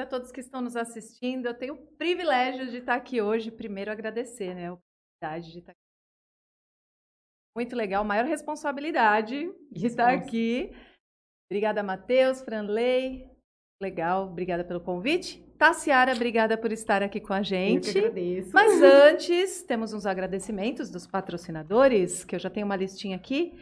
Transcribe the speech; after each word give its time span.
para 0.00 0.06
todos 0.06 0.32
que 0.32 0.40
estão 0.40 0.62
nos 0.62 0.76
assistindo. 0.76 1.44
Eu 1.44 1.52
tenho 1.52 1.74
o 1.74 1.86
privilégio 1.98 2.70
de 2.70 2.78
estar 2.78 2.94
aqui 2.94 3.20
hoje. 3.20 3.50
Primeiro, 3.50 3.90
agradecer, 3.90 4.54
né? 4.54 4.68
A 4.68 4.72
oportunidade 4.72 5.52
de 5.52 5.58
estar 5.58 5.72
aqui. 5.72 5.80
Muito 7.54 7.76
legal, 7.76 8.02
maior 8.02 8.24
responsabilidade 8.24 9.52
de 9.70 9.86
estar 9.86 10.14
aqui. 10.14 10.70
Obrigada, 11.50 11.82
Matheus, 11.82 12.40
Franley. 12.40 13.28
Legal, 13.82 14.28
obrigada 14.28 14.64
pelo 14.64 14.80
convite. 14.80 15.42
Tassiara, 15.58 16.14
obrigada 16.14 16.56
por 16.56 16.72
estar 16.72 17.02
aqui 17.02 17.20
com 17.20 17.34
a 17.34 17.42
gente. 17.42 17.88
Eu 17.88 17.92
que 17.92 17.98
agradeço. 17.98 18.50
Mas 18.54 18.80
antes, 18.80 19.62
temos 19.64 19.92
uns 19.92 20.06
agradecimentos 20.06 20.90
dos 20.90 21.06
patrocinadores, 21.06 22.24
que 22.24 22.34
eu 22.34 22.40
já 22.40 22.48
tenho 22.48 22.64
uma 22.64 22.76
listinha 22.76 23.16
aqui. 23.16 23.52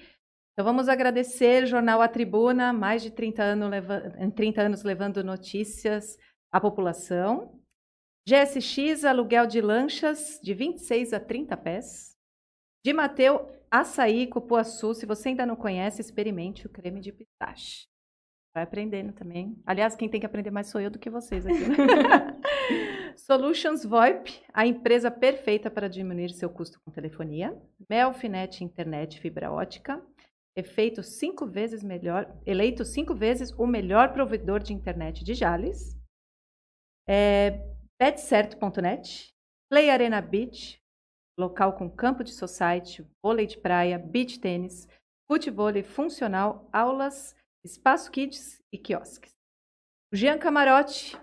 Então 0.52 0.64
vamos 0.64 0.88
agradecer 0.88 1.66
Jornal 1.66 2.00
A 2.00 2.06
Tribuna, 2.06 2.72
mais 2.72 3.02
de 3.02 3.10
30 3.10 3.42
anos, 3.42 3.70
leva 3.70 4.02
30 4.36 4.60
anos 4.62 4.82
levando 4.84 5.24
notícias 5.24 6.16
à 6.52 6.60
população. 6.60 7.60
GSX, 8.28 9.04
aluguel 9.04 9.46
de 9.46 9.60
lanchas 9.60 10.38
de 10.42 10.52
26 10.52 11.12
a 11.12 11.20
30 11.20 11.56
pés. 11.56 12.16
De 12.84 12.92
Mateu, 12.92 13.50
açaí, 13.70 14.26
cupuaçu. 14.26 14.94
Se 14.94 15.06
você 15.06 15.30
ainda 15.30 15.46
não 15.46 15.56
conhece, 15.56 16.00
experimente 16.00 16.66
o 16.66 16.70
creme 16.70 17.00
de 17.00 17.12
pistache. 17.12 17.86
Vai 18.54 18.64
aprendendo 18.64 19.12
também. 19.12 19.60
Aliás, 19.66 19.94
quem 19.94 20.08
tem 20.08 20.20
que 20.20 20.26
aprender 20.26 20.50
mais 20.50 20.68
sou 20.68 20.80
eu 20.80 20.90
do 20.90 20.98
que 20.98 21.10
vocês 21.10 21.46
aqui. 21.46 21.68
Né? 21.68 21.76
Solutions 23.16 23.84
VoIP, 23.84 24.42
a 24.52 24.66
empresa 24.66 25.10
perfeita 25.10 25.70
para 25.70 25.88
diminuir 25.88 26.30
seu 26.30 26.50
custo 26.50 26.80
com 26.84 26.90
telefonia. 26.90 27.56
Melfinet 27.88 28.62
Internet 28.62 29.20
Fibra 29.20 29.50
Ótica 29.50 30.02
feito 30.62 31.02
cinco 31.02 31.46
vezes 31.46 31.82
melhor, 31.82 32.32
eleito 32.46 32.84
cinco 32.84 33.14
vezes 33.14 33.52
o 33.52 33.66
melhor 33.66 34.12
provedor 34.12 34.60
de 34.60 34.72
internet 34.72 35.24
de 35.24 35.34
Jales. 35.34 35.97
É, 37.10 37.66
betcerto.net, 37.98 39.32
Play 39.70 39.88
Arena 39.88 40.20
Beach, 40.20 40.78
local 41.38 41.72
com 41.72 41.88
campo 41.88 42.22
de 42.22 42.32
society, 42.32 43.02
vôlei 43.22 43.46
de 43.46 43.56
praia, 43.56 43.98
beach 43.98 44.38
tênis, 44.38 44.86
futebol 45.26 45.72
funcional, 45.82 46.68
aulas, 46.70 47.34
espaço 47.64 48.10
kids 48.10 48.62
e 48.70 48.76
quiosques. 48.76 49.32
O 50.12 50.16
Jean 50.16 50.36
Camarote, 50.36 51.18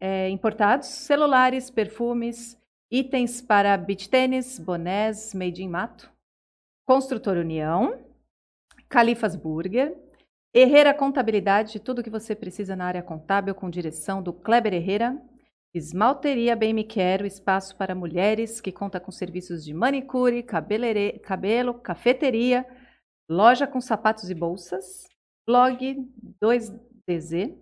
é, 0.00 0.30
importados, 0.30 0.88
celulares, 0.88 1.68
perfumes, 1.68 2.58
itens 2.90 3.42
para 3.42 3.76
beach 3.76 4.08
tênis, 4.08 4.58
bonés, 4.58 5.34
made 5.34 5.62
in 5.62 5.68
mato. 5.68 6.10
Construtor 6.86 7.36
União, 7.36 8.02
Califas 8.88 9.36
Burger, 9.36 9.94
Herrera 10.54 10.94
Contabilidade, 10.94 11.78
tudo 11.78 12.02
que 12.02 12.08
você 12.08 12.34
precisa 12.34 12.74
na 12.74 12.86
área 12.86 13.02
contábil 13.02 13.54
com 13.54 13.68
direção 13.68 14.22
do 14.22 14.32
Kleber 14.32 14.72
Herrera. 14.72 15.20
Esmalteria 15.74 16.56
Bem 16.56 16.72
Me 16.72 16.82
Quero, 16.82 17.26
espaço 17.26 17.76
para 17.76 17.94
mulheres 17.94 18.58
que 18.58 18.72
conta 18.72 18.98
com 18.98 19.12
serviços 19.12 19.62
de 19.62 19.74
manicure, 19.74 20.42
cabelo, 20.42 21.74
cafeteria, 21.74 22.66
loja 23.30 23.66
com 23.66 23.78
sapatos 23.78 24.30
e 24.30 24.34
bolsas, 24.34 25.06
blog 25.46 26.10
2DZ, 26.42 27.58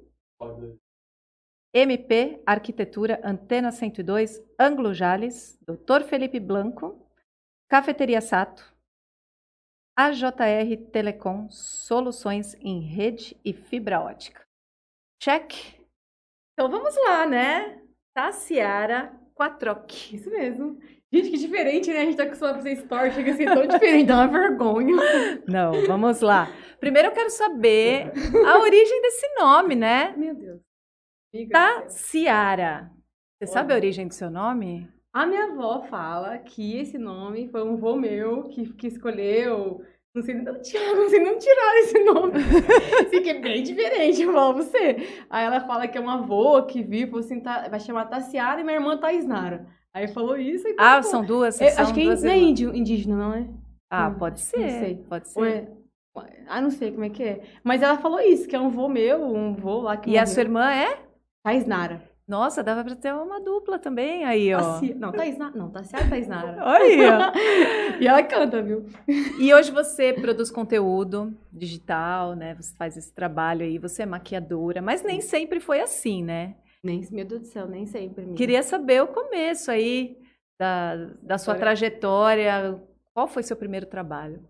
MP 1.75 2.41
Arquitetura 2.47 3.21
Antena 3.25 3.73
102, 3.73 4.41
Anglo 4.59 4.95
Jales, 4.95 5.59
Dr. 5.67 6.05
Felipe 6.05 6.39
Blanco, 6.39 7.05
Cafeteria 7.69 8.21
Sato, 8.21 8.76
AJR 9.99 10.77
Telecom, 10.93 11.49
soluções 11.49 12.55
em 12.61 12.81
rede 12.81 13.35
e 13.43 13.55
fibra 13.55 14.01
ótica. 14.01 14.45
Check. 15.23 15.55
Então 16.53 16.71
vamos 16.71 16.95
lá, 16.97 17.27
né? 17.27 17.81
Tassiara 18.15 19.19
Quatroc. 19.35 19.91
Isso 20.13 20.31
mesmo. 20.31 20.79
Gente, 21.11 21.31
que 21.31 21.39
diferente, 21.39 21.91
né? 21.91 22.01
A 22.01 22.05
gente 22.05 22.17
tá 22.17 22.25
acostumado 22.25 22.57
a 22.57 22.59
fazer 22.59 22.73
story, 22.73 23.11
chega 23.13 23.33
a 23.33 23.35
ser 23.37 23.47
tão 23.47 23.67
diferente, 23.67 24.07
dá 24.07 24.17
uma 24.17 24.29
vergonha. 24.29 24.97
Não, 25.49 25.87
vamos 25.87 26.21
lá. 26.21 26.49
Primeiro 26.79 27.09
eu 27.09 27.13
quero 27.13 27.31
saber 27.31 28.13
a 28.47 28.59
origem 28.59 29.01
desse 29.01 29.27
nome, 29.39 29.75
né? 29.75 30.15
Meu 30.17 30.35
Deus. 30.35 30.61
Tassiara. 31.51 32.91
Você 33.39 33.47
sabe 33.47 33.73
a 33.73 33.77
origem 33.77 34.09
do 34.09 34.15
seu 34.15 34.31
nome? 34.31 34.91
A 35.17 35.25
minha 35.25 35.45
avó 35.45 35.81
fala 35.83 36.37
que 36.39 36.77
esse 36.77 36.99
nome 36.99 37.49
foi 37.49 37.63
um 37.63 37.77
vô 37.77 37.97
meu 37.97 38.51
que, 38.51 38.71
que 38.75 38.87
escolheu. 38.87 39.83
Não 40.17 40.23
sei, 40.23 40.35
não, 40.35 40.63
Tiago, 40.63 40.97
não 40.97 41.11
sei 41.11 41.21
não 41.21 41.39
tirar 41.39 41.77
esse 41.81 41.99
nome. 42.03 42.33
Fiquei 43.11 43.33
é 43.33 43.39
bem 43.39 43.63
diferente, 43.63 44.23
eu 44.23 44.33
falo 44.33 44.55
você. 44.55 44.97
Aí 45.29 45.45
ela 45.45 45.61
fala 45.61 45.87
que 45.87 45.99
é 45.99 46.01
uma 46.01 46.15
avó 46.15 46.63
que 46.63 46.83
vive, 46.83 47.19
assim, 47.19 47.39
tá, 47.39 47.69
vai 47.69 47.79
chamar 47.79 48.07
Tassiara 48.07 48.63
e 48.63 48.65
minha 48.65 48.77
irmã 48.79 48.97
Taisnara. 48.97 49.67
Aí 49.93 50.09
falou 50.09 50.39
isso. 50.39 50.67
Então, 50.67 50.83
ah, 50.83 50.97
pô, 50.97 51.03
são 51.03 51.23
duas? 51.23 51.61
É, 51.61 51.69
são 51.69 51.85
acho 51.85 51.93
que 51.93 52.03
duas 52.03 52.23
não 52.23 52.31
é 52.31 52.39
índio, 52.39 52.75
indígena, 52.75 53.15
não 53.15 53.35
é? 53.35 53.47
Ah, 53.91 54.11
pode 54.11 54.41
ser. 54.41 54.59
Não 54.59 54.69
sei. 54.71 54.95
Pode 55.07 55.29
ser. 55.29 55.47
É, 55.47 55.69
ah, 56.47 56.63
não 56.63 56.71
sei 56.71 56.93
como 56.93 57.05
é 57.05 57.11
que 57.11 57.23
é. 57.23 57.43
Mas 57.63 57.83
ela 57.83 57.99
falou 57.99 58.19
isso, 58.19 58.49
que 58.49 58.57
é 58.57 58.61
um 58.61 58.71
vô 58.71 58.89
meu, 58.89 59.23
um 59.23 59.55
vô 59.55 59.81
lá 59.81 59.99
que 59.99 60.09
E 60.09 60.13
morreu. 60.13 60.23
a 60.23 60.27
sua 60.27 60.43
irmã 60.43 60.73
é? 60.73 60.99
Taisnara. 61.45 62.03
Nossa, 62.29 62.61
dava 62.61 62.83
pra 62.83 62.97
ter 62.97 63.15
uma 63.15 63.41
dupla 63.41 63.79
também 63.79 64.25
aí, 64.25 64.53
ó. 64.53 64.81
Não, 64.97 65.13
Thaís 65.13 65.39
Nara. 65.39 65.57
Não, 65.57 65.71
Tassiara 65.71 66.09
Thaís 66.09 66.27
Nara. 66.27 66.59
Olha! 66.67 67.33
e 68.01 68.07
ela 68.07 68.23
canta, 68.25 68.61
viu? 68.61 68.85
E 69.39 69.55
hoje 69.55 69.71
você 69.71 70.13
produz 70.13 70.51
conteúdo 70.51 71.33
digital, 71.53 72.35
né? 72.35 72.57
Você 72.57 72.75
faz 72.75 72.97
esse 72.97 73.13
trabalho 73.13 73.63
aí, 73.63 73.79
você 73.79 74.03
é 74.03 74.07
maquiadora, 74.07 74.83
mas 74.83 75.05
nem 75.05 75.21
sempre 75.21 75.61
foi 75.61 75.81
assim, 75.81 76.25
né? 76.25 76.57
Nem, 76.83 77.07
meu 77.13 77.25
Deus 77.25 77.43
do 77.43 77.47
céu, 77.47 77.69
nem 77.69 77.87
sempre. 77.87 78.35
Queria 78.35 78.63
saber 78.63 79.03
o 79.03 79.09
começo 79.09 79.71
aí 79.71 80.19
da, 80.59 80.97
da 81.23 81.39
sua 81.39 81.55
Olha. 81.55 81.61
trajetória. 81.61 82.83
Qual 83.15 83.29
foi 83.29 83.45
seu 83.45 83.57
primeiro 83.57 83.87
trabalho? 83.87 84.43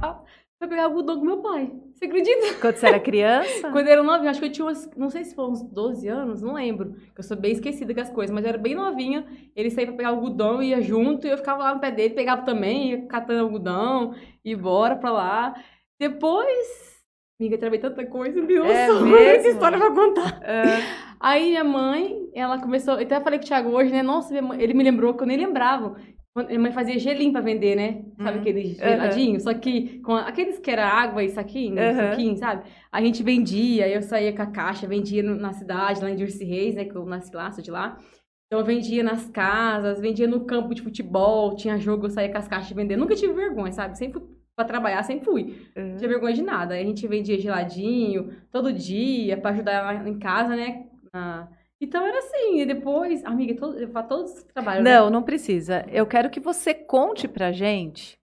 Ah, 0.00 0.22
foi 0.64 0.68
pegar 0.68 0.84
algodão 0.84 1.18
com 1.18 1.24
meu 1.24 1.38
pai. 1.38 1.70
Você 1.94 2.06
acredita? 2.06 2.54
Quando 2.60 2.76
você 2.76 2.86
era 2.86 3.00
criança? 3.00 3.68
Quando 3.70 3.86
eu 3.86 3.92
era 3.92 4.02
novinha, 4.02 4.30
acho 4.30 4.40
que 4.40 4.46
eu 4.46 4.52
tinha 4.52 4.64
umas, 4.64 4.90
não 4.96 5.10
sei 5.10 5.24
se 5.24 5.34
foram 5.34 5.52
uns 5.52 5.62
12 5.62 6.08
anos, 6.08 6.42
não 6.42 6.54
lembro. 6.54 6.96
Eu 7.16 7.22
sou 7.22 7.36
bem 7.36 7.52
esquecida 7.52 7.94
com 7.94 8.00
as 8.00 8.10
coisas, 8.10 8.34
mas 8.34 8.44
eu 8.44 8.48
era 8.50 8.58
bem 8.58 8.74
novinha. 8.74 9.26
Ele 9.54 9.70
saía 9.70 9.86
pra 9.86 9.96
pegar 9.96 10.08
algodão, 10.08 10.62
ia 10.62 10.80
junto, 10.80 11.26
e 11.26 11.30
eu 11.30 11.36
ficava 11.36 11.62
lá 11.62 11.74
no 11.74 11.80
pé 11.80 11.90
dele, 11.90 12.14
pegava 12.14 12.42
também, 12.42 12.90
ia 12.90 13.06
catando 13.06 13.42
algodão, 13.42 14.14
e 14.44 14.56
bora 14.56 14.96
pra 14.96 15.12
lá. 15.12 15.54
Depois, 15.98 17.02
amiga, 17.38 17.58
travei 17.58 17.78
tanta 17.78 18.04
coisa, 18.06 18.40
Deus, 18.42 18.66
é 18.66 18.88
essa 19.36 19.48
história 19.48 19.78
pra 19.78 19.90
contar. 19.90 20.40
É. 20.42 21.04
Aí 21.20 21.50
minha 21.50 21.64
mãe, 21.64 22.28
ela 22.34 22.58
começou, 22.58 22.94
eu 22.94 23.02
até 23.02 23.20
falei 23.20 23.38
com 23.38 23.44
o 23.44 23.48
Thiago 23.48 23.70
hoje, 23.70 23.90
né? 23.90 24.02
Nossa, 24.02 24.40
mãe, 24.42 24.60
ele 24.60 24.74
me 24.74 24.82
lembrou 24.82 25.14
que 25.14 25.22
eu 25.22 25.26
nem 25.26 25.36
lembrava. 25.36 25.96
Minha 26.36 26.58
mãe 26.58 26.72
fazia 26.72 26.98
gelinho 26.98 27.30
pra 27.30 27.40
vender, 27.40 27.76
né? 27.76 28.02
Sabe 28.16 28.36
uhum. 28.36 28.40
aqueles 28.40 28.76
geladinhos? 28.76 29.44
Uhum. 29.44 29.52
Só 29.52 29.58
que 29.58 30.00
com 30.00 30.14
aqueles 30.16 30.58
que 30.58 30.68
era 30.68 30.84
água 30.84 31.22
e 31.22 31.28
saquinho, 31.28 31.80
uhum. 31.80 31.94
saquinho, 31.94 32.36
sabe? 32.36 32.64
A 32.90 33.00
gente 33.00 33.22
vendia, 33.22 33.88
eu 33.88 34.02
saía 34.02 34.32
com 34.32 34.42
a 34.42 34.46
caixa, 34.46 34.86
vendia 34.86 35.22
na 35.22 35.52
cidade, 35.52 36.02
lá 36.02 36.10
em 36.10 36.16
Dirce 36.16 36.44
Reis, 36.44 36.74
né? 36.74 36.84
Que 36.84 36.96
eu 36.96 37.06
nasci 37.06 37.34
lá, 37.34 37.52
sou 37.52 37.62
de 37.62 37.70
lá. 37.70 37.98
Então 38.46 38.58
eu 38.58 38.64
vendia 38.64 39.04
nas 39.04 39.28
casas, 39.30 40.00
vendia 40.00 40.26
no 40.26 40.44
campo 40.44 40.74
de 40.74 40.82
futebol, 40.82 41.54
tinha 41.54 41.78
jogo, 41.78 42.06
eu 42.06 42.10
saía 42.10 42.30
com 42.32 42.38
as 42.38 42.48
caixas 42.48 42.72
vendendo. 42.72 43.00
Nunca 43.00 43.14
tive 43.14 43.32
vergonha, 43.32 43.70
sabe? 43.70 43.96
Sempre 43.96 44.18
fui 44.18 44.28
pra 44.56 44.64
trabalhar, 44.64 45.04
sempre 45.04 45.24
fui. 45.24 45.68
Uhum. 45.76 45.90
Não 45.90 45.96
tinha 45.98 46.08
vergonha 46.08 46.34
de 46.34 46.42
nada. 46.42 46.74
A 46.74 46.82
gente 46.82 47.06
vendia 47.06 47.38
geladinho 47.38 48.32
todo 48.50 48.72
dia 48.72 49.36
pra 49.36 49.52
ajudar 49.52 50.04
em 50.04 50.18
casa, 50.18 50.56
né? 50.56 50.86
Na 51.12 51.48
então 51.80 52.06
era 52.06 52.18
assim, 52.18 52.60
e 52.60 52.66
depois, 52.66 53.24
amiga, 53.24 53.54
todo, 53.54 53.78
eu 53.78 53.88
faço 53.88 54.08
todos 54.08 54.32
os 54.32 54.42
trabalhos. 54.44 54.84
Né? 54.84 54.96
Não, 54.96 55.06
né? 55.06 55.10
não 55.12 55.22
precisa. 55.22 55.84
Eu 55.90 56.06
quero 56.06 56.30
que 56.30 56.40
você 56.40 56.72
conte 56.72 57.28
pra 57.28 57.52
gente 57.52 58.18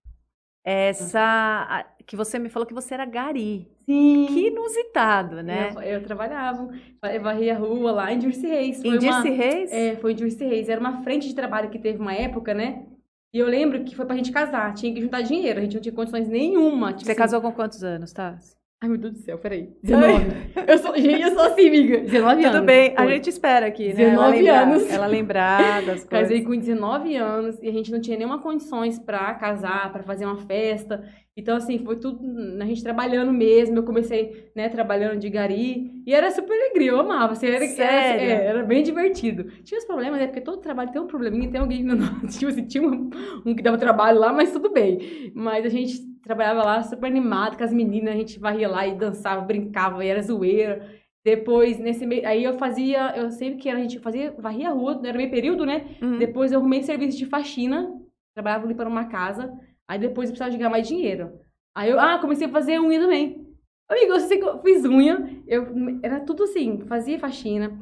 essa. 0.65 1.85
Que 2.05 2.15
você 2.15 2.39
me 2.39 2.49
falou 2.49 2.65
que 2.65 2.73
você 2.73 2.93
era 2.93 3.05
gari. 3.05 3.69
Sim. 3.85 4.25
Que 4.27 4.47
inusitado, 4.47 5.41
né? 5.41 5.71
Eu, 5.75 5.81
eu 5.81 6.03
trabalhava, 6.03 6.69
eu 7.03 7.21
varria 7.21 7.55
a 7.55 7.57
rua 7.57 7.91
lá 7.91 8.11
em 8.11 8.19
Dirce 8.19 8.45
Reis. 8.47 8.81
Foi 8.81 8.95
em 8.95 8.97
Dirce 8.97 9.29
Reis? 9.29 9.71
É, 9.71 9.95
foi 9.97 10.11
em 10.13 10.15
Dirce 10.15 10.45
Reis. 10.45 10.69
Era 10.69 10.79
uma 10.79 11.03
frente 11.03 11.27
de 11.27 11.35
trabalho 11.35 11.69
que 11.69 11.79
teve 11.79 11.99
uma 11.99 12.13
época, 12.13 12.53
né? 12.53 12.85
E 13.33 13.39
eu 13.39 13.47
lembro 13.47 13.83
que 13.83 13.95
foi 13.95 14.05
pra 14.05 14.15
gente 14.15 14.31
casar, 14.31 14.73
tinha 14.73 14.93
que 14.93 15.01
juntar 15.01 15.21
dinheiro, 15.21 15.59
a 15.59 15.61
gente 15.61 15.75
não 15.75 15.81
tinha 15.81 15.95
condições 15.95 16.27
nenhuma. 16.27 16.91
Tipo 16.91 17.05
você 17.05 17.11
assim, 17.11 17.17
casou 17.17 17.41
com 17.41 17.51
quantos 17.51 17.81
anos, 17.81 18.11
tá? 18.11 18.37
Ai, 18.83 18.89
meu 18.89 18.97
Deus 18.97 19.13
do 19.13 19.19
céu, 19.19 19.37
peraí. 19.37 19.69
19. 19.83 20.25
eu 20.67 20.77
sou, 20.79 20.97
gente, 20.97 21.21
eu 21.21 21.31
sou 21.35 21.43
assim, 21.43 21.67
amiga. 21.67 21.99
19 21.99 22.43
anos. 22.43 22.57
Tudo 22.57 22.65
bem, 22.65 22.93
a 22.97 23.05
gente 23.05 23.29
espera 23.29 23.67
aqui, 23.67 23.89
né? 23.89 24.09
19 24.09 24.17
ela 24.17 24.29
lembrar, 24.29 24.61
anos. 24.63 24.89
Ela 24.89 25.05
lembrar 25.05 25.85
das 25.85 25.85
coisas. 26.03 26.07
Casei 26.07 26.43
com 26.43 26.57
19 26.57 27.15
anos 27.15 27.61
e 27.61 27.69
a 27.69 27.71
gente 27.71 27.91
não 27.91 28.01
tinha 28.01 28.17
nenhuma 28.17 28.39
condições 28.39 28.97
pra 28.97 29.35
casar, 29.35 29.91
pra 29.93 30.01
fazer 30.01 30.25
uma 30.25 30.37
festa. 30.37 31.07
Então, 31.37 31.55
assim, 31.55 31.77
foi 31.77 31.95
tudo 31.97 32.19
a 32.59 32.65
gente 32.65 32.81
trabalhando 32.81 33.31
mesmo. 33.31 33.77
Eu 33.77 33.83
comecei, 33.83 34.49
né, 34.55 34.67
trabalhando 34.67 35.19
de 35.19 35.29
gari. 35.29 35.91
E 36.03 36.11
era 36.11 36.31
super 36.31 36.51
alegria, 36.51 36.89
eu 36.89 36.99
amava. 36.99 37.33
Assim, 37.33 37.45
era, 37.45 37.67
Sério? 37.67 38.23
Era, 38.23 38.43
é, 38.43 38.45
era, 38.47 38.63
bem 38.63 38.81
divertido. 38.81 39.43
Tinha 39.63 39.77
os 39.77 39.85
problemas, 39.85 40.19
né? 40.19 40.25
Porque 40.25 40.41
todo 40.41 40.59
trabalho 40.59 40.91
tem 40.91 40.99
um 40.99 41.07
probleminha, 41.07 41.51
tem 41.51 41.61
alguém. 41.61 41.85
Tipo 42.29 42.47
assim, 42.47 42.65
tinha 42.65 42.83
um, 42.83 43.11
um 43.45 43.53
que 43.53 43.61
dava 43.61 43.77
trabalho 43.77 44.19
lá, 44.19 44.33
mas 44.33 44.51
tudo 44.51 44.71
bem. 44.73 45.31
Mas 45.35 45.65
a 45.67 45.69
gente 45.69 46.10
trabalhava 46.23 46.63
lá 46.63 46.83
super 46.83 47.07
animado 47.07 47.57
com 47.57 47.63
as 47.63 47.73
meninas, 47.73 48.13
a 48.13 48.17
gente 48.17 48.39
varria 48.39 48.67
lá 48.67 48.87
e 48.87 48.95
dançava, 48.95 49.41
brincava, 49.41 50.03
e 50.03 50.07
era 50.07 50.21
zoeira. 50.21 50.89
Depois, 51.23 51.77
nesse 51.77 52.05
meio, 52.05 52.27
aí 52.27 52.43
eu 52.43 52.57
fazia, 52.57 53.15
eu 53.15 53.29
sempre 53.31 53.59
que 53.59 53.69
era, 53.69 53.77
a 53.77 53.81
gente 53.81 53.99
fazia, 53.99 54.33
varria 54.37 54.69
a 54.69 54.73
rua, 54.73 54.99
era 55.03 55.17
meio 55.17 55.29
período, 55.29 55.65
né? 55.65 55.95
Uhum. 56.01 56.17
Depois 56.17 56.51
eu 56.51 56.59
arrumei 56.59 56.81
serviço 56.81 57.17
de 57.17 57.27
faxina, 57.27 57.93
trabalhava 58.33 58.65
limpando 58.65 58.87
uma 58.87 59.05
casa, 59.05 59.51
aí 59.87 59.99
depois 59.99 60.29
eu 60.29 60.33
precisava 60.33 60.51
de 60.51 60.57
ganhar 60.57 60.69
mais 60.69 60.87
dinheiro. 60.87 61.31
Aí 61.75 61.89
eu, 61.89 61.99
ah, 61.99 62.17
comecei 62.19 62.47
a 62.47 62.51
fazer 62.51 62.79
unha 62.79 62.99
também. 62.99 63.47
Amigo, 63.89 64.13
eu 64.13 64.19
sei 64.21 64.39
que 64.39 64.45
eu 64.45 64.61
fiz 64.61 64.83
unha, 64.85 65.43
eu, 65.45 65.67
era 66.01 66.21
tudo 66.21 66.43
assim, 66.43 66.79
fazia 66.87 67.19
faxina, 67.19 67.77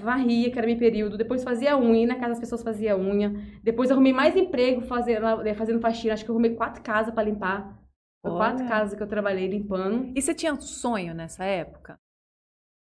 varria, 0.00 0.50
que 0.50 0.58
era 0.58 0.66
meu 0.66 0.78
período, 0.78 1.18
depois 1.18 1.44
fazia 1.44 1.76
unha, 1.76 2.02
e 2.04 2.06
na 2.06 2.14
casa 2.14 2.30
das 2.30 2.40
pessoas 2.40 2.62
fazia 2.62 2.96
unha, 2.96 3.34
depois 3.62 3.90
eu 3.90 3.94
arrumei 3.94 4.12
mais 4.12 4.34
emprego 4.34 4.80
fazendo, 4.80 5.26
fazendo 5.54 5.80
faxina, 5.80 6.14
acho 6.14 6.24
que 6.24 6.30
eu 6.30 6.34
arrumei 6.34 6.54
quatro 6.54 6.82
casas 6.82 7.12
pra 7.12 7.22
limpar. 7.22 7.76
Olha. 8.24 8.36
quatro 8.38 8.66
casas 8.66 8.96
que 8.96 9.02
eu 9.02 9.06
trabalhei 9.06 9.46
limpando. 9.46 10.10
E 10.16 10.20
você 10.20 10.34
tinha 10.34 10.52
um 10.52 10.60
sonho 10.60 11.14
nessa 11.14 11.44
época? 11.44 11.96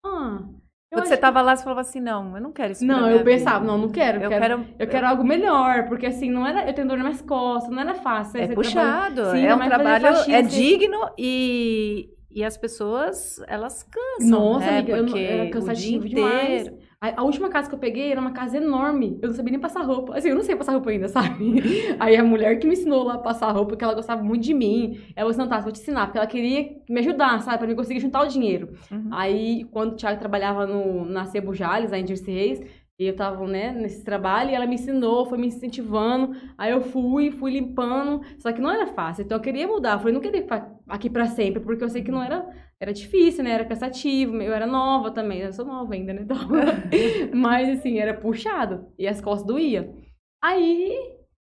Ah, 0.06 0.40
eu 0.42 0.98
Quando 0.98 1.06
você 1.06 1.16
que- 1.16 1.22
tava 1.22 1.42
lá, 1.42 1.56
você 1.56 1.64
falava 1.64 1.80
assim, 1.82 2.02
não, 2.02 2.36
eu 2.36 2.42
não 2.44 2.52
quero 2.52 2.74
isso 2.74 2.84
Não, 2.86 3.10
eu 3.10 3.24
pensava, 3.24 3.60
vida. 3.62 3.72
não, 3.72 3.78
não 3.78 3.90
quero, 3.90 4.20
Eu 4.22 4.28
quero, 4.30 4.42
quero... 4.42 4.76
eu 4.78 4.88
quero 4.90 5.08
algo 5.08 5.24
melhor, 5.24 5.88
porque 5.88 6.08
assim, 6.08 6.30
não 6.30 6.46
era, 6.46 6.68
eu 6.68 6.74
tenho 6.74 6.86
dor 6.88 6.98
nas 6.98 7.22
costas, 7.22 7.72
não 7.72 7.80
era 7.80 7.94
fácil. 7.94 8.40
né? 8.40 8.46
É 8.46 8.54
puxado, 8.54 9.16
trabalha- 9.16 9.40
Sim, 9.40 9.46
é 9.46 9.56
um 9.56 9.60
trabalho, 9.60 10.04
faxina, 10.08 10.38
é 10.38 10.44
você- 10.44 10.50
digno 10.50 11.00
e, 11.18 12.10
e 12.34 12.44
as 12.44 12.58
pessoas, 12.58 13.42
elas 13.48 13.84
cansam, 13.84 14.30
Nossa, 14.30 14.66
né? 14.66 14.80
amiga, 14.80 14.98
eu 14.98 15.06
Porque 15.06 15.20
era 15.20 15.36
o 15.36 15.46
dia 15.46 15.52
cansativo 15.52 16.08
demais. 16.08 16.72
A, 17.02 17.22
a 17.22 17.24
última 17.24 17.50
casa 17.50 17.68
que 17.68 17.74
eu 17.74 17.80
peguei 17.80 18.12
era 18.12 18.22
uma 18.22 18.32
casa 18.32 18.58
enorme. 18.58 19.18
Eu 19.22 19.30
não 19.30 19.36
sabia 19.36 19.52
nem 19.52 19.60
passar 19.60 19.82
roupa. 19.82 20.16
Assim, 20.16 20.30
eu 20.30 20.36
não 20.36 20.44
sei 20.44 20.56
passar 20.56 20.74
roupa 20.74 20.92
ainda, 20.92 21.08
sabe? 21.10 21.56
Aí 22.00 22.16
a 22.16 22.24
mulher 22.24 22.60
que 22.60 22.68
me 22.68 22.74
ensinou 22.74 23.04
lá 23.04 23.16
a 23.16 23.18
passar 23.18 23.52
roupa, 23.52 23.70
porque 23.70 23.84
ela 23.84 23.96
gostava 23.96 24.24
muito 24.24 24.44
de 24.44 24.54
mim. 24.54 25.00
Ela 25.16 25.28
falou 25.28 25.30
assim, 25.32 25.40
não, 25.40 25.48
tá, 25.48 25.60
vou 25.60 25.72
te 25.72 25.82
ensinar. 25.82 26.06
Porque 26.06 26.20
ela 26.20 26.28
queria 26.28 26.78
me 26.88 27.00
ajudar, 27.00 27.42
sabe? 27.42 27.58
Pra 27.58 27.68
mim 27.68 27.76
conseguir 27.76 28.00
juntar 28.00 28.22
o 28.22 28.28
dinheiro. 28.28 28.70
Uhum. 28.92 29.10
Aí, 29.12 29.64
quando 29.72 29.94
o 29.94 29.96
Thiago 29.96 30.20
trabalhava 30.20 30.68
no, 30.68 31.04
na 31.06 31.26
Sebo 31.26 31.56
Jales, 31.56 31.90
lá 31.90 31.98
em 31.98 32.06
Dirce 32.06 32.30
Reis, 32.30 32.62
e 33.02 33.08
eu 33.08 33.16
tava, 33.16 33.48
né, 33.48 33.72
nesse 33.72 34.04
trabalho, 34.04 34.52
e 34.52 34.54
ela 34.54 34.68
me 34.68 34.76
ensinou, 34.76 35.26
foi 35.26 35.36
me 35.36 35.48
incentivando. 35.48 36.36
Aí 36.56 36.72
eu 36.72 36.82
fui, 36.82 37.32
fui 37.32 37.52
limpando. 37.52 38.22
Só 38.38 38.52
que 38.52 38.62
não 38.62 38.70
era 38.70 38.86
fácil. 38.86 39.24
Então 39.24 39.40
eu 39.40 39.42
queria 39.42 39.68
mudar. 39.68 39.94
Eu 39.94 40.00
falei, 40.00 40.14
não 40.14 40.22
queria 40.22 40.44
ficar 40.44 40.72
aqui 40.88 41.10
pra 41.10 41.26
sempre, 41.26 41.60
porque 41.64 41.84
eu 41.84 41.90
sei 41.90 42.04
que 42.04 42.12
não 42.12 42.22
era... 42.22 42.48
Era 42.80 42.94
difícil, 42.94 43.44
né? 43.44 43.54
Era 43.54 43.66
cansativo. 43.66 44.36
Eu 44.40 44.54
era 44.54 44.68
nova 44.68 45.10
também. 45.10 45.40
Eu 45.40 45.52
sou 45.52 45.66
nova 45.66 45.92
ainda, 45.96 46.14
né? 46.14 46.22
Então... 46.30 46.38
Mas, 47.34 47.80
assim, 47.80 47.98
era 47.98 48.14
puxado. 48.14 48.86
E 49.00 49.08
as 49.08 49.20
costas 49.20 49.48
doía. 49.48 49.92
Aí, 50.40 50.96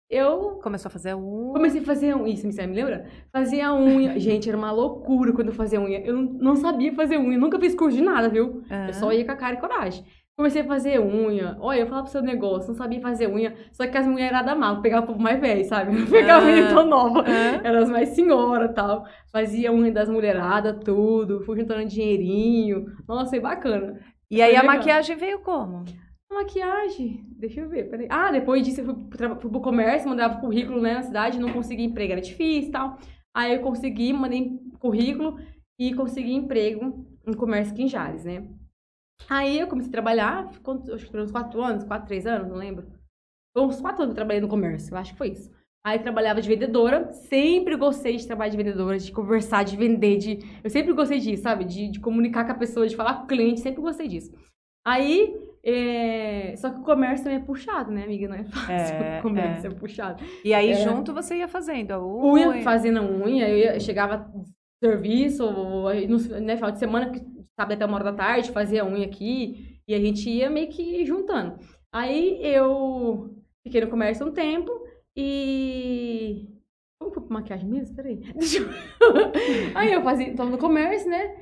eu 0.10 0.60
Começou 0.64 0.90
a 0.90 0.92
fazer 0.92 1.14
um... 1.14 1.54
comecei 1.54 1.82
a 1.82 1.84
fazer 1.84 2.16
unha. 2.16 2.34
Isso, 2.34 2.52
você 2.52 2.66
me 2.66 2.76
lembra? 2.76 3.06
Fazia 3.32 3.72
unha. 3.72 4.18
Gente, 4.20 4.50
era 4.50 4.58
uma 4.58 4.72
loucura 4.72 5.32
quando 5.32 5.50
eu 5.50 5.54
fazia 5.54 5.80
unha. 5.80 6.00
Eu 6.00 6.16
não, 6.16 6.56
sabia 6.56 6.92
fazer 6.96 7.20
unha. 7.20 7.38
Nunca 7.38 7.60
fiz 7.60 7.76
curso 7.76 7.98
de 7.98 8.04
nada, 8.04 8.30
viu? 8.30 8.64
Ah. 8.68 8.88
Eu 8.88 8.94
só 8.94 9.12
ia 9.14 9.24
com 9.24 9.32
a 9.32 9.36
cara 9.36 9.56
e 9.56 9.60
coragem. 9.60 10.04
Comecei 10.38 10.64
a 10.64 10.66
fazer 10.66 11.00
unha. 11.00 11.56
Olha, 11.62 11.80
eu 11.80 11.86
falava 11.88 12.04
pro 12.04 12.12
seu 12.12 12.22
negócio, 12.22 12.68
não 12.68 12.76
sabia 12.76 13.00
fazer 13.00 13.28
unha. 13.28 13.56
Só 13.72 13.88
que 13.88 13.98
as 13.98 14.06
da 14.06 14.54
mal, 14.56 14.82
pegava 14.82 15.06
o 15.06 15.08
povo 15.08 15.22
mais 15.22 15.40
velho, 15.40 15.64
sabe? 15.64 15.94
Não 15.98 16.08
pegava 16.08 16.46
Ah. 16.50 16.68
tão 16.74 16.86
nova. 16.86 17.22
Ah. 17.26 17.62
Eram 17.64 17.80
as 17.84 17.90
mais 17.90 18.10
senhora 18.10 18.68
tal. 18.74 19.06
Fazia 19.32 19.72
unha 19.72 19.92
das 19.94 20.10
mulheradas, 20.10 20.78
tudo. 20.84 21.42
Fui 21.46 21.58
juntando 21.58 21.86
dinheirinho. 21.88 22.86
Nossa, 23.08 23.30
foi 23.30 23.40
bacana. 23.40 23.98
E 24.30 24.42
aí 24.42 24.50
Foi 24.52 24.58
a 24.58 24.62
legal. 24.62 24.76
maquiagem 24.78 25.16
veio 25.16 25.40
como? 25.40 25.86
Maquiagem, 26.30 27.24
deixa 27.38 27.62
eu 27.62 27.70
ver, 27.70 27.90
peraí. 27.90 28.08
Ah, 28.10 28.30
depois 28.30 28.62
disso 28.62 28.82
eu 28.82 28.86
fui, 28.86 28.96
pro 29.10 29.40
fui 29.40 29.50
pro 29.50 29.62
comércio, 29.62 30.10
mandava 30.10 30.42
currículo 30.42 30.82
né, 30.82 30.96
na 30.96 31.02
cidade, 31.04 31.40
não 31.40 31.54
consegui 31.54 31.84
emprego, 31.86 32.12
era 32.12 32.20
difícil 32.22 32.70
e 32.70 32.72
tal. 32.74 32.98
Aí 33.34 33.54
eu 33.54 33.62
consegui, 33.62 34.12
mandei 34.12 34.52
currículo 34.80 35.38
e 35.80 35.94
consegui 35.94 36.34
emprego 36.34 37.06
em 37.26 37.34
comércio 37.34 37.72
aqui 37.74 37.84
em 37.84 37.88
Jales, 37.88 38.26
né? 38.26 38.44
Aí 39.30 39.60
eu 39.60 39.68
comecei 39.68 39.90
a 39.90 39.92
trabalhar, 39.92 40.52
quanto- 40.62 40.94
acho 40.94 41.06
que 41.06 41.12
foram 41.12 41.24
uns 41.24 41.32
quatro 41.32 41.62
anos, 41.64 41.84
quatro, 41.84 42.08
três 42.08 42.26
anos, 42.28 42.48
não 42.48 42.56
lembro. 42.58 42.86
Foi 43.56 43.66
uns 43.66 43.80
quatro 43.82 44.04
anos 44.04 44.14
que 44.14 44.20
eu 44.20 44.26
trabalhei 44.26 44.42
no 44.42 44.48
comércio, 44.48 44.94
eu 44.94 44.98
acho 44.98 45.12
que 45.14 45.18
foi 45.18 45.30
isso. 45.30 45.50
Aí 45.86 46.00
trabalhava 46.00 46.42
de 46.42 46.48
vendedora, 46.50 47.12
sempre 47.14 47.76
gostei 47.76 48.18
de 48.18 48.26
trabalhar 48.26 48.50
de 48.50 48.58
vendedora, 48.58 48.98
de 48.98 49.12
conversar, 49.12 49.64
de 49.64 49.78
vender, 49.78 50.18
de... 50.18 50.40
Eu 50.64 50.70
sempre 50.70 50.92
gostei 50.94 51.20
disso, 51.20 51.44
sabe? 51.44 51.64
De, 51.64 51.90
de 51.90 52.00
comunicar 52.00 52.44
com 52.46 52.52
a 52.52 52.56
pessoa, 52.56 52.88
de 52.88 52.96
falar 52.96 53.16
com 53.20 53.24
o 53.24 53.28
cliente, 53.28 53.62
sempre 53.62 53.82
gostei 53.82 54.08
disso. 54.08 54.32
Aí, 54.86 55.36
é, 55.64 56.56
só 56.58 56.70
que 56.72 56.80
o 56.80 56.84
comércio 56.84 57.24
também 57.26 57.40
é 57.40 57.44
puxado, 57.44 57.92
né, 57.92 58.04
amiga? 58.04 58.28
Não 58.28 58.36
é 58.36 58.44
fácil. 58.46 58.96
É, 58.96 59.20
o 59.20 59.22
comércio 59.22 59.72
é, 59.72 59.74
puxado. 59.76 60.24
E 60.44 60.54
aí 60.56 60.72
É. 60.72 60.74
junto 60.76 61.14
você 61.14 61.38
ia 61.38 61.48
fazendo 61.48 61.92
a 61.92 62.04
unha. 62.04 62.50
Unha, 62.50 62.64
fazendo 62.64 63.02
unha, 63.02 63.48
eu, 63.48 63.58
ia- 63.58 63.74
eu 63.76 63.80
chegava 63.80 64.28
serviço, 64.84 65.44
ou 65.46 65.94
no 66.08 66.18
né, 66.42 66.56
final 66.56 66.72
de 66.72 66.80
semana, 66.80 67.12
que 67.12 67.20
sábado 67.60 67.74
até 67.74 67.86
uma 67.86 67.96
hora 67.96 68.04
da 68.06 68.14
tarde, 68.14 68.52
fazia 68.52 68.86
unha 68.86 69.06
aqui, 69.06 69.80
e 69.88 69.94
a 69.94 70.00
gente 70.00 70.30
ia 70.30 70.50
meio 70.50 70.68
que 70.70 71.06
juntando. 71.06 71.58
Aí 71.94 72.40
eu 72.46 73.34
fiquei 73.64 73.82
no 73.82 73.88
comércio 73.90 74.26
um 74.28 74.32
tempo 74.32 74.72
e. 75.16 76.48
Como 77.00 77.14
foi 77.14 77.24
pra 77.24 77.34
maquiagem 77.34 77.68
mesmo? 77.70 77.96
Peraí. 77.96 78.18
Deixa 78.36 78.60
eu... 78.60 78.70
Aí 79.76 79.94
eu 79.94 80.02
fazia, 80.02 80.36
tava 80.36 80.50
no 80.50 80.58
comércio, 80.58 81.10
né? 81.10 81.36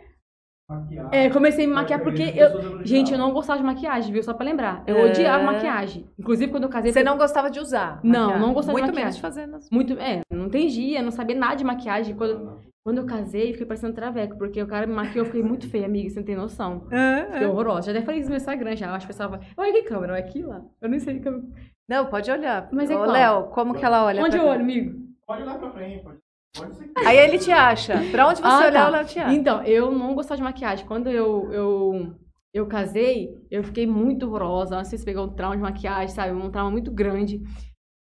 Maquiagem. 0.70 1.10
É, 1.12 1.30
comecei 1.30 1.66
a 1.66 1.68
me 1.68 1.74
maquiar 1.74 2.02
porque 2.02 2.24
eu. 2.36 2.86
Gente, 2.86 3.12
eu 3.12 3.18
não 3.18 3.34
gostava 3.34 3.60
de 3.60 3.66
maquiagem, 3.66 4.14
viu? 4.14 4.24
Só 4.24 4.34
pra 4.34 4.46
lembrar. 4.46 4.84
Eu 4.88 4.98
É. 4.98 5.06
odiava 5.06 5.44
maquiagem. 5.44 6.08
Inclusive, 6.18 6.52
quando 6.52 6.64
eu 6.64 6.70
casei. 6.70 6.92
Você 6.92 7.00
foi- 7.00 7.04
não 7.10 7.18
gostava 7.18 7.50
de 7.52 7.60
usar? 7.60 8.00
Não, 8.04 8.22
maquiagem? 8.28 8.42
não 8.48 8.54
gostava 8.54 8.78
de 8.78 8.82
Muito 8.84 8.96
maquiagem. 8.96 9.04
menos 9.04 9.16
de 9.16 9.22
fazer 9.22 9.46
nas... 9.48 9.70
Muito. 9.70 9.94
É, 10.00 10.22
não 10.32 10.46
entendia, 10.46 11.02
não 11.02 11.12
sabia 11.12 11.36
nada 11.36 11.56
de 11.56 11.64
maquiagem. 11.64 12.16
Quando, 12.16 12.60
quando 12.86 12.98
eu 12.98 13.06
casei, 13.06 13.52
fiquei 13.54 13.66
parecendo 13.66 13.94
traveco, 13.94 14.38
porque 14.38 14.62
o 14.62 14.68
cara 14.68 14.86
me 14.86 14.94
maquiou, 14.94 15.20
eu 15.22 15.26
fiquei 15.26 15.42
muito 15.42 15.70
feia, 15.70 15.86
amiga, 15.86 16.10
você 16.10 16.20
não 16.20 16.26
tem 16.26 16.36
noção. 16.36 16.86
Fiquei 17.32 17.48
horrorosa. 17.48 17.92
Já 17.92 17.98
até 17.98 18.06
falei 18.06 18.20
isso 18.20 18.28
no 18.28 18.32
meu 18.32 18.38
Instagram 18.38 18.76
já. 18.76 18.88
Eu 18.88 18.94
acho 18.94 19.06
que 19.08 19.12
o 19.12 19.16
pessoal 19.16 19.30
vai. 19.30 19.40
Olha 19.56 19.72
que 19.72 19.84
câmera, 19.84 20.14
olha 20.14 20.22
aqui 20.24 20.42
lá. 20.44 20.62
Eu 20.82 20.90
não 20.90 21.00
sei 21.00 21.16
que 21.16 21.22
câmera. 21.22 21.44
Não, 21.90 22.06
pode 22.08 22.30
olhar. 22.30 22.68
Mas 22.72 22.90
é 22.90 22.98
Ô? 22.98 23.06
Léo, 23.06 23.44
como 23.48 23.74
que 23.74 23.86
ela 23.86 24.04
olha? 24.06 24.22
Onde 24.22 24.38
eu 24.38 24.46
olho, 24.46 24.62
amigo? 24.62 25.02
Pode 25.26 25.44
olhar 25.44 25.58
pra 25.58 25.72
frente, 25.72 26.04
pode. 26.04 26.18
Pode 26.58 26.76
ser. 26.76 26.92
Aí 27.06 27.18
ele 27.18 27.40
te 27.40 27.52
acha. 27.52 27.94
Pra 28.12 28.28
onde 28.28 28.40
você 28.40 28.48
Ah, 28.48 28.68
olhar, 28.68 28.84
tá. 28.84 28.90
o 28.90 28.92
Léo 28.92 29.06
te 29.06 29.20
acha. 29.20 29.34
Então, 29.34 29.64
eu 29.64 29.92
não 29.92 30.14
gostava 30.14 30.38
de 30.38 30.44
maquiagem. 30.44 30.86
Quando 30.86 31.10
eu, 31.10 31.52
eu, 31.54 32.16
eu 32.54 32.68
casei, 32.68 33.30
eu 33.50 33.64
fiquei 33.64 33.88
muito 33.88 34.26
horrorosa. 34.28 34.76
Não 34.76 34.84
sei 34.84 35.00
se 35.00 35.06
pegou 35.06 35.26
um 35.26 35.34
trauma 35.34 35.56
de 35.56 35.62
maquiagem, 35.62 36.10
sabe? 36.14 36.34
Um 36.34 36.52
trauma 36.52 36.70
muito 36.72 36.92
grande. 36.92 37.42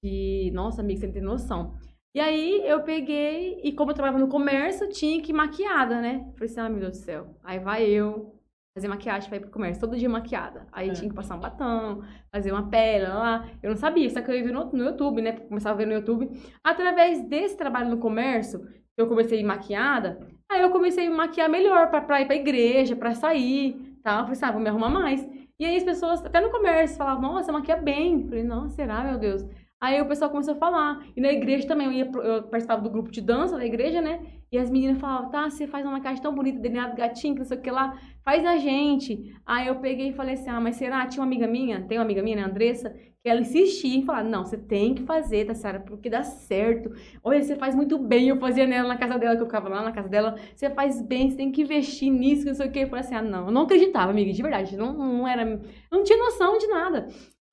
E, 0.04 0.52
nossa, 0.52 0.82
amiga, 0.82 1.00
você 1.00 1.08
não 1.08 1.14
tem 1.14 1.22
noção. 1.24 1.76
E 2.18 2.20
aí 2.20 2.68
eu 2.68 2.82
peguei, 2.82 3.62
e 3.64 3.72
como 3.72 3.92
eu 3.92 3.94
trabalhava 3.94 4.18
no 4.18 4.28
comércio, 4.28 4.90
tinha 4.90 5.22
que 5.22 5.32
ir 5.32 5.36
maquiada, 5.36 6.02
né? 6.02 6.26
Falei 6.34 6.50
assim, 6.50 6.60
ah, 6.60 6.68
meu 6.68 6.80
Deus 6.80 6.98
do 6.98 7.04
céu. 7.04 7.28
Aí 7.44 7.60
vai 7.60 7.86
eu 7.86 8.34
fazer 8.74 8.88
maquiagem 8.88 9.30
pra 9.30 9.38
ir 9.38 9.42
pro 9.42 9.52
comércio, 9.52 9.80
todo 9.80 9.96
dia 9.96 10.10
maquiada. 10.10 10.66
Aí 10.72 10.90
É. 10.90 10.94
tinha 10.94 11.08
que 11.08 11.16
passar 11.16 11.36
um 11.36 11.40
batom, 11.40 12.02
fazer 12.32 12.52
uma 12.52 12.68
pele, 12.72 13.06
lá, 13.06 13.20
lá. 13.20 13.50
Eu 13.62 13.70
não 13.70 13.78
sabia, 13.78 14.10
só 14.10 14.20
que 14.20 14.32
eu 14.32 14.36
ia 14.36 14.44
ver 14.44 14.52
no, 14.52 14.66
no 14.66 14.84
YouTube, 14.86 15.22
né? 15.22 15.34
Começava 15.34 15.76
a 15.76 15.78
ver 15.78 15.86
no 15.86 15.94
YouTube. 15.94 16.28
Através 16.64 17.22
desse 17.22 17.56
trabalho 17.56 17.88
no 17.92 18.00
comércio, 18.00 18.62
que 18.66 19.00
eu 19.00 19.06
comecei 19.06 19.38
a 19.38 19.42
ir 19.42 19.46
maquiada, 19.46 20.18
aí 20.50 20.64
eu 20.64 20.72
comecei 20.72 21.06
a 21.06 21.10
me 21.12 21.16
maquiar 21.16 21.48
melhor 21.48 21.92
pra, 21.92 22.02
pra 22.02 22.20
ir 22.20 22.26
pra 22.26 22.36
igreja, 22.36 22.96
pra 22.96 23.14
sair, 23.14 23.96
tá? 24.02 24.14
Eu 24.14 24.18
falei 24.22 24.32
assim, 24.32 24.46
ah, 24.46 24.52
vou 24.54 24.62
me 24.62 24.70
arrumar 24.70 24.90
mais. 24.90 25.24
E 25.60 25.66
aí 25.66 25.78
as 25.78 25.84
pessoas, 25.84 26.26
até 26.26 26.42
no 26.42 26.50
comércio, 26.50 26.98
falavam, 26.98 27.22
nossa, 27.22 27.52
maquia 27.52 27.76
bem. 27.76 28.22
Eu 28.22 28.28
falei, 28.28 28.44
não, 28.44 28.68
será, 28.70 29.04
meu 29.04 29.20
Deus? 29.20 29.46
Aí 29.80 30.02
o 30.02 30.08
pessoal 30.08 30.32
começou 30.32 30.56
a 30.56 30.58
falar. 30.58 31.06
E 31.16 31.22
na 31.22 31.32
igreja 31.32 31.68
também, 31.68 31.86
eu, 31.88 31.94
ia, 31.94 32.12
eu 32.24 32.44
participava 32.44 32.82
do 32.82 32.90
grupo 32.90 33.12
de 33.12 33.22
dança 33.22 33.56
da 33.56 33.66
igreja, 33.66 34.02
né? 34.02 34.26
E 34.52 34.58
as 34.58 34.72
meninas 34.72 35.00
falavam, 35.00 35.30
tá, 35.30 35.50
você 35.50 35.68
faz 35.68 35.86
uma 35.86 35.94
maquiagem 35.94 36.22
tão 36.22 36.34
bonita, 36.34 36.60
delineado 36.60 36.96
gatinho, 36.96 37.34
que 37.36 37.40
não 37.42 37.46
sei 37.46 37.58
o 37.58 37.62
que 37.62 37.70
lá, 37.70 38.00
faz 38.24 38.44
a 38.44 38.58
gente. 38.58 39.36
Aí 39.46 39.68
eu 39.68 39.76
peguei 39.76 40.10
e 40.10 40.14
falei 40.14 40.34
assim, 40.34 40.50
ah, 40.50 40.60
mas 40.60 40.78
será? 40.78 41.06
Tinha 41.06 41.22
uma 41.22 41.28
amiga 41.28 41.46
minha, 41.48 41.82
tem 41.82 41.98
uma 41.98 42.06
amiga 42.06 42.24
minha, 42.24 42.38
né, 42.38 42.44
Andressa, 42.44 42.90
que 43.22 43.30
ela 43.30 43.42
insistia 43.42 43.98
em 43.98 44.04
falar, 44.04 44.24
não, 44.24 44.46
você 44.46 44.58
tem 44.58 44.96
que 44.96 45.04
fazer, 45.04 45.46
tá, 45.46 45.54
Sara, 45.54 45.80
porque 45.82 46.10
dá 46.10 46.24
certo. 46.24 46.92
Olha, 47.24 47.44
você 47.44 47.56
faz 47.56 47.76
muito 47.76 48.00
bem. 48.00 48.30
Eu 48.30 48.40
fazia 48.40 48.66
nela 48.66 48.88
na 48.88 48.98
casa 48.98 49.20
dela, 49.20 49.36
que 49.36 49.42
eu 49.42 49.46
ficava 49.46 49.70
lá 49.70 49.84
na 49.84 49.92
casa 49.92 50.10
dela, 50.10 50.36
você 50.56 50.70
faz 50.72 51.02
bem, 51.02 51.30
você 51.30 51.38
tem 51.38 51.52
que 51.52 51.62
investir 51.62 52.12
nisso, 52.12 52.44
que 52.44 52.48
não 52.50 52.56
sei 52.56 52.68
o 52.68 52.72
que. 52.72 52.80
Eu 52.80 52.88
falei 52.88 53.06
assim, 53.06 53.16
ah, 53.16 53.22
não, 53.22 53.46
eu 53.48 53.52
não 53.52 53.64
acreditava, 53.64 54.12
amiga, 54.12 54.32
de 54.32 54.42
verdade, 54.42 54.76
não, 54.76 54.94
não 54.94 55.28
era, 55.28 55.46
não 55.92 56.04
tinha 56.04 56.18
noção 56.18 56.58
de 56.58 56.68
nada. 56.68 57.08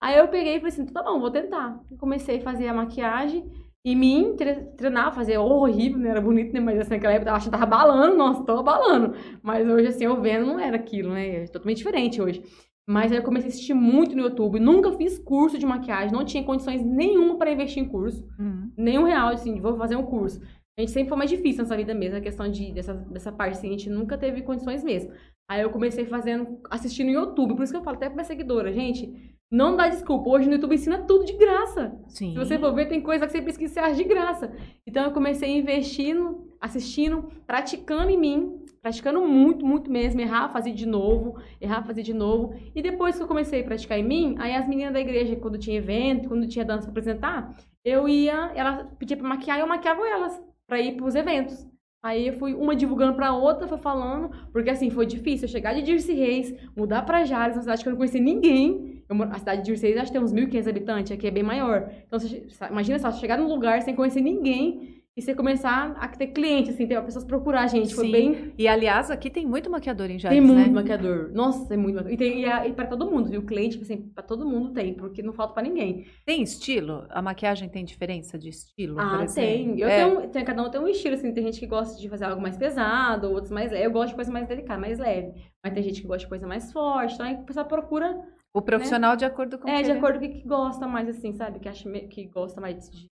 Aí 0.04 0.18
eu 0.18 0.28
peguei 0.28 0.56
e 0.56 0.60
falei 0.60 0.70
assim, 0.70 0.84
tá 0.84 1.02
bom, 1.02 1.18
vou 1.18 1.30
tentar. 1.30 1.80
Eu 1.90 1.96
comecei 1.96 2.36
a 2.36 2.42
fazer 2.42 2.68
a 2.68 2.74
maquiagem 2.74 3.50
e 3.86 3.96
me 3.96 4.34
tre- 4.34 4.66
treinar, 4.76 5.14
fazer 5.14 5.38
horrível, 5.38 5.98
não 5.98 6.10
era 6.10 6.20
bonito, 6.20 6.52
né? 6.52 6.60
Mas 6.60 6.78
assim, 6.78 6.90
naquela 6.90 7.14
época 7.14 7.30
eu 7.30 7.34
achava 7.34 7.50
que 7.56 7.58
tava 7.58 7.64
balando, 7.70 8.14
nossa, 8.14 8.44
tô 8.44 8.62
balando. 8.62 9.14
Mas 9.42 9.66
hoje, 9.66 9.86
assim, 9.86 10.04
eu 10.04 10.20
vendo, 10.20 10.44
não 10.44 10.60
era 10.60 10.76
aquilo, 10.76 11.14
né? 11.14 11.44
É 11.44 11.46
totalmente 11.46 11.78
diferente 11.78 12.20
hoje. 12.20 12.42
Mas 12.86 13.10
aí 13.10 13.16
eu 13.16 13.22
comecei 13.22 13.48
a 13.48 13.52
assistir 13.54 13.72
muito 13.72 14.14
no 14.14 14.24
YouTube, 14.24 14.60
nunca 14.60 14.92
fiz 14.92 15.18
curso 15.18 15.56
de 15.58 15.64
maquiagem, 15.64 16.12
não 16.12 16.22
tinha 16.22 16.44
condições 16.44 16.84
nenhuma 16.84 17.38
para 17.38 17.50
investir 17.50 17.82
em 17.82 17.88
curso. 17.88 18.28
Uhum. 18.38 18.70
Nenhum 18.76 19.04
real, 19.04 19.28
assim, 19.30 19.58
vou 19.58 19.74
fazer 19.78 19.96
um 19.96 20.02
curso. 20.02 20.38
A 20.78 20.82
gente 20.82 20.92
sempre 20.92 21.08
foi 21.08 21.16
mais 21.16 21.30
difícil 21.30 21.62
nessa 21.62 21.78
vida 21.78 21.94
mesmo, 21.94 22.18
a 22.18 22.20
questão 22.20 22.46
de, 22.50 22.72
dessa, 22.72 22.92
dessa 22.92 23.32
parte, 23.32 23.56
assim, 23.56 23.68
a 23.68 23.70
gente 23.70 23.88
nunca 23.88 24.18
teve 24.18 24.42
condições 24.42 24.84
mesmo. 24.84 25.12
Aí 25.50 25.62
eu 25.62 25.70
comecei 25.70 26.04
fazendo, 26.04 26.58
assistindo 26.70 27.06
no 27.06 27.12
YouTube, 27.12 27.54
por 27.54 27.62
isso 27.62 27.72
que 27.72 27.78
eu 27.78 27.82
falo 27.84 27.96
até 27.96 28.06
pra 28.06 28.16
minha 28.16 28.24
seguidora, 28.24 28.70
gente, 28.70 29.33
não 29.54 29.76
dá 29.76 29.88
desculpa, 29.88 30.28
hoje 30.28 30.48
no 30.48 30.54
YouTube 30.54 30.74
ensina 30.74 30.98
tudo 30.98 31.24
de 31.24 31.32
graça. 31.34 31.96
Sim. 32.08 32.32
Se 32.32 32.38
você 32.38 32.58
for 32.58 32.74
ver, 32.74 32.86
tem 32.86 33.00
coisa 33.00 33.24
que 33.24 33.32
você 33.32 33.40
pesquisa 33.40 33.74
você 33.74 33.80
acha 33.80 33.94
de 33.94 34.04
graça. 34.04 34.52
Então 34.84 35.04
eu 35.04 35.12
comecei 35.12 35.56
investindo, 35.56 36.48
assistindo, 36.60 37.28
praticando 37.46 38.10
em 38.10 38.18
mim, 38.18 38.64
praticando 38.82 39.20
muito, 39.20 39.64
muito 39.64 39.88
mesmo, 39.88 40.20
errar, 40.20 40.48
fazer 40.48 40.72
de 40.72 40.86
novo, 40.86 41.36
errar, 41.60 41.84
fazer 41.84 42.02
de 42.02 42.12
novo. 42.12 42.54
E 42.74 42.82
depois 42.82 43.16
que 43.16 43.22
eu 43.22 43.28
comecei 43.28 43.60
a 43.60 43.64
praticar 43.64 43.96
em 43.96 44.04
mim, 44.04 44.34
aí 44.38 44.56
as 44.56 44.66
meninas 44.66 44.92
da 44.92 45.00
igreja, 45.00 45.36
quando 45.36 45.56
tinha 45.56 45.76
evento, 45.76 46.28
quando 46.28 46.48
tinha 46.48 46.64
dança 46.64 46.82
pra 46.82 46.90
apresentar, 46.90 47.56
eu 47.84 48.08
ia, 48.08 48.50
ela 48.56 48.90
pedia 48.98 49.16
pra 49.16 49.28
maquiar 49.28 49.60
eu 49.60 49.68
maquiava 49.68 50.06
elas 50.06 50.42
pra 50.66 50.80
ir 50.80 50.96
pros 50.96 51.14
eventos. 51.14 51.64
Aí 52.04 52.26
eu 52.28 52.34
fui 52.34 52.52
uma 52.52 52.76
divulgando 52.76 53.14
pra 53.14 53.32
outra, 53.32 53.66
foi 53.66 53.78
falando, 53.78 54.30
porque 54.52 54.68
assim, 54.68 54.90
foi 54.90 55.06
difícil 55.06 55.46
eu 55.48 55.50
chegar 55.50 55.72
de 55.72 55.80
Dirce 55.80 56.12
Reis, 56.12 56.54
mudar 56.76 57.00
pra 57.00 57.24
Jales, 57.24 57.56
uma 57.56 57.62
cidade 57.62 57.82
que 57.82 57.88
eu 57.88 57.92
não 57.92 57.96
conhecia 57.96 58.20
ninguém. 58.20 59.02
Eu, 59.08 59.22
a 59.22 59.38
cidade 59.38 59.62
de 59.62 59.68
Dirce 59.68 59.86
Reis 59.86 59.96
acho 59.96 60.12
que 60.12 60.18
tem 60.18 60.22
uns 60.22 60.30
1.500 60.30 60.68
habitantes, 60.68 61.12
aqui 61.12 61.26
é 61.26 61.30
bem 61.30 61.42
maior. 61.42 61.90
Então, 62.06 62.20
você, 62.20 62.46
imagina 62.70 62.98
só, 62.98 63.10
chegar 63.10 63.38
num 63.38 63.48
lugar 63.48 63.80
sem 63.80 63.94
conhecer 63.94 64.20
ninguém 64.20 64.93
e 65.16 65.22
você 65.22 65.32
começar 65.32 65.92
a 65.92 66.08
ter 66.08 66.26
cliente, 66.28 66.70
assim, 66.70 66.88
ter 66.88 67.00
pessoas 67.04 67.24
procurar 67.24 67.62
a 67.62 67.66
gente. 67.68 67.94
Foi 67.94 68.06
Sim. 68.06 68.12
bem. 68.12 68.52
E 68.58 68.66
aliás, 68.66 69.12
aqui 69.12 69.30
tem 69.30 69.46
muito 69.46 69.70
maquiador 69.70 70.10
em 70.10 70.18
Jales, 70.18 70.36
Tem 70.36 70.44
muito 70.44 70.66
né? 70.66 70.74
maquiador. 70.74 71.30
Nossa, 71.32 71.68
tem 71.68 71.76
muito 71.78 71.94
maquiador. 71.94 72.12
E, 72.12 72.16
tem, 72.16 72.40
e, 72.40 72.44
é- 72.44 72.68
e 72.68 72.72
pra 72.72 72.84
todo 72.86 73.08
mundo, 73.08 73.30
viu? 73.30 73.42
Cliente, 73.44 73.78
tipo 73.78 73.84
assim, 73.84 74.08
pra 74.08 74.24
todo 74.24 74.44
mundo 74.44 74.72
tem, 74.72 74.92
porque 74.92 75.22
não 75.22 75.32
falta 75.32 75.54
pra 75.54 75.62
ninguém. 75.62 76.06
Tem 76.26 76.42
estilo? 76.42 77.06
A 77.10 77.22
maquiagem 77.22 77.68
tem 77.68 77.84
diferença 77.84 78.36
de 78.36 78.48
estilo? 78.48 78.98
Ah, 78.98 79.24
tem. 79.32 79.78
Eu 79.78 79.88
É. 79.88 80.04
tenho, 80.04 80.28
tem. 80.30 80.44
Cada 80.44 80.62
um 80.64 80.68
tem 80.70 80.80
um 80.80 80.88
estilo, 80.88 81.14
assim. 81.14 81.32
Tem 81.32 81.44
gente 81.44 81.60
que 81.60 81.66
gosta 81.66 81.96
de 82.00 82.08
fazer 82.08 82.24
algo 82.24 82.42
mais 82.42 82.56
pesado, 82.56 83.30
outros 83.30 83.52
mais 83.52 83.70
leve. 83.70 83.86
Eu 83.86 83.92
gosto 83.92 84.08
de 84.08 84.14
coisa 84.16 84.32
mais 84.32 84.48
delicada, 84.48 84.80
mais 84.80 84.98
leve. 84.98 85.32
Mas 85.62 85.72
tem 85.74 85.82
gente 85.84 86.00
que 86.00 86.08
gosta 86.08 86.24
de 86.24 86.28
coisa 86.28 86.44
mais 86.46 86.72
forte. 86.72 87.14
Então 87.14 87.24
aí 87.26 87.34
a 87.34 87.38
pessoa 87.38 87.64
procura 87.64 88.20
O 88.52 88.60
profissional 88.60 89.14
de 89.14 89.24
acordo 89.24 89.58
com 89.58 89.68
o 89.68 89.70
é, 89.70 89.76
que 89.78 89.84
de 89.84 89.92
acordo 89.92 90.18
com 90.18 90.26
o 90.26 90.28
que 90.28 90.42
gosta 90.46 90.88
mais, 90.88 91.08
assim, 91.08 91.32
sabe? 91.34 91.60
Que 91.60 91.68
acha 91.68 91.88
que 92.08 92.26
gosta 92.26 92.60
mais 92.60 92.90
de, 92.90 93.08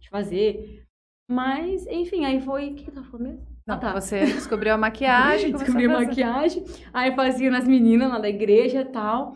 de 0.00 0.08
fazer. 0.10 0.83
Mas, 1.28 1.86
enfim, 1.86 2.24
aí 2.24 2.40
foi. 2.40 2.70
O 2.70 2.74
que, 2.74 2.84
que 2.84 2.90
eu 2.90 2.94
tava 2.94 3.06
falando 3.06 3.26
mesmo? 3.28 3.46
Não, 3.66 3.76
ah, 3.76 3.78
tá. 3.78 3.92
Você 3.94 4.24
descobriu 4.26 4.74
a 4.74 4.78
maquiagem, 4.78 5.50
começou 5.52 5.74
Descobri 5.74 5.86
a 5.86 6.06
maquiagem. 6.06 6.64
Aí 6.92 7.14
fazia 7.14 7.50
nas 7.50 7.66
meninas 7.66 8.10
lá 8.10 8.18
da 8.18 8.28
igreja 8.28 8.82
e 8.82 8.84
tal. 8.84 9.34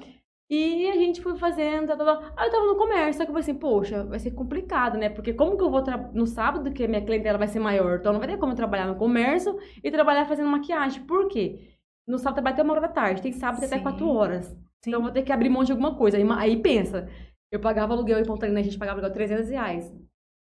E 0.50 0.88
a 0.88 0.94
gente 0.94 1.20
foi 1.20 1.36
fazendo, 1.36 1.88
tal, 1.88 1.96
tal, 1.96 2.06
tal. 2.06 2.32
Aí 2.36 2.48
eu 2.48 2.50
tava 2.50 2.66
no 2.66 2.76
comércio, 2.76 3.14
só 3.14 3.24
que 3.24 3.30
eu 3.30 3.34
falei 3.34 3.42
assim, 3.42 3.54
poxa, 3.54 4.04
vai 4.04 4.18
ser 4.18 4.30
complicado, 4.30 4.96
né? 4.96 5.10
Porque 5.10 5.34
como 5.34 5.58
que 5.58 5.62
eu 5.62 5.70
vou 5.70 5.82
no 6.14 6.26
sábado 6.26 6.72
que 6.72 6.84
a 6.84 6.88
minha 6.88 7.04
clientela 7.04 7.36
vai 7.36 7.48
ser 7.48 7.58
maior? 7.58 7.98
Então 7.98 8.12
não 8.12 8.20
vai 8.20 8.28
ter 8.28 8.38
como 8.38 8.52
eu 8.52 8.56
trabalhar 8.56 8.86
no 8.86 8.96
comércio 8.96 9.58
e 9.82 9.90
trabalhar 9.90 10.24
fazendo 10.24 10.48
maquiagem. 10.48 11.02
Por 11.02 11.28
quê? 11.28 11.76
No 12.06 12.18
sábado 12.18 12.36
trabalho 12.36 12.54
até 12.54 12.62
uma 12.62 12.72
hora 12.72 12.80
da 12.80 12.88
tarde, 12.88 13.20
tem 13.20 13.32
sábado 13.32 13.62
até 13.64 13.76
Sim. 13.76 13.82
quatro 13.82 14.08
horas. 14.08 14.46
Sim. 14.46 14.90
Então 14.90 15.00
eu 15.00 15.02
vou 15.02 15.12
ter 15.12 15.22
que 15.22 15.32
abrir 15.32 15.50
mão 15.50 15.64
de 15.64 15.72
alguma 15.72 15.94
coisa. 15.94 16.16
Aí, 16.16 16.24
aí 16.30 16.56
pensa, 16.62 17.10
eu 17.52 17.60
pagava 17.60 17.92
aluguel 17.92 18.18
em 18.18 18.24
Pontalina, 18.24 18.60
a 18.60 18.62
gente 18.62 18.78
pagava 18.78 19.00
aluguel 19.00 19.12
300 19.12 19.50
reais. 19.50 19.94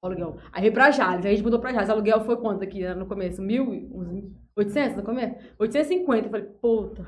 Aluguel. 0.03 0.37
Aí 0.53 0.63
veio 0.63 0.73
pra 0.73 0.91
Jales, 0.91 1.27
aí 1.27 1.33
a 1.33 1.35
gente 1.35 1.45
mudou 1.45 1.61
pra 1.61 1.73
Jales. 1.73 1.89
O 1.89 1.93
aluguel 1.93 2.21
foi 2.23 2.37
quanto 2.39 2.63
aqui 2.65 2.81
né, 2.81 2.95
no 2.95 3.07
começo? 3.07 3.43
Mil? 3.43 3.65
Uns 3.93 4.25
800 4.57 4.97
no 4.97 5.03
começo? 5.03 5.37
850. 5.59 6.27
Eu 6.27 6.31
falei, 6.31 6.47
puta. 6.61 7.07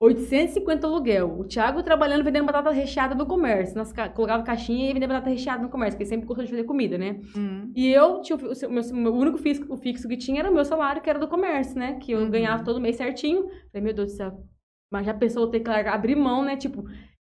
850 0.00 0.86
aluguel. 0.86 1.38
O 1.38 1.44
Thiago 1.44 1.82
trabalhando 1.82 2.24
vendendo 2.24 2.46
batata 2.46 2.70
recheada 2.70 3.14
no 3.14 3.26
comércio. 3.26 3.76
Nós 3.76 3.92
ca- 3.92 4.08
colocava 4.08 4.42
caixinha 4.42 4.90
e 4.90 4.92
vendia 4.94 5.06
batata 5.06 5.28
recheada 5.30 5.62
no 5.62 5.68
comércio, 5.68 5.96
porque 5.96 6.06
sempre 6.08 6.26
gostou 6.26 6.44
de 6.44 6.50
fazer 6.50 6.64
comida, 6.64 6.96
né? 6.98 7.20
Hum. 7.36 7.70
E 7.76 7.92
eu 7.92 8.20
tinha 8.22 8.36
o, 8.36 8.70
meu, 8.72 8.82
meu 8.94 9.14
único 9.14 9.38
fixo, 9.38 9.76
fixo 9.76 10.08
que 10.08 10.16
tinha 10.16 10.40
era 10.40 10.50
o 10.50 10.54
meu 10.54 10.64
salário, 10.64 11.02
que 11.02 11.10
era 11.10 11.18
do 11.18 11.28
comércio, 11.28 11.78
né? 11.78 11.98
Que 12.00 12.12
eu 12.12 12.18
Uhum. 12.20 12.30
ganhava 12.30 12.64
todo 12.64 12.80
mês 12.80 12.96
certinho. 12.96 13.42
Falei, 13.70 13.82
meu 13.84 13.92
Deus 13.94 14.12
do 14.12 14.16
céu. 14.16 14.42
Mas 14.90 15.06
já 15.06 15.14
pensou 15.14 15.46
ter 15.48 15.60
que 15.60 15.68
largar, 15.68 15.94
abrir 15.94 16.16
mão, 16.16 16.42
né? 16.44 16.56
Tipo, 16.56 16.84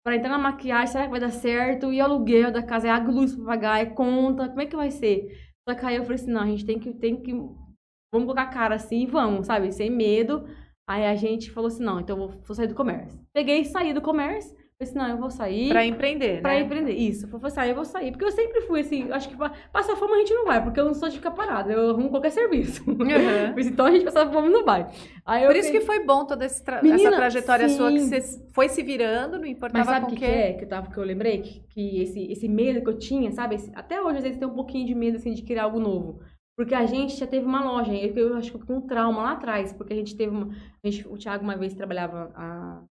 pra 0.04 0.16
entrar 0.16 0.30
na 0.30 0.38
maquiagem, 0.38 0.88
será 0.88 1.04
que 1.04 1.10
vai 1.10 1.20
dar 1.20 1.30
certo? 1.30 1.92
E 1.92 2.00
aluguel 2.00 2.50
da 2.50 2.62
casa, 2.62 2.88
é 2.88 2.90
e 2.90 3.06
luz 3.06 3.34
pra 3.34 3.44
pagar, 3.44 3.80
é 3.80 3.86
conta, 3.86 4.48
como 4.48 4.60
é 4.60 4.66
que 4.66 4.76
vai 4.76 4.90
ser? 4.90 5.28
Só 5.68 5.74
que 5.74 5.84
aí 5.84 5.96
eu 5.96 6.02
falei 6.02 6.16
assim, 6.16 6.32
não, 6.32 6.42
a 6.42 6.46
gente 6.46 6.64
tem 6.64 6.78
que, 6.78 6.92
tem 6.92 7.20
que, 7.20 7.32
vamos 7.32 8.26
colocar 8.26 8.42
a 8.42 8.46
cara 8.46 8.74
assim 8.74 9.06
vamos, 9.06 9.46
sabe? 9.46 9.70
Sem 9.72 9.90
medo. 9.90 10.44
Aí 10.88 11.06
a 11.06 11.14
gente 11.14 11.50
falou 11.50 11.68
assim, 11.68 11.84
não, 11.84 12.00
então 12.00 12.18
eu 12.18 12.28
vou, 12.28 12.40
vou 12.42 12.54
sair 12.56 12.66
do 12.66 12.74
comércio. 12.74 13.20
Peguei 13.32 13.60
e 13.60 13.64
saí 13.64 13.92
do 13.92 14.00
comércio. 14.02 14.56
Falei 14.80 14.90
assim, 14.92 14.98
não, 14.98 15.08
eu 15.14 15.18
vou 15.18 15.30
sair. 15.30 15.68
Pra 15.68 15.84
empreender, 15.84 16.40
Pra 16.40 16.52
né? 16.52 16.60
empreender. 16.60 16.92
Isso. 16.94 17.26
Eu 17.26 17.28
falei 17.28 17.46
assim, 17.48 17.60
ah, 17.60 17.68
eu 17.68 17.74
vou 17.74 17.84
sair. 17.84 18.10
Porque 18.12 18.24
eu 18.24 18.32
sempre 18.32 18.62
fui 18.62 18.80
assim, 18.80 19.12
acho 19.12 19.28
que 19.28 19.36
pra 19.36 19.50
passar 19.70 19.94
fome 19.94 20.14
a 20.14 20.18
gente 20.20 20.32
não 20.32 20.46
vai, 20.46 20.62
porque 20.64 20.80
eu 20.80 20.86
não 20.86 20.94
sou 20.94 21.06
de 21.10 21.16
ficar 21.16 21.32
parada. 21.32 21.70
Eu 21.70 21.90
arrumo 21.90 22.08
qualquer 22.08 22.30
serviço. 22.30 22.82
Uhum. 22.88 22.96
Então 23.60 23.84
a 23.86 23.90
gente 23.90 24.06
passar 24.06 24.30
fome 24.32 24.48
não 24.48 24.64
vai. 24.64 24.86
Aí 25.26 25.42
eu 25.42 25.48
Por 25.48 25.56
isso 25.56 25.70
que 25.70 25.80
peguei- 25.80 25.86
foi 25.86 26.04
bom 26.06 26.24
toda 26.24 26.48
tra- 26.48 26.82
Menina, 26.82 27.08
essa 27.10 27.16
trajetória 27.16 27.68
sua, 27.68 27.92
que 27.92 28.00
sim. 28.00 28.08
você 28.08 28.40
foi 28.54 28.70
se 28.70 28.82
virando, 28.82 29.38
não 29.38 29.44
importava 29.46 29.84
Mas 29.84 29.94
sabe 29.94 30.06
o 30.06 30.08
com 30.08 30.14
que, 30.14 30.20
que 30.20 30.24
é 30.24 30.52
que 30.54 30.64
eu, 30.64 30.68
tava, 30.68 30.90
que 30.90 30.96
eu 30.98 31.04
lembrei? 31.04 31.42
Que, 31.42 31.60
que 31.68 32.02
esse, 32.02 32.32
esse 32.32 32.48
medo 32.48 32.80
que 32.82 32.88
eu 32.88 32.98
tinha, 32.98 33.30
sabe? 33.32 33.56
Esse- 33.56 33.70
até 33.74 34.00
hoje, 34.00 34.16
às 34.16 34.22
vezes, 34.22 34.38
tem 34.38 34.48
um 34.48 34.54
pouquinho 34.54 34.86
de 34.86 34.94
medo, 34.94 35.18
assim, 35.18 35.34
de 35.34 35.42
criar 35.42 35.64
algo 35.64 35.78
novo. 35.78 36.20
Porque 36.56 36.74
a 36.74 36.86
gente 36.86 37.16
já 37.16 37.26
teve 37.26 37.44
uma 37.46 37.62
loja, 37.64 37.92
eu, 37.92 38.14
eu 38.30 38.36
acho 38.36 38.50
que 38.50 38.56
eu 38.56 38.66
com 38.66 38.76
um 38.76 38.80
trauma 38.80 39.22
lá 39.22 39.32
atrás, 39.32 39.72
porque 39.74 39.92
a 39.92 39.96
gente 39.96 40.16
teve 40.16 40.34
uma... 40.34 40.48
a 40.82 40.88
gente- 40.90 41.06
o 41.06 41.16
Thiago 41.18 41.44
uma 41.44 41.56
vez 41.56 41.74
trabalhava 41.74 42.32
a... 42.34 42.82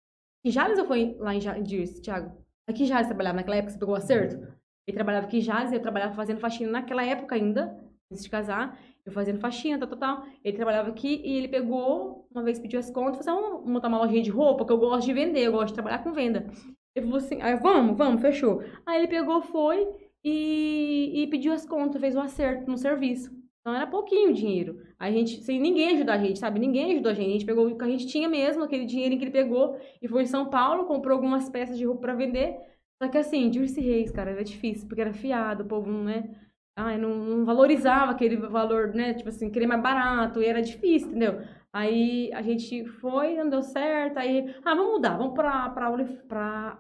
Em 0.44 0.52
Jales 0.52 0.80
ou 0.80 0.86
foi 0.86 1.16
lá 1.20 1.34
em 1.36 1.42
Ja- 1.42 1.58
em 1.58 1.64
Dirce, 1.64 2.02
Thiago? 2.02 2.32
Aqui 2.68 2.86
Jales 2.86 3.08
trabalhava 3.08 3.38
naquela 3.38 3.58
época, 3.58 3.72
você 3.74 3.80
pegou 3.80 3.94
o 3.96 3.98
acerto? 3.98 4.36
Ele 4.88 4.96
trabalhava 4.96 5.28
aqui 5.28 5.38
em 5.38 5.42
Jales, 5.42 5.72
eu 5.72 5.82
trabalhava 5.82 6.14
fazendo 6.14 6.40
faxina 6.40 6.72
naquela 6.72 7.04
época 7.04 7.36
ainda, 7.36 7.78
antes 8.12 8.24
de 8.24 8.30
casar. 8.30 8.80
Eu 9.06 9.12
fazendo 9.12 9.40
faxina, 9.40 9.78
tal, 9.80 9.88
tal, 9.88 9.98
tal. 10.00 10.26
Ele 10.44 10.56
trabalhava 10.56 10.90
aqui 10.90 11.22
e 11.24 11.38
ele 11.38 11.48
pegou, 11.48 12.28
uma 12.32 12.44
vez 12.44 12.60
pediu 12.60 12.80
as 12.80 12.90
contas, 12.92 13.24
falou 13.26 13.42
assim, 13.42 13.52
vamos 13.52 13.72
montar 13.72 13.88
uma 13.88 14.00
lojinha 14.00 14.22
de 14.22 14.30
roupa, 14.30 14.66
que 14.66 14.72
eu 14.72 14.78
gosto 14.78 15.06
de 15.06 15.14
vender, 15.14 15.42
eu 15.42 15.52
gosto 15.52 15.68
de 15.70 15.74
trabalhar 15.76 16.00
com 16.04 16.12
venda. 16.12 16.48
Ele 16.96 17.06
falou 17.06 17.18
assim, 17.18 17.42
aí, 17.42 17.56
vamos, 17.56 17.98
vamos, 17.98 18.22
fechou. 18.22 18.62
Aí 18.86 19.00
ele 19.00 19.08
pegou, 19.08 19.42
foi 19.42 19.88
e, 20.24 21.24
e 21.24 21.28
pediu 21.28 21.54
as 21.54 21.66
contas, 21.66 22.00
fez 22.02 22.16
o 22.16 22.20
acerto 22.20 22.70
no 22.70 22.78
serviço. 22.78 23.32
Então 23.62 23.74
era 23.74 23.88
pouquinho 23.88 24.34
dinheiro. 24.34 24.80
A 25.00 25.10
gente, 25.10 25.42
sem 25.44 25.60
ninguém 25.62 25.96
ajudar 25.96 26.14
a 26.16 26.18
gente, 26.18 26.40
sabe? 26.40 26.60
Ninguém 26.60 26.94
ajudou 26.94 27.12
a 27.12 27.16
gente. 27.16 27.30
A 27.30 27.32
gente 27.32 27.46
pegou 27.46 27.68
o 27.68 27.78
que 27.78 27.84
a 27.84 27.88
gente 27.88 28.06
tinha 28.08 28.28
mesmo, 28.28 28.64
aquele 28.64 28.86
dinheiro 28.86 29.18
que 29.18 29.24
ele 29.24 29.32
pegou, 29.32 29.80
e 30.02 30.08
foi 30.10 30.24
em 30.24 30.28
São 30.28 30.50
Paulo, 30.50 30.86
comprou 30.86 31.16
algumas 31.16 31.50
peças 31.50 31.78
de 31.78 31.86
roupa 31.86 32.02
pra 32.02 32.16
vender. 32.16 32.58
Só 33.02 33.10
que 33.10 33.18
assim, 33.18 33.50
Dirce 33.50 33.80
Reis, 33.80 34.12
cara, 34.12 34.32
era 34.32 34.44
difícil, 34.44 34.88
porque 34.88 35.02
era 35.02 35.14
fiado, 35.14 35.64
o 35.64 35.68
povo, 35.68 35.90
né? 35.90 36.36
Ai, 36.76 36.98
não, 36.98 37.16
não 37.16 37.46
valorizava 37.46 38.12
aquele 38.12 38.36
valor, 38.38 38.94
né? 38.94 39.14
Tipo 39.14 39.30
assim, 39.30 39.50
querer 39.50 39.68
mais 39.68 39.82
barato, 39.82 40.42
e 40.42 40.46
era 40.46 40.62
difícil, 40.62 41.10
entendeu? 41.10 41.42
Aí 41.72 42.32
a 42.34 42.42
gente 42.42 42.86
foi, 42.86 43.36
não 43.36 43.50
deu 43.50 43.62
certo, 43.62 44.18
aí, 44.18 44.54
ah, 44.66 44.76
vamos 44.76 44.94
mudar, 44.94 45.18
vamos 45.18 45.34
pra, 45.34 45.70
pra 45.70 45.88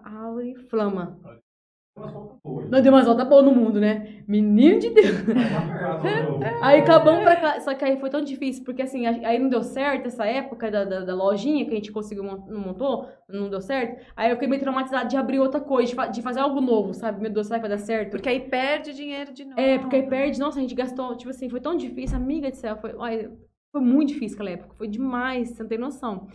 Auriflama. 0.04 1.20
Não 2.70 2.82
deu 2.82 2.94
umas 2.94 3.06
voltas 3.06 3.28
boas 3.28 3.44
no 3.44 3.52
mundo, 3.54 3.80
né? 3.80 4.24
Menino 4.28 4.80
de 4.80 4.90
Deus. 4.92 5.16
Aí 6.62 6.80
acabamos 6.82 7.24
pra 7.24 7.36
cá. 7.36 7.60
Só 7.60 7.74
que 7.74 7.84
aí 7.84 8.00
foi 8.00 8.10
tão 8.10 8.22
difícil, 8.22 8.64
porque 8.64 8.82
assim, 8.82 9.06
aí 9.06 9.38
não 9.40 9.50
deu 9.50 9.64
certo 9.64 10.06
essa 10.08 10.26
época 10.26 10.70
da, 10.72 10.86
da, 10.86 11.00
da 11.02 11.16
lojinha 11.16 11.66
que 11.66 11.72
a 11.72 11.76
gente 11.76 11.92
conseguiu, 11.92 12.24
não 12.24 12.60
montou, 12.60 13.08
não 13.28 13.50
deu 13.50 13.60
certo. 13.62 14.06
Aí 14.16 14.30
eu 14.30 14.36
fiquei 14.36 14.48
meio 14.48 14.62
traumatizada 14.62 15.08
de 15.10 15.18
abrir 15.18 15.40
outra 15.40 15.60
coisa, 15.60 15.90
de, 15.90 15.96
fa- 15.96 16.08
de 16.08 16.22
fazer 16.22 16.40
algo 16.40 16.62
novo, 16.62 16.94
sabe? 16.94 17.22
Meu 17.22 17.32
Deus, 17.32 17.48
será 17.48 17.60
que 17.60 17.68
vai 17.68 17.78
dar 17.78 17.84
certo? 17.84 18.12
Porque 18.12 18.30
aí 18.30 18.40
perde 18.40 18.94
dinheiro 18.94 19.34
de 19.34 19.44
novo. 19.44 19.60
É, 19.60 19.78
porque 19.78 19.96
aí 19.98 20.04
perde, 20.08 20.40
nossa, 20.40 20.60
a 20.60 20.62
gente 20.62 20.76
gastou, 20.76 21.16
tipo 21.18 21.30
assim, 21.32 21.50
foi 21.50 21.60
tão 21.60 21.76
difícil, 21.76 22.16
amiga 22.18 22.50
do 22.50 22.56
céu, 22.56 22.78
foi, 22.78 22.94
olha, 22.96 23.32
foi 23.72 23.82
muito 23.82 24.10
difícil 24.10 24.36
aquela 24.38 24.52
época, 24.52 24.76
foi 24.78 24.88
demais, 24.88 25.50
você 25.50 25.64
não 25.64 25.70
tem 25.70 25.78
noção. 25.78 26.28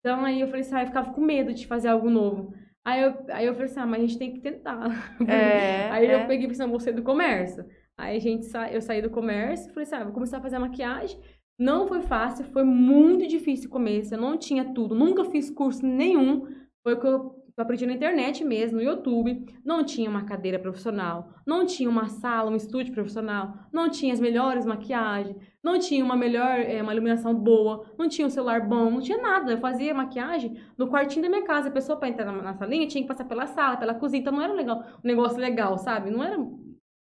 Então 0.00 0.24
aí 0.24 0.40
eu 0.40 0.46
falei 0.46 0.62
assim, 0.62 0.74
ah, 0.74 0.82
eu 0.82 0.86
ficava 0.86 1.12
com 1.12 1.20
medo 1.20 1.52
de 1.52 1.66
fazer 1.66 1.88
algo 1.88 2.08
novo. 2.08 2.54
Aí 2.84 3.02
eu, 3.02 3.14
aí 3.28 3.46
eu 3.46 3.52
falei 3.52 3.70
assim, 3.70 3.80
ah, 3.80 3.86
mas 3.86 3.98
a 3.98 4.06
gente 4.06 4.18
tem 4.18 4.32
que 4.32 4.40
tentar. 4.40 4.88
É, 5.28 5.90
aí 5.90 6.06
é. 6.06 6.22
eu 6.22 6.26
peguei 6.26 6.46
e 6.46 6.48
pensei, 6.48 6.64
não, 6.64 6.70
vou 6.70 6.80
sair 6.80 6.94
do 6.94 7.02
comércio. 7.02 7.64
Aí 7.96 8.16
a 8.16 8.20
gente 8.20 8.46
sa... 8.46 8.70
eu 8.70 8.80
saí 8.80 9.02
do 9.02 9.10
comércio 9.10 9.68
e 9.70 9.72
falei 9.74 9.86
assim, 9.86 9.96
ah, 9.96 10.04
vou 10.04 10.12
começar 10.12 10.38
a 10.38 10.42
fazer 10.42 10.58
maquiagem. 10.58 11.20
Não 11.58 11.86
foi 11.86 12.00
fácil, 12.00 12.44
foi 12.46 12.64
muito 12.64 13.26
difícil 13.26 13.68
o 13.68 13.72
começo, 13.72 14.14
eu 14.14 14.20
não 14.20 14.38
tinha 14.38 14.72
tudo, 14.72 14.94
nunca 14.94 15.26
fiz 15.26 15.50
curso 15.50 15.84
nenhum. 15.84 16.46
Foi 16.82 16.94
o 16.94 17.00
que 17.00 17.06
eu 17.06 17.39
eu 17.56 17.62
aprendi 17.62 17.86
na 17.86 17.92
internet 17.92 18.44
mesmo, 18.44 18.78
no 18.78 18.82
YouTube. 18.82 19.46
Não 19.64 19.84
tinha 19.84 20.08
uma 20.08 20.24
cadeira 20.24 20.58
profissional, 20.58 21.30
não 21.46 21.66
tinha 21.66 21.88
uma 21.88 22.08
sala, 22.08 22.50
um 22.50 22.56
estúdio 22.56 22.92
profissional, 22.92 23.54
não 23.72 23.88
tinha 23.88 24.12
as 24.12 24.20
melhores 24.20 24.64
maquiagens, 24.64 25.36
não 25.62 25.78
tinha 25.78 26.04
uma 26.04 26.16
melhor, 26.16 26.60
eh, 26.60 26.82
uma 26.82 26.92
iluminação 26.92 27.34
boa, 27.34 27.84
não 27.98 28.08
tinha 28.08 28.26
um 28.26 28.30
celular 28.30 28.66
bom, 28.66 28.90
não 28.90 29.00
tinha 29.00 29.18
nada. 29.18 29.52
Eu 29.52 29.58
fazia 29.58 29.92
maquiagem 29.94 30.56
no 30.76 30.88
quartinho 30.88 31.22
da 31.22 31.28
minha 31.28 31.44
casa. 31.44 31.68
A 31.68 31.72
pessoa 31.72 31.98
para 31.98 32.08
entrar 32.08 32.24
na, 32.24 32.42
na 32.42 32.54
salinha 32.54 32.86
tinha 32.86 33.02
que 33.02 33.08
passar 33.08 33.24
pela 33.24 33.46
sala, 33.46 33.76
pela 33.76 33.94
cozinha. 33.94 34.20
Então 34.20 34.32
não 34.32 34.42
era 34.42 34.52
um, 34.52 34.56
legal, 34.56 34.84
um 35.04 35.06
negócio 35.06 35.38
legal, 35.38 35.76
sabe? 35.78 36.10
Não 36.10 36.24
era 36.24 36.38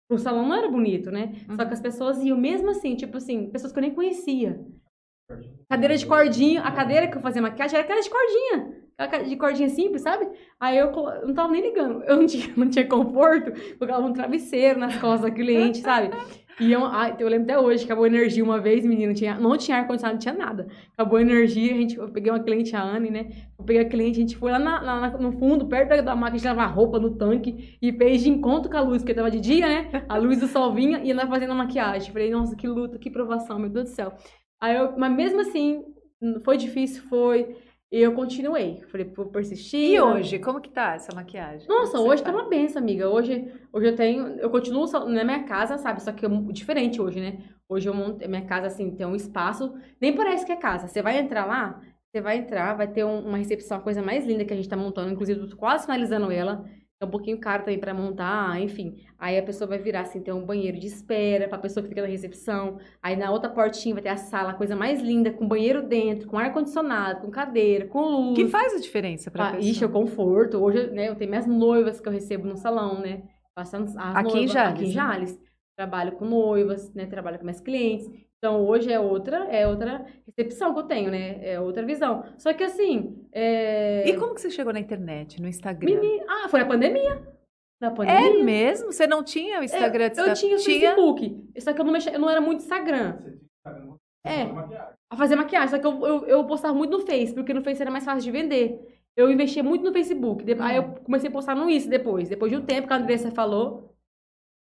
o 0.10 0.18
salão 0.18 0.46
não 0.46 0.56
era 0.56 0.70
bonito, 0.70 1.10
né? 1.10 1.34
Só 1.56 1.66
que 1.66 1.74
as 1.74 1.80
pessoas 1.80 2.22
iam 2.22 2.38
mesmo 2.38 2.70
assim, 2.70 2.96
tipo 2.96 3.16
assim, 3.16 3.50
pessoas 3.50 3.72
que 3.72 3.80
eu 3.80 3.82
nem 3.82 3.94
conhecia. 3.94 4.60
Cadeira 5.70 5.96
de 5.96 6.06
cordinha, 6.06 6.62
a 6.62 6.72
cadeira 6.72 7.08
que 7.08 7.18
eu 7.18 7.22
fazia 7.22 7.42
maquiagem 7.42 7.78
era 7.78 7.86
aquela 7.86 8.02
de 8.02 8.10
cordinha. 8.10 8.81
De 9.08 9.36
cordinha 9.36 9.70
simples, 9.70 10.02
sabe? 10.02 10.28
Aí 10.60 10.78
eu, 10.78 10.88
eu 10.88 11.28
não 11.28 11.34
tava 11.34 11.52
nem 11.52 11.62
ligando. 11.62 12.04
Eu 12.04 12.18
não 12.18 12.26
tinha, 12.26 12.48
não 12.58 12.70
tinha 12.70 12.88
conforto, 12.88 13.52
colocava 13.78 14.06
um 14.06 14.14
travesseiro 14.14 14.80
nas 14.80 14.96
costas 14.98 15.22
da 15.30 15.32
cliente, 15.32 15.80
sabe? 15.80 16.10
E 16.60 16.72
eu, 16.72 16.82
eu 17.18 17.28
lembro 17.28 17.46
até 17.52 17.58
hoje, 17.60 17.86
acabou 17.86 18.04
a 18.04 18.08
energia 18.08 18.44
uma 18.44 18.60
vez, 18.60 18.86
menina, 18.86 19.14
tinha, 19.16 19.40
não 19.40 19.58
tinha 19.58 19.78
ar-condicionado, 19.78 20.14
não 20.16 20.20
tinha 20.20 20.34
nada. 20.34 20.68
Acabou 20.94 21.18
a 21.18 21.22
energia, 21.22 21.74
a 21.74 21.76
gente, 21.78 21.98
eu 21.98 22.08
peguei 22.10 22.32
uma 22.32 22.40
cliente, 22.44 22.76
a 22.76 22.84
Anne, 22.84 23.10
né? 23.10 23.30
Eu 23.58 23.66
peguei 23.66 23.82
a 23.82 23.86
cliente, 23.90 24.18
a 24.20 24.22
gente 24.22 24.38
foi 24.38 24.52
lá, 24.52 24.60
na- 24.60 24.82
na- 24.82 25.18
no 25.18 25.32
fundo, 25.32 25.66
perto 25.66 25.90
da, 25.90 26.02
da 26.02 26.16
máquina 26.16 26.38
de 26.40 26.46
lavar 26.46 26.72
roupa, 26.72 27.00
no 27.00 27.16
tanque, 27.18 27.78
e 27.82 27.92
fez 27.92 28.22
de 28.22 28.30
encontro 28.30 28.70
com 28.70 28.78
a 28.78 28.82
luz, 28.82 29.02
porque 29.02 29.14
tava 29.16 29.32
de 29.32 29.40
dia, 29.40 29.68
né? 29.68 30.06
A 30.08 30.18
luz 30.18 30.40
do 30.40 30.48
sol 30.48 30.72
vinha 30.72 31.00
e 31.04 31.10
ela 31.10 31.26
fazendo 31.26 31.54
a 31.54 31.56
maquiagem. 31.56 32.12
Falei, 32.12 32.30
nossa, 32.30 32.56
que 32.56 32.68
luta, 32.68 33.00
que 33.00 33.10
provação, 33.10 33.58
meu 33.58 33.70
Deus 33.70 33.90
do 33.90 33.96
céu. 33.96 34.14
Aí 34.60 34.76
eu, 34.76 34.94
mas 34.98 35.12
mesmo 35.16 35.40
assim, 35.42 35.84
Foi 36.46 36.56
difícil, 36.58 37.02
foi. 37.10 37.56
E 37.92 38.00
eu 38.00 38.14
continuei. 38.14 38.82
Falei, 38.88 39.06
vou 39.14 39.26
persistir. 39.26 39.92
E 39.92 40.00
hoje, 40.00 40.40
como 40.40 40.62
que 40.62 40.70
tá 40.70 40.94
essa 40.96 41.14
maquiagem? 41.14 41.68
Nossa, 41.68 42.00
hoje 42.00 42.20
você 42.20 42.24
tá 42.24 42.32
uma 42.32 42.48
benção, 42.48 42.82
amiga. 42.82 43.10
Hoje, 43.10 43.52
hoje 43.74 43.88
eu 43.88 43.96
tenho. 43.96 44.28
Eu 44.40 44.50
continuo 44.50 44.86
na 45.10 45.24
minha 45.26 45.44
casa, 45.44 45.78
sabe? 45.78 46.02
Só 46.02 46.12
que 46.14 46.26
é 46.26 46.30
mu- 46.30 46.54
diferente 46.54 47.02
hoje, 47.02 47.20
né? 47.20 47.40
Hoje 47.68 47.90
eu 47.90 47.94
monto. 47.94 48.28
Minha 48.30 48.46
casa, 48.46 48.68
assim, 48.68 48.92
tem 48.96 49.06
um 49.06 49.16
espaço. 49.16 49.74
Nem 50.00 50.16
parece 50.16 50.46
que 50.46 50.52
é 50.54 50.56
casa. 50.56 50.88
Você 50.88 51.02
vai 51.02 51.20
entrar 51.20 51.46
lá, 51.46 51.82
você 52.10 52.22
vai 52.22 52.38
entrar, 52.38 52.76
vai 52.76 52.88
ter 52.88 53.04
um- 53.04 53.28
uma 53.28 53.38
recepção, 53.38 53.78
a 53.78 53.82
coisa 53.82 54.02
mais 54.02 54.26
linda 54.26 54.46
que 54.46 54.54
a 54.54 54.56
gente 54.56 54.70
tá 54.70 54.78
montando. 54.78 55.12
Inclusive, 55.12 55.42
eu 55.42 55.50
tô 55.50 55.58
quase 55.58 55.84
finalizando 55.86 56.32
ela. 56.32 56.64
É 57.02 57.06
um 57.06 57.10
pouquinho 57.10 57.40
caro 57.40 57.64
também 57.64 57.80
pra 57.80 57.96
montar, 57.96 58.62
enfim. 58.62 58.96
Aí 59.18 59.36
a 59.36 59.42
pessoa 59.42 59.68
vai 59.68 59.80
virar, 59.80 60.02
assim, 60.02 60.22
tem 60.22 60.32
um 60.32 60.46
banheiro 60.46 60.78
de 60.80 60.86
espera 60.86 61.48
pra 61.48 61.58
pessoa 61.58 61.82
que 61.82 61.90
fica 61.90 62.04
na 62.04 62.08
recepção. 62.08 62.78
Aí 63.02 63.16
na 63.16 63.32
outra 63.32 63.50
portinha 63.50 63.96
vai 63.96 64.04
ter 64.04 64.10
a 64.10 64.18
sala, 64.18 64.52
a 64.52 64.54
coisa 64.54 64.76
mais 64.76 65.02
linda, 65.02 65.32
com 65.32 65.48
banheiro 65.48 65.82
dentro, 65.82 66.28
com 66.28 66.38
ar-condicionado, 66.38 67.22
com 67.22 67.32
cadeira, 67.32 67.88
com 67.88 68.02
luz. 68.02 68.36
Que 68.36 68.48
faz 68.48 68.76
a 68.76 68.80
diferença 68.80 69.32
pra 69.32 69.48
Ah, 69.48 69.52
pessoa? 69.54 69.72
ixi, 69.72 69.84
é 69.84 69.88
o 69.88 69.92
conforto. 69.92 70.60
Hoje, 70.60 70.92
né, 70.92 71.10
eu 71.10 71.16
tenho 71.16 71.32
minhas 71.32 71.48
noivas 71.48 72.00
que 72.00 72.08
eu 72.08 72.14
recebo 72.14 72.48
no 72.48 72.56
salão, 72.56 73.00
né? 73.00 73.24
Passando 73.56 73.86
as 73.86 73.96
Aqui 73.98 74.30
em 74.30 74.34
noivas, 74.34 74.52
Jales, 74.52 74.74
Aqui 74.74 74.84
em 74.84 74.88
né? 74.88 74.94
Jales. 74.94 75.40
Trabalho 75.76 76.12
com 76.12 76.26
noivas, 76.26 76.94
né? 76.94 77.08
Trabalho 77.08 77.40
com 77.40 77.46
minhas 77.46 77.60
clientes. 77.62 78.08
Então, 78.44 78.66
hoje 78.66 78.92
é 78.92 79.00
outra, 79.00 79.46
é 79.56 79.68
outra 79.68 80.04
recepção 80.26 80.74
que 80.74 80.80
eu 80.80 80.84
tenho, 80.84 81.12
né? 81.12 81.40
É 81.48 81.60
outra 81.60 81.86
visão. 81.86 82.24
Só 82.40 82.52
que 82.52 82.64
assim, 82.64 83.24
é... 83.32 84.04
E 84.10 84.18
como 84.18 84.34
que 84.34 84.42
você 84.42 84.50
chegou 84.50 84.74
na 84.74 84.80
internet, 84.80 85.40
no 85.40 85.48
Instagram? 85.48 85.94
Menina- 86.02 86.26
Ah, 86.28 86.50
foi 86.50 86.60
na 86.62 86.66
pandemia. 86.66 87.22
Na 87.80 87.90
É 87.90 87.92
pandemia. 87.96 88.44
mesmo? 88.44 88.92
Você 88.92 89.06
não 89.06 89.24
tinha 89.24 89.60
o 89.60 89.64
Instagram 89.64 90.10
de 90.10 90.20
eu 90.20 90.26
Insta- 90.26 90.36
tinha 90.40 90.56
o 90.56 90.60
Facebook. 90.60 91.46
Só 91.60 91.72
que 91.72 91.82
eu 91.82 91.86
não, 91.86 91.94
mexia, 91.94 92.14
eu 92.14 92.20
não 92.20 92.30
era 92.32 92.42
muito 92.42 92.62
Instagram. 92.62 93.20
É. 94.26 94.46
maquiagem. 94.46 94.88
a 95.12 95.16
fazer 95.18 95.36
maquiagem. 95.36 95.70
Só 95.70 95.78
que 95.80 95.86
eu, 95.86 96.06
eu, 96.08 96.26
eu 96.26 96.46
postava 96.46 96.74
muito 96.74 96.98
no 96.98 97.06
Face, 97.06 97.34
porque 97.36 97.54
no 97.54 97.64
Face 97.64 97.80
era 97.82 97.92
mais 97.92 98.06
fácil 98.06 98.24
de 98.24 98.32
vender. 98.32 99.04
Eu 99.16 99.30
investia 99.32 99.62
muito 99.64 99.84
no 99.84 99.92
Facebook. 99.94 100.44
De- 100.44 100.54
Aí 100.60 100.78
eu 100.78 100.94
comecei 101.04 101.30
a 101.30 101.32
postar 101.32 101.56
no 101.56 101.70
Insta 101.70 101.90
depois. 101.90 102.28
Depois 102.28 102.52
de 102.52 102.58
um 102.58 102.66
tempo 102.66 102.88
que 102.88 102.94
a 102.94 102.98
Andressa 102.98 103.30
falou. 103.30 103.94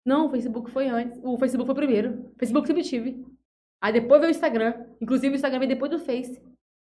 Não, 0.06 0.28
o 0.28 0.30
Facebook 0.30 0.72
foi 0.72 0.88
antes. 0.88 1.20
O 1.22 1.38
Facebook 1.38 1.66
foi 1.66 1.76
primeiro. 1.76 2.32
O 2.34 2.40
Facebook 2.40 2.66
sempre 2.68 2.84
tive. 2.84 3.26
Aí 3.82 3.94
depois 3.94 4.20
veio 4.20 4.32
o 4.32 4.36
Instagram. 4.36 4.74
Inclusive 5.02 5.34
o 5.34 5.36
Instagram 5.36 5.60
veio 5.60 5.70
depois 5.70 5.92
do 5.92 6.00
Face. 6.00 6.42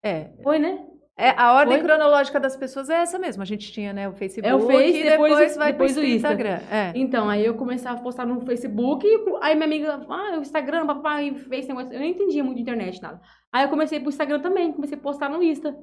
É. 0.02 0.30
Foi, 0.42 0.58
né? 0.58 0.86
É, 1.20 1.30
a 1.36 1.52
ordem 1.52 1.78
Foi? 1.78 1.84
cronológica 1.88 2.38
das 2.38 2.56
pessoas 2.56 2.88
é 2.88 2.94
essa 2.94 3.18
mesmo. 3.18 3.42
A 3.42 3.44
gente 3.44 3.72
tinha, 3.72 3.92
né, 3.92 4.08
o 4.08 4.12
Facebook 4.12 4.48
É 4.48 4.54
o 4.54 4.60
Face, 4.60 5.00
e 5.00 5.02
depois 5.02 5.32
depois, 5.32 5.56
vai 5.56 5.72
depois 5.72 5.92
pro 5.92 6.04
Insta. 6.04 6.16
Instagram. 6.28 6.60
É. 6.70 6.92
Então, 6.94 7.28
aí 7.28 7.44
eu 7.44 7.54
começava 7.54 7.98
a 7.98 8.02
postar 8.02 8.24
no 8.24 8.40
Facebook. 8.42 9.04
E 9.04 9.24
aí 9.40 9.56
minha 9.56 9.66
amiga, 9.66 10.06
ah, 10.08 10.36
o 10.38 10.42
Instagram, 10.42 10.86
papai, 10.86 11.34
fez 11.34 11.64
esse 11.64 11.68
negócio. 11.68 11.92
Eu 11.92 11.98
não 11.98 12.06
entendia 12.06 12.44
muito 12.44 12.56
de 12.58 12.62
internet, 12.62 13.02
nada. 13.02 13.20
Aí 13.52 13.64
eu 13.64 13.68
comecei 13.68 13.98
pro 13.98 14.10
Instagram 14.10 14.38
também. 14.38 14.72
Comecei 14.72 14.96
a 14.96 15.00
postar 15.00 15.28
no 15.28 15.42
Insta. 15.42 15.76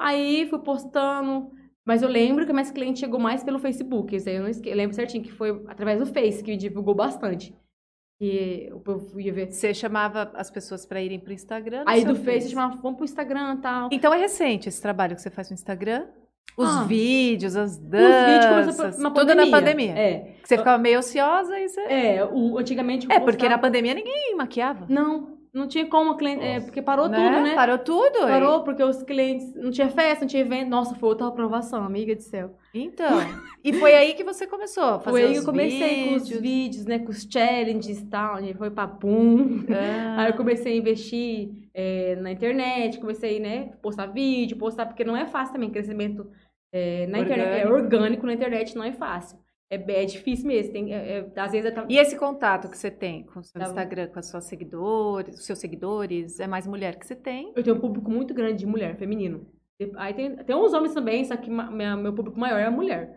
Aí 0.00 0.46
fui 0.48 0.58
postando. 0.60 1.50
Mas 1.84 2.02
eu 2.02 2.08
lembro 2.08 2.46
que 2.46 2.52
minhas 2.52 2.70
clientes 2.70 3.00
chegou 3.00 3.20
mais 3.20 3.44
pelo 3.44 3.58
Facebook. 3.58 4.16
Isso 4.16 4.28
aí 4.28 4.36
eu 4.36 4.42
não 4.42 4.48
esque... 4.48 4.70
eu 4.70 4.76
lembro 4.76 4.96
certinho 4.96 5.22
que 5.22 5.32
foi 5.32 5.50
através 5.68 5.98
do 5.98 6.06
Face 6.06 6.42
que 6.42 6.56
divulgou 6.56 6.94
bastante. 6.94 7.54
Que 8.18 8.68
o 8.72 8.80
povo 8.80 9.20
ia 9.20 9.32
ver. 9.32 9.52
Você 9.52 9.72
chamava 9.72 10.32
as 10.34 10.50
pessoas 10.50 10.84
para 10.84 11.00
irem 11.00 11.20
pro 11.20 11.32
Instagram. 11.32 11.84
no 11.84 11.90
Aí 11.90 12.04
do 12.04 12.16
Face 12.16 12.46
eu 12.46 12.50
chamava, 12.50 12.76
vamos 12.82 12.96
pro 12.96 13.04
Instagram 13.04 13.54
e 13.54 13.58
tal. 13.58 13.88
Então 13.92 14.12
é 14.12 14.18
recente 14.18 14.68
esse 14.68 14.82
trabalho 14.82 15.14
que 15.14 15.22
você 15.22 15.30
faz 15.30 15.48
no 15.50 15.54
Instagram? 15.54 16.06
Os 16.56 16.68
Ah. 16.68 16.82
vídeos, 16.82 17.54
as 17.54 17.72
Os 17.72 17.78
vídeos 17.78 18.76
danças, 18.76 18.98
na 18.98 19.10
tudo 19.10 19.20
pandemia. 19.28 19.44
na 19.44 19.56
pandemia. 19.56 19.92
É. 19.96 20.34
Você 20.42 20.58
ficava 20.58 20.76
meio 20.78 20.98
ociosa 20.98 21.56
e 21.60 21.68
você... 21.68 21.80
É, 21.82 22.24
o, 22.24 22.58
antigamente 22.58 23.06
É, 23.08 23.20
porque 23.20 23.48
na 23.48 23.58
pandemia 23.58 23.94
ninguém 23.94 24.34
maquiava. 24.34 24.84
Não, 24.88 25.37
não 25.52 25.66
tinha 25.66 25.86
como 25.86 26.16
cliente. 26.16 26.44
É, 26.44 26.60
porque 26.60 26.82
parou 26.82 27.08
né? 27.08 27.16
tudo, 27.16 27.42
né? 27.42 27.54
Parou 27.54 27.78
tudo. 27.78 28.18
Parou 28.20 28.62
porque 28.62 28.82
os 28.82 29.02
clientes. 29.02 29.54
Não 29.54 29.70
tinha 29.70 29.88
festa, 29.88 30.20
não 30.20 30.28
tinha 30.28 30.42
evento. 30.42 30.68
Nossa, 30.68 30.94
foi 30.94 31.08
outra 31.08 31.26
aprovação, 31.26 31.82
amiga 31.84 32.14
do 32.14 32.22
céu. 32.22 32.56
Então, 32.74 33.18
e 33.64 33.72
foi 33.72 33.94
aí 33.94 34.14
que 34.14 34.24
você 34.24 34.46
começou 34.46 34.84
a 34.84 35.00
fazer 35.00 35.10
Foi 35.10 35.24
aí 35.24 35.32
que 35.32 35.38
eu 35.38 35.44
comecei 35.44 36.08
com 36.08 36.14
os 36.14 36.28
vídeos. 36.28 36.40
vídeos, 36.40 36.86
né? 36.86 36.98
Com 36.98 37.10
os 37.10 37.22
challenges 37.22 38.00
e 38.00 38.06
tal. 38.06 38.40
Gente 38.40 38.56
foi 38.56 38.70
papum. 38.70 39.64
Ah. 39.70 40.22
Aí 40.22 40.30
eu 40.30 40.36
comecei 40.36 40.72
a 40.72 40.76
investir 40.76 41.50
é, 41.74 42.16
na 42.16 42.30
internet, 42.30 42.98
comecei, 42.98 43.40
né? 43.40 43.72
Postar 43.82 44.06
vídeo, 44.06 44.56
postar, 44.56 44.86
porque 44.86 45.04
não 45.04 45.16
é 45.16 45.26
fácil 45.26 45.54
também. 45.54 45.70
Crescimento 45.70 46.30
é, 46.72 47.06
na 47.06 47.20
internet. 47.20 47.48
É 47.48 47.66
Orgânico. 47.66 47.96
orgânico 47.96 48.26
na 48.26 48.32
internet, 48.34 48.76
não 48.76 48.84
é 48.84 48.92
fácil. 48.92 49.38
É, 49.70 50.02
é 50.02 50.04
difícil 50.04 50.46
mesmo. 50.46 50.72
Tem, 50.72 50.94
é, 50.94 51.18
é, 51.18 51.40
às 51.40 51.52
vezes 51.52 51.72
E 51.88 51.98
esse 51.98 52.16
contato 52.16 52.68
que 52.70 52.78
você 52.78 52.90
tem 52.90 53.24
com 53.24 53.40
o 53.40 53.42
seu 53.42 53.52
Tá 53.60 53.66
bom. 53.66 53.70
Instagram, 53.72 54.08
com 54.08 54.18
as 54.18 54.26
suas 54.30 54.44
seguidores, 54.44 55.38
os 55.38 55.44
seus 55.44 55.58
seguidores, 55.58 56.40
é 56.40 56.46
mais 56.46 56.66
mulher 56.66 56.98
que 56.98 57.06
você 57.06 57.14
tem? 57.14 57.52
Eu 57.54 57.62
tenho 57.62 57.76
um 57.76 57.80
público 57.80 58.10
muito 58.10 58.32
grande 58.32 58.58
de 58.58 58.66
mulher, 58.66 58.96
feminino. 58.96 59.46
Aí 59.96 60.12
tem, 60.14 60.36
tem 60.36 60.56
uns 60.56 60.72
homens 60.72 60.92
também, 60.94 61.24
só 61.24 61.36
que 61.36 61.48
minha- 61.50 61.96
meu 61.96 62.12
público 62.12 62.38
maior 62.38 62.58
é 62.58 62.64
a 62.64 62.70
mulher. 62.70 63.16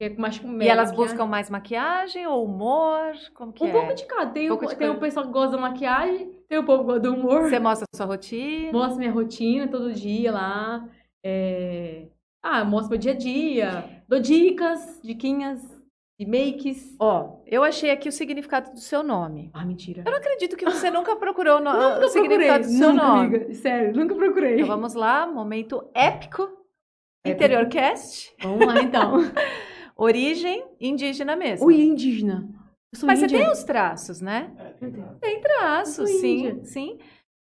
É 0.00 0.08
mais, 0.10 0.40
E 0.40 0.68
elas 0.68 0.92
buscam 0.92 1.26
mais 1.26 1.50
maquiagem 1.50 2.24
ou 2.24 2.44
humor? 2.44 3.12
Como 3.34 3.52
que 3.52 3.64
Um 3.64 3.66
é? 3.66 3.72
pouco 3.72 3.94
de 3.94 4.06
cada. 4.06 4.30
Tem, 4.30 4.48
Um 4.48 4.54
o, 4.54 4.58
tem 4.76 4.88
o 4.90 5.00
pessoal 5.00 5.26
que 5.26 5.32
gosta 5.32 5.56
da 5.56 5.60
maquiagem, 5.60 6.30
tem 6.48 6.56
o 6.58 6.64
povo 6.64 6.82
que 6.84 6.86
gosta 6.86 7.00
do 7.00 7.14
humor. 7.14 7.42
Você 7.50 7.58
mostra 7.58 7.84
a 7.92 7.96
sua 7.96 8.06
rotina? 8.06 8.70
Mostra 8.72 8.96
minha 8.98 9.10
rotina 9.10 9.66
todo 9.66 9.92
dia 9.92 10.30
lá. 10.30 10.88
É... 11.24 12.06
Ah, 12.40 12.64
mostra 12.64 12.90
meu 12.90 12.98
dia 12.98 13.12
a 13.12 13.16
dia. 13.16 14.02
Dou 14.08 14.20
dicas, 14.20 15.00
diquinhas 15.02 15.77
de 16.18 16.26
makes. 16.26 16.96
Ó, 16.98 17.40
eu 17.46 17.62
achei 17.62 17.90
aqui 17.90 18.08
o 18.08 18.12
significado 18.12 18.72
do 18.72 18.80
seu 18.80 19.02
nome. 19.02 19.50
Ah, 19.54 19.64
mentira. 19.64 20.02
Eu 20.04 20.10
não 20.10 20.18
acredito 20.18 20.56
que 20.56 20.64
você 20.64 20.90
nunca 20.90 21.14
procurou 21.16 21.60
no, 21.60 21.72
Nunca 21.72 22.06
o 22.06 22.08
significado 22.08 22.64
do 22.64 22.68
procurei. 22.68 22.78
seu 22.78 22.92
Nunca, 22.92 23.04
nome. 23.06 23.26
amiga. 23.36 23.54
Sério, 23.54 23.94
nunca 23.96 24.14
procurei. 24.14 24.54
Então 24.56 24.66
vamos 24.66 24.94
lá, 24.94 25.26
momento 25.26 25.88
épico. 25.94 26.42
Épico. 26.42 26.58
Interior 27.26 27.68
Cast. 27.68 28.34
Vamos 28.42 28.66
lá, 28.66 28.82
então. 28.82 29.16
Origem 29.96 30.64
indígena 30.80 31.36
mesmo. 31.36 31.66
Ui, 31.66 31.80
indígena. 31.80 32.48
Eu 32.92 32.98
sou 32.98 33.06
Mas 33.06 33.18
você 33.18 33.26
índia. 33.26 33.38
tem 33.40 33.50
os 33.50 33.64
traços, 33.64 34.20
né? 34.20 34.52
É, 34.58 34.64
tem 34.70 34.92
que- 34.92 35.02
Tem 35.20 35.40
traços, 35.40 36.08
sim, 36.10 36.38
índia. 36.48 36.64
sim. 36.64 36.98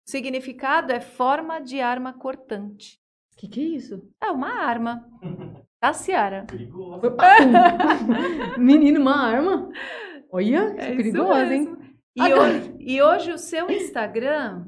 O 0.08 0.12
significado 0.12 0.92
é 0.92 1.00
forma 1.00 1.60
de 1.62 1.80
arma 1.80 2.12
cortante. 2.14 3.00
Que 3.38 3.48
que 3.48 3.62
é 3.62 3.64
isso? 3.64 4.02
É 4.22 4.30
uma 4.30 4.50
arma. 4.62 5.08
Da 5.82 5.94
Ciara. 5.94 6.46
Perigoso. 6.48 7.00
Foi 7.02 7.12
papum. 7.12 7.52
Menino, 8.62 9.00
uma 9.02 9.16
arma. 9.16 9.70
Olha, 10.32 10.76
É 10.78 10.96
perigosa, 10.96 11.54
hein? 11.54 11.76
E, 12.16 12.22
Ah, 12.22 12.30
tá. 12.30 12.36
hoje, 12.42 12.76
e 12.80 13.02
hoje 13.02 13.32
o 13.32 13.38
seu 13.38 13.70
Instagram, 13.70 14.66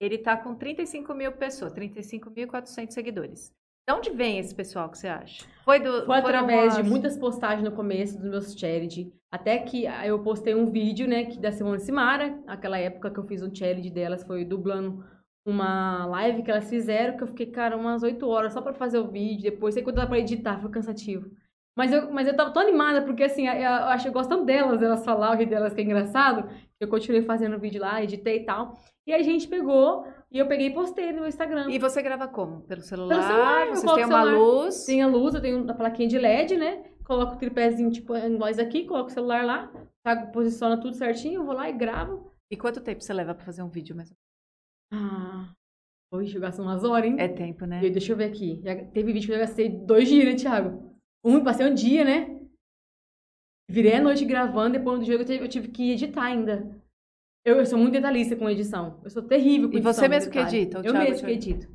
ele 0.00 0.18
tá 0.18 0.36
com 0.36 0.54
35 0.54 1.14
mil 1.14 1.32
pessoas, 1.32 1.72
35.400 1.72 2.90
seguidores. 2.92 3.52
De 3.88 3.94
onde 3.94 4.10
vem 4.10 4.38
esse 4.38 4.54
pessoal 4.54 4.88
que 4.90 4.98
você 4.98 5.08
acha? 5.08 5.44
Foi, 5.64 5.80
do, 5.80 6.04
Foi 6.06 6.16
através 6.18 6.74
de 6.74 6.80
as- 6.82 6.88
muitas 6.88 7.16
postagens 7.16 7.64
no 7.68 7.72
começo 7.74 8.18
dos 8.18 8.28
meus 8.30 8.54
challenge. 8.56 9.12
Até 9.32 9.58
que 9.58 9.86
ah, 9.86 10.06
eu 10.06 10.22
postei 10.22 10.54
um 10.54 10.70
vídeo, 10.70 11.08
né, 11.08 11.24
que 11.24 11.40
da 11.40 11.50
Simone 11.50 11.80
Simara. 11.80 12.38
Aquela 12.46 12.78
época 12.78 13.10
que 13.10 13.18
eu 13.18 13.24
fiz 13.26 13.42
um 13.42 13.52
challenge 13.52 13.90
delas, 13.90 14.22
foi 14.22 14.44
dublando 14.44 15.04
uma 15.44 16.06
live 16.06 16.42
que 16.42 16.50
elas 16.50 16.68
fizeram, 16.68 17.16
que 17.16 17.22
eu 17.22 17.28
fiquei, 17.28 17.46
cara, 17.46 17.76
umas 17.76 18.02
8 18.02 18.26
horas 18.28 18.52
só 18.52 18.60
pra 18.60 18.72
fazer 18.72 18.98
o 18.98 19.08
vídeo. 19.08 19.50
Depois, 19.50 19.74
sei 19.74 19.82
quando 19.82 19.96
dá 19.96 20.06
pra 20.06 20.18
editar, 20.18 20.60
foi 20.60 20.70
cansativo. 20.70 21.30
Mas 21.76 21.90
eu, 21.90 22.12
mas 22.12 22.28
eu 22.28 22.36
tava 22.36 22.50
tão 22.50 22.62
animada, 22.62 23.02
porque 23.02 23.24
assim, 23.24 23.48
eu, 23.48 23.54
eu 23.54 23.70
acho 23.88 24.04
que 24.04 24.08
eu 24.08 24.12
gosto 24.12 24.28
tanto 24.28 24.44
delas, 24.44 24.82
elas 24.82 25.04
falar 25.04 25.34
o 25.34 25.46
delas 25.46 25.72
que 25.72 25.80
é 25.80 25.84
engraçado, 25.84 26.46
que 26.48 26.84
eu 26.84 26.88
continuei 26.88 27.22
fazendo 27.22 27.56
o 27.56 27.58
vídeo 27.58 27.80
lá, 27.80 28.02
editei 28.02 28.38
e 28.38 28.44
tal. 28.44 28.78
E 29.06 29.12
a 29.12 29.22
gente 29.22 29.48
pegou, 29.48 30.06
e 30.30 30.38
eu 30.38 30.46
peguei 30.46 30.68
e 30.68 30.74
postei 30.74 31.12
no 31.12 31.26
Instagram. 31.26 31.70
E 31.70 31.78
você 31.78 32.02
grava 32.02 32.28
como? 32.28 32.60
Pelo 32.62 32.82
celular? 32.82 33.22
celular, 33.22 33.66
eu 33.68 33.74
Você 33.74 33.86
o 33.86 33.90
uma 33.90 33.96
celular. 33.96 34.24
luz? 34.36 34.84
Tem 34.84 35.02
a 35.02 35.06
luz, 35.06 35.34
eu 35.34 35.40
tenho 35.40 35.70
a 35.70 35.74
plaquinha 35.74 36.08
de 36.08 36.18
LED, 36.18 36.56
né? 36.56 36.84
Coloco 37.04 37.34
o 37.34 37.38
tripézinho, 37.38 37.90
tipo, 37.90 38.16
nós 38.28 38.58
aqui, 38.58 38.84
coloco 38.84 39.10
o 39.10 39.12
celular 39.12 39.44
lá, 39.44 39.72
posiciona 40.32 40.76
tudo 40.78 40.94
certinho, 40.94 41.40
eu 41.40 41.44
vou 41.44 41.54
lá 41.54 41.68
e 41.68 41.72
gravo. 41.72 42.30
E 42.50 42.56
quanto 42.56 42.82
tempo 42.82 43.02
você 43.02 43.12
leva 43.14 43.34
pra 43.34 43.44
fazer 43.44 43.62
um 43.62 43.68
vídeo? 43.68 43.96
Mais... 43.96 44.12
Ah, 44.92 45.52
hoje 46.12 46.34
eu 46.36 46.40
gasto 46.40 46.60
umas 46.60 46.84
horas, 46.84 47.10
hein? 47.10 47.16
É 47.18 47.28
tempo, 47.28 47.64
né? 47.64 47.82
E 47.84 47.90
deixa 47.90 48.12
eu 48.12 48.16
ver 48.16 48.24
aqui. 48.24 48.60
Já 48.62 48.74
teve 48.86 49.12
vídeo 49.12 49.26
que 49.26 49.34
eu 49.34 49.38
gastei 49.38 49.68
dois 49.68 50.08
dias, 50.08 50.24
né, 50.26 50.34
Thiago? 50.34 50.92
Um, 51.24 51.42
passei 51.42 51.66
um 51.66 51.74
dia, 51.74 52.04
né? 52.04 52.40
Virei 53.70 53.94
a 53.94 54.02
noite 54.02 54.24
gravando, 54.24 54.76
depois 54.78 55.00
do 55.00 55.06
jogo 55.06 55.22
eu 55.22 55.24
tive, 55.26 55.44
eu 55.44 55.48
tive 55.48 55.68
que 55.68 55.92
editar 55.92 56.24
ainda. 56.24 56.78
Eu, 57.44 57.56
eu 57.56 57.66
sou 57.66 57.78
muito 57.78 57.94
detalhista 57.94 58.36
com 58.36 58.50
edição. 58.50 59.00
Eu 59.02 59.10
sou 59.10 59.22
terrível 59.22 59.68
com 59.68 59.74
E 59.74 59.78
edição. 59.78 59.92
você 59.94 60.08
mesmo 60.08 60.30
que 60.30 60.38
edita, 60.38 60.78
Eu 60.78 60.82
Thiago 60.92 60.98
mesmo 60.98 61.26
que 61.26 61.32
edito. 61.32 61.68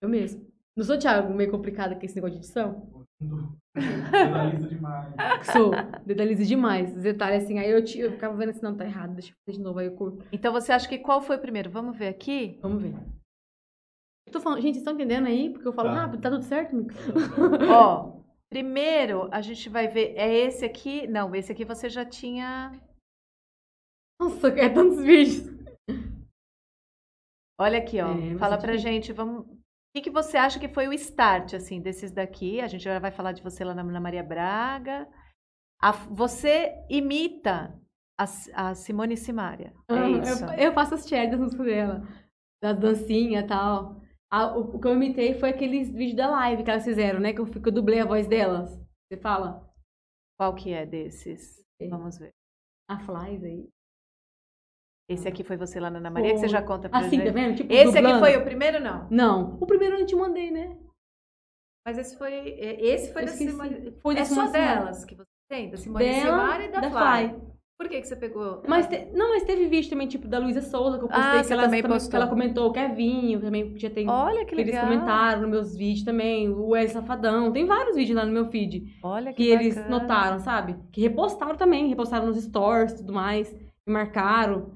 Eu 0.00 0.08
mesmo. 0.08 0.46
Não 0.76 0.84
sou, 0.84 0.98
Thiago, 0.98 1.34
meio 1.34 1.50
complicado 1.50 1.98
com 1.98 2.04
esse 2.04 2.14
negócio 2.14 2.38
de 2.38 2.44
edição? 2.44 3.03
Detalhista 3.74 4.68
demais. 4.68 5.14
Sou. 5.52 5.70
Detalhista 6.06 6.44
demais. 6.44 6.96
Os 6.96 7.02
detalhes 7.02 7.44
assim, 7.44 7.58
aí 7.58 7.70
eu, 7.70 7.84
ti- 7.84 7.98
eu 8.00 8.12
ficava 8.12 8.36
vendo 8.36 8.50
assim, 8.50 8.62
não, 8.62 8.76
tá 8.76 8.84
errado, 8.84 9.14
deixa 9.14 9.30
eu 9.30 9.34
fazer 9.46 9.58
de 9.58 9.64
novo, 9.64 9.78
aí 9.78 9.86
eu 9.86 9.94
curto. 9.96 10.24
Então 10.32 10.52
você 10.52 10.72
acha 10.72 10.88
que 10.88 10.98
qual 10.98 11.20
foi 11.22 11.36
o 11.36 11.40
primeiro? 11.40 11.70
Vamos 11.70 11.96
ver 11.96 12.08
aqui? 12.08 12.58
Vamos 12.62 12.82
ver. 12.82 12.94
Eu 14.26 14.32
tô 14.32 14.40
falando, 14.40 14.58
gente, 14.60 14.74
vocês 14.74 14.78
estão 14.78 14.94
entendendo 14.94 15.26
aí? 15.26 15.50
Porque 15.52 15.66
eu 15.68 15.72
falo 15.72 15.88
Tá. 15.90 15.94
rápido, 15.94 16.20
tá 16.22 16.30
tudo 16.30 16.42
certo? 16.42 16.76
Ó, 17.70 18.20
primeiro 18.50 19.28
a 19.32 19.40
gente 19.40 19.68
vai 19.68 19.86
ver. 19.88 20.14
É 20.16 20.32
esse 20.32 20.64
aqui? 20.64 21.06
Não, 21.06 21.34
esse 21.34 21.52
aqui 21.52 21.64
você 21.64 21.88
já 21.88 22.04
tinha. 22.04 22.72
Nossa, 24.20 24.48
é 24.48 24.68
tantos 24.68 25.02
vídeos. 25.02 25.52
Olha 27.60 27.78
aqui, 27.78 28.00
ó. 28.00 28.12
É, 28.12 28.38
Fala 28.38 28.58
pra 28.58 28.76
gente, 28.76 29.12
vamos. 29.12 29.46
O 29.94 30.00
que, 30.00 30.02
que 30.02 30.10
você 30.10 30.36
acha 30.36 30.58
que 30.58 30.68
foi 30.68 30.88
o 30.88 30.92
start, 30.92 31.54
assim, 31.54 31.80
desses 31.80 32.10
daqui? 32.10 32.60
A 32.60 32.66
gente 32.66 32.82
já 32.82 32.98
vai 32.98 33.12
falar 33.12 33.30
de 33.30 33.40
você 33.42 33.62
lá 33.64 33.72
na, 33.72 33.84
na 33.84 34.00
Maria 34.00 34.24
Braga. 34.24 35.08
A- 35.80 35.92
você 35.92 36.74
imita 36.90 37.80
a, 38.18 38.24
a 38.70 38.74
Simone 38.74 39.16
Simaria. 39.16 39.72
É 39.88 39.94
Ah, 39.94 40.10
isso. 40.10 40.44
Eu, 40.46 40.50
eu 40.70 40.72
faço 40.74 40.94
as 40.94 41.06
shares 41.06 41.30
das 41.30 41.38
músicas 41.38 41.66
dela. 41.66 42.02
Das 42.60 42.76
dancinhas 42.76 43.44
e 43.44 43.46
tal. 43.46 44.00
Ah, 44.32 44.56
o, 44.56 44.76
o 44.76 44.80
que 44.80 44.88
eu 44.88 44.94
imitei 44.94 45.38
foi 45.38 45.50
aqueles 45.50 45.88
vídeos 45.88 46.16
da 46.16 46.28
live 46.28 46.64
que 46.64 46.70
elas 46.70 46.84
fizeram, 46.84 47.20
né? 47.20 47.32
Que 47.32 47.40
eu, 47.40 47.46
que 47.46 47.68
eu 47.68 47.72
dublei 47.72 48.00
a 48.00 48.04
voz 48.06 48.26
delas. 48.26 48.70
Você 49.06 49.20
fala? 49.20 49.64
Qual 50.36 50.56
que 50.56 50.72
é 50.72 50.84
desses? 50.84 51.62
É. 51.80 51.86
Vamos 51.88 52.18
ver. 52.18 52.32
A 52.88 52.98
Flies 52.98 53.44
aí. 53.44 53.68
Esse 55.08 55.28
aqui 55.28 55.44
foi 55.44 55.56
você 55.56 55.78
lá 55.78 55.90
na 55.90 55.98
Ana 55.98 56.10
Maria, 56.10 56.32
que 56.32 56.38
você 56.38 56.48
já 56.48 56.62
conta 56.62 56.88
pra 56.88 57.00
Assim, 57.00 57.16
gente. 57.18 57.26
tá 57.26 57.32
vendo? 57.32 57.56
Tipo, 57.56 57.72
Esse 57.72 57.88
aqui 57.98 58.00
dublando. 58.00 58.18
foi 58.20 58.36
o 58.38 58.44
primeiro, 58.44 58.80
não? 58.80 59.06
Não. 59.10 59.58
O 59.60 59.66
primeiro 59.66 59.96
eu 59.96 60.06
te 60.06 60.16
mandei, 60.16 60.50
né? 60.50 60.76
Mas 61.86 61.98
esse 61.98 62.16
foi. 62.16 62.32
Esse 62.58 63.12
foi 63.12 63.22
Eu 63.22 63.26
da. 63.26 63.32
Simone. 63.32 63.92
Foi 64.02 64.14
da 64.14 64.20
é 64.22 64.24
só 64.24 64.34
Simone 64.46 64.52
delas 64.52 65.04
que 65.04 65.14
você 65.14 65.24
tem? 65.50 65.70
Da 65.70 65.76
Simone 65.76 66.04
Dela, 66.04 66.64
e 66.64 66.68
da, 66.72 66.80
da 66.80 66.90
Fly. 66.90 67.28
Fly. 67.28 67.54
Por 67.76 67.88
que, 67.88 68.00
que 68.00 68.06
você 68.06 68.16
pegou? 68.16 68.62
Mas 68.68 68.86
te- 68.86 69.10
não, 69.12 69.30
mas 69.30 69.42
teve 69.42 69.66
vídeo 69.66 69.90
também, 69.90 70.06
tipo, 70.06 70.28
da 70.28 70.38
Luísa 70.38 70.62
Souza, 70.62 70.96
que 70.96 71.04
eu 71.04 71.08
postei, 71.08 71.40
Ah, 71.40 71.44
que, 71.44 71.52
ela, 71.52 71.62
também 71.64 71.82
postou. 71.82 72.08
que 72.10 72.16
ela 72.16 72.26
comentou, 72.28 72.68
o 72.68 72.72
Kevinho, 72.72 73.40
também 73.40 73.76
já 73.76 73.90
tem. 73.90 74.08
Olha 74.08 74.44
que 74.46 74.54
que 74.54 74.60
eles 74.62 74.66
legal. 74.72 74.84
comentaram 74.88 75.40
nos 75.42 75.50
meus 75.50 75.76
vídeos 75.76 76.04
também, 76.04 76.48
o 76.48 76.68
Wes 76.68 76.92
Safadão, 76.92 77.52
tem 77.52 77.66
vários 77.66 77.96
vídeos 77.96 78.16
lá 78.16 78.24
no 78.24 78.32
meu 78.32 78.46
feed. 78.46 78.96
Olha 79.02 79.32
que, 79.32 79.42
que 79.44 79.50
eles 79.50 79.74
bacana. 79.74 79.98
notaram, 79.98 80.38
sabe? 80.38 80.76
Que 80.92 81.00
repostaram 81.02 81.56
também, 81.56 81.88
repostaram 81.88 82.28
nos 82.28 82.40
stories 82.42 82.92
e 82.92 82.96
tudo 82.98 83.12
mais, 83.12 83.52
me 83.52 83.92
marcaram. 83.92 84.70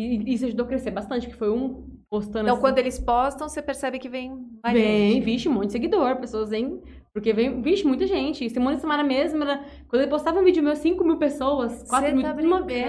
E 0.00 0.32
isso 0.34 0.46
ajudou 0.46 0.66
a 0.66 0.68
crescer 0.68 0.90
bastante, 0.90 1.28
que 1.28 1.34
foi 1.34 1.50
um 1.50 1.86
postando 2.10 2.44
Então, 2.44 2.54
assim, 2.54 2.62
quando 2.62 2.78
eles 2.78 2.98
postam, 2.98 3.48
você 3.48 3.62
percebe 3.62 3.98
que 3.98 4.08
vem 4.08 4.30
mais 4.62 4.76
vem, 4.76 5.12
gente. 5.12 5.24
vixe, 5.24 5.48
um 5.48 5.52
monte 5.52 5.66
de 5.66 5.72
seguidor, 5.72 6.16
pessoas 6.16 6.50
vêm, 6.50 6.80
porque 7.12 7.32
vem, 7.32 7.62
vixe, 7.62 7.86
muita 7.86 8.06
gente. 8.06 8.44
E 8.44 8.50
Simone 8.50 8.78
Samara 8.78 9.04
mesmo, 9.04 9.42
era, 9.42 9.64
quando 9.88 10.02
ele 10.02 10.10
postava 10.10 10.40
um 10.40 10.44
vídeo 10.44 10.62
meu, 10.62 10.74
5 10.74 11.04
mil 11.04 11.18
pessoas, 11.18 11.84
4 11.88 12.08
Você 12.08 12.14
mil, 12.14 12.22
tá 12.22 12.32
uma 12.34 12.62
vez. 12.62 12.86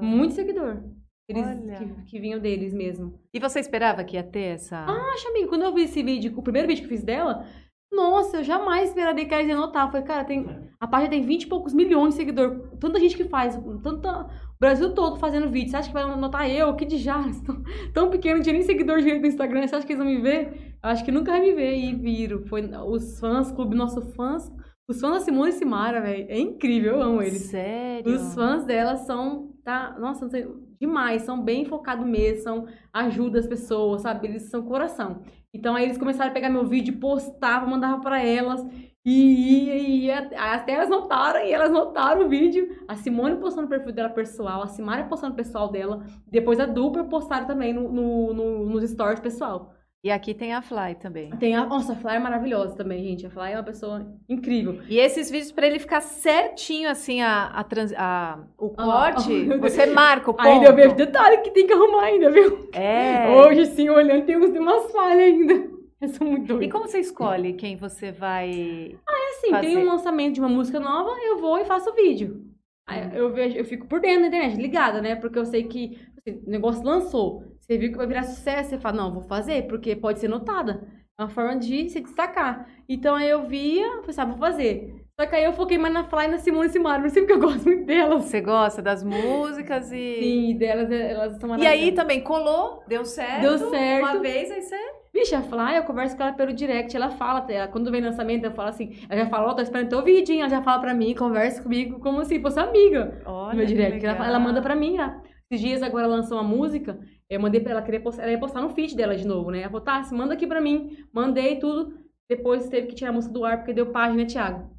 Muito 0.00 0.34
seguidor. 0.34 0.82
Eles, 1.28 1.46
que, 1.78 2.10
que 2.10 2.18
vinham 2.18 2.40
deles 2.40 2.74
mesmo. 2.74 3.14
E 3.32 3.38
você 3.38 3.60
esperava 3.60 4.02
que 4.02 4.16
ia 4.16 4.22
ter 4.22 4.54
essa... 4.54 4.84
Acha, 4.84 5.28
amigo, 5.28 5.48
quando 5.48 5.62
eu 5.62 5.72
vi 5.72 5.84
esse 5.84 6.02
vídeo, 6.02 6.32
o 6.36 6.42
primeiro 6.42 6.66
vídeo 6.66 6.80
que 6.80 6.86
eu 6.86 6.96
fiz 6.96 7.04
dela, 7.04 7.46
nossa, 7.92 8.38
eu 8.38 8.44
jamais 8.44 8.88
esperaria 8.88 9.24
que 9.24 9.34
ela 9.34 9.42
ia 9.42 9.56
notar. 9.56 9.86
Eu 9.86 9.92
falei, 9.92 10.06
cara, 10.06 10.24
tem, 10.24 10.46
a 10.80 10.86
página 10.88 11.10
tem 11.10 11.22
20 11.22 11.42
e 11.42 11.46
poucos 11.46 11.72
milhões 11.72 12.14
de 12.14 12.20
seguidores. 12.20 12.60
Tanta 12.80 12.98
gente 12.98 13.16
que 13.16 13.24
faz, 13.24 13.58
tanta, 13.82 14.28
Brasil 14.60 14.92
todo 14.92 15.18
fazendo 15.18 15.50
vídeo. 15.50 15.70
Você 15.70 15.76
acha 15.78 15.88
que 15.88 15.94
vai 15.94 16.04
notar 16.16 16.50
eu? 16.50 16.76
Que 16.76 16.84
de 16.84 16.98
já? 16.98 17.22
Tão, 17.46 17.62
tão 17.94 18.10
pequeno, 18.10 18.36
não 18.36 18.42
tinha 18.42 18.52
nem 18.52 18.62
seguidor 18.62 18.98
direito 18.98 19.22
no 19.22 19.28
Instagram. 19.28 19.66
Você 19.66 19.74
acha 19.74 19.86
que 19.86 19.92
eles 19.94 20.04
vão 20.04 20.12
me 20.12 20.20
ver? 20.20 20.76
Eu 20.82 20.90
acho 20.90 21.04
que 21.04 21.10
nunca 21.10 21.32
vai 21.32 21.40
me 21.40 21.54
ver. 21.54 21.74
E 21.76 21.94
viram. 21.94 22.44
Foi 22.46 22.68
os 22.86 23.18
fãs, 23.18 23.50
clube 23.50 23.74
nosso 23.74 24.02
fãs. 24.12 24.52
Os 24.86 25.00
fãs 25.00 25.12
da 25.12 25.20
Simone 25.20 25.50
e 25.50 25.52
Simara, 25.52 26.00
velho. 26.00 26.26
É 26.28 26.38
incrível, 26.38 26.96
eu 26.96 27.02
amo 27.02 27.22
eles. 27.22 27.42
Sério? 27.42 28.12
Os 28.12 28.34
fãs 28.34 28.64
dela 28.64 28.96
são, 28.96 29.54
tá, 29.64 29.96
nossa, 30.00 30.22
não 30.22 30.30
sei, 30.30 30.46
demais, 30.80 31.22
são 31.22 31.40
bem 31.40 31.64
focados 31.64 32.04
mesmo, 32.04 32.42
são 32.42 32.66
ajuda 32.92 33.38
as 33.38 33.46
pessoas, 33.46 34.02
sabe? 34.02 34.26
Eles 34.26 34.50
são 34.50 34.62
coração. 34.62 35.22
Então 35.54 35.76
aí 35.76 35.84
eles 35.84 35.96
começaram 35.96 36.30
a 36.30 36.34
pegar 36.34 36.50
meu 36.50 36.66
vídeo, 36.66 36.98
postavam, 36.98 37.70
mandavam 37.70 38.00
pra 38.00 38.20
elas 38.20 38.66
e 39.04 39.70
e 39.70 40.06
ia, 40.06 40.28
até 40.36 40.72
elas 40.72 40.88
notaram 40.88 41.44
e 41.44 41.52
elas 41.52 41.70
notaram 41.70 42.26
o 42.26 42.28
vídeo. 42.28 42.76
A 42.86 42.96
Simone 42.96 43.36
postou 43.36 43.62
no 43.62 43.68
perfil 43.68 43.92
dela 43.92 44.08
pessoal, 44.10 44.62
a 44.62 44.66
Simara 44.66 45.04
postou 45.04 45.28
no 45.30 45.34
pessoal 45.36 45.68
dela, 45.70 46.04
depois 46.26 46.60
a 46.60 46.66
dupla 46.66 47.04
postaram 47.04 47.46
também 47.46 47.72
no, 47.72 47.88
no- 47.90 48.34
no- 48.34 48.66
nos 48.66 48.88
stories 48.90 49.20
pessoal. 49.20 49.72
E 50.02 50.10
aqui 50.10 50.32
tem 50.32 50.54
a 50.54 50.62
Fly 50.62 50.94
também. 50.98 51.28
Tem 51.36 51.54
a, 51.54 51.66
nossa, 51.66 51.92
a 51.92 51.96
Fly 51.96 52.14
é 52.14 52.18
maravilhosa 52.18 52.74
também, 52.74 53.04
gente. 53.04 53.26
A 53.26 53.30
Fly 53.30 53.52
é 53.52 53.56
uma 53.56 53.62
pessoa 53.62 54.06
incrível. 54.26 54.80
E 54.88 54.98
esses 54.98 55.30
vídeos, 55.30 55.52
pra 55.52 55.66
ele 55.66 55.78
ficar 55.78 56.00
certinho, 56.00 56.88
assim, 56.88 57.20
a, 57.20 57.48
a, 57.48 57.62
trans- 57.62 57.92
a- 57.94 58.38
o 58.58 58.72
Ah 58.78 58.82
corte, 58.84 59.28
Deus. 59.44 59.60
você 59.60 59.84
marca 59.84 60.30
o 60.30 60.34
ponto. 60.34 60.48
Ainda 60.48 60.68
eu 60.68 60.74
vejo 60.74 60.94
detalhe 60.94 61.38
que 61.42 61.50
tem 61.50 61.66
que 61.66 61.74
arrumar 61.74 62.04
ainda, 62.04 62.30
viu? 62.30 62.70
É. 62.72 63.28
Hoje, 63.28 63.66
sim, 63.66 63.90
olhando, 63.90 64.24
tem 64.24 64.36
umas 64.36 64.90
falhas 64.90 65.18
ainda. 65.20 65.79
Eu 66.00 66.08
sou 66.08 66.26
muito 66.26 66.46
doida. 66.46 66.64
E 66.64 66.70
como 66.70 66.86
você 66.86 66.98
escolhe 66.98 67.52
quem 67.54 67.76
você 67.76 68.10
vai... 68.10 68.96
assim, 69.40 69.50
fazer? 69.50 69.66
tem 69.66 69.78
um 69.78 69.86
lançamento 69.86 70.34
de 70.34 70.40
uma 70.40 70.48
música 70.48 70.80
nova, 70.80 71.10
eu 71.22 71.38
vou 71.38 71.58
e 71.58 71.64
faço 71.64 71.90
o 71.90 71.94
vídeo. 71.94 72.44
Aí 72.86 73.06
Hum. 73.06 73.10
eu 73.12 73.32
vejo, 73.32 73.56
eu 73.56 73.64
fico 73.64 73.86
por 73.86 74.00
dentro 74.00 74.22
da 74.22 74.26
internet, 74.28 74.56
ligada, 74.60 75.00
né? 75.00 75.14
Porque 75.14 75.38
eu 75.38 75.44
sei 75.44 75.64
que 75.64 75.98
assim, 76.18 76.42
o 76.46 76.50
negócio 76.50 76.82
lançou. 76.82 77.44
Você 77.60 77.78
viu 77.78 77.90
que 77.92 77.96
vai 77.96 78.06
virar 78.06 78.24
sucesso, 78.24 78.70
você 78.70 78.78
fala, 78.78 78.96
não, 78.96 79.12
vou 79.12 79.22
fazer, 79.22 79.66
porque 79.68 79.94
pode 79.94 80.18
ser 80.18 80.28
notada. 80.28 80.88
É 81.18 81.22
uma 81.22 81.28
forma 81.28 81.56
de 81.56 81.88
se 81.90 82.00
destacar. 82.00 82.66
Então 82.88 83.14
aí 83.14 83.28
eu 83.28 83.46
via, 83.46 83.86
falei, 84.02 84.14
ah, 84.16 84.24
vou 84.24 84.38
fazer. 84.38 85.04
Só 85.20 85.26
que 85.26 85.36
aí 85.36 85.44
eu 85.44 85.52
foquei 85.52 85.76
mais 85.76 85.92
na 85.92 86.04
Fly 86.04 86.24
e 86.24 86.28
na 86.28 86.38
Simone 86.38 86.68
e 86.68 86.72
Simara, 86.72 87.02
não 87.02 87.10
sei 87.10 87.22
porque 87.22 87.34
eu 87.34 87.40
gosto 87.40 87.64
muito 87.66 87.84
delas. 87.84 88.24
Você 88.24 88.40
gosta 88.40 88.80
das 88.80 89.04
músicas 89.04 89.92
e... 89.92 90.18
Sim, 90.18 90.56
delas, 90.56 90.90
elas 90.90 91.36
são 91.38 91.58
E 91.58 91.66
aí 91.66 91.92
também 91.92 92.22
colou, 92.22 92.82
deu 92.88 93.04
certo. 93.04 93.42
Deu 93.42 93.58
certo. 93.58 94.02
Uma 94.02 94.18
vez, 94.18 94.50
aí 94.50 94.62
você... 94.62 94.76
Vixe, 95.12 95.34
a 95.34 95.42
Fly, 95.42 95.76
eu 95.76 95.84
converso 95.84 96.16
com 96.16 96.22
ela 96.22 96.32
pelo 96.32 96.52
direct, 96.52 96.96
ela 96.96 97.10
fala, 97.10 97.44
ela, 97.50 97.66
quando 97.66 97.90
vem 97.90 98.00
lançamento, 98.00 98.44
eu 98.44 98.52
falo 98.52 98.68
assim, 98.68 98.96
ela 99.08 99.24
já 99.24 99.28
fala, 99.28 99.50
ó, 99.50 99.54
tô 99.54 99.62
esperando 99.62 99.88
teu 99.88 100.04
vídeo, 100.04 100.32
hein? 100.32 100.40
Ela 100.40 100.50
já 100.50 100.62
fala 100.62 100.80
pra 100.80 100.94
mim, 100.94 101.14
conversa 101.14 101.62
comigo 101.62 101.98
como 101.98 102.24
se 102.24 102.40
fosse 102.40 102.60
amiga. 102.60 103.20
Olha, 103.26 103.50
no 103.50 103.56
meu 103.56 103.66
direct. 103.66 104.06
Ela, 104.06 104.26
ela 104.26 104.38
manda 104.38 104.62
pra 104.62 104.76
mim, 104.76 104.98
ó. 105.00 105.10
Esses 105.50 105.66
dias 105.66 105.82
agora 105.82 106.04
ela 106.04 106.14
lançou 106.14 106.38
uma 106.38 106.44
música, 106.44 107.00
eu 107.28 107.40
mandei 107.40 107.60
pra 107.60 107.72
ela, 107.72 107.82
queria 107.82 108.00
postar, 108.00 108.22
ela 108.22 108.32
ia 108.32 108.38
postar 108.38 108.60
no 108.60 108.70
feed 108.70 108.94
dela 108.96 109.16
de 109.16 109.26
novo, 109.26 109.50
né? 109.50 109.62
Ela 109.62 109.70
falou, 109.70 109.84
tá, 109.84 110.00
manda 110.12 110.34
aqui 110.34 110.46
pra 110.46 110.60
mim. 110.60 110.96
Mandei 111.12 111.58
tudo. 111.58 111.98
Depois 112.30 112.68
teve 112.68 112.86
que 112.86 112.94
tirar 112.94 113.10
a 113.10 113.12
música 113.12 113.34
do 113.34 113.44
ar, 113.44 113.58
porque 113.58 113.72
deu 113.72 113.90
página, 113.90 114.24
Thiago. 114.24 114.70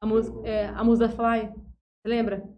A 0.00 0.06
música, 0.06 0.38
é, 0.44 0.66
a 0.68 0.84
música 0.84 1.08
Fly, 1.08 1.48
você 1.48 2.08
lembra? 2.08 2.48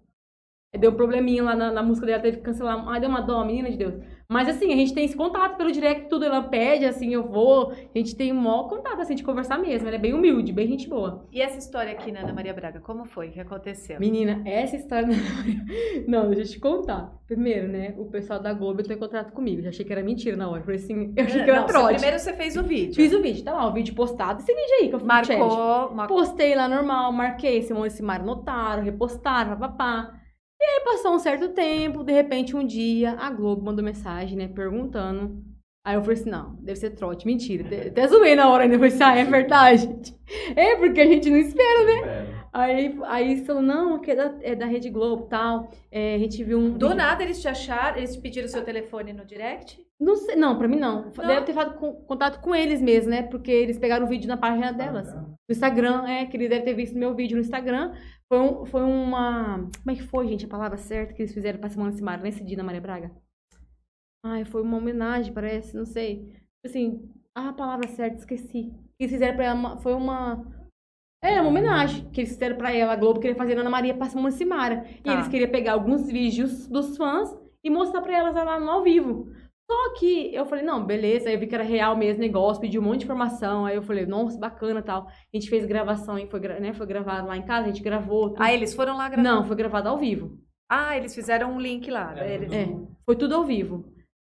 Deu 0.78 0.90
um 0.90 0.94
probleminha 0.94 1.42
lá 1.42 1.54
na, 1.54 1.70
na 1.70 1.82
música 1.82 2.06
dela, 2.06 2.22
teve 2.22 2.38
que 2.38 2.42
cancelar. 2.42 2.86
Ai, 2.88 3.00
deu 3.00 3.08
uma 3.08 3.22
dó, 3.22 3.42
menina 3.44 3.70
de 3.70 3.78
Deus. 3.78 3.94
Mas 4.28 4.48
assim, 4.48 4.72
a 4.72 4.76
gente 4.76 4.94
tem 4.94 5.04
esse 5.04 5.16
contato 5.16 5.56
pelo 5.56 5.70
direct, 5.70 6.08
tudo. 6.08 6.24
Ela 6.24 6.42
pede, 6.42 6.84
assim, 6.86 7.12
eu 7.12 7.22
vou. 7.22 7.72
A 7.72 7.98
gente 7.98 8.16
tem 8.16 8.32
um 8.32 8.36
maior 8.40 8.68
contato, 8.68 9.00
assim, 9.00 9.14
de 9.14 9.22
conversar 9.22 9.58
mesmo. 9.58 9.86
Ela 9.86 9.96
é 9.96 10.00
bem 10.00 10.14
humilde, 10.14 10.52
bem 10.52 10.66
gente 10.66 10.88
boa. 10.88 11.26
E 11.30 11.40
essa 11.42 11.58
história 11.58 11.92
aqui 11.92 12.10
na 12.10 12.20
Ana 12.20 12.32
Maria 12.32 12.54
Braga, 12.54 12.80
como 12.80 13.04
foi? 13.04 13.28
O 13.28 13.32
que 13.32 13.40
aconteceu? 13.40 14.00
Menina, 14.00 14.42
essa 14.46 14.76
história. 14.76 15.08
Não, 16.08 16.28
deixa 16.30 16.42
eu 16.42 16.46
te 16.54 16.60
contar. 16.60 17.12
Primeiro, 17.26 17.68
né? 17.68 17.94
O 17.98 18.06
pessoal 18.06 18.40
da 18.40 18.52
Globo 18.52 18.80
entrou 18.80 18.96
em 18.96 19.00
contato 19.00 19.32
comigo. 19.32 19.62
Já 19.62 19.68
achei 19.70 19.84
que 19.84 19.92
era 19.92 20.02
mentira 20.02 20.36
na 20.36 20.48
hora. 20.48 20.62
Falei 20.62 20.76
assim, 20.76 21.12
eu 21.16 21.24
achei 21.24 21.44
que 21.44 21.50
era 21.50 21.60
você- 21.62 21.66
trote. 21.68 21.92
primeiro 21.94 22.18
você 22.18 22.32
fez 22.34 22.56
o 22.56 22.62
vídeo. 22.62 22.94
Fiz 22.94 23.12
o 23.12 23.20
vídeo, 23.22 23.44
tá 23.44 23.52
lá, 23.52 23.66
o 23.68 23.72
vídeo 23.72 23.94
postado. 23.94 24.40
Esse 24.40 24.54
vídeo 24.54 24.74
aí 24.80 24.88
que 24.88 24.94
eu 24.94 24.98
fiz. 25.00 25.06
Marcou, 25.08 25.94
marcou. 25.94 26.16
Postei 26.18 26.54
lá 26.54 26.68
normal, 26.68 27.12
marquei, 27.12 27.62
Simone 27.62 27.88
e 27.88 27.90
Simara 27.90 28.22
notaram, 28.22 28.82
repostaram, 28.82 29.50
papapá. 29.56 30.14
E 30.64 30.66
aí 30.66 30.80
passou 30.82 31.14
um 31.14 31.18
certo 31.18 31.48
tempo, 31.50 32.02
de 32.02 32.12
repente 32.12 32.56
um 32.56 32.64
dia 32.66 33.12
a 33.18 33.28
Globo 33.30 33.62
mandou 33.62 33.84
mensagem, 33.84 34.36
né, 34.36 34.48
perguntando. 34.48 35.44
Aí 35.86 35.96
eu 35.96 36.00
falei 36.00 36.18
assim, 36.18 36.30
não, 36.30 36.54
deve 36.62 36.78
ser 36.78 36.90
trote, 36.90 37.26
mentira. 37.26 37.66
Até, 37.88 38.06
zoei 38.06 38.34
na 38.34 38.48
hora 38.48 38.62
ainda, 38.62 38.76
falei 38.76 38.88
assim, 38.90 39.02
ah, 39.02 39.16
é 39.18 39.24
verdade. 39.24 40.14
É, 40.56 40.76
porque 40.76 41.02
a 41.02 41.06
gente 41.06 41.28
não 41.28 41.36
espera, 41.36 41.84
né? 41.84 42.34
Aí, 42.50 42.98
aí 43.04 43.44
falou, 43.44 43.60
não, 43.60 44.00
que 44.00 44.12
é 44.12 44.14
da, 44.14 44.34
é 44.40 44.54
da 44.54 44.64
Rede 44.64 44.88
Globo 44.88 45.26
tal. 45.26 45.68
É, 45.92 46.14
a 46.14 46.18
gente 46.18 46.42
viu 46.42 46.58
um. 46.58 46.70
Do 46.70 46.94
nada 46.94 47.22
eles 47.22 47.42
te 47.42 47.48
acharam, 47.48 47.98
eles 47.98 48.14
te 48.14 48.22
pediram 48.22 48.46
o 48.46 48.50
seu 48.50 48.64
telefone 48.64 49.12
no 49.12 49.26
direct? 49.26 49.84
Não 50.00 50.16
sei, 50.16 50.36
não, 50.36 50.56
pra 50.56 50.66
mim 50.66 50.78
não. 50.78 51.12
Não? 51.16 51.26
Deve 51.26 51.42
ter 51.42 51.52
feito 51.52 51.74
com- 51.74 51.92
contato 51.92 52.40
com 52.40 52.54
eles 52.54 52.80
mesmo, 52.80 53.10
né? 53.10 53.22
Porque 53.22 53.50
eles 53.50 53.78
pegaram 53.78 54.06
o 54.06 54.08
vídeo 54.08 54.26
na 54.26 54.38
página 54.38 54.72
delas. 54.72 55.12
No 55.12 55.36
Instagram, 55.50 56.06
é, 56.06 56.24
que 56.24 56.36
ele 56.36 56.48
deve 56.48 56.64
ter 56.64 56.74
visto 56.74 56.96
meu 56.96 57.14
vídeo 57.14 57.36
no 57.36 57.42
Instagram. 57.42 57.92
Foi, 58.32 58.38
um, 58.40 58.64
foi 58.66 58.82
uma. 58.82 59.58
Como 59.82 59.90
é 59.90 59.94
que 59.94 60.02
foi, 60.02 60.26
gente, 60.28 60.44
a 60.46 60.48
palavra 60.48 60.76
certa 60.78 61.12
que 61.14 61.22
eles 61.22 61.34
fizeram 61.34 61.58
pra 61.60 61.68
Simone 61.68 61.92
Simara 61.92 62.22
nesse 62.22 62.42
dia 62.44 62.56
na 62.56 62.64
Maria 62.64 62.80
Braga? 62.80 63.10
Ai, 64.24 64.44
foi 64.44 64.62
uma 64.62 64.78
homenagem, 64.78 65.32
parece, 65.32 65.76
não 65.76 65.84
sei. 65.84 66.32
Assim, 66.64 67.10
ah, 67.34 67.50
a 67.50 67.52
palavra 67.52 67.86
certa, 67.88 68.16
esqueci. 68.16 68.72
Que 68.96 69.04
eles 69.04 69.12
fizeram 69.12 69.36
pra 69.36 69.44
ela, 69.44 69.76
foi 69.78 69.92
uma. 69.94 70.42
É, 71.22 71.40
uma 71.40 71.48
homenagem 71.50 72.10
que 72.10 72.20
eles 72.20 72.32
fizeram 72.32 72.56
pra 72.56 72.72
ela. 72.72 72.92
A 72.92 72.96
Globo 72.96 73.20
queria 73.20 73.36
fazer 73.36 73.54
na 73.54 73.60
Ana 73.62 73.70
Maria 73.70 73.94
pra 73.94 74.08
Simone 74.08 74.32
Simara. 74.32 74.86
E 74.98 75.02
Tá. 75.02 75.12
eles 75.12 75.28
queriam 75.28 75.50
pegar 75.50 75.72
alguns 75.72 76.06
vídeos 76.06 76.66
dos 76.68 76.96
fãs 76.96 77.34
e 77.62 77.70
mostrar 77.70 78.02
pra 78.02 78.16
elas 78.16 78.34
lá 78.34 78.58
no 78.60 78.70
ao 78.70 78.82
vivo. 78.82 79.30
Só 79.70 79.94
que 79.98 80.34
eu 80.34 80.44
falei, 80.44 80.64
não, 80.64 80.84
beleza. 80.84 81.28
Aí 81.28 81.34
eu 81.34 81.40
vi 81.40 81.46
que 81.46 81.54
era 81.54 81.64
real 81.64 81.96
mesmo 81.96 82.18
o 82.18 82.26
negócio, 82.26 82.60
pedi 82.60 82.78
um 82.78 82.82
monte 82.82 82.98
de 83.00 83.04
informação. 83.04 83.64
Aí 83.64 83.76
eu 83.76 83.82
falei, 83.82 84.04
nossa, 84.06 84.38
bacana 84.38 84.82
tal. 84.82 85.06
A 85.08 85.36
gente 85.36 85.48
fez 85.48 85.64
gravação 85.64 86.16
foi, 86.28 86.40
gra- 86.40 86.60
né, 86.60 86.72
foi 86.74 86.86
gravado 86.86 87.26
lá 87.26 87.36
em 87.36 87.42
casa, 87.42 87.64
a 87.64 87.72
gente 87.72 87.82
gravou. 87.82 88.30
tudo. 88.30 88.42
Ah, 88.42 88.52
eles 88.52 88.74
foram 88.74 88.96
lá 88.96 89.08
gravar? 89.08 89.22
Não, 89.22 89.44
foi 89.44 89.56
gravado 89.56 89.88
ao 89.88 89.96
vivo. 89.98 90.38
Ah, 90.70 90.96
eles 90.96 91.14
fizeram 91.14 91.52
um 91.52 91.60
link 91.60 91.90
lá. 91.90 92.14
É, 92.18 92.34
Eles- 92.34 92.52
É, 92.52 92.66
foi 93.06 93.16
tudo 93.16 93.34
ao 93.34 93.44
vivo. 93.44 93.84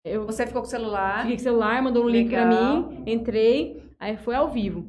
Eu 0.03 0.25
Você 0.25 0.45
ficou 0.47 0.61
com 0.61 0.67
o 0.67 0.71
celular. 0.71 1.21
fiquei 1.21 1.35
com 1.35 1.41
o 1.41 1.43
celular, 1.43 1.81
mandou 1.81 2.05
um 2.05 2.09
link 2.09 2.29
pra 2.29 2.45
mim, 2.45 3.03
entrei, 3.05 3.83
aí 3.99 4.17
foi 4.17 4.33
ao 4.35 4.49
vivo. 4.49 4.85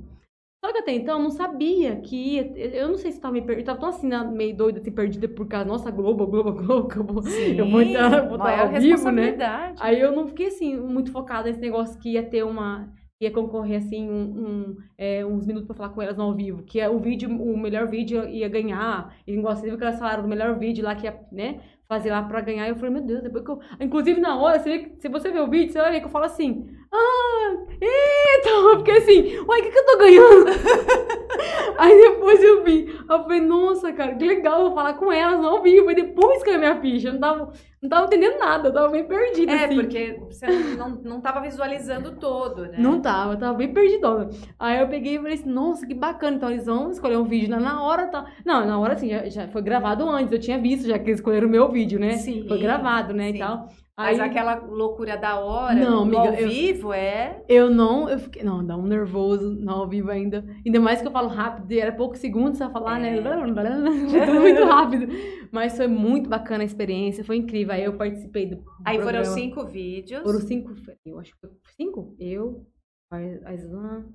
Só 0.65 0.73
que 0.73 0.79
até 0.79 0.93
então 0.93 1.19
eu 1.19 1.23
não 1.25 1.31
sabia 1.31 1.97
que 1.97 2.37
ia. 2.37 2.43
Eu 2.57 2.89
não 2.89 2.97
sei 2.97 3.11
se 3.11 3.21
tava 3.21 3.33
meio 3.33 3.45
perdida. 3.45 3.63
Eu 3.63 3.67
tava 3.75 3.81
tão 3.81 3.89
assim, 3.89 4.09
meio 4.33 4.57
doida, 4.57 4.79
assim, 4.79 4.93
perdida 4.93 5.29
por 5.29 5.47
causa. 5.49 5.65
Nossa, 5.67 5.91
Globo, 5.91 6.25
Globo, 6.27 6.53
Globo, 6.53 6.89
que 6.89 6.97
eu 6.99 7.05
vou, 7.05 7.23
eu 7.57 7.69
vou 7.69 7.83
entrar, 7.83 8.29
vou 8.29 8.37
estar 8.37 8.61
ao 8.61 8.73
vivo, 8.79 9.11
né? 9.11 9.43
Aí 9.81 10.01
eu 10.01 10.13
não 10.13 10.29
fiquei 10.29 10.47
assim, 10.47 10.77
muito 10.79 11.11
focada 11.11 11.49
nesse 11.49 11.61
negócio 11.61 11.99
que 12.01 12.11
ia 12.13 12.23
ter 12.23 12.45
uma. 12.45 12.89
Ia 13.21 13.31
concorrer 13.31 13.77
assim, 13.79 14.09
um, 14.09 14.23
um, 14.23 14.77
é, 14.99 15.25
uns 15.25 15.47
minutos 15.47 15.67
pra 15.67 15.77
falar 15.77 15.91
com 15.91 16.03
elas 16.03 16.19
ao 16.19 16.35
vivo. 16.35 16.63
Que 16.65 16.81
é 16.81 16.89
o 16.91 16.99
vídeo, 16.99 17.29
o 17.31 17.57
melhor 17.57 17.89
vídeo 17.89 18.29
ia 18.29 18.49
ganhar. 18.49 19.15
E 19.27 19.35
inclusive 19.35 19.77
que 19.77 19.83
elas 19.85 19.99
falaram 19.99 20.23
do 20.23 20.29
melhor 20.29 20.59
vídeo 20.59 20.85
lá 20.85 20.95
que 20.95 21.07
ia, 21.07 21.21
né? 21.33 21.61
Fazer 21.89 22.11
lá 22.11 22.23
pra 22.23 22.41
ganhar. 22.41 22.69
Eu 22.69 22.77
falei, 22.77 22.91
meu 22.91 23.03
Deus, 23.03 23.23
depois 23.23 23.45
que 23.45 23.51
eu. 23.51 23.61
Inclusive, 23.81 24.21
na 24.21 24.37
hora, 24.41 24.59
você 24.59 24.79
vê 24.79 24.97
se 24.99 25.09
você 25.09 25.31
ver 25.31 25.41
o 25.41 25.51
vídeo, 25.51 25.73
você 25.73 25.81
vai 25.81 25.93
ver 25.93 26.01
que 26.01 26.07
eu 26.07 26.11
falo 26.11 26.25
assim. 26.25 26.69
Ah, 26.93 27.57
eita! 27.81 28.49
Eu 28.49 28.79
fiquei 28.79 28.97
assim, 28.99 29.39
uai, 29.47 29.61
o 29.61 29.63
que, 29.63 29.71
que 29.71 29.79
eu 29.79 29.87
tô 29.87 29.99
ganhando? 29.99 30.47
Aí 31.79 31.97
depois 31.97 32.43
eu 32.43 32.63
vi. 32.63 32.87
Eu 33.09 33.23
falei, 33.23 33.41
nossa, 33.41 33.93
cara, 33.93 34.15
que 34.15 34.25
legal, 34.27 34.61
eu 34.61 34.67
vou 34.67 34.75
falar 34.75 34.95
com 34.95 35.11
elas 35.11 35.43
ao 35.45 35.63
vivo. 35.63 35.89
Aí 35.89 35.95
depois 35.95 36.43
que 36.43 36.51
eu 36.51 36.59
minha 36.59 36.81
ficha, 36.81 37.09
eu 37.09 37.15
não 37.15 37.21
tava, 37.21 37.53
não 37.81 37.89
tava 37.89 38.07
entendendo 38.07 38.39
nada, 38.39 38.69
eu 38.69 38.73
tava 38.73 38.89
bem 38.91 39.05
perdida. 39.05 39.53
É, 39.53 39.65
assim. 39.65 39.75
porque 39.75 40.21
você 40.29 40.47
não, 40.77 40.91
não 41.03 41.21
tava 41.21 41.41
visualizando 41.41 42.13
todo, 42.13 42.63
né? 42.67 42.77
Não 42.79 43.01
tava, 43.01 43.33
eu 43.33 43.39
tava 43.39 43.55
bem 43.55 43.73
perdidona. 43.73 44.29
Aí 44.59 44.79
eu 44.79 44.89
peguei 44.89 45.15
e 45.15 45.19
falei 45.19 45.35
assim, 45.35 45.51
nossa, 45.51 45.87
que 45.87 45.95
bacana. 45.95 46.37
Então 46.37 46.51
eles 46.51 46.67
vão 46.67 46.91
escolher 46.91 47.17
um 47.17 47.25
vídeo 47.25 47.49
na, 47.49 47.59
na 47.59 47.83
hora, 47.83 48.07
tá? 48.09 48.27
Não, 48.45 48.67
na 48.67 48.79
hora 48.79 48.93
assim, 48.93 49.09
já, 49.09 49.29
já 49.29 49.49
foi 49.49 49.63
gravado 49.63 50.09
antes, 50.09 50.33
eu 50.33 50.39
tinha 50.39 50.59
visto 50.59 50.87
já 50.87 50.99
que 50.99 51.07
eles 51.09 51.21
escolheram 51.21 51.49
o 51.49 51.51
meu 51.51 51.71
vídeo, 51.71 51.99
né? 51.99 52.19
Sim, 52.19 52.45
Foi 52.47 52.59
gravado, 52.59 53.15
né, 53.15 53.31
sim. 53.31 53.37
e 53.37 53.39
tal. 53.39 53.69
Mas 53.99 54.19
Aí 54.19 54.27
aquela 54.27 54.55
loucura 54.55 55.19
da 55.19 55.39
hora, 55.39 55.75
Não, 55.75 56.03
amiga, 56.03 56.19
ao 56.21 56.35
eu- 56.35 56.49
vivo, 56.49 56.93
é... 56.95 57.45
eu 57.47 57.69
não, 57.71 58.09
eu 58.09 58.19
fiquei, 58.19 58.43
não, 58.43 58.65
dá 58.65 58.75
um 58.75 58.87
nervoso, 58.87 59.55
não 59.55 59.81
ao 59.81 59.89
vivo 59.89 60.11
ainda. 60.11 60.43
Ainda 60.65 60.81
mais 60.81 61.03
que 61.03 61.07
eu 61.09 61.13
falo 61.13 61.29
rápido, 61.29 61.71
e 61.71 61.79
era 61.79 61.93
poucos 61.95 62.19
segundos 62.19 62.57
pra 62.59 62.71
falar, 62.71 62.99
né? 62.99 63.19
É. 63.19 63.21
Tudo 64.27 64.41
muito 64.41 64.65
rápido. 64.65 65.07
Mas 65.53 65.77
foi 65.77 65.87
muito 65.89 66.27
bacana 66.29 66.63
a 66.63 66.67
experiência, 66.67 67.23
foi 67.23 67.37
incrível. 67.37 67.75
Aí 67.75 67.85
eu 67.85 67.97
participei 67.99 68.47
do, 68.47 68.65
Aí 68.83 68.97
foram 68.97 69.13
programa. 69.21 69.35
cinco 69.35 69.67
vídeos. 69.67 70.23
Foram 70.23 70.41
cinco, 70.41 70.75
eu 71.05 71.19
acho 71.19 71.33
que 71.35 71.39
foi 71.41 71.51
cinco. 71.77 72.17
Eu, 72.19 72.67
a 73.13 73.17
a 73.19 73.55
Islan, 73.55 74.07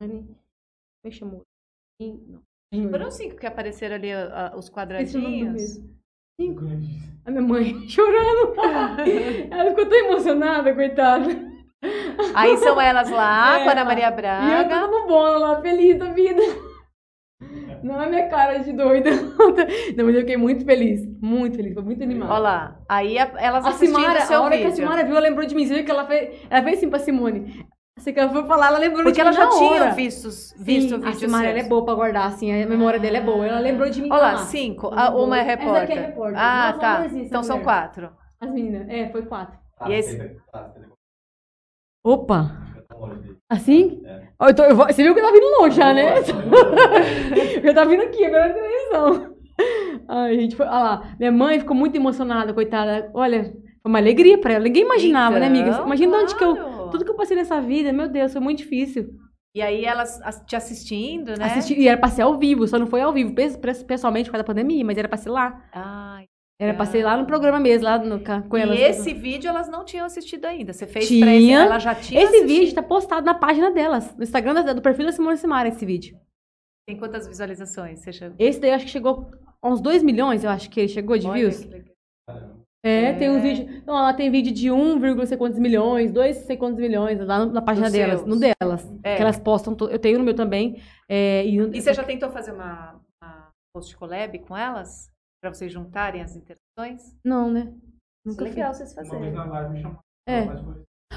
a 0.00 0.04
Anne, 0.04 0.22
como 0.22 0.36
é 1.04 1.10
que 1.10 1.16
chamou? 1.16 1.42
Não. 2.00 2.90
Foram 2.90 3.10
cinco 3.10 3.34
que 3.36 3.46
apareceram 3.46 3.96
ali 3.96 4.12
ah, 4.12 4.54
os 4.56 4.66
do 4.66 4.72
quadradinhos. 4.72 5.80
Cinco. 6.40 6.64
A 7.26 7.30
minha 7.30 7.42
mãe 7.42 7.74
chorando. 7.88 8.54
Ela 9.50 9.70
ficou 9.70 9.86
tão 9.86 9.98
emocionada, 9.98 10.72
coitada. 10.74 11.26
Aí 12.34 12.56
são 12.58 12.80
elas 12.80 13.10
lá, 13.10 13.58
É, 13.60 13.64
com 13.64 13.68
a 13.68 13.72
Ana 13.72 13.84
Maria 13.84 14.06
E 14.06 14.10
eu 14.10 14.16
Braga. 14.16 14.68
tava 14.68 14.86
no 14.86 15.06
bono 15.06 15.38
lá, 15.38 15.60
feliz 15.60 15.98
da 15.98 16.12
vida. 16.12 16.40
Não 17.82 18.00
é 18.02 18.08
minha 18.08 18.28
cara 18.28 18.58
de 18.58 18.72
doida. 18.72 19.10
Não, 19.96 20.04
mas 20.04 20.14
eu 20.14 20.20
fiquei 20.20 20.36
muito 20.36 20.64
feliz. 20.64 21.00
Muito 21.20 21.56
feliz, 21.56 21.74
foi 21.74 21.82
muito 21.82 22.02
animada. 22.02 22.32
Olha 22.32 22.40
lá. 22.42 22.80
Aí 22.88 23.18
a- 23.18 23.32
elas 23.38 23.64
A 23.64 23.68
assistindo 23.70 23.96
Simara, 24.00 24.18
o 24.20 24.26
seu 24.26 24.38
a 24.38 24.42
hora 24.42 24.56
que 24.56 24.62
a 24.64 24.66
vídeo. 24.70 24.76
Simara 24.84 25.02
viu, 25.04 25.12
ela 25.16 25.20
lembrou 25.28 25.46
de 25.46 25.54
mim. 25.54 25.66
Você 25.66 25.74
viu 25.74 25.84
que 25.84 25.90
ela 25.90 26.04
fez, 26.06 26.40
ela 26.50 26.62
fez 26.64 26.78
assim 26.78 26.90
pra 26.90 26.98
Simone. 26.98 27.64
Assim 27.98 28.12
que 28.12 28.20
ela 28.20 28.30
foi 28.30 28.44
falar, 28.46 28.68
ela 28.68 28.78
lembrou 28.78 29.02
Porque 29.02 29.14
de 29.16 29.20
ela 29.20 29.30
mim 29.30 29.36
já 29.36 29.44
na 29.44 29.50
tinha 29.50 29.70
hora. 29.70 29.90
visto, 29.90 30.30
Sim, 30.30 30.54
visto 30.62 30.92
o 30.96 31.04
a 31.36 31.44
ela 31.44 31.58
é 31.58 31.64
boa 31.64 31.84
pra 31.84 31.94
guardar, 31.94 32.28
assim, 32.28 32.50
a 32.62 32.64
memória 32.66 32.98
dela 33.00 33.16
é 33.16 33.20
boa. 33.20 33.44
Ela 33.46 33.58
lembrou 33.58 33.90
de 33.90 34.00
mim 34.00 34.08
Olha 34.10 34.22
lá, 34.22 34.36
cinco. 34.38 34.90
Ah, 34.94 35.10
uma 35.10 35.36
é. 35.36 35.40
Essa 35.40 35.50
repórter. 35.50 35.82
aqui 35.82 35.92
é 35.92 36.00
repórter. 36.06 36.38
Ah, 36.40 36.66
Nossa, 36.68 36.80
tá. 36.80 37.04
essa 37.04 37.18
Então 37.18 37.42
são 37.42 37.56
mulher. 37.56 37.64
quatro. 37.64 38.10
As 38.40 38.50
meninas, 38.52 38.88
é, 38.88 39.08
foi 39.10 39.22
quatro. 39.22 39.58
E 39.88 39.92
esse- 39.92 40.36
Opa! 42.04 42.52
Assim? 43.50 44.00
Ó, 44.38 44.48
Eu 44.48 44.54
tô, 44.54 44.62
eu 44.64 44.76
vou- 44.76 44.86
você 44.86 45.02
viu 45.02 45.12
que 45.14 45.20
eu 45.20 45.24
tava 45.24 45.36
vindo 45.36 45.58
longe 45.60 45.76
já, 45.76 45.92
né? 45.92 46.18
eu 47.56 47.62
já 47.62 47.74
tava 47.74 47.90
vindo 47.90 48.02
aqui, 48.02 48.24
agora 48.24 48.48
na 48.48 48.54
televisão. 48.54 49.34
Ai, 50.08 50.34
gente, 50.36 50.56
foi, 50.56 50.66
olha 50.66 50.78
lá. 50.78 51.02
Minha 51.18 51.32
mãe 51.32 51.58
ficou 51.58 51.76
muito 51.76 51.96
emocionada, 51.96 52.54
coitada. 52.54 53.10
Olha, 53.12 53.44
foi 53.44 53.90
uma 53.90 53.98
alegria 53.98 54.38
pra 54.38 54.54
ela. 54.54 54.64
Ninguém 54.64 54.84
imaginava, 54.84 55.38
né, 55.38 55.46
amiga? 55.46 55.70
Então, 55.70 55.86
Imagina 55.86 56.16
de 56.18 56.22
onde 56.24 56.36
que 56.36 56.44
eu. 56.44 56.56
Tudo 56.90 57.04
que 57.04 57.10
eu 57.10 57.16
passei 57.16 57.36
nessa 57.36 57.60
vida, 57.60 57.92
meu 57.92 58.08
Deus, 58.08 58.32
foi 58.32 58.40
muito 58.40 58.58
difícil. 58.58 59.10
E 59.56 59.62
aí 59.62 59.84
elas 59.84 60.20
as- 60.22 60.44
te 60.44 60.54
assistindo, 60.54 61.36
né? 61.38 61.44
Assistir, 61.46 61.78
e 61.78 61.88
era 61.88 61.98
pra 61.98 62.08
ser 62.08 62.22
ao 62.22 62.38
vivo, 62.38 62.66
só 62.68 62.78
não 62.78 62.86
foi 62.86 63.00
ao 63.00 63.12
vivo, 63.12 63.34
pes- 63.34 63.56
pes- 63.56 63.82
pessoalmente 63.82 64.28
por 64.28 64.32
causa 64.32 64.42
da 64.44 64.46
pandemia, 64.46 64.84
mas 64.84 64.98
era 64.98 65.08
pra 65.08 65.16
ser 65.18 65.30
lá. 65.30 65.64
Ai, 65.72 66.24
Era 66.60 66.74
pra 66.74 66.84
ser 66.86 67.04
lá 67.04 67.16
no 67.16 67.24
programa 67.24 67.58
mesmo, 67.60 67.84
lá 67.84 67.98
no, 67.98 68.20
com 68.48 68.58
e 68.58 68.60
elas. 68.60 68.78
esse 68.80 69.14
vídeo 69.14 69.48
elas 69.48 69.68
não 69.68 69.84
tinham 69.84 70.04
assistido 70.04 70.44
ainda. 70.44 70.72
Você 70.72 70.86
fez 70.86 71.06
Tinha. 71.08 71.24
pra 71.24 71.34
esse, 71.34 71.52
ela 71.52 71.78
já 71.78 71.94
tinha 71.94 72.20
Esse 72.20 72.36
assistido. 72.36 72.48
vídeo 72.60 72.74
tá 72.74 72.82
postado 72.82 73.24
na 73.24 73.34
página 73.34 73.70
delas, 73.70 74.14
no 74.16 74.22
Instagram 74.24 74.74
do 74.74 74.82
perfil 74.82 75.06
da 75.06 75.12
Simone 75.12 75.36
Simara, 75.36 75.68
esse 75.68 75.86
vídeo. 75.86 76.18
Tem 76.86 76.98
quantas 76.98 77.26
visualizações? 77.28 78.00
Você 78.00 78.12
chegou? 78.12 78.34
Esse 78.38 78.58
daí 78.60 78.70
eu 78.70 78.74
acho 78.76 78.86
que 78.86 78.90
chegou 78.90 79.30
a 79.62 79.68
uns 79.68 79.80
2 79.80 80.02
milhões, 80.02 80.42
eu 80.44 80.50
acho 80.50 80.68
que 80.68 80.80
ele 80.80 80.88
chegou 80.88 81.16
de 81.16 81.26
Olha 81.26 81.38
views. 81.40 81.64
que 81.64 81.68
legal. 81.70 81.94
É, 82.84 83.06
É. 83.06 83.12
tem 83.14 83.28
uns 83.30 83.42
vídeos. 83.42 83.68
Então, 83.76 83.94
lá 83.94 84.14
tem 84.14 84.30
vídeo 84.30 84.52
de 84.52 84.70
1, 84.70 84.98
não 84.98 85.26
sei 85.26 85.36
quantos 85.36 85.58
milhões, 85.58 86.12
2, 86.12 86.36
sei 86.38 86.56
quantos 86.56 86.78
milhões, 86.78 87.18
lá 87.18 87.44
na 87.44 87.60
página 87.60 87.86
Dos 87.86 87.92
delas, 87.92 88.20
seus. 88.20 88.28
no 88.28 88.38
delas. 88.38 88.88
É. 89.02 89.16
Que 89.16 89.22
elas 89.22 89.38
postam. 89.38 89.74
to- 89.74 89.88
Eu 89.90 89.98
tenho 89.98 90.18
no 90.18 90.24
meu 90.24 90.34
também. 90.34 90.80
é, 91.08 91.44
e, 91.44 91.56
E 91.58 91.80
você 91.82 91.92
já 91.92 92.04
tentou 92.04 92.30
fazer 92.30 92.52
uma, 92.52 93.00
uma 93.22 93.48
post 93.74 93.96
collab 93.96 94.38
com 94.40 94.56
elas? 94.56 95.10
Pra 95.42 95.52
vocês 95.52 95.72
juntarem 95.72 96.20
as 96.22 96.34
interações? 96.36 97.16
Não, 97.24 97.50
né? 97.50 97.72
Nunca 98.26 98.44
Legal 98.44 98.74
vocês 98.74 98.92
Uma 98.92 99.02
vez 99.02 99.08
fazerem. 99.12 99.32
na 99.34 99.44
live 99.44 99.70
me 99.72 99.80
chamaram. 99.82 100.00
É. 100.28 100.40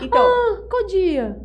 Então, 0.03 0.55
fiz. 0.55 0.67
Qual 0.69 0.85
dia? 0.87 1.41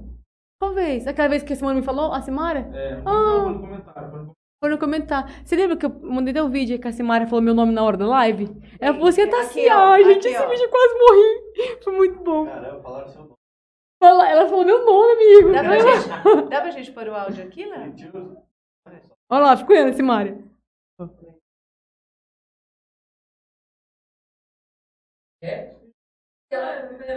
Qual 0.61 0.73
vez? 0.75 1.07
Aquela 1.07 1.29
vez 1.29 1.43
que 1.43 1.53
a 1.53 1.57
Simone 1.57 1.81
me 1.81 1.85
falou, 1.87 2.13
a 2.13 2.21
Simara? 2.23 2.61
É, 2.75 3.03
Ah. 3.05 3.49
no 3.49 3.61
comentário. 3.61 4.33
Foi 4.61 4.71
no 4.71 4.71
Foi 4.71 4.71
no 4.71 4.79
comentar. 4.79 5.45
Você 5.45 5.57
lembra 5.57 5.77
que 5.77 5.87
eu 5.87 5.91
mandei 5.91 6.33
até 6.33 6.43
um 6.43 6.51
vídeo 6.51 6.79
que 6.79 6.89
a 6.89 6.93
Simara 6.93 7.27
falou 7.27 7.43
meu 7.43 7.55
nome 7.55 7.73
na 7.73 7.83
hora 7.83 7.97
da 7.97 8.07
live? 8.07 8.49
Ela 8.81 8.95
falou 8.95 9.09
assim, 9.09 9.29
tá 9.29 9.43
Aqui, 9.43 9.69
assim, 9.69 9.71
ó, 9.71 9.93
ó, 9.93 9.97
gente, 9.99 10.19
aqui, 10.19 10.29
esse 10.29 10.43
ó. 10.43 10.49
vídeo 10.49 10.65
eu 10.65 10.71
quase 10.71 10.95
morri. 10.95 11.81
Foi 11.85 11.93
muito 11.97 12.19
bom. 12.25 12.47
Caramba, 12.47 12.83
falaram 12.83 13.09
seu 13.09 13.21
nome. 13.23 13.37
Ela 14.03 14.49
falou 14.49 14.65
meu 14.65 14.85
nome, 14.85 15.13
amigo. 15.13 15.53
dá 15.53 15.65
pra, 15.65 15.79
gente, 15.79 16.09
dá 16.51 16.61
pra 16.61 16.71
gente 16.71 16.93
pôr 16.93 17.09
o 17.09 17.15
áudio 17.15 17.45
aqui, 17.45 17.67
né? 17.67 17.93
Olha 19.29 19.45
lá, 19.45 19.57
ficou 19.57 19.75
vendo, 19.75 19.95
Simara. 19.95 20.39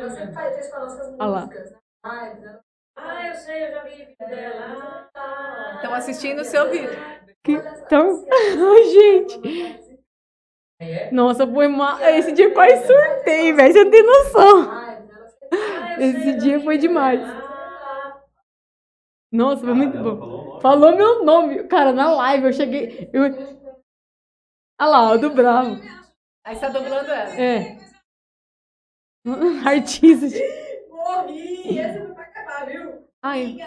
Você 0.01 0.31
faz, 0.33 0.55
fez 0.55 0.69
com 0.69 0.77
as 0.77 0.81
nossas 0.81 1.15
músicas, 1.15 1.71
né? 1.71 2.59
Ah, 2.95 3.27
eu 3.27 3.33
sei, 3.35 3.67
eu 3.67 3.71
já 3.71 3.83
vi 3.83 4.15
dela. 4.19 4.65
Ah, 4.77 5.09
tá. 5.13 5.73
Estão 5.75 5.93
assistindo 5.93 6.39
o 6.41 6.45
seu 6.45 6.69
vídeo. 6.69 7.18
Que- 7.43 7.53
então- 7.53 8.25
Ai, 8.31 8.83
gente. 8.91 9.79
Nossa, 11.11 11.45
foi 11.45 11.67
uma... 11.67 11.99
Esse 12.11 12.31
dia 12.31 12.45
eu 12.45 12.53
quase 12.53 12.85
surtei, 12.87 13.51
velho. 13.53 13.73
Você 13.73 13.83
não 13.83 13.91
tem 13.91 14.03
noção. 14.05 14.71
Ah, 14.71 15.97
Esse 15.99 16.37
dia 16.37 16.59
foi 16.61 16.77
demais. 16.77 17.19
Ah, 17.21 18.23
Nossa, 19.31 19.63
foi 19.65 19.73
muito 19.73 19.97
Ela 19.97 20.15
bom. 20.15 20.59
falou 20.61 20.95
meu 20.95 21.23
nome. 21.25 21.63
Cara, 21.67 21.91
na 21.91 22.13
live 22.13 22.45
eu 22.47 22.53
cheguei... 22.53 23.09
Eu... 23.11 23.23
Olha 24.81 24.89
lá, 24.89 25.11
o 25.11 25.17
do 25.17 25.29
Bravo. 25.31 25.75
Aí 26.45 26.55
você 26.55 26.61
tá 26.61 26.69
dublando 26.69 27.11
ela. 27.11 27.35
É. 27.41 27.77
Artista. 29.67 30.27
Morri! 30.89 31.77
Esse 31.79 31.99
não 31.99 32.15
vai 32.15 32.25
acabar, 32.25 32.65
viu? 32.65 33.05
Ai, 33.21 33.57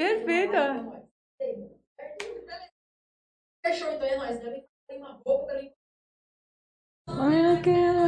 Perfeita. 0.00 1.04
Fechou, 3.66 3.92
então 3.92 4.06
é 4.08 4.16
nóis. 4.16 4.38
Deve 4.40 4.64
ter 4.88 4.96
uma 4.96 5.20
boca 5.22 5.44
pra 5.44 5.60
mim. 5.60 5.70
ai, 7.06 7.58
eu 7.58 7.60
quero. 7.62 8.00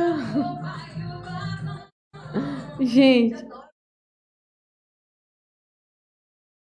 Gente, 2.83 3.45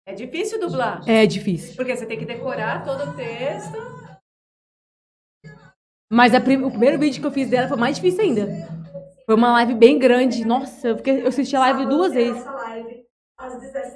É 0.08 0.16
difícil 0.16 0.60
dublar. 0.60 1.08
é 1.08 1.28
difícil. 1.28 1.76
Porque 1.76 1.96
você 1.96 2.08
tem 2.08 2.18
que 2.18 2.26
decorar 2.26 2.84
todo 2.84 3.12
o 3.12 3.16
texto. 3.16 3.78
Mas 6.12 6.32
prim- 6.44 6.64
o 6.64 6.72
primeiro 6.72 6.98
vídeo 6.98 7.22
que 7.22 7.28
eu 7.28 7.32
fiz 7.32 7.48
dela 7.52 7.68
foi 7.68 7.78
mais 7.78 7.98
difícil 7.98 8.22
ainda. 8.24 8.48
Foi 9.28 9.36
uma 9.36 9.52
live 9.52 9.76
bem 9.76 10.00
grande. 10.00 10.44
Nossa, 10.44 10.88
eu, 10.88 10.98
fiquei- 10.98 11.22
eu 11.22 11.28
assisti 11.28 11.56
a 11.56 11.60
live 11.60 11.86
duas 11.86 12.14
vezes. 12.14 12.44
Às 13.38 13.54
17h30. 13.62 13.89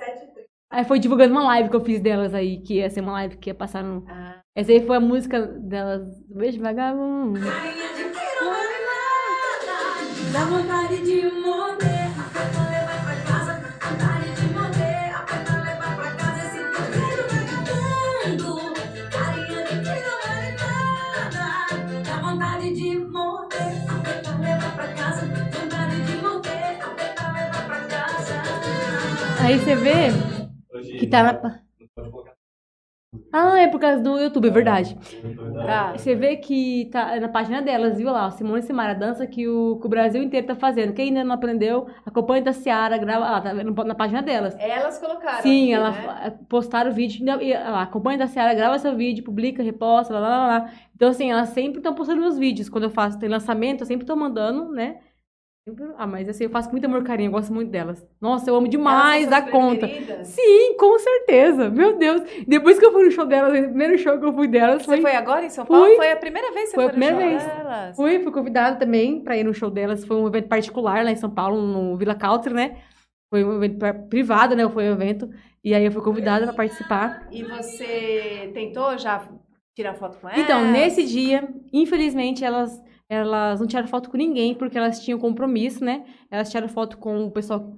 Aí 0.73 0.83
foi 0.85 0.97
divulgando 0.97 1.33
uma 1.33 1.43
live 1.43 1.69
que 1.69 1.75
eu 1.75 1.85
fiz 1.85 2.01
delas 2.01 2.33
aí, 2.33 2.57
que 2.57 2.77
ia 2.77 2.89
ser 2.89 3.01
uma 3.01 3.11
live 3.11 3.37
que 3.37 3.51
ia 3.51 3.53
passar 3.53 3.83
no. 3.83 4.03
Ah. 4.09 4.39
Essa 4.55 4.71
aí 4.71 4.83
foi 4.87 4.97
a 4.97 4.99
música 4.99 5.39
delas. 5.39 6.01
Beijo 6.35 6.59
vagabundo. 6.59 7.39
Carinha 7.39 7.89
de 7.89 8.05
queiro, 8.05 8.49
nada, 8.89 9.77
Dá 10.33 10.45
vontade 10.45 10.97
de 11.03 11.29
morder. 11.29 12.09
Levar 12.71 13.03
pra 13.03 13.15
casa. 13.21 13.61
Vontade 13.87 14.33
de 14.33 14.47
morder. 14.51 15.13
Levar 15.63 15.95
pra 15.95 16.09
casa. 16.15 16.41
Esse 16.43 16.57
vagabundo. 17.35 18.73
Carinha 19.11 19.61
de. 19.63 19.77
Dá 22.03 22.17
vontade 22.19 22.73
de 22.73 22.97
morder. 22.97 23.73
Levar 24.41 24.73
pra 24.75 24.87
casa. 24.87 25.21
Vontade 25.27 26.01
de 26.01 26.17
morder. 26.17 26.79
Levar 26.81 27.63
pra 27.67 27.79
casa. 27.81 28.41
Aí 29.39 29.59
você 29.59 29.75
vê 29.75 30.32
que 31.05 31.07
tá 31.11 31.23
na. 31.23 31.59
Ah, 33.31 33.59
é 33.59 33.67
por 33.67 33.79
causa 33.79 34.01
do 34.01 34.17
YouTube, 34.19 34.47
é 34.47 34.51
verdade. 34.51 34.95
Tá. 35.65 35.91
Você 35.95 36.15
vê 36.15 36.35
que 36.37 36.89
tá 36.91 37.19
na 37.19 37.29
página 37.29 37.61
delas, 37.61 37.97
viu 37.97 38.11
lá? 38.11 38.29
Simone 38.31 38.59
e 38.59 38.63
Simara 38.63 38.93
dança 38.95 39.27
que 39.27 39.47
o, 39.47 39.77
que 39.79 39.85
o 39.85 39.89
Brasil 39.89 40.21
inteiro 40.23 40.47
tá 40.47 40.55
fazendo. 40.55 40.93
Quem 40.93 41.09
ainda 41.09 41.23
não 41.23 41.35
aprendeu, 41.35 41.87
acompanha 42.05 42.41
da 42.43 42.53
Ciara, 42.53 42.97
grava 42.97 43.25
lá, 43.25 43.41
tá 43.41 43.53
vendo 43.53 43.71
na 43.83 43.93
página 43.95 44.21
delas. 44.21 44.55
Elas 44.59 44.97
colocaram. 44.97 45.41
Sim, 45.43 45.63
aqui, 45.65 45.73
ela 45.73 45.91
né? 45.91 46.01
fa- 46.01 46.31
postaram 46.49 46.89
o 46.91 46.93
vídeo, 46.93 47.23
e, 47.41 47.53
lá, 47.53 47.83
acompanha 47.83 48.17
da 48.17 48.27
Ciara, 48.27 48.53
grava 48.55 48.79
seu 48.79 48.95
vídeo, 48.95 49.23
publica, 49.23 49.61
reposta, 49.61 50.13
lá, 50.13 50.19
lá, 50.19 50.29
lá, 50.29 50.47
lá. 50.47 50.71
Então, 50.95 51.09
assim, 51.09 51.29
elas 51.31 51.49
sempre 51.49 51.77
estão 51.79 51.93
postando 51.93 52.21
meus 52.21 52.37
vídeos. 52.37 52.67
Quando 52.69 52.85
eu 52.85 52.89
faço, 52.89 53.19
tem 53.19 53.29
lançamento, 53.29 53.81
eu 53.81 53.85
sempre 53.87 54.05
tô 54.07 54.15
mandando, 54.15 54.71
né? 54.71 54.99
Ah, 55.97 56.05
mas 56.05 56.27
assim, 56.27 56.43
eu 56.43 56.49
faço 56.49 56.67
com 56.67 56.73
muito 56.73 56.83
amor 56.83 57.05
carinho, 57.05 57.29
eu 57.29 57.31
gosto 57.31 57.53
muito 57.53 57.71
delas. 57.71 58.05
Nossa, 58.19 58.49
eu 58.49 58.55
amo 58.55 58.67
demais 58.67 59.29
da 59.29 59.41
conta. 59.41 59.87
preferidas? 59.87 60.27
Sim, 60.27 60.75
com 60.77 60.99
certeza. 60.99 61.69
Meu 61.69 61.97
Deus. 61.97 62.21
Depois 62.45 62.77
que 62.77 62.85
eu 62.85 62.91
fui 62.91 63.05
no 63.05 63.11
show 63.11 63.25
delas, 63.25 63.57
o 63.57 63.63
primeiro 63.69 63.97
show 63.97 64.19
que 64.19 64.25
eu 64.25 64.33
fui 64.33 64.49
delas 64.49 64.81
Você 64.81 64.85
foi. 64.87 65.01
foi 65.01 65.15
agora 65.15 65.45
em 65.45 65.49
São 65.49 65.65
Paulo? 65.65 65.85
Fui. 65.85 65.95
Foi 65.95 66.11
a 66.11 66.17
primeira 66.17 66.51
vez 66.51 66.65
que 66.65 66.71
você 66.71 66.75
Foi 66.75 66.83
foi 66.83 66.93
no 66.93 66.99
primeira 67.07 67.39
show 67.39 67.47
vez. 67.49 67.57
delas? 67.63 67.95
Fui, 67.95 68.19
fui 68.19 68.31
convidada 68.33 68.75
também 68.77 69.21
pra 69.23 69.37
ir 69.37 69.45
no 69.45 69.53
show 69.53 69.69
delas. 69.69 70.03
Foi 70.03 70.17
um 70.17 70.27
evento 70.27 70.49
particular 70.49 71.05
lá 71.05 71.11
em 71.11 71.15
São 71.15 71.29
Paulo, 71.29 71.61
no 71.61 71.95
Vila 71.95 72.15
Country, 72.15 72.53
né? 72.53 72.79
Foi 73.33 73.41
um 73.45 73.55
evento 73.55 73.77
pri- 73.79 73.93
privado, 74.09 74.57
né? 74.57 74.67
Foi 74.69 74.83
um 74.89 74.91
evento. 74.91 75.29
E 75.63 75.73
aí 75.73 75.85
eu 75.85 75.91
fui 75.93 76.01
convidada 76.01 76.43
pra 76.45 76.53
participar. 76.55 77.25
E 77.31 77.41
você 77.41 78.51
tentou 78.53 78.97
já 78.97 79.25
tirar 79.73 79.93
foto 79.93 80.17
com 80.19 80.27
elas? 80.27 80.41
Então, 80.43 80.69
nesse 80.73 81.05
dia, 81.05 81.47
infelizmente, 81.71 82.43
elas, 82.43 82.79
elas 83.13 83.59
não 83.59 83.67
tiraram 83.67 83.87
foto 83.87 84.09
com 84.09 84.17
ninguém, 84.17 84.53
porque 84.55 84.77
elas 84.77 84.99
tinham 85.03 85.19
compromisso, 85.19 85.83
né? 85.83 86.03
Elas 86.29 86.49
tiraram 86.49 86.67
foto 86.69 86.97
com 86.97 87.25
o 87.25 87.31
pessoal, 87.31 87.73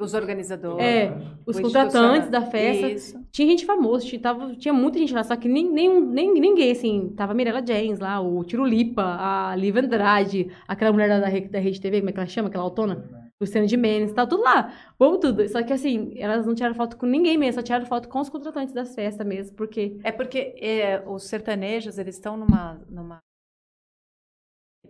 Os 0.00 0.12
organizadores. 0.14 0.84
é, 0.84 1.16
os 1.46 1.56
o 1.58 1.62
contratantes 1.62 2.28
da 2.30 2.42
festa. 2.42 2.88
Isso. 2.88 3.24
Tinha 3.32 3.48
gente 3.48 3.64
famosa, 3.64 4.04
tinha, 4.04 4.20
tava, 4.20 4.54
tinha 4.56 4.74
muita 4.74 4.98
gente 4.98 5.14
lá, 5.14 5.22
só 5.22 5.36
que 5.36 5.48
nem, 5.48 5.70
nem, 5.70 6.00
nem, 6.00 6.32
ninguém, 6.34 6.70
assim, 6.72 7.12
tava 7.16 7.32
a 7.32 7.34
Mirella 7.34 7.64
James 7.66 7.98
lá, 7.98 8.20
o 8.20 8.42
Tirulipa, 8.44 9.02
a 9.18 9.56
Liv 9.56 9.76
Andrade, 9.78 10.50
aquela 10.68 10.92
mulher 10.92 11.08
da, 11.08 11.20
da, 11.20 11.28
Re- 11.28 11.48
da 11.48 11.58
Rede 11.58 11.80
TV, 11.80 11.98
como 12.00 12.10
é 12.10 12.12
que 12.12 12.18
ela 12.18 12.26
chama, 12.28 12.48
aquela 12.48 12.64
autona? 12.64 13.24
Luciana 13.40 13.66
de 13.66 13.76
Mendes, 13.76 14.12
tava 14.12 14.28
tudo 14.30 14.42
lá, 14.44 14.72
vamos 14.98 15.18
tudo. 15.18 15.46
Só 15.48 15.60
que, 15.62 15.72
assim, 15.72 16.12
elas 16.16 16.46
não 16.46 16.54
tiraram 16.54 16.74
foto 16.74 16.96
com 16.96 17.04
ninguém 17.04 17.36
mesmo, 17.36 17.54
só 17.54 17.62
tiraram 17.62 17.84
foto 17.84 18.08
com 18.08 18.20
os 18.20 18.28
contratantes 18.28 18.72
das 18.72 18.94
festas 18.94 19.26
mesmo, 19.26 19.56
porque... 19.56 19.98
É 20.04 20.12
porque 20.12 20.54
é, 20.60 21.02
os 21.06 21.24
sertanejos, 21.24 21.98
eles 21.98 22.14
estão 22.14 22.36
numa, 22.36 22.80
numa 22.88 23.18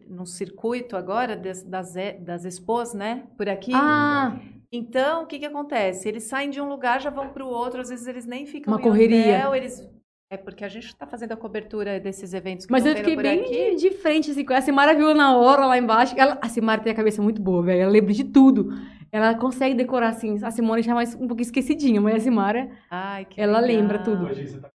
num 0.09 0.27
circuito 0.27 0.97
agora 0.97 1.37
das, 1.37 1.63
das, 1.63 1.97
e- 1.97 2.13
das 2.15 2.45
expos, 2.45 2.93
né? 2.95 3.27
Por 3.37 3.49
aqui. 3.49 3.73
Ah, 3.75 4.39
Então, 4.73 5.23
o 5.23 5.27
que 5.27 5.39
que 5.39 5.47
acontece? 5.47 6.09
Eles 6.09 6.25
saem 6.25 6.51
de 6.51 6.61
um 6.61 6.69
lugar, 6.69 7.01
já 7.01 7.11
vão 7.11 7.29
para 7.29 7.45
o 7.45 7.49
outro, 7.49 7.81
às 7.81 7.89
vezes 7.91 8.07
eles 8.07 8.27
nem 8.27 8.45
ficam 8.47 8.73
Uma 8.73 8.81
em 8.81 8.83
correria. 8.83 9.37
hotel, 9.37 9.55
eles... 9.55 9.89
É 10.33 10.37
porque 10.37 10.65
a 10.65 10.69
gente 10.69 10.87
está 10.87 11.07
fazendo 11.07 11.31
a 11.33 11.37
cobertura 11.37 12.01
desses 12.01 12.35
eventos 12.35 12.67
que 12.67 12.73
mas 12.73 12.85
eu 12.85 12.97
fiquei 12.97 13.15
bem 13.15 13.43
aqui. 13.43 13.77
de, 13.77 13.91
frente, 13.93 14.31
assim, 14.33 14.45
com 14.45 14.53
a 14.55 14.61
Simara 14.61 14.95
viu 14.95 15.15
na 15.15 15.37
hora 15.37 15.65
lá 15.67 15.79
embaixo. 15.79 16.15
Ela, 16.19 16.39
a 16.43 16.49
Simara 16.49 16.81
tem 16.83 16.93
a 16.93 16.97
cabeça 16.97 17.23
muito 17.23 17.41
boa, 17.41 17.63
velho, 17.63 17.83
ela 17.83 17.91
lembra 17.93 18.13
de 18.13 18.25
tudo. 18.25 18.71
Ela 19.13 19.37
consegue 19.39 19.77
decorar, 19.77 20.09
assim, 20.09 20.43
a 20.43 20.51
Simone 20.51 20.83
já 20.83 20.91
é 20.91 20.95
mais 20.95 21.15
um 21.15 21.29
pouquinho 21.29 21.43
esquecidinha, 21.47 22.01
mas 22.01 22.17
a 22.17 22.21
Simara, 22.21 22.69
Ai, 22.91 23.27
que 23.27 23.41
ela 23.41 23.61
legal. 23.61 23.81
lembra 23.81 24.03
tudo. 24.03 24.25
Hoje 24.27 24.49
você 24.49 24.61
tá 24.61 24.71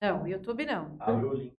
Não, 0.00 0.26
YouTube 0.28 0.64
não. 0.64 0.96
abre 1.00 1.26
o 1.26 1.32
link. 1.34 1.52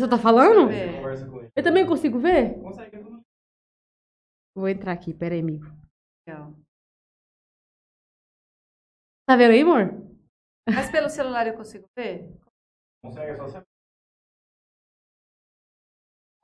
Você 0.00 0.08
tá 0.08 0.18
falando? 0.18 0.68
Deixa 0.68 1.52
eu 1.56 1.62
também 1.62 1.86
consigo 1.86 2.18
ver? 2.18 2.60
Consegue. 2.62 2.96
Vou 4.54 4.68
entrar 4.68 4.92
aqui, 4.92 5.12
pera 5.12 5.34
aí, 5.34 5.40
amigo. 5.40 5.66
Legal. 6.26 6.52
Tá 9.28 9.36
vendo 9.36 9.52
aí, 9.52 9.62
amor? 9.62 9.90
Mas 10.68 10.90
pelo 10.90 11.08
celular 11.08 11.46
eu 11.46 11.56
consigo 11.56 11.86
ver? 11.96 12.32
Consegue, 13.04 13.32
é 13.32 13.36
só 13.36 13.44
você. 13.44 13.62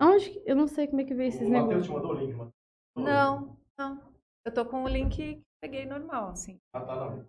Aonde 0.00 0.30
que... 0.30 0.42
Eu 0.44 0.56
não 0.56 0.66
sei 0.66 0.86
como 0.88 1.00
é 1.00 1.04
que 1.04 1.14
vê 1.14 1.26
esses 1.28 1.46
O 1.46 1.50
Matheus 1.50 1.68
negócios. 1.68 1.86
te 1.86 1.92
mandou 1.92 2.10
o 2.10 2.14
link, 2.14 2.34
Matheus. 2.34 2.54
Não, 2.96 3.56
não. 3.78 4.12
Eu 4.44 4.52
tô 4.52 4.66
com 4.66 4.84
o 4.84 4.88
link 4.88 5.14
que 5.16 5.42
peguei 5.60 5.86
normal, 5.86 6.30
assim. 6.30 6.58
Ah, 6.74 6.84
tá, 6.84 6.96
não. 6.96 7.26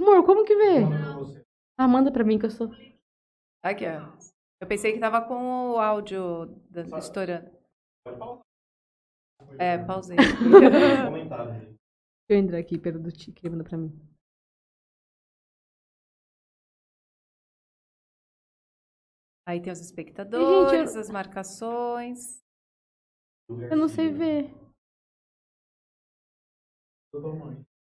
Amor, 0.00 0.24
como 0.26 0.44
que 0.44 0.56
vê? 0.56 0.84
Você. 1.18 1.44
Ah, 1.78 1.86
manda 1.86 2.10
pra 2.10 2.24
mim 2.24 2.38
que 2.38 2.46
eu 2.46 2.50
sou... 2.50 2.68
Aqui, 3.62 3.84
ó. 3.86 4.33
Eu 4.60 4.66
pensei 4.66 4.92
que 4.92 5.00
tava 5.00 5.20
com 5.26 5.72
o 5.72 5.78
áudio 5.78 6.46
da- 6.70 6.84
Só- 6.86 6.98
estourando. 6.98 7.50
Pode 8.04 8.18
falar. 8.18 8.40
É, 9.58 9.78
pausei. 9.84 10.16
Comentário. 11.10 11.52
Deixa 11.52 11.76
eu 12.30 12.38
entrar 12.38 12.58
aqui 12.58 12.78
pelo 12.78 12.98
do 12.98 13.12
Ti, 13.12 13.32
que 13.32 13.46
ele 13.46 13.56
manda 13.56 13.68
pra 13.68 13.76
mim. 13.76 13.92
Aí 19.46 19.60
tem 19.60 19.72
os 19.72 19.80
espectadores, 19.80 20.70
Gente, 20.88 20.94
eu- 20.94 21.00
as 21.00 21.10
marcações. 21.10 22.42
Eu 23.48 23.76
não 23.76 23.88
sei 23.88 24.10
ver. 24.10 24.54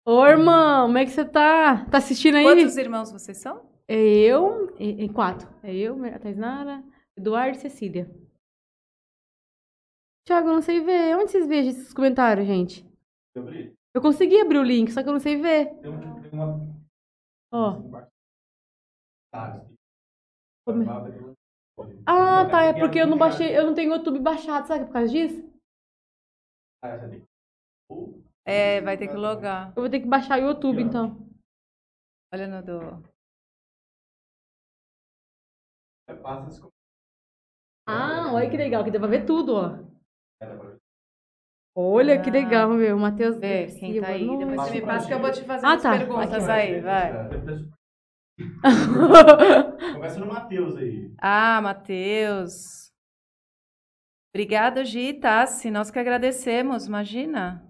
Ô, 0.05 0.25
irmão, 0.25 0.87
como 0.87 0.97
é 0.97 1.05
que 1.05 1.11
você 1.11 1.25
tá? 1.25 1.85
Tá 1.89 1.97
assistindo 1.97 2.35
aí? 2.37 2.43
Quantos 2.43 2.77
irmãos 2.77 3.11
vocês 3.11 3.37
são? 3.37 3.67
É 3.89 3.95
eu, 3.95 4.75
em 4.79 5.11
quatro. 5.11 5.47
É 5.63 5.73
eu, 5.73 6.03
a 6.05 6.19
Taisnara, 6.19 6.83
Eduardo 7.17 7.57
e 7.57 7.59
Cecília. 7.59 8.05
Thiago, 10.27 10.49
eu 10.49 10.53
não 10.53 10.61
sei 10.61 10.79
ver. 10.81 11.15
Onde 11.17 11.31
vocês 11.31 11.47
veem 11.47 11.69
esses 11.69 11.91
comentários, 11.91 12.45
gente? 12.45 12.85
Eu 13.35 13.41
abri. 13.41 13.73
Eu 13.95 14.01
consegui 14.01 14.39
abrir 14.39 14.59
o 14.59 14.63
link, 14.63 14.91
só 14.91 15.01
que 15.01 15.09
eu 15.09 15.13
não 15.13 15.19
sei 15.19 15.41
ver. 15.41 15.73
Tem 15.81 15.89
um- 15.89 16.21
tem 16.21 16.31
uma. 16.33 16.59
Ó. 17.51 17.81
Tá, 19.33 19.65
Como 20.67 20.83
o- 20.83 21.35
Ah, 22.05 22.45
tá. 22.49 22.63
É 22.65 22.73
porque 22.73 22.99
eu 22.99 23.07
não 23.07 23.17
baixei, 23.17 23.57
eu 23.57 23.65
não 23.65 23.73
tenho 23.73 23.93
YouTube 23.95 24.19
baixado, 24.19 24.67
sabe 24.67 24.85
por 24.85 24.93
causa 24.93 25.11
disso? 25.11 25.49
Ah, 26.83 26.89
essa 26.89 27.09
tem. 27.09 27.23
É, 28.45 28.81
vai 28.81 28.97
ter 28.97 29.07
que 29.07 29.15
logar. 29.15 29.69
Eu 29.75 29.81
vou 29.81 29.89
ter 29.89 29.99
que 29.99 30.07
baixar 30.07 30.39
o 30.39 30.43
YouTube, 30.43 30.81
então. 30.81 31.27
Olha 32.33 32.47
no 32.47 32.63
do. 32.63 33.09
É, 36.09 36.61
Ah, 37.87 38.31
olha 38.33 38.49
que 38.49 38.57
legal, 38.57 38.83
que 38.83 38.91
dá 38.91 38.99
pra 38.99 39.07
ver 39.07 39.25
tudo, 39.25 39.55
ó. 39.55 39.69
comentário. 39.69 40.79
Olha 41.75 42.19
que 42.21 42.29
Ah. 42.29 42.33
legal, 42.33 42.69
meu. 42.71 42.97
Matheus 42.99 43.37
Vê 43.39 43.69
Silva, 43.69 43.79
quem 43.79 44.01
tá 44.01 44.07
aí. 44.07 44.25
nossa. 44.25 44.37
Depois 44.45 44.61
você 44.61 44.71
me 44.71 44.81
passa 44.87 45.07
que 45.07 45.13
eu 45.13 45.19
vou 45.19 45.31
te 45.31 45.43
fazer 45.43 45.65
Ah, 45.65 45.69
umas 45.73 45.83
tá. 45.83 45.97
perguntas 45.97 46.49
Aqui. 46.49 46.51
aí, 46.51 46.81
vai. 46.81 47.13
Começa 49.95 50.19
no 50.19 50.25
Matheus 50.25 50.75
aí. 50.75 51.13
Ah, 51.21 51.61
Matheus. 51.61 52.89
Obrigada, 54.33 54.83
Gi, 54.85 55.13
Tassi. 55.13 55.71
Nós 55.71 55.89
que 55.89 55.99
agradecemos, 55.99 56.85
imagina. 56.85 57.65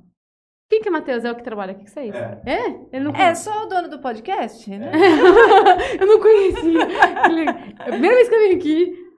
Quem 0.69 0.81
que 0.81 0.87
é 0.87 0.91
Matheus? 0.91 1.25
É 1.25 1.31
o 1.31 1.35
que 1.35 1.43
trabalha 1.43 1.71
aqui 1.71 1.81
com 1.81 1.87
vocês? 1.87 2.13
É. 2.13 2.41
É? 2.45 2.65
Ele 2.93 3.03
não 3.05 3.11
É 3.15 3.33
só 3.33 3.65
o 3.65 3.67
dono 3.67 3.89
do 3.89 3.99
podcast, 3.99 4.69
né? 4.69 4.91
eu 5.99 6.05
não 6.05 6.19
conhecia. 6.19 6.85
Que. 6.85 7.39
É 7.41 7.81
a 7.81 7.91
primeira 7.91 8.15
vez 8.15 8.29
que 8.29 8.35
eu 8.35 8.49
vim 8.49 8.55
aqui. 8.55 9.09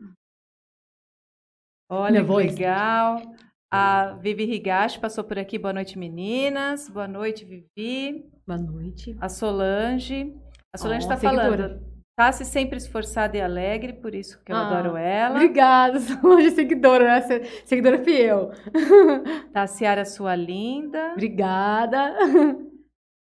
Olha 1.89 2.23
que 2.23 2.31
legal. 2.31 3.21
A 3.69 4.13
Vivi 4.13 4.43
Higashi 4.45 4.99
passou 4.99 5.25
por 5.25 5.37
aqui. 5.37 5.59
Boa 5.59 5.73
noite, 5.73 5.99
meninas. 5.99 6.87
Boa 6.87 7.07
noite, 7.07 7.43
Vivi. 7.43 8.25
Boa 8.47 8.57
noite. 8.57 9.17
A 9.19 9.27
Solange. 9.27 10.33
A 10.73 10.77
Solange 10.77 11.03
está 11.03 11.17
seguidora. 11.17 11.49
falando. 11.49 11.90
Tassi 12.17 12.45
sempre 12.45 12.77
esforçada 12.77 13.37
e 13.37 13.41
alegre, 13.41 13.93
por 13.93 14.13
isso 14.13 14.39
que 14.43 14.51
eu 14.51 14.55
Ah, 14.55 14.67
adoro 14.79 14.97
ela. 14.97 15.35
Obrigada, 15.35 15.99
Solange, 16.01 16.51
seguidora, 16.51 17.05
né? 17.05 17.21
Se- 17.21 17.43
Seguidora 17.65 17.99
fiel. 18.03 18.51
Tassiara, 19.53 20.05
sua 20.05 20.35
linda. 20.35 21.11
Obrigada. 21.13 22.13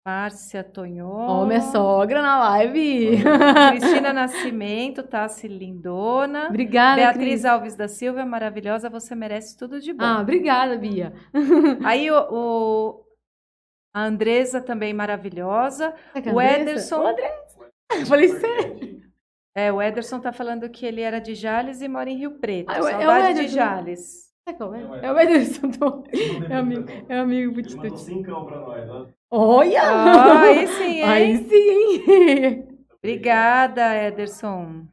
Márcia 0.07 0.63
Tonhon. 0.63 1.11
Ó, 1.29 1.45
minha 1.47 1.61
sogra 1.63 2.23
na 2.23 2.39
live. 2.51 3.19
Cristina 3.77 4.13
Nascimento, 4.13 5.03
Tassi 5.03 5.49
Lindona. 5.49 6.47
Obrigada, 6.49 6.95
Beatriz 6.97 7.25
Cris. 7.41 7.45
Alves 7.45 7.75
da 7.75 7.89
Silva, 7.89 8.25
maravilhosa, 8.25 8.89
você 8.89 9.17
merece 9.17 9.59
tudo 9.59 9.81
de 9.81 9.93
bom. 9.93 10.05
Ah, 10.05 10.21
obrigada, 10.21 10.79
Bia. 10.79 11.13
Aí 11.85 12.09
o, 12.09 12.17
o- 12.31 13.05
a 13.93 14.05
Andresa 14.05 14.61
também 14.61 14.95
maravilhosa. 14.95 15.93
É 16.15 16.31
O? 16.33 16.41
Ederson- 16.41 17.01
Ô, 17.03 17.07
Andressa. 17.09 17.46
Eu 17.91 18.07
falei, 18.07 18.29
sério? 18.29 19.01
É, 19.55 19.73
o 19.73 19.81
Ederson 19.81 20.21
tá 20.21 20.33
falando 20.33 20.69
que 20.69 20.85
ele 20.85 21.01
era 21.01 21.19
de 21.19 21.35
Jales 21.35 21.81
e 21.81 21.89
mora 21.89 22.11
em 22.11 22.17
Rio 22.19 22.39
Preto. 22.39 22.71
Ah, 22.71 22.77
é 22.77 22.83
o- 22.83 22.89
é 22.89 22.97
o 22.97 23.01
Saudade 23.01 23.35
de. 23.47 23.49
Jales. 23.49 24.27
É 24.47 24.53
Ederson? 24.53 24.75
é. 24.75 24.89
É 25.03 25.13
o 25.13 25.19
Ederson. 25.19 25.69
do- 25.69 26.05
É 26.49 26.55
amigo, 26.57 26.85
é 27.09 27.19
amigo 27.19 27.53
Ele 27.53 27.63
mandou 27.63 27.97
cincão 27.97 28.45
pra 28.45 28.61
nós, 28.61 28.87
ó. 28.89 29.07
Olha! 29.31 29.83
Ah, 29.83 30.43
aí 30.43 30.67
sim, 30.69 30.83
hein? 31.01 31.03
Aí 31.05 31.37
sim! 31.49 32.69
Obrigada, 32.99 33.95
Ederson. 33.95 34.87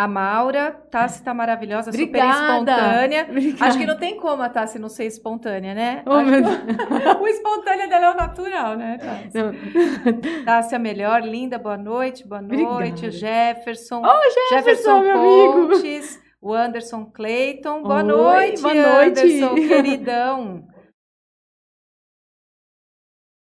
A 0.00 0.08
Maura, 0.08 0.70
Tassi 0.90 1.22
tá 1.22 1.34
maravilhosa, 1.34 1.92
super 1.92 2.04
Obrigada. 2.04 2.32
espontânea. 2.32 3.26
Obrigada. 3.28 3.64
Acho 3.66 3.78
que 3.78 3.84
não 3.84 3.98
tem 3.98 4.16
como 4.16 4.42
a 4.42 4.48
Tassi 4.48 4.78
não 4.78 4.88
ser 4.88 5.04
espontânea, 5.04 5.74
né? 5.74 6.02
Oh, 6.06 6.22
meu 6.22 6.40
Deus. 6.40 6.56
o 7.20 7.28
espontâneo 7.28 7.86
dela 7.86 8.06
é 8.06 8.10
o 8.10 8.16
natural, 8.16 8.76
né, 8.78 8.96
Tassi? 8.96 9.30
Não. 9.36 9.52
Tassi, 10.46 10.74
a 10.74 10.78
melhor, 10.78 11.20
linda, 11.20 11.58
boa 11.58 11.76
noite, 11.76 12.26
boa 12.26 12.40
noite. 12.40 12.64
Obrigada. 12.64 13.08
O 13.08 13.10
Jefferson. 13.10 14.02
Ô, 14.02 14.54
Jefferson, 14.54 15.00
meu 15.00 15.18
amigo. 15.18 15.68
Pontes. 15.68 16.18
O 16.40 16.54
Anderson 16.54 17.04
Clayton. 17.04 17.82
Boa 17.82 17.96
Oi, 17.96 18.02
noite, 18.02 18.62
boa 18.62 18.72
noite. 18.74 19.20
Anderson, 19.20 19.54
queridão. 19.68 20.66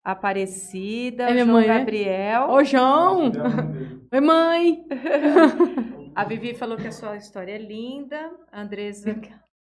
Aparecida, 0.03 1.25
É 1.25 1.33
minha 1.33 1.45
João 1.45 1.59
mãe, 1.59 1.69
né? 1.69 1.79
Gabriel. 1.81 2.49
Ô, 2.49 2.65
João. 2.65 3.33
Oi, 4.11 4.21
mãe. 4.23 4.83
A 6.19 6.25
Vivi 6.25 6.53
falou 6.53 6.77
que 6.77 6.89
a 6.89 6.91
sua 6.91 7.17
história 7.17 7.53
é 7.53 7.59
linda. 7.59 8.37
A 8.51 8.63
Andresa 8.63 9.15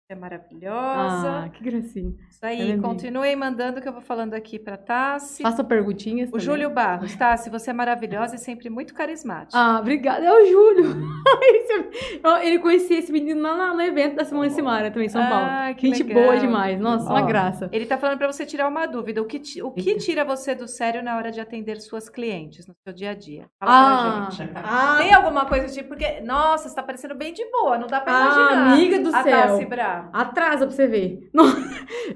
é 0.09 0.15
maravilhosa. 0.15 1.45
Ah, 1.45 1.49
que 1.49 1.63
gracinha. 1.65 2.13
Isso 2.29 2.45
aí, 2.45 2.73
é 2.73 2.77
continuem 2.77 3.35
mandando 3.35 3.81
que 3.81 3.89
eu 3.89 3.93
vou 3.93 4.03
falando 4.03 4.35
aqui 4.35 4.59
para 4.59 4.77
Tassi. 4.77 5.43
Faça 5.43 5.65
perguntinhas 5.65 6.29
O 6.29 6.33
também. 6.33 6.45
Júlio 6.45 6.71
Barros, 6.71 7.15
Tassi, 7.17 7.49
você 7.49 7.71
é 7.71 7.73
maravilhosa 7.73 8.35
e 8.37 8.39
sempre 8.39 8.69
muito 8.69 8.93
carismática. 8.95 9.57
Ah, 9.59 9.79
obrigada. 9.81 10.25
É 10.25 10.31
o 10.31 10.45
Júlio. 10.47 10.85
Ó, 12.25 12.37
Ele 12.39 12.59
conhecia 12.59 12.99
esse 12.99 13.11
menino 13.11 13.41
lá 13.41 13.73
no- 13.73 13.81
evento 13.83 14.17
da 14.17 14.25
Simone 14.25 14.51
Simara, 14.51 14.91
também 14.91 15.07
em 15.07 15.11
São 15.11 15.23
Paulo. 15.27 15.47
Ah, 15.49 15.73
que 15.75 15.87
Gente 15.89 16.03
legal. 16.03 16.23
boa 16.25 16.37
demais. 16.39 16.79
Nossa, 16.81 17.09
uma 17.09 17.23
graça. 17.23 17.69
Ele 17.73 17.87
tá 17.87 17.97
falando 17.97 18.19
para 18.19 18.31
você 18.31 18.45
tirar 18.45 18.69
uma 18.69 18.87
dúvida. 18.87 19.21
O 19.23 19.25
que, 19.25 19.41
o 19.63 19.71
que 19.73 19.97
tira 19.97 20.25
você 20.25 20.55
do 20.55 20.69
sério 20.69 21.03
na 21.03 21.17
hora 21.17 21.31
de 21.33 21.41
atender 21.41 21.81
suas 21.81 22.09
clientes 22.09 22.67
no 22.67 22.75
seu 22.85 22.93
dia 22.93 23.11
a 23.11 23.15
dia? 23.15 23.47
Fala 23.59 23.73
Ah, 23.73 24.27
pra 24.27 24.31
gente. 24.31 24.53
ah, 24.57 24.97
Tem 24.99 25.13
alguma 25.15 25.47
coisa 25.47 25.67
tipo, 25.73 25.89
porque, 25.89 26.21
nossa, 26.21 26.69
você 26.69 26.75
tá 26.75 26.83
parecendo 26.83 27.15
bem 27.15 27.33
de 27.33 27.45
boa, 27.51 27.79
não 27.79 27.87
dá 27.87 28.01
pra 28.01 28.13
Ah, 28.15 28.21
imaginar. 28.25 28.73
amiga 28.75 28.99
do 29.01 29.15
a 29.17 29.23
céu. 29.23 29.33
Tassi 29.49 29.67
Atrasa 30.12 30.66
pra 30.66 30.74
você 30.74 30.86
ver. 30.86 31.28
Não, 31.34 31.45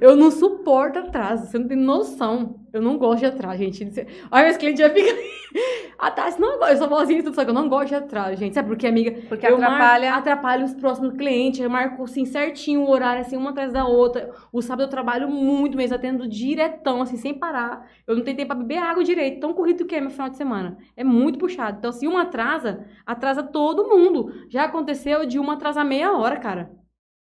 eu 0.00 0.16
não 0.16 0.30
suporto 0.30 0.98
atraso. 0.98 1.46
Você 1.46 1.58
não 1.58 1.68
tem 1.68 1.76
noção. 1.76 2.60
Eu 2.72 2.82
não 2.82 2.98
gosto 2.98 3.20
de 3.20 3.26
atraso, 3.26 3.58
gente. 3.58 4.06
Olha, 4.30 4.44
meus 4.44 4.56
clientes 4.56 4.80
já 4.80 4.90
ficam. 4.90 5.14
A 5.98 6.10
Tassi 6.10 6.38
não 6.38 6.58
gosta. 6.58 6.74
Eu 6.74 6.76
sou 6.76 6.88
vozinha 6.88 7.22
tudo, 7.22 7.34
só 7.34 7.42
que 7.42 7.50
eu 7.50 7.54
não 7.54 7.68
gosto 7.68 7.88
de 7.88 7.94
atraso, 7.94 8.36
gente. 8.36 8.54
Sabe 8.54 8.68
por 8.68 8.76
quê, 8.76 8.86
amiga? 8.86 9.12
Porque 9.28 9.46
eu 9.46 9.54
atrapalha. 9.54 10.10
Marco, 10.10 10.18
atrapalha 10.18 10.64
os 10.64 10.74
próximos 10.74 11.14
clientes. 11.16 11.60
Eu 11.60 11.70
marco 11.70 12.02
assim 12.04 12.26
certinho 12.26 12.82
o 12.82 12.90
horário, 12.90 13.22
assim, 13.22 13.36
uma 13.36 13.50
atrás 13.50 13.72
da 13.72 13.86
outra. 13.86 14.30
O 14.52 14.60
sábado 14.60 14.84
eu 14.84 14.90
trabalho 14.90 15.28
muito 15.28 15.76
mesmo, 15.76 15.96
atendo 15.96 16.28
diretão, 16.28 17.00
assim, 17.00 17.16
sem 17.16 17.32
parar. 17.32 17.88
Eu 18.06 18.14
não 18.14 18.22
tenho 18.22 18.36
tempo 18.36 18.48
pra 18.48 18.56
beber 18.56 18.78
água 18.78 19.02
direito. 19.02 19.40
Tão 19.40 19.54
corrido 19.54 19.86
que 19.86 19.94
é 19.94 20.00
meu 20.00 20.10
final 20.10 20.28
de 20.28 20.36
semana. 20.36 20.76
É 20.94 21.02
muito 21.02 21.38
puxado. 21.38 21.78
Então, 21.78 21.90
se 21.92 22.06
uma 22.06 22.22
atrasa, 22.22 22.84
atrasa 23.06 23.42
todo 23.42 23.88
mundo. 23.88 24.32
Já 24.50 24.64
aconteceu 24.64 25.24
de 25.24 25.38
uma 25.38 25.54
atrasar 25.54 25.84
meia 25.84 26.12
hora, 26.12 26.36
cara. 26.36 26.70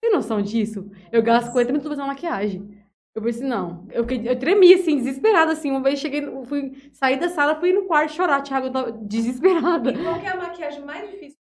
Tem 0.03 0.11
noção 0.11 0.41
disso? 0.41 0.91
Eu 1.13 1.23
gasto 1.23 1.49
40 1.53 1.71
minutos 1.71 1.87
fazendo 1.89 2.07
maquiagem. 2.07 2.77
Eu 3.15 3.21
pensei, 3.21 3.47
não. 3.47 3.87
Eu, 3.89 4.03
fiquei- 4.03 4.29
eu 4.29 4.37
tremi, 4.37 4.73
assim, 4.73 4.97
desesperada, 4.97 5.53
assim. 5.53 5.71
Uma 5.71 5.81
vez 5.81 5.97
cheguei, 5.97 6.21
fui 6.43 6.89
sair 6.91 7.17
da 7.17 7.29
sala, 7.29 7.55
fui 7.57 7.71
no 7.71 7.85
quarto 7.85 8.11
chorar, 8.11 8.41
Thiago, 8.41 8.67
eu 8.67 8.71
tava 8.73 8.91
desesperada. 8.91 9.91
E 9.91 10.03
qual 10.03 10.19
que 10.19 10.25
é 10.25 10.31
a 10.31 10.35
maquiagem 10.35 10.83
mais 10.83 11.09
difícil? 11.09 11.39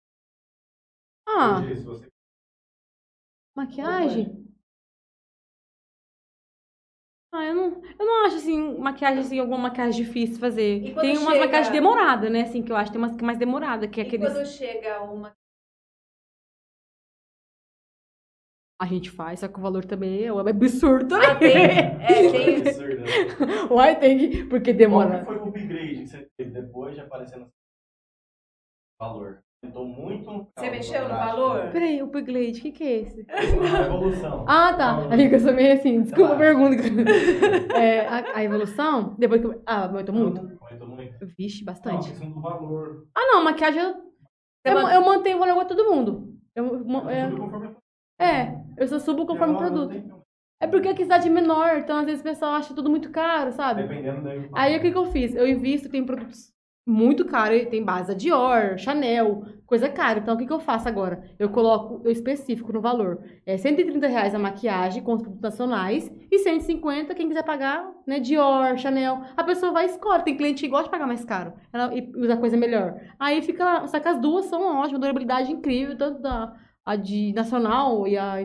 Ah, 1.28 1.62
maquiagem? 3.56 4.46
Ah, 7.32 7.44
eu 7.46 7.54
não, 7.54 7.82
eu 8.00 8.06
não 8.06 8.26
acho, 8.26 8.38
assim, 8.38 8.78
maquiagem, 8.78 9.20
assim, 9.20 9.40
alguma 9.40 9.58
maquiagem 9.58 10.04
difícil 10.06 10.36
de 10.36 10.40
fazer. 10.40 10.96
Tem 11.02 11.18
umas 11.18 11.34
chega- 11.34 11.46
maquiagens 11.46 11.72
demoradas, 11.74 12.32
né, 12.32 12.42
assim, 12.44 12.64
que 12.64 12.72
eu 12.72 12.76
acho. 12.78 12.92
Tem 12.92 13.02
umas 13.02 13.16
que 13.16 13.24
é 13.24 13.26
mais 13.26 13.38
demorada, 13.38 13.88
que 13.88 14.00
é 14.00 14.04
E 14.04 14.08
aqueles... 14.08 14.32
quando 14.34 14.46
chega 14.46 15.02
uma. 15.04 15.36
A 18.80 18.86
gente 18.86 19.10
faz, 19.10 19.40
só 19.40 19.48
que 19.48 19.58
o 19.58 19.62
valor 19.62 19.86
também 19.86 20.26
é 20.26 20.28
absurdo, 20.30 21.16
Ah, 21.16 21.36
tem. 21.36 21.54
né? 21.56 21.98
É, 22.04 22.30
tem. 22.32 22.58
Absurdo, 22.68 23.02
né? 23.02 23.68
Uai, 23.72 23.98
tem 24.00 24.18
que... 24.18 24.44
Porque 24.46 24.72
Qual 24.74 24.78
demora. 24.78 25.20
que 25.20 25.26
foi 25.26 25.38
o 25.38 25.44
upgrade 25.48 25.96
que 26.02 26.08
você 26.08 26.28
teve 26.38 26.52
depois 26.52 26.94
de 26.94 27.00
aparecer 27.02 27.38
no 27.40 27.48
valor? 29.00 29.40
Aumentou 29.64 29.86
muito? 29.88 30.48
Você 30.58 30.70
mexeu 30.70 31.04
no 31.04 31.16
valor? 31.16 31.72
Peraí, 31.72 32.04
o 32.04 32.10
Piglet, 32.10 32.60
o 32.60 32.62
que 32.62 32.72
que 32.74 32.84
é 32.84 32.92
esse? 33.02 33.26
A 33.30 33.86
evolução. 33.86 34.46
Ah, 34.48 34.74
tá. 34.74 34.94
Valor. 34.96 35.14
Amiga, 35.14 35.36
eu 35.38 35.40
sou 35.40 35.54
meio 35.54 35.74
assim, 35.74 36.02
desculpa 36.02 36.34
a 36.34 36.38
pergunta. 36.38 36.84
É, 37.76 38.02
a, 38.08 38.38
a 38.38 38.44
evolução, 38.44 39.16
depois 39.18 39.40
que 39.42 39.48
eu... 39.48 39.62
Ah, 39.66 39.86
aumentou 39.86 40.14
muito? 40.14 40.40
Aumentou 40.62 40.88
muito. 40.88 41.26
Vixe, 41.38 41.64
Não, 41.64 41.74
bastante. 41.74 42.10
questão 42.10 42.30
do 42.32 42.42
valor. 42.42 43.08
Ah, 43.16 43.26
não, 43.34 43.44
maquiagem 43.44 43.82
eu, 43.82 43.96
eu, 44.66 44.88
eu 44.90 45.02
mantenho 45.06 45.38
o 45.38 45.40
valor 45.40 45.52
igual 45.54 45.66
todo 45.68 45.90
mundo. 45.90 46.36
Eu, 46.56 46.66
é, 47.10 47.28
Tudo 47.30 47.42
conforme 47.42 47.76
é, 48.20 48.58
eu 48.78 48.88
só 48.88 49.00
subo 49.00 49.26
conforme 49.26 49.56
o 49.56 49.58
produto. 49.58 50.26
É 50.60 50.68
porque 50.68 50.88
aqui 50.88 51.04
cidade 51.04 51.28
é 51.28 51.32
menor, 51.32 51.80
então 51.80 51.98
às 51.98 52.06
vezes 52.06 52.22
o 52.22 52.24
pessoal 52.24 52.54
acha 52.54 52.74
tudo 52.74 52.90
muito 52.90 53.10
caro, 53.10 53.52
sabe? 53.52 53.84
Dependendo 53.84 54.22
da 54.22 54.32
Aí 54.54 54.78
o 54.78 54.82
que, 54.82 54.92
que 54.92 54.98
eu 54.98 55.06
fiz? 55.06 55.36
Eu 55.36 55.48
invisto, 55.48 55.90
tem 55.90 56.06
produtos 56.06 56.56
muito 56.88 57.26
caros, 57.26 57.66
tem 57.66 57.84
base 57.84 58.10
da 58.10 58.14
Dior, 58.14 58.78
Chanel, 58.78 59.44
coisa 59.66 59.90
cara. 59.90 60.20
Então 60.20 60.36
o 60.36 60.38
que, 60.38 60.46
que 60.46 60.54
eu 60.54 60.60
faço 60.60 60.88
agora? 60.88 61.24
Eu 61.40 61.50
coloco 61.50 62.02
eu 62.06 62.12
específico 62.12 62.72
no 62.72 62.80
valor. 62.80 63.24
É 63.46 63.58
130 63.58 64.08
reais 64.08 64.36
a 64.36 64.40
maquiagem 64.40 65.04
com 65.04 65.16
os 65.16 65.22
produtos 65.22 65.42
nacionais 65.42 66.12
e 66.32 66.38
150 66.38 67.16
quem 67.16 67.28
quiser 67.28 67.44
pagar, 67.44 67.92
né? 68.06 68.20
Dior, 68.20 68.78
Chanel. 68.78 69.22
A 69.36 69.44
pessoa 69.44 69.72
vai 69.72 69.86
e 69.86 69.90
escolhe. 69.90 70.24
Tem 70.24 70.38
cliente 70.38 70.64
que 70.64 70.70
gosta 70.70 70.86
de 70.86 70.92
pagar 70.92 71.08
mais 71.08 71.26
caro 71.26 71.54
ela, 71.74 71.94
e 71.94 72.12
usa 72.16 72.38
coisa 72.38 72.56
melhor. 72.56 73.00
Aí 73.20 73.42
fica 73.42 73.88
só 73.88 74.00
que 74.00 74.08
as 74.08 74.22
duas 74.22 74.46
são 74.46 74.62
ótimas, 74.62 75.02
durabilidade 75.02 75.52
incrível, 75.52 75.98
tanto 75.98 76.22
da, 76.22 76.54
a 76.86 76.96
de 76.96 77.34
nacional 77.34 78.08
e 78.08 78.18
a, 78.18 78.36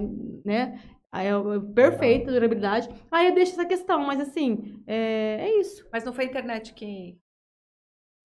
né? 0.44 0.80
Aí 1.12 1.26
é 1.26 1.30
é 1.30 1.60
perfeita 1.74 2.30
a 2.30 2.34
durabilidade. 2.34 2.88
Aí 3.10 3.28
eu 3.28 3.34
deixo 3.34 3.52
essa 3.52 3.66
questão, 3.66 4.00
mas 4.06 4.20
assim, 4.20 4.82
é, 4.86 5.38
é 5.40 5.60
isso. 5.60 5.86
Mas 5.92 6.04
não 6.04 6.12
foi 6.12 6.24
a 6.24 6.28
internet 6.28 6.72
que 6.72 7.18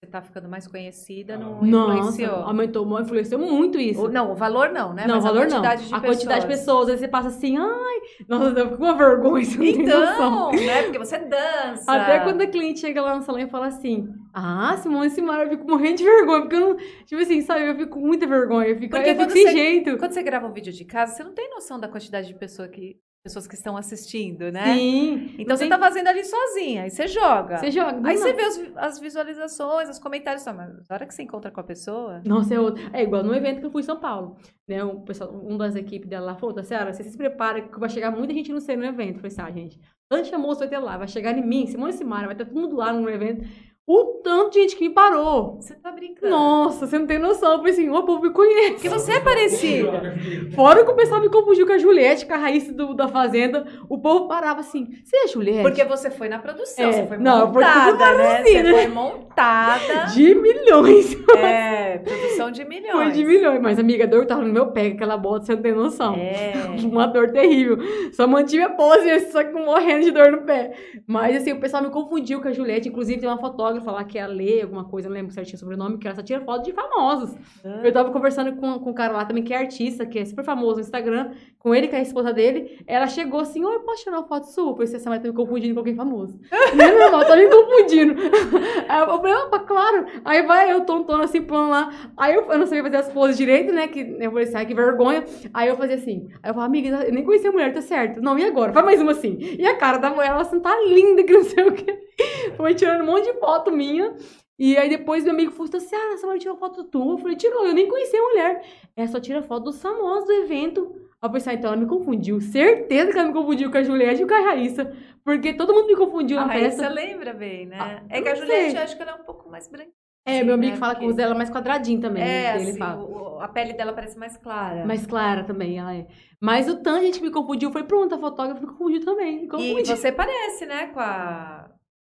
você 0.04 0.08
tá 0.12 0.22
ficando 0.22 0.48
mais 0.48 0.68
conhecida, 0.68 1.38
não 1.38 1.64
Nossa, 1.64 1.98
influenciou? 1.98 2.36
aumentou, 2.44 3.00
influenciou 3.02 3.40
muito 3.42 3.80
isso. 3.80 4.06
O- 4.06 4.10
Não, 4.10 4.32
o 4.32 4.36
valor 4.36 4.70
não, 4.70 4.94
né? 4.94 5.06
não, 5.08 5.16
o 5.16 5.18
Mas 5.18 5.24
valor 5.24 5.40
a 5.40 5.46
quantidade 5.48 5.82
não. 5.84 5.88
de 5.88 5.94
a 5.96 6.00
pessoas. 6.00 6.16
quantidade 6.18 6.42
de 6.42 6.48
pessoas. 6.48 6.90
Aí 6.90 6.98
você 6.98 7.08
passa 7.08 7.28
assim, 7.30 7.58
ai, 7.58 7.96
nossa, 8.28 8.60
eu 8.60 8.66
fico 8.66 8.78
com 8.78 8.84
uma 8.84 8.94
vergonha, 8.98 9.44
você 9.46 9.58
não. 9.58 9.66
Então, 9.66 10.52
né? 10.52 10.84
Porque 10.84 11.00
você 11.00 11.18
dança. 11.20 11.92
Até 11.92 12.20
quando 12.20 12.42
a 12.42 12.48
cliente 12.48 12.82
chega 12.82 13.02
lá 13.02 13.16
no 13.16 13.24
salão 13.24 13.40
e 13.42 13.48
fala 13.50 13.68
assim, 13.68 14.08
ah, 14.34 14.76
Simone 14.78 15.10
Simara, 15.10 15.46
eu 15.46 15.50
fico 15.50 15.68
morrendo 15.70 15.98
de 15.98 16.04
vergonha, 16.04 16.42
porque 16.42 16.56
eu 16.56 16.60
não, 16.60 16.76
tipo 16.76 17.22
assim, 17.22 17.42
sabe, 17.42 17.66
eu 17.68 17.76
fico 17.76 17.92
com 18.00 18.06
muita 18.06 18.28
vergonha, 18.28 18.68
eu 18.68 18.76
fico, 18.78 18.96
Porque 18.96 19.10
eu 19.10 19.16
fico 19.16 19.32
sem 19.32 19.44
você- 19.44 19.52
jeito. 19.54 19.98
Quando 19.98 20.12
você 20.12 20.22
grava 20.22 20.46
um 20.46 20.54
vídeo 20.54 20.74
de 20.74 20.86
casa, 20.86 21.16
você 21.16 21.24
não 21.24 21.34
tem 21.34 21.50
noção 21.50 21.80
da 21.80 21.88
quantidade 21.88 22.28
de 22.28 22.36
pessoa 22.36 22.68
que, 22.68 22.98
pessoas 23.26 23.48
que 23.48 23.56
estão 23.56 23.76
assistindo, 23.76 24.52
né? 24.52 24.76
Sim. 24.76 25.32
Então 25.34 25.46
Não 25.48 25.56
você 25.58 25.64
tem- 25.64 25.70
tá 25.72 25.80
fazendo 25.80 26.08
ali 26.08 26.24
sozinha, 26.24 26.84
aí 26.84 26.92
você 26.92 27.08
joga. 27.08 27.58
Você 27.58 27.72
joga. 27.72 28.00
Aí 28.08 28.16
você 28.18 28.32
nada. 28.32 28.38
vê 28.38 28.48
os- 28.48 28.78
as 28.78 29.00
visualizações, 29.00 29.90
os 29.90 29.98
comentários, 29.98 30.44
só, 30.44 30.54
mas 30.54 30.70
na 30.88 30.96
hora 30.96 31.08
que 31.08 31.14
você 31.14 31.24
encontra 31.24 31.50
com 31.50 31.60
a 31.60 31.64
pessoa. 31.64 32.22
Nossa, 32.24 32.54
é 32.54 32.60
outro. 32.60 32.84
É 32.94 33.02
igual 33.02 33.24
no 33.24 33.34
evento 33.34 33.62
que 33.62 33.66
eu 33.66 33.72
fui 33.72 33.82
em 33.82 33.86
São 33.86 34.00
Paulo. 34.00 34.38
Né? 34.68 34.84
Um, 34.84 35.02
pessoal, 35.02 35.34
um 35.34 35.58
das 35.58 35.76
equipes 35.76 36.08
dela 36.08 36.28
lá 36.28 36.36
falou, 36.36 36.54
"Tá, 36.54 36.64
Senhora, 36.64 36.94
você 36.94 37.04
se 37.04 37.18
prepara 37.18 37.62
que 37.64 37.80
vai 37.80 37.90
chegar 37.90 38.12
muita 38.12 38.32
gente 38.32 38.52
no 38.52 38.62
seu 38.62 38.78
no 38.78 38.86
evento. 38.86 39.16
Eu 39.16 39.22
falei 39.22 39.28
assim, 39.32 39.42
ah, 39.42 39.52
gente, 39.52 39.80
tanto 40.08 40.30
famoso 40.30 40.60
vai 40.60 40.68
ter 40.68 40.78
lá, 40.78 40.96
vai 40.96 41.08
chegar 41.08 41.36
em 41.36 41.44
mim, 41.44 41.66
Simone 41.66 41.92
e 41.92 41.98
Simara, 41.98 42.28
vai 42.28 42.36
ter 42.36 42.46
todo 42.46 42.60
mundo 42.60 42.76
lá 42.76 42.94
no 42.94 43.10
evento. 43.10 43.44
O 43.88 44.20
tanto 44.24 44.54
de 44.54 44.62
gente 44.62 44.76
que 44.76 44.88
me 44.88 44.94
parou. 44.96 45.58
Você 45.62 45.76
tá 45.76 45.92
brincando. 45.92 46.32
Nossa, 46.32 46.88
você 46.88 46.98
não 46.98 47.06
tem 47.06 47.20
noção. 47.20 47.52
Eu 47.52 47.58
falei 47.60 47.72
assim, 47.72 47.88
o 47.88 48.04
povo 48.04 48.20
me 48.24 48.32
conhece. 48.32 48.72
Porque 48.74 48.90
você 48.90 49.12
é 49.14 49.20
parecida. 49.20 50.16
Fora 50.56 50.84
que 50.84 50.90
o 50.90 50.96
pessoal 50.96 51.22
me 51.22 51.30
confundiu 51.30 51.68
com 51.68 51.74
a 51.74 51.78
Juliette, 51.78 52.26
com 52.26 52.34
a 52.34 52.38
Raíssa 52.38 52.74
do, 52.74 52.96
da 52.96 53.08
Fazenda. 53.08 53.64
O 53.88 54.00
povo 54.00 54.28
parava 54.28 54.62
assim, 54.62 54.88
você 55.04 55.16
é 55.18 55.28
Juliette? 55.28 55.62
Porque 55.62 55.84
você 55.84 56.10
foi 56.10 56.28
na 56.28 56.40
produção, 56.40 56.84
É, 56.84 56.92
você 56.94 57.06
foi 57.06 57.18
não, 57.18 57.46
montada, 57.46 58.18
né? 58.18 58.44
Você 58.44 58.64
né? 58.64 58.74
foi 58.74 58.88
montada. 58.88 60.06
De 60.16 60.34
milhões. 60.34 61.16
É, 61.38 62.00
produção 62.00 62.50
de 62.50 62.66
milhões. 62.66 62.92
Foi 62.92 63.12
de 63.12 63.24
milhões. 63.24 63.62
Mas, 63.62 63.78
amiga, 63.78 64.06
a 64.06 64.08
dor 64.08 64.26
tava 64.26 64.42
no 64.42 64.52
meu 64.52 64.72
pé, 64.72 64.88
aquela 64.88 65.16
bota, 65.16 65.46
você 65.46 65.56
não 65.56 65.62
tem 65.62 65.74
noção. 65.74 66.16
É. 66.16 66.54
Uma 66.84 67.06
dor 67.06 67.32
terrível. 67.32 67.78
Só 68.14 68.26
mantive 68.26 68.64
a 68.64 68.70
pose, 68.70 69.20
só 69.32 69.44
que 69.44 69.52
morrendo 69.54 70.06
de 70.06 70.12
dor 70.12 70.32
no 70.32 70.42
pé. 70.42 70.74
Mas, 71.06 71.36
assim, 71.36 71.52
o 71.52 71.60
pessoal 71.60 71.84
me 71.84 71.90
confundiu 71.90 72.42
com 72.42 72.48
a 72.48 72.52
Juliette. 72.52 72.90
Inclusive, 72.90 73.20
tem 73.20 73.30
uma 73.30 73.38
fotógrafa 73.38 73.75
lá 73.84 74.04
que 74.04 74.18
é 74.18 74.22
a 74.22 74.28
Lê, 74.28 74.62
alguma 74.62 74.86
coisa, 74.86 75.10
não 75.10 75.16
lembro 75.16 75.34
certinho 75.34 75.56
o 75.56 75.60
sobrenome, 75.60 75.98
que 75.98 76.08
ela 76.08 76.16
só 76.16 76.22
tira 76.22 76.42
foto 76.42 76.64
de 76.64 76.72
famosos. 76.74 77.36
Eu 77.84 77.92
tava 77.92 78.12
conversando 78.12 78.56
com, 78.56 78.80
com 78.80 78.90
um 78.92 78.94
cara 78.94 79.14
lá 79.14 79.26
também, 79.26 79.44
que 79.44 79.54
é 79.54 79.58
artista, 79.58 80.06
que 80.06 80.20
é 80.20 80.26
super 80.26 80.44
famoso 80.44 80.76
no 80.76 80.82
Instagram, 80.82 81.32
com 81.60 81.74
ele, 81.74 81.88
com 81.88 81.96
a 81.96 82.02
esposa 82.02 82.32
dele. 82.32 82.84
Ela 82.86 83.08
chegou 83.08 83.40
assim, 83.40 83.64
oi, 83.64 83.80
posso 83.80 84.04
tirar 84.04 84.20
uma 84.20 84.28
foto 84.28 84.46
sua? 84.46 84.72
Eu 84.72 84.76
pensei, 84.76 84.98
essa 84.98 85.10
mulher 85.10 85.22
tá 85.22 85.28
me 85.28 85.34
confundindo 85.34 85.74
com 85.74 85.80
alguém 85.80 85.96
famoso. 85.96 86.40
Não 86.76 86.86
é 86.86 87.00
normal, 87.00 87.26
tá 87.26 87.36
me 87.36 87.48
confundindo. 87.48 88.16
Aí 88.88 89.00
eu 89.02 89.08
falei, 89.08 89.34
opa, 89.34 89.60
claro. 89.60 90.06
Aí 90.24 90.44
vai 90.44 90.72
eu 90.72 90.82
tontona 90.82 91.24
assim, 91.24 91.42
pulando 91.42 91.70
lá. 91.70 91.92
Aí 92.16 92.36
eu, 92.36 92.52
eu 92.52 92.58
não 92.58 92.66
sabia 92.66 92.84
fazer 92.84 92.98
as 92.98 93.10
poses 93.10 93.38
direito, 93.38 93.74
né? 93.74 93.88
Que 93.88 94.16
eu 94.20 94.30
falei 94.32 94.46
assim, 94.46 94.58
ai, 94.58 94.66
que 94.66 94.74
vergonha. 94.74 95.24
Aí 95.54 95.68
eu 95.70 95.76
fazia 95.76 95.96
assim. 95.96 96.28
Aí 96.44 96.50
eu 96.50 96.54
falei, 96.54 96.68
amiga, 96.68 97.04
eu 97.04 97.14
nem 97.14 97.24
conhecia 97.24 97.50
a 97.50 97.54
mulher, 97.54 97.74
tá 97.74 97.82
certo? 97.82 98.22
Não, 98.22 98.38
e 98.38 98.46
agora? 98.46 98.72
Faz 98.74 98.86
mais 98.86 99.02
uma 99.02 99.12
assim. 99.12 99.38
E 99.40 99.66
a 99.66 99.76
cara 99.76 99.98
da 99.98 100.10
mulher, 100.10 100.30
ela 100.30 100.42
assim, 100.42 100.60
tá 100.60 100.76
linda, 100.88 101.24
que 101.24 101.34
não 101.34 101.44
sei 101.44 101.64
o 101.68 101.74
quê. 101.74 102.05
Foi 102.58 102.74
tirando 102.76 103.02
um 103.02 103.06
monte 103.06 103.32
de 103.32 103.40
foto 103.40 103.72
minha. 103.72 104.16
E 104.58 104.78
aí 104.78 104.88
depois 104.90 105.24
meu 105.24 105.34
amigo 105.34 105.52
falou 105.52 105.70
assim, 105.76 105.96
ah, 105.96 106.14
essa 106.14 106.26
mulher 106.26 106.40
tirou 106.40 106.56
foto 106.58 106.84
tua. 106.86 107.14
Eu 107.14 107.18
falei, 107.18 107.36
tirou, 107.36 107.66
eu 107.66 107.74
nem 107.74 107.88
conhecia 107.88 108.20
a 108.20 108.24
mulher. 108.24 108.64
Ela 108.96 109.08
só 109.08 109.20
tira 109.20 109.42
foto 109.42 109.66
dos 109.66 109.82
famosos 109.82 110.26
do 110.26 110.32
evento. 110.32 110.96
Aí 111.22 111.28
eu 111.28 111.32
pensei, 111.32 111.54
ah, 111.54 111.56
então 111.56 111.72
ela 111.74 111.82
me 111.82 111.88
confundiu. 111.88 112.40
Certeza 112.40 113.12
que 113.12 113.18
ela 113.18 113.28
me 113.28 113.34
confundiu 113.34 113.70
com 113.70 113.78
a 113.78 113.84
Juliette 113.84 114.24
e 114.24 114.28
com 114.28 114.34
a 114.34 114.40
Raíssa. 114.42 114.96
Porque 115.26 115.54
todo 115.54 115.74
mundo 115.74 115.88
me 115.88 115.96
confundiu 115.96 116.38
A 116.38 116.42
na 116.46 116.54
Raíssa 116.54 116.84
festa. 116.84 116.90
lembra 116.94 117.34
bem, 117.34 117.66
né? 117.66 117.78
Ah, 117.80 118.04
é 118.10 118.22
que 118.22 118.30
a 118.30 118.36
Juliette, 118.36 118.72
sei. 118.72 118.80
eu 118.80 118.84
acho 118.84 118.96
que 118.96 119.02
ela 119.02 119.12
é 119.12 119.16
um 119.16 119.24
pouco 119.26 119.50
mais 119.50 119.68
branca. 119.68 119.90
É, 120.28 120.42
meu 120.44 120.56
amigo 120.56 120.72
né? 120.74 120.78
fala 120.80 120.96
que 120.96 121.06
o 121.06 121.14
dela 121.14 121.36
é 121.36 121.38
mais 121.38 121.52
quadradinho 121.52 122.00
também. 122.02 122.24
É, 122.24 122.56
ele 122.56 122.70
assim, 122.70 122.80
fala. 122.80 123.04
o- 123.04 123.40
a 123.40 123.48
pele 123.48 123.74
dela 123.74 123.94
parece 123.94 124.18
mais 124.18 124.36
clara. 124.38 124.84
Mais 124.86 125.06
clara 125.06 125.44
também, 125.44 125.78
ela 125.78 125.94
é. 125.94 126.08
Mas 126.42 126.68
o 126.68 126.78
tanto 126.82 127.02
de 127.02 127.06
gente 127.08 127.22
me 127.22 127.30
confundiu 127.30 127.72
foi 127.72 127.84
pronto, 127.84 128.16
a 128.16 128.18
fotógrafa 128.18 128.60
me 128.62 128.66
confundiu 128.68 129.04
também. 129.06 129.42
Me 129.42 129.46
E 129.46 129.48
confundiu. 129.48 129.86
você 129.96 130.12
parece, 130.12 130.66
né, 130.66 130.88
com 130.88 131.00
a, 131.00 131.70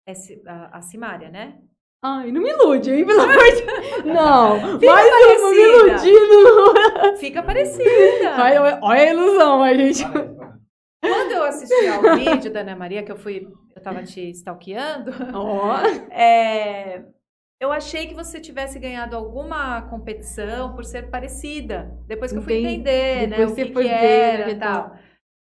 esse- 0.08 0.42
a, 0.48 0.78
a 0.78 0.82
Simária, 0.82 1.30
né? 1.30 1.58
Ai, 2.04 2.32
não 2.32 2.42
me 2.42 2.50
ilude, 2.50 2.92
hein? 2.92 3.06
Pelo 3.06 3.22
amor 3.22 3.38
de 3.38 4.04
Não, 4.12 4.80
Fica 4.80 4.92
mais 4.92 5.08
uma 5.08 5.52
me 5.52 5.58
parecida. 5.58 6.08
iludindo. 6.12 7.18
Fica 7.18 7.44
parecida. 7.44 8.36
Olha, 8.42 8.80
olha 8.82 9.02
a 9.02 9.14
ilusão, 9.14 9.64
a 9.64 9.74
gente. 9.76 10.04
Quando 11.04 11.32
eu 11.32 11.44
assisti 11.44 11.88
ao 11.88 12.02
vídeo 12.18 12.52
da 12.52 12.62
Ana 12.62 12.76
Maria, 12.76 13.04
que 13.04 13.12
eu 13.12 13.18
fui, 13.18 13.48
eu 13.76 13.82
tava 13.84 14.04
te 14.04 14.30
stalkeando, 14.32 15.12
Ó, 15.34 15.76
é, 16.12 17.04
eu 17.60 17.72
achei 17.72 18.08
que 18.08 18.16
você 18.16 18.40
tivesse 18.40 18.80
ganhado 18.80 19.16
alguma 19.16 19.84
competição 19.84 20.74
por 20.76 20.84
ser 20.86 21.10
parecida. 21.12 21.96
Depois 22.08 22.32
que 22.32 22.38
eu 22.40 22.42
fui 22.44 22.54
Entendi. 22.60 22.74
entender, 22.76 23.28
né, 23.28 23.38
Depois 23.38 23.52
o 23.52 23.56
você 23.56 23.66
que, 23.66 23.74
foi 23.74 23.84
que 23.84 23.90
ver, 23.90 23.96
era 23.96 24.46
né, 24.48 24.52
e 24.54 24.56
tal. 24.60 24.96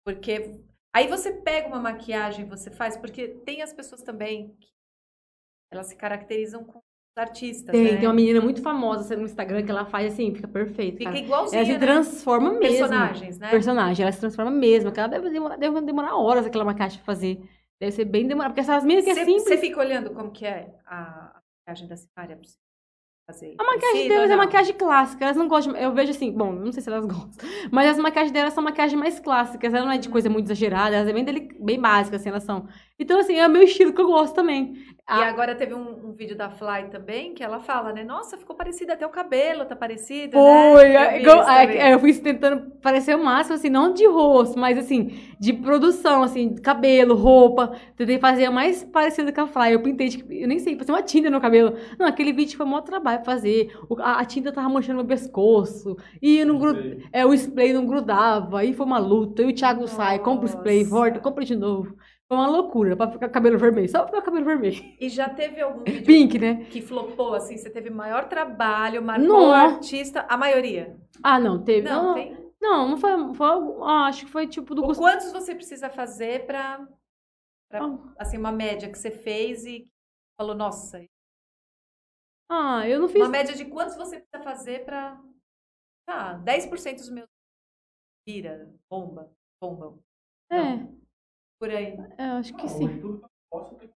Porque 0.05 0.55
aí 0.93 1.07
você 1.09 1.33
pega 1.33 1.69
uma 1.69 1.79
maquiagem, 1.81 2.45
você 2.45 2.71
faz, 2.71 2.97
porque 2.97 3.29
tem 3.29 3.63
as 3.63 3.73
pessoas 3.73 4.03
também 4.03 4.55
que 4.59 4.69
elas 5.73 5.87
se 5.87 5.97
caracterizam 5.97 6.65
com 6.65 6.81
artistas, 7.17 7.73
tem, 7.73 7.85
né? 7.85 7.97
tem 7.99 8.09
uma 8.09 8.15
menina 8.15 8.41
muito 8.41 8.63
famosa 8.63 9.03
assim, 9.05 9.17
no 9.17 9.27
Instagram 9.27 9.63
que 9.63 9.71
ela 9.71 9.85
faz 9.85 10.13
assim, 10.13 10.35
fica 10.35 10.49
perfeito. 10.49 10.97
Fica 10.97 11.11
cara. 11.11 11.23
igualzinha, 11.23 11.61
Ela 11.61 11.67
se 11.67 11.73
né? 11.73 11.79
transforma 11.79 12.53
mesmo. 12.53 12.61
personagens, 12.79 13.39
né? 13.39 13.51
Personagem, 13.51 14.03
ela 14.03 14.13
se 14.13 14.21
transforma 14.21 14.51
mesmo. 14.51 14.91
Ela 14.97 15.07
deve 15.07 15.29
demorar, 15.31 15.57
deve 15.57 15.81
demorar 15.83 16.17
horas 16.17 16.47
aquela 16.47 16.65
maquiagem 16.65 16.99
pra 16.99 17.05
fazer. 17.07 17.43
Deve 17.79 17.93
ser 17.93 18.05
bem 18.07 18.27
demorado. 18.27 18.53
Porque 18.53 18.61
essas 18.61 18.85
minhas 18.85 19.05
que 19.05 19.11
é 19.11 19.15
Você 19.15 19.25
simples. 19.25 19.43
você 19.45 19.59
fica 19.59 19.81
olhando 19.81 20.15
como 20.15 20.31
que 20.31 20.47
é 20.47 20.75
a 20.87 21.31
a 21.37 21.43
maquiagem 21.69 21.89
da 21.89 21.97
Simária 21.97 22.37
pra 22.37 22.47
você 22.47 22.57
fazer. 23.33 23.55
A 23.59 23.65
maquiagem 23.65 24.09
delas 24.09 24.31
é 24.31 24.37
maquiagem 24.37 24.75
clássica. 24.75 25.25
Elas 25.25 25.37
não 25.37 25.49
gostam. 25.49 25.77
Eu 25.77 25.93
vejo 25.95 26.11
assim, 26.11 26.33
bom, 26.33 26.53
não 26.53 26.73
sei 26.73 26.83
se 26.83 26.89
elas 26.89 27.05
gostam. 27.07 27.49
Mas 27.71 27.91
as 27.91 27.99
maquiagens 27.99 28.33
delas 28.33 28.53
são 28.55 28.63
maquiagens 28.63 28.99
mais 28.99 29.21
clássicas. 29.21 29.73
Ela 29.75 29.85
não 29.85 29.93
é 29.93 29.99
de 29.99 30.09
coisa 30.09 30.29
muito 30.31 30.47
exagerada. 30.47 30.97
Elas 30.97 31.09
é 31.09 31.13
bem, 31.13 31.25
deli- 31.25 31.49
bem 31.61 31.81
básicas, 31.81 32.21
assim, 32.21 32.29
elas 32.31 32.45
são. 32.45 32.67
Então, 33.01 33.19
assim, 33.19 33.35
é 33.41 33.47
o 33.47 33.51
meu 33.51 33.63
estilo 33.63 33.93
que 33.93 34.01
eu 34.01 34.07
gosto 34.07 34.35
também. 34.35 34.75
E 35.09 35.13
agora 35.25 35.57
teve 35.57 35.75
um, 35.75 36.11
um 36.11 36.13
vídeo 36.13 36.37
da 36.37 36.49
Fly 36.51 36.89
também 36.89 37.35
que 37.35 37.43
ela 37.43 37.59
fala, 37.59 37.93
né? 37.93 38.05
Nossa, 38.05 38.39
ficou 38.39 38.55
parecida 38.55 38.93
até 38.93 39.05
o 39.05 39.11
cabelo, 39.11 39.65
tá 39.65 39.75
parecido, 39.75 40.35
Foi, 40.35 40.89
né? 40.89 40.95
é, 40.95 41.19
vi 41.19 41.23
igual- 41.23 41.41
isso 41.41 41.51
é, 41.51 41.63
também. 41.67 41.79
é, 41.83 41.95
eu 41.95 41.99
fui 41.99 42.15
tentando 42.15 42.71
parecer 42.81 43.17
o 43.17 43.25
máximo, 43.25 43.57
assim, 43.57 43.69
não 43.69 43.93
de 43.93 44.07
rosto, 44.07 44.57
mas 44.57 44.79
assim, 44.79 45.11
de 45.41 45.53
produção, 45.53 46.23
assim, 46.23 46.55
de 46.55 46.61
cabelo, 46.61 47.17
roupa. 47.17 47.75
Tentei 47.97 48.21
fazer 48.21 48.49
o 48.49 48.53
mais 48.53 48.85
parecido 48.85 49.33
com 49.33 49.41
a 49.41 49.47
Fly. 49.49 49.73
Eu 49.73 49.83
pintei, 49.83 50.11
tipo, 50.11 50.33
eu 50.33 50.47
nem 50.47 50.61
sei, 50.61 50.77
passei 50.77 50.95
uma 50.95 51.03
tinta 51.03 51.29
no 51.29 51.41
cabelo. 51.41 51.77
Não, 51.99 52.07
aquele 52.07 52.33
vídeo 52.33 52.57
foi 52.57 52.65
maior 52.67 52.83
trabalho 52.83 53.17
pra 53.23 53.33
fazer. 53.35 53.73
O- 53.89 54.01
a, 54.01 54.21
a 54.21 54.25
tinta 54.25 54.53
tava 54.53 54.69
manchando 54.69 54.99
meu 54.99 55.07
pescoço. 55.07 55.97
E 56.23 56.39
eu 56.39 56.47
não 56.47 56.57
gru- 56.57 56.99
é, 57.13 57.27
o 57.27 57.35
spray 57.35 57.73
não 57.73 57.85
grudava. 57.85 58.61
Aí 58.61 58.73
foi 58.73 58.87
uma 58.87 58.99
luta. 58.99 59.43
E 59.43 59.47
o 59.47 59.53
Thiago 59.55 59.89
sai, 59.89 60.21
compra 60.21 60.47
o 60.47 60.49
spray, 60.49 60.85
Nossa. 60.85 60.91
volta, 60.91 61.19
compra 61.19 61.45
de 61.45 61.57
novo. 61.57 61.97
Foi 62.31 62.39
uma 62.39 62.47
loucura 62.49 62.97
pra 62.97 63.11
ficar 63.11 63.29
cabelo 63.29 63.59
vermelho. 63.59 63.89
Só 63.89 63.99
pra 64.05 64.07
ficar 64.07 64.23
cabelo 64.23 64.45
vermelho. 64.45 64.95
E 65.01 65.09
já 65.09 65.29
teve 65.29 65.61
algum 65.61 65.83
vídeo 65.83 66.07
Pink, 66.07 66.39
né? 66.39 66.65
que 66.67 66.81
flopou, 66.81 67.35
assim? 67.35 67.57
Você 67.57 67.69
teve 67.69 67.91
maior 67.91 68.29
trabalho, 68.29 69.03
marcou 69.03 69.27
Não. 69.27 69.53
artista, 69.53 70.25
a 70.29 70.37
maioria? 70.37 70.97
Ah, 71.25 71.41
não, 71.41 71.61
teve. 71.65 71.89
Não, 71.89 72.05
Não, 72.05 72.15
tem. 72.15 72.53
não, 72.61 72.89
não 72.91 72.97
foi. 72.97 73.35
foi 73.35 73.47
ah, 73.83 74.07
acho 74.07 74.27
que 74.27 74.31
foi 74.31 74.47
tipo 74.47 74.77
do 74.77 74.83
Gustavo. 74.83 75.09
quantos 75.09 75.33
você 75.33 75.57
precisa 75.57 75.91
fazer 75.91 76.47
pra, 76.47 76.87
pra, 77.69 77.81
assim, 78.17 78.39
uma 78.39 78.53
média 78.53 78.89
que 78.89 78.97
você 78.97 79.11
fez 79.11 79.65
e 79.65 79.89
falou, 80.41 80.55
nossa, 80.55 81.05
Ah, 82.49 82.89
eu 82.89 83.01
não 83.01 83.09
fiz. 83.09 83.21
uma 83.23 83.29
média 83.29 83.57
de 83.57 83.65
quantos 83.65 83.97
você 83.97 84.21
precisa 84.21 84.45
fazer 84.45 84.85
pra, 84.85 85.21
ah, 86.09 86.35
10% 86.45 86.99
dos 86.99 87.11
meus 87.11 87.27
vira, 88.25 88.73
bomba, 88.89 89.33
bombam, 89.61 89.99
É, 90.53 90.87
por 91.61 91.71
aí. 91.71 91.97
é, 92.19 92.25
acho 92.25 92.55
que 92.55 92.67
Não, 92.67 92.69
sim. 92.77 93.01
eu 93.03 93.21
ter 93.79 93.91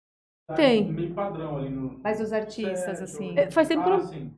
tá 0.46 0.54
Tem. 0.54 0.92
meio 0.92 1.14
padrão 1.14 1.56
ali 1.56 1.70
no. 1.70 1.98
Mas 2.04 2.20
os 2.20 2.32
artistas, 2.32 2.98
Certo. 2.98 3.02
assim. 3.04 3.34
É, 3.38 3.50
faz 3.50 3.66
sempre 3.66 3.90
Ah, 3.90 3.96
um- 3.96 4.06
sim. 4.06 4.34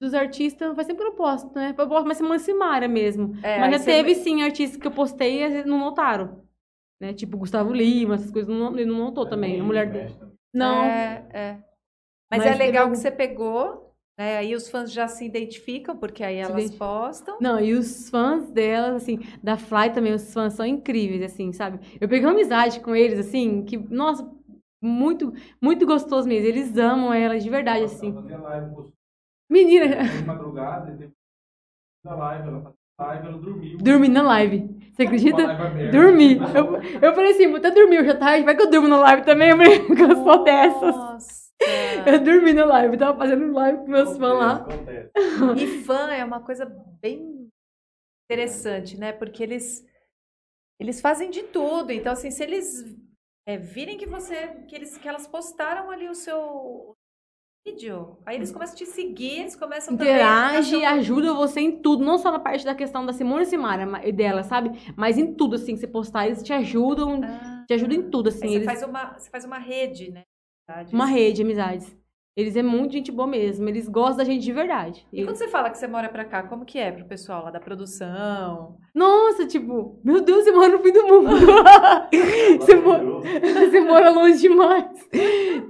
Dos 0.00 0.14
artistas, 0.14 0.74
faz 0.74 0.86
sempre 0.86 1.04
eu 1.04 1.12
posto, 1.12 1.52
né? 1.54 1.74
Eu 1.76 1.88
posto 1.88 2.06
mais 2.06 2.16
semana 2.16 2.38
Simária 2.38 2.88
mesmo. 2.88 3.34
É, 3.44 3.58
Mas 3.60 3.72
já 3.72 3.78
você- 3.80 3.84
teve, 3.84 4.14
sim, 4.14 4.42
artistas 4.42 4.80
que 4.80 4.86
eu 4.86 4.90
postei 4.92 5.42
e 5.42 5.64
não 5.64 5.78
notaram. 5.78 6.42
Né? 6.98 7.12
Tipo 7.12 7.36
Gustavo 7.36 7.72
Lima, 7.72 8.14
essas 8.14 8.30
coisas, 8.30 8.48
não, 8.54 8.72
ele 8.78 8.86
não 8.90 8.96
notou 8.98 9.26
também. 9.26 9.60
A 9.60 9.64
mulher 9.64 9.90
dele. 9.90 10.14
Não. 10.54 10.84
É, 10.84 11.26
é. 11.32 11.52
Mas, 12.30 12.38
Mas 12.38 12.46
é 12.46 12.52
teve 12.52 12.64
legal 12.64 12.82
algum- 12.84 12.94
que 12.94 13.00
você 13.00 13.10
pegou, 13.10 13.89
né? 14.20 14.36
Aí 14.36 14.54
os 14.54 14.68
fãs 14.68 14.92
já 14.92 15.08
se 15.08 15.24
identificam, 15.24 15.96
porque 15.96 16.22
aí 16.22 16.36
elas 16.36 16.52
identificam. 16.52 16.86
postam. 16.86 17.38
Não, 17.40 17.58
e 17.58 17.72
os 17.72 18.10
fãs 18.10 18.50
delas, 18.50 19.02
assim, 19.02 19.18
da 19.42 19.56
Fly 19.56 19.94
também, 19.94 20.12
os 20.12 20.34
fãs 20.34 20.52
são 20.52 20.66
incríveis, 20.66 21.22
assim, 21.22 21.54
sabe? 21.54 21.80
Eu 21.98 22.06
peguei 22.06 22.26
uma 22.26 22.32
amizade 22.32 22.80
com 22.80 22.94
eles, 22.94 23.18
assim, 23.18 23.64
que, 23.64 23.78
nossa, 23.78 24.30
muito, 24.82 25.32
muito 25.58 25.86
gostoso 25.86 26.28
mesmo. 26.28 26.46
Eles 26.46 26.76
amam 26.76 27.14
ela 27.14 27.38
de 27.38 27.48
verdade, 27.48 27.86
assim. 27.86 28.12
Live 28.12 28.92
Menina, 29.50 29.86
de 30.04 30.26
madrugada, 30.26 30.90
depois 30.92 31.14
da 32.04 32.14
live, 32.14 32.46
ela 32.46 32.60
fazia 32.60 32.76
live, 32.98 33.26
ela 33.26 33.38
dormiu. 33.38 33.78
dormi 33.78 34.08
na 34.08 34.22
live. 34.22 34.68
Você 34.92 35.04
acredita? 35.04 35.48
Dormi. 35.90 36.40
Eu, 36.54 36.76
eu 37.00 37.14
falei 37.14 37.30
assim, 37.30 37.48
vou 37.48 37.56
até 37.56 37.70
dormir 37.70 38.00
hoje 38.00 38.10
à 38.10 38.16
tarde, 38.18 38.44
vai 38.44 38.54
que 38.54 38.62
eu 38.62 38.70
durmo 38.70 38.86
na 38.86 38.98
live 38.98 39.24
também, 39.24 39.48
eu 39.50 39.56
falei, 39.56 39.86
eu 39.98 40.16
sou 40.22 40.44
dessas. 40.44 40.94
Nossa! 40.94 41.49
Eu 42.06 42.20
dormi 42.22 42.52
na 42.52 42.64
live, 42.64 42.96
tava 42.96 43.18
fazendo 43.18 43.52
live 43.52 43.78
com 43.78 43.88
meus 43.88 44.16
fãs 44.16 44.38
lá. 44.38 44.52
Acontece. 44.56 45.10
E 45.62 45.84
fã 45.84 46.10
é 46.10 46.24
uma 46.24 46.40
coisa 46.40 46.64
bem 47.00 47.48
interessante, 48.24 48.98
né? 48.98 49.12
Porque 49.12 49.42
eles 49.42 49.84
eles 50.78 51.00
fazem 51.00 51.30
de 51.30 51.42
tudo. 51.44 51.92
Então, 51.92 52.12
assim, 52.12 52.30
se 52.30 52.42
eles 52.42 52.84
é, 53.46 53.56
virem 53.58 53.98
que 53.98 54.06
você 54.06 54.48
que 54.68 54.74
eles 54.74 54.96
que 54.96 55.08
elas 55.08 55.26
postaram 55.26 55.90
ali 55.90 56.08
o 56.08 56.14
seu 56.14 56.94
vídeo, 57.66 58.16
aí 58.24 58.36
eles 58.36 58.50
começam 58.50 58.74
a 58.74 58.78
te 58.78 58.86
seguir, 58.86 59.40
eles 59.40 59.56
começam 59.56 59.94
também 59.96 60.12
Interage 60.12 60.76
e 60.76 60.78
ficar 60.80 60.94
ajuda 60.94 61.34
você 61.34 61.60
em 61.60 61.82
tudo, 61.82 62.02
não 62.04 62.16
só 62.16 62.32
na 62.32 62.38
parte 62.40 62.64
da 62.64 62.74
questão 62.74 63.04
da 63.04 63.12
Simone 63.12 63.42
e 63.42 63.46
Simara 63.46 63.84
ma- 63.84 64.04
e 64.04 64.12
dela, 64.12 64.42
sabe? 64.42 64.70
Mas 64.96 65.18
em 65.18 65.34
tudo, 65.34 65.56
assim, 65.56 65.74
que 65.74 65.80
você 65.80 65.86
postar, 65.86 66.26
eles 66.26 66.42
te 66.42 66.52
ajudam, 66.52 67.20
Ah, 67.22 67.64
te 67.66 67.74
ajudam 67.74 67.98
em 67.98 68.10
tudo, 68.10 68.28
aí 68.30 68.34
assim. 68.34 68.48
você 68.48 68.54
Eles, 68.54 68.66
faz 68.66 68.82
uma 68.82 69.18
você 69.18 69.28
faz 69.30 69.44
uma 69.44 69.58
rede, 69.58 70.10
né? 70.10 70.24
Uma 70.92 71.06
rede 71.06 71.36
de 71.36 71.42
amizades. 71.42 72.00
Eles 72.36 72.56
é 72.56 72.62
muito 72.62 72.92
gente 72.92 73.10
boa 73.10 73.26
mesmo, 73.26 73.68
eles 73.68 73.88
gostam 73.88 74.18
da 74.18 74.24
gente 74.24 74.42
de 74.42 74.52
verdade. 74.52 75.04
E 75.12 75.24
quando 75.24 75.36
você 75.36 75.48
fala 75.48 75.68
que 75.68 75.76
você 75.76 75.88
mora 75.88 76.08
pra 76.08 76.24
cá, 76.24 76.44
como 76.44 76.64
que 76.64 76.78
é 76.78 76.92
pro 76.92 77.04
pessoal 77.04 77.44
lá 77.44 77.50
da 77.50 77.58
produção? 77.58 78.78
Nossa, 78.94 79.46
tipo, 79.46 80.00
meu 80.04 80.22
Deus, 80.22 80.44
você 80.44 80.52
mora 80.52 80.68
no 80.68 80.78
fim 80.78 80.92
do 80.92 81.06
mundo. 81.08 81.28
você, 82.58 82.76
mora, 82.76 83.04
você 83.68 83.80
mora 83.80 84.10
longe 84.10 84.40
demais. 84.40 84.86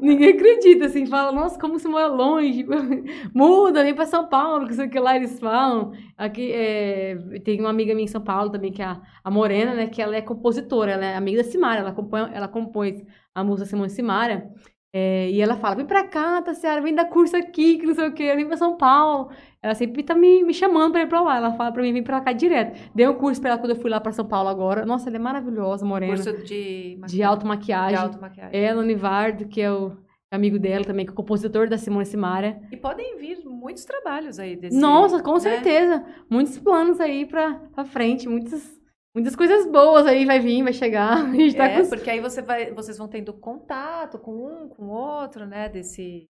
Ninguém 0.03 0.35
acredita, 0.35 0.85
assim, 0.85 1.07
fala, 1.07 1.33
nossa, 1.33 1.59
como 1.59 1.79
você 1.79 1.89
mora 1.89 2.07
longe. 2.07 2.65
Muda, 3.35 3.83
vem 3.83 3.95
pra 3.95 4.05
São 4.05 4.29
Paulo, 4.29 4.69
que 4.69 4.75
sei 4.75 4.87
o 4.87 4.91
que 4.91 5.01
lá 5.01 5.17
eles 5.17 5.41
falam. 5.41 5.93
Aqui, 6.17 6.53
é, 6.53 7.17
tem 7.43 7.59
uma 7.59 7.71
amiga 7.71 7.95
minha 7.95 8.05
em 8.05 8.09
São 8.09 8.23
Paulo 8.23 8.51
também, 8.51 8.71
que 8.71 8.83
é 8.83 8.85
a, 8.85 9.01
a 9.25 9.31
Morena, 9.31 9.75
né, 9.75 9.87
que 9.87 10.03
ela 10.03 10.15
é 10.15 10.21
compositora, 10.21 10.93
ela 10.93 11.05
é 11.07 11.17
amiga 11.17 11.43
da 11.43 11.49
Simara, 11.49 11.81
ela, 11.81 11.93
compõe, 11.93 12.31
ela 12.35 12.47
compôs 12.47 13.03
a 13.35 13.43
música 13.43 13.67
Simone 13.67 13.91
Simara. 13.91 14.53
É, 14.93 15.31
e 15.31 15.41
ela 15.41 15.57
fala, 15.57 15.77
vem 15.77 15.87
pra 15.87 16.03
cá, 16.03 16.43
Tassiara, 16.43 16.81
vem 16.81 16.95
dar 16.95 17.05
curso 17.05 17.37
aqui, 17.37 17.79
que 17.79 17.87
não 17.87 17.95
sei 17.95 18.09
o 18.09 18.13
que, 18.13 18.35
vem 18.35 18.47
pra 18.47 18.57
São 18.57 18.77
Paulo. 18.77 19.31
Ela 19.63 19.75
sempre 19.75 20.03
tá 20.03 20.15
me, 20.15 20.43
me 20.43 20.53
chamando 20.53 20.93
pra 20.93 21.03
ir 21.03 21.07
pra 21.07 21.21
lá. 21.21 21.37
Ela 21.37 21.53
fala 21.53 21.71
pra 21.71 21.83
mim, 21.83 21.93
vem 21.93 22.03
pra 22.03 22.21
cá 22.21 22.33
direto. 22.33 22.79
Dei 22.95 23.07
um 23.07 23.15
curso 23.15 23.41
pra 23.41 23.51
ela 23.51 23.59
quando 23.59 23.71
eu 23.71 23.81
fui 23.81 23.91
lá 23.91 24.01
pra 24.01 24.11
São 24.11 24.27
Paulo 24.27 24.49
agora. 24.49 24.85
Nossa, 24.85 25.09
ela 25.09 25.17
é 25.17 25.21
maravilhosa, 25.21 25.87
morena. 25.87 26.15
Curso 26.15 26.45
de 26.45 26.99
de 27.07 27.23
automaquiagem. 27.23 27.97
de 27.97 28.03
automaquiagem. 28.03 28.59
Ela, 28.61 28.81
o 28.81 28.85
Nivardo, 28.85 29.47
que 29.47 29.61
é 29.61 29.71
o 29.71 29.97
amigo 30.31 30.59
dela 30.59 30.85
também, 30.85 31.05
que 31.05 31.11
é 31.11 31.13
o 31.13 31.17
compositor 31.17 31.69
da 31.69 31.77
Simone 31.77 32.07
Simara. 32.07 32.61
E 32.73 32.77
podem 32.77 33.19
vir 33.19 33.45
muitos 33.45 33.85
trabalhos 33.85 34.39
aí 34.39 34.57
desse. 34.57 34.79
Nossa, 34.79 35.23
com 35.23 35.35
né? 35.35 35.41
certeza. 35.41 36.05
Muitos 36.29 36.59
planos 36.59 37.01
aí 37.01 37.27
pra, 37.27 37.55
pra 37.75 37.85
frente, 37.85 38.29
muitas, 38.29 38.80
muitas 39.15 39.35
coisas 39.37 39.67
boas 39.71 40.07
aí 40.07 40.25
vai 40.25 40.39
vir, 40.41 40.63
vai 40.63 40.73
chegar. 40.73 41.25
A 41.27 41.35
gente 41.35 41.57
tá 41.57 41.67
É, 41.67 41.83
com... 41.83 41.89
porque 41.89 42.11
aí 42.11 42.21
você 42.21 42.41
vai, 42.43 42.73
vocês 42.73 42.97
vão 42.99 43.09
tendo 43.09 43.33
contato 43.33 44.19
com 44.19 44.33
um, 44.47 44.69
com 44.69 44.85
o 44.87 44.91
outro, 44.91 45.47
né? 45.47 45.69
Desse. 45.69 46.27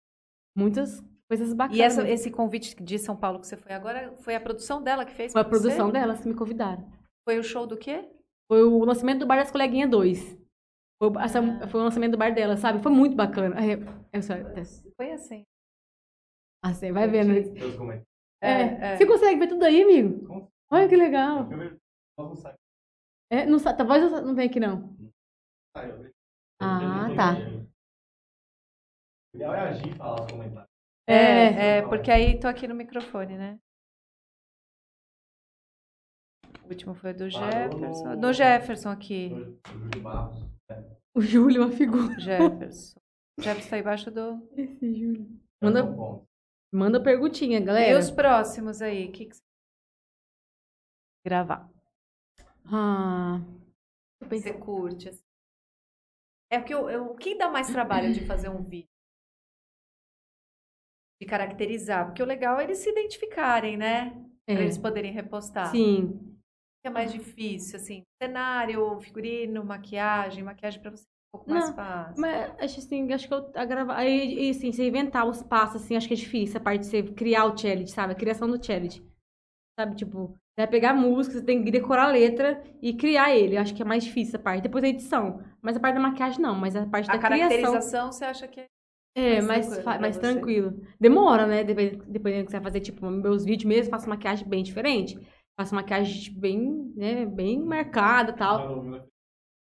muitas 0.58 1.02
coisas 1.30 1.54
bacanas. 1.54 1.78
E 1.78 1.82
essa- 1.82 2.10
esse 2.10 2.32
convite 2.32 2.76
de 2.84 2.98
São 2.98 3.16
Paulo 3.16 3.40
que 3.40 3.48
você 3.48 3.56
foi 3.56 3.72
agora, 3.74 4.14
foi 4.20 4.36
a 4.36 4.40
produção 4.42 4.82
dela 4.82 5.06
que 5.06 5.14
fez? 5.14 5.32
Foi 5.32 5.42
a 5.42 5.46
pra 5.46 5.54
você? 5.58 5.64
produção 5.64 5.92
delas 5.92 6.20
que 6.22 6.28
me 6.28 6.34
convidaram. 6.36 6.90
Foi 7.28 7.38
o 7.38 7.44
show 7.44 7.68
do 7.68 7.78
quê? 7.78 8.10
Foi 8.52 8.64
o 8.64 8.84
lançamento 8.84 9.20
do 9.20 9.28
Bar 9.28 9.38
das 9.38 9.52
Coleguinhas 9.52 9.90
2. 9.92 10.38
Foi, 11.02 11.12
essa- 11.24 11.40
Ah. 11.40 11.68
foi 11.68 11.80
o 11.80 11.84
lançamento 11.84 12.12
do 12.14 12.18
bar 12.18 12.34
dela, 12.34 12.58
sabe? 12.58 12.82
Foi 12.84 12.92
muito 12.92 13.16
bacana. 13.16 13.56
É, 13.64 13.76
eu 14.12 14.22
só- 14.24 14.34
Foi 14.98 15.12
assim. 15.12 15.44
Assim, 16.66 16.92
vai 16.92 17.08
vendo. 17.08 17.34
Comentários. 17.78 18.06
É, 18.42 18.52
É, 18.52 18.94
é. 18.94 18.98
Você 18.98 19.06
consegue 19.06 19.40
ver 19.40 19.48
tudo 19.48 19.64
aí, 19.64 19.82
amigo? 19.84 20.50
Olha 20.72 20.90
que 20.90 20.96
legal. 20.96 21.48
Eu 22.18 22.36
sair, 22.36 22.56
É, 23.32 23.46
não, 23.46 23.60
talvez 23.60 24.04
eu 24.12 24.22
não 24.24 24.34
venha 24.36 24.50
aqui, 24.50 24.60
não. 24.60 24.96
eu 25.76 25.98
vejo- 26.00 26.14
Ah, 26.62 27.08
eu 27.10 27.16
tá. 27.16 27.34
O 29.34 29.36
ideal 29.38 29.54
é 29.54 29.60
agir 29.70 29.88
e 29.88 29.96
falar 29.96 30.22
os 30.26 30.32
comentários. 30.32 30.70
É, 31.08 31.78
é, 31.78 31.82
porque 31.88 32.12
aí 32.12 32.40
tô 32.40 32.48
aqui 32.48 32.68
no 32.68 32.76
microfone, 32.76 33.38
né? 33.38 33.60
O 36.64 36.70
último 36.70 36.94
foi 36.94 37.14
do 37.14 37.30
Jefferson. 37.30 38.16
no- 38.16 38.22
Do 38.22 38.34
Jefferson 38.34 38.90
aqui. 38.90 39.30
Barros. 40.02 40.40
O 41.16 41.22
Júlio 41.22 41.64
é 41.64 41.66
uma 41.66 41.76
figura. 41.76 42.20
Jefferson. 42.20 43.00
Jefferson 43.40 43.70
tá 43.70 43.78
embaixo 43.80 44.12
do. 44.12 44.48
Esse 44.56 44.94
Júlio. 44.94 45.40
É 45.62 45.66
Manda-. 45.66 46.26
Manda 46.72 47.02
perguntinha, 47.02 47.58
E 47.58 47.64
galera. 47.64 47.98
os 47.98 48.12
próximos 48.12 48.82
aí? 48.82 49.08
O 49.08 49.12
que, 49.12 49.26
que 49.26 49.36
você 49.36 49.42
gravar? 51.26 51.68
Ah, 52.72 53.42
Você 54.30 54.54
curte? 54.54 55.10
assim? 55.10 55.24
É 56.52 56.60
porque 56.60 56.74
eu, 56.74 56.90
eu- 56.90 57.06
o 57.12 57.16
que 57.16 57.36
dá 57.38 57.50
mais 57.50 57.70
trabalho 57.72 58.14
de 58.14 58.26
fazer 58.26 58.50
um 58.50 58.64
vídeo? 58.64 58.90
De 61.22 61.28
caracterizar. 61.28 62.06
Porque 62.08 62.24
o 62.24 62.26
legal 62.26 62.60
é 62.60 62.64
eles 62.64 62.80
se 62.80 62.90
identificarem, 62.90 63.78
né? 63.78 64.16
é. 64.48 64.54
Pra 64.54 64.64
eles 64.64 64.78
poderem 64.78 65.12
repostar. 65.12 65.72
Sim. 65.72 66.06
O 66.06 66.82
que 66.82 66.88
é 66.88 66.90
mais 66.90 67.12
difícil, 67.12 67.78
assim? 67.78 68.04
Cenário, 68.22 69.00
figurino, 69.02 69.64
maquiagem. 69.64 70.44
Maquiagem 70.44 70.82
pra 70.82 70.92
você 70.92 71.04
é 71.04 71.06
um 71.06 71.38
pouco 71.38 71.50
mais 71.50 71.68
Não, 71.68 71.76
fácil. 71.76 72.22
Mas 72.22 72.52
acho 72.62 72.80
assim, 72.80 73.12
acho 73.12 73.28
que 73.28 73.34
eu 73.34 73.52
a 73.54 73.66
gravar. 73.66 73.98
Aí, 73.98 74.48
e, 74.48 74.50
assim, 74.52 74.72
você 74.72 74.88
inventar 74.88 75.28
os 75.28 75.44
passos, 75.44 75.84
assim, 75.84 75.96
acho 75.98 76.08
que 76.08 76.14
é 76.14 76.18
difícil. 76.18 76.58
A 76.58 76.64
parte 76.64 76.82
de 76.82 76.88
você 76.88 77.04
criar 77.04 77.46
o 77.46 77.58
challenge, 77.58 77.92
sabe? 77.92 78.14
A 78.14 78.16
criação 78.16 78.48
do 78.50 78.64
challenge. 78.64 79.04
Sabe, 79.78 79.96
tipo, 79.98 80.38
vai 80.60 80.68
pegar 80.68 80.92
a 80.92 80.94
música, 80.94 81.36
você 81.38 81.44
tem 81.46 81.64
que 81.64 81.72
decorar 81.72 82.06
a 82.06 82.12
letra 82.12 82.62
e 82.82 82.94
criar 82.94 83.36
ele. 83.36 83.58
Acho 83.58 83.74
que 83.74 83.82
é 83.82 83.86
mais 83.86 84.04
difícil 84.04 84.32
essa 84.36 84.40
parte. 84.40 84.64
Depois 84.64 84.84
a 84.84 84.88
edição. 84.88 85.42
Mas 85.62 85.76
a 85.76 85.80
parte 85.80 85.96
da 85.96 86.02
maquiagem 86.02 86.42
não, 86.42 86.56
mas 86.56 86.76
a 86.76 86.86
parte 86.86 87.10
A 87.10 87.14
da 87.14 87.20
criação. 87.20 87.50
caracterização, 87.50 88.12
você 88.12 88.26
acha 88.26 88.48
que 88.48 88.62
é 88.62 88.68
É, 89.16 89.42
mais 89.42 89.68
tranquilo 89.68 90.02
mais 90.02 90.18
tranquilo. 90.18 90.82
Demora, 91.00 91.46
né? 91.48 91.64
Dependendo, 91.64 92.06
do 92.06 92.20
que 92.46 92.52
você 92.52 92.58
vai 92.60 92.64
fazer, 92.64 92.80
tipo, 92.82 93.10
meus 93.10 93.44
vídeos 93.44 93.66
mesmo, 93.68 93.92
faço 93.92 94.08
maquiagem 94.10 94.48
bem 94.48 94.64
diferente. 94.64 95.18
Faço 95.58 95.76
maquiagem 95.76 96.22
tipo, 96.22 96.40
bem, 96.40 96.94
né, 96.96 97.26
bem 97.26 97.62
marcada 97.62 98.32
e 98.32 98.36
tal. 98.36 98.86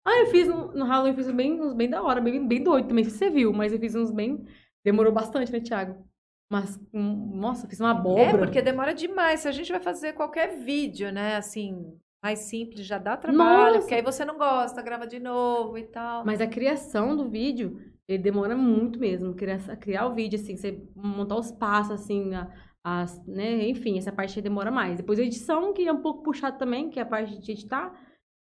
Ah, 0.06 0.20
eu 0.20 0.28
fiz 0.28 0.50
um- 0.50 0.72
no 0.74 0.86
Halloween, 0.86 1.12
eu 1.12 1.16
fiz 1.16 1.28
uns 1.28 1.34
bem, 1.36 1.62
uns 1.62 1.74
bem 1.74 1.90
da 1.90 2.02
hora, 2.04 2.20
bem, 2.22 2.46
bem 2.46 2.62
doido 2.64 2.88
também, 2.90 3.04
você 3.06 3.30
viu, 3.30 3.54
mas 3.54 3.72
eu 3.74 3.80
fiz 3.80 3.96
uns 3.96 4.12
bem. 4.12 4.46
Demorou 4.84 5.14
bastante, 5.14 5.52
né, 5.52 5.60
Thiago? 5.62 6.06
Mas, 6.54 6.80
hum, 6.93 7.32
nossa, 7.34 7.66
eu 7.66 7.70
fiz 7.70 7.80
uma 7.80 7.89
abóbora. 7.91 8.22
É, 8.24 8.38
porque 8.38 8.62
demora 8.62 8.93
demais. 8.93 9.39
Se 9.39 9.47
a 9.47 9.51
gente 9.51 9.72
vai 9.72 9.82
fazer 9.82 10.14
qualquer 10.14 10.56
vídeo, 10.60 11.12
né, 11.12 11.36
assim, 11.36 11.97
mais 12.24 12.39
simples, 12.41 12.86
já 12.86 12.99
dá 12.99 13.18
trabalho. 13.18 13.66
Nossa! 13.66 13.80
Porque 13.80 13.95
aí 13.95 14.01
você 14.04 14.24
não 14.24 14.38
gosta, 14.38 14.82
grava 14.84 15.08
de 15.08 15.20
novo 15.20 15.78
e 15.80 15.84
tal. 15.84 16.24
Mas 16.24 16.39
a 16.39 16.45
criação 16.47 17.18
do 17.18 17.28
vídeo, 17.28 17.82
ele 18.08 18.22
demora 18.22 18.56
muito 18.56 18.99
mesmo. 18.99 19.34
Criar, 19.34 19.58
criar 19.78 20.06
o 20.06 20.14
vídeo, 20.14 20.39
assim, 20.39 20.56
você 20.56 20.80
montar 20.95 21.38
os 21.38 21.51
passos, 21.51 21.91
assim, 21.93 22.36
a- 22.36 22.47
as, 22.84 23.26
né? 23.26 23.68
Enfim, 23.68 23.97
essa 23.97 24.12
parte 24.12 24.38
aí 24.38 24.43
demora 24.43 24.70
mais. 24.70 24.97
Depois 24.97 25.18
a 25.18 25.24
edição, 25.24 25.74
que 25.74 25.88
é 25.88 25.91
um 25.91 26.01
pouco 26.01 26.22
puxado 26.22 26.58
também, 26.60 26.89
que 26.91 26.99
é 26.99 27.01
a 27.01 27.06
parte 27.06 27.38
de 27.39 27.51
editar. 27.51 27.91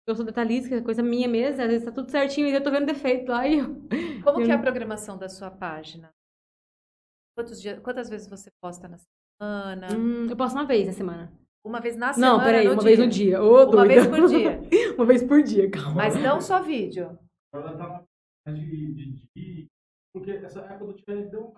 Eu 0.06 0.16
sou 0.16 0.26
detalhista, 0.26 0.68
que 0.68 0.76
é 0.76 0.82
coisa 0.82 1.02
minha 1.04 1.28
mesmo. 1.28 1.62
Às 1.62 1.68
vezes 1.70 1.86
tá 1.86 1.92
tudo 1.92 2.12
certinho 2.12 2.48
e 2.48 2.52
eu 2.54 2.62
tô 2.62 2.72
vendo 2.72 2.88
defeito 2.88 3.32
lá 3.32 3.48
e 3.48 3.60
eu... 3.60 3.76
Como 4.24 4.38
que 4.44 4.52
é 4.52 4.56
a 4.56 4.58
eu- 4.58 4.62
programação 4.62 5.18
da 5.18 5.30
sua 5.30 5.50
página? 5.52 6.12
Quantos 7.36 7.62
dias, 7.62 7.80
quantas 7.80 8.10
vezes 8.10 8.28
você 8.30 8.50
posta 8.62 8.88
na 8.88 8.98
semana? 8.98 9.88
Hum, 9.98 10.28
eu 10.30 10.36
posso 10.36 10.56
uma 10.56 10.66
vez 10.66 10.88
na 10.88 10.94
semana. 10.94 11.32
Uma 11.66 11.80
vez 11.80 11.96
na 11.96 12.12
semana? 12.14 12.34
Não, 12.38 12.44
peraí, 12.44 12.66
no 12.66 12.74
uma 12.74 12.82
dia? 12.82 12.88
vez 12.90 13.00
no 13.00 13.08
dia. 13.08 13.42
Ô, 13.44 13.54
Uma 13.56 13.66
doida. 13.68 13.88
vez 13.88 14.08
por 14.08 14.28
dia. 14.28 14.62
uma 14.98 15.06
vez 15.06 15.24
por 15.24 15.44
dia, 15.44 15.70
calma. 15.72 15.96
Mas 15.96 16.16
não 16.22 16.42
só 16.42 16.62
vídeo. 16.62 17.18
Ela 17.54 17.78
tá 17.78 18.04
na 18.48 18.54
de, 18.54 18.94
de, 18.94 19.22
de- 19.36 19.68
Porque 20.14 20.32
essa 20.32 20.60
época 20.62 20.86
do 20.86 20.94
Tchelle 20.94 21.30
deu 21.30 21.54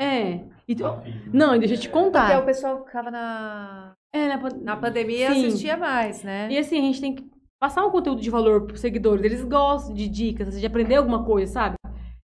É. 0.00 0.44
E 0.66 0.74
filha. 0.74 1.02
Não, 1.32 1.54
e 1.54 1.58
deixa 1.58 1.74
eu 1.74 1.78
te 1.78 1.88
Porque 1.88 2.04
contar. 2.04 2.40
o 2.42 2.44
pessoal 2.46 2.84
ficava 2.84 3.10
na, 3.10 3.92
É, 4.12 4.28
na, 4.28 4.36
na 4.62 4.76
pandemia 4.76 5.32
Sim. 5.32 5.46
assistia 5.46 5.76
mais, 5.76 6.22
né? 6.24 6.50
E 6.50 6.58
assim, 6.58 6.78
a 6.78 6.82
gente 6.82 7.00
tem 7.00 7.14
que 7.14 7.30
passar 7.60 7.84
um 7.86 7.90
conteúdo 7.90 8.20
de 8.20 8.30
valor 8.30 8.66
pros 8.66 8.80
seguidores. 8.80 9.22
Eles 9.24 9.44
gostam 9.44 9.94
de 9.94 10.08
dicas, 10.08 10.58
de 10.58 10.66
aprender 10.66 10.96
alguma 10.96 11.24
coisa, 11.24 11.52
sabe? 11.52 11.76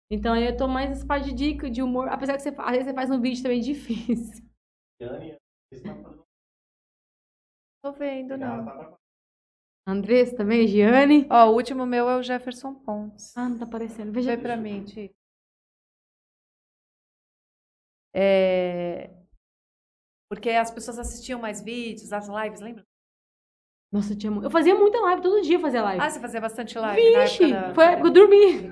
Então 0.09 0.33
aí 0.33 0.45
eu 0.45 0.55
tô 0.55 0.67
mais 0.67 0.89
nessa 0.89 1.05
parte 1.05 1.29
de 1.29 1.33
dica, 1.33 1.69
de 1.69 1.81
humor. 1.81 2.07
Apesar 2.09 2.35
que 2.35 2.41
você, 2.41 2.49
às 2.49 2.71
vezes 2.71 2.85
você 2.85 2.93
faz 2.93 3.09
um 3.09 3.19
vídeo 3.21 3.41
também 3.43 3.59
difícil. 3.61 4.43
Tá 4.99 5.07
fazendo- 5.71 6.23
Tô 7.83 7.91
vendo, 7.93 8.37
não. 8.37 8.65
tá 8.65 8.97
Andressa 9.85 10.37
também, 10.37 10.65
Giane. 10.67 11.27
Ó, 11.29 11.49
o 11.49 11.55
último 11.55 11.85
meu 11.85 12.07
é 12.09 12.15
o 12.17 12.23
Jefferson 12.23 12.73
Pontes. 12.73 13.35
Ah, 13.35 13.49
não 13.49 13.57
tá 13.59 13.65
aparecendo. 13.65 14.13
Veja 14.13 14.35
Vê 14.35 14.41
pra 14.41 14.55
mim, 14.55 14.85
Ti. 14.85 15.13
É... 18.13 19.09
Porque 20.29 20.49
as 20.51 20.71
pessoas 20.71 20.99
assistiam 20.99 21.39
mais 21.39 21.61
vídeos, 21.61 22.13
as 22.13 22.27
lives, 22.27 22.61
lembra? 22.61 22.85
Nossa, 23.93 24.13
eu 24.13 24.41
Eu 24.43 24.49
fazia 24.49 24.73
muita 24.73 24.99
live, 25.01 25.21
todo 25.21 25.39
dia 25.43 25.59
fazia 25.59 25.83
live. 25.83 26.03
Ah, 26.03 26.09
você 26.09 26.19
fazia 26.19 26.41
bastante 26.41 26.77
live 26.79 27.11
na 27.13 27.19
Vixe! 27.21 27.43
época 27.43 27.67
da... 27.67 27.73
Foi 27.75 27.83
a 27.85 27.91
época 27.91 28.01
que 28.01 28.07
eu 28.07 28.27
dormi. 28.27 28.71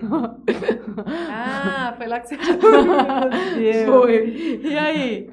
Ah, 1.30 1.93
foi 1.95 2.07
lá 2.07 2.19
que 2.19 2.28
você 2.28 2.38
Meu 2.41 3.55
Deus. 3.55 3.86
Foi. 3.86 4.30
E 4.63 4.78
aí? 4.78 5.30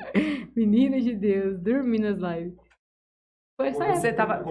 Menina 0.55 1.01
de 1.01 1.15
Deus, 1.15 1.59
dormi 1.59 1.99
nas 1.99 2.19
lives. 2.19 2.55
Foi 3.59 3.69
essa 3.69 3.85
época. 3.85 4.01
Você 4.01 4.13
tava- 4.13 4.45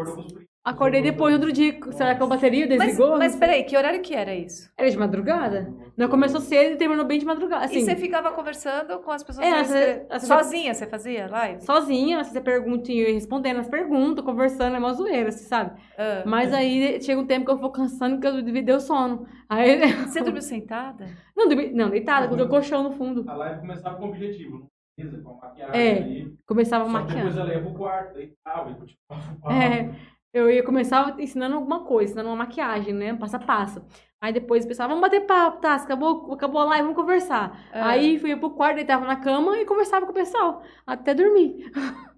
Acordei 0.67 1.01
depois, 1.01 1.33
outro 1.33 1.49
dia. 1.53 1.79
Será 1.91 2.13
que 2.13 2.21
a 2.21 2.25
bateria 2.25 2.67
Mas, 2.67 2.77
desligou? 2.79 3.17
mas 3.17 3.37
peraí, 3.37 3.63
que 3.63 3.77
horário 3.77 4.01
que 4.01 4.13
era 4.13 4.35
isso? 4.35 4.69
Era 4.77 4.91
de 4.91 4.97
madrugada? 4.97 5.73
Não, 5.95 6.09
começou 6.09 6.41
cedo 6.41 6.73
e 6.73 6.75
terminou 6.75 7.05
bem 7.05 7.17
de 7.19 7.25
madrugada. 7.25 7.63
Assim, 7.63 7.77
e 7.77 7.81
você 7.85 7.95
ficava 7.95 8.31
conversando 8.31 8.99
com 8.99 9.09
as 9.09 9.23
pessoas 9.23 9.47
É, 9.47 9.63
você- 9.63 10.05
você- 10.11 10.25
sozinha, 10.27 10.73
você 10.73 10.85
fazia 10.85 11.27
live? 11.27 11.63
sozinha, 11.63 12.21
você 12.21 12.41
pergunta 12.41 12.91
e 12.91 13.13
respondendo 13.13 13.61
as 13.61 13.69
perguntas, 13.69 14.25
conversando, 14.25 14.75
é 14.75 14.79
uma 14.79 14.91
zoeira, 14.93 15.31
você 15.31 15.45
sabe? 15.45 15.79
Ah. 15.97 16.23
Mas 16.25 16.53
aí 16.53 17.01
chega 17.01 17.21
um 17.21 17.25
tempo 17.25 17.45
que 17.45 17.51
eu 17.51 17.57
vou 17.57 17.71
cansando 17.71 18.19
que 18.19 18.27
eu 18.27 18.41
deu 18.61 18.81
sono. 18.81 19.25
Aí. 19.49 19.79
Você 20.11 20.21
dormiu 20.21 20.41
sentada? 20.41 21.07
Não, 21.33 21.47
dormi, 21.47 21.71
não 21.71 21.89
deitada, 21.89 22.27
com 22.27 22.35
o 22.35 22.49
colchão 22.49 22.83
no 22.83 22.91
fundo. 22.91 23.23
A 23.29 23.33
live 23.35 23.61
começava 23.61 23.95
com 23.95 24.03
o 24.03 24.09
objetivo, 24.09 24.67
beleza? 24.97 25.23
Com 25.23 25.39
a 25.41 25.47
maquiagem 25.47 25.81
É, 25.81 25.91
ali. 25.97 26.37
Começava 26.45 26.89
Só 26.89 27.01
que 27.03 27.13
depois 27.13 27.37
ela 27.37 27.53
ia 27.53 27.61
pro 27.61 27.73
quarto, 27.73 28.13
deitava 28.15 28.71
e 28.71 28.75
continuava. 28.75 29.63
É, 29.63 30.16
eu 30.33 30.49
ia 30.49 30.63
começar 30.63 31.19
ensinando 31.19 31.55
alguma 31.55 31.83
coisa, 31.83 32.11
ensinando 32.11 32.29
uma 32.29 32.35
maquiagem, 32.35 32.93
né? 32.93 33.13
Passo 33.15 33.35
a 33.35 33.39
passo. 33.39 33.85
Aí 34.19 34.33
depois 34.33 34.65
pensava, 34.65 34.89
vamos 34.89 35.01
bater 35.01 35.25
papo, 35.25 35.61
tá? 35.61 35.75
Acabou, 35.75 36.33
acabou 36.33 36.61
a 36.61 36.65
live, 36.65 36.83
vamos 36.83 36.99
conversar. 36.99 37.69
Ah. 37.71 37.89
Aí 37.89 38.17
fui 38.17 38.35
pro 38.35 38.51
quarto, 38.51 38.77
deitava 38.77 39.05
na 39.05 39.15
cama 39.15 39.57
e 39.59 39.65
conversava 39.65 40.05
com 40.05 40.11
o 40.11 40.15
pessoal, 40.15 40.63
até 40.85 41.13
dormir. 41.13 41.71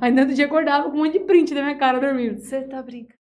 Aí 0.00 0.12
no 0.12 0.20
outro 0.20 0.34
dia 0.34 0.46
acordava 0.46 0.90
com 0.90 0.96
um 0.96 1.00
monte 1.00 1.14
de 1.14 1.20
print 1.20 1.54
da 1.54 1.62
minha 1.62 1.76
cara 1.76 1.98
dormindo. 1.98 2.38
Você 2.38 2.62
tá 2.62 2.82
brincando. 2.82 3.18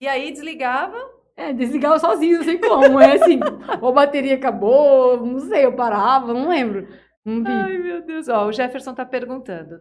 E 0.00 0.06
aí 0.06 0.30
desligava? 0.30 0.96
É, 1.36 1.52
desligava 1.52 1.98
sozinho, 1.98 2.38
não 2.38 2.44
sei 2.44 2.58
como. 2.58 3.00
É 3.00 3.16
assim, 3.16 3.40
ou 3.80 3.88
a 3.88 3.92
bateria 3.92 4.36
acabou, 4.36 5.24
não 5.24 5.40
sei, 5.40 5.64
eu 5.64 5.74
parava, 5.74 6.32
não 6.32 6.48
lembro. 6.48 6.86
Não 7.24 7.42
vi. 7.42 7.50
Ai, 7.50 7.78
meu 7.78 8.02
Deus. 8.02 8.28
Ó, 8.28 8.46
o 8.46 8.52
Jefferson 8.52 8.94
tá 8.94 9.04
perguntando. 9.04 9.80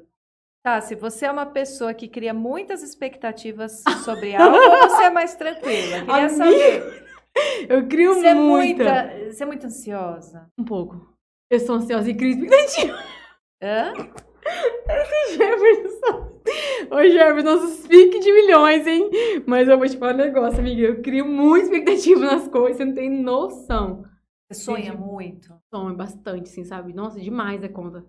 Tá, 0.64 0.80
se 0.80 0.96
você 0.96 1.26
é 1.26 1.32
uma 1.32 1.46
pessoa 1.46 1.94
que 1.94 2.08
cria 2.08 2.34
muitas 2.34 2.82
expectativas 2.82 3.84
sobre 4.06 4.34
algo, 4.34 4.56
ou 4.56 4.90
você 4.90 5.04
é 5.04 5.10
mais 5.10 5.36
tranquila? 5.36 6.00
Queria 6.00 6.14
Amiga, 6.26 6.30
saber. 6.30 7.04
Eu 7.68 7.88
crio 7.88 8.14
Você 8.14 8.28
é, 8.28 8.34
muita. 8.34 8.84
muita, 8.84 9.32
você 9.32 9.44
é 9.44 9.46
muito 9.46 9.66
ansiosa? 9.68 10.48
Um 10.58 10.64
pouco. 10.64 11.14
Eu 11.50 11.60
sou 11.60 11.76
ansiosa 11.76 12.10
e 12.10 12.16
crio 12.16 12.30
expectativa. 12.32 12.98
Hã? 13.62 13.94
Jefferson. 15.32 16.32
Ô, 16.92 17.02
Jefferson, 17.10 17.44
nossos 17.44 17.88
piques 17.88 18.24
de 18.24 18.32
milhões, 18.32 18.88
hein? 18.88 19.10
Mas 19.46 19.68
eu 19.68 19.78
vou 19.78 19.88
te 19.90 19.98
falar 19.98 20.14
um 20.14 20.18
negócio, 20.18 20.60
amiga. 20.60 20.82
Eu 20.82 21.02
crio 21.02 21.26
muita 21.26 21.66
expectativa 21.66 22.22
nas 22.22 22.48
coisas, 22.48 22.78
você 22.78 22.86
não 22.86 22.94
tem 22.94 23.10
noção. 23.10 24.06
Você 24.50 24.62
sonha 24.62 24.90
Entendi. 24.94 24.98
muito? 24.98 25.54
Sonho 25.74 25.96
bastante, 25.96 26.50
assim, 26.50 26.64
sabe? 26.64 26.94
Nossa, 26.94 27.20
demais 27.20 27.62
a 27.64 27.70
conta. 27.70 28.06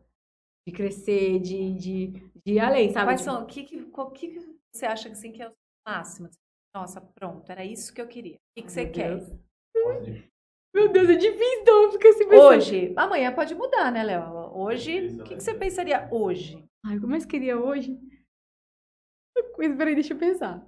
De 0.67 0.73
crescer, 0.73 1.41
de, 1.41 1.75
de, 1.75 2.07
de 2.45 2.53
ir 2.55 2.59
além, 2.61 2.91
sabe? 2.91 3.09
Quais 3.09 3.21
são? 3.21 3.43
O 3.43 3.47
que, 3.47 3.65
que, 3.65 3.83
qual- 3.91 4.11
que 4.11 4.29
que 4.29 4.57
você 4.73 4.87
acha 4.87 5.09
assim, 5.11 5.31
que 5.33 5.43
é 5.43 5.49
o 5.49 5.53
máximo? 5.87 6.29
Nossa, 6.75 7.01
pronto, 7.01 7.51
era 7.51 7.65
isso 7.65 7.93
que 7.93 8.01
eu 8.01 8.09
queria. 8.09 8.37
O 8.37 8.41
que, 8.57 8.63
que 8.63 8.73
você 8.73 8.85
Meu 8.85 8.93
quer? 8.93 9.17
Deus. 9.17 9.45
Meu 10.75 10.91
Deus, 10.91 11.09
é 11.09 11.15
difícil, 11.15 11.61
então 11.61 11.83
eu 11.85 11.93
fico 11.93 12.09
assim 12.09 12.29
pensando. 12.29 12.49
Hoje, 12.57 12.95
amanhã 12.97 13.33
pode 13.33 13.55
mudar, 13.55 13.93
né, 13.93 14.03
Léo? 14.03 14.51
Hoje, 14.57 15.19
o 15.21 15.23
que, 15.23 15.37
que 15.37 15.41
você 15.43 15.55
pensaria 15.55 16.09
hoje? 16.11 16.65
Ai, 16.85 16.99
como 16.99 17.15
eu 17.15 17.27
queria 17.29 17.59
hoje? 17.61 17.97
Coisa, 19.55 19.77
peraí, 19.77 19.95
deixa 19.95 20.15
eu 20.15 20.19
pensar. 20.19 20.67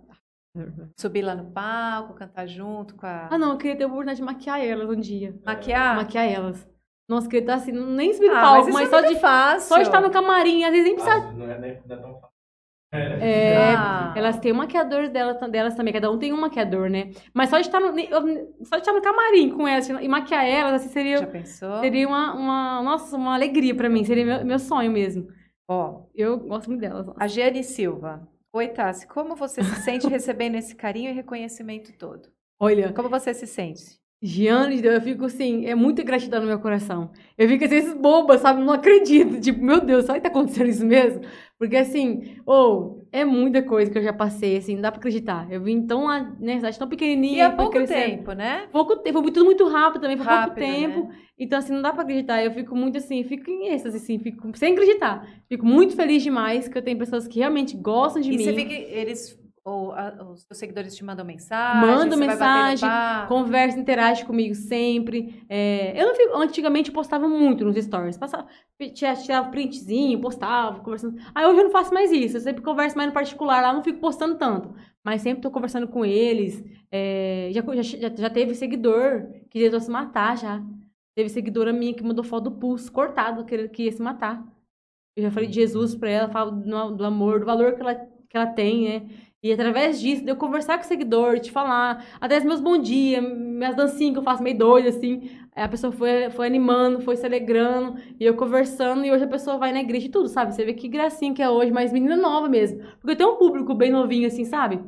Subir 0.97 1.23
lá 1.23 1.35
no 1.35 1.51
palco, 1.51 2.15
cantar 2.15 2.47
junto 2.47 2.95
com 2.95 3.05
a. 3.07 3.29
Ah, 3.31 3.37
não, 3.39 3.53
eu 3.53 3.59
queria 3.59 3.77
ter 3.77 3.85
a 3.85 3.87
oportunidade 3.87 4.19
de 4.19 4.25
maquiar 4.25 4.61
elas 4.65 4.89
um 4.89 5.01
dia. 5.01 5.39
Maquiar? 5.45 5.97
Maquiar 5.97 6.25
elas. 6.25 6.69
Nossa, 7.09 7.29
que 7.29 7.37
ele 7.37 7.47
tá 7.47 7.55
assim, 7.55 7.73
nem 7.73 8.13
subir 8.13 8.29
no 8.29 8.37
Ah, 8.37 8.41
palco, 8.41 8.65
mas, 8.67 8.75
mas, 8.75 8.83
isso 8.85 8.91
só 8.91 8.99
é 8.99 9.09
de, 9.09 9.21
fácil. 9.21 9.69
só 9.69 9.81
estar 9.81 10.01
no 10.01 10.11
camarim, 10.11 10.65
às 10.65 10.71
vezes 10.71 10.85
nem 10.87 10.95
precisa. 10.95 11.15
Ah, 11.17 11.33
não, 11.33 11.51
é, 11.51 11.59
nem- 11.59 11.83
não 11.87 11.97
é 11.97 12.01
tão 12.01 12.15
fácil. 12.21 12.37
É, 13.21 13.75
Ah. 13.77 14.13
elas 14.17 14.39
têm 14.39 14.53
um 14.53 14.57
maquiador 14.57 15.09
dela, 15.09 15.35
delas 15.49 15.75
também, 15.75 15.93
cada 15.93 16.11
um 16.11 16.19
tem 16.19 16.33
um 16.33 16.41
maquiador, 16.41 16.89
né? 16.89 17.11
Mas 17.35 17.51
só 17.51 17.57
de 17.61 17.67
estar 17.67 17.79
no, 17.81 17.89
só 18.65 18.77
de 18.77 18.83
estar 18.83 18.93
no 18.93 19.03
camarim 19.03 19.51
com 19.51 19.67
elas 19.69 19.89
e 19.89 20.09
maquiar 20.09 20.47
elas, 20.47 20.75
assim, 20.83 20.89
seria, 20.89 21.19
Já 21.19 21.27
pensou? 21.27 21.81
seria 21.81 22.07
uma, 22.09 22.35
uma, 22.35 22.83
nossa, 22.83 23.17
uma 23.17 23.35
alegria 23.35 23.75
pra 23.75 23.89
mim, 23.89 24.05
seria 24.05 24.25
meu, 24.25 24.45
meu 24.45 24.59
sonho 24.59 24.91
mesmo. 24.91 25.29
Ó, 25.69 26.05
Eu 26.15 26.39
gosto 26.39 26.69
muito 26.69 26.81
delas. 26.81 27.07
nossa. 27.07 27.23
a 27.23 27.27
Giane 27.27 27.63
Silva. 27.65 28.27
Oi, 28.53 28.69
Tassi. 28.69 29.07
Como 29.07 29.37
você 29.37 29.63
se 29.63 29.75
sente 29.83 30.09
recebendo 30.09 30.55
esse 30.55 30.75
carinho 30.75 31.11
e 31.11 31.15
reconhecimento 31.15 31.93
todo? 31.99 32.29
Olha, 32.59 32.93
Como 32.93 33.09
você 33.11 33.35
se 33.35 33.47
sente? 33.47 34.01
Giane, 34.23 34.83
eu 34.83 35.01
fico 35.01 35.27
assim, 35.27 35.67
é 35.67 35.75
muita 35.75 36.03
gratidão 36.03 36.41
no 36.41 36.47
meu 36.47 36.59
coração. 36.59 37.11
Eu 37.37 37.49
fico 37.49 37.65
às 37.65 37.71
vezes 37.71 37.95
boba, 37.95 38.39
sabe? 38.39 38.63
Não 38.63 38.73
acredito. 38.73 39.39
Tipo, 39.41 39.63
meu 39.63 39.81
Deus, 39.81 40.07
será 40.07 40.15
que 40.15 40.23
tá 40.23 40.29
acontecendo 40.29 40.69
isso 40.71 40.87
mesmo? 40.87 41.21
Porque 41.59 41.77
assim, 41.77 42.37
ou 42.45 43.07
é 43.13 43.25
muita 43.25 43.63
coisa 43.63 43.91
que 43.91 43.99
eu 43.99 44.03
já 44.03 44.13
passei, 44.13 44.57
assim, 44.57 44.75
não 44.75 44.83
dá 44.83 44.91
pra 44.91 44.99
acreditar. 44.99 45.47
Eu 45.51 45.63
vim 45.63 45.87
tão 45.87 46.05
lá, 46.05 46.21
né, 46.41 46.57
cidade 46.57 46.79
tão 46.79 46.89
pequenininha. 46.89 47.37
E 47.37 47.41
há 47.43 47.47
foi 47.55 47.57
pouco 47.57 47.87
tempo, 47.87 48.33
né? 48.33 48.67
Pouco 48.73 48.97
tempo, 48.97 49.23
foi 49.23 49.33
tudo 49.33 49.45
muito 49.47 49.67
rápido 49.69 50.03
também, 50.03 50.17
foi 50.17 50.27
Rápido, 50.27 50.55
pouco 50.55 50.61
tempo. 50.73 51.09
né? 51.09 51.15
Então, 51.39 51.59
assim, 51.59 51.73
não 51.75 51.83
dá 51.83 51.93
pra 51.93 52.03
acreditar. 52.03 52.43
Eu 52.43 52.51
fico 52.53 52.75
muito 52.75 52.97
assim, 52.99 53.23
fico 53.25 53.51
em 53.51 53.69
êxtase, 53.69 53.97
assim, 53.99 54.19
fico 54.19 54.51
sem 54.57 54.73
acreditar. 54.73 55.27
Fico 55.49 55.65
muito 55.67 55.95
feliz 55.95 56.23
demais 56.23 56.69
que 56.69 56.77
eu 56.77 56.83
tenho 56.83 56.99
pessoas 56.99 57.29
que 57.29 57.39
realmente 57.39 57.77
gostam 57.77 58.21
de 58.23 58.31
E 58.33 58.37
mim. 58.37 58.43
você 58.45 58.53
vê 58.53 58.65
que 58.65 58.75
eles, 58.75 59.39
ou 59.67 59.91
a- 59.93 60.15
os 60.33 60.43
seus 60.43 60.59
seguidores 60.59 60.95
te 60.95 61.05
mandam 61.05 61.25
mensagem? 61.25 61.81
Mandam 61.81 62.17
mensagem, 62.19 62.89
conversa, 63.29 63.79
interage 63.79 64.25
comigo 64.25 64.55
sempre. 64.55 65.45
É, 65.49 66.01
eu 66.01 66.07
não 66.07 66.15
fico, 66.15 66.37
antigamente 66.37 66.91
eu 66.91 66.95
postava 66.95 67.27
muito 67.29 67.65
nos 67.65 67.77
stories. 67.77 68.17
Passava, 68.17 68.47
tirava, 68.95 69.21
tirava 69.21 69.49
printzinho, 69.51 70.21
postava, 70.21 70.79
conversando. 70.81 71.17
Aí 71.35 71.45
hoje 71.47 71.59
eu 71.59 71.65
não 71.65 71.71
faço 71.73 71.93
mais 71.93 72.13
isso. 72.13 72.37
Eu 72.37 72.41
sempre 72.41 72.63
converso 72.63 72.97
mais 72.97 73.09
no 73.09 73.15
particular 73.15 73.61
lá, 73.61 73.73
não 73.73 73.83
fico 73.83 73.99
postando 73.99 74.37
tanto. 74.37 74.73
Mas 75.05 75.23
sempre 75.23 75.43
tô 75.43 75.51
conversando 75.51 75.89
com 75.89 76.05
eles. 76.05 76.65
É, 76.91 77.51
já, 77.53 77.63
já, 77.83 78.15
já 78.17 78.31
teve 78.31 78.55
seguidor 78.55 79.27
que 79.51 79.59
tentou 79.59 79.81
se 79.81 79.91
matar 79.91 80.37
já. 80.39 80.63
Teve 81.17 81.29
seguidora 81.29 81.73
minha 81.73 81.93
que 81.95 82.05
mandou 82.05 82.23
foto 82.25 82.45
do 82.51 82.53
pulso 82.53 82.93
cortado, 82.93 83.45
que, 83.45 83.69
que 83.69 83.85
ia 83.85 83.93
se 83.93 84.01
matar. 84.03 84.45
Eu 85.17 85.25
já 85.25 85.31
falei 85.31 85.49
de 85.49 85.55
Jesus 85.57 85.95
pra 85.95 86.11
ela, 86.11 86.29
falo 86.29 86.51
do, 86.53 86.91
do 86.93 87.05
amor, 87.05 87.41
do 87.41 87.47
valor 87.47 87.75
que 87.75 87.81
ela, 87.81 87.95
que 87.95 88.37
ela 88.37 88.47
tem, 88.47 88.85
né? 88.85 89.09
E 89.47 89.53
através 89.53 90.01
disso, 90.01 90.25
de 90.25 90.31
eu 90.33 90.35
conversar 90.35 90.77
com 90.77 90.83
o 90.83 90.87
seguidor, 90.89 91.39
te 91.39 91.53
falar, 91.53 92.05
até 92.21 92.37
os 92.37 92.43
meus 92.43 92.61
bom 92.61 92.77
dia, 92.77 93.23
minhas 93.23 93.77
dancinhas 93.77 94.15
que 94.15 94.19
eu 94.19 94.23
faço 94.25 94.43
meio 94.43 94.59
doida, 94.59 94.89
assim, 94.89 95.31
a 95.55 95.69
pessoa 95.69 95.93
foi, 95.93 96.29
foi 96.31 96.49
animando, 96.49 97.01
foi 97.01 97.17
se 97.17 97.25
alegrando, 97.25 97.97
e 98.19 98.25
eu 98.25 98.35
conversando, 98.35 99.05
e 99.05 99.13
hoje 99.13 99.23
a 99.23 99.29
pessoa 99.29 99.57
vai 99.57 99.73
na 99.73 99.79
igreja 99.79 100.09
e 100.09 100.11
tudo, 100.11 100.29
sabe? 100.29 100.53
Você 100.53 100.65
vê 100.65 100.75
que 100.75 100.89
gracinha 100.89 101.33
que 101.33 101.41
é 101.41 101.49
hoje, 101.49 101.71
mas 101.71 101.93
menina 101.93 102.17
nova 102.17 102.49
mesmo. 102.49 102.81
Porque 102.99 103.13
eu 103.13 103.17
tenho 103.17 103.35
um 103.35 103.37
público 103.37 103.73
bem 103.73 103.93
novinho, 103.93 104.27
assim, 104.27 104.45
sabe? 104.45 104.83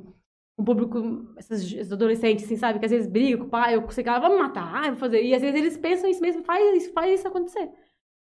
Um 0.59 0.65
público, 0.65 1.25
esses, 1.39 1.93
adolescentes, 1.93 2.45
assim, 2.45 2.57
sabe? 2.57 2.81
Que 2.81 2.87
às 2.87 2.91
vezes 2.91 3.07
brigam 3.09 3.39
com 3.39 3.47
o 3.47 3.49
pai, 3.49 3.77
eu 3.77 3.87
que 3.87 4.09
ela 4.09 4.19
vai 4.19 4.31
me 4.31 4.39
matar, 4.39 4.73
ah, 4.75 4.87
eu 4.87 4.91
vou 4.91 4.99
fazer. 4.99 5.23
E 5.23 5.37
às 5.37 5.41
vezes 5.41 5.57
eles 5.57 5.77
pensam 5.77 6.11
isso 6.11 6.21
mesmo, 6.21 6.43
faz 6.43 6.83
isso, 6.83 6.93
faz 6.93 7.21
isso 7.21 7.29
acontecer. 7.29 7.71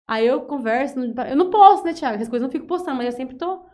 Aí 0.07 0.27
eu 0.27 0.41
converso, 0.41 0.99
eu 0.99 1.35
não 1.35 1.49
posto, 1.49 1.83
né, 1.85 1.93
Thiago? 1.93 2.15
Essas 2.17 2.29
coisas 2.29 2.43
eu 2.43 2.47
não 2.47 2.51
fico 2.51 2.67
postando, 2.67 2.97
mas 2.97 3.07
eu 3.07 3.11
sempre 3.13 3.35
tô 3.37 3.65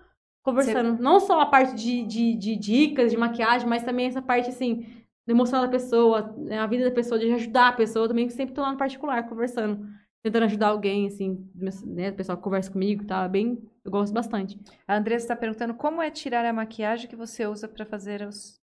conversando. 0.44 1.02
Não 1.02 1.20
só 1.20 1.40
a 1.40 1.46
parte 1.46 1.74
de, 1.74 2.04
de, 2.04 2.36
de 2.36 2.56
dicas, 2.56 3.12
de 3.12 3.18
maquiagem, 3.18 3.68
mas 3.68 3.84
também 3.84 4.08
essa 4.08 4.22
parte, 4.22 4.50
assim, 4.50 4.86
emoção 5.28 5.62
da 5.62 5.70
pessoa, 5.70 6.34
né, 6.38 6.60
a 6.60 6.68
vida 6.68 6.84
da 6.84 6.92
pessoa, 6.92 7.20
de 7.20 7.32
ajudar 7.32 7.70
a 7.70 7.74
pessoa. 7.74 8.06
Eu 8.06 8.10
também 8.10 8.30
sempre 8.30 8.54
tô 8.54 8.62
lá 8.62 8.72
no 8.72 8.78
particular, 8.78 9.28
conversando. 9.28 9.88
Tentando 10.22 10.46
ajudar 10.46 10.68
alguém, 10.68 11.08
assim, 11.08 11.50
né, 11.86 12.10
o 12.10 12.16
pessoal 12.16 12.38
que 12.38 12.44
conversa 12.44 12.72
comigo, 12.72 13.06
tá? 13.06 13.28
Bem, 13.28 13.62
eu 13.84 13.92
gosto 13.92 14.14
bastante. 14.14 14.58
A 14.88 14.96
Andressa 14.96 15.26
está 15.26 15.36
perguntando 15.36 15.74
como 15.74 16.02
é 16.02 16.10
tirar 16.10 16.46
a 16.46 16.54
maquiagem 16.54 17.10
que 17.10 17.16
você 17.16 17.46
usa 17.46 17.68
para 17.68 17.86
fazer 17.86 18.22
os. 18.22 18.62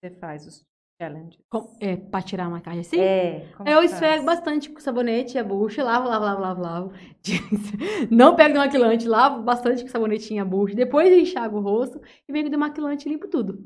Você 0.00 0.10
faz 0.10 0.46
os 0.46 0.67
challenges. 1.00 1.38
Com- 1.48 1.76
é, 1.80 1.96
pra 1.96 2.20
tirar 2.22 2.46
a 2.46 2.50
maquiagem 2.50 2.80
assim? 2.80 2.98
É. 3.00 3.46
Eu 3.64 3.82
esfrego 3.82 4.24
bastante 4.24 4.68
com 4.68 4.80
sabonete 4.80 5.36
e 5.36 5.38
a 5.40 5.44
bucha, 5.44 5.82
lavo, 5.84 6.08
lavo, 6.08 6.24
lavo, 6.24 6.40
lavo, 6.40 6.60
lavo. 6.62 6.92
Não 8.10 8.34
pego 8.34 8.54
do 8.54 8.58
maquilante, 8.60 9.06
lavo 9.08 9.42
bastante 9.42 9.82
com 9.82 9.88
sabonetinho 9.88 10.42
a 10.42 10.44
bucha. 10.44 10.74
Depois 10.74 11.10
eu 11.12 11.20
enxago 11.20 11.58
o 11.58 11.60
rosto 11.60 12.00
e 12.28 12.32
venho 12.32 12.50
do 12.50 12.58
maquilante 12.58 13.08
e 13.08 13.12
limpo 13.12 13.28
tudo. 13.28 13.64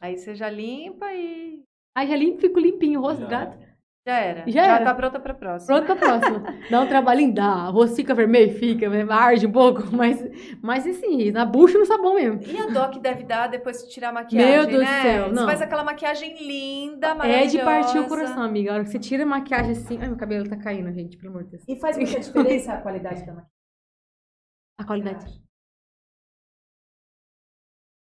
Aí 0.00 0.16
você 0.16 0.34
já 0.34 0.48
limpa 0.48 1.12
e. 1.12 1.62
Aí 1.96 2.08
já 2.08 2.16
limpo, 2.16 2.40
fico 2.40 2.58
limpinho 2.58 3.00
o 3.00 3.02
rosto, 3.02 3.22
gato. 3.28 3.58
Já 4.06 4.18
era. 4.18 4.44
Já 4.50 4.66
era. 4.66 4.84
tá 4.84 4.94
pronta 4.94 5.18
para 5.18 5.32
próxima. 5.32 5.66
Pronto 5.80 5.86
pra 5.86 5.96
próxima. 5.96 6.42
Dá 6.70 6.80
um 6.82 6.86
trabalhinho, 6.86 7.32
dá. 7.32 7.68
Rosto 7.70 7.96
fica 7.96 8.14
vermelho, 8.14 8.52
fica, 8.58 8.86
arde 9.10 9.46
um 9.46 9.52
pouco, 9.52 9.82
mas, 9.96 10.20
mas 10.60 10.86
assim, 10.86 11.30
na 11.30 11.46
bucha 11.46 11.78
no 11.78 11.86
sabão 11.86 12.14
mesmo. 12.14 12.42
E 12.42 12.58
a 12.58 12.66
dó 12.66 12.88
que 12.90 13.00
deve 13.00 13.24
dar 13.24 13.46
depois 13.46 13.82
de 13.82 13.88
tirar 13.90 14.10
a 14.10 14.12
maquiagem, 14.12 14.50
Meu 14.50 14.66
Deus 14.66 14.74
do 14.76 14.80
né? 14.84 15.02
céu, 15.02 15.24
Você 15.28 15.34
não. 15.34 15.46
faz 15.46 15.62
aquela 15.62 15.82
maquiagem 15.84 16.36
linda, 16.46 17.08
É 17.08 17.14
maravilhosa. 17.14 17.50
de 17.50 17.64
partir 17.64 17.98
o 17.98 18.06
coração, 18.06 18.42
amiga. 18.42 18.72
A 18.72 18.74
hora 18.74 18.84
que 18.84 18.90
você 18.90 18.98
tira 18.98 19.22
a 19.22 19.26
maquiagem 19.26 19.72
assim. 19.72 19.98
Ai, 19.98 20.08
meu 20.08 20.18
cabelo 20.18 20.48
tá 20.50 20.56
caindo, 20.58 20.92
gente, 20.92 21.16
pelo 21.16 21.30
amor 21.30 21.44
de 21.44 21.50
Deus. 21.52 21.62
E 21.66 21.80
faz 21.80 21.96
muita 21.96 22.20
diferença 22.20 22.74
a 22.74 22.82
qualidade 22.82 23.20
da 23.24 23.32
maquiagem. 23.32 23.50
A 24.78 24.84
qualidade. 24.84 25.42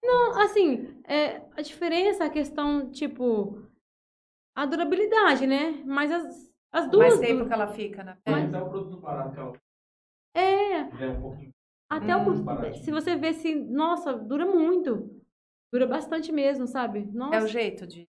Não, 0.05 0.41
assim, 0.43 1.01
é, 1.07 1.43
a 1.57 1.63
diferença, 1.63 2.25
a 2.25 2.31
questão, 2.31 2.91
tipo, 2.91 3.69
a 4.55 4.67
durabilidade, 4.67 5.47
né? 5.47 5.83
Mas 5.85 6.11
as, 6.13 6.53
as 6.73 6.91
duas. 6.91 7.09
Mais 7.09 7.21
tempo 7.21 7.33
duram. 7.35 7.47
que 7.49 7.53
ela 7.55 7.67
fica, 7.69 8.05
né? 8.05 8.17
É, 8.25 8.33
até 8.35 8.61
o 8.63 8.69
produto 8.69 8.97
barato 9.01 9.33
que 9.33 9.41
ela 9.41 9.53
É, 10.35 10.85
tiver 10.85 11.11
um 11.11 11.21
pouquinho. 11.21 11.51
até 11.91 12.17
Hum. 12.17 12.21
o 12.21 12.25
produto. 12.45 12.75
Se 12.85 12.91
você 12.91 13.17
vê 13.17 13.29
assim, 13.29 13.55
nossa, 13.55 14.13
dura 14.15 14.47
muito. 14.47 15.11
Dura 15.73 15.87
bastante 15.87 16.31
mesmo, 16.31 16.67
sabe? 16.67 17.09
Nossa. 17.13 17.37
É 17.37 17.43
o 17.43 17.47
jeito 17.47 17.87
de. 17.87 18.07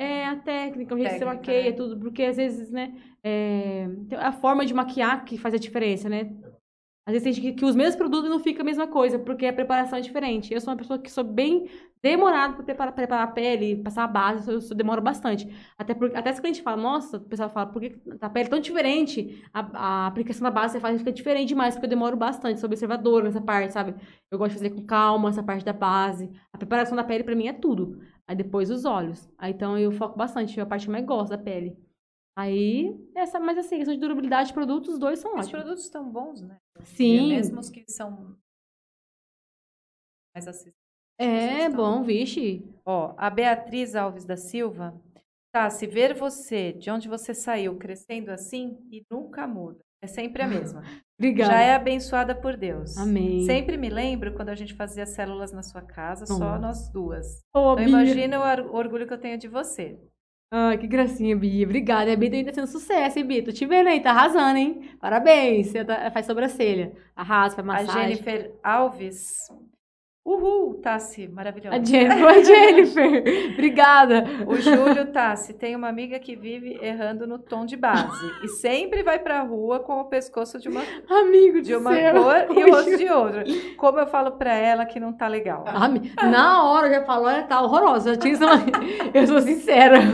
É 0.00 0.26
a 0.26 0.36
técnica, 0.36 0.94
o 0.94 0.98
jeito 0.98 1.12
que 1.14 1.18
você 1.18 1.24
maqueia, 1.24 1.70
né? 1.70 1.76
tudo, 1.76 1.98
porque 1.98 2.22
às 2.22 2.36
vezes, 2.36 2.70
né, 2.70 2.94
é 3.24 3.86
a 4.16 4.30
forma 4.30 4.64
de 4.64 4.72
maquiar 4.72 5.24
que 5.24 5.36
faz 5.36 5.54
a 5.54 5.58
diferença, 5.58 6.08
né? 6.08 6.30
Às 7.04 7.12
vezes 7.14 7.24
tem 7.24 7.32
gente 7.32 7.42
que, 7.54 7.58
que 7.60 7.64
os 7.64 7.74
mesmos 7.74 7.96
produtos 7.96 8.30
não 8.30 8.38
fica 8.38 8.62
a 8.62 8.64
mesma 8.64 8.86
coisa, 8.86 9.18
porque 9.18 9.46
a 9.46 9.52
preparação 9.52 9.98
é 9.98 10.02
diferente. 10.02 10.54
Eu 10.54 10.60
sou 10.60 10.70
uma 10.72 10.76
pessoa 10.76 11.00
que 11.00 11.10
sou 11.10 11.24
bem 11.24 11.68
demorada 12.02 12.54
para 12.54 12.64
preparar, 12.64 12.92
preparar 12.94 13.24
a 13.28 13.30
pele, 13.32 13.82
passar 13.82 14.04
a 14.04 14.06
base, 14.08 14.50
eu, 14.50 14.58
eu 14.60 14.76
demoro 14.76 15.00
bastante. 15.02 15.48
Até, 15.76 15.94
porque, 15.94 16.16
até 16.16 16.32
se 16.32 16.38
o 16.38 16.42
cliente 16.42 16.62
fala, 16.62 16.76
nossa, 16.80 17.16
o 17.16 17.20
pessoal 17.20 17.48
fala, 17.50 17.66
por 17.66 17.80
que 17.80 18.00
a 18.20 18.30
pele 18.30 18.46
é 18.46 18.50
tão 18.50 18.60
diferente? 18.60 19.42
A, 19.52 20.04
a 20.04 20.06
aplicação 20.06 20.44
da 20.44 20.50
base 20.50 20.74
você 20.74 20.80
faz 20.80 20.98
fica 20.98 21.12
diferente 21.12 21.48
demais, 21.48 21.74
porque 21.74 21.86
eu 21.86 21.90
demoro 21.90 22.16
bastante, 22.16 22.60
sou 22.60 22.68
observadora 22.68 23.24
nessa 23.24 23.40
parte, 23.40 23.72
sabe? 23.72 23.94
Eu 24.30 24.38
gosto 24.38 24.52
de 24.52 24.58
fazer 24.58 24.70
com 24.70 24.84
calma 24.86 25.28
essa 25.30 25.42
parte 25.42 25.64
da 25.64 25.72
base. 25.72 26.30
A 26.52 26.58
preparação 26.58 26.96
da 26.96 27.04
pele, 27.04 27.24
pra 27.24 27.34
mim, 27.34 27.48
é 27.48 27.52
tudo. 27.52 28.00
Aí 28.26 28.36
depois 28.36 28.70
os 28.70 28.84
olhos. 28.84 29.28
Aí 29.38 29.52
então 29.52 29.78
eu 29.78 29.90
foco 29.92 30.16
bastante, 30.16 30.58
é 30.58 30.62
a 30.62 30.66
parte 30.66 30.82
que 30.84 30.88
eu 30.90 30.92
mais 30.92 31.04
gosto 31.04 31.30
da 31.30 31.38
pele. 31.38 31.76
Aí, 32.36 32.96
essa, 33.16 33.40
mas 33.40 33.58
assim, 33.58 33.78
questão 33.78 33.92
de 33.94 34.00
durabilidade 34.00 34.48
de 34.48 34.54
produtos, 34.54 34.90
os 34.94 34.98
dois 35.00 35.18
são 35.18 35.32
Os 35.32 35.38
ótimos. 35.46 35.50
produtos 35.50 35.84
estão 35.84 36.08
bons, 36.08 36.40
né? 36.40 36.56
Sim. 36.84 37.30
Mesmo 37.30 37.58
os 37.58 37.68
que 37.68 37.84
são 37.90 38.36
mais 40.32 40.46
acessíveis. 40.46 40.87
É 41.18 41.66
estão- 41.66 41.72
bom, 41.76 42.02
vixe. 42.02 42.64
Ó, 42.84 43.14
a 43.16 43.28
Beatriz 43.30 43.94
Alves 43.94 44.24
da 44.24 44.36
Silva. 44.36 44.94
Tá, 45.52 45.68
se 45.70 45.86
ver 45.86 46.14
você, 46.14 46.72
de 46.72 46.90
onde 46.90 47.08
você 47.08 47.34
saiu, 47.34 47.76
crescendo 47.76 48.30
assim 48.30 48.78
e 48.92 49.02
nunca 49.10 49.46
muda. 49.46 49.78
É 50.02 50.06
sempre 50.06 50.42
a 50.42 50.46
mesma. 50.76 50.82
Obrigada. 51.18 51.50
Já 51.52 51.60
é 51.60 51.74
abençoada 51.74 52.34
por 52.34 52.56
Deus. 52.56 52.96
Amém. 52.96 53.44
Sempre 53.46 53.76
me 53.76 53.88
lembro 53.88 54.34
quando 54.34 54.50
a 54.50 54.54
gente 54.54 54.74
fazia 54.74 55.04
células 55.06 55.50
na 55.52 55.62
sua 55.62 55.82
casa, 55.82 56.26
só 56.26 56.38
Nossa. 56.38 56.58
nós 56.58 56.88
duas. 56.90 57.40
Não 57.54 57.74
Bia. 57.74 57.88
imagina 57.88 58.38
o 58.38 58.42
or- 58.42 58.74
orgulho 58.76 59.06
que 59.06 59.12
eu 59.14 59.18
tenho 59.18 59.36
de 59.38 59.48
você. 59.48 59.98
Ai, 60.52 60.78
que 60.78 60.86
gracinha, 60.86 61.36
Bia. 61.36 61.64
Obrigada. 61.66 62.12
A 62.12 62.16
Bia 62.16 62.30
ainda 62.32 62.54
sendo 62.54 62.66
sucesso, 62.68 63.18
hein, 63.18 63.24
Bia? 63.26 63.44
Tô 63.44 63.50
te 63.50 63.66
vendo 63.66 63.88
aí, 63.88 64.00
tá 64.00 64.10
arrasando, 64.10 64.56
hein? 64.58 64.90
Parabéns. 65.00 65.68
Você 65.68 65.84
tá- 65.84 66.10
faz 66.10 66.26
sobrancelha. 66.26 66.92
Arrasa, 67.16 67.56
faz 67.56 67.58
A 67.58 67.62
massagem. 67.84 68.02
Jennifer 68.16 68.54
Alves. 68.62 69.48
Uhul, 70.28 70.74
Tassi, 70.82 71.26
maravilhosa. 71.26 71.76
A 71.76 71.82
Jennifer. 71.82 72.44
Jennifer. 72.44 73.52
Obrigada. 73.54 74.24
O 74.46 74.56
Júlio 74.56 75.06
Tassi 75.06 75.54
tem 75.54 75.74
uma 75.74 75.88
amiga 75.88 76.18
que 76.18 76.36
vive 76.36 76.78
errando 76.82 77.26
no 77.26 77.38
tom 77.38 77.64
de 77.64 77.78
base 77.78 78.30
e 78.44 78.48
sempre 78.48 79.02
vai 79.02 79.18
pra 79.18 79.40
rua 79.40 79.80
com 79.80 80.00
o 80.00 80.04
pescoço 80.04 80.58
de 80.58 80.68
uma, 80.68 80.82
Amigo 81.08 81.62
de 81.62 81.72
do 81.72 81.78
uma 81.80 81.94
céu. 81.94 82.14
cor 82.22 82.58
e 82.58 82.64
o 82.64 82.70
rosto 82.74 82.96
de 82.98 83.08
outra. 83.08 83.44
Como 83.78 83.98
eu 84.00 84.06
falo 84.06 84.32
pra 84.32 84.52
ela 84.52 84.84
que 84.84 85.00
não 85.00 85.14
tá 85.14 85.26
legal. 85.26 85.64
Na 86.30 86.62
hora 86.64 86.88
eu 86.88 86.94
já 86.96 87.04
falo, 87.06 87.24
olha, 87.24 87.44
tá 87.44 87.62
horrorosa. 87.62 88.10
Eu, 88.10 88.16
tinha 88.18 88.36
eu 89.14 89.26
sou 89.26 89.40
sincera. 89.40 89.96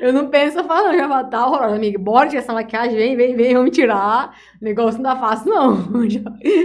Eu 0.00 0.14
não, 0.14 0.28
penso, 0.28 0.58
eu 0.58 0.64
falo, 0.64 0.84
não, 0.86 0.92
eu 0.94 0.98
já 1.00 1.06
falo, 1.08 1.28
tá 1.28 1.46
horrorosa, 1.46 1.76
amiga. 1.76 1.98
Bora 1.98 2.26
tirar 2.26 2.40
essa 2.40 2.54
maquiagem, 2.54 2.96
vem, 2.96 3.14
vem, 3.16 3.36
vem, 3.36 3.52
vamos 3.54 3.70
tirar. 3.76 4.34
O 4.58 4.64
negócio 4.64 4.94
não 5.02 5.12
dá 5.12 5.20
fácil, 5.20 5.50
não. 5.52 6.08
Já- 6.08 6.20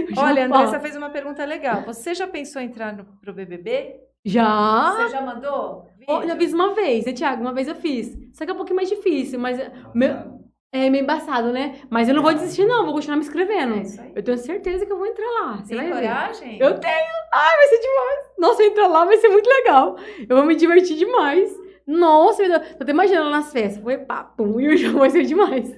já 0.08 0.22
Olha, 0.22 0.42
a. 0.44 0.46
Andressa 0.46 0.80
fez 0.80 0.96
uma 0.96 1.10
pergunta 1.10 1.44
legal. 1.44 1.82
Você 1.82 2.14
já 2.14 2.26
pensou 2.26 2.45
em 2.60 2.66
entrar 2.66 2.96
no, 2.96 3.04
pro 3.04 3.32
BBB? 3.34 4.00
Já? 4.24 4.92
Você 4.96 5.08
já 5.10 5.22
mandou? 5.22 5.88
Oh, 6.08 6.26
já 6.26 6.36
fiz 6.36 6.52
uma 6.52 6.74
vez, 6.74 7.04
né, 7.04 7.12
Thiago? 7.12 7.42
Uma 7.42 7.52
vez 7.52 7.68
eu 7.68 7.74
fiz. 7.76 8.16
Só 8.32 8.44
que 8.44 8.50
é 8.50 8.54
um 8.54 8.56
pouquinho 8.56 8.76
mais 8.76 8.88
difícil, 8.88 9.38
mas. 9.38 9.58
Meu... 9.94 10.36
É 10.72 10.90
meio 10.90 11.04
embaçado, 11.04 11.52
né? 11.52 11.80
Mas 11.88 12.08
eu 12.08 12.14
não 12.14 12.22
vou 12.22 12.34
desistir, 12.34 12.66
não. 12.66 12.84
Vou 12.84 12.92
continuar 12.92 13.16
me 13.16 13.22
inscrevendo. 13.22 13.76
É 13.76 13.82
isso 13.82 14.00
aí. 14.00 14.12
Eu 14.14 14.22
tenho 14.22 14.36
certeza 14.36 14.84
que 14.84 14.92
eu 14.92 14.98
vou 14.98 15.06
entrar 15.06 15.26
lá. 15.40 15.56
Você 15.58 15.74
Tem 15.74 15.76
vai 15.76 15.86
ver. 15.86 16.08
coragem? 16.08 16.58
Eu 16.60 16.78
tenho! 16.78 17.12
Ai, 17.32 17.56
vai 17.56 17.66
ser 17.68 17.78
demais! 17.80 18.20
Nossa, 18.38 18.62
eu 18.62 18.66
entrar 18.68 18.86
lá 18.88 19.04
vai 19.04 19.16
ser 19.16 19.28
muito 19.28 19.46
legal. 19.48 19.96
Eu 20.28 20.36
vou 20.36 20.44
me 20.44 20.54
divertir 20.54 20.96
demais. 20.96 21.56
Nossa, 21.86 22.42
meu 22.42 22.58
Deus. 22.58 22.74
Tô 22.74 22.82
até 22.82 22.90
imaginando 22.92 23.30
nas 23.30 23.52
festas. 23.52 23.82
Foi 23.82 23.96
papum 23.96 24.60
e 24.60 24.68
o 24.68 24.76
jogo 24.76 24.98
vai 24.98 25.08
ser 25.08 25.22
demais. 25.22 25.70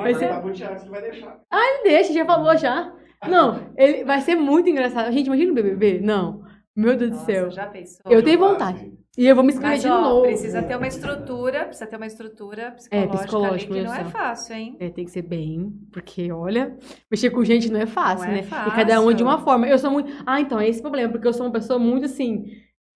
Vai 0.00 0.14
ser- 0.14 0.28
Thiago 0.28 0.48
ele 0.48 0.90
vai 0.90 1.02
deixar. 1.02 1.40
Ele 1.52 1.82
deixa, 1.82 2.12
já 2.12 2.24
falou 2.24 2.56
já. 2.56 2.94
Não, 3.28 3.72
ele 3.76 4.04
vai 4.04 4.20
ser 4.20 4.34
muito 4.34 4.68
engraçado. 4.68 5.12
Gente, 5.12 5.26
imagina 5.26 5.52
o 5.52 5.54
BBB? 5.54 6.00
Não. 6.00 6.42
Meu 6.74 6.96
Deus 6.96 7.10
do 7.10 7.16
Nossa, 7.16 7.26
céu. 7.26 7.50
já 7.50 7.66
pensou? 7.66 8.10
Eu 8.10 8.22
tenho 8.22 8.38
vontade. 8.38 8.92
E 9.18 9.26
eu 9.26 9.34
vou 9.34 9.44
me 9.44 9.50
inscrever 9.52 9.72
Mas, 9.72 9.82
de 9.82 9.88
ó, 9.88 10.00
novo. 10.00 10.22
precisa 10.22 10.62
ter 10.62 10.76
uma 10.76 10.86
estrutura, 10.86 11.64
precisa 11.64 11.86
ter 11.86 11.96
uma 11.96 12.06
estrutura 12.06 12.70
psicológica, 12.70 13.18
psicológico, 13.18 13.72
ali, 13.72 13.82
que 13.82 13.86
não 13.88 13.94
é 13.94 14.04
do 14.04 14.10
fácil, 14.10 14.54
hein? 14.54 14.76
É, 14.78 14.88
tem 14.88 15.04
que 15.04 15.10
ser 15.10 15.22
bem, 15.22 15.72
porque 15.92 16.30
olha, 16.30 16.76
mexer 17.10 17.28
com 17.30 17.44
gente 17.44 17.70
não 17.70 17.80
é 17.80 17.86
fácil, 17.86 18.26
Não 18.26 18.32
é 18.32 18.36
né? 18.36 18.42
fácil. 18.44 18.72
E 18.72 18.76
cada 18.76 19.00
um 19.00 19.12
de 19.12 19.22
uma 19.22 19.38
forma. 19.38 19.66
Eu 19.66 19.78
sou 19.78 19.90
muito. 19.90 20.10
Ah, 20.24 20.40
então, 20.40 20.60
é 20.60 20.68
esse 20.68 20.78
o 20.78 20.82
problema, 20.82 21.12
porque 21.12 21.26
eu 21.26 21.32
sou 21.32 21.44
uma 21.44 21.52
pessoa 21.52 21.78
muito 21.78 22.06
assim. 22.06 22.44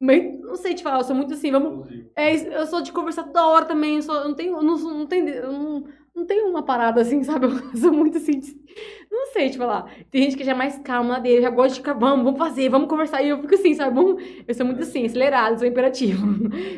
Meio... 0.00 0.40
Não 0.40 0.56
sei 0.56 0.74
te 0.74 0.82
falar, 0.82 0.98
eu 1.00 1.04
sou 1.04 1.16
muito 1.16 1.34
assim, 1.34 1.50
vamos. 1.50 1.88
É, 2.16 2.34
eu 2.58 2.66
sou 2.66 2.80
de 2.80 2.92
conversar 2.92 3.24
toda 3.24 3.46
hora 3.48 3.64
também, 3.64 3.96
eu, 3.96 4.02
sou, 4.02 4.14
eu 4.14 4.28
não 4.28 4.34
tenho. 4.34 4.52
Não, 4.62 4.78
não, 4.78 5.06
não, 5.52 5.84
não 6.14 6.24
tenho 6.26 6.48
uma 6.48 6.62
parada 6.64 7.00
assim, 7.00 7.22
sabe? 7.24 7.46
Eu 7.46 7.76
sou 7.76 7.92
muito 7.92 8.18
assim. 8.18 8.38
de- 8.38 8.56
Não 9.10 9.26
sei 9.32 9.50
te 9.50 9.58
falar. 9.58 9.92
Tem 10.10 10.22
gente 10.22 10.36
que 10.36 10.44
já 10.44 10.52
é 10.52 10.54
mais 10.54 10.78
calma 10.78 11.14
na 11.14 11.18
dele, 11.20 11.42
já 11.42 11.50
gosta 11.50 11.70
de 11.74 11.80
ficar, 11.80 11.92
vamos, 11.94 12.24
vamos 12.24 12.38
fazer, 12.38 12.68
vamos 12.68 12.88
conversar. 12.88 13.22
E 13.22 13.28
eu 13.28 13.40
fico 13.40 13.54
assim, 13.54 13.74
sabe? 13.74 13.94
Vamos... 13.94 14.22
Eu 14.46 14.54
sou 14.54 14.66
muito 14.66 14.82
assim, 14.82 15.04
acelerada, 15.06 15.56
sou 15.58 15.66
imperativo. 15.66 16.26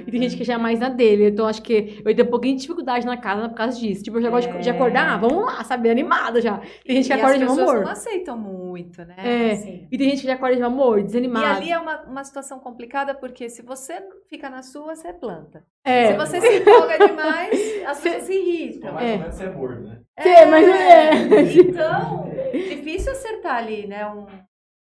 E 0.07 0.11
tem 0.11 0.21
gente 0.23 0.37
que 0.37 0.45
já 0.45 0.55
é 0.55 0.59
mais 0.59 0.79
na 0.81 0.89
dele. 0.91 1.29
Então 1.29 1.47
acho 1.47 1.63
que 1.63 2.03
eu 2.05 2.15
tenho 2.15 2.27
um 2.29 2.31
pouquinho 2.31 2.55
de 2.57 2.63
dificuldade 2.63 3.07
na 3.07 3.17
casa 3.17 3.49
por 3.49 3.55
causa 3.57 3.79
disso. 3.79 4.03
Tipo, 4.05 4.19
eu 4.19 4.23
já 4.23 4.31
gosto 4.31 4.51
de- 4.53 4.59
de 4.61 4.69
É. 4.69 4.73
acordar, 4.73 5.15
ah, 5.15 5.17
vamos 5.17 5.45
lá, 5.47 5.65
sabe? 5.65 5.89
Animada 5.91 6.41
já. 6.41 6.59
Tem 6.85 6.97
gente 6.97 7.07
que 7.07 7.13
e 7.15 7.17
acorda 7.17 7.39
de 7.39 7.45
mau 7.45 7.55
pessoas 7.57 7.71
humor. 7.71 7.85
não 7.85 7.93
aceitam 7.93 8.39
muito, 8.39 9.05
né? 9.05 9.15
É. 9.19 9.53
Assim. 9.53 9.89
E 9.91 9.97
tem 9.99 10.11
gente 10.11 10.21
que 10.21 10.27
já 10.27 10.35
acorda 10.35 10.57
de 10.57 10.63
mau 10.63 10.71
humor, 10.71 10.99
E 10.99 11.05
desanimada. 11.05 11.57
ali 11.57 11.71
é 11.71 11.79
uma, 11.79 12.03
uma 12.03 12.25
situação 12.25 12.59
complicada, 12.59 13.15
porque 13.15 13.49
se 13.49 13.63
você 13.63 13.95
fica 14.29 14.51
na 14.51 14.63
sua, 14.63 14.95
você 14.95 15.13
planta. 15.13 15.65
É. 15.85 16.09
Se 16.13 16.17
você 16.19 16.41
se 16.41 16.59
empolga 16.59 16.99
demais, 16.99 17.83
as 17.87 18.01
pessoas 18.01 18.23
se 18.25 18.33
irritam. 18.35 18.99
É. 18.99 19.26
você 19.33 19.45
é 19.45 19.51
gordo, 19.51 19.83
né? 19.89 20.03
Sim, 20.21 20.47
mas 20.51 20.69
é. 20.69 21.13
Então, 21.61 22.31
difícil 22.53 23.13
acertar 23.13 23.57
ali, 23.57 23.87
né? 23.87 24.07
Um, 24.11 24.27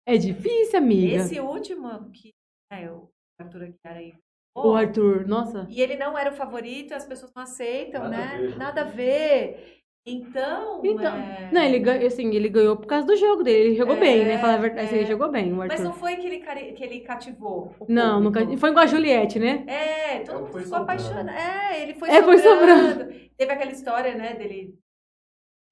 É 0.07 0.17
difícil, 0.17 0.79
amiga. 0.79 1.15
esse 1.17 1.39
último 1.39 2.11
que 2.11 2.31
né, 2.71 2.89
o 2.91 3.09
Arthur 3.39 3.63
Aguiar 3.63 3.97
aí. 3.97 4.13
O 4.57 4.73
Arthur, 4.73 5.27
nossa. 5.27 5.67
E 5.69 5.81
ele 5.81 5.97
não 5.97 6.17
era 6.17 6.31
o 6.31 6.35
favorito, 6.35 6.93
as 6.93 7.05
pessoas 7.05 7.31
não 7.35 7.43
aceitam, 7.43 8.03
Nada 8.03 8.15
a 8.15 8.19
né? 8.19 8.37
ver. 8.47 8.57
Nada 8.57 8.81
a 8.81 8.85
ver. 8.85 9.81
Então. 10.07 10.81
Então, 10.85 11.15
é, 11.17 11.49
Não, 11.51 11.61
ele 11.63 11.79
ganhou, 11.79 12.05
assim, 12.05 12.29
ele 12.29 12.47
ganhou 12.47 12.77
por 12.77 12.85
causa 12.85 13.07
do 13.07 13.15
jogo 13.15 13.41
dele. 13.41 13.69
Ele 13.69 13.75
jogou 13.75 13.95
É, 13.95 13.99
bem, 13.99 14.23
né? 14.25 14.37
Falar 14.37 14.53
a 14.53 14.57
verdade, 14.57 14.85
assim, 14.87 14.95
é. 14.97 14.99
ele 14.99 15.07
jogou 15.07 15.31
bem, 15.31 15.51
o 15.51 15.55
Mas 15.55 15.71
Arthur. 15.71 15.83
não 15.83 15.93
foi 15.93 16.15
que 16.17 16.27
ele, 16.27 16.73
que 16.73 16.83
ele 16.83 16.99
cativou. 16.99 17.73
o 17.79 17.85
Não, 17.89 18.19
nunca. 18.21 18.45
Foi 18.57 18.69
igual 18.69 18.83
a 18.83 18.87
Juliette, 18.87 19.39
né? 19.39 19.65
É, 19.67 20.19
todo 20.19 20.41
mundo 20.41 20.51
foi 20.51 20.61
ficou 20.63 20.77
sobrando. 20.79 20.83
apaixonado. 20.83 21.29
É, 21.29 21.81
ele 21.81 21.93
foi 21.95 22.09
É, 22.11 22.21
foi 22.21 22.37
sobrando. 22.37 23.05
Teve 23.35 23.51
aquela 23.51 23.71
história, 23.71 24.13
né, 24.15 24.35
dele. 24.35 24.77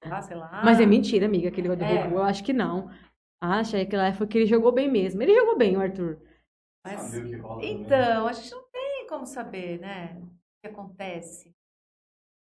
Ah, 0.01 0.21
sei 0.21 0.35
lá. 0.35 0.61
Mas 0.65 0.79
é 0.79 0.85
mentira, 0.85 1.27
amiga, 1.27 1.51
que 1.51 1.61
ele 1.61 1.73
do 1.75 1.83
É. 1.83 2.07
Eu 2.11 2.23
acho 2.23 2.43
que 2.43 2.51
não. 2.53 2.89
Acha 3.39 3.85
que 3.85 3.95
lá 3.95 4.11
foi 4.13 4.25
que 4.25 4.37
ele 4.39 4.45
jogou 4.47 4.71
bem 4.71 4.89
mesmo. 4.89 5.21
Ele 5.21 5.35
jogou 5.35 5.57
bem, 5.57 5.77
o 5.77 5.81
Arthur. 5.81 6.17
Mas- 6.85 6.99
Saber 7.01 7.25
o 7.25 7.29
que 7.29 7.35
rola 7.35 7.55
também. 7.61 7.81
Então, 7.81 8.27
a 8.27 8.31
gente 8.33 8.51
não 8.51 8.63
tem 8.71 9.07
como 9.07 9.25
saber, 9.27 9.79
né? 9.79 10.17
O 10.19 10.27
que 10.61 10.67
acontece. 10.73 11.52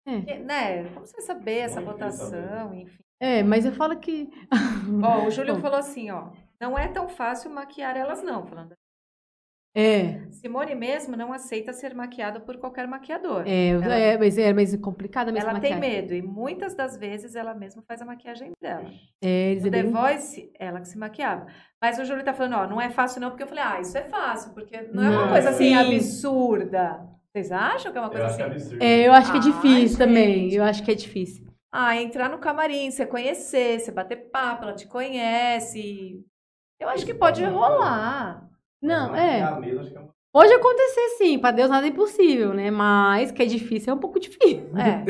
É. 0.06 0.38
Né? 0.38 0.84
Como 0.94 1.04
você 1.06 1.12
vai 1.16 1.22
saber 1.26 1.58
essa 1.58 1.80
votação, 1.80 2.72
enfim. 2.74 2.98
É, 3.20 3.42
mas 3.42 3.64
eu 3.66 3.72
falo 3.72 3.98
que. 3.98 4.30
Ó, 5.02 5.26
o 5.26 5.30
Júlio 5.30 5.54
Bom. 5.56 5.60
falou 5.60 5.78
assim, 5.78 6.10
ó. 6.10 6.30
Não 6.60 6.78
é 6.78 6.88
tão 6.88 7.08
fácil 7.08 7.50
maquiar 7.50 7.96
elas, 7.96 8.22
não. 8.22 8.46
Falando. 8.46 8.74
É. 9.78 10.26
Simone 10.30 10.74
mesmo 10.74 11.16
não 11.16 11.34
aceita 11.34 11.70
ser 11.74 11.94
maquiada 11.94 12.40
por 12.40 12.56
qualquer 12.56 12.86
maquiador. 12.88 13.44
É, 13.46 13.68
Ela- 13.68 13.94
é, 13.94 14.16
mas 14.16 14.38
é 14.38 14.50
mas 14.54 14.72
é 14.72 14.78
complicada 14.78 15.30
mesmo. 15.30 15.50
Ela 15.50 15.60
tem 15.60 15.78
medo 15.78 16.14
e 16.14 16.22
muitas 16.22 16.74
das 16.74 16.96
vezes 16.96 17.36
ela 17.36 17.52
mesma 17.54 17.82
faz 17.86 18.00
a 18.00 18.06
maquiagem 18.06 18.52
dela. 18.62 18.90
É, 19.22 19.50
eles 19.50 19.64
No 19.64 19.68
é 19.68 19.70
The 19.72 19.82
bem- 19.82 19.92
Voice, 19.92 20.50
ela 20.58 20.80
que 20.80 20.88
se 20.88 20.96
maquiava. 20.96 21.46
Mas 21.82 21.98
o 21.98 22.06
Júlio 22.06 22.24
tá 22.24 22.32
falando, 22.32 22.54
ó, 22.56 22.66
não 22.66 22.80
é 22.80 22.88
fácil 22.88 23.20
não, 23.20 23.28
porque 23.28 23.42
eu 23.42 23.46
falei, 23.48 23.64
ah, 23.64 23.78
isso 23.80 23.98
é 23.98 24.04
fácil, 24.04 24.54
porque 24.54 24.80
não 24.94 25.02
é 25.04 25.10
uma 25.10 25.22
Não, 25.24 25.28
coisa 25.28 25.50
assim 25.50 25.68
sim. 25.68 25.74
absurda. 25.74 27.06
Vocês 27.36 27.52
acham 27.52 27.92
que 27.92 27.98
é 27.98 28.00
uma 28.00 28.06
Eu 28.06 28.12
coisa 28.12 28.26
acho 28.28 28.40
é 28.40 28.44
assim? 28.44 28.52
absurdo. 28.54 28.82
É, 28.82 29.06
eu 29.06 29.12
acho 29.12 29.30
que 29.30 29.36
é 29.36 29.40
Ai, 29.40 29.46
difícil 29.46 29.98
também. 29.98 30.44
gente. 30.44 30.54
Eu 30.56 30.64
acho 30.64 30.82
que 30.82 30.90
é 30.90 30.94
difícil. 30.94 31.46
Ah, 31.70 31.94
entrar 32.00 32.30
no 32.30 32.38
camarim, 32.38 32.90
você 32.90 33.04
conhecer, 33.04 33.78
você 33.78 33.92
bater 33.92 34.30
papo, 34.30 34.64
ela 34.64 34.72
te 34.72 34.86
conhece. 34.86 36.24
Eu 36.80 36.88
acho 36.88 37.04
que 37.04 37.12
pode 37.12 37.44
rolar. 37.44 38.48
Não, 38.80 39.14
é. 39.14 39.42
acho 39.42 39.98
é 39.98 40.06
Pode 40.32 40.52
acontecer 40.52 41.08
sim, 41.18 41.38
pra 41.38 41.50
Deus 41.50 41.68
nada 41.68 41.86
é 41.86 41.90
impossível, 41.90 42.54
né? 42.54 42.70
Mas 42.70 43.30
que 43.30 43.42
é 43.42 43.46
difícil, 43.46 43.92
é 43.92 43.94
um 43.94 44.00
pouco 44.00 44.18
difícil. 44.18 44.70
É. 44.74 45.04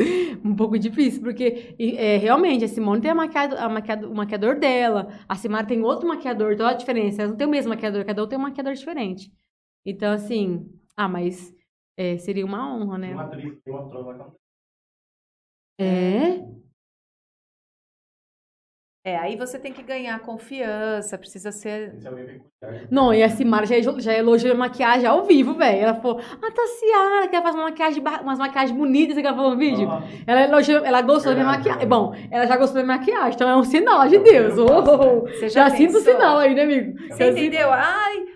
um 0.44 0.54
pouco 0.56 0.76
difícil, 0.76 1.22
porque 1.22 1.76
é, 1.78 2.16
realmente 2.16 2.64
a 2.64 2.68
Simone 2.68 3.00
tem 3.00 3.10
a 3.12 3.14
maquiado, 3.14 3.56
a 3.56 3.68
maquiado, 3.68 4.10
o 4.10 4.14
maquiador 4.16 4.58
dela, 4.58 5.08
a 5.28 5.36
Simara 5.36 5.66
tem 5.66 5.80
outro 5.80 6.08
maquiador, 6.08 6.52
então 6.52 6.66
a 6.66 6.74
diferença, 6.74 7.22
elas 7.22 7.30
não 7.30 7.38
tem 7.38 7.46
o 7.46 7.50
mesmo 7.50 7.68
maquiador, 7.68 8.04
cada 8.04 8.22
um 8.24 8.26
tem 8.26 8.36
um 8.38 8.42
maquiador 8.42 8.74
diferente. 8.74 9.30
Então, 9.84 10.12
assim, 10.12 10.68
ah, 10.96 11.08
mas 11.08 11.55
é, 11.96 12.16
seria 12.18 12.44
uma 12.44 12.74
honra, 12.74 12.98
Tem 13.00 13.12
uma 13.14 13.22
né? 13.24 13.28
atriz 13.28 13.54
que 13.54 13.60
trova 13.62 14.12
lá 14.16 14.32
É? 15.78 16.44
É, 19.04 19.16
aí 19.18 19.36
você 19.36 19.56
tem 19.56 19.72
que 19.72 19.84
ganhar 19.84 20.18
confiança, 20.18 21.16
precisa 21.16 21.52
ser. 21.52 21.94
É 22.04 22.10
peculiar. 22.10 22.88
Não, 22.90 23.14
e 23.14 23.22
a 23.22 23.28
Simara 23.28 23.64
já, 23.64 23.76
já 24.00 24.12
elogiou 24.12 24.52
a 24.52 24.58
maquiagem 24.58 25.06
ao 25.06 25.24
vivo, 25.24 25.54
velho. 25.54 25.78
Ela 25.78 25.94
falou, 25.94 26.18
ah, 26.20 26.50
tá 26.52 26.66
Ciara, 26.80 27.28
que 27.28 27.36
ela 27.36 27.42
faz 27.44 27.54
uma 27.54 27.64
maquiagem, 27.64 28.02
umas 28.22 28.38
maquiagens 28.40 28.76
bonitas, 28.76 29.16
que 29.16 29.24
ela 29.24 29.36
falou 29.36 29.52
no 29.52 29.58
vídeo. 29.58 29.88
Ah, 29.88 30.02
Ela 30.26 30.42
elogiou, 30.42 30.84
ela 30.84 31.02
gostou 31.02 31.32
da 31.32 31.40
minha 31.40 31.46
maquiagem. 31.56 31.82
né? 31.82 31.86
Bom, 31.86 32.12
ela 32.32 32.48
já 32.48 32.56
gostou 32.56 32.80
da 32.80 32.84
minha 32.84 32.98
maquiagem, 32.98 33.34
então 33.36 33.48
é 33.48 33.56
um 33.56 33.62
sinal 33.62 34.08
de 34.08 34.16
É 34.16 34.18
Deus. 34.18 34.54
passo, 34.56 34.92
Oh, 34.92 35.20
Você 35.28 35.48
já 35.50 35.68
já 35.68 35.76
sinto 35.76 35.98
o 35.98 36.00
sinal 36.00 36.38
aí, 36.38 36.52
né, 36.52 36.62
amigo? 36.64 36.98
Você 36.98 37.08
Já 37.10 37.14
sinto- 37.26 37.38
entendeu? 37.38 37.72
Ai, 37.72 38.26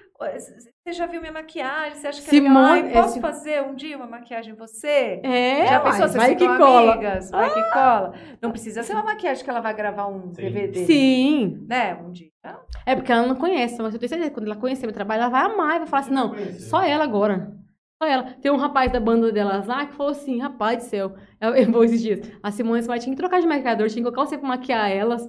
você 0.85 0.93
já 0.95 1.07
viu 1.07 1.21
minha 1.21 1.33
maquiagem? 1.33 1.99
Você 1.99 2.09
acha 2.09 2.23
que 2.23 2.31
Simone- 2.31 2.81
é 2.81 2.83
legal? 2.83 2.85
Ai, 2.85 2.89
é, 2.91 3.03
posso 3.03 3.15
Sim- 3.15 3.21
fazer 3.21 3.63
um 3.63 3.75
dia 3.75 3.97
uma 3.97 4.07
maquiagem 4.07 4.53
em 4.55 4.57
você? 4.57 5.21
É, 5.23 5.67
Já 5.67 5.81
pensou? 5.81 6.01
Vocês 6.09 6.15
vai 6.15 6.35
que 6.35 6.47
cola. 6.47 6.93
amigas, 6.95 7.31
vai 7.31 7.53
que 7.53 7.71
cola. 7.71 8.15
Não 8.41 8.51
precisa 8.51 8.83
ser 8.83 8.95
uma 8.95 9.05
maquiagem 9.05 9.45
que 9.45 9.51
ela 9.51 9.61
vai 9.61 9.75
gravar 9.75 10.07
um 10.07 10.33
Sim. 10.35 10.43
DVD. 10.43 10.87
Sim. 10.87 11.67
Né? 11.69 11.95
Um 11.95 12.11
dia. 12.11 12.31
É 12.87 12.97
porque 12.97 13.13
ela 13.13 13.27
não 13.27 13.35
conhece, 13.37 13.81
mas 13.83 13.93
eu 13.93 14.01
tenho 14.01 14.09
certeza 14.09 14.31
que 14.31 14.35
quando 14.35 14.47
ela 14.47 14.57
conhecer 14.57 14.87
meu 14.87 14.95
trabalho, 14.95 15.21
ela 15.21 15.29
vai 15.31 15.43
amar 15.43 15.77
e 15.77 15.79
vai 15.81 15.87
falar 15.87 16.01
assim, 16.01 16.15
não, 16.15 16.35
só 16.59 16.83
ela 16.83 17.05
agora. 17.05 17.53
Ela. 18.03 18.33
Tem 18.41 18.51
um 18.51 18.57
rapaz 18.57 18.91
da 18.91 18.99
banda 18.99 19.31
delas 19.31 19.67
lá 19.67 19.85
que 19.85 19.93
falou 19.95 20.13
assim, 20.13 20.39
rapaz 20.39 20.79
do 20.79 20.89
céu, 20.89 21.15
eu, 21.39 21.55
eu 21.55 21.71
vou 21.71 21.85
esses 21.85 22.01
dias, 22.01 22.21
a 22.43 22.51
Simone 22.51 22.81
Smart 22.81 23.05
tinha 23.05 23.15
que 23.15 23.21
trocar 23.21 23.41
de 23.41 23.47
maquiador, 23.47 23.89
tinha 23.89 24.03
que 24.03 24.11
colocar 24.11 24.27
você 24.29 24.39
pra 24.39 24.49
maquiar 24.49 24.91
elas, 24.91 25.29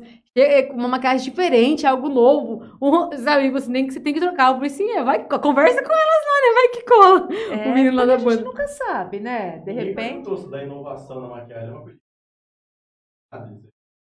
com 0.70 0.76
uma 0.76 0.88
maquiagem 0.88 1.30
diferente, 1.30 1.86
algo 1.86 2.08
novo, 2.08 2.64
um, 2.82 3.12
sabe, 3.18 3.50
você 3.52 3.70
tem, 3.70 3.88
que, 3.88 3.94
você 3.94 4.00
tem 4.00 4.14
que 4.14 4.22
trocar. 4.22 4.52
Eu 4.52 4.56
falei 4.56 4.70
assim, 4.72 4.90
é, 4.90 5.04
vai, 5.04 5.28
conversa 5.28 5.84
com 5.84 5.92
elas 5.92 6.26
lá, 6.26 6.42
né, 6.42 6.54
vai 6.54 6.68
que 6.70 6.86
cola. 6.86 7.28
É, 7.62 7.70
o 7.70 7.74
menino 7.74 7.96
lá 7.98 8.06
da 8.06 8.14
a 8.14 8.18
gente 8.18 8.26
banda. 8.30 8.44
nunca 8.44 8.68
sabe, 8.70 9.20
né? 9.20 9.60
De 9.60 9.72
repente. 9.74 10.38
se 10.38 10.50
da 10.50 10.64
inovação 10.64 11.22
na 11.22 11.28
maquiagem 11.28 11.68
é 11.68 11.72
uma 11.72 11.82
coisa. 11.82 12.00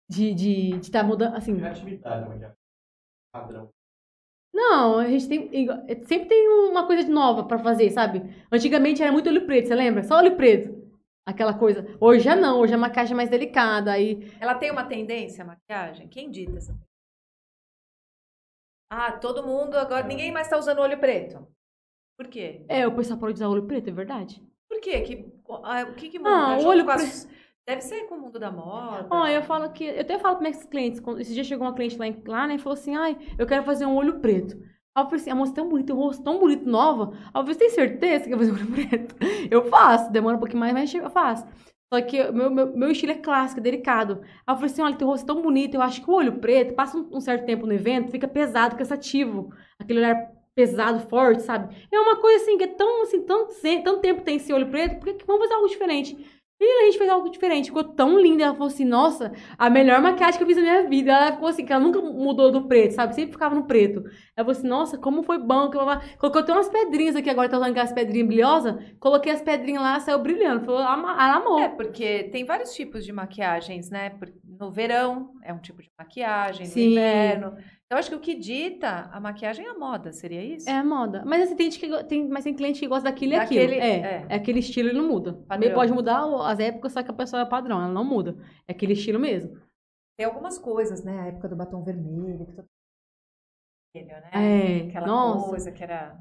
De, 0.10 0.34
de, 0.34 0.80
de 0.80 0.92
tá 0.92 1.04
mudando, 1.04 1.36
assim, 1.36 1.56
Criatividade 1.56 2.22
na 2.22 2.28
maquiagem. 2.28 2.58
Padrão. 3.32 3.70
Não, 4.54 4.98
a 5.00 5.08
gente 5.08 5.28
tem. 5.28 5.56
igual- 5.56 5.80
Sempre 6.06 6.28
tem 6.30 6.48
uma 6.70 6.86
coisa 6.88 7.08
nova 7.08 7.44
pra 7.46 7.60
fazer, 7.60 7.90
sabe? 7.92 8.22
Antigamente 8.52 9.02
era 9.02 9.12
muito 9.12 9.30
olho 9.30 9.46
preto, 9.46 9.68
você 9.68 9.76
lembra? 9.76 10.04
Só 10.04 10.18
olho 10.18 10.36
preto. 10.36 10.78
Aquela 11.26 11.54
coisa. 11.54 11.86
Hoje 12.02 12.24
já 12.24 12.36
não, 12.36 12.60
hoje 12.60 12.74
a 12.74 12.78
maquiagem 12.78 13.14
é 13.14 13.16
mais 13.16 13.30
delicada. 13.30 13.92
Aí. 13.92 14.32
Ela 14.40 14.56
tem 14.56 14.72
uma 14.72 14.84
tendência, 14.86 15.44
a 15.44 15.48
maquiagem? 15.48 16.08
Quem 16.08 16.32
dita 16.32 16.58
essa 16.58 16.76
Ah, 18.92 19.12
todo 19.12 19.46
mundo 19.46 19.76
agora. 19.76 20.08
Ninguém 20.08 20.32
mais 20.32 20.48
tá 20.48 20.58
usando 20.58 20.80
olho 20.80 20.98
preto. 21.00 21.48
Por 22.18 22.28
quê? 22.28 22.66
É, 22.68 22.88
o 22.88 22.96
pessoal 22.96 23.20
pode 23.20 23.34
usar 23.36 23.48
olho 23.48 23.66
preto, 23.68 23.90
é 23.90 23.94
verdade? 23.94 24.44
Por 24.68 24.82
quê? 24.82 25.02
Que, 25.02 25.26
o 25.48 25.94
que 25.96 26.10
que 26.10 26.18
muda? 26.20 26.30
Ah, 26.32 26.58
o 26.58 26.66
olho 26.66 26.84
com 26.86 26.92
as- 26.92 27.30
Deve 27.70 27.82
ser 27.82 28.08
com 28.08 28.16
o 28.16 28.20
mundo 28.22 28.40
da 28.40 28.50
moda. 28.50 29.06
Ó, 29.12 29.28
eu 29.28 29.44
falo 29.44 29.70
que. 29.72 29.84
Eu 29.84 30.02
até 30.02 30.18
falo 30.18 30.38
para 30.38 30.50
meus 30.50 30.64
clientes. 30.66 31.00
quando- 31.00 31.22
Esse 31.22 31.36
dia 31.36 31.44
chegou 31.44 31.68
uma 31.68 31.74
cliente 31.76 31.96
lá, 32.00 32.06
lá, 32.26 32.48
né? 32.48 32.56
E 32.56 32.58
falou 32.58 32.74
assim: 32.74 32.96
ai, 32.96 33.16
eu 33.38 33.46
quero 33.46 33.64
fazer 33.64 33.86
um 33.86 33.96
olho 33.96 34.20
preto. 34.20 34.56
Aí 34.96 35.04
eu 35.04 35.06
falei 35.06 35.20
assim: 35.22 35.30
a 35.30 35.36
moça 35.36 35.52
é 35.52 35.56
tão 35.56 35.70
bonita, 35.70 35.94
um 35.94 35.98
rosto 35.98 36.24
tão 36.24 36.40
bonito, 36.40 36.68
nova. 36.68 37.12
Aí 37.14 37.30
eu 37.36 37.44
falei: 37.44 37.56
tem 37.56 37.70
certeza 37.70 38.24
que 38.24 38.32
quer 38.32 38.38
fazer 38.40 38.52
um 38.52 38.56
olho 38.56 38.72
preto? 38.74 39.16
Eu 39.52 39.66
faço, 39.66 40.12
demora 40.12 40.36
um 40.36 40.40
pouquinho 40.40 40.60
mais, 40.62 40.74
mas 40.74 40.92
eu 40.92 41.12
faço. 41.12 41.46
Só 41.94 42.02
que 42.02 42.32
meu, 42.32 42.50
meu, 42.50 42.76
meu 42.76 42.90
estilo 42.90 43.12
é 43.12 43.16
clássico, 43.20 43.62
delicado. 43.62 44.20
Aí 44.24 44.54
eu 44.54 44.56
falei 44.56 44.72
assim: 44.72 44.82
olha, 44.82 44.96
teu 44.98 45.06
rosto 45.08 45.26
é 45.26 45.28
tão 45.28 45.40
bonito, 45.44 45.76
eu 45.76 45.82
acho 45.84 46.02
que 46.04 46.10
o 46.10 46.14
olho 46.16 46.40
preto, 46.40 46.74
passa 46.74 46.98
um, 46.98 47.08
um 47.18 47.22
certo 47.22 47.46
tempo 47.46 47.68
no 47.68 47.74
evento, 47.74 48.10
fica 48.10 48.28
pesado, 48.28 48.76
cansativo. 48.78 49.54
Aquele 49.78 50.00
olhar 50.00 50.16
pesado, 50.56 51.00
forte, 51.08 51.44
sabe? 51.44 51.88
É 51.92 52.00
uma 52.00 52.16
coisa 52.18 52.44
assim, 52.44 52.58
que 52.58 52.64
é 52.64 52.68
tão, 52.68 53.04
assim, 53.04 53.22
tanto, 53.22 53.54
tanto 53.62 54.02
tempo 54.02 54.24
tem 54.24 54.38
esse 54.38 54.52
olho 54.52 54.70
preto, 54.70 54.96
por 54.98 55.06
que 55.06 55.14
que 55.14 55.26
vamos 55.26 55.44
fazer 55.44 55.54
algo 55.54 55.68
diferente? 55.70 56.18
E 56.62 56.82
a 56.82 56.86
gente 56.86 56.98
fez 56.98 57.10
algo 57.10 57.30
diferente, 57.30 57.68
ficou 57.68 57.84
tão 57.86 58.20
linda. 58.20 58.44
Ela 58.44 58.54
falou 58.54 58.68
assim, 58.68 58.84
nossa, 58.84 59.32
a 59.58 59.70
melhor 59.70 60.02
maquiagem 60.02 60.38
que 60.38 60.44
eu 60.44 60.48
fiz 60.48 60.58
na 60.58 60.64
minha 60.64 60.90
vida. 60.90 61.12
Ela 61.12 61.32
ficou 61.32 61.48
assim, 61.48 61.66
que 61.66 61.72
ela 61.72 61.82
nunca 61.82 62.02
mudou 62.02 62.52
do 62.52 62.68
preto, 62.68 62.96
sabe? 62.96 63.16
Sempre 63.16 63.32
ficava 63.32 63.56
no 63.56 63.66
preto. 63.66 64.04
Ela 64.40 64.46
falou 64.46 64.58
assim, 64.58 64.68
nossa, 64.70 64.98
como 64.98 65.22
foi 65.22 65.38
bom. 65.38 65.70
que 65.70 65.78
Colocou 66.18 66.42
até 66.42 66.54
umas 66.54 66.70
pedrinhas 66.70 67.14
aqui, 67.14 67.30
agora 67.30 67.50
tá 67.50 67.58
usando 67.58 67.72
aquelas 67.72 67.92
pedrinhas 67.92 68.28
brilhosas. 68.28 68.76
Coloquei 68.98 69.34
as 69.34 69.42
pedrinhas 69.42 69.84
lá, 69.84 70.00
saiu 70.00 70.18
brilhando. 70.20 70.64
Falou, 70.66 70.80
ela 70.80 71.36
amou. 71.36 71.60
É, 71.60 71.68
porque 71.68 72.24
tem 72.32 72.46
vários 72.46 72.74
tipos 72.74 73.04
de 73.04 73.12
maquiagens, 73.12 73.90
né? 73.90 74.18
No 74.58 74.72
verão 74.72 75.34
é 75.44 75.54
um 75.54 75.60
tipo 75.60 75.82
de 75.82 75.90
maquiagem, 76.00 76.68
no 76.68 76.72
Sim. 76.72 76.92
inverno. 76.92 77.58
Então, 77.86 77.98
acho 78.00 78.10
que 78.10 78.16
o 78.16 78.20
que 78.20 78.36
dita 78.36 79.10
a 79.12 79.20
maquiagem 79.20 79.66
é 79.66 79.70
a 79.70 79.74
moda, 79.78 80.14
seria 80.14 80.42
isso? 80.44 80.70
É 80.70 80.74
a 80.74 80.84
moda. 80.84 81.24
Mas 81.26 81.44
assim, 81.44 81.56
tem 81.56 81.70
gente 81.72 81.80
que 81.80 82.04
tem, 82.06 82.30
mas 82.30 82.44
tem 82.46 82.54
cliente 82.54 82.80
que 82.80 82.88
gosta 82.88 83.10
daquilo 83.10 83.34
e 83.34 83.38
Daquele- 83.38 83.76
aquilo. 83.76 83.82
É, 83.82 83.90
é. 83.90 84.26
é. 84.30 84.36
aquele 84.36 84.60
estilo, 84.60 84.90
ele 84.90 84.98
não 85.00 85.08
muda. 85.08 85.34
Padrão. 85.48 85.74
Pode 85.74 85.92
mudar 85.92 86.24
as 86.46 86.60
épocas, 86.60 86.94
só 86.94 87.04
que 87.04 87.12
a 87.12 87.14
pessoa 87.14 87.42
é 87.42 87.46
padrão, 87.46 87.78
ela 87.82 87.92
não 87.92 88.06
muda. 88.06 88.38
É 88.68 88.72
aquele 88.72 88.94
estilo 88.94 89.20
mesmo. 89.20 89.58
Tem 90.18 90.26
algumas 90.26 90.58
coisas, 90.58 91.04
né? 91.04 91.20
A 91.22 91.26
época 91.28 91.48
do 91.48 91.56
batom 91.56 91.82
vermelho, 91.84 92.46
que 92.46 92.54
todo 92.54 92.68
vermelho, 93.94 94.22
né? 94.22 94.30
É, 94.34 94.88
Aquela 94.90 95.08
nossa. 95.08 95.50
coisa 95.50 95.72
que 95.72 95.84
era 95.84 96.18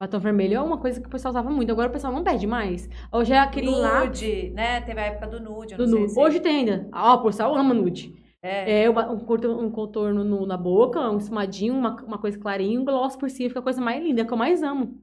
Batom 0.00 0.18
vermelho 0.18 0.54
é 0.56 0.60
uma 0.60 0.78
coisa 0.78 1.00
que 1.00 1.06
o 1.06 1.10
pessoal 1.10 1.30
usava 1.30 1.50
muito. 1.50 1.70
Agora 1.70 1.88
o 1.88 1.92
pessoal 1.92 2.12
não 2.12 2.24
pede 2.24 2.46
mais. 2.46 2.88
Hoje 3.12 3.32
é 3.32 3.38
aquele 3.38 3.70
lá 3.70 4.04
nude, 4.04 4.50
né? 4.50 4.80
Teve 4.80 5.00
a 5.00 5.04
época 5.04 5.26
do 5.28 5.40
nude, 5.40 5.76
do 5.76 5.86
nude. 5.86 6.10
se- 6.12 6.20
Hoje 6.20 6.40
tem 6.40 6.56
ainda. 6.58 6.88
Ah, 6.92 7.14
o 7.14 7.22
pessoal 7.22 7.54
ama 7.54 7.72
nude. 7.72 8.14
É. 8.42 8.82
É 8.84 8.90
um 8.90 9.18
contorno, 9.20 9.60
um 9.62 9.70
contorno 9.70 10.22
no- 10.24 10.46
na 10.46 10.56
boca, 10.56 11.00
um 11.10 11.16
esfumadinho, 11.16 11.74
uma, 11.74 11.94
uma 12.02 12.18
coisa 12.18 12.38
clarinha, 12.38 12.78
um 12.80 12.84
gloss 12.84 13.16
por 13.16 13.30
cima. 13.30 13.48
Fica 13.48 13.60
a 13.60 13.62
coisa 13.62 13.80
mais 13.80 14.02
linda, 14.04 14.22
é 14.22 14.24
que 14.24 14.32
eu 14.32 14.36
mais 14.36 14.62
amo. 14.62 15.00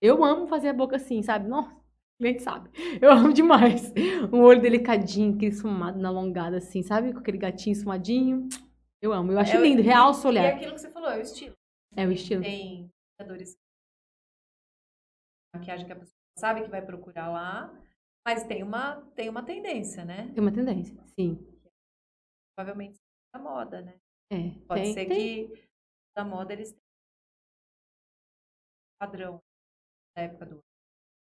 Eu 0.00 0.24
amo 0.24 0.46
fazer 0.46 0.68
a 0.68 0.72
boca 0.72 0.96
assim, 0.96 1.20
sabe? 1.22 1.48
Nossa, 1.48 1.76
cliente 2.18 2.42
sabe. 2.42 2.70
Eu 3.02 3.10
amo 3.10 3.32
demais. 3.32 3.92
Um 4.32 4.40
olho 4.40 4.62
delicadinho, 4.62 5.34
aquele 5.34 5.50
esfumado 5.52 5.98
na 5.98 6.08
alongada 6.08 6.58
assim, 6.58 6.82
sabe? 6.82 7.12
Com 7.12 7.18
aquele 7.18 7.38
gatinho 7.38 7.72
esfumadinho. 7.72 8.48
Eu 9.00 9.12
amo. 9.12 9.32
Eu 9.32 9.38
acho 9.38 9.52
É 9.56 9.58
o- 9.58 9.62
lindo, 9.62 9.82
o 9.82 9.84
E 9.84 10.28
olhar. 10.28 10.54
aquilo 10.54 10.72
que 10.72 10.78
você 10.80 10.90
falou, 10.90 11.10
é 11.10 11.18
o 11.18 11.20
estilo. 11.20 11.54
É 11.96 12.06
o 12.06 12.12
estilo. 12.12 12.42
Tem 12.42 12.90
maquiadores 13.18 13.56
maquiagem 15.54 15.86
que 15.86 15.92
a 15.92 15.96
pessoa 15.96 16.16
sabe 16.36 16.62
que 16.62 16.68
vai 16.68 16.84
procurar 16.84 17.28
lá, 17.30 17.74
mas 18.26 18.44
tem 18.44 18.62
uma, 18.62 19.00
tem 19.14 19.28
uma 19.28 19.42
tendência, 19.42 20.04
né? 20.04 20.28
Tem 20.32 20.40
uma 20.40 20.52
tendência, 20.52 20.96
sim. 21.18 21.36
Provavelmente 22.56 22.98
da 23.34 23.40
moda, 23.40 23.80
né? 23.82 23.98
É, 24.30 24.50
Pode 24.66 24.82
tem, 24.82 24.92
ser 24.94 25.06
tem. 25.06 25.48
que 25.48 25.68
da 26.16 26.24
moda 26.24 26.52
eles 26.52 26.70
tenham 26.72 26.82
padrão 29.00 29.42
da 30.16 30.22
época 30.22 30.46
do 30.46 30.62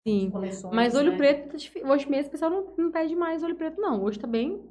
Sim. 0.07 0.31
Mas 0.73 0.95
olho 0.95 1.13
né? 1.13 1.17
preto, 1.19 1.49
tá 1.51 1.89
hoje 1.93 2.09
mesmo 2.09 2.29
o 2.29 2.31
pessoal 2.31 2.51
não, 2.51 2.77
não 2.77 2.93
pede 2.93 3.15
mais 3.17 3.43
olho 3.43 3.57
preto, 3.57 3.81
não. 3.81 4.03
Hoje 4.05 4.21
tá 4.21 4.27
bem. 4.27 4.65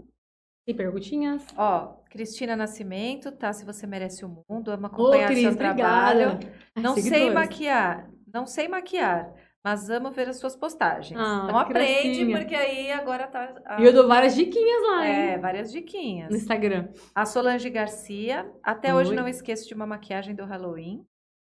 Tem 0.65 0.75
perguntinhas. 0.75 1.45
Ó, 1.55 1.97
Cristina 2.09 2.55
Nascimento, 2.55 3.31
tá? 3.31 3.53
Se 3.53 3.63
você 3.65 3.85
merece 3.85 4.25
o 4.25 4.43
mundo, 4.49 4.71
ama 4.71 4.87
acompanhar 4.87 5.27
Cris, 5.27 5.41
seu 5.41 5.51
obrigada. 5.51 5.75
trabalho. 5.77 6.39
Ai, 6.75 6.83
Não 6.83 6.93
sei 6.95 7.03
seguidores. 7.03 7.33
maquiar, 7.33 8.09
não 8.33 8.45
sei 8.47 8.67
maquiar, 8.67 9.31
mas 9.63 9.89
amo 9.91 10.09
ver 10.09 10.27
as 10.29 10.37
suas 10.39 10.55
postagens. 10.55 11.19
Ah, 11.19 11.41
então 11.43 11.57
aprende, 11.59 12.25
gracinha. 12.25 12.37
porque 12.39 12.55
aí 12.55 12.91
agora 12.91 13.27
tá. 13.27 13.53
a- 13.65 13.79
E 13.79 13.85
eu 13.85 13.93
dou 13.93 14.07
várias 14.07 14.33
diquinhas 14.35 14.81
lá, 14.87 15.07
hein? 15.07 15.15
É, 15.33 15.37
várias 15.37 15.71
diquinhas. 15.71 16.31
No 16.31 16.35
Instagram. 16.37 16.87
A 17.13 17.25
Solange 17.25 17.69
Garcia, 17.69 18.51
até 18.63 18.93
hoje 18.95 19.11
Oi. 19.11 19.15
não 19.15 19.27
esqueço 19.27 19.67
de 19.67 19.73
uma 19.75 19.85
maquiagem 19.85 20.33
do 20.33 20.45
Halloween 20.45 21.05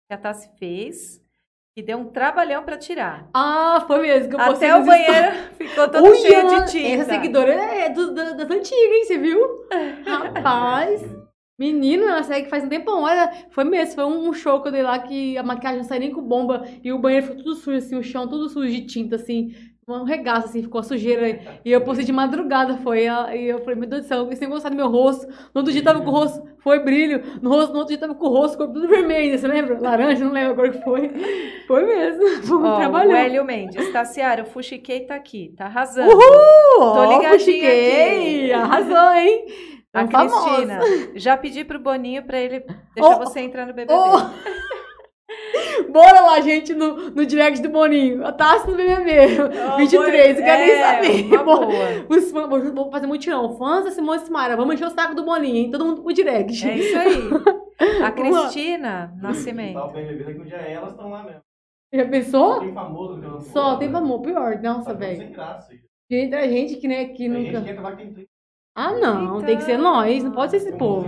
que 0.08 0.14
a 0.14 0.18
Tassi 0.18 0.48
fez, 0.58 1.20
que 1.78 1.82
deu 1.84 1.96
um 1.96 2.06
trabalhão 2.06 2.64
pra 2.64 2.76
tirar. 2.76 3.28
Ah, 3.32 3.84
foi 3.86 4.00
mesmo 4.02 4.30
que 4.30 4.40
Até 4.40 4.74
o 4.74 4.84
banheiro 4.84 5.36
ficou 5.56 5.88
todo 5.88 6.08
Ui, 6.08 6.16
cheio 6.16 6.48
de 6.48 6.72
tinta. 6.72 6.88
Essa 6.88 7.04
seguidora 7.12 7.52
é 7.54 7.88
do- 7.88 8.12
da- 8.12 8.32
das 8.32 8.50
antigas, 8.50 8.74
hein? 8.96 9.04
Você 9.04 9.16
viu? 9.16 9.38
Rapaz. 10.04 11.00
Menino, 11.56 12.02
ela 12.08 12.24
segue 12.24 12.48
faz 12.48 12.64
um 12.64 12.68
tempão. 12.68 13.02
Olha, 13.04 13.30
foi 13.50 13.62
mesmo. 13.62 13.94
Foi 13.94 14.04
um 14.06 14.32
show 14.32 14.60
que 14.60 14.66
eu 14.66 14.72
dei 14.72 14.82
lá 14.82 14.98
que 14.98 15.38
a 15.38 15.42
maquiagem 15.44 15.78
não 15.78 15.84
saiu 15.84 16.00
nem 16.00 16.10
com 16.12 16.20
bomba 16.20 16.66
e 16.82 16.92
o 16.92 16.98
banheiro 16.98 17.26
ficou 17.26 17.44
tudo 17.44 17.54
sujo, 17.54 17.78
assim, 17.78 17.94
o 17.96 18.02
chão 18.02 18.26
tudo 18.26 18.48
sujo 18.48 18.68
de 18.72 18.84
tinta, 18.84 19.14
assim. 19.14 19.54
Um 19.88 20.04
regaço, 20.04 20.48
assim, 20.48 20.62
ficou 20.62 20.80
a 20.80 20.84
sujeira. 20.84 21.40
E 21.64 21.72
eu 21.72 21.80
postei 21.80 22.04
de 22.04 22.12
madrugada, 22.12 22.76
foi. 22.76 23.06
E 23.06 23.48
eu 23.48 23.60
falei, 23.60 23.74
meu 23.74 23.88
Deus 23.88 24.02
do 24.02 24.08
céu, 24.08 24.28
esse 24.30 24.42
negócio 24.42 24.64
tá 24.64 24.70
no 24.70 24.76
meu 24.76 24.88
rosto. 24.88 25.26
No 25.26 25.60
outro 25.60 25.72
dia 25.72 25.82
tava 25.82 26.00
com 26.00 26.08
o 26.08 26.12
rosto, 26.12 26.46
foi 26.58 26.78
brilho. 26.80 27.22
No, 27.40 27.48
rosto, 27.48 27.72
no 27.72 27.78
outro 27.78 27.88
dia 27.88 27.98
tava 27.98 28.14
com 28.14 28.26
o 28.26 28.28
rosto, 28.28 28.58
corpo 28.58 28.74
tudo 28.74 28.86
vermelho, 28.86 29.38
você 29.38 29.48
lembra? 29.48 29.80
Laranja, 29.80 30.22
não 30.24 30.32
lembro 30.32 30.52
agora 30.52 30.70
que 30.70 30.84
foi. 30.84 31.10
Foi 31.66 31.86
mesmo. 31.86 32.28
Foi 32.44 32.58
um 32.58 32.64
Ó, 32.64 32.78
o. 32.78 33.12
Hélio 33.12 33.44
Mendes, 33.44 33.90
Tassiara, 33.92 34.42
o 34.42 34.46
Fuxiquei 34.46 35.00
tá 35.00 35.14
aqui, 35.14 35.54
tá 35.56 35.64
arrasando. 35.66 36.10
Uhul! 36.12 36.92
Tô 36.92 37.16
ligadinha 37.16 37.68
aqui. 37.70 38.52
Arrasou, 38.52 39.12
hein? 39.14 39.46
A 39.92 40.06
famosa. 40.06 40.44
Cristina, 40.44 40.80
já 41.14 41.36
pedi 41.36 41.64
pro 41.64 41.78
Boninho 41.78 42.22
pra 42.22 42.38
ele 42.38 42.60
deixar 42.94 43.16
Oh, 43.16 43.18
você 43.18 43.40
entrar 43.40 43.66
no 43.66 43.72
BBB. 43.72 43.92
Bora 45.92 46.20
lá, 46.20 46.40
gente, 46.40 46.74
no, 46.74 47.10
no 47.10 47.26
direct 47.26 47.60
do 47.62 47.68
Boninho. 47.68 48.26
A 48.26 48.32
Tassi 48.32 48.70
no 48.70 48.76
BBB. 48.76 49.42
Oh, 49.74 49.76
23, 49.76 50.38
eu 50.38 50.44
quero 50.44 50.60
nem 50.62 50.70
é, 50.70 50.82
saber. 50.82 51.26
uma 51.34 51.44
Bora. 51.44 51.66
boa. 51.66 52.06
Os 52.08 52.30
fãs, 52.30 52.48
vou, 52.48 52.74
vou 52.74 52.90
fazer 52.90 53.06
mutirão. 53.06 53.56
Fãs 53.56 53.84
da 53.84 53.90
Simone 53.90 54.20
Simara, 54.20 54.56
vamos 54.56 54.74
encher 54.74 54.86
o 54.86 54.90
saco 54.90 55.14
do 55.14 55.24
Boninho, 55.24 55.56
hein? 55.56 55.70
Todo 55.70 55.84
mundo 55.84 56.02
pro 56.02 56.12
direct. 56.12 56.68
É 56.68 56.76
isso 56.76 56.96
aí. 56.98 57.18
A. 58.02 58.10
Cristina 58.10 59.14
Nascimento. 59.20 59.92
bem 59.92 60.06
bebida 60.06 60.32
que 60.34 60.40
um 60.40 60.44
dia 60.44 60.56
elas 60.56 60.90
estão 60.90 61.10
lá 61.10 61.22
mesmo. 61.22 61.42
Já 61.92 62.08
pensou? 62.08 62.60
Tem 62.60 62.74
famoso 62.74 63.20
que 63.20 63.26
eu 63.26 63.30
não 63.30 63.40
Só, 63.40 63.76
tem 63.76 63.94
amor, 63.94 64.20
pior. 64.20 64.60
Nossa, 64.60 64.84
Tá 64.84 64.90
tudo 64.90 64.98
velho. 64.98 65.16
sem 65.18 65.32
graça. 65.32 65.68
Tem 65.68 66.20
Gente, 66.22 66.34
a 66.34 66.46
gente 66.48 66.76
que, 66.76 66.88
né, 66.88 67.04
que 67.06 67.28
gente 67.30 67.52
nunca... 67.52 67.80
lá 67.80 67.90
que 67.92 67.96
tem 67.98 68.12
30 68.14 68.28
Ah, 68.76 68.92
não, 68.94 69.34
Eita. 69.36 69.46
tem 69.46 69.56
que 69.58 69.62
ser 69.62 69.76
nós, 69.78 70.24
não 70.24 70.32
pode 70.32 70.50
ser 70.50 70.56
esse 70.58 70.66
tem 70.66 70.74
um 70.74 70.78
povo. 70.78 71.06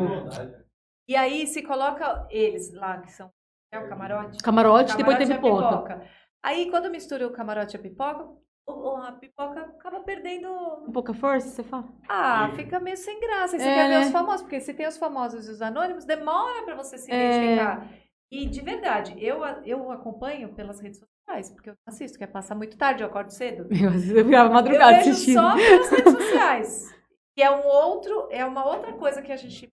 E 1.09 1.17
aí, 1.17 1.47
se 1.47 1.63
coloca 1.63 2.27
eles 2.31 2.73
lá, 2.75 2.99
que 2.99 3.11
são 3.11 3.31
é 3.73 3.79
o 3.79 3.89
camarote. 3.89 4.39
Camarote, 4.43 4.97
depois 4.97 5.17
tem 5.19 5.29
e 5.29 5.33
a 5.33 5.37
pipoca. 5.37 6.03
Aí, 6.43 6.71
quando 6.71 6.91
mistura 6.91 7.27
o 7.27 7.33
camarote 7.33 7.77
e 7.77 7.79
a 7.79 7.83
pipoca, 7.83 8.29
a 8.69 9.13
pipoca 9.13 9.61
acaba 9.61 10.01
perdendo. 10.01 10.49
Com 10.87 10.93
pouca 10.93 11.15
força, 11.15 11.49
você 11.49 11.63
fala? 11.63 11.85
Ah, 12.09 12.51
fica 12.57 12.81
meio 12.81 12.97
sem 12.97 13.21
graça. 13.21 13.57
Aí 13.57 13.61
você 13.61 13.69
É, 13.69 13.75
quer 13.75 13.89
ver 13.89 13.99
né? 14.01 14.07
os 14.07 14.11
famosos, 14.11 14.43
porque 14.43 14.61
se 14.61 14.75
tem 14.75 14.87
os 14.87 14.97
famosos 14.99 15.47
e 15.47 15.51
os 15.51 15.63
anônimos, 15.63 16.05
demora 16.05 16.63
pra 16.65 16.75
você 16.75 16.99
se 16.99 17.11
É. 17.13 17.15
identificar. 17.15 17.89
E 18.33 18.47
de 18.47 18.61
verdade, 18.61 19.15
eu, 19.19 19.45
eu 19.65 19.91
acompanho 19.91 20.55
pelas 20.55 20.81
redes 20.81 21.01
sociais, 21.01 21.51
porque 21.51 21.71
eu 21.71 21.75
não 21.75 21.93
assisto, 21.93 22.17
quer 22.19 22.29
passar 22.29 22.55
muito 22.55 22.77
tarde, 22.79 23.03
eu 23.03 23.09
acordo 23.09 23.31
cedo. 23.31 23.69
Eu, 23.71 23.91
eu 24.17 24.25
virava 24.25 24.51
madrugada 24.51 24.93
eu 24.93 24.97
vejo 24.99 25.11
assistindo. 25.11 25.41
só 25.41 25.55
pelas 25.57 25.91
redes 25.91 26.13
sociais. 26.15 26.95
Que 27.37 27.43
é 27.43 27.51
um 27.51 27.67
outro, 27.67 28.29
é 28.31 28.45
uma 28.45 28.65
outra 28.67 28.93
coisa 28.95 29.21
que 29.21 29.33
a 29.33 29.37
gente 29.37 29.69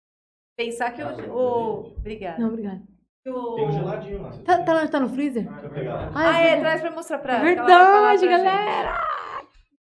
pensar 0.58 0.92
que 0.92 1.02
o. 1.04 1.34
o 1.34 1.98
obrigada. 1.98 2.40
Não, 2.40 2.50
obrigada. 2.50 2.82
Que 3.28 3.32
o- 3.32 3.56
Tem 3.56 3.68
um 3.68 3.72
geladinho 3.74 4.22
lá. 4.22 4.30
Tá, 4.46 4.64
tá, 4.64 4.88
tá 4.88 5.00
no 5.02 5.10
freezer? 5.10 5.44
Deixa 5.52 5.66
eu 5.66 5.70
pegar. 5.70 6.12
Ah, 6.16 6.38
é, 6.40 6.60
traz 6.62 6.80
pra 6.80 6.92
mostrar 6.92 7.18
pra 7.20 7.40
que 7.40 7.44
verdade, 7.44 8.26
pra 8.26 8.38
galera! 8.38 9.04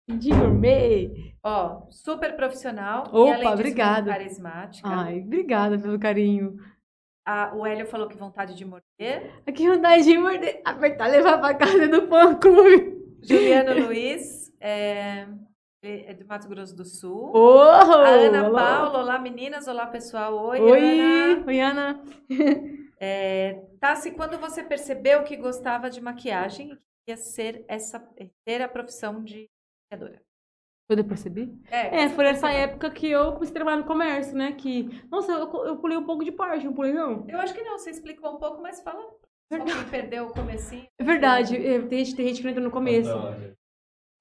De 0.07 0.29
gourmet. 0.29 1.11
Ó, 1.43 1.81
super 1.89 2.37
profissional. 2.37 3.03
e 3.07 3.09
Opa, 3.09 3.31
além 3.33 3.39
disso, 3.41 3.53
obrigada. 3.53 4.11
carismática. 4.11 4.87
Ai, 4.87 5.19
obrigada 5.19 5.77
pelo 5.77 5.99
carinho. 5.99 6.55
A- 7.27 7.51
o 7.53 7.65
Hélio 7.65 7.85
falou 7.85 8.07
que 8.07 8.15
vontade 8.15 8.55
de 8.55 8.63
morder. 8.63 9.33
Aqui 9.45 9.67
vontade 9.67 10.03
de 10.03 10.17
morder, 10.17 10.61
apertar, 10.63 11.07
levar 11.07 11.37
pra 11.39 11.53
casa 11.53 11.85
do 11.89 12.07
fã 12.07 12.33
clube. 12.35 12.97
Juliano 13.23 13.73
Luiz, 13.91 14.53
é, 14.61 15.27
é 15.83 16.13
do 16.13 16.25
Mato 16.25 16.47
Grosso 16.47 16.75
do 16.75 16.85
Sul. 16.85 17.31
Oh, 17.35 17.59
a 17.59 18.07
Ana 18.07 18.45
alô. 18.45 18.55
Paula, 18.55 18.99
olá 18.99 19.19
meninas, 19.19 19.67
olá 19.67 19.85
pessoal, 19.87 20.33
oi, 20.45 20.61
Oi, 20.61 20.99
Ana. 21.01 21.43
oi, 21.45 21.59
Ana. 21.59 22.03
É, 23.05 23.61
Tassi, 23.81 24.11
quando 24.11 24.37
você 24.37 24.63
percebeu 24.63 25.25
que 25.25 25.35
gostava 25.35 25.89
de 25.89 25.99
maquiagem 25.99 26.71
e 26.71 26.77
queria 27.05 27.17
ser 27.21 27.65
essa, 27.67 27.99
ter 28.45 28.61
a 28.61 28.69
profissão 28.69 29.21
de 29.21 29.49
maquiadora? 29.91 30.21
Quando 30.87 30.99
eu 30.99 31.05
percebi? 31.05 31.53
É, 31.69 32.03
É, 32.03 32.09
foi 32.09 32.23
nessa 32.23 32.49
época 32.49 32.89
que 32.89 33.09
eu 33.09 33.33
comecei 33.33 33.51
a 33.51 33.55
trabalhar 33.55 33.77
no 33.77 33.83
comércio, 33.83 34.37
né? 34.37 34.53
Que, 34.53 34.87
nossa, 35.11 35.33
eu, 35.33 35.65
eu 35.65 35.77
pulei 35.79 35.97
um 35.97 36.05
pouco 36.05 36.23
de 36.23 36.31
parte, 36.31 36.63
não 36.65 36.71
pulei 36.71 36.93
não. 36.93 37.25
Eu 37.27 37.39
acho 37.41 37.53
que 37.53 37.61
não, 37.61 37.77
você 37.77 37.89
explicou 37.89 38.35
um 38.35 38.37
pouco, 38.37 38.61
mas 38.61 38.81
fala 38.81 39.01
só 39.51 39.59
quem 39.65 39.89
perdeu 39.89 40.27
o 40.27 40.33
comecinho. 40.33 40.87
É 40.97 41.03
verdade, 41.03 41.57
é, 41.57 41.81
tem, 41.81 42.05
gente, 42.05 42.15
tem 42.15 42.27
gente 42.27 42.37
que 42.37 42.43
não 42.43 42.51
entra 42.51 42.63
no 42.63 42.71
começo. 42.71 43.11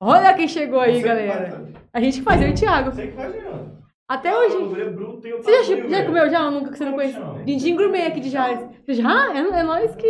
Olha 0.04 0.34
quem 0.34 0.48
chegou 0.48 0.80
aí, 0.80 0.96
Você 1.00 1.06
galera. 1.06 1.50
faz, 1.50 1.68
A 1.92 2.00
gente 2.00 2.18
que 2.18 2.24
faz, 2.24 2.42
eu 2.42 2.48
e 2.48 2.50
o 2.50 2.54
Thiago. 2.54 2.90
Você 2.90 3.06
que 3.06 3.12
faz, 3.12 3.32
Leandro. 3.32 3.70
Até 4.08 4.36
hoje. 4.36 4.56
O 4.56 4.80
é 4.80 4.90
bruto 4.90 5.20
tem 5.20 5.32
o 5.32 5.42
Você 5.42 5.62
já, 5.64 5.88
já 5.88 6.04
comeu 6.04 6.28
já? 6.28 6.50
Nunca 6.50 6.72
que 6.72 6.78
você 6.78 6.84
não 6.84 6.94
conhece? 6.94 7.18
Dindim 7.46 7.76
gourmet 7.76 8.06
aqui 8.06 8.20
de 8.20 8.28
Jales. 8.30 8.66
Você 8.84 8.94
já? 8.94 9.32
É, 9.32 9.38
é 9.38 9.62
nós 9.62 9.94
que... 9.94 10.08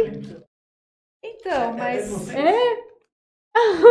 Então, 1.25 1.75
mas... 1.77 2.09
você- 2.11 2.37
É, 2.37 2.77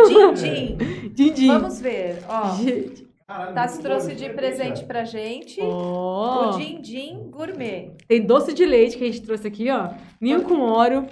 Din, 0.08 0.32
din. 0.76 1.08
Dindim. 1.14 1.46
Vamos 1.48 1.80
ver, 1.80 2.18
ó. 2.28 2.54
Gente. 2.56 3.10
Tassi 3.54 3.74
muito 3.76 3.82
trouxe 3.84 4.06
doido, 4.08 4.18
de 4.18 4.28
né, 4.28 4.34
presente 4.34 4.84
pra 4.84 5.04
gente 5.04 5.58
Ó. 5.62 6.50
o 6.50 6.58
Din 6.58 6.82
Din 6.82 7.30
Gourmet. 7.30 7.92
Tem 8.06 8.20
doce 8.20 8.52
de 8.52 8.66
leite 8.66 8.98
que 8.98 9.04
a 9.04 9.06
gente 9.06 9.22
trouxe 9.22 9.46
aqui, 9.46 9.70
ó. 9.70 9.88
Ninho 10.20 10.42
com 10.42 10.60
óleo. 10.60 11.06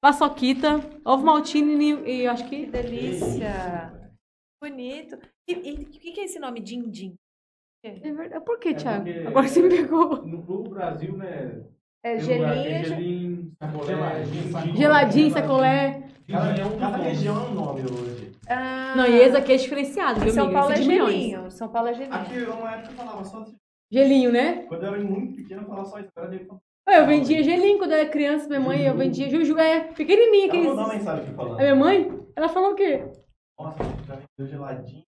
Paçoquita. 0.00 0.80
Ovo 1.04 1.24
maltine 1.24 1.94
e 2.04 2.26
acho 2.26 2.44
Que 2.48 2.66
que... 2.66 2.70
delícia! 2.70 4.10
Bonito. 4.62 5.18
E 5.48 5.54
o 5.54 5.86
que, 5.86 6.12
que 6.12 6.20
é 6.20 6.24
esse 6.24 6.38
nome, 6.38 6.60
Dindim? 6.60 7.14
É 7.84 7.90
verdade. 8.12 8.44
Por 8.44 8.58
que, 8.58 8.70
É 8.70 8.74
Thiago? 8.74 9.04
porque- 9.04 9.26
Agora 9.26 9.48
você 9.48 9.62
me 9.62 9.68
pegou. 9.68 10.26
No, 10.26 10.38
no 10.42 10.62
Brasil, 10.70 11.16
né? 11.16 11.62
É 12.02 12.18
gelinho. 12.18 12.46
é 12.46 12.84
gelinho, 12.84 13.52
sacolé. 13.58 14.24
Geladinho, 14.76 15.30
sacolé. 15.30 16.08
Cada, 16.28 16.96
região 16.98 17.36
é 17.36 17.48
um 17.48 17.54
nome 17.54 17.82
hoje. 17.82 18.32
Ah, 18.48 18.94
Não, 18.96 19.06
e 19.06 19.14
esse 19.16 19.36
aqui 19.36 19.52
é 19.52 19.56
diferenciado, 19.56 20.20
viu, 20.20 20.32
São? 20.32 20.52
Paulo 20.52 20.72
é 20.72 20.76
gelinho. 20.82 21.50
São 21.50 21.68
Paulo 21.68 21.88
é 21.88 21.94
gelinho. 21.94 22.14
Aqui, 22.14 22.38
uma 22.38 22.72
época, 22.74 22.92
eu 22.92 22.96
falava 22.96 23.24
só. 23.24 23.44
Gelinho, 23.90 24.32
né? 24.32 24.62
Quando 24.68 24.84
eu 24.84 24.94
era 24.94 25.04
muito 25.04 25.36
pequeno, 25.36 25.62
eu 25.62 25.66
falava 25.66 25.84
só 25.88 25.98
isso. 26.00 26.10
Agora 26.86 26.98
eu 26.98 27.02
Eu 27.02 27.06
vendia 27.06 27.42
gelinho 27.42 27.78
quando 27.78 27.92
eu 27.92 27.98
era 27.98 28.08
criança, 28.08 28.46
minha 28.48 28.60
mãe, 28.60 28.86
eu 28.86 28.96
vendia 28.96 29.28
juju, 29.28 29.58
é, 29.58 29.80
pequenininha 29.92 30.48
Ela 30.48 30.58
mandou 30.68 30.84
uma 30.84 30.94
mensagem 30.94 31.22
aqui 31.24 31.32
A 31.32 31.34
falando. 31.36 31.58
minha 31.58 31.74
mãe, 31.74 32.26
ela 32.36 32.48
falou 32.48 32.72
o 32.72 32.74
quê? 32.74 33.04
Nossa, 33.58 33.78
já 34.06 34.14
vendeu 34.14 34.50
geladinho. 34.52 35.02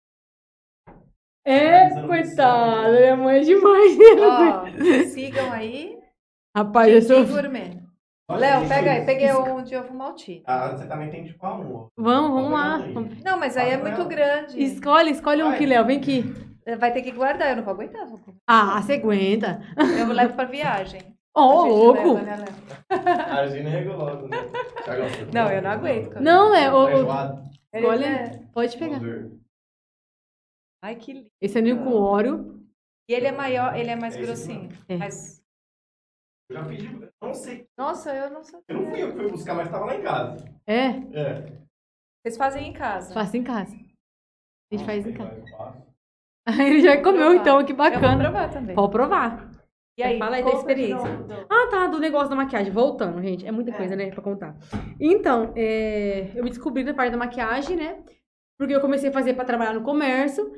É, 1.45 1.85
Avisando 1.87 2.09
coitada, 2.09 3.01
minha 3.01 3.17
mãe 3.17 3.37
é 3.37 3.41
demais. 3.41 3.97
Ó, 4.21 5.05
sigam 5.05 5.53
aí. 5.53 5.97
Rapaz, 6.57 6.93
eu 6.93 7.03
sou... 7.03 7.27
Gourmet. 7.27 7.77
Léo, 8.29 8.67
pega 8.67 8.91
aí. 8.91 8.97
isso. 8.99 9.07
Peguei 9.07 9.33
um 9.33 9.63
de 9.63 9.77
ovo 9.77 9.95
maltine. 9.95 10.43
Ah, 10.47 10.71
você 10.71 10.87
também 10.89 11.09
tem 11.11 11.25
tipo 11.25 11.47
a 11.47 11.55
um. 11.55 11.87
Vamos, 11.97 12.31
vamos 12.33 12.51
lá. 12.51 12.79
Não, 13.25 13.39
mas 13.39 13.57
aí 13.57 13.71
é 13.71 13.79
Passa 13.79 13.97
muito 13.97 14.09
grande. 14.09 14.61
Escolhe, 14.61 15.11
escolhe 15.13 15.45
um 15.45 15.51
Vai. 15.51 15.59
que, 15.59 15.67
Léo, 15.67 15.85
vem 15.85 15.99
aqui. 15.99 16.25
Vai 16.79 16.93
ter 16.93 17.03
que 17.03 17.13
guardar, 17.13 17.51
eu 17.51 17.57
não 17.57 17.63
vou 17.63 17.75
aguentar. 17.75 18.05
vou. 18.07 18.19
Ah, 18.49 18.83
você 18.83 18.95
aguenta. 18.95 19.61
Eu 20.01 20.09
levo 20.13 20.35
pra 20.35 20.45
viagem. 20.45 21.16
Ô, 21.37 21.63
gente 21.63 21.71
louco. 21.71 22.13
leva, 22.15 22.37
né? 22.37 22.45
A 23.41 23.47
Gina 23.49 23.69
é 23.69 23.73
regulosa, 23.73 24.27
né? 24.29 24.37
Não, 25.33 25.51
eu 25.51 25.61
não 25.63 25.71
aguento. 25.71 26.09
cara. 26.11 26.21
Não, 26.21 26.55
é, 26.55 26.67
Tá 26.67 26.77
o, 26.77 27.87
Olha. 27.87 28.07
é- 28.07 28.39
pode 28.53 28.79
pegar. 28.79 29.01
Ai, 30.83 30.97
que 30.97 31.13
lindo. 31.13 31.31
Esse 31.41 31.59
é 31.59 31.63
ninho 31.63 31.83
com 31.83 31.93
óleo. 31.95 32.65
E 33.09 33.15
ele 33.15 33.27
é 33.27 33.33
maior, 33.33 33.77
ele 33.77 33.91
é 33.91 33.97
mais 33.97 34.17
É 34.17 34.21
grossinho. 34.21 34.69
É. 34.89 34.97
Mas, 34.97 35.43
Eu 36.49 36.57
já 36.57 36.65
pedi. 36.65 37.11
Não 37.21 37.35
sei. 37.35 37.67
nossa, 37.77 38.15
eu 38.15 38.31
não 38.31 38.43
sei. 38.45 38.61
Eu 38.69 38.81
não 38.81 38.91
fui 38.91 39.03
eu 39.03 39.11
que 39.13 39.17
fui 39.19 39.31
buscar, 39.31 39.55
mas 39.55 39.69
tava 39.69 39.85
lá 39.87 39.95
em 39.97 40.03
casa. 40.03 40.45
É, 40.67 40.87
É. 41.13 41.53
Vocês 42.25 42.37
fazem 42.37 42.69
em 42.69 42.73
casa. 42.73 43.13
faça 43.15 43.37
em 43.37 43.43
casa. 43.45 43.75
A 43.75 44.77
gente 44.77 44.87
faz 44.87 45.07
em 45.07 45.13
casa. 45.13 45.45
faço. 45.57 45.87
Ele 46.61 46.81
já 46.81 47.03
comeu, 47.03 47.35
então, 47.35 47.65
que 47.65 47.73
Eu 47.73 47.77
vou 47.77 47.91
bacana. 47.91 48.23
provar 48.25 48.51
também. 48.53 48.75
Pode 48.77 48.93
provar. 48.93 49.51
E 49.99 50.03
aí, 50.03 50.19
Fala 50.19 50.37
aí 50.37 50.45
da 50.45 50.53
experiência. 50.53 51.09
do- 51.17 51.47
Ah, 51.49 51.69
tá, 51.71 51.87
do 51.87 51.99
negócio 51.99 52.29
da 52.29 52.37
maquiagem. 52.37 52.71
Voltando, 52.73 53.21
gente. 53.23 53.47
É 53.47 53.51
muita 53.51 53.71
É. 53.71 53.75
coisa, 53.75 53.97
né, 53.97 54.11
pra 54.11 54.21
contar. 54.23 54.55
Então, 55.01 55.53
é, 55.57 56.31
eu 56.35 56.45
me 56.45 56.51
descobri 56.51 56.85
na 56.85 56.93
parte 56.93 57.13
da 57.13 57.17
maquiagem, 57.17 57.77
né? 57.77 57.99
Porque 58.59 58.75
eu 58.75 58.81
comecei 58.81 59.09
a 59.09 59.13
fazer 59.13 59.33
pra 59.35 59.45
trabalhar 59.45 59.73
no 59.73 59.83
comércio, 59.83 60.53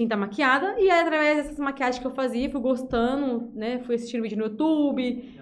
tinta 0.00 0.16
maquiada, 0.16 0.78
e 0.78 0.88
aí, 0.90 1.00
através 1.00 1.36
dessas 1.38 1.58
maquiagens 1.58 1.98
que 1.98 2.06
eu 2.06 2.14
fazia, 2.14 2.48
fui 2.50 2.60
gostando, 2.60 3.50
né? 3.52 3.80
Fui 3.80 3.96
assistindo 3.96 4.22
vídeo 4.22 4.38
no 4.38 4.44
YouTube, 4.44 5.40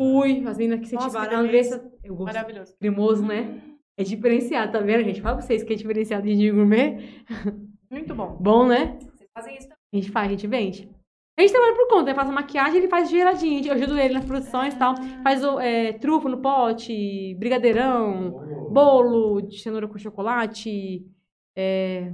fui, 0.00 0.44
as 0.46 0.58
meninas 0.58 0.80
que 0.88 0.94
Nossa, 0.94 1.06
incentivaram. 1.06 1.28
que 1.28 1.34
A 1.34 1.38
Andressa, 1.38 1.92
eu 2.02 2.14
gosto. 2.16 2.34
Maravilhoso. 2.34 2.74
Cremoso, 2.78 3.24
né? 3.24 3.60
É 3.96 4.02
diferenciado, 4.02 4.72
tá 4.72 4.80
vendo, 4.80 5.04
gente? 5.04 5.20
Fala 5.20 5.36
pra 5.36 5.46
vocês 5.46 5.62
que 5.62 5.72
é 5.72 5.76
diferenciado 5.76 6.26
de 6.26 6.50
gourmet. 6.50 7.22
Muito 7.90 8.14
bom. 8.14 8.36
Bom, 8.40 8.66
né? 8.66 8.96
Vocês 9.00 9.28
fazem 9.32 9.56
isso 9.56 9.68
também. 9.68 9.78
A 9.92 9.96
gente 9.96 10.10
faz, 10.10 10.26
a 10.26 10.30
gente 10.30 10.46
vende. 10.46 10.90
A 11.40 11.42
gente 11.42 11.52
trabalha 11.52 11.74
por 11.74 11.88
conta, 11.88 12.04
né? 12.04 12.14
Faz 12.14 12.28
a 12.28 12.32
maquiagem, 12.32 12.76
ele 12.76 12.88
faz 12.88 13.08
geradinho. 13.08 13.66
Eu 13.66 13.72
ajudo 13.72 13.98
ele 13.98 14.12
nas 14.12 14.26
produções 14.26 14.74
e 14.74 14.78
tal. 14.78 14.94
Faz 15.22 15.42
o 15.42 15.58
é, 15.58 15.94
trufa 15.94 16.28
no 16.28 16.42
pote, 16.42 17.34
brigadeirão, 17.36 18.68
bolo 18.70 19.40
de 19.40 19.58
cenoura 19.58 19.88
com 19.88 19.96
chocolate, 19.96 21.02
é, 21.56 22.12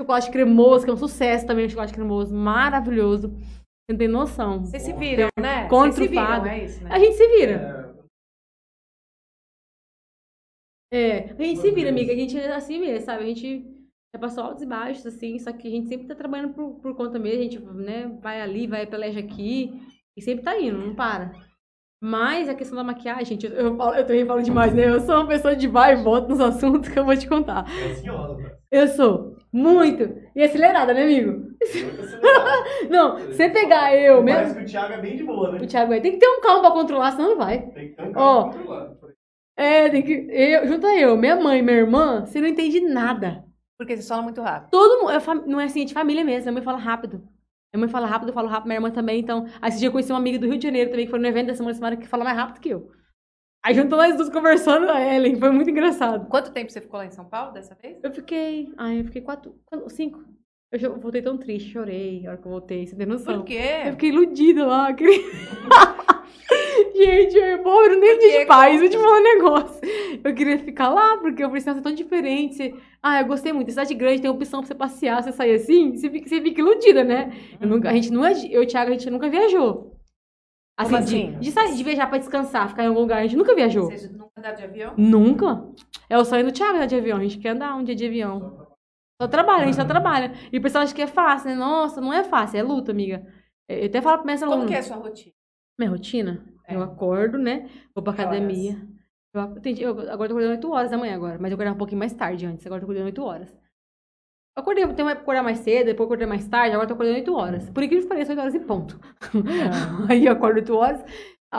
chocolate 0.00 0.30
cremoso, 0.30 0.86
que 0.86 0.90
é 0.90 0.94
um 0.94 0.96
sucesso 0.96 1.46
também, 1.46 1.66
o 1.66 1.68
chocolate 1.68 1.92
cremoso, 1.92 2.34
maravilhoso. 2.34 3.28
Você 3.28 3.92
não 3.92 3.98
tem 3.98 4.08
noção. 4.08 4.64
Vocês 4.64 4.82
se 4.82 4.94
viram, 4.94 5.28
né? 5.38 5.68
Contra 5.68 5.92
Vocês 5.92 6.08
se 6.08 6.16
o 6.16 6.18
fado. 6.18 6.44
viram, 6.44 6.56
é 6.56 6.64
isso, 6.64 6.82
né? 6.84 6.90
A 6.90 6.98
gente 6.98 7.16
se 7.16 7.28
vira. 7.28 7.84
É, 10.90 10.94
É, 10.96 11.32
a 11.32 11.42
gente 11.42 11.60
se 11.60 11.70
vira, 11.70 11.90
amiga. 11.90 12.14
A 12.14 12.16
gente 12.16 12.38
é 12.38 12.50
assim 12.54 12.80
mesmo, 12.80 13.04
sabe? 13.04 13.24
A 13.24 13.26
gente 13.26 13.73
já 14.14 14.18
passou 14.18 14.44
altos 14.44 14.62
e 14.62 14.66
baixos, 14.66 15.04
assim, 15.06 15.38
só 15.40 15.52
que 15.52 15.66
a 15.68 15.70
gente 15.70 15.88
sempre 15.88 16.06
tá 16.06 16.14
trabalhando 16.14 16.54
por, 16.54 16.74
por 16.80 16.94
conta 16.96 17.18
mesmo. 17.18 17.40
A 17.40 17.42
gente, 17.42 17.58
né, 17.60 18.10
vai 18.22 18.40
ali, 18.40 18.66
vai 18.66 18.86
peleja 18.86 19.20
aqui 19.20 19.72
e 20.16 20.22
sempre 20.22 20.44
tá 20.44 20.58
indo, 20.58 20.78
não 20.78 20.94
para. 20.94 21.32
Mas 22.00 22.48
a 22.48 22.54
questão 22.54 22.76
da 22.76 22.84
maquiagem, 22.84 23.24
gente, 23.24 23.46
eu, 23.46 23.52
eu, 23.52 23.76
falo- 23.76 23.94
eu 23.96 24.06
também 24.06 24.26
falo 24.26 24.42
demais, 24.42 24.74
né? 24.74 24.88
Eu 24.88 25.00
sou 25.00 25.16
uma 25.16 25.26
pessoa 25.28 25.56
de 25.56 25.66
vai 25.66 25.94
e 25.98 26.02
volta 26.02 26.28
nos 26.28 26.40
assuntos 26.40 26.88
que 26.88 26.98
eu 26.98 27.04
vou 27.04 27.16
te 27.16 27.26
contar. 27.28 27.64
é 27.68 27.84
ansiosa? 27.90 28.58
Eu 28.70 28.88
sou 28.88 29.36
muito. 29.52 30.14
E 30.36 30.42
acelerada, 30.42 30.92
né, 30.94 31.02
amigo? 31.04 31.44
Acelerada. 31.62 32.64
Não, 32.90 33.18
você 33.18 33.48
pegar 33.48 33.94
eu 33.96 34.22
Parece 34.24 34.54
mesmo. 34.54 34.54
que 34.58 34.62
o 34.62 34.66
Thiago 34.66 34.92
é 34.92 35.00
bem 35.00 35.16
de 35.16 35.24
boa, 35.24 35.50
né? 35.52 35.58
O 35.62 35.66
Thiago 35.66 35.92
aí 35.92 36.00
tem 36.00 36.12
que 36.12 36.18
ter 36.18 36.28
um 36.28 36.40
carro 36.40 36.60
pra 36.60 36.70
controlar, 36.72 37.12
senão 37.12 37.30
não 37.30 37.38
vai. 37.38 37.62
Tem 37.70 37.88
que 37.90 37.96
ter 37.96 38.02
um 38.02 38.12
Ó. 38.16 38.42
carro 38.44 38.52
controlado. 38.52 38.94
É, 39.56 39.88
tem 39.88 40.02
que. 40.02 40.12
Eu, 40.30 40.66
junto 40.66 40.86
a 40.86 40.94
eu, 40.98 41.16
minha 41.16 41.36
mãe, 41.36 41.62
minha 41.62 41.76
irmã, 41.78 42.26
você 42.26 42.40
não 42.40 42.48
entende 42.48 42.80
nada. 42.80 43.43
Porque 43.78 43.96
vocês 43.96 44.08
falam 44.08 44.24
muito 44.24 44.40
rápido. 44.40 44.70
Todo 44.70 45.02
mundo. 45.02 45.46
Não 45.46 45.60
é 45.60 45.64
assim, 45.64 45.82
é 45.82 45.84
de 45.84 45.94
família 45.94 46.24
mesmo. 46.24 46.44
Minha 46.44 46.52
mãe 46.54 46.62
fala 46.62 46.78
rápido. 46.78 47.18
Minha 47.74 47.80
mãe 47.80 47.88
fala 47.88 48.06
rápido, 48.06 48.28
eu 48.28 48.34
falo 48.34 48.46
rápido, 48.46 48.68
minha 48.68 48.76
irmã 48.76 48.90
também. 48.90 49.18
Então, 49.18 49.46
aí 49.60 49.68
esse 49.68 49.80
dia 49.80 49.88
eu 49.88 49.92
conheci 49.92 50.12
uma 50.12 50.18
amiga 50.18 50.38
do 50.38 50.46
Rio 50.46 50.56
de 50.56 50.62
Janeiro 50.62 50.90
também, 50.90 51.06
que 51.06 51.10
foi 51.10 51.18
no 51.18 51.26
evento 51.26 51.48
da 51.48 51.54
semana, 51.56 51.74
semana 51.74 51.96
que 51.96 52.06
fala 52.06 52.22
mais 52.22 52.36
rápido 52.36 52.60
que 52.60 52.68
eu. 52.68 52.88
Aí 53.64 53.74
juntou 53.74 53.98
nós 53.98 54.14
duas 54.14 54.28
conversando, 54.28 54.88
a 54.90 55.00
Ellen, 55.00 55.36
foi 55.40 55.50
muito 55.50 55.70
engraçado. 55.70 56.28
Quanto 56.28 56.52
tempo 56.52 56.70
você 56.70 56.80
ficou 56.80 56.98
lá 56.98 57.06
em 57.06 57.10
São 57.10 57.24
Paulo 57.24 57.52
dessa 57.52 57.74
vez? 57.74 57.98
Eu 58.04 58.12
fiquei. 58.12 58.72
Ai, 58.76 59.00
eu 59.00 59.04
fiquei 59.06 59.22
quatro. 59.22 59.58
cinco. 59.88 60.22
Eu 60.80 60.98
voltei 60.98 61.22
tão 61.22 61.36
triste, 61.38 61.70
chorei 61.70 62.22
na 62.22 62.30
hora 62.30 62.38
que 62.38 62.46
eu 62.46 62.50
voltei, 62.50 62.86
você 62.86 62.96
tem 62.96 63.06
noção. 63.06 63.34
Por 63.34 63.40
Eu 63.40 63.44
quê? 63.44 63.90
fiquei 63.92 64.08
iludida 64.10 64.66
lá, 64.66 64.92
queria... 64.94 65.18
Gente, 66.94 67.36
eu 67.36 67.58
pobre, 67.60 67.96
nem 67.96 68.18
dia 68.18 68.40
de 68.40 68.46
paz, 68.46 68.80
vou 68.80 68.88
te 68.88 68.96
falar 68.98 69.18
um 69.18 69.22
negócio. 69.22 69.80
Eu 70.22 70.34
queria 70.34 70.58
ficar 70.58 70.88
lá, 70.90 71.16
porque 71.18 71.42
eu 71.42 71.50
pensei, 71.50 71.70
nossa, 71.72 71.80
é 71.80 71.82
tão 71.82 71.94
diferente. 71.94 72.54
Você... 72.56 72.74
Ah, 73.02 73.20
eu 73.20 73.26
gostei 73.26 73.52
muito. 73.52 73.70
Cidade 73.70 73.94
grande, 73.94 74.22
tem 74.22 74.30
opção 74.30 74.60
pra 74.60 74.68
você 74.68 74.74
passear, 74.74 75.22
você 75.22 75.32
sair 75.32 75.54
assim, 75.54 75.96
você 75.96 76.10
fica, 76.10 76.28
você 76.28 76.40
fica 76.40 76.60
iludida, 76.60 77.02
né? 77.02 77.32
Eu 77.60 77.68
nunca, 77.68 77.88
a 77.90 77.92
gente 77.92 78.12
não, 78.12 78.24
é- 78.24 78.32
eu 78.50 78.62
e 78.62 78.64
o 78.64 78.66
Thiago, 78.66 78.90
a 78.90 78.92
gente 78.92 79.10
nunca 79.10 79.28
viajou. 79.28 79.96
Assim, 80.76 80.92
Como 80.94 81.04
de, 81.06 81.14
assim? 81.16 81.38
de, 81.38 81.50
sair, 81.52 81.74
de 81.76 81.84
viajar 81.84 82.06
pra 82.08 82.18
descansar, 82.18 82.68
ficar 82.68 82.84
em 82.84 82.88
algum 82.88 83.00
lugar, 83.00 83.18
a 83.18 83.22
gente 83.22 83.36
nunca 83.36 83.54
viajou. 83.54 83.84
Vocês 83.86 84.10
nunca 84.10 84.30
andaram 84.36 84.56
de 84.56 84.64
avião? 84.64 84.94
Nunca. 84.96 85.64
É 86.10 86.18
o 86.18 86.24
sonho 86.24 86.44
do 86.44 86.52
Thiago 86.52 86.76
andar 86.76 86.86
de 86.86 86.96
avião. 86.96 87.18
A 87.18 87.22
gente 87.22 87.38
quer 87.38 87.50
andar 87.50 87.76
um 87.76 87.84
dia 87.84 87.94
de 87.94 88.06
avião. 88.06 88.63
Só 89.24 89.28
trabalha, 89.28 89.62
a 89.62 89.66
gente 89.66 89.76
só 89.76 89.84
trabalha. 89.84 90.32
E 90.52 90.58
o 90.58 90.62
pessoal 90.62 90.84
acha 90.84 90.94
que 90.94 91.02
é 91.02 91.06
fácil, 91.06 91.48
né? 91.50 91.54
Nossa, 91.56 92.00
não 92.00 92.12
é 92.12 92.24
fácil, 92.24 92.58
é 92.58 92.62
luta, 92.62 92.92
amiga. 92.92 93.26
Eu 93.68 93.86
até 93.86 94.02
falo 94.02 94.18
pra 94.18 94.26
minha 94.26 94.38
Como 94.38 94.52
aluna. 94.52 94.68
que 94.68 94.74
é 94.74 94.78
a 94.78 94.82
sua 94.82 94.96
rotina? 94.96 95.34
Minha 95.78 95.90
rotina? 95.90 96.44
É. 96.66 96.74
Eu 96.76 96.82
acordo, 96.82 97.38
né? 97.38 97.68
Vou 97.94 98.02
pra 98.04 98.12
Que 98.12 98.20
academia. 98.22 98.76
Eu, 99.34 99.40
eu- 99.40 99.90
agora 100.12 100.12
eu 100.12 100.16
tô 100.18 100.24
acordando 100.24 100.50
8 100.52 100.70
horas 100.72 100.90
da 100.90 100.98
manhã 100.98 101.14
agora, 101.16 101.38
mas 101.40 101.50
eu 101.50 101.54
acordava 101.56 101.74
um 101.74 101.78
pouquinho 101.78 101.98
mais 101.98 102.12
tarde 102.12 102.46
antes. 102.46 102.64
Agora 102.66 102.78
eu 102.82 102.86
tô 102.86 102.92
acordando 102.92 103.06
8 103.06 103.22
horas. 103.22 103.48
Eu 104.56 104.60
acordei, 104.62 104.86
tem 104.94 105.04
uma 105.04 105.10
época 105.10 105.16
que 105.16 105.22
acordar 105.30 105.42
mais 105.42 105.58
cedo, 105.58 105.86
depois 105.86 106.06
acordei 106.06 106.26
mais 106.28 106.46
tarde, 106.46 106.68
agora 106.74 106.84
eu 106.84 106.88
tô 106.88 106.94
acordando 106.94 107.16
8 107.16 107.34
horas. 107.34 107.68
Por 107.70 107.82
incrível 107.82 108.04
que 108.04 108.08
pareça, 108.08 108.30
8 108.32 108.40
horas 108.40 108.54
e 108.54 108.60
ponto. 108.60 109.00
Aí 110.08 110.26
eu 110.26 110.32
acordo 110.32 110.56
8 110.58 110.74
horas, 110.74 111.02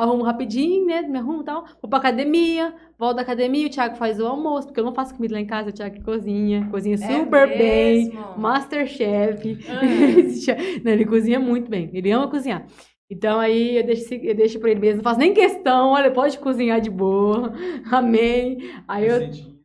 arrumo 0.03 0.23
rapidinho, 0.23 0.85
né? 0.85 1.01
Me 1.01 1.17
arrumo 1.17 1.41
e 1.41 1.45
tal. 1.45 1.65
Vou 1.81 1.89
pra 1.89 1.99
academia, 1.99 2.73
volto 2.97 3.15
da 3.17 3.21
academia, 3.21 3.67
o 3.67 3.69
Thiago 3.69 3.95
faz 3.95 4.19
o 4.19 4.25
almoço, 4.25 4.67
porque 4.67 4.79
eu 4.79 4.85
não 4.85 4.93
faço 4.93 5.15
comida 5.15 5.35
lá 5.35 5.39
em 5.41 5.45
casa, 5.45 5.69
o 5.69 5.73
Thiago 5.73 5.95
que 5.95 6.03
cozinha. 6.03 6.67
Cozinha 6.71 6.95
É 6.95 6.97
super 6.97 7.47
bem. 7.47 8.05
mesmo? 8.05 8.37
Masterchef. 8.37 9.57
Ah. 9.69 9.81
Não, 10.83 10.91
ele 10.91 11.05
cozinha 11.05 11.39
muito 11.39 11.69
bem. 11.69 11.89
Ele 11.93 12.11
ama 12.11 12.27
cozinhar. 12.29 12.65
Então 13.09 13.39
aí 13.39 13.77
eu 13.77 13.85
deixo, 13.85 14.13
eu 14.15 14.33
deixo 14.35 14.59
pra 14.59 14.71
ele 14.71 14.79
mesmo. 14.79 14.97
Não 14.97 15.03
faço 15.03 15.19
nem 15.19 15.33
questão. 15.33 15.89
Olha, 15.91 16.09
pode 16.11 16.37
cozinhar 16.39 16.81
de 16.81 16.89
boa. 16.89 17.53
Amém. 17.91 18.57
Aí 18.87 19.05
eu. 19.07 19.19
Receitinha. 19.19 19.55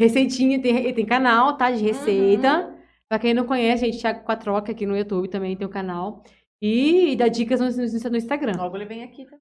Receitinha, 0.00 0.62
tem, 0.62 0.76
ele 0.78 0.92
tem 0.94 1.04
canal, 1.04 1.56
tá? 1.56 1.70
De 1.70 1.82
receita. 1.84 2.66
Uhum. 2.68 2.80
Pra 3.08 3.18
quem 3.18 3.34
não 3.34 3.44
conhece, 3.44 3.84
gente, 3.84 3.98
Thiago 4.00 4.24
Quatroca 4.24 4.72
aqui 4.72 4.86
no 4.86 4.96
YouTube 4.96 5.28
também 5.28 5.56
tem 5.56 5.66
o 5.66 5.70
canal. 5.70 6.22
E, 6.62 7.16
dá 7.16 7.28
dicas 7.28 7.60
no, 7.60 7.66
no- 7.66 8.10
no 8.10 8.16
Instagram. 8.16 8.52
Logo 8.56 8.76
ele 8.76 8.84
vem 8.86 9.02
aqui 9.02 9.24
também. 9.24 9.40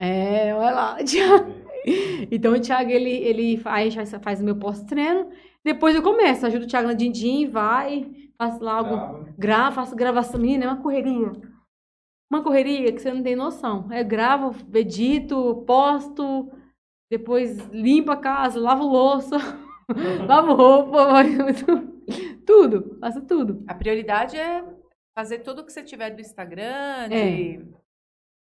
É, 0.00 0.54
olha 0.54 0.70
lá, 0.70 0.96
Thiago. 1.04 1.52
Então 2.30 2.54
o 2.54 2.60
Thiago, 2.60 2.90
ele, 2.90 3.10
ele 3.10 3.56
faz, 3.58 3.94
faz, 4.22 4.40
o 4.40 4.44
meu 4.44 4.56
pós-treino. 4.56 5.30
Depois 5.64 5.94
eu 5.94 6.02
começo, 6.02 6.46
ajudo 6.46 6.64
o 6.64 6.68
Thiago 6.68 6.88
na 6.88 6.94
Dindim, 6.94 7.46
vai, 7.46 8.10
faço 8.36 8.62
lá 8.62 8.74
algum, 8.74 8.96
Grava. 8.96 9.34
gravo, 9.38 9.74
faço 9.76 9.96
gravação. 9.96 10.40
Menina, 10.40 10.64
é 10.64 10.68
uma 10.68 10.82
correria. 10.82 11.32
Uma 12.30 12.42
correria 12.42 12.92
que 12.92 13.00
você 13.00 13.12
não 13.12 13.22
tem 13.22 13.36
noção. 13.36 13.88
Eu 13.92 14.04
gravo, 14.04 14.54
edito, 14.74 15.62
posto, 15.66 16.50
depois 17.10 17.58
limpo 17.68 18.10
a 18.10 18.16
casa, 18.16 18.58
lavo 18.58 18.84
louça, 18.84 19.36
lavo 20.26 20.54
roupa, 20.54 21.22
tudo, 22.46 22.98
faço 23.00 23.22
tudo. 23.22 23.62
A 23.66 23.74
prioridade 23.74 24.36
é 24.36 24.64
fazer 25.16 25.40
tudo 25.40 25.64
que 25.64 25.72
você 25.72 25.82
tiver 25.82 26.10
do 26.10 26.20
Instagram, 26.20 27.08
de... 27.08 27.14
É. 27.14 27.83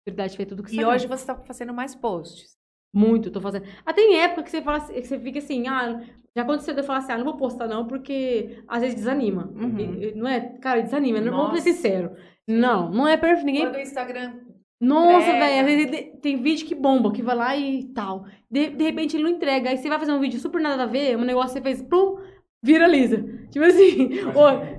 Verdade, 0.07 0.37
fez 0.37 0.49
tudo 0.49 0.63
que 0.63 0.77
E 0.77 0.85
hoje 0.85 1.07
você 1.07 1.27
tá 1.27 1.35
fazendo 1.35 1.73
mais 1.73 1.95
posts. 1.95 2.55
Muito, 2.95 3.31
tô 3.31 3.41
fazendo. 3.41 3.65
Ah, 3.85 3.93
tem 3.93 4.21
época 4.21 4.43
que 4.45 4.51
você 4.51 4.63
fala 4.63 4.77
assim- 4.79 4.95
que 4.95 5.03
você 5.07 5.19
fica 5.19 5.39
assim, 5.39 5.67
ah, 5.69 6.01
Já 6.37 6.43
aconteceu 6.43 6.75
de 6.75 6.81
eu 6.81 6.85
falar 6.85 6.99
assim, 6.99 7.13
ah, 7.13 7.17
não 7.19 7.25
vou 7.25 7.37
postar 7.37 7.69
não, 7.69 7.87
porque 7.87 8.59
às 8.67 8.81
vezes 8.81 8.97
desanima. 8.97 9.49
Uhum. 9.55 9.79
E- 9.79 10.09
e- 10.09 10.15
Não 10.17 10.27
é? 10.27 10.41
Cara, 10.61 10.83
desanima, 10.83 11.21
não 11.21 11.31
vamos 11.31 11.51
Nossa. 11.51 11.63
ser 11.63 11.75
sincero. 11.75 12.11
Não, 12.49 12.91
não 12.91 13.07
é 13.07 13.17
perfeito. 13.17 13.47
Ninguém 13.47 13.63
Quando 13.67 13.77
o 13.77 13.81
Instagram. 13.81 14.35
Nossa, 14.81 15.31
velho, 15.31 15.61
às 15.61 15.65
vezes 15.67 15.87
ele- 15.87 16.03
tem 16.21 16.37
vídeo 16.43 16.67
que 16.67 16.75
bomba, 16.75 17.13
que 17.13 17.23
vai 17.23 17.37
lá 17.37 17.57
e 17.57 17.85
tal. 17.95 18.27
De, 18.51 18.69
de 18.71 18.83
repente 18.85 19.17
ele 19.17 19.23
não 19.23 19.31
entrega. 19.31 19.71
Aí 19.71 19.79
você 19.79 19.89
vai 19.89 19.99
fazer 20.01 20.11
um 20.13 20.19
vídeo 20.19 20.41
super 20.41 20.61
nada 20.61 20.83
a 20.83 20.87
ver, 20.87 21.17
um 21.17 21.25
negócio 21.25 21.51
que 21.51 21.59
você 21.59 21.63
fez, 21.63 21.81
plum, 21.89 22.19
viraliza. 22.61 23.23
Tipo 23.51 23.65
assim, 23.67 24.09
ô, 24.35 24.74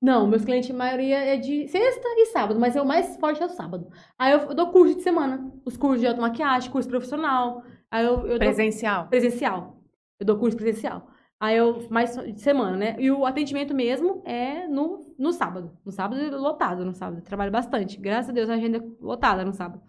não, 0.00 0.26
meus 0.28 0.44
clientes, 0.44 0.70
a 0.70 0.74
maioria 0.74 1.18
é 1.18 1.36
de 1.36 1.66
sexta 1.66 2.06
e 2.06 2.26
sábado, 2.26 2.58
mas 2.60 2.76
é 2.76 2.80
o 2.82 2.86
mais 2.86 3.16
forte 3.16 3.42
é 3.42 3.46
o 3.46 3.48
sábado. 3.48 3.88
Aí 4.16 4.32
eu, 4.32 4.38
eu 4.40 4.54
dou 4.54 4.70
curso 4.70 4.94
de 4.94 5.02
semana. 5.02 5.52
Os 5.64 5.76
cursos 5.76 6.00
de 6.00 6.06
automaquiagem, 6.06 6.70
curso 6.70 6.88
profissional. 6.88 7.64
Aí 7.90 8.04
eu, 8.04 8.20
eu 8.20 8.28
dou 8.28 8.38
Presencial. 8.38 9.08
presencial. 9.08 9.82
Eu 10.20 10.26
dou 10.26 10.38
curso 10.38 10.56
presencial. 10.56 11.08
Aí 11.40 11.56
eu, 11.56 11.86
mais 11.90 12.16
de 12.16 12.40
semana, 12.40 12.76
né? 12.76 12.96
E 12.98 13.10
o 13.10 13.26
atendimento 13.26 13.74
mesmo 13.74 14.22
é 14.24 14.68
no, 14.68 15.14
no 15.18 15.32
sábado. 15.32 15.76
No 15.84 15.90
sábado 15.90 16.20
é 16.20 16.30
lotado, 16.30 16.84
no 16.84 16.94
sábado. 16.94 17.18
Eu 17.18 17.24
trabalho 17.24 17.50
bastante. 17.50 17.98
Graças 17.98 18.30
a 18.30 18.32
Deus 18.32 18.48
a 18.50 18.54
agenda 18.54 18.78
é 18.78 18.82
lotada 19.00 19.44
no 19.44 19.52
sábado. 19.52 19.82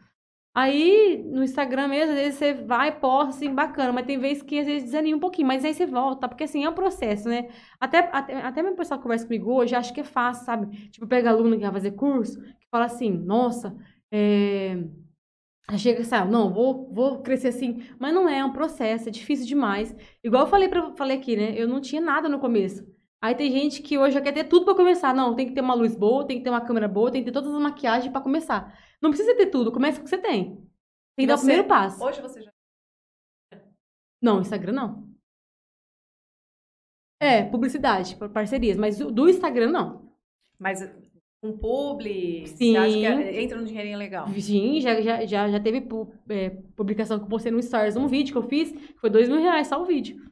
Aí, 0.53 1.23
no 1.25 1.43
Instagram 1.43 1.87
mesmo, 1.87 2.11
às 2.13 2.19
vezes 2.19 2.39
você 2.39 2.53
vai, 2.53 2.99
posta, 2.99 3.29
assim, 3.29 3.53
bacana, 3.53 3.93
mas 3.93 4.05
tem 4.05 4.17
vezes 4.19 4.43
que 4.43 4.59
às 4.59 4.65
vezes 4.65 4.83
desanima 4.85 5.17
um 5.17 5.19
pouquinho, 5.19 5.47
mas 5.47 5.63
aí 5.63 5.73
você 5.73 5.85
volta, 5.85 6.27
porque 6.27 6.43
assim, 6.43 6.65
é 6.65 6.69
um 6.69 6.73
processo, 6.73 7.29
né? 7.29 7.49
Até, 7.79 7.99
até, 8.11 8.35
até 8.41 8.61
mesmo 8.61 8.73
o 8.75 8.77
pessoal 8.77 8.99
que 8.99 9.03
conversa 9.03 9.25
comigo 9.25 9.53
hoje 9.53 9.75
acha 9.75 9.93
que 9.93 10.01
é 10.01 10.03
fácil, 10.03 10.45
sabe? 10.45 10.89
Tipo, 10.89 11.07
pega 11.07 11.29
aluno 11.29 11.55
que 11.55 11.61
vai 11.61 11.71
fazer 11.71 11.91
curso, 11.91 12.41
que 12.41 12.67
fala 12.71 12.85
assim, 12.85 13.11
nossa, 13.11 13.75
é... 14.11 14.83
Chega 15.77 16.03
ah, 16.17 16.25
não, 16.25 16.51
vou, 16.51 16.91
vou 16.91 17.21
crescer 17.21 17.49
assim. 17.49 17.83
Mas 17.99 18.13
não 18.13 18.27
é, 18.27 18.39
é 18.39 18.45
um 18.45 18.51
processo, 18.51 19.07
é 19.07 19.11
difícil 19.11 19.45
demais. 19.45 19.95
Igual 20.23 20.43
eu 20.45 20.49
falei, 20.49 20.67
pra, 20.67 20.95
falei 20.95 21.17
aqui, 21.17 21.35
né? 21.35 21.53
Eu 21.55 21.67
não 21.67 21.79
tinha 21.79 22.01
nada 22.01 22.27
no 22.27 22.39
começo. 22.39 22.83
Aí 23.21 23.35
tem 23.35 23.51
gente 23.51 23.81
que 23.81 23.97
hoje 23.97 24.13
já 24.13 24.21
quer 24.21 24.31
ter 24.33 24.45
tudo 24.45 24.65
pra 24.65 24.75
começar. 24.75 25.13
Não, 25.13 25.35
tem 25.35 25.47
que 25.47 25.53
ter 25.53 25.61
uma 25.61 25.73
luz 25.73 25.95
boa, 25.95 26.25
tem 26.25 26.37
que 26.37 26.43
ter 26.43 26.49
uma 26.49 26.61
câmera 26.65 26.87
boa, 26.87 27.11
tem 27.11 27.21
que 27.21 27.25
ter 27.29 27.33
todas 27.33 27.53
as 27.53 27.61
maquiagens 27.61 28.11
pra 28.11 28.21
começar. 28.21 28.77
Não 29.01 29.09
precisa 29.11 29.35
ter 29.35 29.47
tudo, 29.47 29.71
começa 29.71 29.97
com 29.97 30.01
o 30.01 30.03
que 30.05 30.09
você 30.09 30.17
tem. 30.21 30.55
Tem 31.17 31.25
que 31.25 31.27
dar 31.27 31.33
o 31.33 31.37
Você- 31.37 31.45
primeiro 31.45 31.67
passo. 31.67 32.03
Hoje 32.03 32.21
você 32.21 32.41
já. 32.41 32.51
Não, 34.21 34.39
Instagram 34.41 34.71
não. 34.73 35.09
É, 37.21 37.43
publicidade, 37.43 38.15
par- 38.15 38.29
parcerias, 38.29 38.77
mas 38.77 38.97
do 38.97 39.29
Instagram 39.29 39.69
não. 39.71 40.13
Mas 40.57 40.79
com 41.41 41.57
publi, 41.57 42.47
Sim. 42.47 42.71
você 42.73 42.77
acha 42.77 42.93
que 42.93 43.05
é- 43.05 43.43
entra 43.43 43.59
um 43.59 43.63
dinheirinho 43.63 43.97
legal. 43.97 44.27
Sim, 44.39 44.79
já, 44.81 45.01
já, 45.01 45.25
já, 45.25 45.49
já 45.49 45.59
teve 45.59 45.85
é, 46.29 46.49
publicação 46.75 47.17
que 47.17 47.25
eu 47.25 47.29
postei 47.29 47.51
no 47.51 47.61
Stories, 47.61 47.95
um 47.97 48.07
vídeo 48.07 48.31
que 48.33 48.37
eu 48.37 48.47
fiz, 48.49 48.71
foi 48.99 49.09
dois 49.09 49.27
mil 49.27 49.39
reais 49.41 49.67
só 49.67 49.81
o 49.81 49.85
vídeo. 49.85 50.29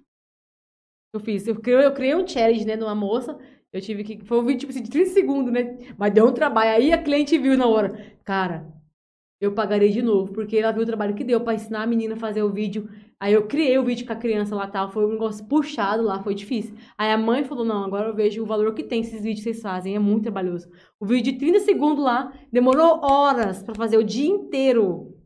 Eu 1.14 1.20
fiz, 1.20 1.48
eu 1.48 1.56
criei, 1.56 1.86
eu 1.86 1.94
criei 1.94 2.16
um 2.16 2.28
challenge, 2.28 2.66
né, 2.66 2.76
de 2.76 2.84
uma 2.84 2.96
moça, 2.96 3.38
eu 3.72 3.82
tive 3.82 4.04
que, 4.04 4.26
foi 4.26 4.40
um 4.40 4.46
vídeo, 4.46 4.60
tipo 4.62 4.72
assim, 4.72 4.84
de 4.84 4.90
30 4.90 5.10
segundos, 5.12 5.52
né, 5.52 5.78
mas 5.98 6.14
deu 6.14 6.28
um 6.28 6.34
trabalho, 6.34 6.72
aí 6.72 6.92
a 6.92 7.02
cliente 7.02 7.38
viu 7.38 7.58
na 7.58 7.66
hora, 7.66 8.18
cara, 8.26 8.68
eu 9.40 9.54
pagarei 9.54 9.90
de 9.90 10.02
novo, 10.02 10.34
porque 10.34 10.58
ela 10.58 10.72
viu 10.72 10.84
o 10.84 10.86
trabalho 10.86 11.16
que 11.16 11.24
deu 11.24 11.40
pra 11.42 11.54
ensinar 11.54 11.84
a 11.84 11.88
menina 11.88 12.16
a 12.16 12.18
fazer 12.18 12.44
o 12.44 12.52
vídeo, 12.52 12.90
aí 13.20 13.34
eu 13.34 13.48
criei 13.48 13.78
o 13.78 13.86
vídeo 13.86 14.06
com 14.06 14.14
a 14.14 14.18
criança 14.18 14.56
lá, 14.56 14.68
tal, 14.68 14.92
foi 14.92 15.06
um 15.06 15.12
negócio 15.12 15.46
puxado 15.48 16.04
lá, 16.04 16.22
foi 16.22 16.36
difícil. 16.36 16.76
Aí 16.98 17.12
a 17.12 17.18
mãe 17.18 17.44
falou, 17.44 17.64
não, 17.64 17.84
agora 17.84 18.10
eu 18.10 18.16
vejo 18.16 18.44
o 18.44 18.46
valor 18.46 18.74
que 18.74 18.84
tem 18.84 19.02
esses 19.02 19.22
vídeos 19.22 19.44
que 19.44 19.54
vocês 19.54 19.62
fazem, 19.62 19.96
é 19.96 20.00
muito 20.00 20.24
trabalhoso. 20.24 20.68
O 21.00 21.06
vídeo 21.06 21.32
de 21.32 21.40
30 21.40 21.60
segundos 21.62 22.04
lá 22.04 22.34
demorou 22.52 23.00
horas 23.02 23.64
pra 23.64 23.76
fazer 23.76 23.98
o 23.98 24.04
dia 24.04 24.28
inteiro. 24.28 25.17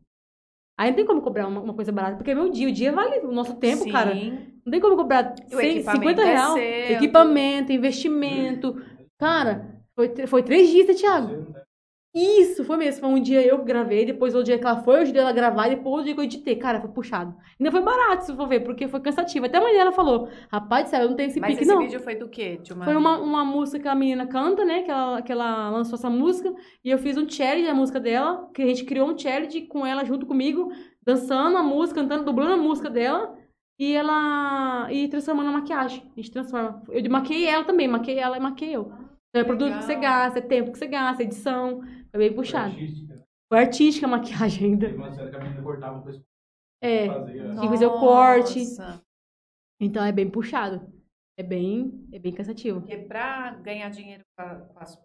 Aí 0.78 0.90
não 0.90 0.96
tem 0.96 1.06
como 1.06 1.20
cobrar 1.20 1.46
uma, 1.46 1.60
uma 1.60 1.74
coisa 1.74 1.92
barata, 1.92 2.16
porque 2.16 2.30
é 2.30 2.34
meu 2.34 2.50
dia, 2.50 2.68
o 2.68 2.72
dia 2.72 2.92
vale 2.92 3.18
o 3.26 3.32
nosso 3.32 3.54
tempo, 3.54 3.84
Sim. 3.84 3.92
cara. 3.92 4.14
Não 4.14 4.70
tem 4.70 4.80
como 4.80 4.96
cobrar 4.96 5.34
E 5.50 5.54
o 5.54 5.58
100, 5.58 5.70
equipamento 5.70 6.00
50 6.08 6.22
é 6.22 6.24
reais. 6.24 6.90
equipamento, 6.96 7.72
investimento. 7.72 8.82
Cara, 9.18 9.76
foi, 9.94 10.26
foi 10.26 10.42
três 10.42 10.68
dias, 10.70 10.88
né, 10.88 10.94
Thiago? 10.94 11.54
Isso, 12.14 12.62
foi 12.64 12.76
mesmo. 12.76 13.00
Foi 13.00 13.08
um 13.08 13.22
dia 13.22 13.40
eu 13.40 13.58
que 13.58 13.64
gravei, 13.64 14.04
depois 14.04 14.34
outro 14.34 14.44
dia 14.44 14.58
que 14.58 14.66
ela 14.66 14.82
foi, 14.82 14.96
eu 14.96 15.02
ajudei 15.02 15.22
ela 15.22 15.30
a 15.30 15.32
gravar, 15.32 15.68
e 15.68 15.76
depois 15.76 16.02
o 16.02 16.04
dia 16.04 16.14
que 16.14 16.20
eu 16.20 16.24
editei. 16.24 16.56
Cara, 16.56 16.78
foi 16.78 16.90
puxado. 16.90 17.34
Ainda 17.58 17.70
foi 17.70 17.80
barato, 17.80 18.26
se 18.26 18.36
for 18.36 18.46
ver, 18.46 18.60
porque 18.60 18.86
foi 18.86 19.00
cansativo. 19.00 19.46
Até 19.46 19.56
a 19.56 19.60
mãe 19.62 19.72
dela 19.72 19.92
falou, 19.92 20.28
rapaz 20.50 20.84
do 20.84 20.90
céu, 20.90 21.02
eu 21.02 21.08
não 21.08 21.16
tenho 21.16 21.28
esse 21.28 21.40
Mas 21.40 21.52
pique, 21.52 21.62
esse 21.62 21.72
não. 21.72 21.80
vídeo 21.80 22.00
foi 22.00 22.14
do 22.14 22.28
quê? 22.28 22.60
Uma... 22.70 22.84
Foi 22.84 22.96
uma, 22.96 23.18
uma 23.18 23.44
música 23.46 23.80
que 23.80 23.88
a 23.88 23.94
menina 23.94 24.26
canta, 24.26 24.62
né? 24.62 24.82
Que 24.82 24.90
ela, 24.90 25.22
que 25.22 25.32
ela 25.32 25.70
lançou 25.70 25.94
essa 25.94 26.10
música. 26.10 26.52
E 26.84 26.90
eu 26.90 26.98
fiz 26.98 27.16
um 27.16 27.26
challenge 27.26 27.66
da 27.66 27.74
música 27.74 27.98
dela. 27.98 28.46
Que 28.52 28.62
a 28.62 28.66
gente 28.66 28.84
criou 28.84 29.08
um 29.08 29.16
challenge 29.16 29.62
com 29.62 29.86
ela 29.86 30.04
junto 30.04 30.26
comigo. 30.26 30.70
Dançando 31.02 31.56
a 31.56 31.62
música, 31.62 32.02
cantando, 32.02 32.24
dublando 32.24 32.52
a 32.52 32.56
música 32.58 32.90
dela. 32.90 33.34
E 33.78 33.94
ela... 33.94 34.86
E 34.92 35.08
transformando 35.08 35.46
na 35.46 35.58
maquiagem. 35.60 36.02
A 36.14 36.20
gente 36.20 36.30
transforma. 36.30 36.82
Eu 36.90 37.10
maquiei 37.10 37.46
ela 37.46 37.64
também. 37.64 37.88
Maquiei 37.88 38.18
ela 38.18 38.36
e 38.36 38.40
maquiei 38.40 38.76
eu. 38.76 38.92
Então 39.34 39.40
é 39.40 39.44
produto 39.44 39.78
que 39.78 39.84
você 39.84 39.94
gasta, 39.94 40.40
é 40.40 40.42
tempo 40.42 40.72
que 40.72 40.78
você 40.78 40.86
gasta, 40.86 41.22
edição. 41.22 41.80
Foi 42.12 42.18
bem 42.20 42.32
puxado. 42.34 42.72
Artística. 42.72 43.22
Foi 43.48 43.58
artística 43.58 44.06
a 44.06 44.10
maquiagem 44.10 44.64
ainda. 44.72 44.86
Teve 44.86 44.98
uma 44.98 45.12
série 45.12 45.30
que 45.30 45.36
a 45.36 45.40
menina 45.40 45.62
cortava 45.62 45.98
o 45.98 46.02
pescoço 46.02 46.26
É. 46.82 47.06
fazia. 47.08 47.42
Tinha 47.48 47.60
que 47.60 47.68
fazer 47.68 47.86
o 47.86 47.98
corte. 47.98 48.60
Então 49.80 50.04
é 50.04 50.12
bem 50.12 50.28
puxado. 50.30 50.80
É 51.38 51.42
bem, 51.42 52.08
é 52.12 52.18
bem 52.18 52.32
cansativo. 52.32 52.80
Porque 52.80 52.96
pra 52.98 53.52
ganhar 53.62 53.88
dinheiro 53.90 54.22
com, 54.36 54.78
as 54.78 55.00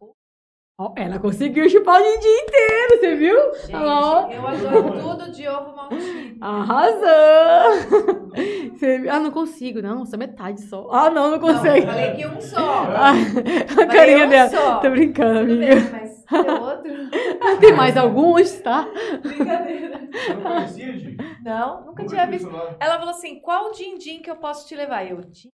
Ó, 0.79 0.93
ela 0.95 1.17
conseguiu 1.17 1.67
chupar 1.67 1.99
o 1.99 2.19
dia 2.19 2.39
inteiro, 2.41 2.99
você 2.99 3.15
viu? 3.15 3.55
gente, 3.61 3.73
ó. 3.75 4.29
eu 4.29 4.45
adoro 4.47 4.99
tudo 5.01 5.31
de 5.31 5.47
ovo 5.47 5.75
maltido. 5.75 6.37
Arrasou! 6.39 8.27
Você? 8.77 9.07
Ah, 9.09 9.19
não 9.19 9.31
consigo, 9.31 9.81
não, 9.81 10.05
só 10.05 10.15
metade 10.17 10.61
só. 10.61 10.87
Ah, 10.91 11.09
não, 11.09 11.31
não 11.31 11.39
Não, 11.39 11.47
eu 11.49 11.55
consegue. 11.55 11.83
falei 11.87 12.11
que 12.15 12.27
um 12.27 12.39
só. 12.39 12.59
Ah, 12.59 13.13
a 13.81 13.87
carinha 13.87 14.27
um 14.27 14.29
dela. 14.29 14.49
só. 14.51 14.79
Tô 14.79 14.91
brincando, 14.91 15.39
Tudo 15.49 15.53
amiga. 15.63 15.75
bem, 15.81 15.91
mas 15.91 16.06
tem 16.29 16.49
outro? 16.49 16.91
Tem 17.59 17.73
mais 17.73 17.95
alguns, 17.97 18.59
tá? 18.61 18.87
Brincadeira. 19.21 20.07
Você 20.11 20.33
não 20.33 20.41
conhecia, 20.41 20.93
Gi? 20.97 21.17
Não, 21.43 21.79
nunca 21.85 21.97
Como 22.03 22.09
tinha 22.09 22.23
é 22.23 22.27
visto. 22.27 22.49
Ela 22.79 22.97
falou 22.97 23.09
assim: 23.11 23.39
qual 23.39 23.71
din-din 23.71 24.21
que 24.21 24.29
eu 24.29 24.35
posso 24.35 24.67
te 24.67 24.75
levar? 24.75 25.05
Eu, 25.09 25.21
"Din-din?" 25.21 25.49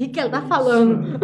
O 0.00 0.04
que, 0.04 0.08
que 0.08 0.18
ela 0.20 0.30
tá 0.30 0.42
falando? 0.42 1.18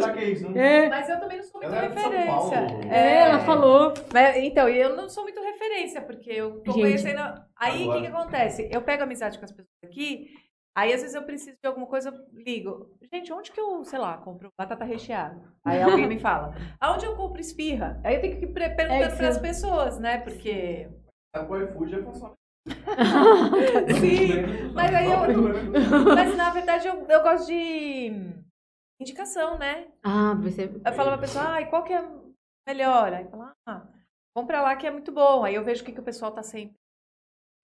Será 0.00 0.12
que 0.14 0.20
é 0.20 0.30
isso? 0.30 0.48
Não? 0.48 0.60
É, 0.60 0.88
Mas 0.88 1.08
eu 1.08 1.18
também 1.18 1.38
não 1.38 1.44
sou 1.44 1.60
muito 1.60 1.74
Ela 1.74 1.84
é 1.84 1.88
referência. 1.88 2.56
É, 2.88 3.18
ela 3.22 3.38
falou. 3.40 3.94
Mas, 4.12 4.36
então, 4.36 4.68
e 4.68 4.78
eu 4.78 4.94
não 4.94 5.08
sou 5.08 5.24
muito 5.24 5.40
referência, 5.40 6.00
porque 6.02 6.30
eu 6.30 6.60
tô 6.60 6.72
Gente. 6.72 6.82
conhecendo. 6.82 7.20
Aí 7.56 7.88
o 7.88 7.92
que, 7.92 8.00
que 8.02 8.06
acontece? 8.06 8.68
Eu 8.70 8.82
pego 8.82 9.02
amizade 9.02 9.38
com 9.38 9.44
as 9.44 9.50
pessoas 9.50 9.68
aqui, 9.84 10.28
aí 10.74 10.92
às 10.92 11.00
vezes 11.00 11.14
eu 11.14 11.22
preciso 11.24 11.56
de 11.62 11.66
alguma 11.68 11.86
coisa, 11.86 12.08
eu 12.10 12.40
ligo. 12.40 12.90
Gente, 13.12 13.32
onde 13.32 13.52
que 13.52 13.60
eu, 13.60 13.84
sei 13.84 13.98
lá, 13.98 14.16
compro 14.18 14.48
batata 14.58 14.84
recheada? 14.84 15.40
Aí 15.64 15.82
alguém 15.82 16.06
me 16.08 16.18
fala, 16.18 16.52
aonde 16.80 17.06
eu 17.06 17.16
compro 17.16 17.40
esfirra? 17.40 18.00
Aí 18.04 18.16
eu 18.16 18.20
tenho 18.20 18.38
que 18.38 18.44
ir 18.44 18.52
pre- 18.52 18.70
perguntando 18.70 19.10
que 19.12 19.16
para 19.16 19.28
as 19.28 19.38
pessoas, 19.38 19.98
né? 19.98 20.18
Porque. 20.18 20.88
É 21.34 21.40
iFood 21.40 21.90
já 21.90 22.02
funciona. 22.02 22.34
Sim, 24.00 24.72
mas 24.74 24.94
aí 24.94 25.10
eu- 25.10 25.20
Mas 26.14 26.36
na 26.36 26.50
verdade 26.50 26.86
eu, 26.88 27.06
eu 27.06 27.22
gosto 27.22 27.46
de 27.46 28.12
indicação, 29.00 29.58
né? 29.58 29.88
Ah, 30.02 30.34
você. 30.34 30.64
Eu 30.84 30.92
falo 30.92 31.10
pra 31.10 31.18
pessoa, 31.18 31.44
ai, 31.44 31.68
qual 31.68 31.82
que 31.84 31.92
é 31.92 32.04
melhor? 32.66 33.12
Aí 33.12 33.24
fala, 33.28 33.52
ah, 33.66 33.86
compra 34.34 34.60
lá 34.62 34.76
que 34.76 34.86
é 34.86 34.90
muito 34.90 35.12
bom. 35.12 35.44
Aí 35.44 35.54
eu 35.54 35.64
vejo 35.64 35.82
o 35.82 35.84
que, 35.84 35.92
que 35.92 36.00
o 36.00 36.04
pessoal 36.04 36.32
tá 36.32 36.42
sempre. 36.42 36.76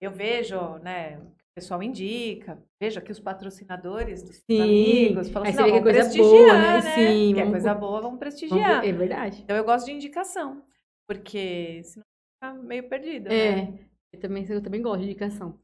Eu 0.00 0.10
vejo, 0.10 0.78
né? 0.78 1.20
Que 1.50 1.60
pessoal 1.62 1.82
indica, 1.82 2.62
vejo 2.80 2.98
aqui 3.00 3.10
os 3.10 3.18
patrocinadores 3.18 4.22
dos 4.22 4.36
Sim. 4.48 4.60
amigos. 4.62 5.28
Falo 5.30 5.46
Aí 5.46 5.50
assim, 5.50 5.58
não, 5.60 5.64
que 5.64 5.70
é 5.70 5.80
vamos 5.80 5.84
coisa 5.92 5.98
prestigiar, 6.00 6.30
boa, 6.46 6.58
né? 6.58 6.72
né? 6.74 6.80
Sim, 6.94 7.34
Que 7.34 7.40
é 7.40 7.42
vamos- 7.42 7.50
coisa 7.50 7.74
boa, 7.74 7.90
vamos 7.90 8.02
Vamos 8.04 8.18
prestigiar. 8.20 8.80
ver- 8.82 8.88
É 8.88 8.92
verdade. 8.92 9.40
Então 9.42 9.56
eu 9.56 9.64
gosto 9.64 9.86
de 9.86 9.92
indicação, 9.92 10.62
porque 11.08 11.82
senão 11.84 12.04
fica 12.40 12.54
meio 12.62 12.88
perdida. 12.88 13.28
né? 13.28 13.36
É. 13.58 13.72
Eu 14.12 14.20
também, 14.20 14.46
eu 14.48 14.62
também 14.62 14.80
gosto 14.82 14.98
de 15.00 15.04
indicação. 15.06 15.58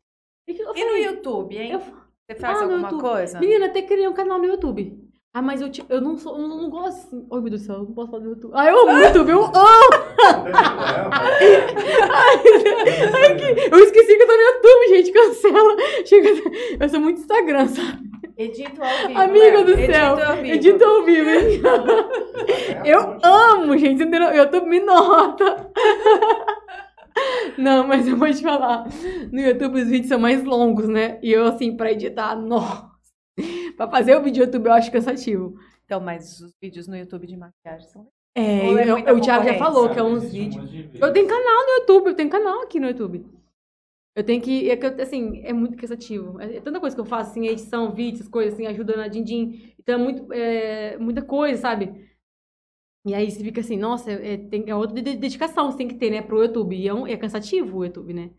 E, 0.49 0.55
que 0.55 0.63
E 0.63 0.65
no 0.85 0.97
YouTube, 0.97 1.57
hein? 1.57 1.73
eu- 1.73 1.81
Você 1.81 2.35
faz 2.41 2.59
Ah, 2.59 2.63
alguma 2.63 2.81
YouTube. 2.83 3.01
coisa? 3.01 3.39
Menina, 3.39 3.67
até 3.67 3.83
criei 3.83 4.09
um 4.09 4.13
canal 4.13 4.39
no 4.41 4.45
YouTube. 4.47 5.01
Ah, 5.33 5.41
mas 5.43 5.61
eu, 5.61 5.71
te- 5.71 5.85
eu 5.89 6.01
não 6.01 6.17
sou, 6.17 6.37
eu 6.37 6.49
não 6.49 6.69
gosto 6.69 7.07
assim. 7.07 7.27
Ai, 7.33 7.41
meu 7.41 7.51
Deus 7.51 7.63
do 7.63 7.67
céu, 7.67 7.75
eu 7.77 7.83
não 7.85 7.93
posso 7.93 8.11
falar 8.11 8.23
do 8.25 8.31
YouTube. 8.31 8.53
Ah, 8.55 8.67
eu 8.67 8.81
amo 8.89 8.91
o 8.91 8.99
YouTube, 9.25 9.31
eu 9.31 9.45
amo! 9.45 9.96
Eu 13.71 13.79
esqueci 13.79 14.17
que 14.17 14.23
eu 14.23 14.27
tô 14.27 14.33
no 14.33 14.43
YouTube, 14.43 14.89
gente, 14.89 15.13
cancela. 15.13 15.77
Chega, 16.05 16.31
eu 16.81 16.89
sou 16.89 17.01
muito 17.01 17.21
Instagram, 17.21 17.69
sabe? 17.69 18.07
Edito 18.37 18.83
ao 18.83 19.09
vivo. 19.09 19.19
Amiga 19.21 19.59
né? 19.59 19.65
do 19.65 19.73
Edito 19.73 19.93
céu, 19.93 20.19
ao 20.19 20.37
vivo. 20.37 20.55
edito 20.55 20.85
ao 20.85 21.05
vivo? 21.05 21.31
É 21.31 22.83
Eu 22.85 23.19
amo, 23.23 23.79
gente, 23.79 24.03
entendeu? 24.03 24.29
Eu 24.29 24.51
tô 24.51 24.65
me 24.67 24.79
nota. 24.81 25.71
Não, 27.57 27.87
mas 27.87 28.07
eu 28.07 28.17
vou 28.17 28.31
te 28.31 28.43
falar. 28.43 28.87
No 29.33 29.41
YouTube 29.41 29.81
os 29.81 29.89
vídeos 29.89 30.09
são 30.09 30.19
mais 30.19 30.45
longos, 30.45 30.87
né? 30.87 31.19
E 31.23 31.33
eu, 31.33 31.47
assim, 31.47 31.75
pra 31.77 31.93
editar, 31.93 32.37
nossa. 32.37 32.91
Pra 33.77 33.89
fazer 33.89 34.17
o 34.17 34.23
vídeo 34.23 34.41
no 34.41 34.47
YouTube 34.47 34.67
eu 34.67 34.73
acho 34.73 34.93
cansativo. 34.93 35.55
Então, 35.85 36.01
mas 36.01 36.41
os 36.41 36.53
vídeos 36.61 36.87
no 36.87 36.97
YouTube 36.97 37.27
de 37.27 37.37
maquiagem 37.37 37.89
são. 37.89 38.07
É, 38.37 38.71
Ou 38.71 38.79
é 38.79 38.85
eu- 38.85 38.93
muita 38.95 39.15
o 39.15 39.21
Thiago 39.21 39.45
já 39.45 39.55
falou 39.55 39.91
que 39.91 39.99
é 39.99 40.03
uns 40.03 40.31
vídeos. 40.31 40.65
Eu 41.01 41.13
tenho 41.13 41.27
canal 41.29 41.67
no 41.67 41.73
YouTube, 41.81 42.09
eu 42.09 42.15
tenho 42.17 42.31
canal 42.31 42.63
aqui 42.63 42.79
no 42.81 42.89
YouTube. 42.89 43.27
Eu 44.17 44.25
tenho 44.25 44.43
que. 44.43 44.71
É 44.71 44.77
que 44.77 44.87
eu, 44.87 45.03
assim, 45.03 45.43
é 45.45 45.53
muito 45.53 45.77
cansativo. 45.77 46.41
É, 46.41 46.57
é 46.57 46.61
tanta 46.61 46.81
coisa 46.81 46.97
que 46.97 47.01
eu 47.01 47.07
faço, 47.07 47.31
assim, 47.33 47.47
edição, 47.49 47.93
vídeos, 47.95 48.29
coisas, 48.29 48.55
assim, 48.55 48.67
ajuda 48.67 48.97
na 48.97 49.09
Dindim. 49.09 49.75
Então 49.79 49.97
é 49.97 49.99
muito, 49.99 50.33
é, 50.33 50.99
muita 50.99 51.23
coisa, 51.23 51.61
sabe? 51.61 52.09
E 53.07 53.15
aí 53.15 53.31
você 53.31 53.43
fica 53.43 53.61
assim, 53.61 53.77
nossa, 53.77 54.11
é, 54.11 54.37
tem, 54.37 54.69
é 54.69 54.75
outra 54.75 54.95
de- 54.97 55.03
de- 55.03 55.17
dedicação 55.17 55.67
que 55.67 55.73
você 55.73 55.79
tem 55.79 55.89
que 55.89 55.95
ter, 55.95 56.11
né, 56.11 56.23
pro 56.23 56.43
YouTube. 56.43 56.77
E 56.77 56.89
é, 56.89 56.95
um- 56.95 57.07
é 57.07 57.17
cansativo 57.17 57.79
o 57.79 57.85
YouTube, 57.85 58.13
né? 58.13 58.31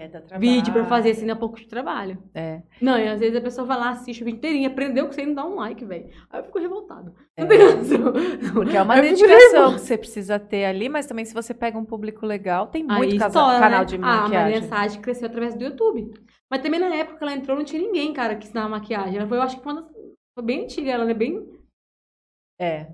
É, 0.00 0.08
dá 0.08 0.18
trabalho. 0.22 0.40
Vídeo 0.50 0.72
pra 0.72 0.86
fazer, 0.86 1.10
assim, 1.10 1.26
dá 1.26 1.36
pouco 1.36 1.58
de 1.58 1.66
trabalho. 1.68 2.16
É. 2.34 2.62
Não, 2.80 2.98
e 2.98 3.06
às 3.06 3.20
vezes 3.20 3.36
a 3.36 3.40
pessoa 3.42 3.66
vai 3.66 3.78
lá, 3.78 3.90
assiste 3.90 4.22
o 4.22 4.24
vídeo 4.24 4.38
inteirinho, 4.38 4.70
aprendeu 4.70 5.06
que 5.06 5.14
você 5.14 5.26
não 5.26 5.34
dá 5.34 5.44
um 5.44 5.56
like, 5.56 5.84
velho. 5.84 6.08
Aí 6.30 6.40
eu 6.40 6.44
fico 6.44 6.58
revoltado. 6.58 7.14
É. 7.36 7.42
Não 7.42 7.48
tem 7.48 7.58
razão. 7.58 8.12
Porque 8.54 8.76
é 8.78 8.80
uma 8.82 8.94
Aí 8.94 9.00
eu 9.00 9.10
dedicação 9.10 9.36
revoltada. 9.36 9.74
que 9.74 9.80
você 9.82 9.98
precisa 9.98 10.38
ter 10.38 10.64
ali, 10.64 10.88
mas 10.88 11.04
também 11.04 11.26
se 11.26 11.34
você 11.34 11.52
pega 11.52 11.76
um 11.78 11.84
público 11.84 12.24
legal, 12.24 12.68
tem 12.68 12.86
Aí 12.88 12.96
muito 12.96 13.18
casa- 13.18 13.38
estoura, 13.38 13.58
canal 13.60 13.80
né? 13.80 13.84
de 13.84 13.96
Ah, 13.96 13.98
a 13.98 14.00
Maria 14.28 14.60
maquiagem. 14.62 15.00
Cresceu 15.02 15.26
através 15.28 15.54
do 15.54 15.64
YouTube. 15.64 16.10
Mas 16.50 16.62
também 16.62 16.80
na 16.80 16.94
época 16.94 17.18
que 17.18 17.22
ela 17.24 17.34
entrou, 17.34 17.56
não 17.58 17.64
tinha 17.64 17.82
ninguém, 17.82 18.12
cara, 18.14 18.36
que 18.36 18.46
ensinava 18.46 18.70
maquiagem. 18.70 19.18
Ela 19.18 19.26
foi, 19.28 19.36
eu 19.36 19.42
acho 19.42 19.58
que 19.58 19.62
foi 19.62 19.72
uma 19.72 19.82
das... 19.82 19.90
Foi 20.34 20.44
bem 20.44 20.64
antiga, 20.64 20.92
ela 20.92 21.10
é 21.10 21.14
bem... 21.14 21.46
É. 22.58 22.86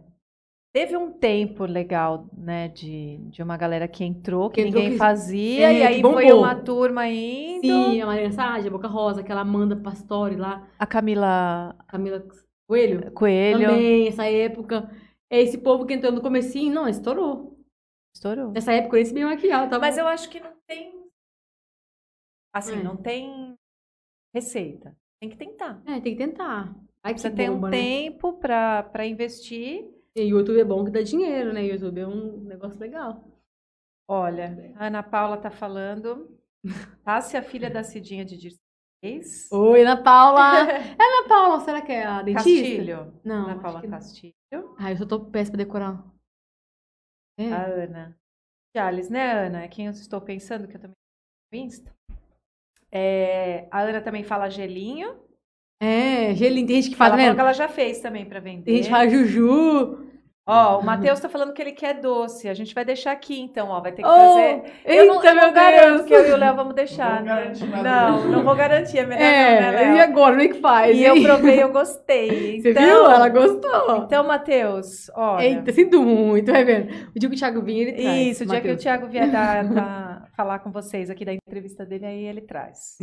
Teve 0.76 0.94
um 0.94 1.10
tempo 1.10 1.64
legal, 1.64 2.28
né, 2.36 2.68
de, 2.68 3.16
de 3.30 3.42
uma 3.42 3.56
galera 3.56 3.88
que 3.88 4.04
entrou, 4.04 4.50
que, 4.50 4.56
Que 4.60 4.68
entrou, 4.68 4.82
ninguém 4.82 4.92
que- 4.92 4.98
fazia, 4.98 5.72
é, 5.72 5.78
e 5.78 5.82
aí 5.82 6.02
foi 6.02 6.30
uma 6.30 6.54
turma 6.54 7.08
indo. 7.08 7.62
Sim, 7.62 8.02
a 8.02 8.04
Maria 8.04 8.30
Sade, 8.30 8.68
a 8.68 8.70
Boca 8.70 8.86
Rosa, 8.86 9.22
aquela 9.22 9.40
Amanda 9.40 9.74
Pastore 9.74 10.36
lá, 10.36 10.68
A 10.78 10.86
Camila 10.86 11.74
Camila 11.88 12.22
Coelho. 12.68 13.10
Coelho 13.12 13.68
Também, 13.70 14.08
essa 14.08 14.26
época. 14.26 14.90
É 15.30 15.40
esse 15.40 15.56
povo 15.56 15.86
que 15.86 15.94
entrou 15.94 16.12
no 16.12 16.20
comecinho, 16.20 16.74
não, 16.74 16.86
estourou. 16.86 17.58
estourou. 18.14 18.50
Nessa 18.52 18.74
época 18.74 18.96
eu 18.96 18.98
nem 18.98 19.06
sabia 19.06 19.26
maquiar. 19.26 19.70
Tava... 19.70 19.80
Mas 19.80 19.96
eu 19.96 20.06
acho 20.06 20.28
que 20.28 20.40
não 20.40 20.52
tem. 20.66 20.92
Assim, 22.54 22.80
É. 22.80 22.82
não 22.82 22.96
tem 22.98 23.54
receita. 24.34 24.94
Tem 25.22 25.30
que 25.30 25.38
tentar. 25.38 25.80
É, 25.86 26.00
tem 26.00 26.14
que 26.14 26.22
tentar. 26.22 26.74
Que 27.02 27.18
Você 27.18 27.30
tem 27.30 27.48
um 27.48 27.60
né? 27.60 27.70
tempo 27.70 28.34
pra, 28.34 28.82
pra 28.82 29.06
investir. 29.06 29.95
E 30.16 30.32
o 30.32 30.38
YouTube 30.38 30.58
é 30.58 30.64
bom 30.64 30.82
que 30.82 30.90
dá 30.90 31.02
dinheiro, 31.02 31.52
né? 31.52 31.62
YouTube 31.62 32.00
é 32.00 32.06
um 32.06 32.38
negócio 32.40 32.80
legal. 32.80 33.22
Olha, 34.08 34.74
a 34.76 34.86
Ana 34.86 35.02
Paula 35.02 35.36
tá 35.36 35.50
falando. 35.50 36.34
Passe 37.04 37.36
a 37.36 37.42
filha 37.42 37.68
da 37.68 37.84
Cidinha 37.84 38.24
de 38.24 38.38
Dircês. 38.38 39.46
Oi, 39.52 39.82
Ana 39.82 40.02
Paula! 40.02 40.70
é 40.70 40.78
Ana 40.98 41.28
Paula, 41.28 41.60
será 41.60 41.82
que 41.82 41.92
é 41.92 42.06
a 42.06 42.22
dentista? 42.22 42.48
Castilho. 42.48 43.20
Não, 43.22 43.44
Ana 43.44 43.60
Paula 43.60 43.82
que. 43.82 43.88
Castilho. 43.88 44.34
Ai, 44.78 44.94
eu 44.94 44.96
só 44.96 45.04
tô 45.04 45.20
péssima 45.26 45.58
pra 45.58 45.64
decorar. 45.66 46.02
É. 47.38 47.52
A 47.52 47.66
Ana. 47.66 48.18
Charles, 48.74 49.10
né, 49.10 49.46
Ana? 49.46 49.64
É 49.64 49.68
quem 49.68 49.84
eu 49.84 49.92
estou 49.92 50.22
pensando, 50.22 50.66
que 50.66 50.76
eu 50.76 50.80
também 50.80 50.96
no 51.52 51.58
Insta. 51.58 51.94
É, 52.90 53.68
a 53.70 53.82
Ana 53.82 54.00
também 54.00 54.24
fala 54.24 54.48
gelinho. 54.48 55.20
É, 55.78 56.34
gelinho. 56.34 56.66
Tem 56.66 56.80
gente 56.80 56.92
que 56.92 56.96
fala, 56.96 57.20
ela 57.20 57.28
né? 57.28 57.34
que 57.34 57.40
ela 57.40 57.52
já 57.52 57.68
fez 57.68 58.00
também 58.00 58.24
pra 58.24 58.40
vender. 58.40 58.64
Tem 58.64 58.76
gente 58.76 58.86
que 58.86 58.90
fala 58.90 59.10
juju. 59.10 60.05
Ó, 60.48 60.78
o 60.78 60.84
Matheus 60.84 61.18
tá 61.18 61.28
falando 61.28 61.52
que 61.52 61.60
ele 61.60 61.72
quer 61.72 61.94
doce. 61.94 62.48
A 62.48 62.54
gente 62.54 62.72
vai 62.72 62.84
deixar 62.84 63.10
aqui, 63.10 63.40
então, 63.40 63.68
ó. 63.68 63.80
Vai 63.80 63.90
ter 63.90 64.02
que 64.02 64.08
Oh, 64.08 64.12
trazer. 64.12 64.62
eita, 64.84 64.94
eu 64.94 65.06
não, 65.06 65.24
eu 65.24 65.34
não 65.34 65.42
meu 65.42 65.52
garanto 65.52 65.96
Deus. 65.96 66.06
que 66.06 66.14
eu 66.14 66.28
e 66.28 66.30
o 66.32 66.36
Léo 66.36 66.54
vamos 66.54 66.74
deixar. 66.74 67.20
Não 67.24 67.34
vou 67.34 67.66
né? 67.68 67.82
Não, 67.82 68.28
não 68.28 68.44
vou 68.44 68.54
garantir. 68.54 68.98
É 68.98 69.06
melhor 69.06 69.18
não, 69.20 69.26
É, 69.26 69.60
né, 69.72 69.82
e 69.82 69.94
Léo? 69.96 70.02
agora? 70.04 70.36
Como 70.36 70.42
é 70.42 70.48
que 70.48 70.60
faz? 70.60 70.96
E 70.96 71.02
eu 71.02 71.16
hein? 71.16 71.22
provei, 71.24 71.62
eu 71.62 71.72
gostei. 71.72 72.60
Você 72.62 72.70
Então, 72.70 72.82
viu? 72.84 73.10
Ela 73.10 73.28
gostou. 73.28 73.96
Então, 74.04 74.24
Matheus, 74.24 75.10
olha. 75.16 75.44
Eita, 75.44 75.72
sinto 75.72 76.00
muito, 76.00 76.52
vai 76.52 76.64
vendo. 76.64 76.92
O 77.14 77.18
dia 77.18 77.28
que 77.28 77.34
o 77.34 77.38
Thiago 77.38 77.62
vinha, 77.62 77.82
ele 77.82 77.92
traz. 77.94 78.16
Isso, 78.28 78.44
o 78.44 78.46
dia 78.46 78.60
que 78.60 78.70
o. 78.70 78.76
Thiago 78.76 79.08
vier 79.08 79.28
dar, 79.28 79.64
dar- 79.74 80.28
falar 80.36 80.60
com 80.60 80.70
vocês 80.70 81.10
aqui 81.10 81.24
da 81.24 81.32
entrevista 81.34 81.84
dele, 81.84 82.06
aí 82.06 82.24
ele 82.24 82.42
traz. 82.42 82.98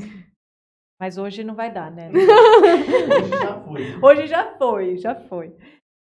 Mas 0.97 1.17
hoje 1.17 1.43
não 1.43 1.55
vai 1.55 1.69
dar, 1.69 1.91
né? 1.91 2.09
Hoje 2.15 3.29
já 3.41 3.59
foi. 3.59 3.97
Hoje 4.01 4.27
já 4.27 4.45
foi, 4.57 4.97
já 4.97 5.15
foi. 5.15 5.53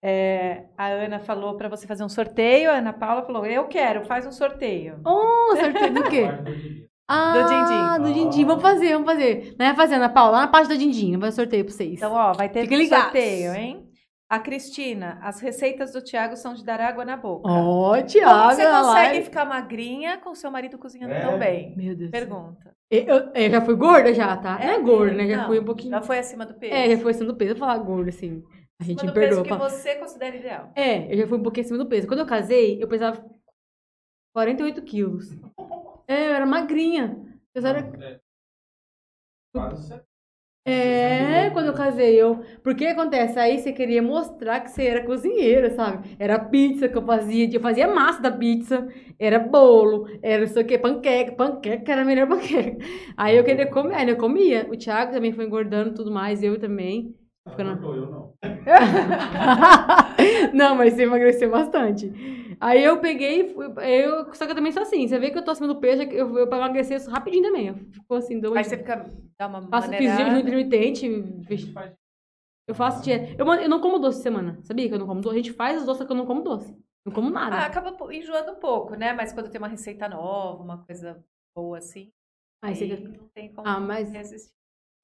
É, 0.06 0.66
a 0.78 0.88
Ana 0.88 1.18
falou 1.20 1.56
para 1.56 1.70
você 1.70 1.88
fazer 1.88 2.04
um 2.04 2.10
sorteio, 2.10 2.70
a 2.70 2.74
Ana 2.74 2.92
Paula 2.92 3.22
falou, 3.26 3.46
eu 3.46 3.66
quero, 3.70 4.04
faz 4.06 4.28
um 4.28 4.32
sorteio. 4.34 5.00
Oh, 5.06 5.56
sorteio 5.56 5.94
do 5.94 6.04
quê? 6.04 6.26
Ah, 7.06 7.34
Do 7.34 7.50
din-din. 7.50 8.04
do 8.08 8.14
din-din. 8.14 8.46
Vamos 8.46 8.62
fazer, 8.62 8.94
vamos 8.94 9.06
fazer. 9.12 9.56
Não 9.60 9.66
é 9.66 9.76
fazer, 9.76 9.96
Ana 9.96 10.08
Paula, 10.08 10.32
lá 10.32 10.42
na 10.44 10.48
parte 10.48 10.70
do 10.70 10.78
din-din. 10.78 11.12
Vamos 11.12 11.26
fazer 11.26 11.36
sorteio 11.36 11.66
pra 11.66 11.74
vocês. 11.74 11.94
Então, 11.98 12.14
ó, 12.14 12.32
vai 12.32 12.48
ter 12.48 12.66
ligados. 12.66 13.04
sorteio, 13.04 13.54
hein? 13.54 13.86
A 14.30 14.40
Cristina, 14.40 15.20
as 15.22 15.42
receitas 15.42 15.92
do 15.92 16.02
Thiago 16.02 16.38
são 16.38 16.54
de 16.54 16.64
dar 16.64 16.80
água 16.80 17.04
na 17.04 17.18
boca. 17.18 17.48
Ó, 17.48 17.92
Como 17.96 18.04
Thiago, 18.08 18.56
você 18.56 18.62
olha 18.66 18.72
lá. 18.72 18.82
consegue 18.96 19.22
ficar 19.22 19.44
magrinha 19.46 20.18
com 20.18 20.34
seu 20.34 20.50
marido 20.50 20.78
cozinhando 20.78 21.14
É. 21.14 21.20
tão 21.20 21.38
bem? 21.38 21.76
Meu 21.76 21.94
Deus. 21.94 22.10
Pergunta. 22.10 22.74
Eu, 22.90 23.04
eu- 23.04 23.32
eu 23.36 23.50
já 23.52 23.62
fui 23.62 23.76
gorda 23.76 24.14
já, 24.14 24.38
tá? 24.38 24.58
não 24.58 24.66
é 24.70 24.80
gorda, 24.80 25.14
né? 25.14 25.28
Já 25.28 25.38
Não, 25.40 25.48
fui 25.48 25.60
um 25.60 25.66
pouquinho... 25.66 25.92
Já 25.92 26.02
foi 26.02 26.20
acima 26.20 26.46
do 26.46 26.54
peso? 26.54 26.74
É, 26.74 26.90
já 26.96 26.98
foi 27.00 27.12
acima 27.12 27.28
do 27.28 27.36
peso. 27.36 27.52
Eu 27.52 27.58
vou 27.58 27.68
falar 27.68 27.78
gorda, 27.84 28.10
assim. 28.10 28.42
A 28.84 28.86
gente 28.86 29.02
me 29.02 29.08
do 29.08 29.14
peso 29.14 29.42
perdoa. 29.42 29.70
que 29.70 29.76
você 29.76 29.96
considera 29.96 30.36
ideal. 30.36 30.72
É, 30.76 31.12
eu 31.12 31.18
já 31.18 31.28
fui 31.28 31.38
um 31.38 31.44
pouquinho 31.44 31.66
acima 31.66 31.80
do 31.80 31.88
peso. 31.88 32.06
Quando 32.06 32.20
eu 32.20 32.26
casei, 32.26 32.84
eu 32.84 32.88
pesava 32.88 33.24
48 34.34 34.82
quilos. 34.84 35.30
É, 36.06 36.28
eu 36.28 36.34
era 36.34 36.46
magrinha. 36.46 37.18
Eu 37.56 37.66
era... 37.66 37.80
É. 37.80 38.20
Quase 39.54 39.94
É, 40.66 41.50
quando 41.52 41.68
eu 41.68 41.74
casei, 41.74 42.22
eu. 42.22 42.44
Porque 42.62 42.86
acontece? 42.88 43.40
Aí 43.40 43.58
você 43.58 43.72
queria 43.72 44.02
mostrar 44.02 44.60
que 44.60 44.70
você 44.70 44.86
era 44.86 45.06
cozinheira, 45.06 45.74
sabe? 45.74 46.14
Era 46.20 46.38
pizza 46.38 46.90
que 46.90 46.98
eu 46.98 47.06
fazia, 47.06 47.50
eu 47.50 47.62
fazia 47.62 47.88
massa 47.88 48.22
da 48.22 48.32
pizza, 48.32 48.86
era 49.18 49.40
bolo, 49.40 50.10
era 50.22 50.42
não 50.42 50.48
sei 50.48 50.64
o 50.64 50.68
que, 50.68 50.78
panqueca, 50.78 51.32
panqueca 51.32 51.90
era 51.94 52.02
a 52.02 52.06
melhor 52.06 52.28
panqueca. 52.30 52.78
Aí 53.16 53.38
eu 53.38 53.44
queria 53.46 53.72
comer, 53.72 53.96
aí 53.96 54.10
eu 54.10 54.18
comia. 54.18 54.68
O 54.70 54.76
Thiago 54.76 55.14
também 55.14 55.32
foi 55.32 55.46
engordando 55.46 55.92
e 55.92 55.94
tudo 55.94 56.12
mais, 56.12 56.44
eu 56.44 56.60
também. 56.60 57.16
Não, 57.46 57.96
eu 57.96 58.10
não. 58.10 58.34
não, 60.54 60.76
mas 60.76 60.94
você 60.94 61.04
emagreceu 61.04 61.52
bastante. 61.52 62.12
Aí 62.60 62.84
eu 62.84 63.00
peguei, 63.00 63.54
eu, 63.54 64.34
só 64.34 64.46
que 64.46 64.52
eu 64.52 64.56
também 64.56 64.72
sou 64.72 64.84
assim, 64.84 65.08
você 65.08 65.20
vê 65.20 65.30
que 65.30 65.38
eu 65.38 65.44
tô 65.44 65.52
acima 65.52 65.68
do 65.68 65.80
peso, 65.80 66.04
eu, 66.04 66.38
eu 66.38 66.48
emagreci 66.48 66.96
rapidinho 67.10 67.44
também. 67.44 67.68
Eu 67.68 67.76
Ficou 67.76 68.18
assim, 68.18 68.40
dois. 68.40 68.56
Aí 68.56 68.64
você 68.64 68.78
fica, 68.78 69.06
dá 69.38 69.48
uma 69.48 69.62
Faço 69.68 69.92
jejum 69.92 70.38
intermitente, 70.38 71.06
eu 72.66 72.74
faço 72.74 73.04
dieta. 73.04 73.36
Eu, 73.38 73.46
eu 73.54 73.70
não 73.70 73.82
como 73.82 74.00
doce 74.00 74.22
semana, 74.22 74.58
sabia 74.64 74.88
que 74.88 74.94
eu 74.94 75.00
não 75.00 75.08
como 75.08 75.22
doce? 75.22 75.36
A 75.36 75.38
gente 75.38 75.54
faz 75.54 75.80
os 75.80 75.86
doces, 75.86 76.00
só 76.00 76.06
que 76.06 76.12
eu 76.12 76.18
não 76.18 76.26
como 76.26 76.44
doce. 76.44 76.74
Não 77.06 77.14
como 77.14 77.30
nada. 77.30 77.58
Ah, 77.58 77.66
acaba 77.66 77.94
enjoando 78.14 78.54
um 78.54 78.60
pouco, 78.60 78.96
né? 78.96 79.12
Mas 79.12 79.34
quando 79.34 79.50
tem 79.50 79.60
uma 79.60 79.68
receita 79.68 80.08
nova, 80.08 80.64
uma 80.64 80.78
coisa 80.86 81.22
boa 81.54 81.80
assim, 81.80 82.10
Aí 82.64 82.70
aí 82.72 82.76
você... 82.76 82.88
não 82.96 83.28
tem 83.36 83.54
como 83.54 83.68
Ah, 83.68 83.80
mas- 83.82 84.14
resistir. 84.14 84.54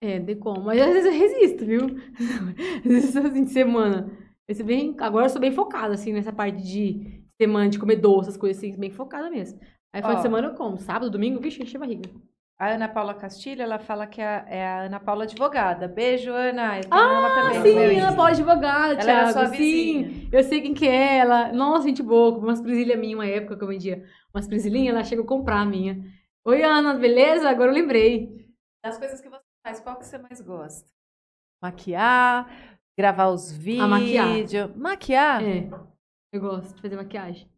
É, 0.01 0.17
de 0.19 0.35
como. 0.35 0.61
Mas 0.61 0.81
às 0.81 0.93
vezes 0.93 1.05
eu 1.05 1.19
resisto, 1.19 1.65
viu? 1.65 1.81
Às 2.85 2.91
vezes 2.91 3.15
assim, 3.15 3.43
de 3.43 3.49
semana. 3.51 4.09
Eu 4.47 4.65
bem... 4.65 4.95
Agora 4.99 5.25
eu 5.25 5.29
sou 5.29 5.41
bem 5.41 5.51
focada, 5.51 5.93
assim, 5.93 6.13
nessa 6.13 6.31
parte 6.33 6.61
de 6.63 7.23
semana, 7.39 7.69
de 7.69 7.77
comer 7.77 7.97
doce, 7.97 8.29
essas 8.29 8.37
coisas 8.37 8.57
assim, 8.57 8.75
bem 8.77 8.89
focada 8.89 9.29
mesmo. 9.29 9.59
Aí 9.93 10.01
final 10.01 10.15
de 10.15 10.21
semana 10.21 10.47
eu 10.47 10.53
como. 10.55 10.79
Sábado, 10.79 11.09
domingo, 11.11 11.39
vixe, 11.41 11.61
enche 11.61 11.75
a 11.77 11.79
barriga. 11.79 12.09
A 12.57 12.71
Ana 12.71 12.89
Paula 12.89 13.13
Castilho, 13.13 13.61
ela 13.61 13.79
fala 13.79 14.05
que 14.05 14.19
é 14.21 14.25
a, 14.25 14.45
é 14.49 14.65
a 14.67 14.81
Ana 14.83 14.99
Paula 14.99 15.23
advogada. 15.23 15.87
Beijo, 15.87 16.31
Ana. 16.31 16.77
Eu 16.77 16.81
tenho 16.89 16.93
Ah, 16.93 17.51
também. 17.53 17.61
sim, 17.89 17.95
Insta. 17.97 18.15
pode 18.15 18.41
advogada, 18.41 18.93
Ela 19.01 19.11
era 19.11 19.31
Thiago. 19.31 19.33
sua 19.33 19.47
sim, 19.47 20.03
vizinha. 20.03 20.29
eu 20.31 20.43
sei 20.43 20.61
quem 20.61 20.73
que 20.73 20.85
é 20.87 21.17
ela. 21.19 21.53
Nossa, 21.53 21.87
gente 21.87 22.03
boa. 22.03 22.37
Umas 22.37 22.61
presilhas 22.61 22.99
minhas, 22.99 23.15
uma 23.17 23.27
época 23.27 23.55
que 23.57 23.63
eu 23.63 23.67
vendia 23.67 24.03
umas 24.33 24.45
presilhinhas, 24.47 24.93
ela 24.93 25.03
chegou 25.05 25.23
a 25.23 25.27
comprar 25.27 25.61
a 25.61 25.65
minha. 25.65 26.03
Oi, 26.45 26.61
Ana, 26.63 26.95
beleza? 26.95 27.49
Agora 27.49 27.69
eu 27.71 27.75
lembrei. 27.75 28.45
Das 28.83 28.97
coisas 28.97 29.21
que 29.21 29.29
você 29.29 29.48
faz, 29.63 29.79
qual 29.79 29.95
que 29.97 30.05
você 30.05 30.17
mais 30.17 30.41
gosta? 30.41 30.87
Maquiar, 31.61 32.49
gravar 32.97 33.27
os 33.27 33.51
vídeos. 33.51 33.87
maquiar. 33.89 34.69
Maquiar? 34.77 35.43
É, 35.43 35.69
eu 36.33 36.41
gosto 36.41 36.75
de 36.75 36.81
fazer 36.81 36.95
maquiagem. 36.95 37.49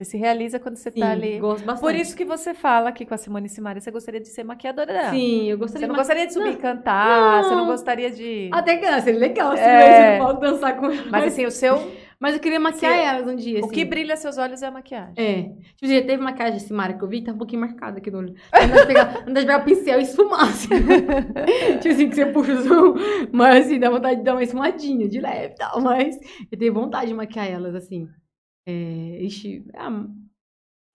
Você 0.00 0.10
se 0.10 0.16
realiza 0.16 0.58
quando 0.58 0.76
você 0.76 0.90
Sim, 0.90 1.00
tá 1.00 1.12
ali. 1.12 1.38
gosto 1.38 1.64
bastante. 1.64 1.80
Por 1.80 1.94
isso 1.94 2.16
que 2.16 2.24
você 2.24 2.52
fala 2.52 2.88
aqui 2.88 3.06
com 3.06 3.14
a 3.14 3.16
Simone 3.16 3.48
Simaria, 3.48 3.80
você 3.80 3.92
gostaria 3.92 4.20
de 4.20 4.26
ser 4.28 4.42
maquiadora 4.42 4.92
dela. 4.92 5.10
Sim, 5.10 5.44
eu 5.44 5.56
gostaria 5.56 5.86
Você 5.86 5.88
não 5.88 5.94
gostaria 5.96 6.26
de 6.26 6.32
subir 6.32 6.48
e 6.48 6.52
Não. 6.54 6.60
cantar, 6.60 7.44
você 7.44 7.50
não 7.50 7.58
Não. 7.58 7.66
gostaria 7.66 8.10
de. 8.10 8.50
Até 8.52 8.76
que 8.76 9.00
seria 9.02 9.20
legal 9.20 9.56
se 9.56 9.62
É. 9.62 10.16
eu 10.16 10.24
palco 10.24 10.40
dançar 10.40 10.76
com 10.76 10.86
ela. 10.86 11.10
Mas 11.10 11.24
assim, 11.32 11.46
o 11.46 11.50
seu. 11.50 11.76
Mas 12.24 12.36
eu 12.36 12.40
queria 12.40 12.58
maquiar 12.58 12.98
elas 12.98 13.28
um 13.28 13.36
dia. 13.36 13.60
O 13.60 13.66
assim. 13.66 13.74
que 13.74 13.84
brilha 13.84 14.16
seus 14.16 14.38
olhos 14.38 14.62
é 14.62 14.66
a 14.66 14.70
maquiagem. 14.70 15.14
É. 15.18 15.42
Tipo, 15.74 15.92
já 15.92 16.06
teve 16.06 16.22
maquiagem 16.22 16.56
esse 16.56 16.72
Mara 16.72 16.94
que 16.94 17.04
eu 17.04 17.06
vi, 17.06 17.22
tá 17.22 17.32
um 17.32 17.36
pouquinho 17.36 17.60
marcada 17.60 17.98
aqui 17.98 18.10
no 18.10 18.16
olho. 18.16 18.34
Andar 18.50 18.86
pegar, 18.86 19.28
andar 19.28 19.40
pegar 19.42 19.60
o 19.60 19.64
pincel 19.66 20.00
e 20.00 20.04
esfumar, 20.04 20.48
assim. 20.48 20.70
tipo 21.82 21.88
assim, 21.94 22.08
que 22.08 22.14
você 22.14 22.24
puxa 22.24 22.54
o 22.54 22.62
zoom. 22.62 22.94
Mas 23.30 23.66
assim, 23.66 23.78
dá 23.78 23.90
vontade 23.90 24.20
de 24.20 24.24
dar 24.24 24.32
uma 24.32 24.42
esfumadinha 24.42 25.06
de 25.06 25.20
leve 25.20 25.52
e 25.52 25.56
tal. 25.58 25.82
Mas 25.82 26.18
eu 26.50 26.58
tenho 26.58 26.72
vontade 26.72 27.08
de 27.08 27.14
maquiar 27.14 27.46
elas, 27.46 27.74
assim. 27.74 28.08
É, 28.66 29.18
ixi, 29.20 29.62
ah, 29.74 30.06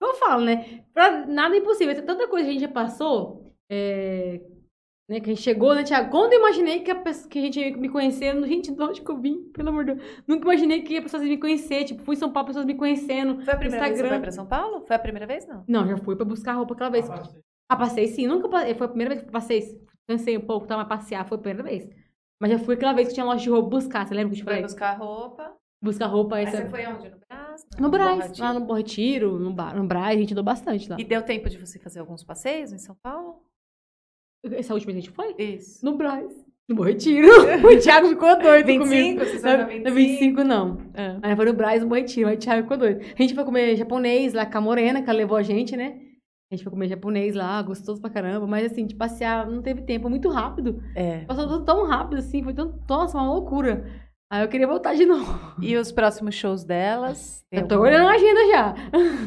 eu 0.02 0.14
falo, 0.14 0.44
né? 0.44 0.82
Pra 0.92 1.28
nada 1.28 1.54
é 1.54 1.58
impossível. 1.58 1.94
Tem 1.94 2.04
tanta 2.04 2.26
coisa 2.26 2.46
que 2.46 2.50
a 2.50 2.52
gente 2.54 2.62
já 2.62 2.74
passou. 2.74 3.54
É, 3.70 4.40
né, 5.10 5.18
que 5.18 5.28
a 5.28 5.34
gente 5.34 5.42
chegou, 5.42 5.74
né, 5.74 5.82
Thiago? 5.82 6.08
Quando 6.08 6.32
eu 6.32 6.38
imaginei 6.38 6.80
que 6.80 6.90
a, 6.90 6.94
pessoa, 6.94 7.28
que 7.28 7.36
a 7.40 7.42
gente 7.42 7.58
ia 7.58 7.76
me 7.76 7.88
conhecer, 7.88 8.32
gente, 8.46 8.70
de 8.70 8.80
onde 8.80 9.02
que 9.02 9.10
eu 9.10 9.18
vim? 9.18 9.42
Pelo 9.52 9.68
amor 9.70 9.84
de 9.84 9.94
Deus. 9.94 10.22
Nunca 10.24 10.44
imaginei 10.44 10.82
que 10.82 10.96
as 10.96 11.02
pessoas 11.02 11.24
iam 11.24 11.30
me 11.30 11.36
conhecer. 11.36 11.82
Tipo, 11.82 12.04
fui 12.04 12.14
em 12.14 12.18
São 12.18 12.30
Paulo, 12.30 12.46
pessoas 12.46 12.64
me 12.64 12.76
conhecendo. 12.76 13.42
Foi 13.42 13.52
a 13.52 13.56
primeira 13.56 13.84
vez 13.84 13.92
que 13.92 13.98
você 13.98 14.02
Instagram. 14.04 14.08
foi 14.08 14.20
pra 14.20 14.30
São 14.30 14.46
Paulo? 14.46 14.84
Foi 14.86 14.94
a 14.94 14.98
primeira 15.00 15.26
vez, 15.26 15.48
não? 15.48 15.64
Não, 15.66 15.88
já 15.88 15.96
fui 15.96 16.14
pra 16.14 16.24
buscar 16.24 16.52
roupa 16.52 16.74
aquela 16.74 16.90
vez. 16.90 17.10
Ah, 17.68 17.76
passei 17.76 18.06
sim. 18.06 18.28
Nunca 18.28 18.48
passei. 18.48 18.74
Foi 18.74 18.86
a 18.86 18.88
primeira 18.88 19.10
vez 19.10 19.22
que 19.22 19.28
eu 19.28 19.32
passei. 19.32 19.80
Cansei 20.06 20.38
um 20.38 20.42
pouco, 20.42 20.68
tava 20.68 20.84
passear. 20.84 21.26
Foi 21.26 21.38
a 21.38 21.40
primeira 21.40 21.68
vez. 21.68 21.90
Mas 22.40 22.52
já 22.52 22.58
fui 22.60 22.76
aquela 22.76 22.92
vez 22.92 23.08
que 23.08 23.14
tinha 23.14 23.26
loja 23.26 23.42
de 23.42 23.50
roupa 23.50 23.68
buscar. 23.68 24.06
Você 24.06 24.14
lembra 24.14 24.30
que 24.32 24.40
eu 24.40 24.44
te 24.46 24.50
Foi 24.50 24.62
buscar 24.62 24.96
roupa. 24.96 25.56
Buscar 25.82 26.06
roupa. 26.06 26.36
Aí 26.36 26.44
Essa... 26.44 26.58
você 26.58 26.68
foi 26.68 26.86
onde? 26.86 27.10
No 27.10 27.18
Brás? 27.18 27.66
No 27.80 27.90
Braz. 27.90 28.20
Retiro? 28.28 28.46
Lá 28.46 28.54
no 28.54 28.60
Bom 28.60 28.74
Retiro, 28.74 29.38
no, 29.40 29.52
bar, 29.52 29.74
no 29.74 29.84
Braz. 29.88 30.16
A 30.16 30.20
gente 30.20 30.34
andou 30.34 30.44
bastante 30.44 30.88
lá. 30.88 30.96
E 31.00 31.04
deu 31.04 31.20
tempo 31.22 31.50
de 31.50 31.58
você 31.58 31.80
fazer 31.80 31.98
alguns 31.98 32.22
passeios 32.22 32.72
em 32.72 32.78
São 32.78 32.94
Paulo? 33.02 33.42
Essa 34.52 34.74
última 34.74 34.92
a 34.92 34.94
gente 34.94 35.10
foi? 35.10 35.34
Isso. 35.38 35.84
No 35.84 35.96
Braz. 35.96 36.32
No 36.68 36.76
Bom 36.76 36.84
Retiro. 36.84 37.26
o 37.66 37.78
Thiago 37.80 38.08
ficou 38.08 38.38
doido 38.40 38.66
25? 38.66 38.84
comigo. 38.84 39.18
Vocês 39.20 39.42
foram 39.42 39.66
na 39.66 39.66
Na, 39.66 39.80
na 39.80 39.90
25, 39.90 40.44
não. 40.44 40.78
Aí 41.22 41.34
foi 41.36 41.44
no 41.44 41.52
Braz, 41.52 41.82
no 41.82 41.88
Bom 41.88 41.96
Retiro. 41.96 42.28
Aí 42.28 42.36
o 42.36 42.38
Thiago 42.38 42.62
ficou 42.62 42.76
doido. 42.76 43.00
A 43.00 43.22
gente 43.22 43.34
foi 43.34 43.44
comer 43.44 43.76
japonês 43.76 44.32
lá 44.32 44.46
com 44.46 44.58
a 44.58 44.60
Morena, 44.60 45.02
que 45.02 45.10
ela 45.10 45.18
levou 45.18 45.36
a 45.36 45.42
gente, 45.42 45.76
né? 45.76 45.98
A 46.50 46.54
gente 46.54 46.64
foi 46.64 46.70
comer 46.70 46.88
japonês 46.88 47.34
lá, 47.34 47.60
gostoso 47.62 48.00
pra 48.00 48.10
caramba. 48.10 48.46
Mas 48.46 48.70
assim, 48.70 48.86
de 48.86 48.94
passear, 48.94 49.48
não 49.48 49.62
teve 49.62 49.82
tempo. 49.82 50.08
Muito 50.08 50.28
rápido. 50.28 50.82
É. 50.94 51.24
Passou 51.24 51.46
tudo 51.46 51.64
tão 51.64 51.86
rápido, 51.86 52.18
assim. 52.18 52.42
Foi 52.42 52.54
tão... 52.54 52.78
Nossa, 52.88 53.18
uma 53.18 53.32
loucura. 53.32 53.84
Aí 54.32 54.44
eu 54.44 54.48
queria 54.48 54.66
voltar 54.66 54.94
de 54.94 55.04
novo. 55.06 55.56
E 55.60 55.76
os 55.76 55.90
próximos 55.90 56.36
shows 56.36 56.62
delas? 56.64 57.44
Eu 57.50 57.66
tô 57.66 57.80
olhando 57.80 58.06
a 58.08 58.12
agenda 58.12 58.46
já. 58.48 58.74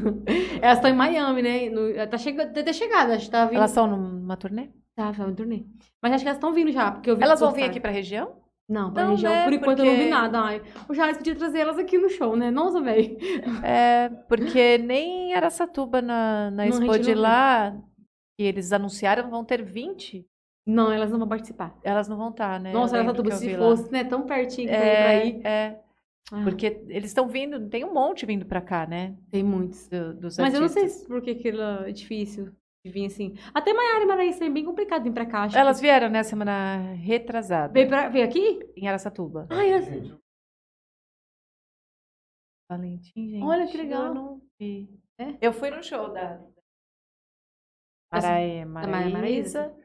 Elas 0.62 0.78
estão 0.78 0.90
em 0.90 0.96
Miami, 0.96 1.42
né? 1.42 1.70
No, 1.70 1.94
tá 2.08 2.18
chegando, 2.18 2.54
deve 2.54 2.64
ter 2.64 2.74
chegado, 2.74 3.12
acho 3.12 3.26
que 3.26 3.32
tá 3.32 3.46
vindo. 3.46 3.58
Elas 3.58 3.72
estão 3.72 3.86
numa 3.86 4.38
turnê? 4.38 4.70
Tá, 4.96 5.12
tá 5.12 5.28
em 5.30 5.34
turnê. 5.36 5.66
Mas 6.02 6.14
acho 6.14 6.24
que 6.24 6.28
elas 6.30 6.38
estão 6.38 6.54
vindo 6.54 6.72
já, 6.72 6.92
porque 6.92 7.10
eu 7.10 7.18
vi 7.18 7.24
Elas 7.24 7.40
que 7.40 7.46
vão 7.46 7.54
vir 7.54 7.64
aqui 7.64 7.80
pra 7.80 7.92
região? 7.92 8.42
Não, 8.70 8.94
pra 8.94 9.04
Não, 9.04 9.12
região, 9.12 9.32
né, 9.32 9.44
por 9.44 9.54
enquanto 9.54 9.80
eu 9.80 9.86
não 9.86 9.92
vi 9.94 9.98
porque- 9.98 10.10
nada. 10.10 10.40
Ai, 10.40 10.62
o 10.88 10.94
Jales 10.94 11.18
podia 11.18 11.36
trazer 11.36 11.60
elas 11.60 11.78
aqui 11.78 11.98
no 11.98 12.10
show, 12.10 12.36
né? 12.36 12.50
Nossa, 12.50 12.80
velho. 12.82 13.18
É, 13.64 14.10
porque 14.30 14.78
nem 14.78 15.32
em 15.32 15.34
Aracatuba, 15.34 16.02
na, 16.02 16.50
na 16.52 16.66
Não, 16.66 16.70
Expo 16.70 16.98
de 17.00 17.14
lá, 17.14 17.76
que 18.38 18.44
eles 18.46 18.72
anunciaram, 18.72 19.30
vão 19.30 19.44
ter 19.44 19.62
20. 19.64 20.26
Não, 20.66 20.90
elas 20.92 21.12
não 21.12 21.20
vão 21.20 21.28
participar. 21.28 21.78
Elas 21.84 22.08
não 22.08 22.16
vão 22.16 22.30
estar, 22.30 22.58
né? 22.60 22.72
Nossa, 22.72 22.96
Eu 22.98 23.14
que 23.14 23.20
eu 23.22 23.32
se 23.36 23.48
vi 23.48 23.58
lá. 23.58 23.68
fosse, 23.68 23.92
né? 23.92 24.04
Tão 24.06 24.22
pertinho 24.26 24.70
pra 24.70 24.78
ir 24.78 24.80
pra 24.80 24.88
É, 24.90 25.22
aí. 25.22 25.42
é, 25.44 25.80
Ah, 26.32 26.42
porque 26.44 26.82
eles 26.88 27.10
estão 27.10 27.28
vindo, 27.28 27.68
tem 27.68 27.84
um 27.84 27.94
monte 27.94 28.26
vindo 28.26 28.46
pra 28.46 28.62
cá, 28.62 28.88
né? 28.88 29.14
Tem 29.30 29.44
muitos. 29.44 29.90
do- 29.90 30.14
dos 30.14 30.38
Mas 30.38 30.54
eu 30.54 30.62
não 30.62 30.70
sei 30.70 30.84
artistas. 30.84 31.02
se 31.04 31.08
por 31.08 31.22
que 31.22 31.32
aquilo 31.32 31.62
é 31.62 31.92
difícil 31.92 32.50
vir 32.92 33.06
assim. 33.06 33.36
Até 33.54 33.74
Maiara 33.74 34.04
e 34.04 34.08
Maraísa 34.08 34.46
é 34.46 34.50
bem 34.50 34.66
complicado 34.66 35.04
vir 35.04 35.14
pra 35.14 35.26
cá. 35.26 35.44
Acho 35.44 35.58
Elas 35.58 35.78
que... 35.78 35.84
vieram, 35.84 36.10
né, 36.10 36.24
semana 36.24 36.94
retrasada, 36.96 37.72
Veio, 37.74 37.88
pra... 37.88 38.10
Veio 38.10 38.26
aqui? 38.26 38.60
em 38.76 38.88
Aracatuba. 38.88 39.48
Ai, 39.50 39.72
elas... 39.72 39.86
Gente, 39.86 40.22
Valentim, 42.70 43.30
gente. 43.30 43.44
Olha 43.44 43.68
que 43.68 43.78
legal. 43.78 44.08
Eu 44.08 44.14
não 44.14 44.42
vi. 44.60 44.90
É? 45.18 45.38
Eu 45.42 45.54
fui 45.54 45.70
no 45.70 45.84
show 45.84 46.12
da 46.12 46.42
Maraê, 48.12 48.66
Mara- 48.66 48.88
Maraísa 48.88 49.12
Maraísa? 49.14 49.78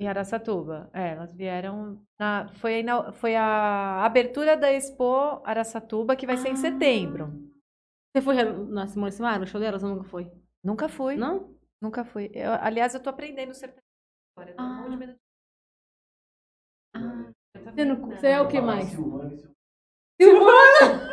em 0.00 0.06
Araçatuba. 0.08 0.90
É, 0.92 1.10
elas 1.10 1.32
vieram 1.34 2.00
na 2.18 2.48
foi 2.54 2.74
a, 2.76 2.78
ina- 2.80 3.12
foi 3.12 3.34
a 3.34 4.04
abertura 4.04 4.56
da 4.56 4.72
Expo 4.72 5.42
Araçatuba 5.44 6.14
que 6.14 6.26
vai 6.26 6.36
ser 6.36 6.48
em 6.48 6.52
Ah. 6.52 6.56
setembro. 6.56 7.50
Você 8.14 8.22
foi 8.22 8.34
na 8.44 8.86
Simone 8.86 9.10
Simara, 9.12 9.38
no 9.40 9.46
show 9.46 9.60
delas 9.60 9.82
ou 9.82 9.90
nunca 9.90 10.04
foi? 10.04 10.30
Nunca 10.62 10.88
fui. 10.88 11.16
Não? 11.16 11.52
Nunca 11.82 12.04
fui. 12.04 12.30
Eu- 12.32 12.52
aliás, 12.60 12.94
eu 12.94 13.02
tô 13.02 13.10
aprendendo 13.10 13.52
sertanejo 13.52 13.82
agora. 14.36 14.52
eu 14.52 14.56
tô 14.56 14.62
Ah. 14.62 14.66
morrendo 14.68 14.90
de 14.92 14.96
medo 14.98 15.12
de- 15.14 15.18
Ah, 16.94 17.32
Eu 17.54 17.64
tô 17.64 17.70
você, 17.70 17.84
não... 17.84 17.94
aprendendo. 17.94 18.20
você 18.20 18.26
é 18.28 18.40
o 18.40 18.48
que 18.48 18.60
mais? 18.60 18.88
Silvana 18.90 19.30
Silvana. 20.20 21.12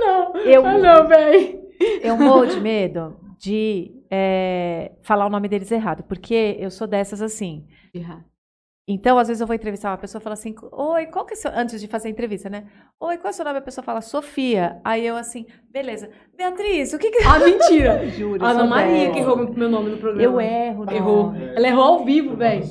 Não. 0.00 0.36
Eu- 0.36 0.66
Ah, 0.66 0.78
não, 0.78 1.08
véi. 1.08 1.60
Eu 2.02 2.16
morro 2.16 2.46
de 2.46 2.60
medo 2.60 3.18
de 3.38 3.90
é, 4.10 4.92
falar 5.02 5.26
o 5.26 5.30
nome 5.30 5.48
deles 5.48 5.70
errado, 5.72 6.02
porque 6.04 6.56
eu 6.58 6.70
sou 6.70 6.86
dessas 6.86 7.22
assim. 7.22 7.66
Então, 8.92 9.20
às 9.20 9.28
vezes 9.28 9.40
eu 9.40 9.46
vou 9.46 9.54
entrevistar 9.54 9.92
uma 9.92 9.98
pessoa 9.98 10.18
e 10.20 10.22
fala 10.24 10.34
assim: 10.34 10.52
Oi, 10.72 11.06
qual 11.06 11.24
que 11.24 11.34
é 11.34 11.36
seu. 11.36 11.52
Antes 11.54 11.80
de 11.80 11.86
fazer 11.86 12.08
a 12.08 12.10
entrevista, 12.10 12.50
né? 12.50 12.64
Oi, 12.98 13.16
qual 13.18 13.28
é 13.28 13.30
o 13.30 13.32
seu 13.32 13.44
nome? 13.44 13.58
A 13.58 13.62
pessoa 13.62 13.84
fala 13.84 14.00
Sofia. 14.00 14.80
Aí 14.82 15.06
eu 15.06 15.16
assim, 15.16 15.46
beleza. 15.70 16.10
Beatriz, 16.36 16.92
o 16.92 16.98
que 16.98 17.08
que. 17.08 17.22
Ah, 17.22 17.38
mentira. 17.38 18.04
Juro, 18.10 18.44
Ana 18.44 18.64
Maria 18.64 19.12
que 19.12 19.20
errou 19.20 19.36
meu 19.36 19.68
nome 19.68 19.90
no 19.90 19.98
programa. 19.98 20.22
Eu 20.24 20.40
erro, 20.40 20.84
né? 20.86 20.96
Errou. 20.96 21.32
É, 21.36 21.56
Ela 21.56 21.68
errou 21.68 21.84
ao 21.84 22.04
vivo, 22.04 22.30
eu 22.30 22.36
velho. 22.36 22.64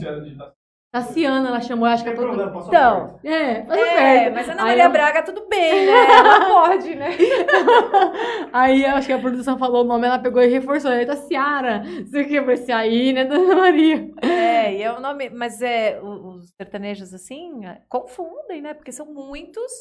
Tassiana, 0.91 1.49
ela 1.49 1.61
chamou, 1.61 1.85
acho 1.85 2.03
que 2.03 2.11
tem 2.11 2.23
ela 2.27 2.51
posso 2.51 2.67
Então, 2.69 3.19
É, 3.23 3.31
É, 3.31 3.63
perto. 3.63 4.33
mas 4.33 4.49
a 4.49 4.53
Ana 4.53 4.63
Maria 4.63 4.83
eu- 4.85 4.91
Braga, 4.91 5.21
tudo 5.23 5.47
bem, 5.47 5.85
né? 5.85 5.91
Ela 6.17 6.45
pode, 6.47 6.95
né? 6.95 7.09
Aí 8.51 8.83
eu 8.83 8.95
acho 8.95 9.05
que 9.05 9.13
a 9.13 9.19
produção 9.19 9.59
falou 9.59 9.83
o 9.83 9.87
nome, 9.87 10.07
ela 10.07 10.17
pegou 10.17 10.41
e 10.41 10.47
reforçou. 10.47 10.89
Aí 10.89 11.05
tá 11.05 11.15
Ciara. 11.15 11.83
Você 12.03 12.23
que 12.25 12.41
vai 12.41 12.57
ser 12.57 12.71
aí, 12.71 13.13
né, 13.13 13.23
Dona 13.25 13.55
Maria? 13.55 14.09
É, 14.23 14.73
e 14.77 14.81
é 14.81 14.91
o 14.91 14.99
nome. 14.99 15.29
Mas 15.29 15.61
é, 15.61 16.01
os 16.01 16.49
sertanejos, 16.59 17.13
assim, 17.13 17.65
é, 17.67 17.83
confundem, 17.87 18.59
né? 18.59 18.73
Porque 18.73 18.91
são 18.91 19.05
muitos. 19.13 19.71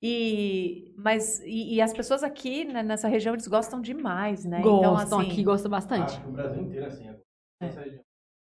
E, 0.00 0.94
mas, 0.96 1.40
e, 1.40 1.74
e 1.74 1.80
as 1.80 1.92
pessoas 1.92 2.22
aqui 2.22 2.64
né, 2.64 2.82
nessa 2.82 3.08
região, 3.08 3.34
eles 3.34 3.48
gostam 3.48 3.80
demais, 3.80 4.44
né? 4.44 4.60
então, 4.60 4.92
Gostam 4.92 5.18
assim, 5.18 5.30
aqui, 5.32 5.42
gostam 5.42 5.70
bastante. 5.70 6.12
Acho 6.14 6.22
que 6.22 6.28
o 6.28 6.32
Brasil 6.32 6.62
inteiro 6.62 6.84
é 6.84 6.88
assim. 6.88 7.10
Essa 7.60 7.80
região. 7.80 8.02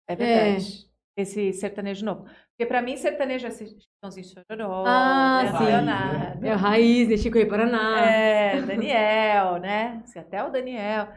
É 0.08 0.16
verdade. 0.16 0.91
Esse 1.16 1.52
sertanejo 1.54 2.06
novo. 2.06 2.24
Porque 2.24 2.66
pra 2.66 2.82
mim, 2.82 2.96
sertanejo 2.96 3.46
é 3.48 3.52
Chitãozinho 3.52 4.26
Chororó, 4.50 4.84
Ah, 4.88 5.42
né, 5.44 5.58
sim. 5.58 5.66
Leonardo, 5.66 6.46
É 6.48 6.54
o 6.54 6.58
Raiz, 6.58 7.08
né, 7.10 7.18
Chico 7.18 7.38
Rei 7.38 7.46
Paraná. 7.46 8.00
é, 8.06 8.62
Daniel, 8.62 9.58
né? 9.60 10.02
Assim, 10.04 10.20
Até 10.20 10.44
o 10.44 10.50
Daniel. 10.50 11.08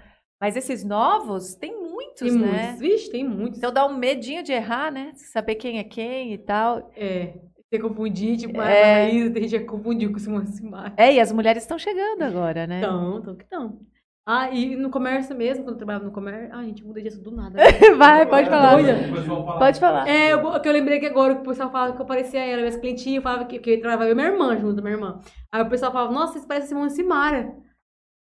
Mas 0.41 0.57
esses 0.57 0.85
novos, 0.85 1.55
tem 1.55 1.73
muitos, 1.81 2.21
tem 2.21 2.33
né? 2.33 2.63
muitos. 2.63 2.81
Vixe, 2.81 3.11
tem 3.11 3.25
muitos. 3.27 3.59
Então 3.59 3.73
dá 3.73 3.87
um 3.87 3.97
medinho 3.97 4.43
de 4.43 4.53
errar, 4.53 4.91
né? 4.91 5.13
Saber 5.15 5.55
quem 5.55 5.79
é 5.79 5.85
quem 5.85 6.33
e 6.35 6.39
tal. 6.39 6.91
É. 6.97 7.35
Você 7.71 7.79
confundir, 7.81 8.37
tipo, 8.37 8.61
a 8.61 8.69
É. 8.69 9.05
Raiz, 9.05 9.33
tem 9.33 9.49
gente 9.49 9.61
que 9.63 9.67
confundiu 9.67 10.11
com 10.11 10.17
o 10.17 10.21
Simone 10.21 10.47
Simar. 10.49 10.93
É, 10.97 11.13
e 11.13 11.21
as 11.21 11.33
mulheres 11.33 11.63
estão 11.63 11.79
chegando 11.79 12.23
agora, 12.23 12.67
né? 12.67 12.79
Então, 12.79 13.19
então 13.21 13.37
que 13.37 13.45
estão. 13.45 13.79
Ah, 14.27 14.51
e 14.51 14.75
no 14.77 14.91
comércio 14.91 15.37
mesmo, 15.37 15.65
quando 15.65 15.75
eu 15.75 15.79
trabalhava 15.79 16.05
no 16.07 16.13
comércio. 16.13 16.49
Ah, 16.55 16.65
gente, 16.65 16.83
muda 16.83 17.03
disso 17.03 17.21
do 17.23 17.31
nada. 17.31 17.59
Vai, 17.99 18.27
pode 18.27 18.49
falar. 18.49 18.75
O 18.75 18.79
pessoal 18.79 18.99
fala- 18.99 19.59
Pode 19.59 19.81
falar. 19.81 20.09
É, 20.09 20.33
eu, 20.33 20.61
que 20.61 20.69
eu 20.69 20.73
lembrei 20.73 20.99
que 20.99 21.07
agora 21.07 21.35
que 21.35 21.43
o 21.43 21.45
pessoal 21.45 21.71
falava 21.71 21.95
que 21.95 22.03
eu 22.03 22.07
parecia 22.07 22.41
ela, 22.41 22.59
minhas 22.63 22.77
clientinhas 22.77 23.23
falavam 23.23 23.47
que, 23.47 23.59
que 23.59 23.71
eu 23.71 23.81
trabalhava 23.81 24.07
eu 24.07 24.13
e 24.13 24.15
minha 24.15 24.29
irmã 24.29 24.57
junto, 24.59 24.83
minha 24.83 24.95
irmã. 24.95 25.21
Aí 25.53 25.63
o 25.63 25.69
pessoal 25.69 25.93
falava, 25.93 26.13
nossa, 26.13 26.33
vocês 26.35 26.47
parecem 26.47 26.69
Simone 26.71 26.91
Simara. 26.91 27.55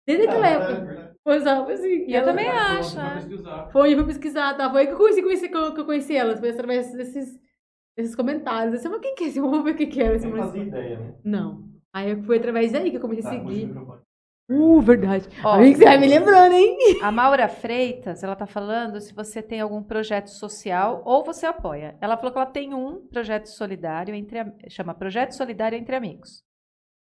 Desde 0.07 0.25
aquela 0.25 0.45
Ah, 0.45 0.49
é 0.49 0.53
época. 0.55 0.75
verdade. 0.85 1.09
Pois 1.23 1.45
é, 1.45 1.49
assim. 1.51 2.05
E 2.07 2.13
eu 2.13 2.17
ela- 2.21 2.25
também 2.25 2.49
acho, 2.49 2.95
pesquisar. 2.95 3.29
Foi, 3.71 3.93
eu 3.93 3.97
fui 3.97 4.05
pesquisar, 4.07 4.53
tá? 4.57 4.69
Foi 4.71 4.81
aí 4.81 4.87
que 4.87 4.93
eu 4.93 4.97
conheci, 4.97 5.23
conheci 5.23 5.49
que, 5.49 5.57
eu, 5.57 5.73
que 5.73 5.79
eu 5.81 5.85
conheci 5.85 6.15
elas. 6.15 6.39
Foi 6.39 6.49
através 6.49 6.91
desses, 6.93 7.39
desses 7.97 8.15
comentários. 8.15 8.73
Eu 8.73 8.77
disse, 8.77 8.89
mas 8.89 9.01
quem 9.01 9.15
que 9.15 9.23
é 9.23 9.27
esse? 9.27 9.39
Vamos 9.39 9.63
ver 9.63 9.71
o 9.71 9.77
que 9.77 9.87
que 9.87 10.01
é 10.01 10.13
esse. 10.15 10.27
Nem 10.27 10.31
Simone 10.33 10.43
fazia 10.43 10.63
ideia, 10.63 10.97
né? 10.99 11.13
Não. 11.23 11.63
Aí 11.93 12.11
eu- 12.11 12.23
foi 12.23 12.37
através 12.37 12.71
daí 12.71 12.91
que 12.91 12.97
eu 12.97 13.01
comecei 13.01 13.23
a 13.23 13.41
Tá, 13.41 13.45
o 13.45 13.49
seguir. 13.49 13.73
Uh, 14.53 14.81
verdade. 14.81 15.27
Ó, 15.43 15.53
Aí 15.55 15.73
você 15.75 15.83
vai 15.83 15.97
me 15.97 16.07
lembrando, 16.07 16.53
hein? 16.53 16.77
A 17.01 17.11
Maura 17.11 17.47
Freitas, 17.47 18.23
ela 18.23 18.35
tá 18.35 18.45
falando 18.45 18.99
se 19.01 19.13
você 19.13 19.41
tem 19.41 19.61
algum 19.61 19.81
projeto 19.81 20.27
social 20.29 21.01
ou 21.05 21.23
você 21.23 21.45
apoia. 21.45 21.95
Ela 22.01 22.15
falou 22.17 22.31
que 22.31 22.37
ela 22.37 22.45
tem 22.45 22.73
um 22.73 23.05
projeto 23.07 23.47
solidário 23.47 24.13
entre 24.13 24.39
am- 24.39 24.53
chama 24.69 24.93
Projeto 24.93 25.31
Solidário 25.31 25.77
entre 25.77 25.95
Amigos. 25.95 26.43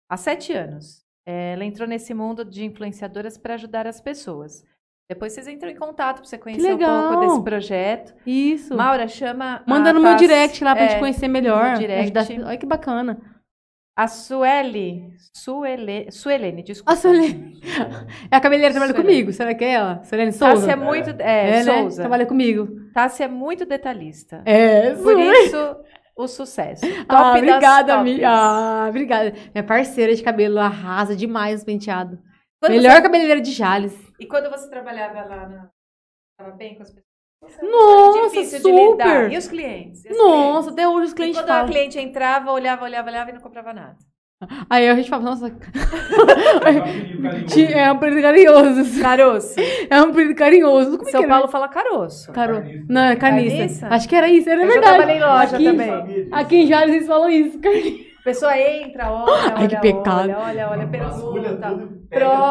Há 0.10 0.18
sete 0.18 0.54
anos. 0.54 1.04
É, 1.28 1.54
Ela 1.54 1.66
entrou 1.66 1.88
nesse 1.88 2.14
mundo 2.14 2.46
de 2.46 2.64
influenciadoras 2.64 3.38
para 3.38 3.56
ajudar 3.56 3.88
as 3.88 4.00
pessoas. 4.00 4.64
Depois 5.10 5.34
vocês 5.34 5.48
entram 5.48 5.70
em 5.70 5.76
contato 5.76 6.18
para 6.18 6.26
você 6.26 6.38
conhecer 6.38 6.74
um 6.74 6.78
pouco 6.80 7.20
desse 7.20 7.44
projeto. 7.44 8.14
Isso. 8.26 8.76
Maura, 8.76 9.08
chama. 9.08 9.64
Manda 9.68 9.94
no 9.94 10.02
meu 10.02 10.16
direct 10.16 10.64
lá 10.64 10.76
pra 10.76 10.86
é, 10.86 10.90
gente 10.90 11.00
conhecer 11.00 11.28
melhor. 11.28 11.78
direct. 11.78 12.18
Ajudar- 12.18 12.48
Olha 12.48 12.58
que 12.58 12.66
bacana. 12.66 13.20
A 13.98 14.08
Sueli. 14.08 15.14
Suele, 15.34 16.12
Suelene, 16.12 16.64
desculpa. 16.64 16.92
A 16.94 16.96
Suelene. 16.98 17.62
É 18.30 18.36
a 18.36 18.42
cabeleireira 18.42 18.74
que 18.74 18.80
trabalha 18.80 18.94
Suelene. 18.94 19.04
comigo. 19.22 19.32
Será 19.34 19.56
que 19.56 19.64
é 19.64 19.72
ela? 19.74 20.04
Suelene 20.04 20.32
Souza? 20.34 20.54
Tássia 20.54 20.72
é 20.72 20.76
muito. 20.76 21.10
É, 21.22 21.50
É, 21.60 21.64
né? 21.64 21.80
Souza. 21.82 22.02
Trabalha 22.02 22.26
comigo. 22.26 22.68
Tássia 22.94 23.24
é 23.26 23.28
muito 23.28 23.66
detalhista. 23.66 24.42
É, 24.46 24.94
Por 24.96 25.18
isso, 25.18 25.78
o 26.16 26.28
sucesso. 26.28 26.82
Top 26.86 27.06
Ah, 27.08 27.32
obrigada, 27.38 27.94
amiga. 27.96 28.28
Ah, 28.30 28.88
obrigada. 28.90 29.34
Minha 29.54 29.64
parceira 29.64 30.14
de 30.14 30.22
cabelo 30.22 30.60
arrasa 30.60 31.16
demais 31.16 31.60
os 31.60 31.66
penteados. 31.66 32.20
Quando 32.62 32.74
Melhor 32.74 32.96
você- 32.96 33.02
cabeleireira 33.02 33.40
de 33.42 33.52
Jales. 33.52 33.96
E 34.20 34.26
quando 34.26 34.50
você 34.50 34.70
trabalhava 34.70 35.24
lá 35.24 35.48
na. 35.48 35.70
Tava 36.38 36.52
bem 36.52 36.76
com 36.76 36.82
as 36.84 36.90
pessoas? 36.90 37.05
Era 37.58 37.70
Nossa, 37.72 38.30
difícil 38.30 38.58
de 38.60 38.64
super. 38.64 38.92
lidar. 38.92 39.32
E 39.32 39.38
os 39.38 39.48
clientes? 39.48 40.06
E 40.06 40.10
Nossa, 40.10 40.70
até 40.72 40.88
hoje 40.88 41.08
os 41.08 41.14
clientes? 41.14 41.38
E 41.38 41.40
clientes 41.40 41.42
quando 41.42 41.50
a 41.50 41.54
falam. 41.54 41.70
cliente 41.72 42.00
entrava, 42.00 42.52
olhava, 42.52 42.84
olhava, 42.86 43.10
olhava 43.10 43.30
e 43.30 43.34
não 43.34 43.42
comprava 43.42 43.74
nada. 43.74 43.96
Aí 44.70 44.88
a 44.90 44.96
gente 44.96 45.10
fala, 45.10 45.24
nossa, 45.24 45.48
é 47.74 47.92
um 47.92 47.98
período 47.98 48.22
carinhoso. 48.22 49.02
Caroço. 49.02 49.56
É 49.90 50.02
um 50.02 50.12
período 50.14 50.36
carinhoso. 50.36 50.98
Como 50.98 51.08
é 51.08 51.12
São? 51.12 51.28
Paulo 51.28 51.48
fala 51.48 51.68
caroço. 51.70 52.32
Caro... 52.34 52.62
Não, 52.90 53.02
é 53.06 53.16
carniça. 53.16 53.56
Carniça? 53.58 53.88
Acho 53.88 54.10
que 54.10 54.16
era 54.16 54.28
isso, 54.28 54.50
era 54.50 54.62
Eu 54.62 54.68
verdade. 54.68 54.94
trabalhei 54.96 55.18
em 55.18 55.22
loja 55.22 55.56
aqui, 55.56 55.64
também. 55.66 56.28
Aqui 56.32 56.56
em 56.58 56.68
Jales 56.68 56.96
eles 56.96 57.08
falam 57.08 57.30
isso. 57.30 57.60
carniça. 57.60 58.06
A 58.20 58.24
pessoa 58.26 58.58
entra, 58.58 59.12
olha, 59.12 59.34
Ai, 59.34 59.54
olha, 59.56 59.68
que 59.70 59.78
pecado. 59.82 60.20
olha, 60.22 60.40
olha, 60.40 60.70
olha, 60.70 60.86
Vasculha 60.88 61.56
pergunta. 61.58 61.90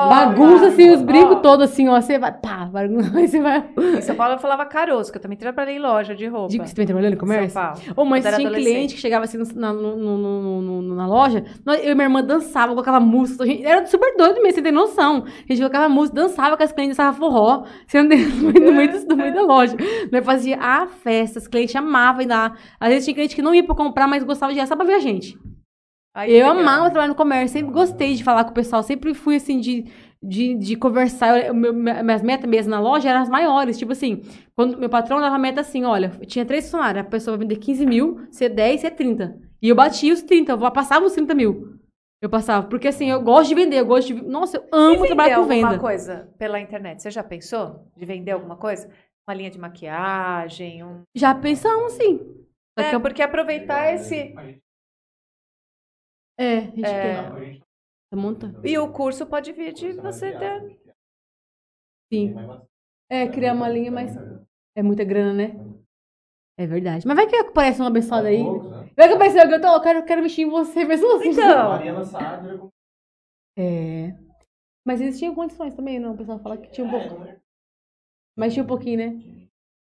Bagunça, 0.09 0.67
assim, 0.69 0.91
os 0.91 1.03
brincos 1.03 1.39
todos, 1.43 1.71
assim, 1.71 1.89
ó. 1.89 2.01
Você 2.01 2.19
vai, 2.19 2.33
pá, 2.33 2.65
bagunça, 2.67 3.11
aí 3.19 3.29
você 3.29 3.41
vai... 3.41 3.65
Em 3.99 4.01
São 4.03 4.15
Paulo 4.17 4.35
eu 4.35 4.39
falava 4.39 4.65
caroço, 4.67 5.11
que 5.13 5.19
eu 5.19 5.23
também 5.23 5.37
trabalhei 5.39 5.77
em 5.77 5.79
loja 5.81 6.15
de 6.15 6.27
roupa. 6.27 6.49
Digo 6.49 6.65
que 6.65 6.71
você 6.71 6.75
também 6.77 6.87
trabalhou 6.87 7.11
no 7.11 7.17
comércio? 7.17 7.51
São 7.51 7.63
Paulo. 7.63 7.81
Ô, 7.97 8.05
mas 8.05 8.25
tinha 8.39 8.49
cliente 8.65 8.95
que 8.95 9.01
chegava 9.01 9.25
assim 9.25 9.39
na, 9.55 9.73
no- 9.73 9.97
no- 9.97 10.19
no- 10.19 10.41
no- 10.63 10.83
no- 10.83 10.95
na 10.95 11.07
loja, 11.07 11.45
nós- 11.65 11.79
eu 11.85 11.93
e 11.93 11.95
minha 11.95 12.07
irmã 12.07 12.23
dançava, 12.23 12.69
colocava 12.73 13.01
música. 13.01 13.45
a 13.45 13.47
gente- 13.47 13.65
Era 13.65 13.87
super 13.87 14.15
doido 14.17 14.37
mesmo, 14.43 14.53
você 14.55 14.63
tem 14.63 14.73
noção. 14.73 15.25
A 15.27 15.53
gente 15.53 15.59
colocava 15.59 15.89
música, 15.89 16.17
dançava 16.21 16.57
com 16.57 16.63
as 16.63 16.73
clientes, 16.73 16.97
dançava 16.97 17.17
forró, 17.17 17.65
sendo 17.87 18.09
dentro 18.11 18.35
no 18.37 18.53
meio, 18.53 18.65
no 18.67 18.73
meio 18.73 18.93
do- 18.93 19.07
no 19.09 19.17
meio 19.17 19.35
da 19.35 19.43
loja. 19.43 19.77
Nós 20.11 20.25
fazia 20.25 20.59
a 20.61 20.87
festa, 20.87 21.39
os 21.39 21.47
clientes 21.47 21.75
amavam 21.77 22.23
ir 22.23 22.27
lá. 22.29 22.53
Às 22.81 22.89
vezes 22.89 23.05
tinha 23.05 23.15
cliente 23.15 23.35
que 23.35 23.43
não 23.43 23.55
ia 23.55 23.65
pra 23.65 23.75
comprar, 23.75 24.07
mas 24.07 24.23
gostava 24.25 24.53
de 24.53 24.59
ir 24.61 24.67
só 24.67 24.77
pra 24.77 24.85
ver 24.85 24.95
a 24.95 24.99
gente. 25.01 25.39
Ai, 26.15 26.31
eu 26.31 26.47
legal. 26.47 26.51
amava 26.59 26.85
trabalhar 26.91 27.09
no 27.09 27.15
comércio, 27.15 27.59
sempre 27.59 27.73
gostei 27.73 28.15
de 28.15 28.23
falar 28.23 28.45
com 28.45 28.51
o 28.51 28.55
pessoal, 28.55 28.83
sempre 28.85 29.13
fui 29.15 29.37
assim 29.37 29.59
de, 29.59 29.85
de, 30.23 30.55
de 30.55 30.77
conversar. 30.77 31.47
Eu- 31.47 31.55
meu- 31.55 31.75
minha- 31.75 32.03
minhas 32.05 32.23
metas 32.23 32.49
mesmo 32.49 32.71
na 32.71 32.81
loja 32.81 33.11
eram 33.11 33.21
as 33.21 33.29
maiores. 33.29 33.77
Tipo 33.77 33.93
assim, 33.93 34.23
quando 34.55 34.79
meu 34.79 34.89
patrão 34.89 35.21
dava 35.21 35.37
meta 35.39 35.61
assim: 35.61 35.85
olha, 35.85 36.13
eu 36.21 36.27
tinha 36.27 36.45
três 36.47 36.65
funcionários, 36.67 37.05
a 37.05 37.09
pessoa 37.09 37.37
vai 37.37 37.47
vender 37.47 37.59
15 37.61 37.85
mil, 37.85 38.21
ser 38.31 38.49
10, 38.51 38.81
ser 38.83 38.93
30. 38.93 39.37
E 39.61 39.69
eu 39.69 39.75
batia 39.75 40.13
os 40.15 40.23
30, 40.23 40.53
eu 40.53 40.71
passava 40.73 41.05
os 41.05 41.13
30 41.13 41.35
mil. 41.35 41.75
Eu 42.23 42.31
passava, 42.31 42.67
porque 42.69 42.89
assim, 42.89 43.11
eu 43.11 43.21
gosto 43.21 43.49
de 43.49 43.55
vender, 43.57 43.81
eu 43.81 43.87
gosto 43.87 44.15
de. 44.15 44.23
Nossa, 44.25 44.57
eu 44.57 44.65
amo 44.73 45.05
trabalhar 45.07 45.35
com 45.37 45.41
alguma 45.43 45.69
venda. 45.71 45.79
coisa 45.79 46.29
pela 46.39 46.61
internet? 46.61 47.03
Você 47.03 47.11
já 47.11 47.23
pensou 47.23 47.87
de 47.97 48.07
vender 48.07 48.31
alguma 48.31 48.57
coisa? 48.57 48.89
Uma 49.29 49.35
linha 49.35 49.51
de 49.51 49.59
maquiagem, 49.59 50.85
um... 50.85 51.01
Já 51.15 51.35
pensamos, 51.35 51.93
sim. 51.95 52.21
É, 52.79 52.99
porque 52.99 53.23
aproveitar 53.23 53.93
esse... 53.95 54.35
É, 56.39 56.59
a 56.59 56.61
gente 56.63 56.85
É. 56.85 57.03
quer. 57.03 57.33
Você 58.11 58.17
monta? 58.17 58.55
E 58.65 58.79
o 58.79 58.93
curso 58.93 59.27
pode 59.27 59.53
vir 59.53 59.73
de 59.73 59.93
você 59.93 60.37
ter... 60.37 60.79
Sim. 62.13 62.35
É, 63.11 63.29
criar 63.29 63.55
uma 63.55 63.69
linha, 63.69 63.91
mas. 63.91 64.15
É 64.77 64.83
muita 64.83 65.05
grana, 65.05 65.33
né? 65.33 65.53
É 66.59 66.67
verdade. 66.67 67.07
Mas 67.07 67.17
vai 67.17 67.27
que 67.27 67.37
aparece 67.37 67.81
uma 67.81 67.89
abençoada 67.89 68.29
aí. 68.29 68.43
Vai 68.97 69.09
que 69.09 69.15
aparece 69.15 69.39
alguém, 69.39 69.61
eu, 69.61 69.81
quero, 69.81 70.05
quero 70.05 70.23
mexer 70.23 70.43
em 70.43 70.51
você, 70.51 70.87
pessoa 70.87 71.17
assim. 71.17 71.31
Então, 71.31 71.69
Mariana 71.71 72.05
Saad 72.05 72.49
era 72.49 72.69
É. 73.59 74.15
Mas 74.87 75.01
eles 75.01 75.19
tinham 75.19 75.35
condições 75.35 75.75
também, 75.75 75.99
não? 75.99 76.13
O 76.15 76.17
pessoal 76.17 76.39
fala 76.39 76.57
que 76.57 76.71
tinha 76.71 76.87
um 76.87 76.91
pouco. 76.91 77.27
Mas 78.37 78.53
tinha 78.53 78.63
um 78.63 78.69
pouquinho, 78.69 78.99
né? 78.99 79.34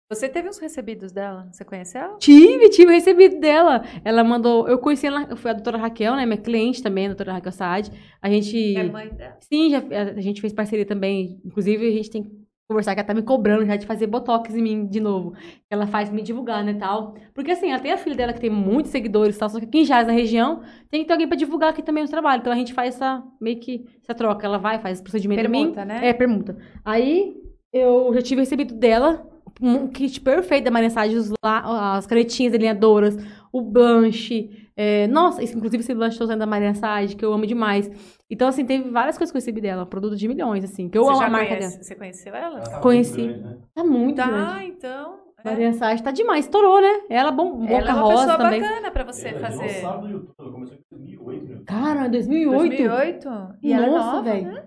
Você 0.09 0.29
teve 0.29 0.47
uns 0.47 0.59
recebidos 0.59 1.11
dela? 1.11 1.47
Você 1.51 1.65
conhece 1.65 1.97
ela? 1.97 2.17
Tive, 2.17 2.69
tive 2.69 2.93
recebido 2.93 3.39
dela. 3.39 3.83
Ela 4.03 4.23
mandou. 4.23 4.67
Eu 4.67 4.77
conheci 4.77 5.07
ela, 5.07 5.25
eu 5.29 5.35
fui 5.35 5.49
a 5.49 5.53
doutora 5.53 5.77
Raquel, 5.77 6.15
né? 6.15 6.25
Minha 6.25 6.37
cliente 6.37 6.83
também, 6.83 7.05
a 7.05 7.09
doutora 7.09 7.33
Raquel 7.33 7.51
Saad. 7.51 7.91
A 8.21 8.29
gente. 8.29 8.77
É 8.77 8.83
mãe 8.83 9.09
dela. 9.09 9.37
Sim, 9.41 9.71
já, 9.71 9.79
a 9.79 10.21
gente 10.21 10.41
fez 10.41 10.53
parceria 10.53 10.85
também. 10.85 11.41
Inclusive, 11.43 11.87
a 11.87 11.91
gente 11.91 12.11
tem 12.11 12.23
que 12.23 12.45
conversar, 12.67 12.93
que 12.93 12.99
ela 12.99 13.07
tá 13.07 13.13
me 13.15 13.23
cobrando 13.23 13.65
já 13.65 13.75
de 13.75 13.85
fazer 13.85 14.05
botox 14.05 14.53
em 14.53 14.61
mim 14.61 14.87
de 14.87 14.99
novo. 14.99 15.33
Ela 15.69 15.87
faz 15.87 16.11
me 16.11 16.21
divulgar, 16.21 16.63
né, 16.63 16.75
tal. 16.75 17.15
Porque 17.33 17.51
assim, 17.51 17.71
ela 17.71 17.79
tem 17.79 17.91
a 17.91 17.97
filha 17.97 18.15
dela 18.15 18.33
que 18.33 18.39
tem 18.39 18.49
muitos 18.49 18.91
seguidores 18.91 19.35
e 19.35 19.39
tal, 19.39 19.49
só 19.49 19.59
que 19.59 19.65
aqui 19.65 19.79
em 19.79 19.83
Jazz, 19.83 20.07
na 20.07 20.13
região, 20.13 20.61
tem 20.89 21.01
que 21.01 21.07
ter 21.07 21.13
alguém 21.13 21.27
pra 21.27 21.37
divulgar 21.37 21.69
aqui 21.71 21.81
também 21.81 22.03
os 22.03 22.09
trabalhos. 22.09 22.41
Então 22.41 22.53
a 22.53 22.55
gente 22.55 22.73
faz 22.73 22.95
essa, 22.95 23.23
meio 23.41 23.59
que, 23.59 23.85
essa 24.03 24.13
troca. 24.13 24.45
Ela 24.45 24.57
vai, 24.57 24.79
faz 24.79 24.97
esse 24.97 25.03
procedimento 25.03 25.45
em 25.45 25.49
mim. 25.49 25.73
Permuta, 25.73 25.85
né? 25.85 26.07
É, 26.07 26.13
permuta. 26.13 26.57
Aí, 26.83 27.35
eu 27.73 28.11
já 28.13 28.21
tive 28.21 28.41
recebido 28.41 28.73
dela 28.75 29.34
um 29.61 29.87
kit 29.87 30.19
perfeito 30.21 30.65
da 30.65 30.71
os 31.17 31.31
lá, 31.43 31.95
as 31.97 32.05
canetinhas 32.05 32.53
alinhadoras, 32.53 33.15
o 33.51 33.61
blanche. 33.61 34.67
é, 34.77 35.07
nossa, 35.07 35.41
esse- 35.41 35.55
inclusive 35.55 35.81
esse 35.81 35.93
blanche 35.95 36.17
tô 36.17 36.25
usando 36.25 36.39
da 36.39 36.45
Maria 36.45 36.73
Sade, 36.75 37.15
que 37.15 37.23
eu 37.23 37.31
amo 37.31 37.45
demais. 37.47 37.89
Então, 38.29 38.47
assim, 38.47 38.65
teve 38.65 38.89
várias 38.89 39.17
coisas 39.17 39.31
que 39.31 39.37
eu 39.37 39.39
recebi 39.39 39.61
dela, 39.61 39.85
produto 39.85 40.17
de 40.17 40.27
milhões, 40.27 40.63
assim, 40.65 40.89
que 40.89 40.97
eu 40.97 41.03
você 41.05 41.11
amo 41.11 41.19
já 41.21 41.27
a 41.27 41.29
marca 41.29 41.47
conhece- 41.55 41.69
dela. 41.75 41.83
Você 41.83 41.95
conheceu 41.95 42.35
ela? 42.35 42.57
Ela 42.57 42.61
tava 42.61 42.81
Conheci. 42.81 43.21
muito 43.21 43.39
grande, 43.39 43.55
né? 43.55 43.61
Tá 43.73 43.83
muito 43.85 44.15
Tá, 44.17 44.27
grande. 44.27 44.65
então... 44.67 45.19
é. 45.37 45.49
Maria 45.49 45.73
Sade 45.73 46.03
tá 46.03 46.11
demais, 46.11 46.43
estourou, 46.45 46.81
né? 46.81 47.03
Ela, 47.09 47.31
bom, 47.31 47.55
boca 47.59 47.73
Ela 47.73 47.89
é 47.89 47.93
uma 47.93 48.01
rosa 48.01 48.25
pessoa 48.25 48.37
também. 48.37 48.61
bacana 48.61 48.91
pra 48.91 49.03
você 49.05 49.27
Ela 49.29 49.37
é 49.37 49.39
fazer. 49.39 49.67
dinossauro 49.67 50.01
do 50.01 50.09
YouTube. 50.09 50.35
Ela 50.39 50.51
começou 50.51 50.75
em 50.75 50.81
2008, 50.91 51.45
meu. 51.47 51.63
Cara, 51.65 52.07
2008. 52.09 52.57
2008? 52.83 53.29
E 53.63 53.71
ela 53.71 53.85
é 53.85 53.89
Nossa, 53.89 54.05
nova, 54.11 54.21
velho. 54.23 54.45
né? 54.51 54.63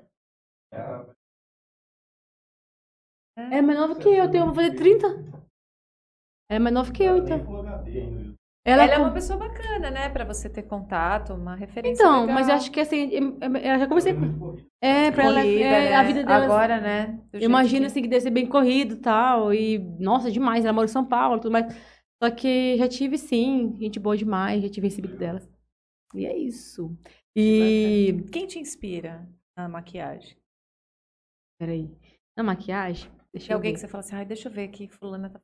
É, 0.73 1.01
É 3.39 3.62
mais 3.62 3.78
nova 3.78 3.94
que 3.97 4.09
eu, 4.09 4.12
eu 4.15 4.31
tenho, 4.31 4.47
vou 4.47 4.55
fazer 4.55 4.74
30. 4.74 5.06
É 6.51 6.59
mais 6.59 6.74
nova 6.74 6.90
que 6.93 7.02
eu, 7.02 7.16
ela 7.16 7.23
nem 7.24 7.36
então. 7.39 7.56
Ainda. 7.56 7.82
viu? 7.82 8.35
Ela, 8.66 8.82
Ela 8.85 8.94
é 8.94 8.98
uma 8.98 9.12
pessoa 9.12 9.39
bacana, 9.39 9.90
né? 9.90 10.09
Pra 10.10 10.24
você 10.24 10.51
ter 10.51 10.62
contato, 10.65 11.32
uma 11.32 11.55
referência 11.55 12.02
Então, 12.02 12.20
legal. 12.23 12.35
mas 12.35 12.48
eu 12.48 12.55
acho 12.55 12.70
que 12.70 12.81
assim, 12.81 13.09
eu, 13.10 13.78
já 13.78 13.86
conversei 13.86 14.12
com. 14.12 14.20
Muito 14.20 14.39
corrido. 14.39 14.66
É, 14.82 15.10
pra 15.10 15.24
ela. 15.24 15.40
Corrida, 15.40 15.65
é, 15.65 15.90
né? 15.90 15.94
A 15.94 16.02
vida 16.02 16.24
dela. 16.24 16.44
Agora, 16.44 16.81
né? 16.81 17.20
do 17.32 17.39
imagino 17.43 17.81
que- 17.82 17.86
assim 17.86 18.02
que 18.02 18.09
deve 18.09 18.20
ser 18.23 18.31
bem 18.31 18.47
corrido 18.47 18.94
e 18.94 18.98
tal. 18.98 19.55
E, 19.55 19.78
nossa, 19.98 20.31
demais. 20.31 20.65
Ela 20.65 20.74
mora 20.74 20.85
em 20.85 20.89
São 20.93 21.05
Paulo 21.05 21.36
e 21.39 21.40
tudo 21.40 21.52
mais. 21.52 21.66
Só 22.23 22.31
que 22.31 22.77
já 22.77 22.89
tive 22.89 23.16
sim, 23.16 23.74
gente 23.78 23.98
boa 24.01 24.16
demais, 24.16 24.62
já 24.62 24.69
tive 24.69 24.89
recebido 24.89 25.16
delas. 25.16 25.48
E 26.15 26.27
é 26.27 26.36
isso. 26.36 26.94
E. 27.36 28.23
Quem 28.32 28.47
te 28.47 28.59
inspira 28.59 29.27
na 29.56 29.69
maquiagem? 29.69 30.36
Peraí. 31.59 31.90
Na 32.36 32.43
maquiagem? 32.43 33.10
Deixa 33.32 33.55
alguém 33.55 33.70
ver. 33.72 33.74
que 33.74 33.80
você 33.80 33.88
fala 33.88 34.00
assim, 34.00 34.14
ai, 34.16 34.24
deixa 34.24 34.48
eu 34.48 34.52
ver 34.52 34.64
aqui, 34.64 34.88
fulana 34.88 35.30
tá... 35.30 35.40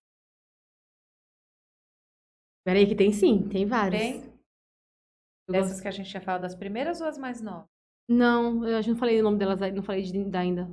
Peraí, 2.64 2.86
que 2.86 2.94
tem 2.94 3.12
sim, 3.12 3.46
tem 3.48 3.66
vários. 3.66 4.00
Tem? 4.00 4.34
Dessas 5.50 5.72
gosto- 5.72 5.82
que 5.82 5.88
a 5.88 5.90
gente 5.90 6.08
tinha 6.10 6.20
falado, 6.22 6.42
das 6.42 6.54
primeiras 6.54 7.00
ou 7.00 7.06
as 7.06 7.18
mais 7.18 7.42
novas? 7.42 7.66
Não, 8.08 8.66
eu 8.66 8.76
acho 8.76 8.86
que 8.86 8.92
não 8.92 8.98
falei 8.98 9.20
o 9.20 9.24
nome 9.24 9.38
delas, 9.38 9.60
não 9.74 9.82
falei 9.82 10.02
de, 10.02 10.24
da 10.24 10.40
ainda. 10.40 10.68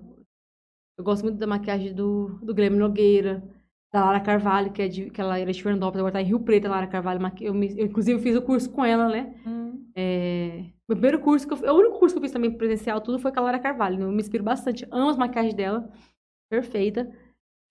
Eu 0.97 1.03
gosto 1.03 1.23
muito 1.23 1.37
da 1.37 1.47
maquiagem 1.47 1.93
do, 1.93 2.39
do 2.41 2.53
Guilherme 2.53 2.77
Nogueira, 2.77 3.43
da 3.91 4.05
Lara 4.05 4.19
Carvalho, 4.21 4.71
que, 4.71 4.81
é 4.81 4.87
de, 4.87 5.09
que 5.09 5.19
ela 5.19 5.37
era 5.37 5.51
de 5.51 5.61
Fernandópolis, 5.61 5.99
agora 5.99 6.13
tá 6.13 6.21
em 6.21 6.25
Rio 6.25 6.39
Preto, 6.39 6.67
a 6.67 6.69
Lara 6.71 6.87
Carvalho. 6.87 7.19
Eu, 7.41 7.53
eu, 7.55 7.85
inclusive, 7.85 8.21
fiz 8.21 8.35
o 8.35 8.41
curso 8.41 8.69
com 8.69 8.83
ela, 8.85 9.09
né? 9.09 9.33
É, 9.95 10.59
meu 10.87 10.95
primeiro 10.97 11.19
curso 11.19 11.45
que 11.47 11.53
eu, 11.53 11.73
o 11.73 11.77
único 11.79 11.99
curso 11.99 12.15
que 12.15 12.19
eu 12.19 12.23
fiz 12.23 12.31
também 12.31 12.51
presencial, 12.51 13.01
tudo 13.01 13.19
foi 13.19 13.31
com 13.31 13.39
a 13.39 13.43
Lara 13.43 13.59
Carvalho. 13.59 13.97
né? 13.97 14.05
Eu 14.05 14.11
me 14.11 14.21
inspiro 14.21 14.43
bastante. 14.43 14.85
Amo 14.91 15.09
as 15.09 15.17
maquiagens 15.17 15.53
dela. 15.53 15.91
Perfeita. 16.51 17.09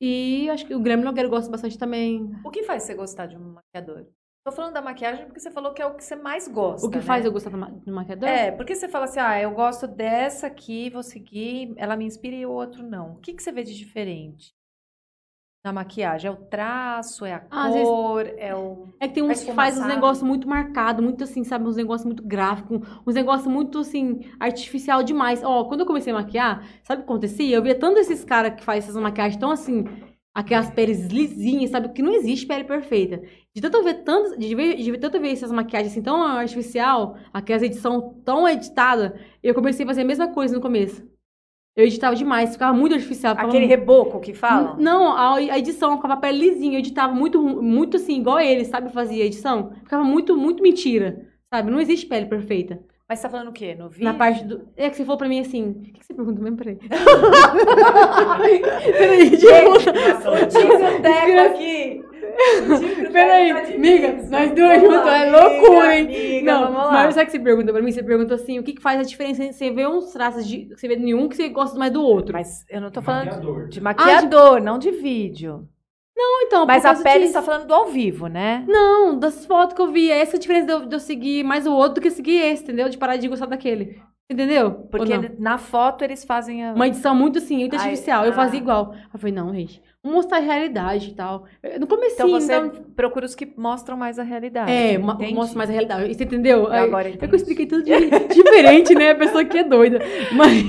E 0.01 0.48
acho 0.48 0.66
que 0.66 0.74
o 0.74 0.81
Guilherme 0.81 1.05
Nogueira 1.05 1.27
eu 1.27 1.31
gosto 1.31 1.51
bastante 1.51 1.78
também. 1.78 2.31
O 2.43 2.51
que 2.51 2.62
faz 2.62 2.85
você 2.85 2.94
gostar 2.94 3.27
de 3.27 3.36
um 3.36 3.52
maquiador? 3.52 4.07
Tô 4.43 4.51
falando 4.51 4.73
da 4.73 4.81
maquiagem 4.81 5.27
porque 5.27 5.39
você 5.39 5.51
falou 5.51 5.74
que 5.74 5.82
é 5.82 5.86
o 5.86 5.94
que 5.94 6.02
você 6.02 6.16
mais 6.16 6.48
gosta, 6.48 6.86
o 6.86 6.90
que 6.90 6.97
né? 6.97 7.02
faz 7.05 7.27
eu 7.27 7.31
gostar 7.31 7.51
do, 7.51 7.59
ma- 7.59 7.69
do 7.69 7.93
maquiador? 7.93 8.27
É, 8.27 8.51
porque 8.52 8.74
você 8.74 8.89
fala 8.89 9.05
assim, 9.05 9.20
ah, 9.20 9.39
eu 9.39 9.51
gosto 9.51 9.86
dessa 9.86 10.47
aqui, 10.47 10.89
vou 10.89 11.02
seguir, 11.02 11.74
ela 11.77 11.94
me 11.94 12.07
inspira 12.07 12.35
e 12.35 12.47
o 12.47 12.51
outro 12.51 12.82
não. 12.82 13.12
O 13.12 13.19
que, 13.19 13.35
que 13.35 13.43
você 13.43 13.52
vê 13.52 13.62
de 13.62 13.77
diferente 13.77 14.55
na 15.65 15.73
maquiagem? 15.73 16.28
É 16.28 16.32
o 16.32 16.37
traço, 16.37 17.24
é 17.24 17.35
a 17.35 17.43
Ah, 17.51 17.66
às 17.66 17.74
vezes- 17.74 17.89
cor, 17.89 18.27
é 18.39 18.55
o... 18.55 18.89
É 18.99 19.09
que 19.09 19.15
tem 19.15 19.23
uns 19.23 19.43
que 19.45 19.53
faz 19.53 19.78
uns 19.78 19.85
negócios 19.87 20.27
muito 20.27 20.49
marcados, 20.49 21.05
muito 21.05 21.24
assim, 21.24 21.45
sabe? 21.45 21.66
Uns 21.69 21.77
negócios 21.77 22.07
muito 22.07 22.23
gráficos, 22.23 22.81
uns 23.07 23.15
negócios 23.15 23.47
muito, 23.47 23.78
assim, 23.81 24.20
artificial 24.39 25.03
demais. 25.03 25.43
Ó, 25.45 25.65
quando 25.65 25.81
eu 25.81 25.87
comecei 25.87 26.12
a 26.12 26.16
maquiar, 26.16 26.66
sabe 26.82 27.03
o 27.03 27.05
que 27.05 27.11
acontecia? 27.11 27.57
Eu 27.57 27.62
via 27.62 27.74
tanto 27.78 27.99
esses 27.99 28.24
caras 28.24 28.55
que 28.55 28.65
fazem 28.65 28.81
essas 28.89 28.97
maquiagens 29.01 29.39
tão 29.39 29.51
assim, 29.51 29.85
aquelas 30.35 30.70
peles 30.70 31.09
lisinhas, 31.09 31.70
sabe? 31.70 31.91
Que 31.91 32.03
não 32.03 32.15
existe 32.15 32.47
pele 32.47 32.65
perfeita. 32.65 33.20
De 33.55 33.61
tanto 33.61 33.77
eu 33.78 33.85
ver 33.85 34.03
tanto, 34.05 34.39
de 34.39 34.55
ver, 34.55 34.77
de 34.77 34.91
ver 34.91 34.99
tanto 34.99 35.20
ver 35.20 35.32
essas 35.32 35.51
maquiagens 35.53 35.93
assim 35.93 36.03
tão 36.03 36.23
artificial, 36.23 37.16
aquelas 37.32 37.62
edição 37.62 38.15
tão 38.24 38.49
editada, 38.49 39.19
eu 39.43 39.53
comecei 39.55 39.85
a 39.85 39.89
fazer 39.89 40.03
a 40.03 40.05
mesma 40.05 40.28
coisa 40.32 40.55
no 40.55 40.61
começo. 40.61 41.03
Eu 41.76 41.84
editava 41.86 42.16
demais, 42.16 42.51
ficava 42.52 42.76
muito 42.76 42.94
artificial. 42.94 43.34
ficava 43.34 43.48
Aquele 43.48 43.66
reboco 43.66 44.20
que 44.20 44.34
falam? 44.34 44.74
N- 44.74 44.82
Não, 44.82 45.16
a, 45.16 45.59
edição 45.59 45.97
ficava 45.97 46.09
papel 46.16 46.32
lisinho, 46.32 46.74
eu 46.74 46.78
editava 46.80 47.14
muito, 47.14 47.40
muito 47.42 47.97
assim, 47.97 48.18
igual 48.18 48.40
ele, 48.40 48.64
sabe, 48.64 48.92
fazia 48.92 49.24
edição. 49.24 49.72
Ficava 49.84 50.02
muito, 50.05 50.36
muito 50.36 50.62
mentira, 50.62 51.28
sabe? 51.52 51.70
Não 51.70 51.80
existe 51.80 52.06
pele 52.06 52.26
perfeita. 52.26 52.80
Mas 53.09 53.18
você 53.18 53.22
tá 53.24 53.30
falando 53.30 53.48
o 53.48 53.52
quê? 53.52 53.74
No 53.74 53.88
vídeo? 53.88 54.05
Na 54.05 54.14
parte 54.14 54.44
do... 54.44 54.68
É 54.76 54.88
que 54.88 54.97
você 54.97 55.05
falou 55.05 55.18
pra 55.18 55.28
mim 55.28 55.40
assim... 55.40 55.70
O 55.70 55.74
que, 55.82 55.92
que 55.98 56.06
você 56.06 56.14
perguntou 56.14 56.44
mesmo? 56.44 56.56
Peraí. 56.56 56.78
Peraí, 58.92 59.30
Tigre 59.30 61.02
Teco 61.02 61.40
aqui. 61.55 62.05
Peraí, 63.12 63.52
tá 63.52 63.60
de 63.60 63.74
amiga, 63.74 64.12
nós 64.30 64.52
duas 64.52 64.80
juntas, 64.80 65.12
é 65.12 65.30
loucura, 65.30 65.96
hein? 65.96 66.06
amiga, 66.06 66.52
Não, 66.52 66.72
vamos 66.72 66.86
lá. 66.86 66.92
mas 66.92 67.14
sabe 67.14 67.24
o 67.24 67.26
que 67.26 67.32
você 67.32 67.40
perguntou 67.40 67.74
pra 67.74 67.82
mim? 67.82 67.92
Você 67.92 68.02
perguntou 68.02 68.34
assim, 68.34 68.58
o 68.58 68.62
que, 68.62 68.72
que 68.72 68.82
faz 68.82 69.00
a 69.00 69.02
diferença 69.02 69.42
entre 69.42 69.56
você 69.56 69.70
ver 69.70 69.88
uns 69.88 70.12
traços 70.12 70.46
de... 70.46 70.68
Você 70.74 70.88
vê 70.88 70.96
nenhum 70.96 71.28
que 71.28 71.36
você 71.36 71.48
gosta 71.48 71.78
mais 71.78 71.92
do 71.92 72.02
outro. 72.02 72.32
Mas 72.32 72.64
eu 72.68 72.80
não 72.80 72.90
tô 72.90 73.02
falando 73.02 73.26
Maquiador. 73.26 73.68
de 73.68 73.80
maquiador, 73.80 74.60
não 74.60 74.78
de 74.78 74.90
vídeo. 74.90 75.68
Não, 76.16 76.42
então, 76.42 76.66
Mas 76.66 76.82
por 76.82 76.90
a 76.90 76.94
pele 76.96 77.20
disso. 77.20 77.32
você 77.32 77.38
tá 77.38 77.42
falando 77.42 77.66
do 77.66 77.72
ao 77.72 77.86
vivo, 77.86 78.26
né? 78.26 78.62
Não, 78.68 79.18
das 79.18 79.46
fotos 79.46 79.74
que 79.74 79.80
eu 79.80 79.90
vi. 79.90 80.10
Essa 80.10 80.36
é 80.36 80.36
a 80.36 80.40
diferença 80.40 80.66
de 80.66 80.72
eu, 80.72 80.86
de 80.86 80.94
eu 80.94 81.00
seguir 81.00 81.42
mais 81.42 81.66
o 81.66 81.72
outro 81.72 81.94
do 81.94 82.00
que 82.02 82.10
seguir 82.10 82.36
esse, 82.42 82.62
entendeu? 82.62 82.90
De 82.90 82.98
parar 82.98 83.16
de 83.16 83.26
gostar 83.26 83.46
daquele. 83.46 84.02
Entendeu? 84.28 84.86
Porque 84.90 85.14
na 85.38 85.56
foto 85.56 86.04
eles 86.04 86.22
fazem 86.24 86.64
a... 86.64 86.72
Uma 86.72 86.86
edição 86.86 87.14
muito 87.14 87.38
assim, 87.38 87.58
muito 87.58 87.74
Ai, 87.74 87.80
artificial. 87.80 88.24
Eu 88.24 88.32
ah. 88.32 88.34
fazia 88.34 88.60
igual. 88.60 88.94
Eu 89.12 89.18
falei, 89.18 89.34
não, 89.34 89.52
gente. 89.54 89.82
Mostrar 90.02 90.39
a 90.39 90.40
realidade 90.40 91.10
e 91.10 91.14
tal. 91.14 91.44
Eh, 91.62 91.78
No 91.78 91.86
começo, 91.86 92.14
Então 92.14 92.31
você 92.31 92.55
então, 92.55 92.85
procura 92.97 93.27
os 93.27 93.35
que 93.35 93.52
mostram 93.56 93.97
mais 93.98 94.18
a 94.18 94.22
realidade. 94.22 94.70
é, 94.72 94.94
Entendi. 94.94 95.35
mostra 95.35 95.59
mais 95.59 95.68
a 95.68 95.72
realidade. 95.74 96.14
Você 96.14 96.24
entendeu? 96.24 96.60
Eu 96.64 96.72
Aí- 96.72 96.85
agora 96.85 97.09
É 97.09 97.12
que 97.12 97.16
eu 97.18 97.27
entendi. 97.27 97.36
expliquei 97.36 97.66
tudo 97.66 97.82
de- 97.85 97.90
diferente, 98.35 98.94
né? 98.94 99.10
A 99.10 99.14
pessoa 99.14 99.44
que 99.44 99.59
é 99.59 99.64
doida. 99.64 99.98
Mas, 100.32 100.62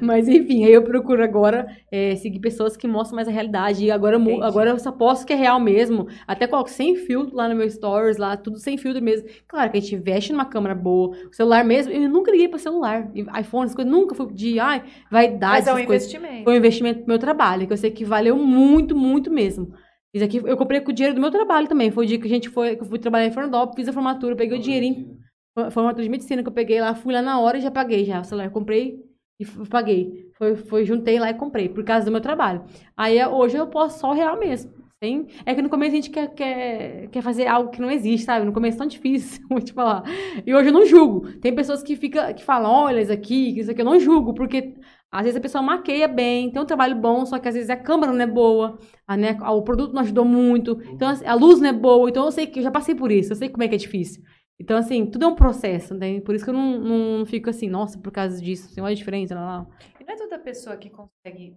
mas 0.00 0.28
enfim, 0.28 0.64
aí 0.64 0.72
eu 0.72 0.82
procuro 0.82 1.22
agora 1.22 1.66
é, 1.90 2.16
seguir 2.16 2.40
pessoas 2.40 2.76
que 2.76 2.86
mostram 2.88 3.16
mais 3.16 3.28
a 3.28 3.30
realidade. 3.30 3.84
E 3.84 3.90
agora, 3.90 4.16
eu 4.16 4.20
Entendi. 4.20 4.42
agora 4.42 4.70
eu 4.70 4.78
só 4.78 4.90
posto 4.90 5.24
que 5.26 5.32
é 5.32 5.36
real 5.36 5.60
mesmo. 5.60 6.08
Até 6.26 6.46
coloco 6.46 6.68
sem 6.70 6.96
filtro 6.96 7.36
lá 7.36 7.48
no 7.48 7.54
meu 7.54 7.68
stories, 7.70 8.16
lá, 8.16 8.36
tudo 8.36 8.58
sem 8.58 8.76
filtro 8.76 9.02
mesmo. 9.02 9.28
Claro 9.46 9.70
que 9.70 9.78
a 9.78 9.80
gente 9.80 9.94
investe 9.94 10.32
numa 10.32 10.44
câmera 10.46 10.74
boa. 10.74 11.16
O 11.30 11.32
celular 11.32 11.64
mesmo, 11.64 11.92
eu 11.92 12.08
nunca 12.08 12.30
liguei 12.32 12.48
pra 12.48 12.58
celular. 12.58 13.08
IPhone, 13.14 13.64
essas 13.66 13.74
coisas, 13.76 13.92
nunca 13.92 14.14
fui 14.16 14.32
de, 14.32 14.58
ai, 14.58 14.82
vaidade, 15.10 15.52
Mas 15.58 15.66
é 15.68 15.72
um 15.74 15.84
coisas. 15.86 16.08
investimento. 16.12 16.44
Foi 16.44 16.54
um 16.54 16.56
investimento 16.56 16.98
pro 17.00 17.08
meu 17.08 17.18
trabalho, 17.18 17.66
que 17.66 17.72
eu 17.72 17.76
sei 17.76 17.90
que 17.90 18.04
valeu 18.04 18.36
muito, 18.36 18.63
muito 18.94 19.30
mesmo. 19.30 19.72
Isso 20.12 20.24
aqui 20.24 20.36
eu 20.38 20.56
comprei 20.56 20.80
com 20.80 20.90
o 20.90 20.94
dinheiro 20.94 21.14
do 21.14 21.20
meu 21.20 21.30
trabalho 21.30 21.68
também. 21.68 21.90
Foi 21.90 22.04
o 22.04 22.08
dia 22.08 22.18
que 22.18 22.26
a 22.26 22.30
gente 22.30 22.48
foi, 22.48 22.76
que 22.76 22.82
eu 22.82 22.86
fui 22.86 22.98
trabalhar 22.98 23.26
em 23.26 23.32
Fernandópolis, 23.32 23.76
fiz 23.76 23.88
a 23.88 23.92
formatura, 23.92 24.36
peguei 24.36 24.58
o 24.58 24.60
dinheirinho 24.60 25.18
foi- 25.54 25.70
Formatura 25.70 26.02
de 26.02 26.10
medicina 26.10 26.42
que 26.42 26.48
eu 26.48 26.52
peguei 26.52 26.80
lá, 26.80 26.94
fui 26.94 27.14
lá 27.14 27.22
na 27.22 27.38
hora 27.40 27.58
e 27.58 27.60
já 27.60 27.70
paguei 27.70 28.04
já. 28.04 28.20
O 28.20 28.24
celular 28.24 28.50
comprei 28.50 28.98
e 29.38 29.46
paguei. 29.68 30.28
Foi, 30.36 30.56
foi, 30.56 30.84
juntei 30.84 31.18
lá 31.18 31.30
e 31.30 31.34
comprei, 31.34 31.68
por 31.68 31.84
causa 31.84 32.04
do 32.06 32.10
meu 32.12 32.20
trabalho. 32.20 32.64
Aí 32.96 33.18
é, 33.18 33.28
hoje 33.28 33.56
eu 33.56 33.66
posso 33.68 34.00
só 34.00 34.10
o 34.10 34.14
real 34.14 34.38
mesmo. 34.38 34.72
Sem, 35.02 35.26
é 35.44 35.54
que 35.54 35.62
no 35.62 35.68
começo 35.68 35.92
a 35.92 35.96
gente 35.96 36.10
quer, 36.10 36.28
quer, 36.34 37.08
quer 37.08 37.22
fazer 37.22 37.46
algo 37.46 37.70
que 37.70 37.80
não 37.80 37.90
existe, 37.90 38.24
sabe? 38.24 38.44
No 38.46 38.52
começo 38.52 38.76
é 38.76 38.78
tão 38.78 38.86
difícil, 38.86 39.42
vou 39.48 39.60
te 39.60 39.72
falar. 39.72 40.02
E 40.46 40.54
hoje 40.54 40.68
eu 40.68 40.72
não 40.72 40.86
julgo. 40.86 41.32
Tem 41.40 41.54
pessoas 41.54 41.82
que, 41.82 41.94
fica, 41.96 42.32
que 42.34 42.44
falam, 42.44 42.70
olha, 42.70 43.00
isso 43.00 43.12
aqui, 43.12 43.58
isso 43.58 43.70
aqui, 43.70 43.80
eu 43.80 43.84
não 43.84 43.98
julgo, 44.00 44.34
porque 44.34 44.74
às 45.14 45.22
vezes 45.22 45.36
a 45.36 45.40
pessoa 45.40 45.62
maqueia 45.62 46.08
bem, 46.08 46.50
tem 46.50 46.60
um 46.60 46.66
trabalho 46.66 46.96
bom, 46.96 47.24
só 47.24 47.38
que 47.38 47.46
às 47.46 47.54
vezes 47.54 47.70
a 47.70 47.76
câmera 47.76 48.12
não 48.12 48.20
é 48.20 48.26
boa, 48.26 48.76
a, 49.06 49.16
né, 49.16 49.38
o 49.40 49.62
produto 49.62 49.92
não 49.92 50.02
ajudou 50.02 50.24
muito, 50.24 50.82
então 50.90 51.08
assim, 51.08 51.24
a 51.24 51.34
luz 51.34 51.60
não 51.60 51.68
é 51.68 51.72
boa, 51.72 52.10
então 52.10 52.24
eu 52.24 52.32
sei 52.32 52.48
que 52.48 52.58
eu 52.58 52.64
já 52.64 52.70
passei 52.70 52.96
por 52.96 53.12
isso, 53.12 53.30
eu 53.30 53.36
sei 53.36 53.48
como 53.48 53.62
é 53.62 53.68
que 53.68 53.76
é 53.76 53.78
difícil. 53.78 54.24
Então, 54.58 54.76
assim, 54.76 55.06
tudo 55.08 55.24
é 55.24 55.28
um 55.28 55.36
processo, 55.36 55.94
né? 55.94 56.20
Por 56.20 56.34
isso 56.34 56.44
que 56.44 56.50
eu 56.50 56.54
não, 56.54 56.80
não 56.80 57.26
fico 57.26 57.48
assim, 57.48 57.68
nossa, 57.68 57.98
por 57.98 58.10
causa 58.10 58.40
disso, 58.40 58.66
assim, 58.66 58.80
olha 58.80 58.92
a 58.92 58.96
diferença, 58.96 59.34
lá, 59.36 59.58
lá. 59.58 59.66
E 60.00 60.04
não 60.04 60.14
é 60.14 60.16
toda 60.16 60.38
pessoa 60.38 60.76
que 60.76 60.90
consegue 60.90 61.56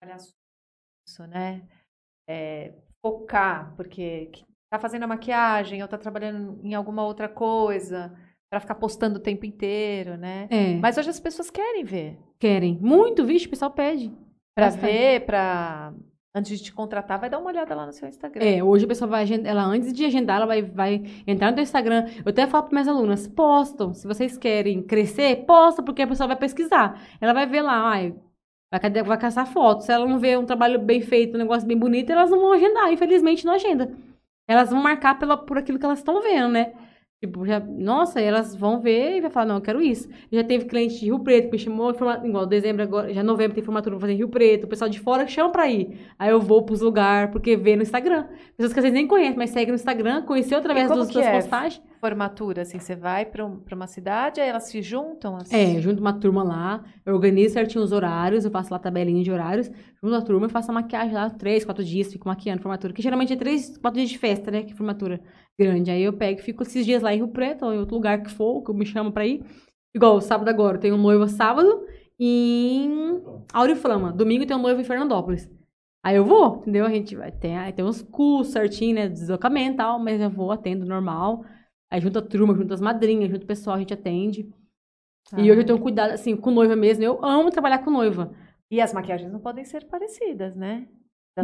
trabalhar 0.00 0.22
isso, 1.08 1.26
né? 1.26 1.68
É, 2.28 2.72
focar, 3.04 3.74
porque 3.76 4.26
que 4.26 4.44
tá 4.72 4.78
fazendo 4.78 5.04
a 5.04 5.08
maquiagem 5.08 5.82
ou 5.82 5.88
tá 5.88 5.98
trabalhando 5.98 6.60
em 6.64 6.74
alguma 6.74 7.04
outra 7.04 7.28
coisa 7.28 8.16
para 8.56 8.60
ficar 8.60 8.74
postando 8.76 9.16
o 9.18 9.22
tempo 9.22 9.44
inteiro, 9.44 10.16
né? 10.16 10.46
É, 10.50 10.76
Mas 10.76 10.96
hoje 10.96 11.10
as 11.10 11.20
pessoas 11.20 11.50
querem 11.50 11.84
ver. 11.84 12.18
querem. 12.38 12.78
Muito, 12.80 13.24
vixe, 13.24 13.46
o 13.46 13.50
pessoal 13.50 13.70
pede. 13.70 14.10
Pra 14.54 14.66
Bastante. 14.66 14.90
ver, 14.90 15.26
pra. 15.26 15.92
Antes 16.34 16.58
de 16.58 16.64
te 16.64 16.72
contratar, 16.72 17.18
vai 17.18 17.30
dar 17.30 17.38
uma 17.38 17.48
olhada 17.48 17.74
lá 17.74 17.86
no 17.86 17.92
seu 17.92 18.06
Instagram. 18.08 18.44
É, 18.44 18.62
hoje 18.62 18.84
a 18.84 18.88
pessoa 18.88 19.08
vai 19.08 19.24
ela 19.44 19.64
antes 19.64 19.90
de 19.92 20.04
agendar, 20.04 20.36
ela 20.36 20.46
vai, 20.46 20.62
vai 20.62 21.02
entrar 21.26 21.48
no 21.50 21.54
teu 21.54 21.62
Instagram. 21.62 22.06
Eu 22.24 22.28
até 22.30 22.46
falo 22.46 22.64
para 22.64 22.72
minhas 22.74 22.88
alunas, 22.88 23.26
postam. 23.26 23.94
Se 23.94 24.06
vocês 24.06 24.36
querem 24.36 24.82
crescer, 24.82 25.44
posta, 25.46 25.82
porque 25.82 26.02
a 26.02 26.06
pessoa 26.06 26.26
vai 26.26 26.36
pesquisar. 26.36 27.00
Ela 27.22 27.32
vai 27.32 27.46
ver 27.46 27.62
lá, 27.62 27.88
ai, 27.90 28.14
vai, 28.70 29.02
vai 29.02 29.18
caçar 29.18 29.46
fotos. 29.46 29.86
Se 29.86 29.92
ela 29.92 30.06
não 30.06 30.18
vê 30.18 30.36
um 30.36 30.44
trabalho 30.44 30.78
bem 30.78 31.00
feito, 31.00 31.36
um 31.36 31.38
negócio 31.38 31.66
bem 31.66 31.76
bonito, 31.76 32.10
elas 32.10 32.30
não 32.30 32.38
vão 32.40 32.52
agendar. 32.52 32.92
Infelizmente, 32.92 33.46
não 33.46 33.54
agenda. 33.54 33.94
Elas 34.46 34.70
vão 34.70 34.82
marcar 34.82 35.18
pela, 35.18 35.38
por 35.38 35.56
aquilo 35.56 35.78
que 35.78 35.84
elas 35.86 35.98
estão 35.98 36.22
vendo, 36.22 36.48
né? 36.48 36.72
Tipo, 37.26 37.44
já, 37.44 37.58
nossa, 37.60 38.20
elas 38.20 38.54
vão 38.54 38.80
ver 38.80 39.16
e 39.16 39.20
vai 39.20 39.30
falar, 39.30 39.46
não, 39.46 39.56
eu 39.56 39.60
quero 39.60 39.82
isso. 39.82 40.08
Já 40.30 40.44
teve 40.44 40.64
cliente 40.66 40.98
de 41.00 41.06
Rio 41.06 41.18
Preto 41.18 41.46
que 41.46 41.52
me 41.52 41.58
chamou, 41.58 41.92
igual 42.24 42.46
dezembro 42.46 42.82
agora, 42.82 43.12
já 43.12 43.22
novembro 43.22 43.54
tem 43.54 43.64
formatura 43.64 43.96
pra 43.96 44.00
fazer 44.00 44.12
em 44.12 44.16
Rio 44.16 44.28
Preto, 44.28 44.64
o 44.64 44.68
pessoal 44.68 44.88
de 44.88 45.00
fora 45.00 45.26
chama 45.26 45.50
pra 45.50 45.68
ir. 45.68 45.98
Aí 46.18 46.30
eu 46.30 46.40
vou 46.40 46.62
pros 46.62 46.80
lugares, 46.80 47.30
porque 47.32 47.56
vê 47.56 47.74
no 47.76 47.82
Instagram. 47.82 48.26
Pessoas 48.56 48.72
que 48.72 48.78
às 48.78 48.84
vezes 48.84 48.94
nem 48.94 49.06
conhecem, 49.06 49.36
mas 49.36 49.50
seguem 49.50 49.68
no 49.68 49.74
Instagram, 49.74 50.22
conheceu 50.22 50.58
através 50.58 50.88
dos, 50.90 51.08
que 51.08 51.14
das 51.14 51.26
é? 51.26 51.32
postagens. 51.32 51.82
Formatura, 52.00 52.62
assim, 52.62 52.78
você 52.78 52.94
vai 52.94 53.24
pra, 53.24 53.44
um- 53.44 53.56
pra 53.56 53.74
uma 53.74 53.86
cidade, 53.86 54.40
aí 54.40 54.48
elas 54.48 54.64
se 54.64 54.80
juntam? 54.82 55.36
Assim, 55.36 55.76
É, 55.76 55.80
junto 55.80 55.98
uma 56.00 56.12
turma 56.12 56.42
lá, 56.44 56.84
eu 57.04 57.14
organizo 57.14 57.54
certinho 57.54 57.82
os 57.82 57.90
horários, 57.90 58.44
eu 58.44 58.50
faço 58.50 58.72
lá 58.72 58.78
tabelinha 58.78 59.24
de 59.24 59.30
horários, 59.32 59.70
junto 60.00 60.14
a 60.14 60.20
turma, 60.22 60.46
eu 60.46 60.50
faço 60.50 60.70
a 60.70 60.74
maquiagem 60.74 61.14
lá, 61.14 61.28
três, 61.30 61.64
quatro 61.64 61.82
dias, 61.82 62.12
fico 62.12 62.28
maquiando 62.28 62.60
formatura, 62.62 62.92
que 62.92 63.02
geralmente 63.02 63.32
é 63.32 63.36
três, 63.36 63.76
quatro 63.78 63.98
dias 63.98 64.10
de 64.10 64.18
festa, 64.18 64.50
né, 64.50 64.62
que 64.62 64.74
formatura 64.74 65.20
grande. 65.58 65.90
Aí 65.90 66.02
eu 66.02 66.12
pego 66.12 66.40
e 66.40 66.42
fico 66.42 66.62
esses 66.62 66.84
dias 66.84 67.02
lá 67.02 67.12
em 67.14 67.18
Rio 67.18 67.28
Preto, 67.28 67.64
ou 67.64 67.74
em 67.74 67.78
outro 67.78 67.94
lugar 67.94 68.22
que 68.22 68.30
for, 68.30 68.62
que 68.62 68.70
eu 68.70 68.74
me 68.74 68.86
chamo 68.86 69.12
pra 69.12 69.26
ir. 69.26 69.44
Igual, 69.94 70.20
sábado 70.20 70.48
agora, 70.48 70.76
eu 70.76 70.80
tenho 70.80 70.94
um 70.94 71.02
noivo 71.02 71.26
sábado 71.26 71.86
em 72.18 73.22
Auriflama, 73.52 74.12
domingo 74.12 74.46
tem 74.46 74.56
um 74.56 74.62
noivo 74.62 74.80
em 74.80 74.84
Fernandópolis. 74.84 75.50
Aí 76.02 76.16
eu 76.16 76.24
vou, 76.24 76.58
entendeu? 76.58 76.86
A 76.86 76.90
gente 76.90 77.16
vai 77.16 77.32
aí 77.58 77.72
tem 77.72 77.84
uns 77.84 78.00
cursos 78.00 78.52
certinho, 78.52 78.94
né, 78.94 79.08
de 79.08 79.14
deslocamento 79.14 79.74
e 79.74 79.76
tal, 79.78 79.98
mas 79.98 80.20
eu 80.20 80.30
vou, 80.30 80.52
atendo 80.52 80.86
normal. 80.86 81.44
Aí 81.90 82.00
junto 82.00 82.18
a 82.18 82.22
turma, 82.22 82.54
junto 82.54 82.72
as 82.72 82.80
madrinhas, 82.80 83.30
junto 83.30 83.42
o 83.42 83.46
pessoal, 83.46 83.76
a 83.76 83.78
gente 83.80 83.92
atende. 83.92 84.48
Ah. 85.32 85.40
E 85.40 85.50
hoje 85.50 85.62
eu 85.62 85.66
tenho 85.66 85.80
cuidado, 85.80 86.12
assim, 86.12 86.36
com 86.36 86.50
noiva 86.50 86.76
mesmo. 86.76 87.02
Eu 87.02 87.24
amo 87.24 87.50
trabalhar 87.50 87.78
com 87.78 87.90
noiva. 87.90 88.32
E 88.70 88.80
as 88.80 88.92
maquiagens 88.92 89.32
não 89.32 89.40
podem 89.40 89.64
ser 89.64 89.84
parecidas, 89.86 90.54
né? 90.54 90.86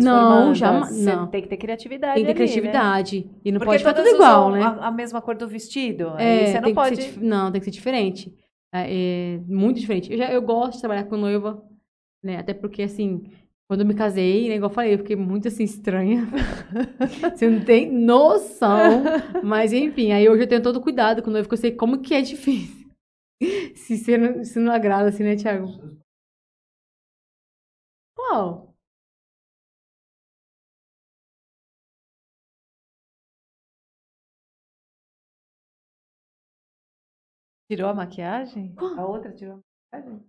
Não, 0.00 0.54
Você 0.54 1.14
não. 1.14 1.26
Tem 1.26 1.42
que 1.42 1.48
ter 1.48 1.56
criatividade. 1.58 2.14
Tem 2.14 2.24
que 2.24 2.34
ter 2.34 2.42
ali, 2.42 2.50
né? 2.50 2.54
criatividade. 2.54 3.30
E 3.44 3.52
não 3.52 3.58
Porque 3.58 3.72
pode 3.72 3.78
ficar 3.78 3.94
tudo 3.94 4.08
igual, 4.08 4.50
né? 4.50 4.62
A, 4.62 4.88
a 4.88 4.90
mesma 4.90 5.20
cor 5.20 5.36
do 5.36 5.46
vestido. 5.46 6.14
É, 6.18 6.46
você 6.46 6.60
não 6.60 6.74
pode. 6.74 7.02
ser 7.02 7.20
não, 7.20 7.52
tem 7.52 7.60
que 7.60 7.66
ser 7.66 7.70
diferente. 7.70 8.34
É, 8.72 9.34
é 9.34 9.40
muito 9.46 9.78
diferente. 9.78 10.10
Eu, 10.10 10.16
já, 10.16 10.32
eu 10.32 10.40
gosto 10.40 10.74
de 10.74 10.80
trabalhar 10.80 11.04
com 11.04 11.16
noiva, 11.16 11.62
né? 12.22 12.38
Até 12.38 12.54
porque, 12.54 12.82
assim, 12.82 13.22
quando 13.68 13.80
eu 13.82 13.86
me 13.86 13.94
casei, 13.94 14.48
né, 14.48 14.56
igual 14.56 14.70
eu 14.70 14.74
falei, 14.74 14.94
eu 14.94 14.98
fiquei 14.98 15.16
muito, 15.16 15.48
assim, 15.48 15.64
estranha. 15.64 16.26
você 17.36 17.50
não 17.50 17.62
tem 17.62 17.92
noção. 17.92 19.02
Mas, 19.42 19.74
enfim, 19.74 20.12
aí 20.12 20.26
hoje 20.26 20.44
eu 20.44 20.48
tenho 20.48 20.62
todo 20.62 20.80
cuidado 20.80 21.22
com 21.22 21.30
noiva, 21.30 21.46
porque 21.46 21.54
eu 21.54 21.70
sei 21.70 21.72
como 21.72 22.00
que 22.00 22.14
é 22.14 22.22
difícil. 22.22 22.90
se 23.76 23.98
você 23.98 24.16
não, 24.16 24.42
se 24.42 24.58
não 24.58 24.72
agrada, 24.72 25.10
assim, 25.10 25.22
né, 25.22 25.36
Thiago? 25.36 25.68
Qual? 28.16 28.71
Tirou 37.76 37.88
a 37.90 37.94
maquiagem? 37.94 38.74
A 38.98 39.06
outra 39.06 39.32
tirou 39.32 39.54
a 39.54 39.96
maquiagem? 39.96 40.20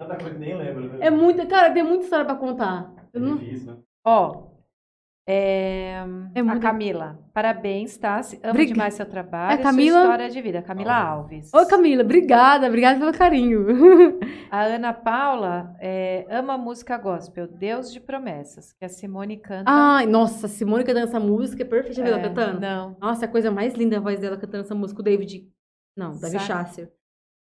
Tanta 0.00 0.16
coisa 0.16 0.30
que 0.34 0.38
nem 0.40 0.56
lembro. 0.56 0.88
né? 0.92 1.06
É 1.06 1.10
muita... 1.10 1.44
Cara, 1.46 1.72
tem 1.72 1.82
muita 1.82 2.04
história 2.04 2.24
pra 2.24 2.34
contar. 2.36 2.92
Eu 3.12 3.20
não... 3.20 3.36
difícil, 3.36 3.72
né? 3.74 3.78
Ó. 4.06 4.46
é, 5.28 6.02
É 6.34 6.40
A 6.40 6.44
muito- 6.44 6.60
Camila, 6.60 7.18
parabéns, 7.34 7.96
tá? 7.98 8.22
Se- 8.22 8.40
Amo 8.42 8.54
Briga- 8.54 8.72
demais 8.72 8.94
seu 8.94 9.04
trabalho. 9.04 9.58
É 9.58 9.60
e 9.60 9.62
Camila? 9.62 9.92
Sua 9.98 10.02
história 10.02 10.30
de 10.30 10.40
vida. 10.40 10.62
Camila 10.62 10.94
Alves. 10.94 11.52
Ô, 11.52 11.66
Camila, 11.66 12.02
obrigada, 12.02 12.66
obrigada 12.68 12.98
pelo 12.98 13.12
carinho. 13.12 13.66
A 14.50 14.62
Ana 14.62 14.94
Paula 14.94 15.76
é, 15.78 16.24
ama 16.30 16.54
a 16.54 16.58
música 16.58 16.96
gospel, 16.96 17.46
Deus 17.46 17.92
de 17.92 18.00
Promessas, 18.00 18.72
que 18.72 18.84
a 18.86 18.88
Simone 18.88 19.36
canta. 19.36 19.64
Ai, 19.70 20.06
nossa, 20.06 20.46
a 20.46 20.48
Simone 20.48 20.84
cantando 20.84 21.06
essa 21.06 21.20
música 21.20 21.62
é 21.62 21.66
perfeita. 21.66 21.96
Já 21.96 22.02
viu 22.04 22.12
ela 22.14 22.22
É, 22.22 22.28
cantando? 22.28 22.60
Não. 22.60 22.96
Nossa, 22.98 23.26
é 23.26 23.28
a 23.28 23.30
coisa 23.30 23.50
mais 23.50 23.74
linda 23.74 23.98
a 23.98 24.00
voz 24.00 24.18
dela 24.18 24.38
cantando 24.38 24.64
essa 24.64 24.74
música. 24.74 25.00
O 25.00 25.04
David. 25.04 25.46
Não, 25.98 26.12
David 26.12 26.30
Sabe? 26.42 26.44
Chasser. 26.46 26.92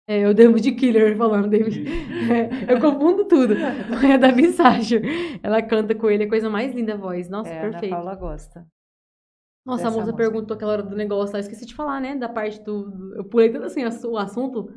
É, 0.09 0.29
o 0.29 0.35
David 0.35 0.73
Killer 0.73 1.17
falando, 1.17 1.49
David. 1.49 1.83
É, 2.31 2.73
eu 2.73 2.81
confundo 2.81 3.25
tudo. 3.25 3.55
É 3.55 4.13
a 4.15 4.17
Davi 4.19 4.53
Sacher. 4.53 5.03
Ela 5.43 5.61
canta 5.63 5.95
com 5.95 6.09
ele, 6.11 6.25
é 6.25 6.27
a 6.27 6.29
coisa 6.29 6.49
mais 6.51 6.73
linda 6.75 6.95
a 6.95 6.97
voz. 6.97 7.29
Nossa, 7.29 7.51
É, 7.51 7.59
a 7.59 7.71
perfeito. 7.71 7.91
Paula 7.95 8.15
gosta. 8.15 8.67
Nossa, 9.67 9.85
a 9.89 9.91
moça 9.91 10.01
música. 10.03 10.17
perguntou 10.19 10.55
aquela 10.55 10.73
hora 10.73 10.83
do 10.83 10.95
negócio 10.95 11.33
lá. 11.33 11.39
Eu 11.39 11.43
esqueci 11.43 11.65
de 11.67 11.75
falar, 11.75 12.01
né? 12.01 12.15
Da 12.15 12.29
parte 12.29 12.61
do. 12.63 13.15
Eu 13.17 13.25
pulei 13.25 13.51
tanto 13.51 13.65
assim 13.65 13.83
o 13.83 14.19
assunto 14.19 14.69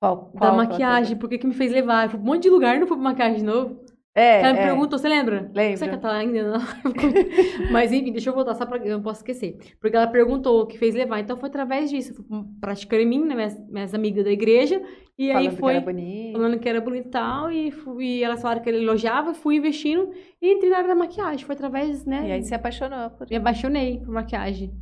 Qual, 0.00 0.30
da 0.34 0.38
qual- 0.38 0.56
maquiagem. 0.56 1.18
Por 1.18 1.28
que 1.28 1.36
que 1.38 1.46
me 1.46 1.54
fez 1.54 1.72
levar? 1.72 2.04
Eu 2.06 2.10
fui 2.10 2.18
pra 2.20 2.24
um 2.30 2.32
monte 2.32 2.44
de 2.44 2.50
lugar 2.50 2.76
e 2.76 2.78
não 2.80 2.86
fui 2.86 2.96
pra 2.96 3.02
maquiagem 3.04 3.38
de 3.38 3.44
novo. 3.44 3.84
É, 4.18 4.40
Ela 4.40 4.52
me 4.52 4.58
é. 4.58 4.66
perguntou, 4.66 4.98
você 4.98 5.08
lembra? 5.08 5.48
Lembro. 5.54 5.78
Você 5.78 5.88
que 5.88 5.96
tá 5.96 6.08
lá 6.08 6.16
ainda? 6.16 6.42
Não. 6.42 6.58
Mas 7.70 7.92
enfim, 7.92 8.10
deixa 8.10 8.30
eu 8.30 8.34
voltar 8.34 8.54
só 8.56 8.66
pra. 8.66 8.78
Eu 8.78 8.96
não 8.96 9.02
posso 9.02 9.20
esquecer. 9.20 9.56
Porque 9.80 9.96
ela 9.96 10.08
perguntou 10.08 10.62
o 10.62 10.66
que 10.66 10.76
fez 10.76 10.94
levar. 10.94 11.20
Então 11.20 11.36
foi 11.36 11.48
através 11.48 11.88
disso. 11.88 12.14
Fui 12.14 12.26
praticando 12.60 13.02
em 13.02 13.06
mim, 13.06 13.24
né? 13.24 13.34
Minhas, 13.36 13.68
minhas 13.68 13.94
amigas 13.94 14.24
da 14.24 14.32
igreja. 14.32 14.82
E 15.16 15.30
aí 15.30 15.34
Falando 15.34 15.50
que 15.54 15.60
foi 15.60 15.74
era 15.74 15.84
bonito. 15.84 16.32
falando 16.32 16.58
que 16.58 16.68
era 16.68 16.80
bonito 16.80 17.06
e 17.06 17.10
tal. 17.10 17.52
E, 17.52 17.70
fui, 17.70 18.04
e 18.06 18.24
elas 18.24 18.42
falaram 18.42 18.60
que 18.60 18.68
ele 18.68 18.78
elogiava, 18.78 19.34
fui 19.34 19.56
investindo 19.56 20.10
e 20.42 20.52
entrei 20.52 20.70
na 20.70 20.78
área 20.78 20.88
da 20.88 20.94
maquiagem. 20.96 21.44
Foi 21.46 21.54
através, 21.54 22.04
né? 22.04 22.28
E 22.28 22.32
aí 22.32 22.42
se 22.42 22.54
apaixonou 22.54 23.10
por 23.10 23.28
Me 23.30 23.36
apaixonei 23.36 23.98
por 23.98 24.10
maquiagem. 24.10 24.72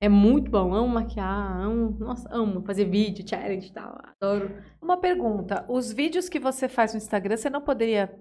É 0.00 0.08
muito 0.08 0.50
bom, 0.50 0.74
amo 0.74 0.88
maquiar, 0.88 1.60
amo, 1.60 1.96
nossa, 2.00 2.28
amo 2.32 2.60
fazer 2.62 2.86
vídeo, 2.86 3.24
challenge 3.24 3.68
e 3.68 3.72
tal, 3.72 4.00
adoro. 4.20 4.50
Uma 4.82 4.96
pergunta: 4.96 5.64
os 5.68 5.92
vídeos 5.92 6.28
que 6.28 6.40
você 6.40 6.68
faz 6.68 6.92
no 6.92 6.98
Instagram, 6.98 7.36
você 7.36 7.48
não 7.48 7.60
poderia 7.60 8.12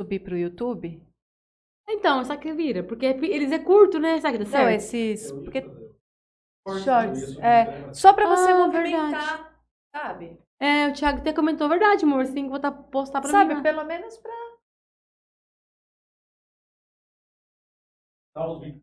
subir 0.00 0.20
pro 0.20 0.36
YouTube? 0.36 1.02
Então, 1.88 2.24
sabe 2.24 2.40
que 2.42 2.52
vira? 2.52 2.82
Porque 2.82 3.04
eles 3.04 3.52
é 3.52 3.58
curto, 3.58 3.98
né? 3.98 4.18
Sabe 4.20 4.38
que 4.38 4.44
dá 4.44 4.50
Não, 4.50 4.50
certo? 4.66 4.74
esses. 4.76 5.30
Porque 5.32 5.60
shorts. 6.82 7.36
É, 7.38 7.64
né? 7.86 7.92
só 7.92 8.12
pra 8.14 8.26
você 8.28 8.50
Ah, 8.50 8.66
movimentar, 8.66 9.62
sabe? 9.94 10.38
É, 10.58 10.88
o 10.88 10.92
Thiago 10.94 11.18
até 11.18 11.32
comentou, 11.32 11.68
verdade, 11.68 12.04
amor, 12.04 12.24
você 12.24 12.32
tem 12.32 12.44
que 12.44 12.50
botar, 12.50 12.70
postar 12.72 13.20
pra 13.20 13.30
Sabe, 13.30 13.54
mim. 13.54 13.62
pelo 13.62 13.84
menos 13.84 14.16
pra. 14.18 14.32
Dá 18.34 18.48
os 18.48 18.60
vídeos. 18.60 18.82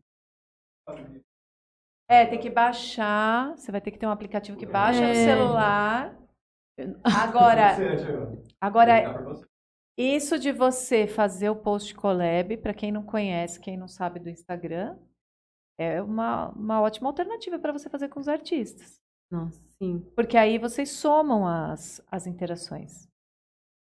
É, 2.10 2.26
tem 2.26 2.38
que 2.40 2.50
baixar. 2.50 3.56
Você 3.56 3.72
vai 3.72 3.80
ter 3.80 3.90
que 3.90 3.98
ter 3.98 4.06
um 4.06 4.10
aplicativo 4.10 4.58
que 4.58 4.66
baixa 4.66 5.00
no 5.00 5.10
É. 5.10 5.24
celular. 5.24 6.16
Agora, 7.04 7.74
agora. 8.60 9.47
Isso 9.98 10.38
de 10.38 10.52
você 10.52 11.08
fazer 11.08 11.50
o 11.50 11.56
post 11.56 11.92
collab, 11.92 12.56
para 12.58 12.72
quem 12.72 12.92
não 12.92 13.02
conhece, 13.02 13.58
quem 13.58 13.76
não 13.76 13.88
sabe 13.88 14.20
do 14.20 14.30
Instagram, 14.30 14.96
é 15.76 16.00
uma, 16.00 16.50
uma 16.50 16.80
ótima 16.80 17.08
alternativa 17.08 17.58
para 17.58 17.72
você 17.72 17.88
fazer 17.88 18.08
com 18.08 18.20
os 18.20 18.28
artistas. 18.28 19.02
Nossa, 19.28 19.60
sim. 19.82 20.00
Porque 20.14 20.36
aí 20.36 20.56
vocês 20.56 20.90
somam 20.90 21.44
as, 21.44 22.00
as 22.08 22.28
interações. 22.28 23.08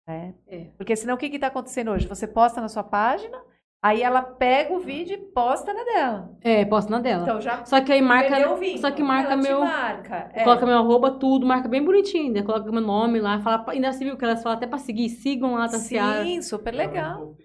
Né? 0.08 0.34
É. 0.48 0.66
Porque 0.78 0.96
senão 0.96 1.16
o 1.16 1.18
que 1.18 1.26
está 1.26 1.48
acontecendo 1.48 1.92
hoje? 1.92 2.08
Você 2.08 2.26
posta 2.26 2.62
na 2.62 2.70
sua 2.70 2.86
página, 2.86 3.44
aí 3.84 4.02
ela 4.02 4.22
pega 4.22 4.74
o 4.74 4.80
vídeo 4.80 5.14
e 5.16 5.18
posta 5.18 5.74
na 5.74 5.84
dela. 5.84 6.38
É, 6.42 6.66
posto 6.66 6.90
na 6.92 7.00
dela. 7.00 7.24
Então 7.24 7.42
já 7.42 7.64
Só 7.66 7.82
que 7.82 7.92
aí 7.92 8.02
marca. 8.02 8.30
perdeu 8.30 8.54
o 8.54 8.58
vínculo. 8.58 8.82
Só 8.82 8.92
que 8.92 9.04
marca 9.04 9.34
Ela 9.34 9.42
meu. 9.42 9.60
marca. 9.60 10.32
é. 10.34 10.44
Coloca 10.44 10.66
meu 10.66 10.78
arroba, 10.78 11.12
tudo, 11.12 11.46
marca 11.46 11.68
bem 11.68 11.84
bonitinho 11.84 12.26
ainda. 12.26 12.44
Coloca 12.44 12.72
meu 12.72 12.82
nome 12.82 13.20
lá, 13.20 13.40
fala, 13.40 13.66
ainda 13.70 13.92
se 13.94 14.04
viu 14.04 14.18
que 14.18 14.26
elas 14.26 14.42
falam 14.44 14.58
até 14.58 14.68
pra 14.68 14.78
seguir, 14.78 15.10
sigam 15.10 15.54
lá, 15.54 15.68
tá 15.68 15.78
Sim, 15.78 16.42
super 16.42 16.74
legal. 16.74 17.36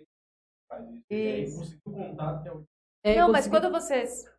Isso. 1.11 1.79
é 3.05 3.17
não, 3.17 3.31
mas 3.31 3.47
quando 3.47 3.71
vocês 3.71 4.31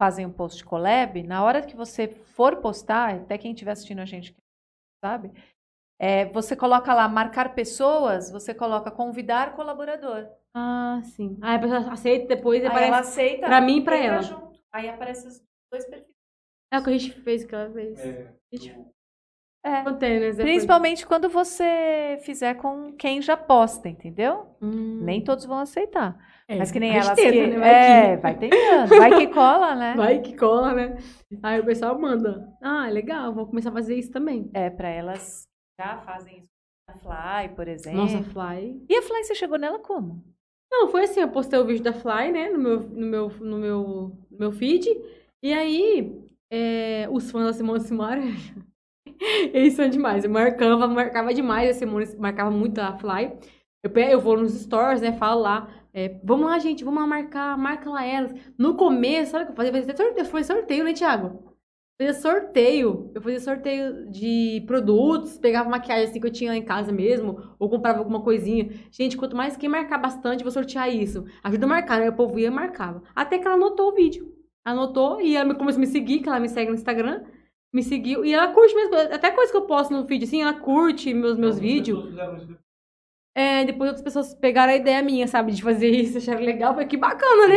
fazem 0.00 0.26
um 0.26 0.32
post 0.32 0.64
collab, 0.64 1.22
na 1.22 1.42
hora 1.44 1.62
que 1.62 1.76
você 1.76 2.08
for 2.08 2.56
postar, 2.56 3.14
até 3.14 3.38
quem 3.38 3.52
estiver 3.52 3.72
assistindo 3.72 4.00
a 4.00 4.04
gente 4.04 4.34
sabe, 5.04 5.30
é, 6.00 6.24
você 6.26 6.56
coloca 6.56 6.92
lá 6.92 7.08
marcar 7.08 7.54
pessoas, 7.54 8.30
você 8.30 8.54
coloca 8.54 8.90
convidar 8.90 9.54
colaborador. 9.54 10.28
Ah, 10.54 11.00
sim. 11.02 11.36
Aí 11.42 11.56
a 11.56 11.58
pessoa 11.58 11.92
aceita 11.92 12.28
depois 12.28 12.60
e 12.62 12.66
Aí 12.66 12.68
aparece. 12.68 12.88
ela 12.88 12.98
aceita. 13.00 13.46
pra 13.46 13.60
mim 13.60 13.78
e 13.78 13.84
pra 13.84 13.96
ela. 13.96 14.22
junto. 14.22 14.52
Aí 14.72 14.88
aparece 14.88 15.26
os 15.26 15.42
dois 15.72 15.84
perfis. 15.86 16.14
É 16.72 16.78
o 16.78 16.82
que 16.84 16.90
a 16.90 16.92
gente 16.98 17.12
fez 17.22 17.44
aquela 17.44 17.68
vez. 17.68 17.98
É, 18.00 18.32
Gente, 18.52 18.76
É. 19.64 19.82
Containers, 19.82 20.36
depois. 20.36 20.52
Principalmente 20.54 21.06
quando 21.06 21.28
você 21.28 22.18
fizer 22.22 22.54
com 22.54 22.92
quem 22.92 23.22
já 23.22 23.36
posta, 23.36 23.88
entendeu? 23.88 24.56
Hum. 24.60 25.00
Nem 25.02 25.22
todos 25.24 25.44
vão 25.44 25.58
aceitar. 25.58 26.16
É, 26.46 26.56
Mas 26.58 26.70
que 26.70 26.78
nem 26.78 26.90
a 26.92 26.96
elas 26.96 27.14
tenta, 27.14 27.32
que... 27.32 27.46
né? 27.46 27.58
Vai 27.58 27.70
É, 27.72 28.16
que- 28.16 28.22
vai 28.22 28.38
tentando. 28.38 28.88
Vai 28.98 29.10
que 29.18 29.26
cola, 29.28 29.74
né? 29.74 29.94
Vai 29.96 30.20
que 30.20 30.36
cola, 30.36 30.74
né? 30.74 30.96
Aí 31.42 31.60
o 31.60 31.64
pessoal 31.64 31.98
manda. 31.98 32.46
Ah, 32.62 32.86
legal, 32.90 33.32
vou 33.32 33.46
começar 33.46 33.70
a 33.70 33.72
fazer 33.72 33.96
isso 33.96 34.10
também. 34.12 34.50
É, 34.52 34.68
pra 34.70 34.88
elas 34.88 35.44
já 35.80 35.98
fazem 36.02 36.38
isso 36.40 36.48
na 36.86 36.96
Fly, 36.98 37.54
por 37.56 37.66
exemplo. 37.66 38.00
Nossa, 38.00 38.22
Fly. 38.24 38.84
E 38.88 38.96
a 38.96 39.02
Fly, 39.02 39.24
você 39.24 39.34
chegou 39.34 39.58
nela 39.58 39.78
como? 39.78 40.22
Não, 40.70 40.88
foi 40.88 41.04
assim, 41.04 41.20
eu 41.20 41.30
postei 41.30 41.58
o 41.58 41.64
vídeo 41.66 41.82
da 41.82 41.92
Fly, 41.92 42.32
né, 42.32 42.50
no 42.50 42.58
meu, 42.58 42.80
no 42.80 43.06
meu, 43.06 43.28
no 43.40 43.58
meu, 43.58 43.82
no 44.30 44.38
meu 44.38 44.52
feed, 44.52 44.88
e 45.42 45.52
aí, 45.52 46.20
é, 46.50 47.08
os 47.10 47.30
fãs 47.30 47.44
da 47.46 47.52
Simone 47.52 47.80
Simara, 47.80 48.20
eles 49.52 49.74
são 49.74 49.88
demais, 49.88 50.24
eu 50.24 50.30
marcava, 50.30 50.86
marcava 50.88 51.32
demais 51.34 51.70
a 51.70 51.78
Simone, 51.78 52.06
marcava 52.16 52.50
muito 52.50 52.78
a 52.80 52.96
Fly, 52.98 53.32
eu, 53.82 53.90
eu 54.10 54.20
vou 54.20 54.36
nos 54.36 54.52
stories, 54.52 55.00
né, 55.00 55.12
falo 55.12 55.42
lá, 55.42 55.68
é, 55.92 56.08
vamos 56.24 56.46
lá, 56.46 56.58
gente, 56.58 56.82
vamos 56.84 57.00
lá 57.00 57.06
marcar, 57.06 57.56
marca 57.56 57.88
lá 57.88 58.04
elas. 58.04 58.34
No 58.58 58.76
começo, 58.76 59.30
sabe 59.30 59.44
o 59.44 59.46
que 59.46 59.52
eu 59.52 59.56
fazia? 59.56 60.24
Foi 60.24 60.42
sorteio, 60.42 60.82
né, 60.82 60.92
Thiago? 60.92 61.53
Fazia 61.96 62.20
sorteio, 62.20 63.12
eu 63.14 63.22
fazia 63.22 63.38
sorteio 63.38 64.10
de 64.10 64.64
produtos, 64.66 65.38
pegava 65.38 65.70
maquiagem 65.70 66.06
assim 66.06 66.20
que 66.20 66.26
eu 66.26 66.32
tinha 66.32 66.50
lá 66.50 66.56
em 66.56 66.64
casa 66.64 66.90
mesmo, 66.90 67.54
ou 67.56 67.70
comprava 67.70 68.00
alguma 68.00 68.20
coisinha. 68.20 68.68
Gente, 68.90 69.16
quanto 69.16 69.36
mais 69.36 69.56
quem 69.56 69.68
marcar 69.68 69.98
bastante, 69.98 70.40
eu 70.40 70.44
vou 70.44 70.50
sortear 70.50 70.92
isso. 70.92 71.24
Ajuda 71.42 71.66
a 71.66 71.68
marcar, 71.68 72.00
né? 72.00 72.08
O 72.10 72.16
povo 72.16 72.36
ia 72.36 72.48
e 72.48 72.50
marcava. 72.50 73.00
Até 73.14 73.38
que 73.38 73.46
ela 73.46 73.54
anotou 73.54 73.92
o 73.92 73.94
vídeo. 73.94 74.34
Anotou 74.64 75.20
e 75.20 75.36
ela 75.36 75.54
começou 75.54 75.78
a 75.78 75.80
me 75.80 75.86
seguir, 75.86 76.18
que 76.18 76.28
ela 76.28 76.40
me 76.40 76.48
segue 76.48 76.70
no 76.70 76.76
Instagram. 76.76 77.22
Me 77.72 77.82
seguiu. 77.82 78.24
E 78.24 78.34
ela 78.34 78.52
curte 78.52 78.74
mesmo. 78.74 78.96
Até 78.96 79.30
coisa 79.30 79.52
que 79.52 79.56
eu 79.56 79.66
posto 79.66 79.94
no 79.94 80.04
feed, 80.04 80.24
assim, 80.24 80.42
ela 80.42 80.54
curte 80.54 81.14
meus, 81.14 81.36
meus 81.36 81.54
Algumas 81.54 81.60
vídeos. 81.60 82.08
É, 83.34 83.64
depois 83.64 83.88
outras 83.88 84.04
pessoas 84.04 84.34
pegaram 84.34 84.72
a 84.72 84.76
ideia 84.76 85.02
minha, 85.02 85.26
sabe, 85.26 85.52
de 85.52 85.62
fazer 85.62 85.90
isso, 85.90 86.18
acharam 86.18 86.40
legal. 86.40 86.72
Falei, 86.72 86.86
que 86.86 86.96
bacana, 86.96 87.48
né? 87.48 87.56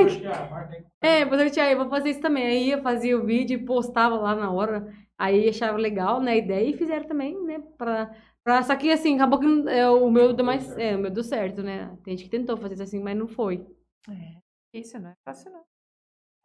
É, 1.02 1.26
vou 1.26 1.38
sortear, 1.38 1.72
eu 1.72 1.78
vou 1.78 1.90
fazer 1.90 2.10
isso 2.10 2.22
também. 2.22 2.46
Aí 2.48 2.72
eu 2.72 2.82
fazia 2.82 3.18
o 3.18 3.26
vídeo 3.26 3.60
e 3.60 3.66
postava 3.66 4.16
lá 4.16 4.36
na 4.36 4.52
hora. 4.52 4.92
Aí 5.18 5.50
achava 5.50 5.78
legal, 5.78 6.20
né, 6.22 6.32
a 6.34 6.38
ideia 6.38 6.70
e 6.70 6.78
fizeram 6.78 7.08
também, 7.08 7.40
né, 7.44 7.60
pra... 7.78 8.16
pra 8.44 8.62
só 8.64 8.76
que 8.76 8.92
assim, 8.92 9.16
acabou 9.16 9.40
que 9.40 9.48
é, 9.70 9.88
o 9.90 10.10
meu 10.12 10.34
deu 10.34 10.46
mais... 10.46 10.76
É, 10.78 10.96
o 10.96 11.00
meu 11.00 11.12
deu 11.12 11.24
certo, 11.24 11.64
né? 11.64 11.96
Tem 12.04 12.16
gente 12.16 12.26
que 12.26 12.38
tentou 12.38 12.58
fazer 12.58 12.76
isso 12.76 12.84
assim, 12.84 13.00
mas 13.02 13.18
não 13.18 13.28
foi. 13.28 13.66
É, 14.10 14.38
isso 14.74 15.00
não 15.00 15.10
é 15.10 15.16
fácil, 15.26 15.52
não. 15.52 15.64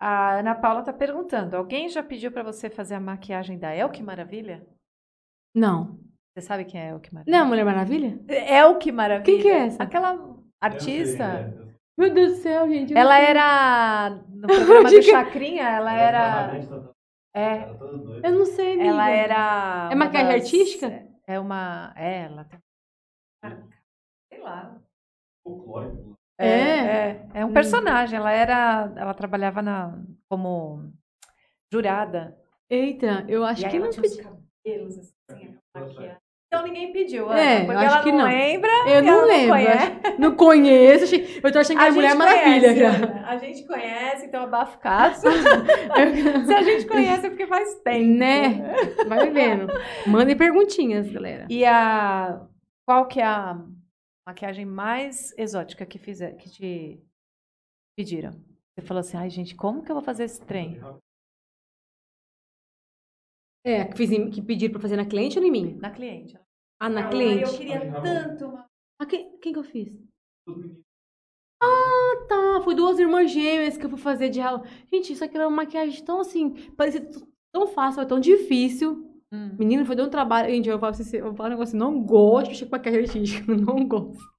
A 0.00 0.40
Ana 0.40 0.54
Paula 0.54 0.82
tá 0.82 0.92
perguntando: 0.92 1.56
alguém 1.56 1.88
já 1.88 2.02
pediu 2.02 2.32
pra 2.32 2.42
você 2.42 2.68
fazer 2.68 2.96
a 2.96 3.00
maquiagem 3.00 3.56
da 3.56 3.72
El 3.72 3.88
Que 3.88 4.02
Maravilha? 4.02 4.66
Não. 5.54 5.96
Você 6.34 6.40
sabe 6.40 6.64
quem 6.64 6.80
é 6.80 6.88
El 6.88 7.00
Que 7.00 7.12
Maravilha? 7.12 7.38
Não, 7.38 7.46
Mulher 7.46 7.64
Maravilha? 7.64 8.18
El 8.28 8.78
Que 8.78 8.90
Maravilha. 8.90 9.24
Quem 9.24 9.42
que 9.42 9.48
é 9.48 9.66
essa? 9.66 9.82
Aquela 9.82 10.14
Eu 10.14 10.42
artista. 10.60 11.52
sei? 11.52 11.72
Meu 11.98 12.12
Deus 12.14 12.32
do 12.36 12.38
céu, 12.42 12.68
gente. 12.68 12.94
Ela 12.96 13.14
não 13.14 13.20
sei. 13.20 13.30
era. 13.30 14.10
No 14.30 14.46
programa 14.48 14.90
do. 14.90 15.02
Chacrinha, 15.02 15.68
ela 15.68 15.92
era. 15.92 16.56
É, 17.34 17.42
Era 17.56 17.74
toda 17.74 17.98
doida. 17.98 18.28
Eu 18.28 18.38
não 18.38 18.46
sei, 18.46 18.72
amiga. 18.74 18.88
ela 18.88 19.10
era. 19.10 19.88
É 19.90 19.94
uma 19.94 20.04
maquiagem 20.06 20.32
das- 20.32 20.42
artística? 20.42 21.08
É 21.26 21.38
uma. 21.38 21.92
É, 21.96 22.22
ela 22.24 22.44
tem. 22.44 22.58
Sei 24.32 24.40
lá. 24.40 24.80
Folclórico. 25.46 26.14
É, 26.38 26.46
É? 26.46 27.08
é, 27.10 27.28
é 27.34 27.44
um 27.44 27.48
Hum. 27.50 27.52
personagem. 27.52 28.18
Ela 28.18 28.32
era. 28.32 28.92
Ela 28.96 29.12
trabalhava 29.14 29.60
na, 29.60 30.02
como 30.30 30.90
jurada. 31.70 32.38
Eita, 32.70 33.26
eu 33.28 33.44
acho 33.44 33.66
e 33.66 33.68
que 33.68 33.76
ela 33.76 33.84
não 33.84 33.92
tinha 33.92 34.02
uns 34.06 34.16
pedi. 34.16 34.22
cabelos 34.64 34.98
assim, 34.98 35.58
maquiagem. 35.76 36.16
Então 36.54 36.64
ninguém 36.66 36.92
pediu, 36.92 37.30
Ana, 37.30 37.40
É, 37.40 37.64
porque 37.64 37.78
acho 37.78 37.94
ela 37.94 38.02
que 38.04 38.12
não 38.12 38.18
não. 38.18 38.24
lembra. 38.26 38.70
Eu 38.86 39.02
não 39.02 39.12
ela 39.20 39.24
lembro. 39.24 39.48
conhece. 39.48 39.92
acho- 40.04 40.20
Não 40.20 40.36
conheço. 40.36 41.14
Eu 41.42 41.50
tô 41.52 41.58
achando 41.58 41.76
que 41.78 41.82
A 41.82 41.86
é 41.86 41.90
Mulher 41.90 42.08
gente 42.10 42.18
Maravilha 42.18 42.60
conhece, 42.74 42.78
já. 42.80 42.88
Ana. 42.90 43.26
A 43.26 43.36
gente 43.38 43.66
conhece, 43.66 44.26
então 44.26 44.42
abafo 44.42 44.78
caso. 44.78 45.22
Se 46.46 46.52
a 46.54 46.62
gente 46.62 46.86
conhece 46.86 47.26
é 47.26 47.30
porque 47.30 47.46
faz 47.46 47.74
tempo. 47.76 48.18
Né? 48.18 48.74
Vai 49.08 49.30
vendo. 49.30 49.66
Mandem 50.06 50.36
perguntinhas, 50.36 51.10
galera. 51.10 51.46
E 51.48 51.64
a 51.64 52.46
qual 52.86 53.06
que 53.08 53.18
é 53.18 53.24
a 53.24 53.58
maquiagem 54.28 54.66
mais 54.66 55.32
exótica 55.38 55.86
que 55.86 55.98
fizer, 55.98 56.32
que 56.36 56.50
te 56.50 57.00
pediram? 57.96 58.32
Você 58.74 58.86
falou 58.86 59.00
assim, 59.00 59.16
ai 59.16 59.30
gente, 59.30 59.54
como 59.54 59.82
que 59.82 59.90
eu 59.90 59.94
vou 59.94 60.04
fazer 60.04 60.24
esse 60.24 60.40
trem? 60.42 60.78
É, 63.64 63.84
que, 63.84 63.96
fiz 63.96 64.10
em- 64.10 64.30
que 64.30 64.42
pediram 64.42 64.72
pra 64.72 64.80
fazer 64.82 64.96
na 64.96 65.04
cliente 65.06 65.38
ou 65.38 65.44
em 65.44 65.50
mim? 65.50 65.78
Na 65.80 65.90
cliente. 65.90 66.36
Ah, 66.80 66.88
na 66.88 67.02
Ai, 67.04 67.10
cliente. 67.10 67.50
Eu 67.52 67.58
queria 67.58 67.92
tanto 68.02 68.46
uma... 68.46 68.66
Ah, 69.00 69.06
quem, 69.06 69.38
quem 69.38 69.52
que 69.52 69.58
eu 69.58 69.64
fiz? 69.64 69.88
Ah, 71.62 72.26
tá. 72.28 72.60
Foi 72.64 72.74
duas 72.74 72.98
irmãs 72.98 73.30
gêmeas 73.30 73.76
que 73.76 73.84
eu 73.86 73.90
fui 73.90 73.98
fazer 73.98 74.28
de 74.28 74.40
Halloween. 74.40 74.68
Gente, 74.92 75.12
isso 75.12 75.24
aqui 75.24 75.36
era 75.36 75.46
uma 75.48 75.56
maquiagem 75.58 76.02
tão 76.04 76.20
assim, 76.20 76.50
parecia 76.76 77.00
t- 77.00 77.22
tão 77.52 77.66
fácil, 77.68 78.04
tão 78.06 78.18
difícil. 78.20 79.08
Hum. 79.32 79.56
Menina, 79.58 79.84
foi 79.84 79.96
de 79.96 80.02
um 80.02 80.10
trabalho. 80.10 80.50
Gente, 80.50 80.68
eu 80.68 80.78
falo, 80.78 80.92
pra 80.94 81.18
eu 81.18 81.34
falo 81.34 81.48
um 81.48 81.52
negócio, 81.52 81.78
não 81.78 82.02
gosto 82.02 82.44
de 82.44 82.50
mexer 82.50 82.66
com 82.66 82.72
maquiagem 82.72 83.00
artística, 83.02 83.44
eu 83.52 83.56
não 83.58 83.86
gosto. 83.86 84.32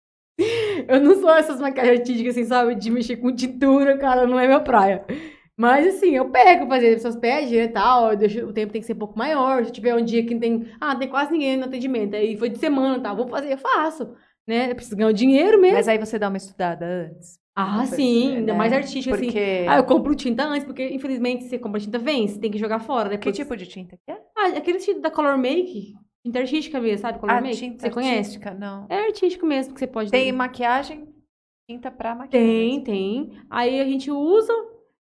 Eu 0.87 0.99
não 1.01 1.15
sou 1.15 1.29
essas 1.31 1.59
maquiagens 1.61 1.99
artísticas, 1.99 2.35
assim, 2.37 2.45
sabe? 2.45 2.75
De 2.75 2.89
mexer 2.91 3.17
com 3.17 3.33
tintura, 3.33 3.97
cara, 3.97 4.27
não 4.27 4.39
é 4.39 4.47
minha 4.47 4.59
praia. 4.59 5.05
Mas, 5.64 5.95
assim, 5.95 6.14
eu 6.14 6.30
pego 6.30 6.68
fazer, 6.68 6.90
as 6.90 6.95
pessoas 6.95 7.15
pedem 7.15 7.57
e 7.57 7.68
tal, 7.69 8.11
eu 8.11 8.18
deixo, 8.18 8.45
o 8.45 8.52
tempo 8.52 8.73
tem 8.73 8.81
que 8.81 8.85
ser 8.85 8.94
um 8.94 8.99
pouco 8.99 9.18
maior. 9.18 9.64
Se 9.64 9.72
tiver 9.72 9.95
um 9.95 10.03
dia 10.03 10.26
que 10.26 10.34
não 10.34 10.41
tem, 10.41 10.68
ah, 10.81 10.94
tem 10.94 11.07
quase 11.07 11.31
ninguém 11.31 11.56
no 11.56 11.64
atendimento, 11.64 12.18
aí 12.18 12.35
foi 12.35 12.49
de 12.49 12.57
semana 12.57 12.98
e 12.98 13.02
tal, 13.02 13.15
vou 13.15 13.27
fazer, 13.30 13.53
eu 13.53 13.57
faço. 13.57 14.14
Né? 14.45 14.72
Eu 14.72 14.76
preciso 14.76 14.98
ganhar 14.98 15.07
o 15.07 15.14
dinheiro 15.14 15.61
mesmo. 15.61 15.77
Mas 15.77 15.88
aí 15.88 15.98
você 15.98 16.19
dá 16.19 16.27
uma 16.27 16.35
estudada 16.35 16.85
antes. 16.85 17.40
ah, 17.56 17.85
sim, 17.85 18.23
coisa, 18.23 18.38
ainda 18.40 18.52
né? 18.52 18.57
mais 18.57 18.73
artística, 18.73 19.15
assim. 19.15 19.27
Porque... 19.27 19.65
Ah, 19.69 19.77
eu 19.77 19.85
compro 19.85 20.14
tinta 20.15 20.44
antes, 20.44 20.65
porque 20.65 20.85
infelizmente 20.90 21.45
você 21.45 21.57
compra 21.57 21.80
tinta, 21.80 21.98
vem, 21.98 22.27
você 22.27 22.38
tem 22.38 22.52
que 22.52 22.57
jogar 22.57 22.80
fora. 22.80 23.11
Que 23.11 23.15
Depois... 23.15 23.38
tipo 23.38 23.56
de 23.56 23.65
tinta 23.65 23.95
que 23.95 24.11
é? 24.11 24.19
Ah, 24.38 24.48
aquele 24.57 24.80
tinta 24.80 24.99
da 24.99 25.10
Color 25.10 25.38
Make, 25.38 25.94
tinta 26.26 26.40
artística 26.40 26.77
mesmo, 26.81 26.98
sabe? 26.98 27.19
Color 27.19 27.35
Ah, 27.38 27.41
Make, 27.41 27.56
tinta 27.56 27.84
você 27.84 27.90
conhece? 27.90 28.18
artística, 28.18 28.53
não. 28.53 28.85
É 28.90 29.06
artístico 29.06 29.45
mesmo 29.45 29.73
que 29.73 29.80
você 29.80 29.88
pode 29.88 30.11
Tem 30.11 30.30
maquiagem, 30.34 31.07
tinta 31.69 31.90
pra 31.90 32.14
maquiagem. 32.14 32.49
Tem, 32.49 32.81
tem. 32.84 33.40
Aí 33.49 33.80
a 33.80 33.85
gente 33.85 34.11
usa. 34.11 34.72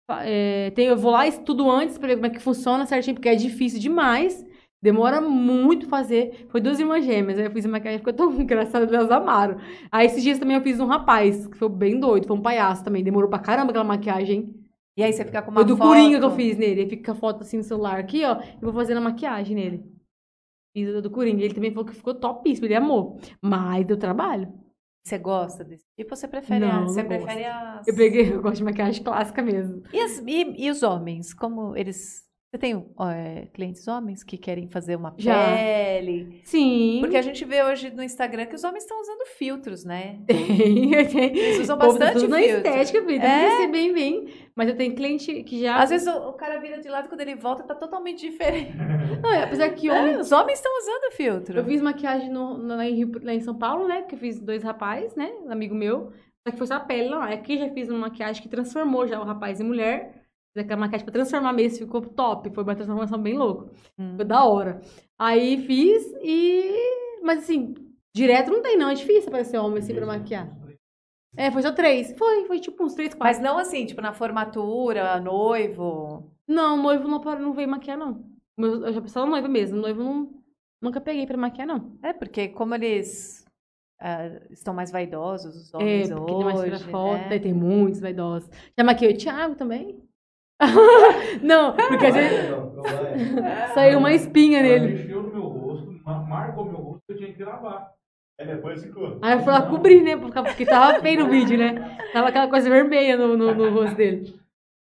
É, 0.10 0.72
tem, 0.72 0.88
eu 0.88 0.98
vou 0.98 1.12
lá 1.12 1.26
e 1.26 1.30
estudo 1.30 1.70
antes 1.70 1.98
pra 1.98 2.08
ver 2.08 2.16
como 2.16 2.28
é 2.28 2.30
que 2.30 2.40
funciona 2.40 2.86
certinho, 2.86 3.16
porque 3.16 3.30
é 3.30 3.36
difícil 3.36 3.80
demais. 3.80 4.46
Demora 4.82 5.20
muito 5.20 5.88
fazer. 5.88 6.46
Foi 6.50 6.62
duas 6.62 6.80
irmãs 6.80 7.04
gêmeas. 7.04 7.40
Aí 7.40 7.46
eu 7.46 7.52
fiz 7.52 7.66
a 7.66 7.70
maquiagem, 7.70 7.98
ficou 7.98 8.14
tão 8.14 8.32
engraçado, 8.40 8.94
elas 8.94 9.10
amaram. 9.10 9.58
Aí 9.92 10.06
esses 10.06 10.22
dias 10.22 10.38
também 10.38 10.56
eu 10.56 10.62
fiz 10.62 10.80
um 10.80 10.86
rapaz, 10.86 11.48
que 11.48 11.58
foi 11.58 11.70
bem 11.70 12.00
doido, 12.00 12.28
foi 12.28 12.38
um 12.38 12.42
palhaço 12.42 12.84
também. 12.84 13.04
Demorou 13.04 13.30
pra 13.30 13.40
caramba 13.40 13.72
aquela 13.72 13.84
maquiagem. 13.84 14.54
E 14.96 15.04
aí 15.04 15.12
você 15.12 15.26
fica 15.26 15.42
com 15.42 15.52
uma 15.52 15.62
Foi 15.62 15.66
do 15.66 15.76
foto... 15.76 15.88
Coringa 15.88 16.20
que 16.20 16.26
eu 16.26 16.32
fiz 16.32 16.58
nele. 16.58 16.82
Aí 16.82 16.90
fica 16.90 17.12
a 17.14 17.16
foto 17.16 17.42
assim 17.42 17.58
no 17.58 17.64
celular 17.64 18.00
aqui, 18.00 18.24
ó. 18.24 18.40
E 18.42 18.62
vou 18.62 18.74
fazendo 18.74 18.98
a 18.98 19.02
maquiagem 19.02 19.56
nele. 19.56 19.84
Fiz 20.72 20.96
a 20.96 21.02
do 21.02 21.10
Coringa. 21.10 21.44
Ele 21.44 21.54
também 21.54 21.72
falou 21.72 21.86
que 21.86 21.96
ficou 21.96 22.14
topíssimo, 22.14 22.68
ele 22.68 22.76
amou. 22.76 23.20
Mas 23.42 23.86
deu 23.86 23.98
trabalho. 23.98 24.54
Você 25.06 25.20
gosta 25.20 25.64
desse 25.64 25.86
tipo 25.96 26.10
ou 26.12 26.16
você 26.18 26.28
prefere, 26.28 26.62
Não, 26.66 26.82
a- 26.82 26.88
você 26.88 27.04
prefere 27.04 27.46
as... 27.46 27.88
Eu 27.88 27.96
peguei, 27.96 28.34
eu 28.34 28.42
gosto 28.42 28.58
de 28.58 28.64
maquiagem 28.64 29.04
clássica 29.04 29.40
mesmo. 29.44 29.84
E, 29.94 30.00
as- 30.00 30.18
e- 30.26 30.56
e 30.66 30.72
os 30.72 30.82
homens, 30.82 31.32
como 31.32 31.78
eles... 31.78 32.26
Você 32.52 32.58
tem 32.58 32.86
é, 33.14 33.48
clientes 33.54 33.86
homens 33.88 34.24
que 34.24 34.38
querem 34.38 34.68
fazer 34.70 34.96
uma 34.96 35.14
Já. 35.18 35.56
pele? 35.58 36.42
Sim. 36.46 37.00
Porque 37.02 37.18
a 37.18 37.22
gente 37.22 37.44
vê 37.44 37.62
hoje 37.64 37.92
no 37.94 38.02
Instagram 38.02 38.46
que 38.46 38.56
os 38.56 38.64
homens 38.64 38.84
estão 38.84 39.00
usando 39.02 39.26
filtros, 39.38 39.84
né? 39.84 40.22
Tem, 40.26 41.06
tem. 41.08 41.38
Eles 41.38 41.60
usam 41.60 41.78
tá 41.78 41.86
bastante 41.86 42.28
na 42.28 42.42
estética. 42.42 43.04
Tem 43.06 43.20
É. 43.22 43.68
bem, 43.68 43.94
bem. 43.94 44.28
Mas 44.58 44.70
eu 44.70 44.78
tenho 44.78 44.96
cliente 44.96 45.44
que 45.44 45.60
já. 45.62 45.78
Às 45.78 45.90
vezes 45.90 46.08
o, 46.08 46.30
o 46.30 46.34
cara 46.34 46.58
vira 46.60 46.80
de 46.80 46.88
lado 46.88 47.10
quando 47.10 47.20
ele 47.22 47.36
volta 47.36 47.62
tá 47.64 47.76
totalmente 47.76 48.22
diferente. 48.30 48.72
Não, 49.22 49.30
é, 49.32 49.44
apesar 49.44 49.70
que 49.72 49.90
homem. 49.90 50.14
É, 50.14 50.20
os 50.20 50.32
homens 50.32 50.60
estão 50.60 50.72
usando 50.80 51.12
filtro. 51.12 51.60
Eu 51.60 51.66
fiz 51.66 51.82
maquiagem 51.82 52.30
no, 52.32 52.58
no- 52.58 52.76
lá, 52.78 52.86
em 52.86 52.94
Rio- 52.96 53.22
lá 53.22 53.34
em 53.34 53.42
São 53.42 53.54
Paulo, 53.56 53.88
né? 53.88 54.04
Que 54.04 54.16
eu 54.16 54.20
fiz 54.20 54.40
dois 54.40 54.64
rapazes, 54.64 55.14
né? 55.16 55.30
Um 55.44 55.52
amigo 55.52 55.76
meu. 55.76 56.12
Só 56.48 56.52
que 56.52 56.58
foi 56.58 56.68
só 56.68 56.76
a 56.76 56.80
pele 56.80 57.10
lá. 57.10 57.26
Aqui 57.34 57.58
já 57.58 57.70
fiz 57.70 57.90
uma 57.90 57.98
maquiagem 58.00 58.42
que 58.42 58.48
transformou 58.48 59.06
já 59.08 59.20
o 59.20 59.26
rapaz 59.26 59.60
em 59.60 59.64
mulher. 59.66 60.24
Fiz 60.56 60.64
aquela 60.64 60.80
maquiagem 60.80 61.04
pra 61.06 61.14
transformar 61.14 61.52
mesmo, 61.52 61.80
ficou 61.80 62.00
top. 62.02 62.50
Foi 62.54 62.64
uma 62.64 62.76
transformação 62.76 63.18
bem 63.22 63.38
louca. 63.38 63.72
Hum. 64.00 64.14
Foi 64.16 64.24
da 64.26 64.46
hora. 64.46 64.80
Aí 65.20 65.58
fiz 65.66 66.02
e. 66.24 67.20
Mas 67.24 67.40
assim, 67.40 67.74
direto 68.16 68.52
não 68.52 68.62
tem, 68.62 68.78
não. 68.78 68.90
É 68.90 68.94
difícil 68.94 69.28
aparecer 69.28 69.58
homem 69.58 69.80
assim 69.80 69.94
pra 69.96 70.06
maquiar. 70.06 70.50
É, 71.38 71.52
foi 71.52 71.62
só 71.62 71.72
três. 71.72 72.14
Foi, 72.18 72.46
foi 72.46 72.60
tipo 72.60 72.84
uns 72.84 72.94
três, 72.94 73.14
quatro. 73.14 73.26
Mas 73.28 73.40
não 73.40 73.58
assim, 73.58 73.86
tipo 73.86 74.02
na 74.02 74.14
formatura, 74.14 75.20
noivo. 75.20 76.32
Não, 76.48 76.82
noivo 76.82 77.08
não, 77.08 77.20
não 77.40 77.54
veio 77.54 77.68
maquiar, 77.70 77.98
não. 77.98 78.24
Eu 78.58 78.94
já 78.94 79.02
pensava 79.02 79.26
noivo 79.26 79.48
mesmo. 79.48 79.78
Noivo 79.78 80.04
não, 80.04 80.30
nunca 80.82 81.02
peguei 81.02 81.26
pra 81.26 81.38
maquiar, 81.38 81.68
não. 81.68 81.98
É, 82.02 82.14
porque 82.14 82.48
como 82.50 82.76
eles 82.76 83.46
ah, 84.00 84.28
estão 84.50 84.74
mais 84.74 84.92
vaidosos, 84.92 85.56
os 85.56 85.74
É, 85.74 85.78
homens 85.78 86.10
porque 86.10 86.26
tem 86.36 86.44
mais 86.44 86.60
tira 86.62 86.76
hoje, 86.76 86.92
foto, 86.92 87.30
né? 87.30 87.40
tem 87.40 87.54
muitos 87.54 88.00
vaidosos. 88.00 88.50
Já 88.78 88.84
maquiei 88.84 89.14
o 89.14 89.18
Thiago 89.18 89.56
também? 89.56 90.00
não, 91.44 91.76
porque 91.76 92.06
às 92.06 92.16
vezes 92.16 92.50
Não, 92.50 92.74
não 92.76 92.86
é. 92.86 93.68
saiu 93.74 94.00
uma 94.00 94.14
espinha 94.14 94.60
Ela 94.60 94.68
nele. 94.80 94.94
mexeu 94.96 95.22
no 95.24 95.30
meu 95.32 95.42
rosto, 95.44 95.92
ma- 96.06 96.24
marcou 96.24 96.66
meu 96.66 96.78
rosto, 96.78 97.04
eu 97.10 97.18
tinha 97.18 97.34
que 97.34 97.44
lavar. 97.44 97.94
Aí 98.40 98.48
depois 98.48 98.82
ficou. 98.84 99.18
Aí 99.22 99.34
eu 99.34 99.40
fui 99.40 99.52
lá 99.52 99.62
cobrir, 99.62 100.02
né? 100.02 100.18
Porque 100.18 100.42
porque 100.42 100.66
tava 100.66 101.00
feio 101.00 101.24
no 101.24 101.30
vídeo, 101.30 101.58
né? 101.58 101.74
Tava 102.14 102.30
aquela 102.30 102.50
coisa 102.50 102.70
vermelha 102.70 103.18
no, 103.18 103.38
no, 103.38 103.54
no 103.56 103.70
rosto 103.72 103.96
dele. 103.96 104.40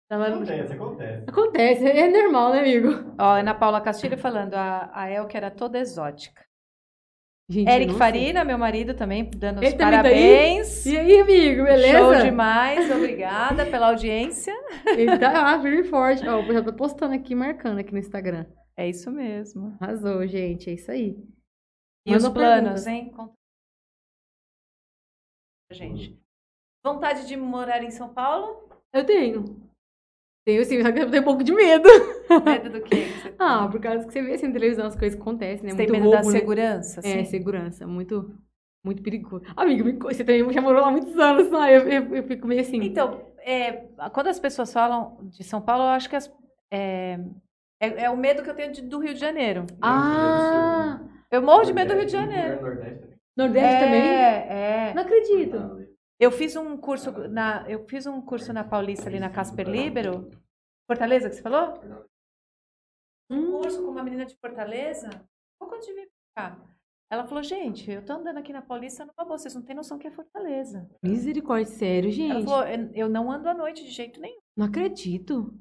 Tava... 0.09 0.29
Acontece, 0.29 0.75
acontece. 0.75 1.31
Acontece, 1.31 1.85
é 1.87 2.09
normal, 2.09 2.53
né, 2.53 2.61
amigo? 2.61 2.89
Ó, 3.19 3.35
Ana 3.37 3.55
Paula 3.55 3.81
Castilho 3.81 4.19
falando, 4.19 4.55
a, 4.55 4.91
a 4.93 5.11
Elke 5.11 5.37
era 5.37 5.51
toda 5.51 5.79
exótica. 5.79 6.45
Gente, 7.49 7.69
Eric. 7.69 7.95
Farina, 7.95 8.45
meu 8.45 8.57
marido, 8.57 8.95
também 8.95 9.29
dando 9.29 9.59
os 9.59 9.65
Ele 9.67 9.75
também 9.77 10.01
tá 10.01 10.09
aí? 10.09 10.15
parabéns. 10.15 10.87
E 10.87 10.97
aí, 10.97 11.21
amigo, 11.21 11.65
beleza? 11.65 11.99
Show 11.99 12.15
demais, 12.23 12.91
obrigada 12.91 13.67
pela 13.67 13.89
audiência. 13.89 14.55
Ele 14.87 15.19
tá 15.19 15.33
lá, 15.33 15.61
firme 15.61 15.81
e 15.81 15.85
forte. 15.85 16.27
Ó, 16.29 16.41
eu 16.43 16.53
já 16.53 16.63
tô 16.63 16.73
postando 16.73 17.13
aqui, 17.15 17.35
marcando 17.35 17.79
aqui 17.79 17.93
no 17.93 17.99
Instagram. 17.99 18.47
É 18.77 18.89
isso 18.89 19.11
mesmo. 19.11 19.77
Arrasou, 19.81 20.25
gente, 20.29 20.71
é 20.71 20.75
isso 20.75 20.91
aí. 20.93 21.17
E 22.07 22.15
os 22.15 22.23
Manda 22.23 22.35
planos, 22.35 22.85
pergunta. 22.85 22.91
hein? 22.91 23.11
Conta 23.11 23.40
gente. 25.75 26.19
Vontade 26.85 27.27
de 27.27 27.37
morar 27.37 27.83
em 27.83 27.91
São 27.91 28.09
Paulo? 28.09 28.69
Eu 28.93 29.05
tenho. 29.05 29.61
Tenho 30.47 30.65
sim, 30.65 30.81
só 30.83 30.91
que 30.93 31.01
eu 31.01 31.11
tenho 31.11 31.23
um 31.23 31.25
pouco 31.27 31.45
de 31.45 31.53
medo. 31.53 31.89
Medo 32.45 32.71
do 32.71 32.81
quê? 32.83 33.07
Ah, 33.39 33.67
por 33.69 33.81
causa 33.81 34.07
que 34.07 34.13
você 34.13 34.21
vê 34.23 34.35
assim 34.35 34.49
na 34.49 34.53
televisão 34.53 34.87
as 34.87 34.95
coisas 34.97 35.15
que 35.17 35.23
acontecem, 35.23 35.65
né? 35.67 35.71
você 35.73 35.77
tem 35.79 35.87
muito 35.89 35.93
medo 35.93 36.11
da 36.11 36.17
roubo, 36.19 36.31
né? 36.33 36.39
segurança? 36.41 37.01
É, 37.03 37.21
assim? 37.21 37.25
segurança. 37.31 37.87
Muito, 37.87 38.35
muito 38.85 39.03
perigoso. 39.03 39.45
Amigo, 39.57 39.99
você 40.09 40.23
também 40.25 40.53
já 40.53 40.61
morou 40.61 40.83
lá 40.83 40.89
há 40.89 40.91
muitos 40.91 41.17
anos, 41.19 41.51
não? 41.51 41.67
Eu, 41.67 41.89
eu, 41.89 42.17
eu 42.17 42.23
fico 42.25 42.47
meio 42.47 42.61
assim. 42.61 42.83
Então, 42.83 43.23
é, 43.39 43.73
quando 44.13 44.27
as 44.27 44.39
pessoas 44.39 44.71
falam 44.73 45.19
de 45.23 45.43
São 45.43 45.61
Paulo, 45.63 45.85
eu 45.85 45.89
acho 45.89 46.09
que 46.11 46.17
as- 46.17 46.31
é, 46.71 47.19
é, 47.81 48.05
é 48.05 48.11
o 48.11 48.17
medo 48.17 48.43
que 48.43 48.51
eu 48.51 48.55
tenho 48.55 48.73
de- 48.73 48.83
do 48.83 48.99
Rio 48.99 49.15
de 49.15 49.21
Janeiro. 49.21 49.67
ah! 49.81 51.01
Eu 51.31 51.41
morro 51.43 51.65
de 51.65 51.73
medo 51.73 51.89
do 51.89 51.95
Rio 51.97 52.07
de 52.07 52.13
Janeiro. 52.13 52.59
Nordeste 53.47 53.79
também. 53.81 54.01
Nordeste 54.03 54.49
também? 54.49 54.57
É, 54.57 54.89
é. 54.91 54.95
Não 54.95 55.03
acredito. 55.03 55.91
Eu 56.19 56.31
fiz 56.31 56.55
um 56.57 56.77
curso 56.77 57.11
na, 57.29 57.65
eu 57.69 57.87
fiz 57.89 58.07
um 58.07 58.21
curso 58.21 58.53
na 58.53 58.63
Paulista 58.63 59.09
ali 59.09 59.19
na 59.19 59.31
Casper 59.31 59.69
Libero. 59.69 60.29
Fortaleza 60.87 61.29
que 61.31 61.37
você 61.37 61.43
falou? 61.43 61.81
Um 63.31 63.37
Hum, 63.37 63.51
curso 63.63 63.83
com 63.85 63.91
uma 63.93 64.03
menina 64.03 64.27
de 64.27 64.37
Fortaleza. 64.37 65.09
Pouco 65.59 65.75
antes 65.77 65.87
de 65.87 65.95
vir 65.95 66.09
pra 66.35 66.51
cá. 66.51 66.61
Ela 67.13 67.25
falou, 67.27 67.43
gente, 67.43 67.91
eu 67.91 68.05
tô 68.05 68.13
andando 68.13 68.39
aqui 68.39 68.53
na 68.53 68.63
Paulista 68.63 69.05
numa 69.05 69.25
boa, 69.25 69.37
vocês 69.39 69.55
não 69.55 69.63
têm 69.63 69.75
noção 69.75 69.99
que 69.99 70.07
é 70.07 70.11
Fortaleza. 70.11 70.89
misericórdia, 71.03 71.67
sério, 71.67 72.09
Ela 72.09 72.13
gente. 72.13 72.45
falou, 72.45 72.65
eu 72.67 72.91
eu 72.95 73.09
não 73.09 73.31
ando 73.33 73.49
à 73.49 73.55
noite 73.55 73.83
de 73.85 73.91
jeito 73.91 74.21
nenhum. 74.21 74.39
Não 74.57 74.67
acredito. 74.67 75.53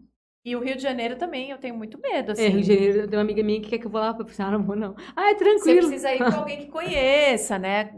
E 0.50 0.56
o 0.56 0.60
Rio 0.62 0.76
de 0.76 0.82
Janeiro 0.82 1.16
também, 1.16 1.52
eu 1.52 1.58
tenho 1.60 1.76
muito 1.76 2.00
medo, 2.02 2.32
assim. 2.32 2.44
É, 2.44 2.48
Rio 2.50 2.62
de 2.62 2.68
Janeiro, 2.68 3.00
eu 3.02 3.08
tenho 3.08 3.20
uma 3.20 3.24
amiga 3.26 3.44
minha 3.44 3.62
que 3.62 3.70
quer 3.70 3.78
que 3.78 3.86
eu 3.86 3.92
vou 3.92 4.02
lá 4.02 4.14
pra 4.14 4.26
pensar, 4.26 4.48
ah, 4.48 4.52
não 4.58 4.64
vou 4.64 4.76
não. 4.76 4.96
Ah, 5.16 5.30
é 5.30 5.34
Você 5.36 5.44
tranquilo. 5.44 5.88
precisa 5.88 6.14
ir 6.16 6.18
com 6.20 6.40
alguém 6.40 6.58
que 6.58 6.68
conheça, 6.72 7.60
né? 7.60 7.94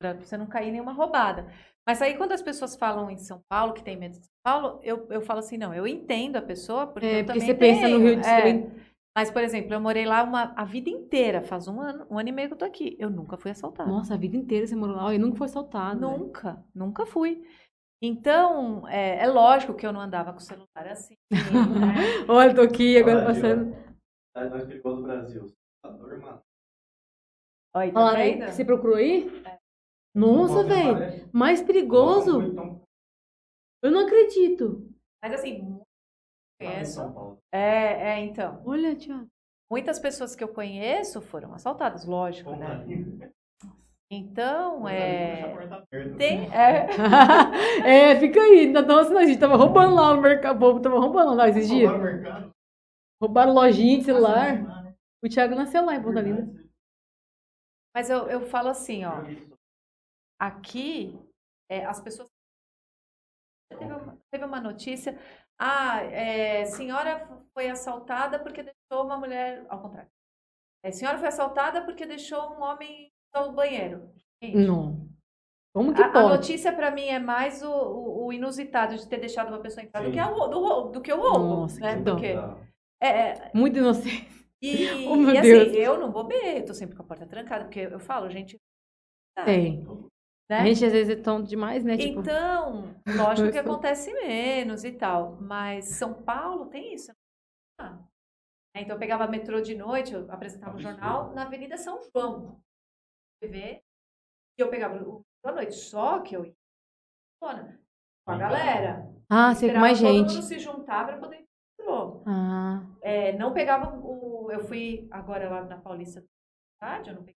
Pra 0.00 0.14
você 0.14 0.36
não 0.36 0.46
cair 0.46 0.68
em 0.68 0.72
nenhuma 0.72 0.92
roubada. 0.92 1.46
Mas 1.86 2.00
aí, 2.00 2.14
quando 2.16 2.32
as 2.32 2.40
pessoas 2.42 2.76
falam 2.76 3.10
em 3.10 3.16
São 3.18 3.40
Paulo, 3.48 3.72
que 3.74 3.82
tem 3.82 3.96
medo 3.96 4.12
de 4.12 4.24
São 4.24 4.32
Paulo, 4.44 4.80
eu, 4.82 5.06
eu 5.10 5.20
falo 5.20 5.40
assim, 5.40 5.58
não, 5.58 5.74
eu 5.74 5.86
entendo 5.86 6.36
a 6.36 6.42
pessoa, 6.42 6.86
porque 6.86 7.06
É, 7.06 7.20
eu 7.20 7.24
porque 7.24 7.40
você 7.40 7.54
pensa 7.54 7.88
no 7.88 7.96
tenho. 7.98 8.08
Rio 8.08 8.20
de 8.20 8.26
É. 8.26 8.38
Janeiro. 8.38 8.72
Mas, 9.14 9.30
por 9.30 9.42
exemplo, 9.42 9.74
eu 9.74 9.80
morei 9.80 10.06
lá 10.06 10.22
uma, 10.22 10.54
a 10.56 10.64
vida 10.64 10.88
inteira, 10.88 11.42
faz 11.42 11.68
um 11.68 11.78
ano, 11.78 12.06
um 12.10 12.18
ano 12.18 12.30
e 12.30 12.32
meio 12.32 12.48
que 12.48 12.54
eu 12.54 12.58
tô 12.58 12.64
aqui. 12.64 12.96
Eu 12.98 13.10
nunca 13.10 13.36
fui 13.36 13.50
assaltada. 13.50 13.90
Nossa, 13.90 14.14
a 14.14 14.16
vida 14.16 14.38
inteira 14.38 14.66
você 14.66 14.74
morou 14.74 14.96
lá 14.96 15.14
e 15.14 15.18
nunca 15.18 15.36
foi 15.36 15.46
assaltado. 15.48 16.00
né? 16.00 16.16
Nunca, 16.16 16.64
nunca 16.74 17.04
fui. 17.04 17.42
Então, 18.04 18.88
é, 18.88 19.18
é 19.22 19.26
lógico 19.28 19.74
que 19.74 19.86
eu 19.86 19.92
não 19.92 20.00
andava 20.00 20.32
com 20.32 20.38
o 20.38 20.42
celular 20.42 20.88
assim. 20.88 21.14
né? 21.30 21.38
Olha, 22.28 22.52
tô 22.52 22.60
aqui 22.60 22.98
agora 22.98 23.18
Olha, 23.18 23.26
passando. 23.26 23.72
Cidade 24.36 24.50
mais 24.50 24.66
perigosa 24.66 24.96
do 24.96 25.02
Brasil. 25.04 25.46
Salvador, 25.86 26.18
mano. 26.18 26.42
Olha, 27.74 27.92
tá 27.92 28.16
aí 28.16 28.42
você 28.42 28.64
procurou 28.64 28.96
aí? 28.96 29.30
Nossa, 30.14 30.54
Qual 30.54 30.64
que 30.64 30.70
velho. 30.70 30.90
aparece? 30.96 31.30
Mais 31.32 31.62
perigoso? 31.62 32.42
Então, 32.42 32.82
Eu 33.82 33.90
não 33.92 34.00
acredito. 34.00 34.92
Mas 35.22 35.34
assim, 35.34 35.80
conheço. 36.60 36.94
São 36.94 37.12
Paulo. 37.12 37.38
É, 37.52 38.14
é, 38.14 38.18
então. 38.24 38.60
Olha, 38.66 38.96
Tiago. 38.96 39.28
Muitas 39.70 39.98
pessoas 40.00 40.34
que 40.36 40.44
eu 40.44 40.52
conheço 40.52 41.22
foram 41.22 41.54
assaltadas, 41.54 42.04
lógico, 42.04 42.50
né? 42.50 42.84
Então, 44.14 44.86
é. 44.86 45.56
Tem, 46.18 46.44
é, 46.52 46.86
é, 48.12 48.20
fica 48.20 48.38
aí. 48.40 48.70
Nossa, 48.70 49.18
a 49.18 49.24
gente 49.24 49.40
tava 49.40 49.56
roubando 49.56 49.94
lá 49.94 50.14
no 50.14 50.20
mercado. 50.20 50.56
O 50.56 50.60
povo 50.60 50.82
tava 50.82 50.98
roubando 50.98 51.32
lá 51.34 51.48
esses 51.48 51.66
dias. 51.66 51.90
Roubaram 51.90 52.48
o. 52.48 52.52
Roubaram 53.22 53.54
lojinha 53.54 53.98
de 53.98 54.04
celular. 54.04 54.62
Nossa, 54.62 54.82
né? 54.82 54.94
O 55.24 55.28
Thiago 55.30 55.54
nasceu 55.54 55.82
lá 55.86 55.94
em 55.94 56.02
Ponta 56.02 56.20
Linda. 56.20 56.46
mas 57.96 58.10
eu, 58.10 58.28
eu 58.28 58.42
falo 58.42 58.68
assim, 58.68 59.02
ó. 59.06 59.22
Aqui, 60.38 61.18
é, 61.70 61.86
as 61.86 61.98
pessoas. 61.98 62.28
Teve 63.70 63.94
uma, 63.94 64.18
teve 64.30 64.44
uma 64.44 64.60
notícia. 64.60 65.18
Ah, 65.58 66.02
é, 66.02 66.66
senhora 66.66 67.26
foi 67.54 67.70
assaltada 67.70 68.38
porque 68.38 68.62
deixou 68.62 69.06
uma 69.06 69.16
mulher. 69.16 69.64
Ao 69.70 69.80
contrário. 69.80 70.10
É, 70.84 70.92
senhora 70.92 71.16
foi 71.16 71.28
assaltada 71.28 71.82
porque 71.82 72.04
deixou 72.04 72.52
um 72.52 72.60
homem 72.60 73.10
no 73.34 73.52
banheiro. 73.52 74.08
Gente, 74.42 74.56
Não. 74.58 75.08
Como 75.74 75.94
que 75.94 76.02
A, 76.02 76.06
a 76.06 76.12
pode? 76.12 76.28
notícia 76.28 76.70
pra 76.74 76.90
mim 76.90 77.06
é 77.06 77.18
mais 77.18 77.62
o, 77.62 77.70
o- 77.72 78.26
o 78.26 78.32
inusitado 78.32 78.94
de 78.96 79.08
ter 79.08 79.18
deixado 79.18 79.48
uma 79.48 79.60
pessoa 79.60 79.82
entrar 79.82 80.02
do 80.04 80.12
que, 80.12 80.18
a 80.18 80.30
do, 80.30 80.90
do 80.90 81.00
que 81.00 81.10
o 81.12 81.16
roubo. 81.20 81.38
Nossa, 81.62 81.80
né? 81.80 81.96
que 81.96 82.02
dó. 82.02 82.12
Porque, 82.12 82.34
Não. 82.34 82.60
é, 83.00 83.08
é, 83.08 83.50
Muito 83.54 83.78
inocente. 83.78 84.28
e, 84.60 85.06
Oh, 85.08 85.16
meu 85.16 85.34
e 85.34 85.40
Deus. 85.40 85.68
assim, 85.68 85.76
eu 85.78 85.98
não 85.98 86.10
bobei, 86.12 86.58
eu 86.58 86.66
tô 86.66 86.74
sempre 86.74 86.94
com 86.94 87.02
a 87.02 87.06
porta 87.06 87.26
trancada, 87.26 87.64
porque 87.64 87.80
eu 87.80 87.98
falo, 87.98 88.28
gente. 88.28 88.58
tá, 89.34 89.44
Tem. 89.46 89.82
né? 90.50 90.58
A 90.58 90.64
gente 90.66 90.84
às 90.84 90.92
vezes 90.92 91.18
é 91.18 91.22
tonto 91.22 91.48
demais, 91.48 91.82
né? 91.84 91.96
Tipo, 91.96 92.20
Então, 92.20 92.94
lógico 93.16 93.50
que 93.50 93.56
acontece 93.86 94.12
menos 94.12 94.84
e 94.84 94.92
tal, 94.92 95.38
mas 95.40 95.86
São 95.86 96.12
Paulo 96.22 96.66
tem 96.66 96.92
isso. 96.92 97.10
Ah. 97.80 97.98
Então 98.76 98.96
eu 98.96 99.00
pegava 99.00 99.26
metrô 99.26 99.62
de 99.62 99.74
noite, 99.74 100.12
eu 100.12 100.30
apresentava 100.30 100.72
um 100.72 100.74
Absurdo. 100.80 100.98
jornal 101.00 101.32
na 101.34 101.44
Avenida 101.44 101.78
São 101.78 101.98
João, 102.14 102.60
TV, 103.42 103.82
e 104.58 104.62
eu 104.62 104.70
pegava 104.70 105.02
o 105.02 105.24
noite, 105.44 105.74
só 105.74 106.20
que 106.20 106.36
eu 106.36 106.44
ia 106.44 106.54
com 107.40 108.32
a 108.32 108.36
galera. 108.38 109.04
ah, 109.28 109.52
sei 109.54 109.72
com 109.72 109.78
mais 109.80 109.98
todo 110.00 110.08
gente. 110.08 110.32
mundo 110.34 110.42
se 110.42 110.58
juntar 110.60 111.04
para 111.06 111.18
poder 111.18 111.40
ir 111.40 111.48
pro 111.76 111.84
metrô. 111.84 112.22
Ah, 112.26 112.86
É, 113.02 113.32
não 113.36 113.52
pegava 113.52 113.96
o. 113.98 114.50
Eu 114.52 114.60
fui 114.60 115.08
agora 115.10 115.50
lá 115.50 115.64
na 115.64 115.80
Paulista 115.80 116.24
tarde, 116.80 117.10
eu 117.10 117.16
não 117.16 117.22
peguei. 117.24 117.36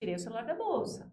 Tirei 0.00 0.14
o 0.14 0.18
celular 0.18 0.44
da 0.46 0.54
bolsa. 0.54 1.12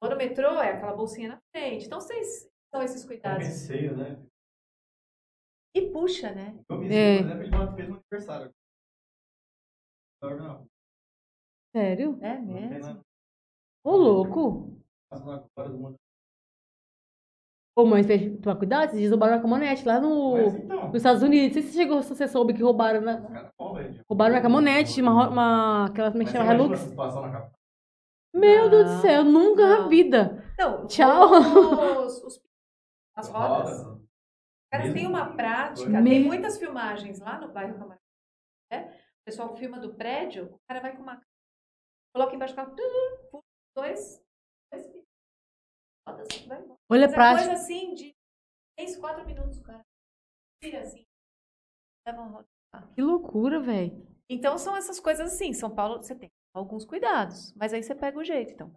Quando 0.00 0.12
no 0.12 0.18
metrô 0.18 0.60
é 0.60 0.72
aquela 0.72 0.94
bolsinha 0.94 1.28
na 1.30 1.40
frente. 1.54 1.86
Então, 1.86 2.00
vocês 2.00 2.48
são 2.72 2.82
esses 2.82 3.02
É 3.04 3.06
cuidados. 3.06 3.46
receio, 3.46 3.96
né? 3.96 4.20
E 5.74 5.90
puxa, 5.90 6.32
né? 6.32 6.58
Eu 6.68 6.78
me 6.78 6.88
É. 6.88 7.18
ele 7.20 7.74
fez 7.74 7.88
um 7.90 7.94
aniversário. 7.94 8.54
Não, 10.22 10.36
não, 10.36 10.68
sério? 11.76 12.18
É 12.22 12.36
tem 12.36 12.46
mesmo. 12.46 13.00
Ô, 13.84 13.96
louco. 13.96 14.72
Ô, 17.76 17.84
tem 18.06 18.18
que 18.36 18.38
tomar 18.42 18.56
cuidado, 18.56 18.96
dias 18.96 19.10
roubaram 19.10 19.34
uma 19.34 19.42
caminhonete 19.42 19.84
lá 19.86 20.00
no, 20.00 20.44
Mas 20.52 20.54
então, 20.54 20.86
nos 20.86 20.94
Estados 20.96 21.22
Unidos. 21.22 21.48
Não 21.48 21.52
sei 21.54 21.62
se 21.62 21.68
você 21.72 21.78
chegou, 21.82 22.02
se 22.02 22.08
você 22.08 22.26
soube 22.26 22.54
que 22.54 22.62
roubaram, 22.62 23.02
na, 23.02 23.20
roubaram 24.08 24.34
uma 24.34 24.40
caminhonete, 24.40 25.02
uma, 25.02 25.28
uma 25.28 25.84
aquela, 25.86 26.10
como 26.10 26.22
é 26.22 26.24
que 26.26 26.32
chama, 26.32 26.46
você 26.46 26.54
Hilux. 26.54 26.86
na? 26.96 27.50
Meu 28.34 28.70
Deus 28.70 28.90
do 28.96 29.00
céu, 29.02 29.24
nunca 29.24 29.66
na 29.82 29.88
vida. 29.88 30.42
Não, 30.58 30.86
Tchau. 30.86 31.30
Os, 32.06 32.22
os- 32.24 32.40
as 33.14 33.28
rodas. 33.28 33.84
Caras 34.72 34.92
têm 34.92 35.06
uma 35.06 35.34
prática, 35.34 36.00
Me- 36.00 36.10
tem 36.10 36.24
muitas 36.24 36.58
filmagens 36.58 37.18
lá 37.20 37.38
no 37.40 37.52
bairro 37.52 37.78
Camarão, 37.78 38.00
né? 38.70 38.88
O 39.20 39.24
pessoal 39.24 39.56
filma 39.56 39.78
do 39.78 39.94
prédio, 39.94 40.46
o 40.54 40.58
cara 40.68 40.80
vai 40.80 40.96
com 40.96 41.02
uma 41.02 41.20
coloca 42.16 42.34
embaixo 42.34 42.54
do 42.54 42.56
carro, 42.56 42.74
tum, 42.74 43.40
dois, 43.76 44.22
dois 44.72 44.86
filhos. 44.86 45.04
rodas, 46.08 46.28
vai 46.46 46.62
embora. 46.62 46.80
Olha 46.90 47.08
Mas 47.08 47.12
é 47.12 47.44
coisa 47.44 47.52
assim 47.52 47.94
de 47.94 48.14
3, 48.78 48.96
4 48.96 49.26
minutos, 49.26 49.60
cara. 49.60 49.82
Tira 50.62 50.80
assim. 50.80 51.04
Leva 52.06 52.22
uma 52.22 52.30
roda. 52.30 52.46
Que 52.94 53.02
loucura, 53.02 53.60
velho. 53.60 54.06
Então 54.30 54.56
são 54.56 54.74
essas 54.76 54.98
coisas 54.98 55.32
assim. 55.32 55.52
São 55.52 55.70
Paulo, 55.70 55.98
você 55.98 56.14
tem 56.14 56.30
alguns 56.54 56.86
cuidados, 56.86 57.52
mas 57.54 57.72
aí 57.74 57.82
você 57.82 57.94
pega 57.94 58.18
o 58.18 58.24
jeito. 58.24 58.52
Então, 58.52 58.74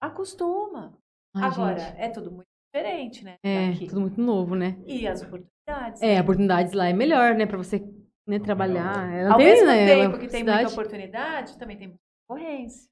acostuma. 0.00 0.98
Ai, 1.36 1.44
Agora, 1.44 1.78
gente. 1.78 2.00
é 2.00 2.08
tudo 2.08 2.30
muito 2.30 2.48
diferente, 2.74 3.24
né? 3.24 3.36
É, 3.42 3.70
daqui. 3.70 3.86
tudo 3.86 4.00
muito 4.00 4.20
novo, 4.20 4.54
né? 4.54 4.82
E 4.86 5.06
as 5.06 5.22
oportunidades. 5.22 6.00
É, 6.00 6.20
oportunidades 6.20 6.72
lá 6.72 6.88
é 6.88 6.92
melhor, 6.92 7.34
né? 7.34 7.46
Pra 7.46 7.58
você 7.58 7.78
né, 8.26 8.38
trabalhar. 8.38 9.12
É, 9.12 9.24
não 9.24 9.32
Ao 9.32 9.38
tem, 9.38 9.46
mesmo 9.46 9.66
né, 9.66 9.86
tempo 9.86 10.18
que 10.18 10.28
tem 10.28 10.40
cidade. 10.40 10.62
muita 10.64 10.80
oportunidade, 10.80 11.58
também 11.58 11.76
tem 11.76 11.98
concorrência. 12.26 12.88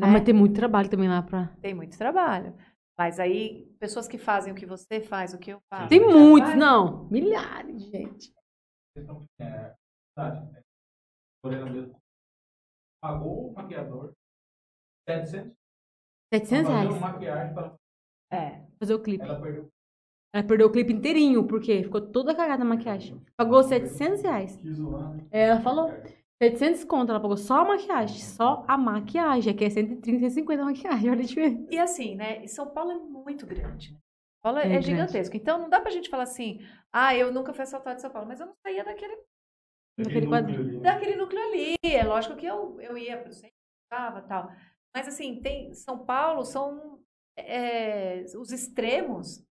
Ah, 0.00 0.06
né? 0.06 0.12
mas 0.12 0.24
tem 0.24 0.34
muito 0.34 0.54
trabalho 0.54 0.88
também 0.90 1.08
lá 1.08 1.22
pra... 1.22 1.48
Tem 1.60 1.74
muito 1.74 1.96
trabalho. 1.96 2.56
Mas 2.98 3.18
aí, 3.18 3.66
pessoas 3.78 4.06
que 4.06 4.18
fazem 4.18 4.52
o 4.52 4.56
que 4.56 4.66
você 4.66 5.00
faz, 5.00 5.32
o 5.32 5.38
que 5.38 5.50
eu 5.50 5.60
faço. 5.72 5.88
Tem 5.88 6.00
muitos, 6.00 6.54
não. 6.54 7.08
Milhares 7.08 7.82
de 7.82 7.90
gente. 7.90 8.32
é 8.96 9.02
né? 9.42 10.62
Morena 11.44 11.70
mesmo. 11.70 11.96
Pagou 13.02 13.48
o 13.50 13.54
maquiador 13.54 14.12
700 15.08 15.54
700 16.32 16.66
pra 16.66 16.74
fazer 16.76 16.86
reais. 16.86 16.98
uma 17.02 17.12
maquiagem 17.12 17.54
para 17.54 17.76
É. 18.30 18.66
Fazer 18.78 18.94
o 18.94 19.02
clipe. 19.02 19.24
ela 19.24 19.40
perdeu 19.40 19.68
Ela 20.34 20.46
perdeu 20.46 20.66
o 20.68 20.72
clipe 20.72 20.92
inteirinho, 20.92 21.46
porque 21.46 21.82
ficou 21.82 22.00
toda 22.00 22.34
cagada 22.36 22.62
a 22.62 22.66
maquiagem. 22.66 23.20
Pagou 23.36 23.62
700 23.62 24.22
reais. 24.22 24.62
né? 24.62 25.26
É, 25.30 25.48
Ela 25.48 25.60
falou. 25.60 25.88
700 26.42 26.84
conto, 26.84 27.10
ela 27.10 27.20
pagou 27.20 27.36
só 27.36 27.60
a 27.60 27.64
maquiagem. 27.64 28.18
Só 28.18 28.64
a 28.66 28.78
maquiagem. 28.78 29.52
Aqui 29.52 29.64
é 29.64 29.70
130, 29.70 30.20
150 30.20 30.62
a 30.62 30.64
maquiagem. 30.64 31.10
Olha 31.10 31.20
a 31.22 31.26
diferença. 31.26 31.66
E 31.70 31.78
assim, 31.78 32.14
né? 32.14 32.42
E 32.42 32.48
São 32.48 32.70
Paulo 32.70 32.92
é 32.92 32.98
muito 32.98 33.46
grande. 33.46 33.92
Né? 33.92 33.98
São 33.98 34.42
Paulo 34.42 34.58
é, 34.58 34.64
É 34.64 34.68
grande. 34.70 34.86
gigantesco. 34.86 35.36
Então 35.36 35.58
não 35.58 35.68
dá 35.68 35.80
pra 35.80 35.90
gente 35.90 36.08
falar 36.08 36.22
assim, 36.22 36.60
ah, 36.92 37.14
eu 37.14 37.30
nunca 37.30 37.52
fui 37.52 37.62
assaltado 37.62 37.98
em 37.98 38.00
São 38.00 38.10
Paulo, 38.10 38.26
mas 38.26 38.40
eu 38.40 38.46
não 38.46 38.54
saía 38.66 38.82
daquele, 38.82 39.16
quadrinho. 40.28 40.30
núcleo 40.30 40.34
ali, 40.34 40.76
né? 40.76 40.80
daquele 40.80 41.16
núcleo 41.16 41.42
ali. 41.42 41.76
É 41.84 42.04
lógico 42.04 42.36
que 42.36 42.46
eu, 42.46 42.80
eu 42.80 42.96
ia 42.96 43.20
pro 43.20 43.32
centro, 43.32 43.54
tava 43.90 44.22
tal. 44.22 44.50
Mas 44.96 45.06
assim, 45.08 45.40
tem. 45.42 45.74
São 45.74 46.06
Paulo 46.06 46.42
são 46.44 46.98
é, 47.38 48.24
os 48.38 48.50
extremos, 48.50 49.44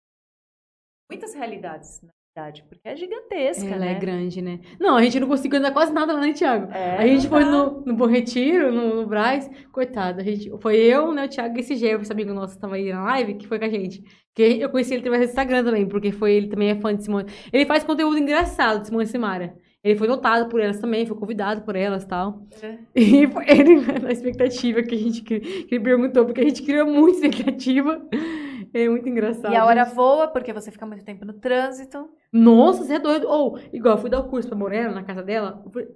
muitas 1.09 1.33
realidades 1.35 2.01
na 2.01 2.11
cidade, 2.29 2.63
porque 2.67 2.87
é 2.87 2.95
gigantesca, 2.95 3.67
Ela 3.67 3.79
né? 3.79 3.91
é 3.91 3.95
grande, 3.95 4.41
né? 4.41 4.59
Não, 4.79 4.95
a 4.95 5.03
gente 5.03 5.19
não 5.19 5.27
conseguiu 5.27 5.59
andar 5.59 5.71
quase 5.71 5.91
nada 5.91 6.13
lá, 6.13 6.21
né, 6.21 6.33
Thiago? 6.33 6.71
É, 6.71 6.97
a 6.97 7.07
gente 7.07 7.27
foi 7.27 7.43
no, 7.43 7.81
no 7.81 7.95
Bom 7.95 8.05
Retiro, 8.05 8.71
no, 8.71 9.01
no 9.01 9.07
Braz. 9.07 9.49
Coitado, 9.71 10.21
a 10.21 10.23
gente, 10.23 10.49
foi 10.59 10.77
eu, 10.77 11.13
né, 11.13 11.25
o 11.25 11.27
Thiago 11.27 11.57
e 11.57 11.59
esse 11.59 11.75
Jefferson, 11.75 12.13
amigo 12.13 12.33
nosso 12.33 12.55
que 12.55 12.61
tava 12.61 12.75
aí 12.75 12.91
na 12.91 13.03
live, 13.03 13.35
que 13.35 13.47
foi 13.47 13.59
com 13.59 13.65
a 13.65 13.69
gente. 13.69 14.03
Que 14.33 14.59
eu 14.59 14.69
conheci 14.69 14.93
ele 14.93 15.01
através 15.01 15.25
do 15.25 15.29
Instagram 15.29 15.63
também, 15.63 15.87
porque 15.87 16.11
foi 16.11 16.33
ele 16.33 16.47
também 16.47 16.69
é 16.69 16.75
fã 16.75 16.95
de 16.95 17.03
Simone. 17.03 17.29
Ele 17.51 17.65
faz 17.65 17.83
conteúdo 17.83 18.17
engraçado 18.17 18.81
de 18.81 18.87
Simone 18.87 19.05
e 19.05 19.07
Simara. 19.07 19.55
Ele 19.83 19.97
foi 19.97 20.07
notado 20.07 20.49
por 20.49 20.59
elas 20.59 20.79
também, 20.79 21.05
foi 21.05 21.15
convidado 21.15 21.61
por 21.61 21.75
elas 21.75 22.03
e 22.03 22.07
tal. 22.07 22.45
É. 22.61 22.77
E 22.95 23.27
foi 23.27 23.45
ele, 23.47 23.79
na 24.01 24.11
expectativa 24.11 24.83
que 24.83 24.93
a 24.93 24.97
gente 24.97 25.21
que 25.21 25.67
ele 25.71 25.79
perguntou, 25.79 26.25
porque 26.25 26.41
a 26.41 26.43
gente 26.43 26.61
criou 26.63 26.85
muita 26.85 27.25
expectativa. 27.25 28.01
É 28.73 28.87
muito 28.87 29.07
engraçado. 29.07 29.51
E 29.51 29.55
a 29.55 29.65
hora 29.65 29.83
voa, 29.85 30.27
porque 30.27 30.53
você 30.53 30.69
fica 30.69 30.85
muito 30.85 31.03
tempo 31.03 31.25
no 31.25 31.33
trânsito. 31.33 32.09
Nossa, 32.31 32.83
você 32.83 32.93
é 32.93 32.99
doido. 32.99 33.27
Ou, 33.27 33.59
igual, 33.73 33.95
eu 33.95 34.01
fui 34.01 34.09
dar 34.09 34.19
o 34.19 34.29
curso 34.29 34.47
pra 34.47 34.57
Morena, 34.57 34.91
na 34.91 35.03
casa 35.03 35.23
dela, 35.23 35.63
fui, 35.71 35.87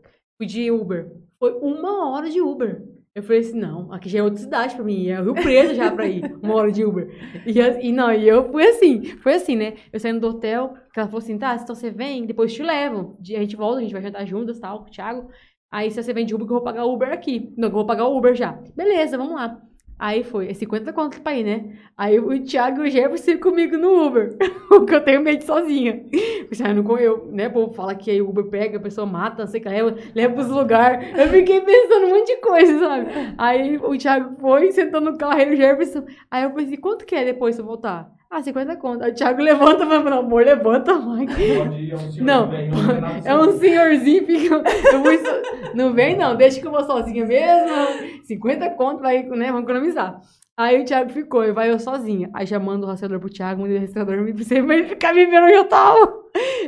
de 0.45 0.71
Uber. 0.71 1.11
Foi 1.39 1.53
uma 1.53 2.09
hora 2.09 2.29
de 2.29 2.41
Uber. 2.41 2.83
Eu 3.15 3.21
falei 3.21 3.41
assim, 3.41 3.59
não, 3.59 3.93
aqui 3.93 4.09
já 4.09 4.19
é 4.19 4.23
outra 4.23 4.39
cidade 4.39 4.75
pra 4.75 4.83
mim, 4.83 5.07
é 5.07 5.21
Rio 5.21 5.35
Preto 5.35 5.75
já 5.75 5.91
pra 5.91 6.07
ir, 6.07 6.35
uma 6.41 6.55
hora 6.55 6.71
de 6.71 6.83
Uber. 6.83 7.07
E, 7.45 7.59
e 7.87 7.91
não, 7.91 8.11
e 8.11 8.27
eu 8.27 8.51
fui 8.51 8.65
assim, 8.65 9.03
foi 9.17 9.35
assim, 9.35 9.55
né? 9.55 9.75
Eu 9.91 9.99
saindo 9.99 10.19
do 10.19 10.29
hotel, 10.29 10.73
que 10.91 10.99
ela 10.99 11.07
falou 11.07 11.21
assim, 11.21 11.37
tá, 11.37 11.55
então 11.55 11.75
você 11.75 11.91
vem, 11.91 12.25
depois 12.25 12.51
te 12.51 12.63
levo. 12.63 13.15
A 13.21 13.23
gente 13.23 13.55
volta, 13.55 13.77
a 13.77 13.81
gente 13.81 13.93
vai 13.93 14.01
jantar 14.01 14.25
juntas, 14.25 14.59
tal, 14.59 14.79
com 14.79 14.87
o 14.87 14.91
Thiago. 14.91 15.29
Aí 15.71 15.91
se 15.91 16.01
você 16.01 16.11
vem 16.11 16.25
de 16.25 16.33
Uber, 16.33 16.47
que 16.47 16.53
eu 16.53 16.57
vou 16.57 16.63
pagar 16.63 16.85
Uber 16.85 17.13
aqui. 17.13 17.53
Não, 17.55 17.67
eu 17.67 17.73
vou 17.73 17.85
pagar 17.85 18.07
o 18.07 18.17
Uber 18.17 18.33
já. 18.33 18.53
Beleza, 18.75 19.15
vamos 19.15 19.35
lá. 19.35 19.61
Aí 19.97 20.23
foi, 20.23 20.49
é 20.49 20.53
50 20.53 20.91
conto 20.91 21.21
pra 21.21 21.33
ir, 21.33 21.43
né? 21.43 21.77
Aí 21.97 22.19
o 22.19 22.43
Thiago 22.43 22.83
e 22.83 22.89
o 22.89 22.91
Jefferson 22.91 23.37
comigo 23.37 23.77
no 23.77 24.05
Uber. 24.05 24.35
Porque 24.67 24.95
eu 24.95 25.01
tenho 25.01 25.21
medo 25.21 25.43
sozinha. 25.43 26.03
Porque 26.47 26.63
aí 26.63 26.73
não 26.73 26.97
eu, 26.97 27.29
né? 27.31 27.47
O 27.47 27.51
povo 27.51 27.73
fala 27.73 27.95
que 27.95 28.11
aí 28.11 28.21
o 28.21 28.29
Uber 28.29 28.45
pega, 28.45 28.77
a 28.77 28.81
pessoa 28.81 29.07
mata, 29.07 29.47
sei 29.47 29.61
que, 29.61 29.69
leva, 29.69 29.95
leva 30.13 30.33
pros 30.33 30.49
lugares. 30.49 31.07
Eu 31.17 31.29
fiquei 31.29 31.61
pensando 31.61 32.05
um 32.07 32.09
monte 32.09 32.27
de 32.27 32.41
coisa, 32.41 32.79
sabe? 32.79 33.07
Aí 33.37 33.77
o 33.77 33.97
Thiago 33.97 34.35
foi, 34.39 34.71
sentou 34.71 34.99
no 34.99 35.17
carro, 35.17 35.39
aí 35.39 35.53
o 35.53 35.55
Jefferson. 35.55 36.05
Aí 36.29 36.43
eu 36.43 36.51
pensei, 36.51 36.77
quanto 36.77 37.05
que 37.05 37.15
é 37.15 37.23
depois 37.23 37.55
se 37.55 37.61
eu 37.61 37.65
voltar? 37.65 38.11
Ah, 38.35 38.41
50 38.41 38.75
conto. 38.77 39.03
Aí 39.03 39.11
o 39.11 39.13
Thiago 39.13 39.43
levanta, 39.43 39.85
vai 39.85 40.01
meu 40.01 40.11
amor, 40.11 40.43
levanta 40.43 40.95
mais. 40.95 41.29
Pode 41.29 41.43
ir, 41.43 41.91
é 41.91 41.95
um 41.95 42.11
senhor 42.11 42.25
Não, 42.25 42.49
É 43.23 43.35
um 43.35 43.59
senhorzinho, 43.59 44.25
fica. 44.25 44.55
Eu 44.91 45.03
vou 45.03 45.11
Não 45.75 45.93
vem, 45.93 46.17
não, 46.17 46.35
deixa 46.35 46.59
que 46.59 46.65
eu 46.65 46.71
vou 46.71 46.83
sozinha 46.83 47.27
mesmo. 47.27 48.23
50 48.23 48.71
conto, 48.71 49.03
vai, 49.03 49.21
né? 49.21 49.51
Vamos 49.51 49.69
economizar. 49.69 50.19
Aí 50.57 50.81
o 50.81 50.85
Thiago 50.85 51.11
ficou, 51.11 51.43
e 51.43 51.51
vai 51.51 51.69
eu 51.69 51.77
sozinha. 51.77 52.31
Aí 52.33 52.47
já 52.47 52.59
mando 52.59 52.87
o 52.87 52.89
rastreador 52.89 53.19
pro 53.19 53.29
Thiago, 53.29 53.61
mandei 53.61 53.77
o 53.77 53.81
rastreador 53.81 54.17
me 54.17 54.33
pra 54.33 54.75
ele 54.75 54.87
ficar 54.87 55.13
me 55.13 55.27
vendo 55.27 55.43
onde 55.43 55.53
eu 55.53 55.65
tava. 55.65 56.23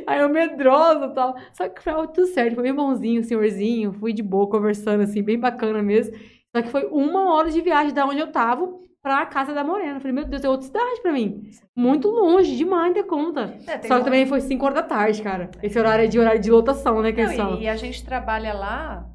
Aí 0.06 0.20
eu 0.20 0.30
medrosa 0.30 1.08
e 1.08 1.14
tal. 1.16 1.36
Só 1.52 1.68
que 1.68 1.82
foi 1.82 1.94
tudo 2.10 2.28
certo, 2.28 2.54
foi 2.54 2.64
bem 2.64 2.76
bonzinho, 2.76 3.24
senhorzinho. 3.24 3.92
Fui 3.92 4.14
de 4.14 4.22
boa, 4.22 4.48
conversando 4.48 5.02
assim, 5.02 5.24
bem 5.24 5.40
bacana 5.40 5.82
mesmo. 5.82 6.16
Só 6.56 6.62
que 6.62 6.70
foi 6.70 6.86
uma 6.92 7.34
hora 7.34 7.50
de 7.50 7.60
viagem 7.60 7.92
da 7.92 8.06
onde 8.06 8.20
eu 8.20 8.32
tava 8.32 8.85
pra 9.06 9.24
casa 9.28 9.54
da 9.54 9.64
Morena. 9.64 9.98
Eu 9.98 10.00
falei, 10.00 10.14
meu 10.14 10.26
Deus, 10.26 10.44
é 10.44 10.50
outra 10.50 10.66
cidade 10.66 11.00
pra 11.02 11.12
mim. 11.12 11.48
Muito 11.76 12.08
longe, 12.10 12.58
demais 12.58 12.92
da 12.96 13.04
conta. 13.04 13.54
É, 13.68 13.80
Só 13.84 13.96
que 13.98 14.02
um- 14.02 14.04
também 14.04 14.26
foi 14.26 14.42
5 14.42 14.66
horas 14.66 14.76
da 14.76 14.84
tarde, 14.84 15.22
cara. 15.22 15.52
Esse 15.62 15.78
horário 15.78 16.06
é 16.06 16.08
de 16.08 16.20
horário 16.20 16.42
de 16.42 16.50
lotação, 16.50 17.04
né, 17.04 17.12
que 17.12 17.22
Não, 17.22 17.30
eles 17.30 17.38
falam. 17.38 17.62
e, 17.62 17.70
a 17.70 17.76
gente 17.76 18.04
trabalha 18.04 18.52
lá, 18.54 19.08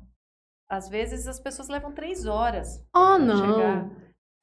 às 0.71 0.89
vezes 0.89 1.27
as 1.27 1.41
pessoas 1.41 1.69
levam 1.69 1.91
três 1.93 2.25
horas 2.25 2.79
Ah, 2.95 3.17
pra 3.17 3.19
não. 3.19 3.37
chegar. 3.55 3.91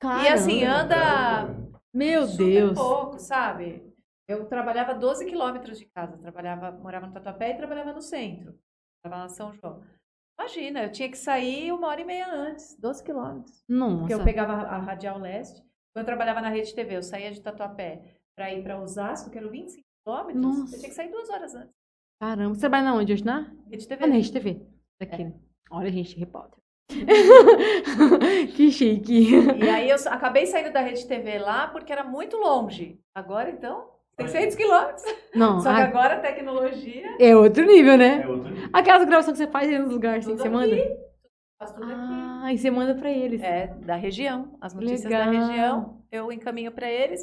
Caramba. 0.02 0.24
E 0.26 0.28
assim, 0.28 0.64
anda 0.66 1.48
Meu 1.94 2.28
Deus. 2.28 2.78
pouco, 2.78 3.18
sabe? 3.18 3.84
Eu 4.30 4.44
trabalhava 4.46 4.94
12 4.94 5.26
quilômetros 5.26 5.80
de 5.80 5.86
casa, 5.86 6.18
trabalhava, 6.18 6.72
morava 6.72 7.08
no 7.08 7.14
Tatuapé 7.14 7.52
e 7.52 7.58
trabalhava 7.58 7.94
no 7.94 8.02
centro. 8.02 8.54
Trabalhava 9.02 9.30
na 9.30 9.34
São 9.34 9.54
João. 9.54 9.82
Imagina, 10.40 10.84
eu 10.84 10.92
tinha 10.92 11.10
que 11.10 11.18
sair 11.18 11.72
uma 11.72 11.88
hora 11.88 12.02
e 12.02 12.06
meia 12.06 12.32
antes, 12.32 12.78
12 12.80 13.04
quilômetros. 13.04 13.64
Porque 13.68 14.14
eu 14.14 14.18
Nossa. 14.18 14.24
pegava 14.24 14.54
a 14.54 14.78
Radial 14.78 15.18
Leste. 15.18 15.62
Quando 15.94 16.04
eu 16.04 16.06
trabalhava 16.06 16.42
na 16.42 16.50
Rede 16.50 16.76
TV, 16.76 16.96
eu 16.96 17.04
saía 17.04 17.32
de 17.32 17.42
Tatuapé 17.42 18.20
para 18.36 18.54
ir 18.54 18.62
para 18.62 18.80
Osasco, 18.80 19.32
que 19.32 19.38
eram 19.38 19.50
25 19.50 19.84
quilômetros. 20.06 20.44
Nossa. 20.44 20.76
Eu 20.76 20.80
tinha 20.80 20.90
que 20.90 20.96
sair 20.96 21.10
duas 21.10 21.30
horas 21.30 21.56
antes. 21.56 21.74
Caramba. 22.22 22.54
Você 22.54 22.62
trabalha 22.62 22.84
na 22.84 22.94
onde 22.94 23.14
hoje, 23.14 23.26
na? 23.26 23.52
Rede 23.70 23.88
TV. 23.88 24.04
Ah, 24.04 24.08
na 24.08 24.16
Rede 24.16 24.32
TV. 24.32 24.62
Daqui, 25.00 25.24
né? 25.24 25.34
Olha, 25.72 25.92
gente, 25.92 26.18
repórter. 26.18 26.60
que 28.56 28.72
chique. 28.72 29.32
E 29.58 29.70
aí 29.70 29.90
eu 29.90 29.98
acabei 30.08 30.46
saindo 30.46 30.72
da 30.72 30.82
Rede 30.82 31.06
TV 31.08 31.40
lá 31.40 31.68
porque 31.68 31.92
era 31.92 32.04
muito 32.04 32.38
longe. 32.38 33.00
Agora, 33.14 33.50
então, 33.50 33.90
600 34.20 34.56
quilômetros. 34.56 35.04
Não, 35.36 35.60
Só 35.60 35.74
que 35.74 35.82
a- 35.82 35.86
agora 35.86 36.16
a 36.16 36.20
tecnologia, 36.20 37.16
é 37.20 37.36
outro 37.36 37.66
nível, 37.66 37.98
né? 37.98 38.22
É 38.22 38.28
outro 38.28 38.50
nível. 38.50 38.70
Aquelas 38.74 39.06
gravações 39.06 39.38
que 39.38 39.46
você 39.46 39.52
faz 39.52 39.68
aí 39.70 39.78
nos 39.80 39.92
lugares, 39.92 40.26
assim, 40.28 40.38
você 40.38 40.50
manda? 40.50 40.74
aqui. 40.76 41.08
faz 41.60 41.72
tudo 41.72 41.84
aqui. 41.86 41.94
Ah, 41.96 42.54
e 42.54 42.58
você 42.58 42.70
manda 42.72 42.96
pra 42.96 43.12
eles. 43.12 43.42
É, 43.42 43.68
da 43.68 43.96
região. 43.96 44.58
As 44.62 44.74
notícias 44.74 45.04
Legal. 45.04 45.26
da 45.26 45.32
região, 45.32 46.06
eu 46.12 46.32
encaminho 46.32 46.72
para 46.72 46.90
eles. 46.90 47.22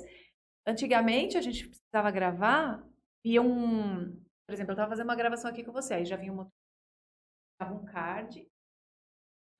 Antigamente, 0.67 1.37
a 1.37 1.41
gente 1.41 1.69
precisava 1.69 2.11
gravar 2.11 2.83
e 3.25 3.39
um... 3.39 4.07
Por 4.47 4.53
exemplo, 4.53 4.71
eu 4.73 4.75
estava 4.75 4.91
fazendo 4.91 5.05
uma 5.07 5.15
gravação 5.17 5.51
aqui 5.51 5.63
com 5.65 5.73
você, 5.73 5.95
aí 5.95 6.05
já 6.05 6.17
vinha 6.17 6.33
um 6.33 6.37
motor, 6.37 6.53
dava 7.61 7.75
um 7.75 7.85
card 7.85 8.41
de 8.41 8.49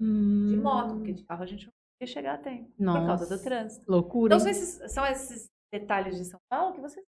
Hum. 0.01 0.61
moto, 0.63 0.95
porque 0.97 1.13
de 1.13 1.25
carro 1.25 1.43
a 1.43 1.47
gente 1.47 1.67
não 1.67 1.73
ia 2.01 2.07
chegar 2.07 2.35
a 2.35 2.39
tempo, 2.39 2.71
por 2.77 2.85
Nossa. 2.85 3.07
causa 3.07 3.37
do 3.37 3.43
trânsito. 3.43 3.91
Loucura. 3.91 4.35
Então, 4.35 4.41
são 4.41 4.51
esses, 4.51 4.93
são 4.93 5.07
esses 5.07 5.49
detalhes 5.73 6.17
de 6.17 6.25
São 6.25 6.41
Paulo 6.51 6.75
que 6.75 6.81
vocês 6.81 7.05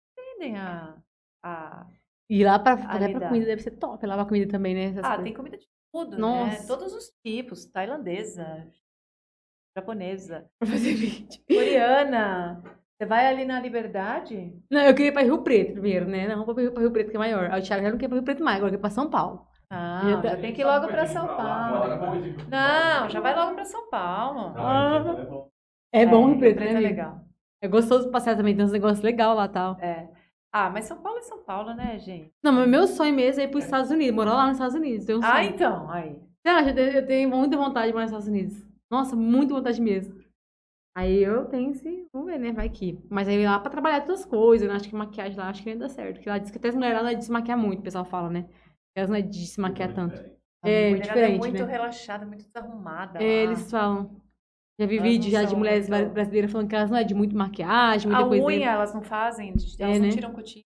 entendem 0.45 0.57
a... 0.57 0.95
a... 1.43 1.85
E 2.29 2.43
lá 2.43 2.57
pra, 2.59 2.73
a 2.73 2.75
até 2.75 2.97
pra 2.99 3.07
lidar. 3.07 3.27
comida 3.27 3.45
deve 3.45 3.61
ser 3.61 3.71
top. 3.71 4.05
Lá 4.05 4.15
pra 4.15 4.25
comida 4.25 4.51
também, 4.51 4.73
né? 4.73 4.85
Essas 4.85 4.99
Ah, 5.03 5.07
coisas. 5.09 5.23
tem 5.23 5.33
comida 5.33 5.57
de 5.57 5.67
tudo, 5.93 6.17
Nossa. 6.17 6.61
né? 6.61 6.67
Todos 6.67 6.93
os 6.93 7.11
tipos, 7.25 7.65
tailandesa, 7.65 8.67
japonesa. 9.77 10.49
Pra 10.59 10.69
fazer 10.69 10.93
vídeo. 10.95 11.41
Coreana. 11.47 12.63
Você 12.97 13.05
vai 13.07 13.27
ali 13.27 13.43
na 13.45 13.59
Liberdade? 13.59 14.53
Não, 14.71 14.81
eu 14.81 14.93
queria 14.95 15.09
ir 15.09 15.11
pra 15.11 15.21
Rio 15.23 15.43
Preto 15.43 15.73
primeiro, 15.73 16.07
né? 16.07 16.27
Não, 16.27 16.45
vou 16.45 16.53
pra 16.55 16.63
Rio, 16.63 16.71
pra 16.71 16.81
Rio 16.81 16.91
Preto, 16.91 17.09
que 17.11 17.15
é 17.17 17.19
maior. 17.19 17.45
O 17.51 17.61
Thiago 17.61 17.83
já 17.83 17.91
não 17.91 17.97
quer 17.97 18.05
ir 18.05 18.09
pra 18.09 18.15
Rio 18.17 18.23
Preto 18.25 18.43
mais, 18.43 18.57
agora 18.57 18.71
quer 18.71 18.77
ir 18.77 18.81
pra 18.81 18.89
São 18.89 19.09
Paulo. 19.09 19.45
Ah, 19.69 20.01
Já 20.09 20.21
tá- 20.21 20.29
já 20.29 20.37
tem 20.37 20.53
que 20.53 20.61
ir 20.61 20.65
logo 20.65 20.87
pra 20.87 21.05
São 21.07 21.27
Paulo. 21.27 21.95
Não, 22.49 23.09
já 23.09 23.19
vai 23.19 23.35
logo 23.35 23.55
pra 23.55 23.65
São 23.65 23.89
Paulo. 23.89 24.53
É 25.91 26.05
bom 26.05 26.27
Rio 26.27 26.39
Preto, 26.39 26.59
né, 26.59 26.73
é 26.73 26.79
legal. 26.79 27.19
É 27.61 27.67
gostoso 27.67 28.09
passear 28.11 28.37
também, 28.37 28.55
tem 28.55 28.63
uns 28.65 28.71
negócios 28.71 29.01
legais 29.01 29.35
lá 29.35 29.45
e 29.45 29.49
tal. 29.49 29.77
É. 29.79 30.09
Ah, 30.55 30.69
mas 30.69 30.85
São 30.85 31.01
Paulo 31.01 31.17
é 31.17 31.21
São 31.23 31.39
Paulo, 31.43 31.73
né, 31.73 31.97
gente? 31.97 32.31
Não, 32.43 32.53
mas 32.53 32.69
meu 32.69 32.85
sonho 32.85 33.13
mesmo 33.13 33.41
é 33.41 33.45
ir 33.45 33.47
pros 33.49 33.63
Estados 33.65 33.89
Unidos, 33.89 34.15
morar 34.15 34.35
lá 34.35 34.43
nos 34.45 34.53
Estados 34.53 34.75
Unidos. 34.75 35.05
Tem 35.05 35.15
um 35.15 35.21
sonho. 35.21 35.33
Ah, 35.33 35.43
então, 35.43 35.89
aí. 35.89 36.15
Eu 36.45 37.05
tenho- 37.07 37.29
muita 37.29 37.57
vontade 37.57 37.87
de 37.87 37.93
morar 37.93 38.03
nos 38.03 38.11
Estados 38.11 38.27
Unidos. 38.27 38.63
Nossa, 38.91 39.15
muita 39.15 39.55
vontade 39.55 39.81
mesmo. 39.81 40.21
Aí 40.95 41.23
eu 41.23 41.45
tenho 41.45 41.71
esse. 41.71 42.07
Vamos 42.13 42.27
ver, 42.31 42.37
né? 42.37 42.51
Vai 42.51 42.69
que. 42.69 42.99
Mas 43.09 43.27
aí 43.27 43.43
lá 43.43 43.57
pra 43.59 43.71
trabalhar 43.71 44.01
outras 44.01 44.23
coisas, 44.25 44.67
né? 44.69 44.75
Acho 44.75 44.87
que 44.87 44.95
maquiagem 44.95 45.35
lá 45.35 45.49
acho 45.49 45.63
que 45.63 45.69
nem 45.69 45.77
dá 45.79 45.89
certo. 45.89 46.17
Porque 46.17 46.29
lá 46.29 46.37
diz 46.37 46.51
que 46.51 46.57
até 46.59 46.69
as 46.69 46.75
mulheres 46.75 46.97
lá 46.97 47.03
não 47.03 47.09
é 47.09 47.15
de 47.15 47.25
se 47.25 47.31
maquiar 47.31 47.57
muito, 47.57 47.79
o 47.79 47.83
pessoal 47.83 48.05
fala, 48.05 48.29
né? 48.29 48.47
Elas 48.95 49.09
não 49.09 49.17
é 49.17 49.21
de 49.23 49.47
se 49.47 49.59
maquiar 49.59 49.91
tanto. 49.91 50.13
A 50.61 50.69
É, 50.69 50.89
mulherada 50.91 51.13
diferente, 51.13 51.39
muito 51.39 51.65
né? 51.65 51.71
relaxada, 51.71 52.25
muito 52.27 52.45
desarrumada. 52.45 53.23
É, 53.23 53.43
eles 53.43 53.71
falam. 53.71 54.11
Já 54.79 54.85
vi 54.87 54.97
Elas 54.97 55.09
vídeo 55.09 55.31
já 55.31 55.43
de 55.43 55.55
mulheres 55.55 55.87
muito- 55.87 56.09
brasileiras 56.11 56.51
falando 56.51 56.67
que 56.67 56.75
elas 56.75 56.89
não 56.89 56.97
é 56.97 57.03
de 57.03 57.13
muito 57.13 57.35
maquiagem, 57.35 58.07
muita 58.09 58.25
A 58.25 58.27
coisa. 58.27 58.43
unha 58.45 58.71
elas 58.71 58.93
não 58.93 59.01
fazem, 59.03 59.49
elas 59.49 59.75
É, 59.79 59.99
não 59.99 60.05
né? 60.07 60.09
tiram 60.11 60.31
cutícula. 60.33 60.63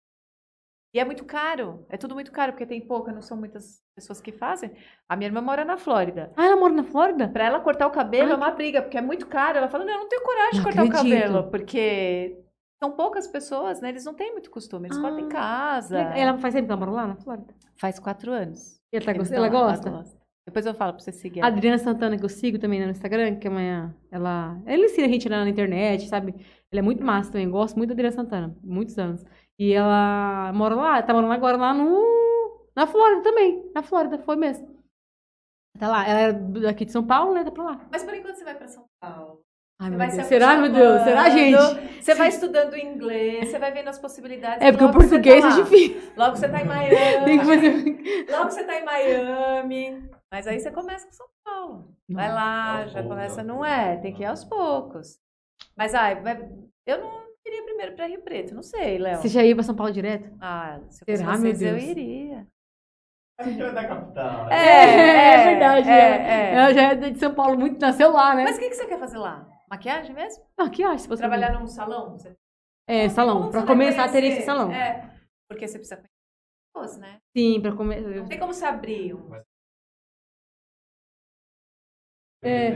E 0.94 1.00
é 1.00 1.04
muito 1.04 1.24
caro. 1.24 1.84
É 1.90 1.96
tudo 1.98 2.14
muito 2.14 2.30
caro, 2.32 2.52
porque 2.52 2.64
tem 2.64 2.80
pouca, 2.80 3.12
não 3.12 3.20
são 3.20 3.36
muitas 3.36 3.82
pessoas 3.94 4.20
que 4.20 4.32
fazem. 4.32 4.70
A 5.08 5.16
minha 5.16 5.28
irmã 5.28 5.42
mora 5.42 5.64
na 5.64 5.76
Flórida. 5.76 6.32
Ah, 6.36 6.46
ela 6.46 6.56
mora 6.56 6.72
na 6.72 6.84
Flórida? 6.84 7.28
Pra 7.28 7.44
ela 7.44 7.60
cortar 7.60 7.86
o 7.86 7.90
cabelo 7.90 8.28
Ai, 8.28 8.32
é 8.32 8.36
uma 8.36 8.50
briga, 8.52 8.80
porque 8.80 8.96
é 8.96 9.02
muito 9.02 9.26
caro. 9.26 9.58
Ela 9.58 9.68
fala, 9.68 9.84
não, 9.84 9.92
eu 9.92 9.98
não 10.00 10.08
tenho 10.08 10.22
coragem 10.22 10.50
de 10.52 10.56
Não 10.58 10.64
cortar 10.64 10.82
acredito. 10.82 11.04
o 11.04 11.10
cabelo, 11.10 11.50
porque 11.50 12.38
são 12.82 12.92
poucas 12.92 13.26
pessoas, 13.26 13.80
né? 13.82 13.88
Eles 13.90 14.04
não 14.04 14.14
têm 14.14 14.32
muito 14.32 14.50
costume, 14.50 14.86
eles 14.86 14.96
cortam 14.98 15.18
em 15.20 15.26
Ah, 15.26 15.28
casa. 15.28 15.98
Ela 15.98 16.38
faz 16.38 16.54
tempo 16.54 16.66
que 16.66 16.72
ela 16.72 16.80
mora 16.80 16.92
lá 16.92 17.06
na 17.08 17.16
Flórida? 17.16 17.54
Faz 17.76 17.98
quatro 17.98 18.32
anos. 18.32 18.76
E 18.92 18.96
ela, 18.96 19.04
tá 19.04 19.12
gost- 19.12 19.32
ela 19.32 19.48
gosta? 19.48 19.90
gosta. 19.90 20.16
Depois 20.46 20.64
eu 20.64 20.74
falo 20.74 20.92
pra 20.92 21.02
você 21.02 21.10
seguir. 21.10 21.40
A 21.40 21.46
ela. 21.46 21.56
Adriana 21.56 21.78
Santana, 21.78 22.16
que 22.16 22.24
eu 22.24 22.28
sigo 22.28 22.58
também 22.58 22.80
no 22.80 22.90
Instagram, 22.90 23.36
que 23.36 23.48
amanhã 23.48 23.94
ela. 24.10 24.56
Ela 24.64 24.84
ensina 24.84 25.06
a 25.06 25.10
gente 25.10 25.28
lá 25.28 25.42
na 25.42 25.50
internet, 25.50 26.08
sabe? 26.08 26.34
Ela 26.72 26.80
é 26.80 26.82
muito 26.82 27.02
massa 27.02 27.32
também. 27.32 27.50
Gosto 27.50 27.76
muito 27.76 27.88
da 27.88 27.94
Adriana 27.94 28.14
Santana, 28.14 28.56
muitos 28.62 28.96
anos. 28.96 29.24
E 29.58 29.72
ela 29.72 30.52
mora 30.54 30.74
lá, 30.74 31.02
tá 31.02 31.12
morando 31.12 31.32
agora 31.32 31.56
lá 31.56 31.74
no. 31.74 32.16
Na 32.76 32.86
Flórida 32.86 33.22
também. 33.22 33.70
Na 33.74 33.82
Flórida, 33.82 34.18
foi 34.18 34.36
mesmo. 34.36 34.68
Tá 35.78 35.88
lá. 35.88 36.08
Ela 36.08 36.20
é 36.20 36.32
daqui 36.32 36.84
de 36.84 36.92
São 36.92 37.04
Paulo, 37.04 37.34
né? 37.34 37.42
Tá 37.42 37.50
pra 37.50 37.64
lá. 37.64 37.80
Mas 37.90 38.04
por 38.04 38.14
enquanto 38.14 38.36
você 38.36 38.44
vai 38.44 38.54
pra 38.54 38.68
São 38.68 38.84
Paulo. 39.00 39.40
Ai, 39.80 39.90
meu 39.90 39.98
Deus. 39.98 40.12
se 40.12 40.24
Será, 40.24 40.56
meu 40.56 40.72
Deus? 40.72 41.02
Será, 41.02 41.28
gente? 41.28 42.02
Você 42.02 42.14
vai 42.14 42.28
estudando 42.28 42.76
inglês, 42.76 43.48
você 43.50 43.58
vai 43.58 43.72
vendo 43.72 43.88
as 43.88 43.98
possibilidades. 43.98 44.62
É 44.62 44.70
porque 44.70 44.84
o 44.84 44.92
português 44.92 45.42
tá 45.42 45.50
é 45.50 45.62
difícil. 45.62 46.12
Logo 46.16 46.36
você 46.36 46.48
tá 46.48 46.60
em 46.62 46.64
Miami. 46.64 47.24
Tem 47.24 47.38
que 47.38 47.44
fazer. 47.44 48.26
Logo 48.30 48.50
você 48.50 48.64
tá 48.64 48.78
em 48.78 48.84
Miami. 48.84 50.15
Mas 50.32 50.46
aí 50.46 50.58
você 50.58 50.70
começa 50.70 51.06
com 51.06 51.12
São 51.12 51.26
Paulo. 51.44 51.94
Vai 52.10 52.32
lá, 52.32 52.82
Aos 52.82 52.92
já 52.92 53.02
começa, 53.02 53.42
não 53.42 53.64
é? 53.64 53.96
Tem 53.96 54.12
que 54.12 54.22
ir 54.22 54.26
aos 54.26 54.44
poucos. 54.44 55.18
Mas, 55.76 55.94
ai, 55.94 56.20
eu 56.86 56.98
não 57.00 57.26
iria 57.44 57.64
primeiro 57.64 57.94
pra 57.94 58.06
Rio 58.06 58.22
Preto, 58.22 58.54
não 58.54 58.62
sei, 58.62 58.98
Léo. 58.98 59.20
Você 59.20 59.28
já 59.28 59.44
ia 59.44 59.54
pra 59.54 59.64
São 59.64 59.74
Paulo 59.74 59.92
direto? 59.92 60.30
Ah, 60.40 60.80
se 60.88 61.02
eu 61.02 61.06
fosse 61.06 61.18
Será, 61.18 61.36
vocês, 61.36 61.62
eu 61.62 61.78
iria. 61.78 62.46
A 63.38 63.42
gente 63.44 63.62
é 63.62 63.70
da 63.70 63.86
capital. 63.86 64.50
É, 64.50 65.44
verdade. 65.44 65.90
é, 65.90 65.92
É, 65.92 66.50
é. 66.50 66.54
Ela 66.54 66.72
já 66.72 66.82
é 66.82 66.94
de 66.94 67.18
São 67.18 67.34
Paulo, 67.34 67.58
muito 67.58 67.78
nasceu 67.78 68.10
lá, 68.10 68.34
né? 68.34 68.44
Mas 68.44 68.56
o 68.56 68.60
que, 68.60 68.68
que 68.70 68.74
você 68.74 68.86
quer 68.86 68.98
fazer 68.98 69.18
lá? 69.18 69.46
Maquiagem 69.68 70.14
mesmo? 70.14 70.44
Acho, 70.58 70.98
se 70.98 71.08
você 71.08 71.22
Trabalhar 71.22 71.52
num 71.52 71.66
salão? 71.66 72.12
Você... 72.12 72.34
É, 72.88 73.08
salão. 73.08 73.50
Vai 73.50 73.66
começar, 73.66 74.10
teria 74.10 74.30
esse 74.30 74.42
salão. 74.42 74.72
É, 74.72 75.10
porque 75.48 75.66
você 75.66 75.78
precisa 75.78 75.96
conhecer 75.96 76.10
pessoas, 76.72 76.98
né? 76.98 77.18
Sim, 77.36 77.60
pra 77.60 77.72
começar. 77.72 78.08
Não 78.08 78.26
tem 78.28 78.38
como 78.38 78.54
você 78.54 78.64
abrir 78.64 79.14
um. 79.14 79.30
É. 82.46 82.70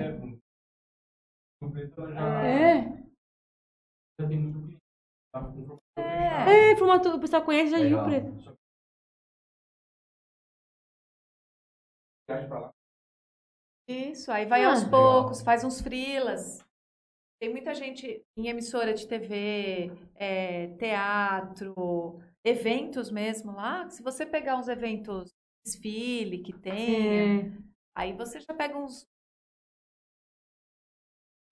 Já, 2.13 2.45
É. 2.45 2.83
já 4.19 4.29
tem 4.29 4.39
muito 4.39 4.59
cliente. 4.61 4.81
Tá 5.33 5.41
com 5.45 5.53
professor 5.53 5.79
É. 5.97 6.73
É, 6.73 6.77
formato, 6.77 7.09
o 7.11 7.21
pessoal 7.21 7.45
conhece 7.45 7.71
já 7.71 7.79
de 7.79 7.85
Rio 7.87 8.05
Legal. 8.05 8.23
Preto. 8.33 8.59
Isso, 13.89 14.31
aí 14.31 14.47
vai 14.47 14.65
Ah. 14.65 14.71
aos 14.71 14.85
Legal. 14.85 15.01
poucos, 15.23 15.43
faz 15.43 15.65
uns 15.65 15.81
frilas. 15.81 16.65
Tem 17.41 17.51
muita 17.51 17.75
gente 17.75 18.23
em 18.37 18.49
emissora 18.49 18.93
de 18.95 19.09
TV, 19.09 19.91
é, 20.15 20.69
teatro, 20.77 22.21
eventos 22.45 23.11
mesmo 23.11 23.53
lá. 23.53 23.89
Se 23.89 24.03
você 24.03 24.27
pegar 24.27 24.57
uns 24.57 24.69
eventos 24.69 25.35
desfile 25.65 26.43
que 26.43 26.53
tem, 26.53 27.47
É. 27.49 27.53
aí 27.97 28.13
você 28.13 28.41
já 28.41 28.55
pega 28.55 28.77
uns. 28.79 29.07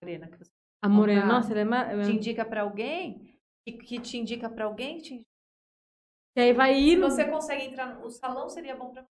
Morena, 0.02 0.28
que 0.28 0.38
você 0.38 0.50
A 0.82 0.88
Morena, 0.88 1.20
Comprar. 1.22 1.34
nossa, 1.34 1.52
ela 1.52 1.60
é. 1.60 1.64
ma- 1.64 2.04
te 2.04 2.12
indica 2.12 2.44
pra 2.44 2.62
alguém, 2.62 3.38
que, 3.66 3.72
que 3.72 4.00
te 4.00 4.16
indica 4.16 4.48
pra 4.48 4.64
alguém, 4.64 4.96
que 4.98 5.02
te 5.02 5.14
indica. 5.14 5.28
E 6.36 6.40
aí 6.40 6.52
vai 6.52 6.74
Se 6.74 6.80
ir. 6.90 7.00
você 7.00 7.24
consegue 7.28 7.64
entrar 7.64 7.94
no 7.94 8.06
o 8.06 8.10
salão, 8.10 8.48
seria 8.48 8.76
bom 8.76 8.90
pra 8.92 9.02
você. 9.02 9.08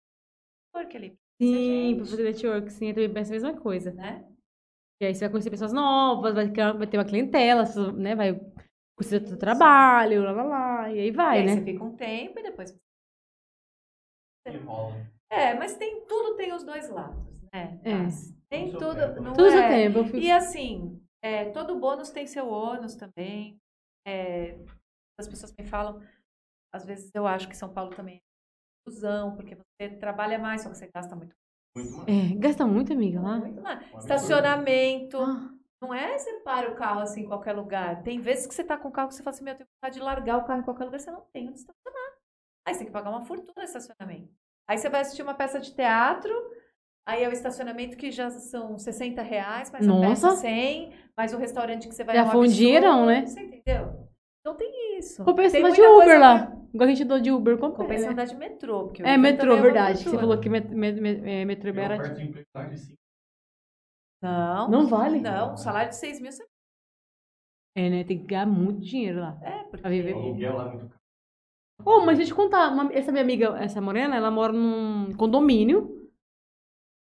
Ali, 0.97 1.19
Sim, 1.41 1.97
pra 1.99 2.07
fazer 2.07 2.23
network, 2.25 2.71
sim, 2.73 2.89
eu 2.89 2.95
também 2.95 3.13
penso 3.13 3.31
a 3.31 3.35
mesma 3.35 3.61
coisa. 3.61 3.93
né? 3.93 4.27
E 5.01 5.05
aí 5.07 5.15
você 5.15 5.21
vai 5.21 5.31
conhecer 5.31 5.51
pessoas 5.51 5.73
novas, 5.73 6.35
vai 6.35 6.51
ter, 6.51 6.73
vai 6.77 6.87
ter 6.87 6.97
uma 6.97 7.05
clientela, 7.05 7.65
né? 7.93 8.15
Vai 8.15 8.35
conhecer 8.97 9.23
o 9.23 9.27
seu 9.29 9.39
trabalho, 9.39 10.23
lá, 10.25 10.33
lá, 10.33 10.43
lá. 10.45 10.93
E 10.93 10.99
aí 10.99 11.11
vai, 11.11 11.39
e 11.39 11.41
aí 11.41 11.47
né? 11.47 11.57
você 11.57 11.65
fica 11.65 11.85
um 11.85 11.95
tempo 11.97 12.39
e 12.39 12.43
depois 12.43 12.75
Enrola. 14.47 14.95
É, 15.31 15.55
mas 15.55 15.77
tem 15.77 16.05
tudo 16.07 16.37
tem 16.37 16.53
os 16.53 16.65
dois 16.65 16.89
lados, 16.89 17.42
né? 17.53 17.81
É. 17.85 17.95
Mas 17.95 18.35
Tem 18.49 18.73
tudo, 18.73 18.95
tempo. 18.97 19.21
não 19.21 19.33
Tudo 19.33 19.49
é? 19.51 19.69
tempo. 19.69 19.99
Eu 19.99 20.05
fico... 20.05 20.17
E 20.19 20.31
assim, 20.31 21.01
é, 21.23 21.51
todo 21.51 21.79
bônus 21.79 22.11
tem 22.11 22.27
seu 22.27 22.49
ônus 22.49 22.95
também. 22.97 23.59
É, 24.07 24.59
as 25.19 25.29
pessoas 25.29 25.55
me 25.59 25.65
falam, 25.65 26.01
às 26.73 26.85
vezes 26.85 27.11
eu 27.15 27.27
acho 27.27 27.49
que 27.49 27.57
São 27.57 27.73
Paulo 27.73 27.95
também 27.95 28.17
é 28.17 28.21
confusão, 28.85 29.37
porque 29.37 29.55
você 29.55 29.89
trabalha 29.97 30.39
mais, 30.39 30.63
só 30.63 30.71
que 30.71 30.77
você 30.77 30.91
gasta 30.93 31.15
muito, 31.15 31.35
Muito 31.77 31.93
mais. 31.97 32.09
É, 32.09 32.35
gasta 32.37 32.67
muito, 32.67 32.93
amiga, 32.93 33.21
lá. 33.21 33.39
muito 33.39 33.61
mais. 33.63 33.81
Estacionamento. 33.99 35.19
Ah, 35.21 35.51
Não 35.81 35.95
é 35.95 36.19
você 36.19 36.41
para 36.41 36.71
o 36.71 36.75
carro 36.75 37.01
assim 37.01 37.23
em 37.23 37.27
qualquer 37.29 37.53
lugar. 37.53 38.03
Tem 38.03 38.21
vezes 38.21 38.47
que 38.47 38.55
você 38.55 38.65
tá 38.65 38.77
com 38.77 38.89
o 38.89 38.93
carro 38.93 39.09
que 39.09 39.15
você 39.15 39.23
fala 39.23 39.35
assim, 39.35 39.45
meu, 39.45 39.53
eu 39.55 39.59
tenho 39.59 39.69
vontade 39.77 39.95
de 39.99 40.03
largar 40.05 40.39
o 40.39 40.45
carro 40.45 40.61
em 40.61 40.65
qualquer 40.65 40.85
lugar, 40.85 40.99
você 41.01 41.11
não 41.11 41.25
tem 41.33 41.49
onde 41.49 41.59
estacionar. 41.59 42.13
Aí 42.67 42.75
você 42.75 42.79
tem 42.79 42.87
que 42.87 42.93
pagar 42.93 43.11
uma 43.11 43.25
fortuna 43.25 43.53
no 43.57 43.63
estacionamento. 43.63 44.33
Aí 44.69 44.79
você 44.79 44.89
vai 44.89 45.01
assistir 45.01 45.23
uma 45.23 45.35
peça 45.35 45.59
de 45.61 45.75
teatro, 45.75 46.33
aí 47.07 47.23
é 47.25 47.29
o 47.29 47.33
estacionamento 47.33 47.97
que 47.97 48.11
já 48.11 48.31
são 48.31 48.79
60 48.79 49.23
reais, 49.23 49.71
mais 49.71 49.85
a 49.85 49.89
Nossa. 49.89 50.29
peça 50.29 50.37
100, 50.41 50.93
mais 51.17 51.33
o 51.35 51.39
restaurante 51.39 51.89
que 51.89 51.95
você 51.95 52.05
vai 52.05 52.15
Já 52.17 52.25
dinheirão, 52.47 53.07
né? 53.07 53.27
Você 53.27 53.41
entendeu? 53.41 54.09
Então 54.41 54.57
tem 54.57 54.99
isso. 54.99 55.25
Compensa 55.25 55.59
andar 55.59 55.71
de 55.71 55.81
Uber 55.83 56.21
lá. 56.21 56.47
pra- 56.47 56.63
Igual 56.75 56.87
a 56.89 56.91
gente 56.91 57.03
andou 57.05 57.21
de 57.21 57.31
Uber, 57.31 57.59
compensa. 57.59 57.77
Compensa 57.83 58.07
né? 58.07 58.13
andar 58.13 58.25
de 58.25 58.35
metrô. 58.37 58.85
Porque 58.87 59.03
o 59.03 59.07
É, 59.07 59.17
metrô, 59.19 59.55
é 59.55 59.61
verdade. 59.61 59.99
Você 60.03 60.19
falou 60.19 60.41
que 60.41 60.49
met, 60.49 60.69
met, 60.69 61.01
met- 61.01 61.23
é, 61.29 61.45
metrô 61.45 61.71
é 61.71 62.15
cinco. 62.15 62.39
Não. 64.23 64.71
Não 64.71 64.87
vale? 64.87 65.21
Não, 65.21 65.53
um 65.53 65.57
salário 65.57 65.91
de 65.91 65.97
6 65.97 66.21
mil 66.21 66.31
você... 66.33 66.45
É, 67.77 67.91
né? 67.91 68.05
Tem 68.05 68.19
que 68.19 68.25
ganhar 68.25 68.47
muito 68.47 68.81
dinheiro 68.81 69.21
lá. 69.21 69.39
É, 69.43 69.65
porque... 69.65 69.79
Pra 69.79 69.91
viver. 69.91 70.15
O 70.15 70.19
aluguel 70.19 70.57
lá 70.57 70.69
é 70.69 70.71
muito 70.73 70.89
caro. 70.89 71.03
Ô, 71.85 72.01
mas 72.07 72.17
deixa 72.19 72.33
eu 72.33 72.37
te 72.37 72.43
contar. 72.43 72.69
uma- 72.71 72.93
essa 72.93 73.11
minha 73.13 73.23
amiga, 73.25 73.57
essa 73.59 73.81
morena, 73.81 74.17
ela 74.17 74.31
mora 74.31 74.53
num 74.53 75.13
condomínio. 75.17 76.02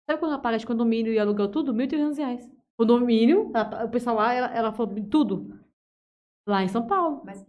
Sabe 0.10 0.20
quando 0.20 0.34
ela 0.34 0.42
paga 0.42 0.58
de 0.58 0.66
condomínio 0.68 1.12
e 1.12 1.20
aluguel 1.20 1.50
tudo? 1.50 1.74
1.300 1.74 2.18
reais. 2.18 2.50
Condomínio, 2.78 3.52
ela- 3.56 3.86
o 3.86 3.90
pessoal 3.90 4.16
lá, 4.18 4.34
ela, 4.34 4.48
ela 4.56 4.72
falou 4.74 4.94
tudo. 5.10 5.60
Lá 6.48 6.64
em 6.64 6.68
São 6.68 6.86
Paulo. 6.86 7.24
Mas- 7.26 7.46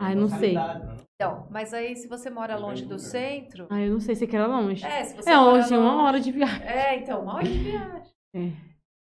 Ai, 0.00 0.14
não 0.14 0.28
sei. 0.28 0.54
Né? 0.54 0.96
Então, 1.14 1.46
mas 1.50 1.74
aí 1.74 1.94
se 1.94 2.08
você 2.08 2.30
mora 2.30 2.54
Depende 2.54 2.66
longe 2.70 2.86
do 2.86 2.98
centro... 2.98 3.66
Ai, 3.68 3.86
eu 3.88 3.92
não 3.92 4.00
sei 4.00 4.14
se 4.14 4.26
que 4.26 4.34
era 4.34 4.46
longe. 4.46 4.84
É, 4.86 5.04
se 5.04 5.14
você 5.14 5.30
É, 5.30 5.36
mora 5.36 5.58
longe, 5.58 5.76
uma 5.76 5.92
longe- 5.92 6.04
hora 6.04 6.20
de 6.20 6.32
viagem. 6.32 6.66
É, 6.66 6.96
então, 6.96 7.22
uma 7.22 7.34
hora 7.34 7.44
de 7.44 7.58
viagem. 7.58 8.12
É. 8.34 8.52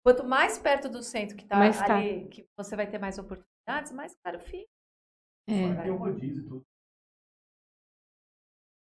Quanto 0.05 0.23
mais 0.23 0.59
perto 0.59 0.89
do 0.89 1.01
centro 1.01 1.35
que 1.37 1.45
tá 1.45 1.57
Mais 1.57 1.81
ali, 1.81 2.27
que 2.27 2.45
você 2.57 2.75
vai 2.75 2.85
ter 2.85 2.99
mais 2.99 3.17
oportunidades, 3.17 3.91
mais 3.93 4.13
caro 4.23 4.39
fica. 4.39 4.67
É. 5.49 5.81
Tem 5.81 5.91
um 5.91 5.97
rodízio 5.97 6.43
e 6.43 6.47
tudo. 6.47 6.63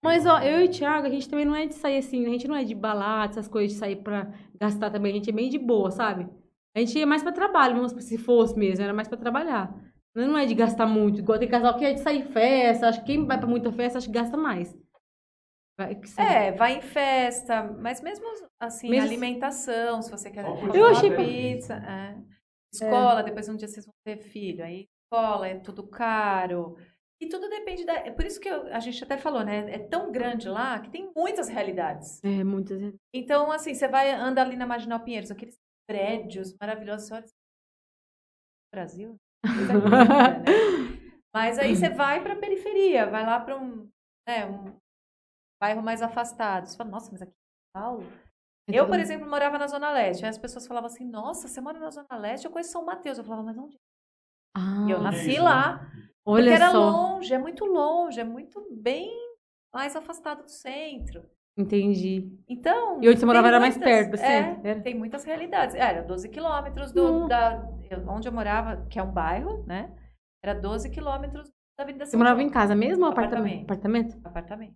Mas, 0.04 0.26
ó, 0.26 0.40
eu 0.40 0.62
e 0.62 0.66
o 0.66 0.70
Thiago, 0.72 1.08
a 1.08 1.10
gente 1.10 1.30
também 1.30 1.46
não 1.46 1.56
é 1.56 1.66
de 1.66 1.74
sair 1.76 1.98
assim, 2.00 2.26
a 2.26 2.30
gente 2.30 2.48
não 2.48 2.56
é 2.56 2.64
de 2.64 2.76
balada, 2.76 3.32
essas 3.32 3.48
coisas 3.48 3.72
de 3.72 3.78
sair 3.80 3.96
pra 3.98 4.32
gastar 4.60 4.90
também, 4.92 5.14
a 5.14 5.16
gente 5.16 5.30
é 5.30 5.34
bem 5.34 5.50
de 5.50 5.58
boa, 5.58 5.90
sabe? 5.92 6.28
A 6.76 6.80
gente 6.80 6.98
ia 7.00 7.06
mais 7.06 7.24
pra 7.24 7.32
trabalho, 7.32 7.76
mesmo 7.82 8.02
se 8.02 8.18
fosse 8.18 8.58
mesmo, 8.58 8.84
era 8.84 8.94
mais 8.94 9.08
pra 9.08 9.18
trabalhar. 9.18 9.74
Não 10.16 10.38
é 10.38 10.46
de 10.46 10.54
gastar 10.54 10.86
muito, 10.86 11.20
igual 11.20 11.40
tem 11.40 11.48
casal 11.48 11.76
que 11.78 11.86
é 11.86 11.94
de 11.94 12.02
sair 12.02 12.24
festa, 12.24 12.88
acho 12.90 13.00
que 13.00 13.06
quem 13.08 13.26
vai 13.26 13.38
pra 13.38 13.48
muita 13.48 13.72
festa, 13.72 13.98
acho 13.98 14.08
que 14.08 14.14
gasta 14.14 14.36
mais. 14.38 14.78
Vai. 15.80 16.00
É, 16.18 16.52
vai 16.52 16.78
em 16.78 16.82
festa, 16.82 17.64
mas 17.80 18.00
mesmo 18.02 18.26
assim, 18.62 18.90
Mesmo- 18.90 19.08
alimentação, 19.08 20.02
se 20.04 20.12
você 20.12 20.30
quer 20.30 20.46
Eu 20.76 20.86
achei- 20.88 21.16
pizza, 21.16 21.76
é. 21.76 22.16
escola, 22.74 23.24
depois 23.24 23.50
um 23.50 23.56
dia 23.56 23.68
vocês 23.68 23.86
vão 23.86 23.94
ter 24.06 24.18
filho, 24.18 24.64
aí 24.64 24.86
escola 25.12 25.48
é 25.48 25.56
tudo 25.56 25.88
caro. 25.88 26.76
E 27.24 27.30
tudo 27.30 27.48
depende 27.50 27.86
da. 27.86 27.94
É 27.94 28.12
por 28.12 28.26
isso 28.26 28.40
que 28.40 28.50
eu- 28.50 28.68
a 28.74 28.80
gente 28.80 29.02
até 29.04 29.18
falou, 29.18 29.44
né? 29.44 29.70
É 29.74 29.80
tão 29.80 30.12
grande 30.12 30.50
lá 30.50 30.80
que 30.80 30.90
tem 30.90 31.12
muitas 31.16 31.48
realidades. 31.48 32.22
É, 32.24 32.44
muitas 32.44 32.80
vezes. 32.82 33.00
Então, 33.16 33.50
assim, 33.52 33.74
você 33.74 33.88
vai 33.88 34.12
anda 34.12 34.41
ali 34.41 34.56
na 34.58 34.66
Marginal 34.66 35.00
Pinheiros, 35.00 35.32
aqueles 35.32 35.58
prédios 35.88 36.54
maravilhosos, 36.60 37.08
você 37.08 37.14
olha 37.14 37.26
Brasil, 38.74 39.16
né? 39.45 40.44
Mas 41.34 41.58
aí 41.58 41.76
você 41.76 41.90
vai 41.90 42.22
para 42.22 42.34
a 42.34 42.40
periferia, 42.40 43.06
vai 43.10 43.26
lá 43.26 43.40
para 43.40 43.58
um, 43.58 43.90
né, 44.28 44.45
um 44.45 44.76
bairro 45.62 45.82
mais 45.82 46.02
afastado. 46.02 46.66
Você 46.68 46.78
fala, 46.78 46.90
nossa, 46.90 47.12
mas 47.12 47.22
aqui 47.22 47.32
em 47.32 47.78
São 47.78 47.82
Paulo. 47.82 48.04
É 48.70 48.80
Eu, 48.80 48.88
por 48.88 49.00
exemplo, 49.00 49.30
morava 49.30 49.58
na 49.58 49.68
Zona 49.68 49.91
Leste. 49.91 50.24
Aí 50.24 50.30
as 50.30 50.38
pessoas 50.38 50.66
falavam 50.68 50.88
assim, 50.88 51.06
nossa, 51.06 51.48
você 51.48 51.60
mora 51.62 51.80
na 51.80 51.90
Zona 51.90 52.18
Leste? 52.18 52.45
Eu 52.45 52.52
conheço 52.52 52.72
São 52.72 52.86
Mateus. 52.86 53.18
Eu 53.18 53.24
falava, 53.24 53.44
mas 53.44 53.58
onde? 53.58 53.78
Ah, 54.56 54.88
eu 54.90 55.00
nasci 55.02 55.32
isso, 55.32 55.44
lá. 55.44 55.80
Olha 56.26 56.44
porque 56.44 56.56
era 56.56 56.72
só. 56.72 56.80
longe, 56.90 57.34
é 57.34 57.38
muito 57.38 57.66
longe, 57.66 58.20
é 58.20 58.24
muito 58.24 58.66
bem 58.72 59.12
mais 59.74 59.95
afastado 59.95 60.44
do 60.44 60.50
centro. 60.50 61.24
Entendi. 61.58 62.32
Então. 62.50 63.00
E 63.02 63.08
onde 63.10 63.20
você 63.20 63.26
morava 63.26 63.44
tem 63.48 63.50
era 63.50 63.60
mais 63.60 63.78
muitas- 63.78 63.94
perto 63.94 64.10
do 64.12 64.16
é, 64.16 64.18
centro? 64.44 64.68
Era? 64.68 64.82
Tem 64.82 64.95
muitas 64.95 65.24
realidades. 65.24 65.76
É, 65.76 65.80
Era 65.80 66.02
12 66.02 66.28
quilômetros 66.30 66.91
do, 66.91 67.06
Hum. 67.26 67.28
da, 67.28 67.64
onde 68.08 68.28
eu 68.28 68.32
morava, 68.32 68.86
que 68.90 68.98
é 68.98 69.04
um 69.04 69.12
bairro, 69.12 69.64
né? 69.68 69.94
Era 70.44 70.54
12 70.56 70.90
quilômetros 70.90 71.50
da 71.78 71.84
Avenida 71.84 72.06
Você 72.06 72.18
morava 72.18 72.41
em 72.41 72.50
casa 72.50 72.76
mesmo 72.76 73.06
ou 73.06 73.12
apartamento? 73.12 73.64
Apartamento. 73.64 74.18
Apartamento? 74.26 74.76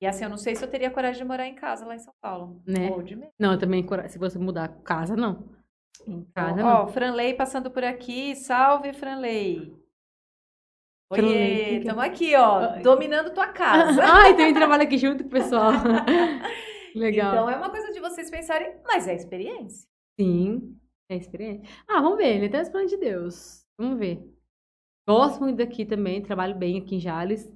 E 0.00 0.06
assim, 0.06 0.24
eu 0.24 0.30
não 0.30 0.36
sei 0.36 0.56
se 0.56 0.64
eu 0.64 0.70
teria 0.70 0.90
coragem 0.90 1.22
de 1.22 1.28
morar 1.28 1.46
em 1.46 1.54
casa 1.54 1.84
lá 1.86 1.94
em 1.94 1.98
São 2.00 2.14
Paulo. 2.20 2.60
Né? 2.66 2.90
Ou 2.90 3.02
de 3.02 3.14
medo. 3.14 3.32
Não, 3.38 3.52
eu 3.52 3.58
também, 3.58 3.86
se 4.08 4.18
você 4.18 4.38
mudar 4.38 4.68
casa, 4.82 5.14
não. 5.14 5.48
Em 6.06 6.24
casa, 6.34 6.60
Ó, 6.60 6.64
não. 6.64 6.82
ó, 6.84 6.86
Franley 6.88 7.34
passando 7.34 7.70
por 7.70 7.84
aqui. 7.84 8.34
Salve, 8.34 8.92
Franley. 8.92 9.76
Oiê, 11.12 11.22
que 11.22 11.34
é? 11.34 11.72
estamos 11.74 12.04
aqui, 12.04 12.34
ó, 12.34 12.80
dominando 12.82 13.32
tua 13.32 13.48
casa. 13.48 14.02
Ai, 14.04 14.32
também 14.36 14.54
trabalho 14.54 14.82
aqui 14.82 14.96
junto 14.98 15.24
com 15.24 15.28
o 15.28 15.32
pessoal. 15.32 15.72
Legal. 16.94 17.32
Então 17.32 17.50
é 17.50 17.56
uma 17.56 17.70
coisa 17.70 17.92
de 17.92 18.00
vocês 18.00 18.30
pensarem, 18.30 18.74
mas 18.84 19.08
é 19.08 19.14
experiência. 19.14 19.88
Sim, 20.18 20.76
é 21.08 21.16
experiência. 21.16 21.66
Ah, 21.88 22.00
vamos 22.00 22.18
ver, 22.18 22.36
ele 22.36 22.48
tá 22.48 22.60
esperando 22.60 22.88
de 22.88 22.96
Deus. 22.96 23.64
Vamos 23.78 23.98
ver. 23.98 24.22
Gosto 25.08 25.40
muito 25.40 25.56
daqui 25.56 25.84
também, 25.84 26.22
trabalho 26.22 26.54
bem 26.54 26.78
aqui 26.78 26.96
em 26.96 27.00
Jales. 27.00 27.50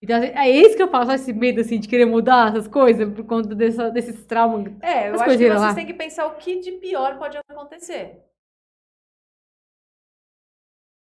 Então, 0.00 0.16
assim, 0.16 0.28
é 0.28 0.48
isso 0.48 0.76
que 0.76 0.82
eu 0.82 0.88
faço, 0.88 1.10
esse 1.10 1.32
medo, 1.32 1.60
assim, 1.60 1.80
de 1.80 1.88
querer 1.88 2.04
mudar 2.04 2.50
essas 2.50 2.68
coisas, 2.68 3.12
por 3.12 3.24
conta 3.24 3.52
dessa, 3.54 3.90
desses 3.90 4.24
traumas. 4.24 4.72
É, 4.80 5.08
eu 5.08 5.14
acho 5.14 5.24
que 5.24 5.36
vocês 5.36 5.60
lá. 5.60 5.74
têm 5.74 5.86
que 5.86 5.94
pensar 5.94 6.26
o 6.26 6.36
que 6.36 6.60
de 6.60 6.72
pior 6.72 7.18
pode 7.18 7.36
acontecer. 7.36 8.27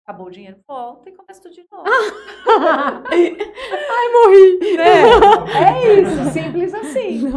Acabou 0.06 0.28
o 0.28 0.32
dinheiro, 0.32 0.58
volta 0.68 1.10
e 1.10 1.14
começa 1.14 1.42
tudo 1.42 1.54
de 1.54 1.64
novo. 1.72 1.84
Ai, 3.10 4.12
morri! 4.14 4.78
É 4.80 6.02
isso, 6.02 6.32
simples 6.34 6.74
assim. 6.74 7.30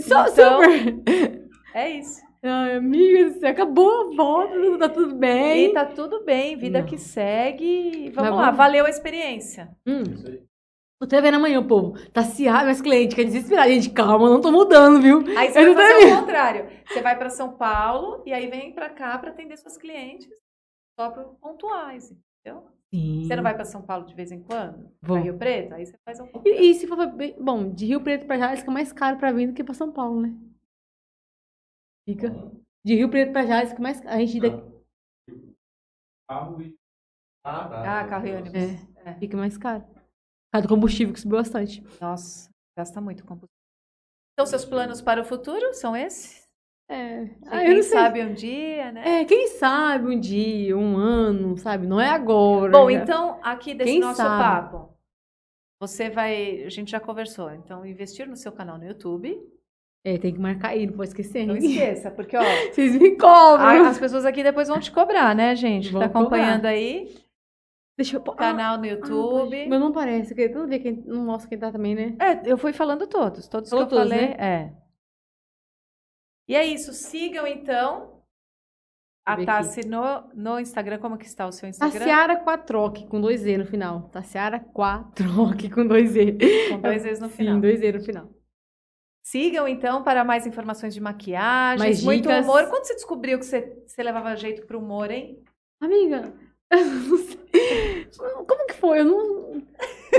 Só 0.00 0.26
Então- 0.28 0.62
super! 0.62 1.42
É 1.74 1.90
isso. 1.90 2.20
Ai, 2.44 2.74
amiga 2.76 3.30
do 3.30 3.38
céu, 3.40 3.50
acabou, 3.50 4.14
volta, 4.16 4.78
tá 4.78 4.88
tudo 4.88 5.14
bem. 5.14 5.66
E 5.66 5.72
tá 5.72 5.84
tudo 5.86 6.24
bem, 6.24 6.56
vida 6.56 6.80
Não. 6.80 6.86
que 6.86 6.98
segue. 6.98 8.10
Vamos 8.14 8.30
Mas 8.30 8.38
lá, 8.38 8.44
vamos- 8.46 8.56
valeu 8.56 8.84
a 8.84 8.90
experiência. 8.90 9.68
Hum. 9.86 10.02
Isso 10.02 10.26
aí. 10.28 10.42
Eu 11.00 11.08
tô 11.08 11.20
vendo 11.20 11.34
amanhã, 11.34 11.58
o 11.60 11.66
povo. 11.66 11.94
Tá 12.12 12.22
se 12.22 12.46
ah, 12.46 12.62
meus 12.64 12.80
clientes, 12.80 13.14
que 13.14 13.22
é 13.22 13.24
desesperado. 13.24 13.68
Gente, 13.70 13.90
calma, 13.90 14.28
não 14.28 14.40
tô 14.40 14.52
mudando, 14.52 15.00
viu? 15.00 15.24
Aí 15.36 15.50
você 15.50 15.60
Eu 15.66 15.74
vai 15.74 15.84
não 15.88 16.00
fazer 16.00 16.12
o 16.12 16.16
contrário. 16.20 16.66
Você 16.86 17.00
vai 17.00 17.16
para 17.18 17.30
São 17.30 17.52
Paulo 17.56 18.22
e 18.26 18.32
aí 18.32 18.46
vem 18.48 18.72
para 18.72 18.88
cá 18.90 19.18
para 19.18 19.30
atender 19.30 19.56
seus 19.56 19.76
clientes 19.76 20.28
só 20.98 21.10
para 21.10 21.24
pontuais, 21.24 22.10
entendeu? 22.10 22.66
Sim. 22.94 23.24
Você 23.24 23.36
não 23.36 23.42
vai 23.42 23.54
para 23.54 23.64
São 23.64 23.82
Paulo 23.82 24.04
de 24.04 24.14
vez 24.14 24.30
em 24.30 24.42
quando? 24.42 24.84
Vou. 25.00 25.16
Pra 25.16 25.20
Rio 25.20 25.38
Preto? 25.38 25.72
Aí 25.74 25.86
você 25.86 25.96
faz 26.04 26.20
um 26.20 26.26
E, 26.44 26.70
e 26.70 26.74
se 26.74 26.86
for 26.86 27.06
bem- 27.12 27.34
bom, 27.42 27.72
de 27.72 27.86
Rio 27.86 28.02
Preto 28.02 28.26
pra 28.26 28.36
Jales 28.38 28.60
fica 28.60 28.70
mais 28.70 28.92
caro 28.92 29.16
pra 29.18 29.32
vir 29.32 29.48
do 29.48 29.54
que 29.54 29.64
pra 29.64 29.72
São 29.74 29.90
Paulo, 29.90 30.20
né? 30.20 30.34
Fica. 32.08 32.28
De 32.84 32.94
Rio 32.94 33.08
Preto 33.10 33.32
pra 33.32 33.46
Jales 33.46 33.70
fica 33.70 33.82
mais 33.82 34.00
caro. 34.00 34.14
A 34.14 34.18
gente 34.18 34.40
daqui, 34.40 34.72
Carro 36.28 36.62
e 36.62 36.76
Ah, 37.44 37.68
tá. 37.68 38.00
Ah, 38.00 38.08
carro 38.08 38.26
e 38.26 38.32
ônibus. 38.34 38.54
É. 38.54 39.10
É. 39.10 39.14
fica 39.18 39.36
mais 39.36 39.56
caro. 39.56 39.82
Por 39.84 40.02
causa 40.52 40.66
do 40.68 40.74
combustível 40.74 41.12
que 41.14 41.20
subiu 41.20 41.38
bastante. 41.38 41.82
Nossa, 42.00 42.50
gasta 42.76 43.00
muito 43.00 43.24
combustível. 43.24 43.48
Então, 44.34 44.46
seus 44.46 44.64
planos 44.64 45.00
para 45.00 45.20
o 45.20 45.24
futuro 45.24 45.72
são 45.74 45.96
esses? 45.96 46.41
É. 46.92 47.30
Ah, 47.46 47.60
quem 47.64 47.82
sabe 47.82 48.22
um 48.22 48.32
dia, 48.34 48.92
né? 48.92 49.20
É, 49.20 49.24
quem 49.24 49.48
sabe 49.48 50.14
um 50.14 50.18
dia, 50.20 50.76
um 50.76 50.96
ano, 50.96 51.56
sabe? 51.56 51.86
Não 51.86 52.00
é 52.00 52.08
agora. 52.08 52.72
Bom, 52.72 52.86
né? 52.88 52.94
então, 52.94 53.38
aqui 53.42 53.74
desse 53.74 53.92
Quem 53.92 54.00
nosso 54.00 54.16
sabe? 54.18 54.42
papo, 54.42 54.94
você 55.80 56.10
vai. 56.10 56.64
A 56.64 56.68
gente 56.68 56.90
já 56.90 57.00
conversou. 57.00 57.50
Então, 57.52 57.84
investir 57.86 58.28
no 58.28 58.36
seu 58.36 58.52
canal 58.52 58.78
no 58.78 58.84
YouTube. 58.84 59.36
É, 60.04 60.18
tem 60.18 60.32
que 60.34 60.40
marcar 60.40 60.70
aí, 60.70 60.86
não 60.86 60.94
pode 60.94 61.08
esquecer. 61.10 61.46
Não 61.46 61.56
esqueça, 61.56 62.10
porque, 62.10 62.36
ó, 62.36 62.42
Vocês 62.72 62.96
me 62.96 63.16
cobram. 63.16 63.86
as 63.86 63.98
pessoas 63.98 64.24
aqui 64.24 64.42
depois 64.42 64.68
vão 64.68 64.80
te 64.80 64.90
cobrar, 64.90 65.34
né, 65.34 65.54
gente? 65.54 65.92
Vão 65.92 66.00
tá 66.00 66.06
acompanhando 66.06 66.66
aí. 66.66 67.14
Deixa 67.96 68.16
eu... 68.16 68.20
Canal 68.22 68.78
no 68.78 68.84
Ah, 68.84 68.88
YouTube. 68.88 69.66
Mas 69.68 69.80
não 69.80 69.92
parece, 69.92 70.28
porque 70.34 70.48
tudo 70.48 70.66
ver 70.66 70.80
quem 70.80 70.92
não 71.06 71.24
mostra 71.26 71.48
quem 71.48 71.58
tá 71.58 71.70
também, 71.70 71.94
né? 71.94 72.16
É, 72.20 72.50
eu 72.50 72.58
fui 72.58 72.72
falando 72.72 73.06
todos, 73.06 73.46
todos 73.46 73.70
Falou 73.70 73.86
que 73.86 73.94
eu 73.94 73.98
todos, 73.98 74.12
falei. 74.12 74.28
né? 74.30 74.36
É. 74.38 74.81
E 76.48 76.54
é 76.56 76.64
isso, 76.64 76.92
sigam 76.92 77.46
então 77.46 78.20
a 79.24 79.36
Tassi 79.44 79.86
no, 79.86 80.28
no 80.34 80.58
Instagram. 80.58 80.98
Como 80.98 81.16
que 81.16 81.26
está 81.26 81.46
o 81.46 81.52
seu 81.52 81.68
Instagram? 81.68 81.98
Tassiara 82.00 82.36
Quatroque, 82.44 83.06
com 83.06 83.20
dois 83.20 83.46
E 83.46 83.56
no 83.56 83.64
final. 83.64 84.08
Tassiara 84.10 84.58
Quatroque, 84.58 85.70
com 85.70 85.86
dois 85.86 86.16
E. 86.16 86.36
Com 86.70 86.80
dois 86.80 87.04
vezes 87.04 87.20
no 87.20 87.28
Sim, 87.28 87.36
final. 87.36 87.60
dois 87.60 87.80
E 87.82 87.92
no 87.92 88.00
final. 88.00 88.28
Sigam 89.24 89.68
então 89.68 90.02
para 90.02 90.24
mais 90.24 90.46
informações 90.46 90.92
de 90.92 91.00
maquiagem, 91.00 91.78
Mais 91.78 92.02
muito 92.02 92.24
dicas. 92.28 92.44
humor. 92.44 92.68
Quando 92.68 92.84
você 92.84 92.94
descobriu 92.94 93.38
que 93.38 93.46
você, 93.46 93.80
você 93.86 94.02
levava 94.02 94.34
jeito 94.34 94.66
pro 94.66 94.80
humor, 94.80 95.12
hein? 95.12 95.40
Amiga, 95.80 96.34
eu 96.72 96.84
não 96.84 97.18
sei. 97.18 98.08
Como 98.16 98.66
que 98.66 98.74
foi? 98.74 99.00
Eu 99.00 99.04
não... 99.04 99.62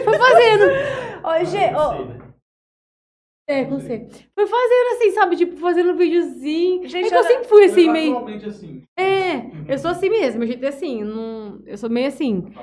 Foi 0.04 0.18
fazendo. 0.18 0.64
Ô, 1.26 1.46
Gê, 1.46 1.72
Não 1.72 1.80
ô, 1.80 1.96
sei, 1.98 2.06
né? 2.06 2.34
É, 3.48 3.66
com 3.66 3.80
você. 3.80 4.08
Foi 4.34 4.48
fazendo 4.48 4.96
assim, 4.96 5.12
sabe? 5.12 5.36
Tipo, 5.36 5.58
fazendo 5.58 5.96
videozinho. 5.96 6.88
Gente, 6.88 7.08
é 7.08 7.10
que 7.10 7.16
eu 7.16 7.24
sempre 7.24 7.48
fui 7.48 7.66
assim, 7.66 7.90
meio... 7.90 8.26
Assim. 8.48 8.84
É, 8.98 9.52
eu 9.68 9.78
sou 9.78 9.92
assim 9.92 10.10
mesmo. 10.10 10.40
Meu 10.40 10.48
jeito 10.48 10.64
é 10.64 10.70
assim. 10.70 11.04
Não... 11.04 11.62
Eu 11.66 11.78
sou 11.78 11.90
meio 11.90 12.08
assim. 12.08 12.54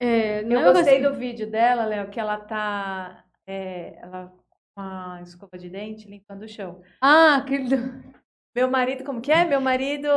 É, 0.00 0.42
não 0.42 0.60
eu 0.60 0.70
é 0.70 0.72
gostei 0.72 0.94
coisa 0.94 1.10
do 1.10 1.18
vídeo 1.18 1.50
dela, 1.50 1.84
Léo, 1.84 2.08
que 2.08 2.18
ela 2.18 2.38
tá. 2.38 3.24
é, 3.46 3.98
ela 4.00 4.32
com 4.74 4.80
a 4.82 5.20
escova 5.22 5.58
de 5.58 5.68
dente 5.68 6.08
limpando 6.08 6.42
o 6.42 6.48
chão. 6.48 6.80
Ah, 7.02 7.36
aquele... 7.36 7.76
Meu 8.56 8.68
marido, 8.68 9.04
como 9.04 9.20
que 9.20 9.30
é? 9.30 9.44
Meu 9.44 9.60
marido, 9.60 10.08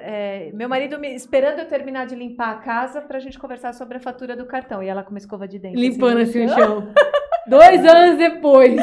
é, 0.00 0.50
meu 0.52 0.68
marido 0.68 0.98
me 0.98 1.14
esperando 1.14 1.60
eu 1.60 1.68
terminar 1.68 2.06
de 2.06 2.16
limpar 2.16 2.50
a 2.50 2.58
casa 2.58 3.00
pra 3.00 3.20
gente 3.20 3.38
conversar 3.38 3.72
sobre 3.72 3.98
a 3.98 4.00
fatura 4.00 4.34
do 4.34 4.46
cartão. 4.46 4.82
E 4.82 4.88
ela 4.88 5.04
com 5.04 5.10
uma 5.10 5.18
escova 5.18 5.46
de 5.46 5.60
dente. 5.60 5.76
Limpando 5.76 6.16
no 6.16 6.22
assim 6.22 6.46
o 6.46 6.48
chão. 6.48 6.92
Dois 7.48 7.84
anos 7.84 8.18
depois. 8.18 8.76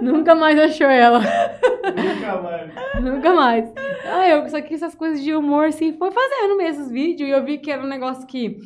Nunca 0.00 0.34
mais 0.34 0.58
achou 0.58 0.86
ela. 0.86 1.20
Nunca 1.20 2.42
mais. 2.42 3.02
Nunca 3.02 3.34
mais. 3.34 3.72
Ah, 4.04 4.28
eu 4.28 4.48
só 4.48 4.60
que 4.60 4.74
essas 4.74 4.94
coisas 4.94 5.22
de 5.22 5.34
humor, 5.34 5.66
assim, 5.66 5.92
foi 5.92 6.10
fazendo 6.10 6.56
mesmo 6.56 6.84
os 6.84 6.90
vídeos. 6.90 7.28
E 7.28 7.32
eu 7.32 7.44
vi 7.44 7.58
que 7.58 7.70
era 7.70 7.82
um 7.82 7.88
negócio 7.88 8.26
que 8.26 8.56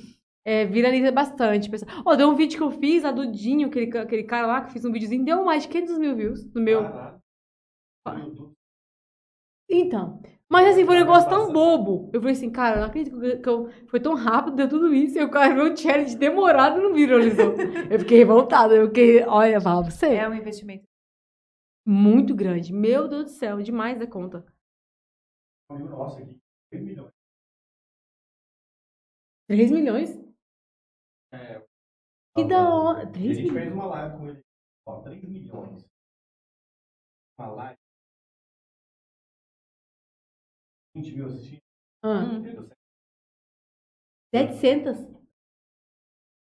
é, 0.44 0.64
viraliza 0.64 1.10
bastante. 1.10 1.68
Pessoal. 1.68 2.02
Ó, 2.04 2.14
deu 2.14 2.28
um 2.28 2.34
vídeo 2.34 2.56
que 2.56 2.62
eu 2.62 2.70
fiz, 2.70 3.04
a 3.04 3.10
do 3.10 3.30
Dinho, 3.30 3.68
aquele, 3.68 3.98
aquele 3.98 4.24
cara 4.24 4.46
lá 4.46 4.60
que 4.62 4.72
fiz 4.72 4.84
um 4.84 4.92
videozinho, 4.92 5.24
deu 5.24 5.44
mais 5.44 5.64
de 5.64 5.68
500 5.68 5.98
mil 5.98 6.14
views 6.14 6.54
no 6.54 6.60
meu. 6.60 6.82
YouTube. 8.06 8.56
Então. 9.68 10.20
Mas 10.48 10.68
assim, 10.68 10.84
foi 10.86 10.94
um 10.96 11.00
negócio 11.00 11.28
tão 11.28 11.52
bobo. 11.52 12.08
Eu 12.12 12.20
falei 12.20 12.36
assim, 12.36 12.50
cara, 12.50 12.76
eu 12.76 12.80
não 12.82 12.86
acredito 12.88 13.18
que 13.18 13.26
eu- 13.26 13.42
que 13.42 13.48
eu, 13.48 13.88
foi 13.88 14.00
tão 14.00 14.14
rápido, 14.14 14.54
deu 14.56 14.68
tudo 14.68 14.94
isso. 14.94 15.18
E 15.18 15.24
o 15.24 15.30
cara 15.30 15.52
viu 15.52 15.72
um 15.72 15.76
challenge 15.76 16.16
demorado 16.16 16.78
e 16.78 16.82
não 16.82 16.94
viralizou. 16.94 17.54
Eu 17.92 17.98
fiquei 17.98 18.18
revoltada. 18.18 18.74
Eu 18.76 18.86
fiquei, 18.86 19.24
olha, 19.24 19.60
pra 19.60 19.80
você. 19.82 20.06
É 20.14 20.28
um 20.28 20.34
investimento. 20.34 20.84
Muito 21.84 22.34
grande. 22.34 22.72
Meu 22.72 23.08
Deus 23.08 23.24
do 23.24 23.30
céu, 23.30 23.60
demais 23.60 23.98
da 23.98 24.06
conta. 24.06 24.44
Nosso 25.68 26.18
aqui, 26.18 26.38
3 26.70 26.84
milhões. 26.84 27.12
3 29.48 29.70
milhões? 29.72 30.10
É, 31.32 31.60
Que 32.36 32.44
da 32.44 32.68
hora. 32.72 33.02
A 33.02 33.06
3 33.10 33.36
gente 33.36 33.48
milhões? 33.50 33.62
fez 33.64 33.72
uma 33.72 33.86
live 33.86 34.16
com 34.16 34.28
ele. 34.28 34.42
Ó, 34.86 35.02
3 35.02 35.24
milhões. 35.28 35.84
Uma 37.38 37.48
live. 37.48 37.75
20 40.96 41.14
mil 41.14 41.26
assistindo. 41.26 41.60
Ah, 42.02 42.20
Hum. 42.24 42.40
Meu 42.40 42.52
Deus. 42.62 42.72
700? 44.34 44.96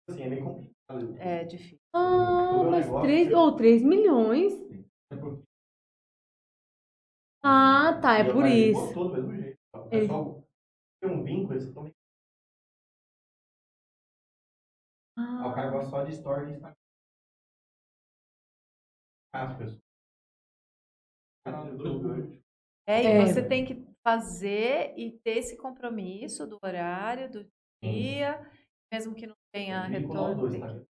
Assim, 0.09 0.23
é 0.23 0.29
meio 0.29 0.43
complicado. 0.43 1.17
É 1.19 1.43
difícil. 1.43 1.77
Ah, 1.93 2.51
O 2.61 2.71
mas 2.71 2.85
negócio 2.85 3.01
3, 3.07 3.31
é- 3.31 3.35
ou 3.37 3.55
3 3.55 3.83
milhões. 3.83 4.53
É 5.11 5.15
porque 5.15 5.43
Ah, 7.43 7.99
tá, 8.01 8.17
é 8.17 8.23
por 8.31 8.45
isso. 8.45 8.87
botou 8.87 9.09
do 9.09 9.13
mesmo 9.27 9.35
jeito. 9.43 9.59
O 9.73 9.77
Ele- 9.91 10.01
pessoal 10.07 10.43
tem 11.01 11.11
um 11.11 11.23
vínculo, 11.23 11.53
eles 11.53 11.65
estão 11.67 11.89
Ah, 15.17 15.47
o 15.49 15.53
cara 15.53 15.69
gosta 15.71 15.89
só 15.89 16.03
de 16.03 16.11
story 16.13 16.45
de 16.47 16.51
Instagram. 16.53 16.75
As 19.33 19.57
pessoas. 19.57 19.81
É, 22.87 23.03
e 23.03 23.07
É. 23.07 23.25
você 23.25 23.47
tem 23.47 23.65
que 23.65 23.88
fazer 24.05 24.93
e 24.97 25.11
ter 25.23 25.37
esse 25.37 25.57
compromisso 25.57 26.47
do 26.47 26.57
horário, 26.63 27.29
do 27.31 27.45
dia, 27.83 28.39
mesmo 28.91 29.13
que 29.15 29.27
não 29.27 29.35
tenha 29.53 29.83
retorno. 29.83 30.35
dois, 30.41 30.51
tem 30.53 30.61
tá? 30.61 30.73
que- 30.73 30.85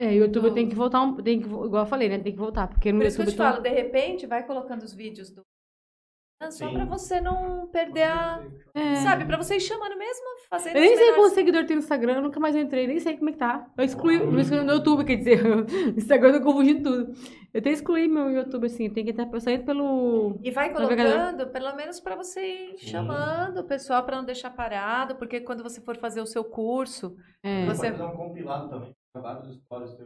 É, 0.00 0.08
o 0.10 0.14
YouTube 0.14 0.54
tem 0.54 0.68
que 0.68 0.74
voltar, 0.76 1.00
um, 1.02 1.16
tem 1.16 1.40
que, 1.40 1.46
igual 1.46 1.84
eu 1.84 1.86
falei, 1.86 2.08
né? 2.08 2.18
Tem 2.20 2.32
que 2.32 2.38
voltar, 2.38 2.68
porque 2.68 2.92
no 2.92 3.00
Por 3.00 3.06
isso 3.06 3.16
que 3.16 3.22
eu 3.22 3.26
YouTube 3.26 3.34
te 3.34 3.38
tá- 3.38 3.50
falo, 3.52 3.62
de 3.62 3.68
repente, 3.70 4.26
vai 4.26 4.46
colocando 4.46 4.82
os 4.82 4.92
vídeos 4.94 5.30
do 5.30 5.42
só 6.44 6.50
Sim. 6.68 6.74
pra 6.74 6.84
você 6.84 7.20
não 7.20 7.66
perder 7.66 8.04
a. 8.04 8.40
É. 8.72 8.94
Sabe, 8.96 9.24
pra 9.24 9.36
você 9.36 9.56
ir 9.56 9.60
chamando 9.60 9.98
mesmo, 9.98 10.24
fazendo 10.48 10.76
Eu 10.76 10.82
nem 10.82 10.96
sei 10.96 11.12
quantos 11.14 11.32
seguidores 11.32 11.66
tem 11.66 11.76
no 11.76 11.82
Instagram, 11.82 12.14
eu 12.14 12.22
nunca 12.22 12.38
mais 12.38 12.54
entrei, 12.54 12.86
nem 12.86 13.00
sei 13.00 13.16
como 13.16 13.30
é 13.30 13.32
que 13.32 13.38
tá. 13.38 13.68
Eu 13.76 13.84
excluí 13.84 14.18
no 14.20 14.38
Instagram- 14.38 14.64
no 14.64 14.72
YouTube, 14.74 15.04
quer 15.04 15.16
dizer, 15.16 15.42
no 15.92 15.98
Instagram 15.98 16.28
eu 16.34 16.38
tô 16.38 16.44
confundindo 16.44 16.82
tudo. 17.06 17.12
Eu 17.52 17.58
até 17.60 17.70
excluí 17.70 18.06
meu 18.06 18.30
YouTube, 18.30 18.66
assim, 18.66 18.88
tem 18.88 19.04
que 19.04 19.10
estar, 19.10 19.24
entro 19.24 19.66
pelo... 19.66 20.38
E 20.42 20.50
vai 20.52 20.72
colocando, 20.72 21.48
pelo 21.50 21.74
menos 21.74 21.98
pra 21.98 22.14
você 22.14 22.40
ir 22.72 22.78
Sim. 22.78 22.86
chamando 22.86 23.58
o 23.58 23.64
pessoal 23.64 24.04
pra 24.04 24.16
não 24.18 24.24
deixar 24.24 24.50
parado, 24.50 25.16
porque 25.16 25.40
quando 25.40 25.62
você 25.64 25.80
for 25.80 25.96
fazer 25.98 26.20
o 26.20 26.26
seu 26.26 26.44
curso, 26.44 27.16
É, 27.42 27.66
Você- 27.66 27.86
Pode 27.90 27.98
fazer 27.98 28.12
um 28.12 28.16
compilado 28.16 28.68
também. 28.68 28.94
Vários 29.16 29.56
stories. 29.64 29.96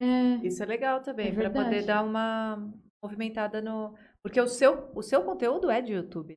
é, 0.00 0.46
isso 0.46 0.62
é 0.62 0.66
legal 0.66 1.00
também, 1.00 1.28
É 1.28 1.32
pra 1.32 1.48
poder 1.50 1.86
dar 1.86 2.02
uma 2.04 2.70
movimentada 3.02 3.62
no. 3.62 3.94
Porque 4.24 4.40
o 4.40 4.48
seu, 4.48 4.90
o 4.96 5.02
seu 5.02 5.22
conteúdo 5.22 5.70
é 5.70 5.82
de 5.82 5.92
YouTube. 5.92 6.34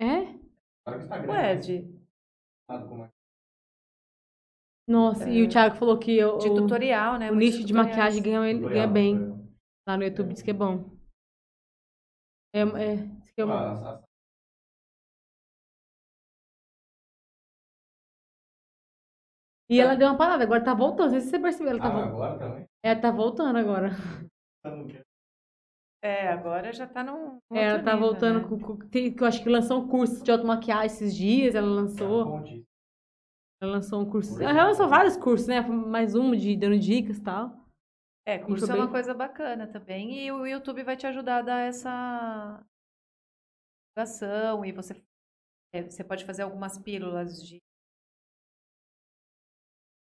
é? 0.00 0.38
Para 0.84 0.96
o 0.96 1.00
Instagram. 1.00 1.32
Ué, 1.32 1.52
é 1.52 1.56
de, 1.56 1.76
é. 1.78 3.08
Nossa, 4.88 5.28
e 5.28 5.42
o 5.42 5.48
Thiago 5.48 5.76
falou 5.76 5.98
que 5.98 6.22
o, 6.24 6.38
de 6.38 6.48
o- 6.48 6.54
tutorial, 6.54 7.18
né? 7.18 7.30
o 7.30 7.34
nicho 7.34 7.58
de 7.58 7.66
tutoriais. 7.72 7.88
maquiagem 7.88 8.22
ganha, 8.22 8.40
ganha 8.40 8.56
Tutorial, 8.58 8.88
bem. 8.92 9.18
tutorial. 9.18 9.46
Lá 9.88 9.96
no 9.96 10.04
YouTube 10.04 10.32
diz 10.32 10.42
que 10.42 10.50
é 10.50 10.54
bom. 10.54 10.90
É, 12.54 12.60
é, 12.60 12.96
diz 12.96 13.30
que 13.32 13.40
é 13.40 13.44
uma- 13.44 13.56
Ah, 13.56 14.02
E 19.68 19.80
ela 19.80 19.96
deu 19.96 20.08
uma 20.08 20.16
parada, 20.16 20.44
agora 20.44 20.64
tá 20.64 20.74
voltando. 20.74 21.06
Não 21.06 21.10
sei 21.12 21.20
se 21.20 21.30
você 21.30 21.38
percebeu, 21.40 21.70
ela 21.72 21.80
tá, 21.82 21.88
Ah, 21.88 21.92
vol- 21.92 22.02
agora 22.02 22.38
também? 22.38 22.68
ela 22.84 23.00
tá 23.00 23.10
voltando 23.10 23.58
agora. 23.58 23.90
Tá 24.62 24.70
no 24.70 24.86
quê? 24.86 25.02
É, 26.06 26.28
agora 26.28 26.72
já 26.72 26.86
tá 26.86 27.02
num. 27.02 27.40
É, 27.52 27.64
ela 27.64 27.82
tá 27.82 27.94
nível, 27.94 28.08
voltando 28.10 28.40
né? 28.42 28.48
com, 28.48 28.58
com- 28.60 28.88
tem- 28.88 29.12
que 29.12 29.20
eu 29.22 29.26
acho 29.26 29.42
que 29.42 29.48
lançou 29.48 29.82
um 29.82 29.88
curso 29.88 30.22
de 30.22 30.30
automaquiagem 30.30 30.86
esses 30.86 31.16
dias, 31.16 31.54
ela 31.56 31.66
É 31.66 31.70
lançou. 31.70 32.22
uma 32.26 32.38
fonte. 32.38 32.64
Ela 33.60 33.72
lançou 33.72 34.00
um 34.02 34.08
curso. 34.08 34.40
Ela 34.40 34.66
lançou 34.68 34.88
vários 34.88 35.16
cursos, 35.16 35.48
né? 35.48 35.60
Mais 35.62 36.14
um 36.14 36.30
de 36.36 36.56
dando 36.56 36.78
dicas 36.78 37.18
e 37.18 37.22
tal. 37.24 37.58
É, 38.24 38.38
curso 38.38 38.70
é 38.70 38.74
uma 38.74 38.84
bem- 38.84 38.92
coisa 38.92 39.14
bacana 39.14 39.66
também. 39.66 40.18
E 40.26 40.30
o 40.30 40.46
YouTube 40.46 40.84
vai 40.84 40.96
te 40.96 41.06
ajudar 41.08 41.38
a 41.38 41.42
dar 41.42 41.60
essa 41.62 42.64
divulgação. 43.96 44.64
E 44.64 44.70
você, 44.72 45.02
é, 45.74 45.82
você 45.82 46.04
pode 46.04 46.24
fazer 46.24 46.42
algumas 46.42 46.78
pílulas 46.78 47.42
de 47.42 47.58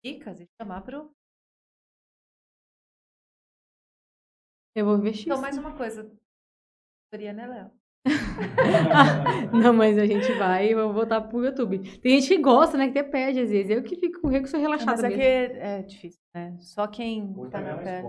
dicas 0.05 0.41
e 0.41 0.47
chamar 0.61 0.83
pro. 0.83 1.11
Eu 4.75 4.87
vou 4.87 4.97
investir. 4.97 5.27
Então, 5.27 5.41
mais 5.41 5.57
uma 5.59 5.73
coisa. 5.77 6.11
Tutoria, 7.05 7.33
né, 7.33 7.47
Léo? 7.47 7.71
Não, 9.53 9.73
mas 9.73 9.97
a 9.97 10.07
gente 10.07 10.33
vai 10.33 10.71
e 10.71 10.75
vamos 10.75 10.95
voltar 10.95 11.21
pro 11.21 11.45
YouTube. 11.45 11.79
Tem 12.01 12.21
gente 12.21 12.29
que 12.29 12.43
gosta, 12.43 12.77
né? 12.77 12.91
Que 12.91 12.99
até 12.99 13.09
pede 13.09 13.41
às 13.41 13.51
vezes. 13.51 13.71
Eu 13.71 13.83
que 13.83 13.97
fico 13.97 14.21
com 14.21 14.29
o 14.29 14.47
sou 14.47 14.59
relaxada 14.59 15.03
mas 15.03 15.05
é 15.05 15.09
mesmo. 15.09 15.21
que 15.21 15.61
é 15.61 15.83
difícil, 15.83 16.21
né? 16.35 16.57
Só 16.59 16.87
quem 16.87 17.33
O 17.37 17.49
tá 17.49 17.61
é 17.61 17.63
na 17.63 17.77
pé. 17.77 18.03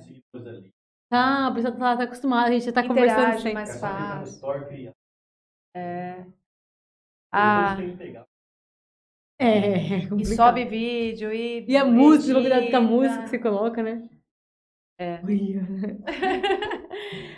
seguidores 0.00 0.46
ali. 0.46 0.74
Tá, 1.10 1.48
a 1.48 1.54
pessoa 1.54 1.72
tá, 1.76 1.96
tá 1.96 2.04
acostumada, 2.04 2.48
a 2.48 2.52
gente 2.52 2.64
já 2.64 2.72
tá 2.72 2.86
conversando 2.86 3.20
Interage 3.20 3.42
sempre. 3.42 3.54
mais 3.54 3.76
É 3.76 3.78
fácil. 3.78 4.94
É. 5.76 6.26
Ah. 7.32 7.76
Ah. 7.76 8.26
É, 9.38 9.46
é 9.94 9.98
e 9.98 10.08
complicado. 10.08 10.36
sobe 10.36 10.64
vídeo 10.64 11.32
e. 11.32 11.66
E 11.68 11.76
a 11.76 11.84
música, 11.84 12.32
vou 12.32 12.42
cuidar 12.42 12.70
com 12.70 12.76
a 12.76 12.80
música 12.80 13.22
que 13.24 13.30
você 13.30 13.38
coloca, 13.38 13.82
né? 13.82 14.08
É. 14.98 15.18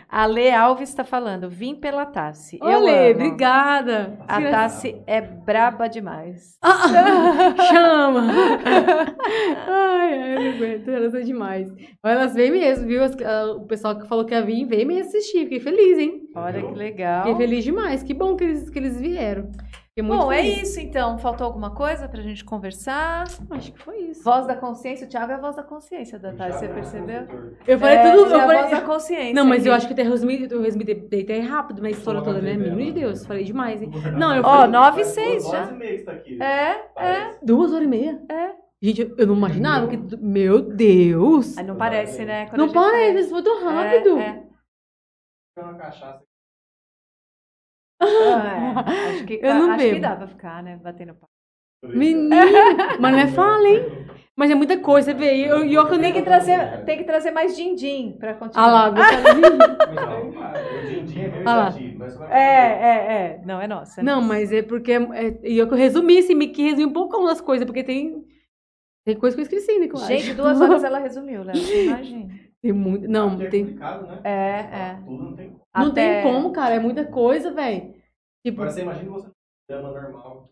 A 0.08 0.26
Lê 0.26 0.50
Alves 0.52 0.88
está 0.90 1.02
falando, 1.04 1.48
vim 1.50 1.74
pela 1.74 2.04
Tassi. 2.06 2.58
Eu 2.60 2.80
Olê, 2.82 3.10
amo. 3.10 3.14
obrigada. 3.26 4.18
A 4.28 4.40
Tassi 4.42 5.02
é 5.06 5.20
braba 5.20 5.88
demais. 5.88 6.58
Ah, 6.62 7.54
chama! 7.68 8.26
Ai, 9.66 10.20
ai, 10.22 10.36
eu 10.36 10.40
não 10.42 10.50
aguento, 10.56 10.88
elas 10.90 11.12
são 11.12 11.20
demais. 11.22 11.68
Mas 12.02 12.12
elas 12.16 12.34
vêm 12.34 12.50
mesmo, 12.52 12.86
viu? 12.86 13.02
As- 13.02 13.16
ah, 13.22 13.52
O 13.56 13.66
pessoal 13.66 13.98
que 13.98 14.06
falou 14.06 14.24
que 14.24 14.34
ia 14.34 14.42
vir, 14.42 14.64
veio 14.66 14.86
me 14.86 15.00
assistir. 15.00 15.44
Fiquei 15.44 15.60
feliz, 15.60 15.98
hein? 15.98 16.22
Olha 16.36 16.62
que 16.62 16.74
legal. 16.74 17.24
Fiquei 17.24 17.36
feliz 17.46 17.64
demais. 17.64 18.02
Que 18.02 18.14
bom 18.14 18.36
que 18.36 18.44
eles, 18.44 18.70
que 18.70 18.78
eles 18.78 19.00
vieram. 19.00 19.50
Bom, 20.02 20.30
é 20.30 20.42
feliz. 20.42 20.68
isso 20.68 20.80
então. 20.80 21.16
Faltou 21.18 21.46
alguma 21.46 21.70
coisa 21.74 22.06
pra 22.06 22.20
gente 22.20 22.44
conversar? 22.44 23.24
Acho 23.50 23.72
que 23.72 23.78
foi 23.82 23.96
isso. 24.10 24.22
Voz 24.22 24.46
da 24.46 24.54
consciência. 24.54 25.06
O 25.06 25.08
Thiago 25.08 25.32
é 25.32 25.34
a 25.36 25.40
voz 25.40 25.56
da 25.56 25.62
consciência 25.62 26.18
da 26.18 26.30
O 26.32 26.36
Tassi, 26.36 26.58
você 26.58 26.64
é 26.66 26.68
percebeu? 26.68 27.26
Eu 27.66 27.78
falei 27.78 27.96
É, 27.96 28.02
tudo. 28.10 28.24
ele 28.26 28.32
Eu 28.34 28.36
é 28.36 28.36
a 28.36 28.40
falei... 28.46 28.58
voz 28.58 28.70
da 28.72 28.80
consciência. 28.82 29.34
Não, 29.34 29.46
mas 29.46 29.64
eu 29.64 29.72
aqui. 29.72 29.78
acho 29.78 29.86
que 29.86 29.92
até 29.94 30.02
resumi, 30.02 30.46
eu 30.50 30.60
resumi 30.60 30.84
deitei 30.84 31.40
rápido 31.40 31.80
na 31.80 31.88
história 31.88 32.20
toda, 32.20 32.42
né? 32.42 32.54
Menino 32.58 32.76
de 32.76 32.92
Deus, 32.92 33.24
falei 33.24 33.44
demais, 33.44 33.80
hein? 33.80 33.90
Não, 34.18 34.34
eu 34.36 34.42
Ó, 34.42 34.44
falei. 34.56 34.70
nove 34.70 35.00
e 35.00 35.04
Faz 35.04 35.14
seis 35.14 35.42
duas 35.44 35.52
já. 35.54 35.58
horas 35.62 35.70
e 35.70 35.78
meia 35.78 36.04
tá 36.04 36.12
aqui. 36.12 36.42
É, 36.42 36.86
é. 37.02 37.38
Duas 37.42 37.72
horas 37.72 37.84
e 37.84 37.88
meia? 37.88 38.22
É. 38.30 38.50
Gente, 38.82 39.00
eu- 39.00 39.14
eu 39.16 39.26
não 39.26 39.34
imaginava 39.34 39.88
que. 39.88 39.96
Meu 40.18 40.60
Deus! 40.60 41.56
Aí 41.56 41.64
não 41.64 41.74
parece, 41.76 42.22
né? 42.26 42.44
Quando 42.50 42.58
Não 42.66 42.70
parece, 42.70 43.30
foi 43.30 43.42
tão 43.42 43.64
rápido. 43.64 44.18
É, 44.18 44.42
é. 45.56 45.62
Uma 45.62 45.74
cachaça. 45.74 46.22
Ah, 48.00 48.84
é. 48.86 49.10
Acho 49.10 49.26
que, 49.26 49.40
Eu 49.42 49.54
não 49.54 49.70
acho 49.72 49.84
que 49.84 49.90
bebo. 49.92 50.00
dá 50.02 50.16
pra 50.16 50.26
ficar, 50.26 50.62
né? 50.62 50.76
Batendo 50.76 51.14
papo. 51.14 51.30
Menino! 51.94 52.28
Mas 53.00 53.12
não 53.12 53.18
é 53.20 53.26
fala, 53.28 53.66
hein? 53.68 54.06
Mas 54.36 54.50
é 54.50 54.54
muita 54.54 54.78
coisa, 54.78 55.12
você 55.12 55.14
vê. 55.16 55.34
E 55.34 55.46
eu, 55.46 55.64
eu, 55.64 55.86
que 55.86 55.94
eu 55.94 55.98
nem 55.98 56.12
Tem 56.12 56.22
que 56.22 56.28
trazer, 56.28 56.84
tem 56.84 56.98
que 56.98 57.04
trazer 57.04 57.30
mais 57.30 57.56
din-din 57.56 58.16
pra 58.18 58.34
continuar. 58.34 58.66
Ah 58.66 58.72
lá, 58.72 58.90
gostava 58.92 59.34
de. 59.34 59.40
O 60.74 60.80
din-din 60.84 61.20
é 61.20 61.32
Ah 61.44 61.70
vai 61.70 61.82
É, 62.28 62.40
é, 62.40 63.14
é. 63.38 63.42
Não, 63.46 63.60
é 63.60 63.66
nossa. 63.66 64.00
é 64.00 64.04
Não, 64.04 64.16
nossa. 64.16 64.28
mas 64.28 64.52
é 64.52 64.62
porque. 64.62 64.92
É, 64.92 65.40
e 65.42 65.56
eu 65.56 65.66
que 65.66 65.72
eu 65.74 65.78
resumi, 65.78 66.18
assim, 66.18 66.34
meio 66.34 66.52
que 66.52 66.62
resumi 66.62 66.84
um 66.84 66.92
pouco 66.92 67.24
das 67.24 67.40
coisas, 67.40 67.64
porque 67.64 67.82
tem. 67.82 68.24
Tem 69.06 69.16
coisa 69.16 69.36
que 69.36 69.40
eu 69.40 69.44
esqueci, 69.44 69.78
né? 69.78 69.86
que 69.88 69.94
eu 69.94 70.00
acho. 70.00 70.08
Gente, 70.08 70.34
duas 70.34 70.60
horas 70.60 70.84
ela 70.84 70.98
resumiu, 70.98 71.42
Léo. 71.44 71.56
Imagina. 71.56 72.34
Tem 72.60 72.72
muito. 72.72 73.08
Não, 73.08 73.42
é 73.42 73.46
tem. 73.46 73.64
complicado, 73.64 74.06
né? 74.06 74.20
É, 74.24 74.62
Falar 74.64 74.76
é. 74.76 74.94
Tudo 74.96 75.24
não 75.24 75.36
tem 75.36 75.48
como. 75.50 75.65
Não 75.76 75.88
Até- 75.90 76.22
tem 76.22 76.32
como, 76.32 76.52
cara. 76.52 76.74
É 76.74 76.78
muita 76.78 77.04
coisa, 77.10 77.52
velho. 77.52 77.94
Tipo, 78.44 78.60
Agora 78.62 78.70
você 78.70 78.82
imagina 78.82 79.10
você 79.10 79.30
drama 79.68 79.90
normal, 79.90 80.50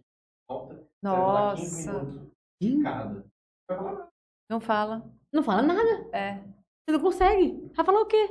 volta, 0.49 0.75
você 0.75 0.81
vai 1.03 1.17
falar 1.17 1.57
15 1.57 1.87
Nossa. 1.87 2.05
minutos 2.05 2.31
de 2.61 2.83
cada. 2.83 3.25
Nada. 3.71 4.09
Não 4.51 4.61
fala. 4.61 5.11
não 5.33 5.43
fala 5.43 5.63
nada. 5.63 6.09
É. 6.17 6.35
Você 6.87 6.93
não 6.93 7.01
consegue. 7.01 7.71
Vai 7.75 7.85
falar 7.85 8.01
o 8.01 8.07
quê? 8.07 8.29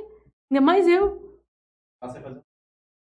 Ainda 0.50 0.60
mais 0.64 0.86
eu. 0.86 1.40
Ah, 2.02 2.08
você 2.08 2.20
faz 2.20 2.38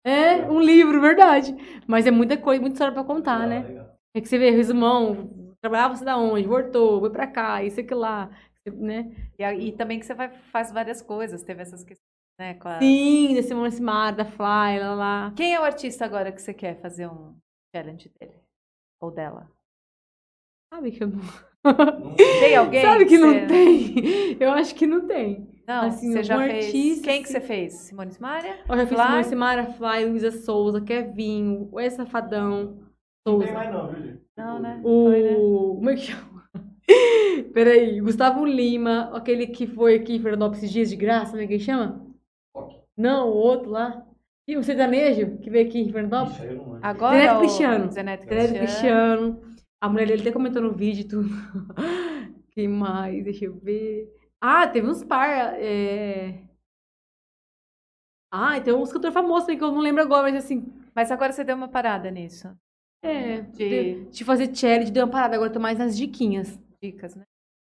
É, 0.05 0.45
um 0.49 0.59
livro, 0.59 0.99
verdade. 0.99 1.55
Mas 1.87 2.05
é 2.05 2.11
muita 2.11 2.37
coisa, 2.37 2.59
muita 2.61 2.73
história 2.73 2.93
pra 2.93 3.03
contar, 3.03 3.41
Ah, 3.43 3.47
né? 3.47 3.59
legal. 3.61 3.97
É 4.15 4.21
que 4.21 4.27
você 4.27 4.37
vê, 4.37 4.49
resumão, 4.49 5.53
trabalhava 5.61 5.95
você 5.95 6.03
da 6.03 6.17
onde, 6.17 6.47
voltou, 6.47 6.99
foi 6.99 7.09
pra 7.11 7.27
cá, 7.27 7.63
isso 7.63 7.79
aqui 7.79 7.93
lá, 7.93 8.29
né? 8.65 9.11
E, 9.37 9.43
e 9.67 9.71
também 9.73 9.99
que 9.99 10.05
você 10.05 10.13
vai, 10.13 10.29
faz 10.51 10.71
várias 10.71 11.01
coisas. 11.01 11.43
Teve 11.43 11.61
essas 11.61 11.83
questões, 11.83 12.07
né? 12.39 12.53
Com 12.55 12.69
a... 12.69 12.79
Sim, 12.79 13.35
da 13.35 13.43
Simone 13.43 13.71
Simara, 13.71 14.15
da 14.15 14.25
Fly, 14.25 14.79
lá, 14.79 14.93
lá. 14.95 15.33
Quem 15.35 15.53
é 15.53 15.59
o 15.59 15.63
artista 15.63 16.05
agora 16.05 16.31
que 16.31 16.41
você 16.41 16.53
quer 16.53 16.79
fazer 16.81 17.07
um 17.07 17.35
challenge 17.75 18.09
dele? 18.19 18.33
Ou 19.01 19.11
dela? 19.11 19.49
Sabe 20.73 20.91
que 20.91 21.03
eu 21.03 21.07
não... 21.09 21.19
Tem 22.15 22.55
alguém? 22.55 22.81
Sabe 22.81 23.05
que 23.05 23.17
não 23.17 23.33
você- 23.33 23.45
tem? 23.47 24.37
Eu 24.39 24.51
acho 24.51 24.73
que 24.75 24.87
não 24.87 25.07
tem. 25.07 25.47
Não, 25.67 25.87
Assim, 25.87 26.11
você 26.13 26.23
já 26.23 26.37
fez. 26.37 26.65
artista, 26.65 27.03
Quem 27.03 27.17
que 27.21 27.23
assim. 27.25 27.33
você 27.33 27.41
fez? 27.41 27.73
Simone 27.73 28.11
Simaria? 28.11 28.57
Eu 28.69 28.77
já 28.77 28.87
fiz 28.87 28.95
Fly? 28.97 29.05
Simone 29.07 29.23
Simara, 29.25 29.65
Fly, 29.73 30.05
Luísa 30.05 30.31
Souza, 30.31 30.79
Kevinho, 30.79 31.67
o 31.73 31.89
Safadão, 31.89 32.77
Não 33.25 33.39
tem 33.39 33.47
Souza. 33.47 33.51
mais 33.53 33.69
não, 33.73 33.89
viu, 33.91 34.01
gente? 34.05 34.21
Não, 34.37 34.59
né? 34.59 34.79
O. 34.81 35.05
Foi, 35.09 35.23
né? 35.23 35.35
Como 35.35 35.89
é 35.89 35.95
que 35.95 36.01
chama? 36.03 36.43
Peraí, 37.53 37.99
Gustavo 37.99 38.45
Lima, 38.45 39.11
aquele 39.13 39.47
que 39.47 39.67
foi 39.67 39.95
aqui 39.95 40.15
em 40.15 40.21
Fernandópolis 40.21 40.59
esses 40.63 40.71
dias 40.71 40.89
de 40.89 40.95
graça, 40.95 41.31
como 41.31 41.41
é 41.43 41.47
que 41.47 41.53
ele 41.55 41.63
chama? 41.63 42.06
Não, 42.97 43.29
o 43.29 43.33
outro 43.35 43.69
lá. 43.69 44.03
E 44.47 44.55
o 44.57 44.63
sertanejo, 44.63 45.37
que 45.39 45.49
veio 45.49 45.67
aqui 45.67 45.79
em 45.79 45.91
Fernandópolis? 45.91 46.39
Lembro. 46.39 46.79
Agora 46.81 47.17
Zeneto 47.17 47.35
o 47.35 47.39
Cristiano. 47.39 47.91
Zeneto 47.91 48.27
Cristiano. 48.27 48.57
Cristiano. 48.59 49.41
A 49.81 49.89
mulher 49.89 50.07
dele 50.07 50.21
até 50.21 50.31
comentou 50.31 50.61
no 50.61 50.73
vídeo 50.73 51.01
e 51.01 51.07
tudo. 51.07 51.29
que 52.51 52.67
mais? 52.67 53.23
Deixa 53.23 53.45
eu 53.45 53.55
ver. 53.59 54.11
Ah, 54.41 54.67
teve 54.67 54.87
uns 54.89 55.03
par. 55.03 55.29
É... 55.59 56.43
Ah, 58.31 58.59
tem 58.59 58.73
um 58.73 58.83
cantor 58.85 59.11
famoso 59.11 59.45
também 59.45 59.57
que 59.57 59.63
eu 59.63 59.71
não 59.71 59.79
lembro 59.81 60.01
agora, 60.01 60.23
mas 60.23 60.35
assim. 60.43 60.65
Mas 60.95 61.11
agora 61.11 61.31
você 61.31 61.43
deu 61.43 61.55
uma 61.55 61.67
parada 61.67 62.09
nisso. 62.09 62.49
É. 63.03 63.41
De- 63.41 64.03
De, 64.03 64.05
de 64.09 64.23
fazer 64.25 64.53
challenge, 64.55 64.91
deu 64.91 65.05
uma 65.05 65.11
parada. 65.11 65.35
Agora 65.35 65.49
eu 65.49 65.53
tô 65.53 65.59
mais 65.59 65.77
nas 65.77 65.95
diquinhas. 65.95 66.59
Dicas, 66.81 67.15
né? 67.15 67.23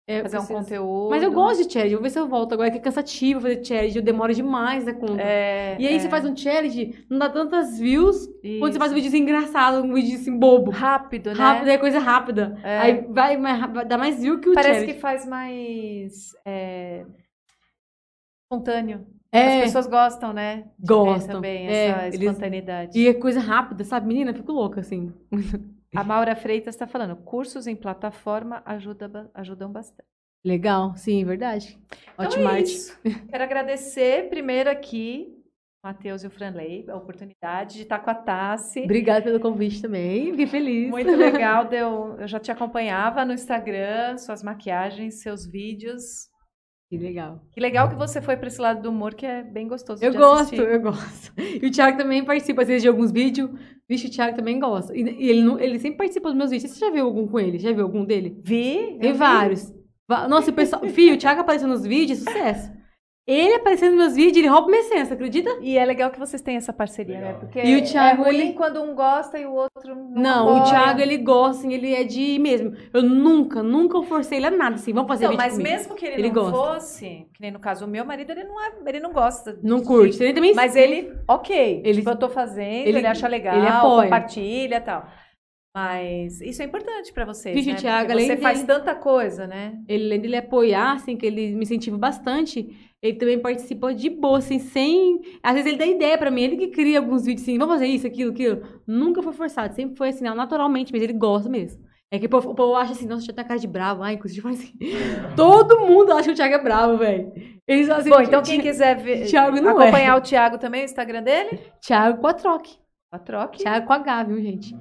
É, 0.09 0.21
Fazer 0.21 0.37
um 0.37 0.45
preciso- 0.45 0.59
conteúdo. 0.61 1.09
Mas 1.09 1.21
eu 1.21 1.31
gosto 1.33 1.67
de 1.67 1.73
challenge. 1.73 1.95
Vou 1.95 2.01
ver 2.03 2.09
se 2.11 2.17
eu 2.17 2.29
volto 2.29 2.53
agora, 2.53 2.71
que 2.71 2.77
é 2.77 2.79
cansativo 2.79 3.41
fazer 3.41 3.61
challenge. 3.65 3.97
Eu 3.97 4.01
demoro 4.01 4.33
demais 4.33 4.85
da 4.85 4.93
conta. 4.93 5.21
É, 5.21 5.75
E 5.77 5.85
aí 5.85 5.95
é, 5.95 5.99
você 5.99 6.07
faz 6.07 6.23
um 6.23 6.33
challenge, 6.33 7.05
não 7.09 7.19
dá 7.19 7.29
tantas 7.29 7.77
views 7.77 8.25
quando 8.59 8.71
você 8.71 8.79
faz 8.79 8.93
um 8.93 8.95
isso. 8.95 9.03
vídeo 9.11 9.17
engraçado, 9.21 9.83
um 9.85 9.93
vídeo 9.93 10.15
assim 10.15 10.37
bobo. 10.39 10.71
rápido, 10.71 11.27
né? 11.31 11.35
Rápido 11.35 11.67
é 11.69 11.77
coisa 11.77 11.99
rápida. 11.99 12.57
É. 12.63 12.77
Aí 12.79 13.05
vai, 13.09 13.35
mais 13.35 13.59
dá 13.85 13.97
mais 13.97 14.21
view 14.21 14.39
que 14.39 14.47
o 14.49 14.53
Parece 14.53 14.75
challenge. 14.75 14.93
que 14.93 14.99
faz 15.01 15.25
mais 15.27 16.33
é, 16.45 17.05
espontâneo. 18.45 19.05
É, 19.29 19.57
As 19.57 19.63
pessoas 19.65 19.87
gostam, 19.87 20.31
né? 20.31 20.69
Gostam. 20.79 21.35
também 21.35 21.67
É, 21.67 21.87
essa 21.89 22.07
eles- 22.07 22.21
espontaneidade. 22.21 22.97
e 22.97 23.07
é 23.09 23.13
coisa 23.13 23.41
rápida, 23.41 23.83
sabe? 23.83 24.07
Menina, 24.07 24.31
eu 24.31 24.35
fico 24.35 24.53
louca, 24.53 24.79
assim. 24.79 25.11
A 25.95 26.03
Maura 26.03 26.35
Freitas 26.35 26.75
está 26.75 26.85
falando, 26.85 27.15
cursos 27.15 27.67
em 27.67 27.75
plataforma 27.75 28.61
ajuda, 28.65 29.29
ajudam 29.33 29.71
bastante. 29.71 30.07
Legal, 30.43 30.95
sim, 30.95 31.23
verdade. 31.25 31.77
Então 32.13 32.25
Ótima 32.25 32.51
é 32.51 32.55
arte. 32.59 32.71
isso. 32.71 32.99
Quero 33.29 33.43
agradecer 33.43 34.29
primeiro 34.29 34.69
aqui 34.69 35.37
Matheus 35.83 36.23
e 36.23 36.27
o 36.27 36.29
Franley 36.29 36.85
a 36.89 36.95
oportunidade 36.95 37.75
de 37.75 37.83
estar 37.83 37.99
com 37.99 38.09
a 38.09 38.15
Tassi. 38.15 38.81
Obrigada 38.81 39.23
pelo 39.23 39.39
convite 39.39 39.81
também, 39.81 40.31
fiquei 40.31 40.47
feliz. 40.47 40.89
Muito 40.89 41.15
legal, 41.15 41.65
deu, 41.69 42.17
eu 42.19 42.27
já 42.27 42.39
te 42.39 42.51
acompanhava 42.51 43.23
no 43.23 43.33
Instagram, 43.33 44.17
suas 44.17 44.43
maquiagens, 44.43 45.21
seus 45.21 45.45
vídeos. 45.45 46.29
Que 46.89 46.97
legal. 46.97 47.41
Que 47.51 47.59
legal 47.59 47.89
que 47.89 47.95
você 47.95 48.21
foi 48.21 48.37
para 48.37 48.47
esse 48.47 48.61
lado 48.61 48.81
do 48.81 48.89
humor, 48.89 49.13
que 49.13 49.25
é 49.25 49.43
bem 49.43 49.67
gostoso 49.67 50.03
Eu 50.03 50.13
gosto, 50.13 50.41
assistir. 50.55 50.59
eu 50.61 50.81
gosto. 50.81 51.33
E 51.37 51.67
o 51.67 51.71
Thiago 51.71 51.97
também 51.97 52.23
participa, 52.23 52.61
às 52.61 52.67
vezes, 52.69 52.81
de 52.81 52.87
alguns 52.87 53.11
vídeos. 53.11 53.49
Vixe, 53.89 54.07
o 54.07 54.11
Thiago 54.11 54.37
também 54.37 54.57
gosta. 54.59 54.95
E, 54.95 55.01
ele, 55.01 55.63
ele 55.63 55.79
sempre 55.79 55.97
participa 55.97 56.29
dos 56.29 56.37
meus 56.37 56.49
vídeos. 56.49 56.71
Você 56.71 56.79
já 56.79 56.89
viu 56.89 57.05
algum 57.05 57.27
com 57.27 57.39
ele? 57.39 57.59
Já 57.59 57.73
viu 57.73 57.83
algum 57.83 58.05
dele? 58.05 58.39
Vi? 58.43 58.97
Tem 59.01 59.11
vi. 59.11 59.17
vários. 59.17 59.73
Va- 60.07 60.29
Nossa, 60.29 60.49
o 60.49 60.53
pessoal. 60.53 60.81
Fio, 60.87 61.15
o 61.15 61.17
Thiago 61.17 61.41
aparecendo 61.41 61.71
nos 61.71 61.85
vídeos, 61.85 62.19
sucesso. 62.19 62.71
Ele 63.29 63.55
aparecendo 63.55 63.91
nos 63.97 64.05
meus 64.05 64.15
vídeos, 64.15 64.37
ele 64.37 64.47
rouba 64.47 64.67
minha 64.69 64.79
essência, 64.79 65.13
acredita? 65.13 65.49
E 65.61 65.77
é 65.77 65.83
legal 65.83 66.09
que 66.09 66.17
vocês 66.17 66.41
têm 66.41 66.55
essa 66.55 66.71
parceria, 66.71 67.19
né? 67.19 67.25
Legal. 67.25 67.39
Porque 67.41 67.59
E 67.59 67.75
o 67.75 67.83
Thiago, 67.83 68.21
é 68.23 68.25
ruim 68.25 68.37
ele- 68.39 68.53
quando 68.53 68.81
um 68.81 68.95
gosta 68.95 69.37
e 69.37 69.45
o 69.45 69.51
outro 69.53 69.93
não 69.93 70.11
Não, 70.11 70.45
o 70.47 70.49
apoia. 70.57 70.63
Thiago, 70.71 71.01
ele 71.01 71.17
gosta, 71.17 71.59
assim, 71.59 71.73
ele 71.73 71.93
é 71.93 72.05
de 72.05 72.39
mesmo. 72.39 72.71
Eu 72.93 73.03
nunca, 73.03 73.61
nunca 73.61 74.01
forcei 74.03 74.37
ele 74.37 74.45
a 74.45 74.51
nada, 74.51 74.75
assim, 74.75 74.93
vamos 74.93 75.09
fazer 75.09 75.25
Não, 75.25 75.31
vídeo 75.31 75.43
mas 75.43 75.53
comigo. 75.57 75.69
mesmo 75.69 75.95
que 75.95 76.05
ele, 76.05 76.13
Ele 76.15 76.27
não 76.29 76.33
gosta. 76.35 76.57
fosse, 76.57 77.27
que 77.33 77.41
nem 77.41 77.51
no 77.51 77.59
caso 77.59 77.83
o 77.83 77.87
meu 77.89 78.05
marido, 78.05 78.31
ele 78.31 78.45
não, 78.45 78.61
é, 78.63 78.71
ele 78.85 78.99
não 79.01 79.11
gosta. 79.11 79.59
Não 79.61 79.79
de- 79.81 79.85
curte. 79.85 80.23
Ele 80.23 80.33
também 80.33 80.53
Mas 80.55 80.77
ele, 80.77 81.11
ok. 81.27 81.81
Ele- 81.83 81.97
tipo, 81.97 82.09
eu 82.09 82.15
tô 82.15 82.29
fazendo, 82.29 82.87
ele, 82.87 82.99
ele- 82.99 83.07
acha 83.07 83.27
legal, 83.27 83.57
ele 83.57 83.67
apoia. 83.67 84.03
compartilha 84.03 84.75
e 84.77 84.81
tal. 84.81 85.05
Mas 85.75 86.41
isso 86.41 86.61
é 86.61 86.65
importante 86.65 87.13
pra 87.13 87.23
vocês, 87.25 87.53
Vixe, 87.53 87.69
né? 87.69 87.75
o 87.75 87.79
Thiago, 87.79 88.13
você 88.13 88.37
faz 88.37 88.63
tanta 88.63 88.95
coisa, 88.95 89.45
né? 89.45 89.77
Ele, 89.87 90.05
além 90.05 90.19
dele 90.21 90.37
apoiar, 90.37 90.93
assim, 90.93 91.15
que 91.15 91.25
ele 91.25 91.53
me 91.53 91.63
incentiva 91.63 91.95
bastante, 91.97 92.67
ele 93.01 93.17
também 93.17 93.39
participa 93.39 93.93
de 93.93 94.09
boa, 94.09 94.39
assim, 94.39 94.59
sem... 94.59 95.21
Às 95.43 95.53
vezes 95.53 95.67
ele 95.67 95.77
dá 95.77 95.85
ideia 95.85 96.17
pra 96.17 96.31
mim, 96.31 96.41
ele 96.41 96.57
que 96.57 96.67
cria 96.69 96.99
alguns 96.99 97.25
vídeos 97.25 97.43
assim, 97.43 97.57
vamos 97.57 97.75
fazer 97.75 97.87
isso, 97.87 98.07
aquilo, 98.07 98.31
aquilo. 98.31 98.61
Nunca 98.87 99.21
foi 99.21 99.33
forçado, 99.33 99.73
sempre 99.75 99.95
foi 99.95 100.09
assim, 100.09 100.23
naturalmente, 100.23 100.91
mas 100.91 101.01
ele 101.01 101.13
gosta 101.13 101.49
mesmo. 101.49 101.85
É 102.09 102.17
que 102.17 102.25
o 102.25 102.29
povo, 102.29 102.51
o 102.51 102.55
povo 102.55 102.75
acha 102.75 102.93
assim, 102.93 103.05
nossa, 103.05 103.25
já 103.25 103.33
tá 103.33 103.43
cara 103.43 103.59
de 103.59 103.67
bravo, 103.67 104.01
ai, 104.01 104.13
inclusive 104.13 104.41
fala 104.41 104.55
assim. 104.55 104.73
Todo 105.35 105.81
mundo 105.81 106.13
acha 106.13 106.23
que 106.23 106.31
o 106.31 106.35
Thiago 106.35 106.55
é 106.55 106.63
bravo, 106.63 106.97
velho. 106.97 107.33
Eles 107.67 107.89
assim, 107.89 108.09
Bom, 108.09 108.21
então 108.21 108.41
quem 108.41 108.61
quiser 108.61 108.95
ver, 108.95 109.27
Thiago 109.27 109.59
não 109.61 109.77
acompanhar 109.77 110.15
o 110.17 110.21
Thiago 110.21 110.57
também, 110.57 110.83
o 110.83 110.85
Instagram 110.85 111.21
dele, 111.21 111.59
Thiago 111.85 112.21
com 112.21 112.27
a 112.27 112.33
troque. 112.33 112.77
a 113.11 113.19
troque. 113.19 113.59
Thiago 113.59 113.85
com 113.85 113.93
H, 113.93 114.23
viu, 114.23 114.41
gente? 114.41 114.73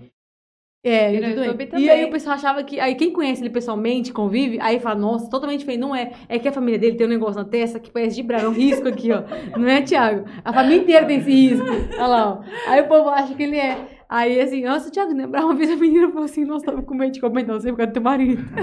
É, 0.89 1.13
E 1.13 1.21
no 1.21 1.29
YouTube 1.29 1.67
também. 1.67 1.85
E 1.85 1.91
aí 1.91 2.05
o 2.05 2.11
pessoal 2.11 2.37
achava 2.37 2.63
que. 2.63 2.79
Aí 2.79 2.95
quem 2.95 3.11
conhece 3.11 3.43
ele 3.43 3.51
pessoalmente, 3.51 4.13
convive, 4.13 4.57
aí 4.61 4.79
fala, 4.79 4.95
nossa, 4.95 5.29
totalmente 5.29 5.59
diferente. 5.61 5.81
Não 5.81 5.95
é. 5.95 6.13
É 6.29 6.39
que 6.39 6.47
a 6.47 6.53
família 6.53 6.79
dele 6.79 6.97
tem 6.97 7.09
um 7.09 7.11
negócio 7.11 7.43
na 7.43 7.45
testa 7.45 7.81
que 7.81 7.91
parece 7.91 8.15
de 8.15 8.23
bravo, 8.23 8.47
é 8.47 8.49
um 8.49 8.53
risco 8.53 8.87
aqui, 8.87 9.11
ó. 9.11 9.23
Não 9.59 9.67
é, 9.67 9.83
Thiago? 9.83 10.25
A 10.45 10.53
família 10.53 10.83
inteira 10.83 11.05
tem 11.05 11.19
esse 11.19 11.31
risco. 11.31 11.67
Olha 11.95 12.07
lá, 12.07 12.33
ó. 12.35 12.71
Aí 12.71 12.81
o 12.83 12.87
povo 12.87 13.09
acha 13.09 13.35
que 13.35 13.43
ele 13.43 13.57
é. 13.57 13.97
Aí 14.09 14.41
assim, 14.41 14.63
nossa, 14.63 14.89
Thiago, 14.89 15.13
lembrar 15.13 15.45
uma 15.45 15.57
vez 15.57 15.69
a 15.69 15.75
menina 15.75 16.09
falou 16.09 16.25
assim, 16.25 16.45
nossa, 16.45 16.67
tava 16.67 16.81
com 16.83 16.95
medo 16.95 17.11
de 17.11 17.21
comentar 17.21 17.59
você 17.59 17.71
por 17.71 17.79
causa 17.79 17.91
do 17.91 17.95
teu 17.95 18.03
marido. 18.03 18.45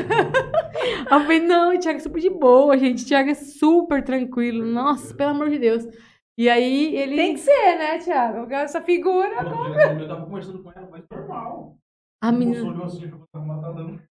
Aí 1.11 1.17
eu 1.17 1.19
falei, 1.19 1.39
não, 1.41 1.75
o 1.75 1.77
Thiago 1.77 1.97
é 1.97 2.01
super 2.01 2.21
de 2.21 2.29
boa, 2.29 2.77
gente. 2.77 3.03
O 3.03 3.05
Thiago 3.05 3.29
é 3.29 3.33
super 3.33 4.01
tranquilo. 4.01 4.65
Nossa, 4.65 5.13
pelo 5.13 5.31
amor 5.31 5.49
de 5.49 5.59
Deus. 5.59 5.85
E 6.35 6.49
aí 6.49 6.95
ele. 6.95 7.15
Tem 7.15 7.33
que 7.35 7.41
ser, 7.41 7.77
né, 7.77 7.99
Thiago? 7.99 8.39
Porque 8.39 8.55
Essa 8.55 8.81
figura. 8.81 9.29
Eu 9.29 10.07
tava 10.07 10.25
conversando 10.25 10.63
com 10.63 10.71
ela. 10.71 10.92
A 12.23 12.31
menina. 12.31 12.63
Olhou 12.69 12.85
assim. 12.85 13.11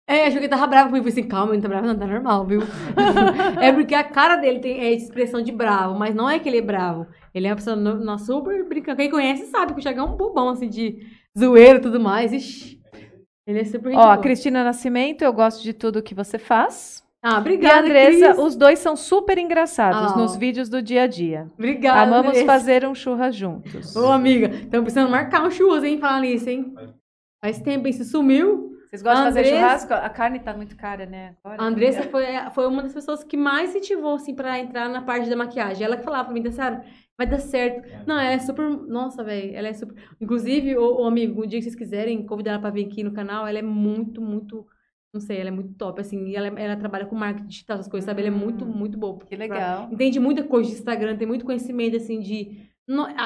É, 0.07 0.21
achou 0.27 0.33
que 0.33 0.45
ele 0.45 0.47
tava 0.49 0.67
bravo 0.67 0.89
comigo. 0.89 1.07
Eu 1.07 1.11
falei 1.11 1.19
assim, 1.23 1.27
calma, 1.29 1.53
ele 1.53 1.57
não 1.57 1.61
tá 1.63 1.67
bravo, 1.69 1.87
não, 1.87 1.97
tá 1.97 2.05
normal, 2.05 2.45
viu? 2.45 2.61
é 3.59 3.73
porque 3.73 3.95
a 3.95 4.03
cara 4.03 4.35
dele 4.35 4.59
tem 4.59 4.79
é 4.79 4.93
expressão 4.93 5.41
de 5.41 5.51
bravo, 5.51 5.97
mas 5.97 6.13
não 6.13 6.29
é 6.29 6.37
que 6.37 6.47
ele 6.47 6.59
é 6.59 6.61
bravo. 6.61 7.07
Ele 7.33 7.47
é 7.47 7.49
uma 7.49 7.55
pessoa 7.55 7.75
no- 7.75 8.03
na 8.03 8.17
super 8.19 8.63
brincando. 8.69 8.97
Quem 8.97 9.09
conhece 9.09 9.47
sabe 9.47 9.73
que 9.73 9.79
o 9.79 9.81
Thiago 9.81 9.99
é 9.99 10.03
um 10.03 10.15
bobão, 10.15 10.49
assim, 10.49 10.69
de 10.69 10.99
zoeiro 11.37 11.79
e 11.79 11.81
tudo 11.81 11.99
mais. 11.99 12.31
Ixi. 12.31 12.79
Ele 13.47 13.59
é 13.59 13.63
super 13.65 13.95
Ó, 13.95 14.03
boa. 14.03 14.17
Cristina 14.19 14.63
Nascimento, 14.63 15.23
eu 15.23 15.33
gosto 15.33 15.63
de 15.63 15.73
tudo 15.73 16.03
que 16.03 16.13
você 16.13 16.37
faz. 16.37 17.03
Ah, 17.23 17.31
E 17.31 17.35
a 17.35 17.39
obrigada, 17.39 17.79
Andressa, 17.87 18.27
Cris. 18.33 18.37
os 18.37 18.55
dois 18.55 18.77
são 18.77 18.95
super 18.95 19.39
engraçados 19.39 20.11
Ah, 20.13 20.15
nos 20.17 20.35
vídeos 20.35 20.69
do 20.69 20.79
dia 20.83 21.01
a 21.03 21.07
dia. 21.07 21.47
Obrigada, 21.57 22.01
Amamos 22.03 22.27
Andressa. 22.29 22.45
fazer 22.45 22.85
um 22.85 22.93
churras 22.93 23.35
juntos. 23.35 23.95
Ô, 23.95 24.11
amiga, 24.11 24.47
estamos 24.49 24.83
precisando 24.83 25.09
marcar 25.09 25.43
um 25.43 25.49
churras, 25.49 25.83
hein, 25.83 25.97
falar 25.99 26.21
nisso, 26.21 26.47
hein? 26.47 26.71
Faz 27.45 27.61
tempo, 27.61 27.85
hein? 27.85 27.93
Se 27.93 28.03
sumiu. 28.03 28.71
Vocês 28.89 29.03
gostam 29.03 29.23
de 29.23 29.27
fazer 29.27 29.39
Andressa- 29.41 29.55
churrasco? 29.57 29.93
A 29.93 30.09
carne 30.09 30.39
tá 30.39 30.53
muito 30.55 30.75
cara, 30.75 31.05
né? 31.05 31.35
Agora. 31.43 31.61
A 31.61 31.65
Andressa 31.65 32.03
foi, 32.03 32.25
foi 32.55 32.67
uma 32.67 32.81
das 32.81 32.91
pessoas 32.93 33.23
que 33.23 33.37
mais 33.37 33.69
incentivou, 33.69 34.15
assim, 34.15 34.33
pra 34.33 34.57
entrar 34.57 34.89
na 34.89 35.03
parte 35.03 35.29
da 35.29 35.35
maquiagem. 35.35 35.85
Ela 35.85 35.95
que 35.97 36.03
falava 36.03 36.25
pra 36.25 36.33
mim, 36.33 36.49
Sarah, 36.49 36.83
vai 37.15 37.27
dar 37.27 37.37
certo. 37.37 37.87
Não, 38.07 38.19
ela 38.19 38.31
é 38.31 38.39
super. 38.39 38.67
Nossa, 38.67 39.23
velho, 39.23 39.55
ela 39.55 39.67
é 39.67 39.73
super. 39.73 39.93
Inclusive, 40.19 40.75
o, 40.75 41.03
amigo, 41.05 41.43
um 41.43 41.47
dia 41.47 41.59
que 41.59 41.63
vocês 41.65 41.75
quiserem 41.75 42.25
convidar 42.25 42.51
ela 42.53 42.59
pra 42.61 42.71
vir 42.71 42.87
aqui 42.87 43.03
no 43.03 43.11
canal, 43.11 43.45
ela 43.45 43.59
é 43.59 43.61
muito, 43.61 44.19
muito. 44.21 44.65
Não 45.13 45.21
sei, 45.21 45.37
ela 45.39 45.49
é 45.49 45.51
muito 45.51 45.75
top, 45.75 46.01
assim. 46.01 46.25
E 46.29 46.35
ela, 46.35 46.47
ela 46.59 46.75
trabalha 46.75 47.05
com 47.05 47.15
marketing 47.15 47.47
digital, 47.47 47.75
essas 47.77 47.87
coisas, 47.87 48.05
sabe? 48.05 48.21
Ela 48.21 48.29
é 48.29 48.37
muito, 48.37 48.65
muito 48.65 48.97
boa. 48.97 49.19
Que 49.19 49.35
legal. 49.35 49.87
Entende 49.91 50.19
muita 50.19 50.43
coisa 50.43 50.67
de 50.69 50.75
Instagram, 50.77 51.15
tem 51.15 51.27
muito 51.27 51.45
conhecimento, 51.45 51.95
assim, 51.95 52.19
de. 52.19 52.73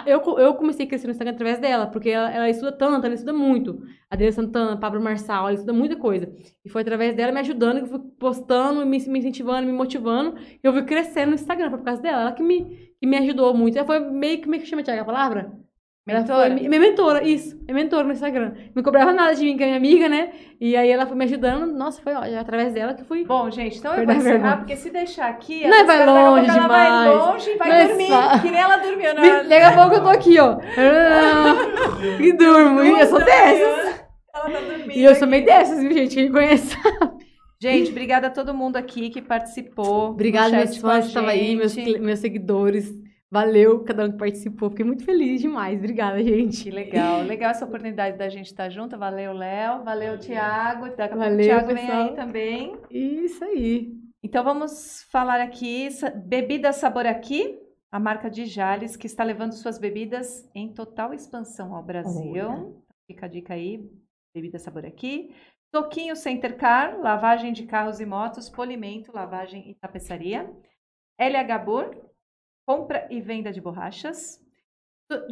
Eu, 0.06 0.22
eu 0.38 0.54
comecei 0.56 0.86
a 0.86 0.90
crescer 0.90 1.08
no 1.08 1.12
Instagram 1.12 1.34
através 1.34 1.60
dela, 1.60 1.88
porque 1.88 2.10
ela, 2.10 2.32
ela 2.32 2.50
estuda 2.50 2.72
tanto, 2.72 3.06
ela 3.06 3.14
estuda 3.14 3.34
muito. 3.34 3.82
Adriana 4.10 4.32
Santana, 4.32 4.80
Pablo 4.80 5.02
Marçal, 5.02 5.48
ela 5.48 5.54
estuda 5.54 5.74
muita 5.74 5.98
coisa. 5.98 6.34
E 6.64 6.70
foi 6.70 6.82
através 6.82 7.14
dela 7.14 7.32
me 7.34 7.40
ajudando, 7.42 7.78
que 7.78 7.84
eu 7.84 7.88
fui 7.88 8.00
postando, 8.18 8.86
me, 8.86 8.98
me 9.08 9.20
incentivando, 9.20 9.68
me 9.68 9.74
motivando. 9.74 10.38
E 10.40 10.60
eu 10.64 10.72
fui 10.72 10.84
crescendo 10.84 11.30
no 11.30 11.36
Instagram, 11.36 11.72
por 11.72 11.84
causa 11.84 12.02
dela. 12.02 12.22
Ela 12.22 12.32
que 12.32 12.42
me, 12.42 12.94
que 13.00 13.06
me 13.06 13.18
ajudou 13.18 13.54
muito. 13.54 13.78
Ela 13.78 13.86
foi 13.86 14.00
meio 14.00 14.38
que, 14.38 14.44
como 14.44 14.56
é 14.56 14.60
que 14.60 14.66
chama, 14.66 14.82
Tiago, 14.84 15.02
a 15.02 15.06
palavra? 15.06 15.69
Ela 16.10 16.20
Mentora? 16.22 16.46
foi 16.48 16.50
mi- 16.62 16.68
minha 16.70 16.82
mentora, 16.82 17.24
isso. 17.24 17.56
Minha 17.62 17.74
mentora 17.76 18.04
no 18.04 18.12
Instagram. 18.14 18.54
Não 18.76 18.82
cobrava 18.84 19.12
nada 19.14 19.34
de 19.36 19.46
mim, 19.46 19.56
que 19.58 19.64
é 19.64 19.66
minha 19.68 19.78
amiga, 19.78 20.10
né? 20.10 20.30
E 20.60 20.76
aí 20.76 20.90
ela 20.90 21.06
foi 21.06 21.16
me 21.16 21.26
ajudando. 21.26 21.66
Nossa, 21.72 22.02
foi 22.02 22.14
ó, 22.14 22.22
através 22.40 22.74
dela 22.74 22.94
que 22.94 23.04
fui. 23.04 23.24
Bom, 23.26 23.50
gente, 23.50 23.78
então 23.78 23.94
eu 23.96 24.06
vou 24.06 24.16
encerrar, 24.16 24.58
porque 24.58 24.76
se 24.76 24.90
deixar 24.90 25.30
aqui... 25.30 25.68
Não, 25.68 25.82
a 25.82 25.84
vai 25.84 26.06
pouco 26.06 26.12
longe 26.20 26.50
ela 26.50 26.68
vai 26.68 26.86
demais. 26.86 27.16
longe 27.26 27.50
e 27.52 27.58
vai 27.58 27.70
Não 27.70 27.76
é 27.76 27.88
dormir, 27.88 28.08
só- 28.08 28.40
que 28.40 28.52
nem 28.52 28.60
ela 28.62 28.78
dormiu. 28.78 29.16
Me- 29.16 29.44
Daqui 29.50 29.64
a 29.64 29.72
pouco 29.78 29.96
eu 29.96 30.02
tô 30.04 30.10
aqui, 30.10 30.40
ó. 30.40 30.58
E 32.20 32.34
durmo. 32.34 32.84
E 32.84 33.00
eu 33.00 33.08
sou 33.08 33.20
dessas. 33.24 34.00
Ela 34.34 34.44
tá 34.50 34.60
dormindo 34.60 34.92
E 34.92 35.04
eu 35.04 35.16
sou 35.16 35.24
aqui. 35.24 35.32
meio 35.32 35.46
dessas, 35.46 35.80
viu, 35.80 35.92
gente? 35.94 36.16
Quem 36.16 36.32
conhece. 36.32 36.76
Gente, 37.62 37.92
obrigada 37.92 38.28
a 38.28 38.30
todo 38.30 38.54
mundo 38.54 38.78
aqui 38.78 39.10
que 39.10 39.22
participou. 39.22 40.12
Obrigada, 40.12 40.56
meus 40.56 40.78
fãs 40.78 41.02
que 41.04 41.08
estavam 41.10 41.30
aí, 41.30 41.56
meus, 41.58 41.76
meus 41.76 42.20
seguidores. 42.20 42.94
Valeu, 43.32 43.84
cada 43.84 44.06
um 44.06 44.12
que 44.12 44.18
participou. 44.18 44.72
Fiquei 44.72 44.86
muito 44.86 45.06
feliz 45.06 45.40
demais. 45.40 45.78
Obrigada, 45.78 46.24
gente. 46.24 46.64
Que 46.64 46.72
legal. 46.72 47.22
Legal 47.22 47.52
essa 47.52 47.66
oportunidade 47.66 48.18
da 48.18 48.28
gente 48.28 48.48
estar 48.48 48.70
junto. 48.70 48.98
Valeu, 48.98 49.34
Léo. 49.34 49.84
Valeu, 49.84 50.18
Tiago. 50.18 50.90
Daqui 50.96 51.02
a 51.02 51.08
pouco 51.10 51.24
o 51.24 51.30
Valeu, 51.30 51.46
Tiago 51.46 51.68
vem 51.68 51.92
aí 51.92 52.16
também. 52.16 52.78
Isso 52.90 53.44
aí. 53.44 53.94
Então 54.24 54.44
vamos 54.44 55.04
falar 55.12 55.40
aqui, 55.40 55.90
Bebida 56.26 56.74
Sabor 56.74 57.06
Aqui, 57.06 57.58
a 57.92 58.00
marca 58.00 58.30
de 58.30 58.46
Jales, 58.46 58.98
que 58.98 59.06
está 59.08 59.24
levando 59.24 59.54
suas 59.54 59.78
bebidas 59.80 60.50
em 60.54 60.74
total 60.74 61.14
expansão 61.14 61.74
ao 61.74 61.84
Brasil. 61.84 62.50
Olha. 62.50 62.74
Fica 63.08 63.28
a 63.28 63.30
dica 63.30 63.54
aí, 63.54 63.90
Bebida 64.36 64.60
Sabor 64.60 64.86
Aqui. 64.86 65.34
Toquinho 65.72 66.16
Center 66.16 66.58
Car, 66.58 67.00
lavagem 67.00 67.54
de 67.54 67.66
carros 67.66 68.00
e 68.00 68.06
motos, 68.06 68.50
polimento, 68.50 69.12
lavagem 69.14 69.70
e 69.70 69.76
tapeçaria. 69.76 70.52
LH 71.18 71.58
Bur, 71.64 71.96
compra 72.70 73.12
e 73.12 73.20
venda 73.20 73.52
de 73.52 73.60
borrachas. 73.60 74.40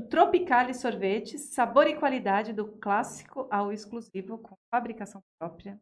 Tropicale 0.09 0.73
Sorvetes, 0.73 1.53
sabor 1.53 1.85
e 1.85 1.95
qualidade 1.95 2.51
do 2.51 2.79
clássico 2.79 3.47
ao 3.51 3.71
exclusivo, 3.71 4.39
com 4.39 4.55
fabricação 4.73 5.21
própria. 5.39 5.79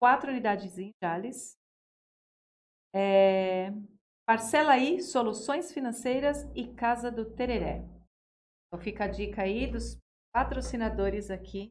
Quatro 0.00 0.30
unidades 0.30 0.78
em 0.78 0.92
Jales. 1.02 1.58
É, 2.94 3.72
Parcela 4.24 4.74
aí, 4.74 5.02
Soluções 5.02 5.72
Financeiras 5.72 6.48
e 6.54 6.72
Casa 6.72 7.10
do 7.10 7.34
Tereré. 7.34 7.84
Então 8.68 8.80
fica 8.80 9.06
a 9.06 9.08
dica 9.08 9.42
aí 9.42 9.66
dos 9.66 9.98
patrocinadores 10.32 11.32
aqui. 11.32 11.68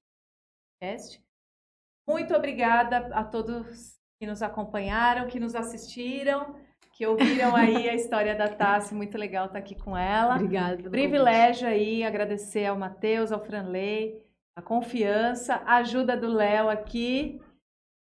Muito 2.05 2.35
obrigada 2.35 3.15
a 3.15 3.23
todos 3.23 3.97
que 4.19 4.27
nos 4.27 4.41
acompanharam, 4.41 5.29
que 5.29 5.39
nos 5.39 5.55
assistiram, 5.55 6.53
que 7.01 7.07
ouviram 7.07 7.55
aí 7.55 7.89
a 7.89 7.95
história 7.95 8.35
da 8.35 8.47
Tassi. 8.47 8.93
Muito 8.93 9.17
legal 9.17 9.47
estar 9.47 9.57
aqui 9.57 9.73
com 9.73 9.97
ela. 9.97 10.35
Obrigada. 10.35 10.87
Privilégio 10.87 11.67
aí 11.67 12.03
agradecer 12.03 12.67
ao 12.67 12.77
Matheus, 12.77 13.31
ao 13.31 13.43
Franley, 13.43 14.21
a 14.55 14.61
confiança, 14.61 15.63
a 15.65 15.77
ajuda 15.77 16.15
do 16.15 16.31
Léo 16.31 16.69
aqui. 16.69 17.39
convite. 17.39 17.51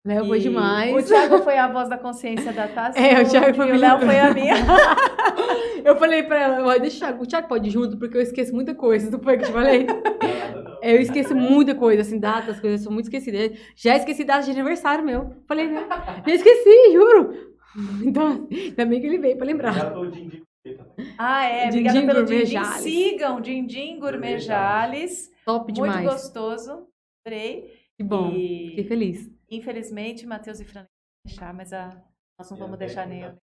Léo 0.04 0.26
foi 0.26 0.38
demais. 0.38 0.94
O 0.94 1.08
Thiago 1.08 1.38
foi 1.38 1.56
a 1.56 1.66
voz 1.68 1.88
da 1.88 1.96
consciência 1.96 2.52
da 2.52 2.68
Tassi. 2.68 2.98
É, 2.98 3.22
o 3.22 3.26
Thiago 3.26 3.54
foi 3.54 3.68
e 3.68 3.70
o 3.70 3.72
me 3.72 3.78
Léo 3.80 4.00
foi 4.00 4.18
a 4.18 4.34
minha. 4.34 4.54
Eu 5.82 5.96
falei 5.96 6.22
pra 6.22 6.38
ela, 6.38 6.66
"Ó, 6.66 6.78
deixa 6.78 6.96
o 6.96 7.00
Thiago, 7.00 7.22
o 7.22 7.26
Thiago 7.26 7.48
pode 7.48 7.68
ir 7.68 7.72
junto, 7.72 7.96
porque 7.96 8.18
eu 8.18 8.20
esqueço 8.20 8.54
muita 8.54 8.74
coisa. 8.74 9.10
Não 9.10 9.18
foi 9.24 9.38
que 9.38 9.44
eu 9.44 9.46
te 9.46 9.52
falei? 9.54 9.86
Eu 10.82 11.00
esqueço 11.00 11.34
muita 11.34 11.74
coisa, 11.74 12.02
assim, 12.02 12.20
datas, 12.20 12.60
coisas, 12.60 12.82
sou 12.82 12.92
muito 12.92 13.06
esquecida. 13.06 13.50
Já 13.74 13.96
esqueci 13.96 14.24
data 14.24 14.42
de 14.44 14.50
aniversário 14.50 15.02
meu. 15.02 15.36
Falei, 15.48 15.68
né? 15.68 15.86
Já 16.26 16.34
esqueci, 16.34 16.92
juro. 16.92 17.50
Então, 18.04 18.48
ainda 18.50 18.84
bem 18.86 19.00
que 19.00 19.06
ele 19.06 19.18
veio 19.18 19.36
pra 19.36 19.46
lembrar. 19.46 19.72
De 20.10 20.20
indico 20.20 20.46
também. 20.62 21.14
Ah, 21.18 21.44
é. 21.44 21.68
Dindim 21.68 21.88
Obrigada 21.88 22.06
pelo 22.14 22.26
Dindim. 22.26 22.64
Sigam 22.82 23.40
Dindim 23.40 23.98
Gourmet 23.98 23.98
Gourmet 24.00 24.38
Jales. 24.40 25.32
Top 25.44 25.64
Muito 25.72 25.74
demais. 25.82 26.04
gostoso. 26.08 26.88
Adorei. 27.24 27.78
Que 27.96 28.02
bom. 28.04 28.30
E, 28.32 28.68
Fiquei 28.70 28.84
feliz. 28.84 29.30
infelizmente, 29.50 30.26
Matheus 30.26 30.60
e 30.60 30.64
Fran 30.64 30.86
deixar, 31.26 31.52
mas 31.54 31.72
a, 31.72 32.02
nós 32.38 32.50
não 32.50 32.56
E 32.56 32.60
vamos 32.60 32.78
deixar 32.78 33.06
nem 33.06 33.22
eu. 33.22 33.36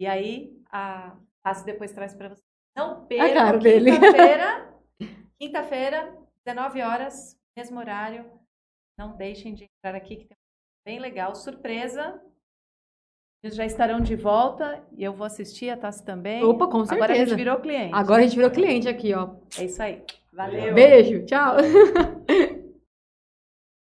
E 0.00 0.06
aí, 0.06 0.58
a 0.72 1.16
Tassi 1.42 1.64
depois 1.64 1.92
traz 1.92 2.14
para 2.14 2.30
você. 2.30 2.42
Não 2.76 2.92
A 2.92 3.06
percam, 3.06 3.34
cara 3.34 3.58
dele. 3.58 3.90
quinta-feira, 3.92 4.74
quinta-feira, 5.38 6.18
19 6.46 6.80
horas, 6.82 7.38
mesmo 7.56 7.78
horário. 7.78 8.30
Não 8.98 9.16
deixem 9.16 9.54
de 9.54 9.64
entrar 9.64 9.96
aqui, 9.96 10.16
que 10.16 10.24
tem 10.26 10.36
bem 10.86 10.98
legal. 10.98 11.34
Surpresa. 11.34 12.20
Eles 13.42 13.56
já 13.56 13.64
estarão 13.64 14.00
de 14.00 14.14
volta 14.14 14.82
e 14.94 15.02
eu 15.02 15.14
vou 15.14 15.26
assistir, 15.26 15.70
a 15.70 15.76
Tassi 15.76 16.04
também. 16.04 16.44
Opa, 16.44 16.66
com 16.66 16.84
certeza. 16.84 16.94
Agora 16.94 17.12
a 17.12 17.16
gente 17.16 17.34
virou 17.34 17.56
cliente. 17.56 17.94
Agora 17.94 18.20
a 18.20 18.22
gente 18.22 18.36
virou 18.36 18.50
cliente 18.50 18.86
aqui, 18.86 19.14
ó. 19.14 19.30
É 19.58 19.64
isso 19.64 19.82
aí. 19.82 20.02
Valeu. 20.30 20.74
Beijo, 20.74 21.24
tchau. 21.24 21.56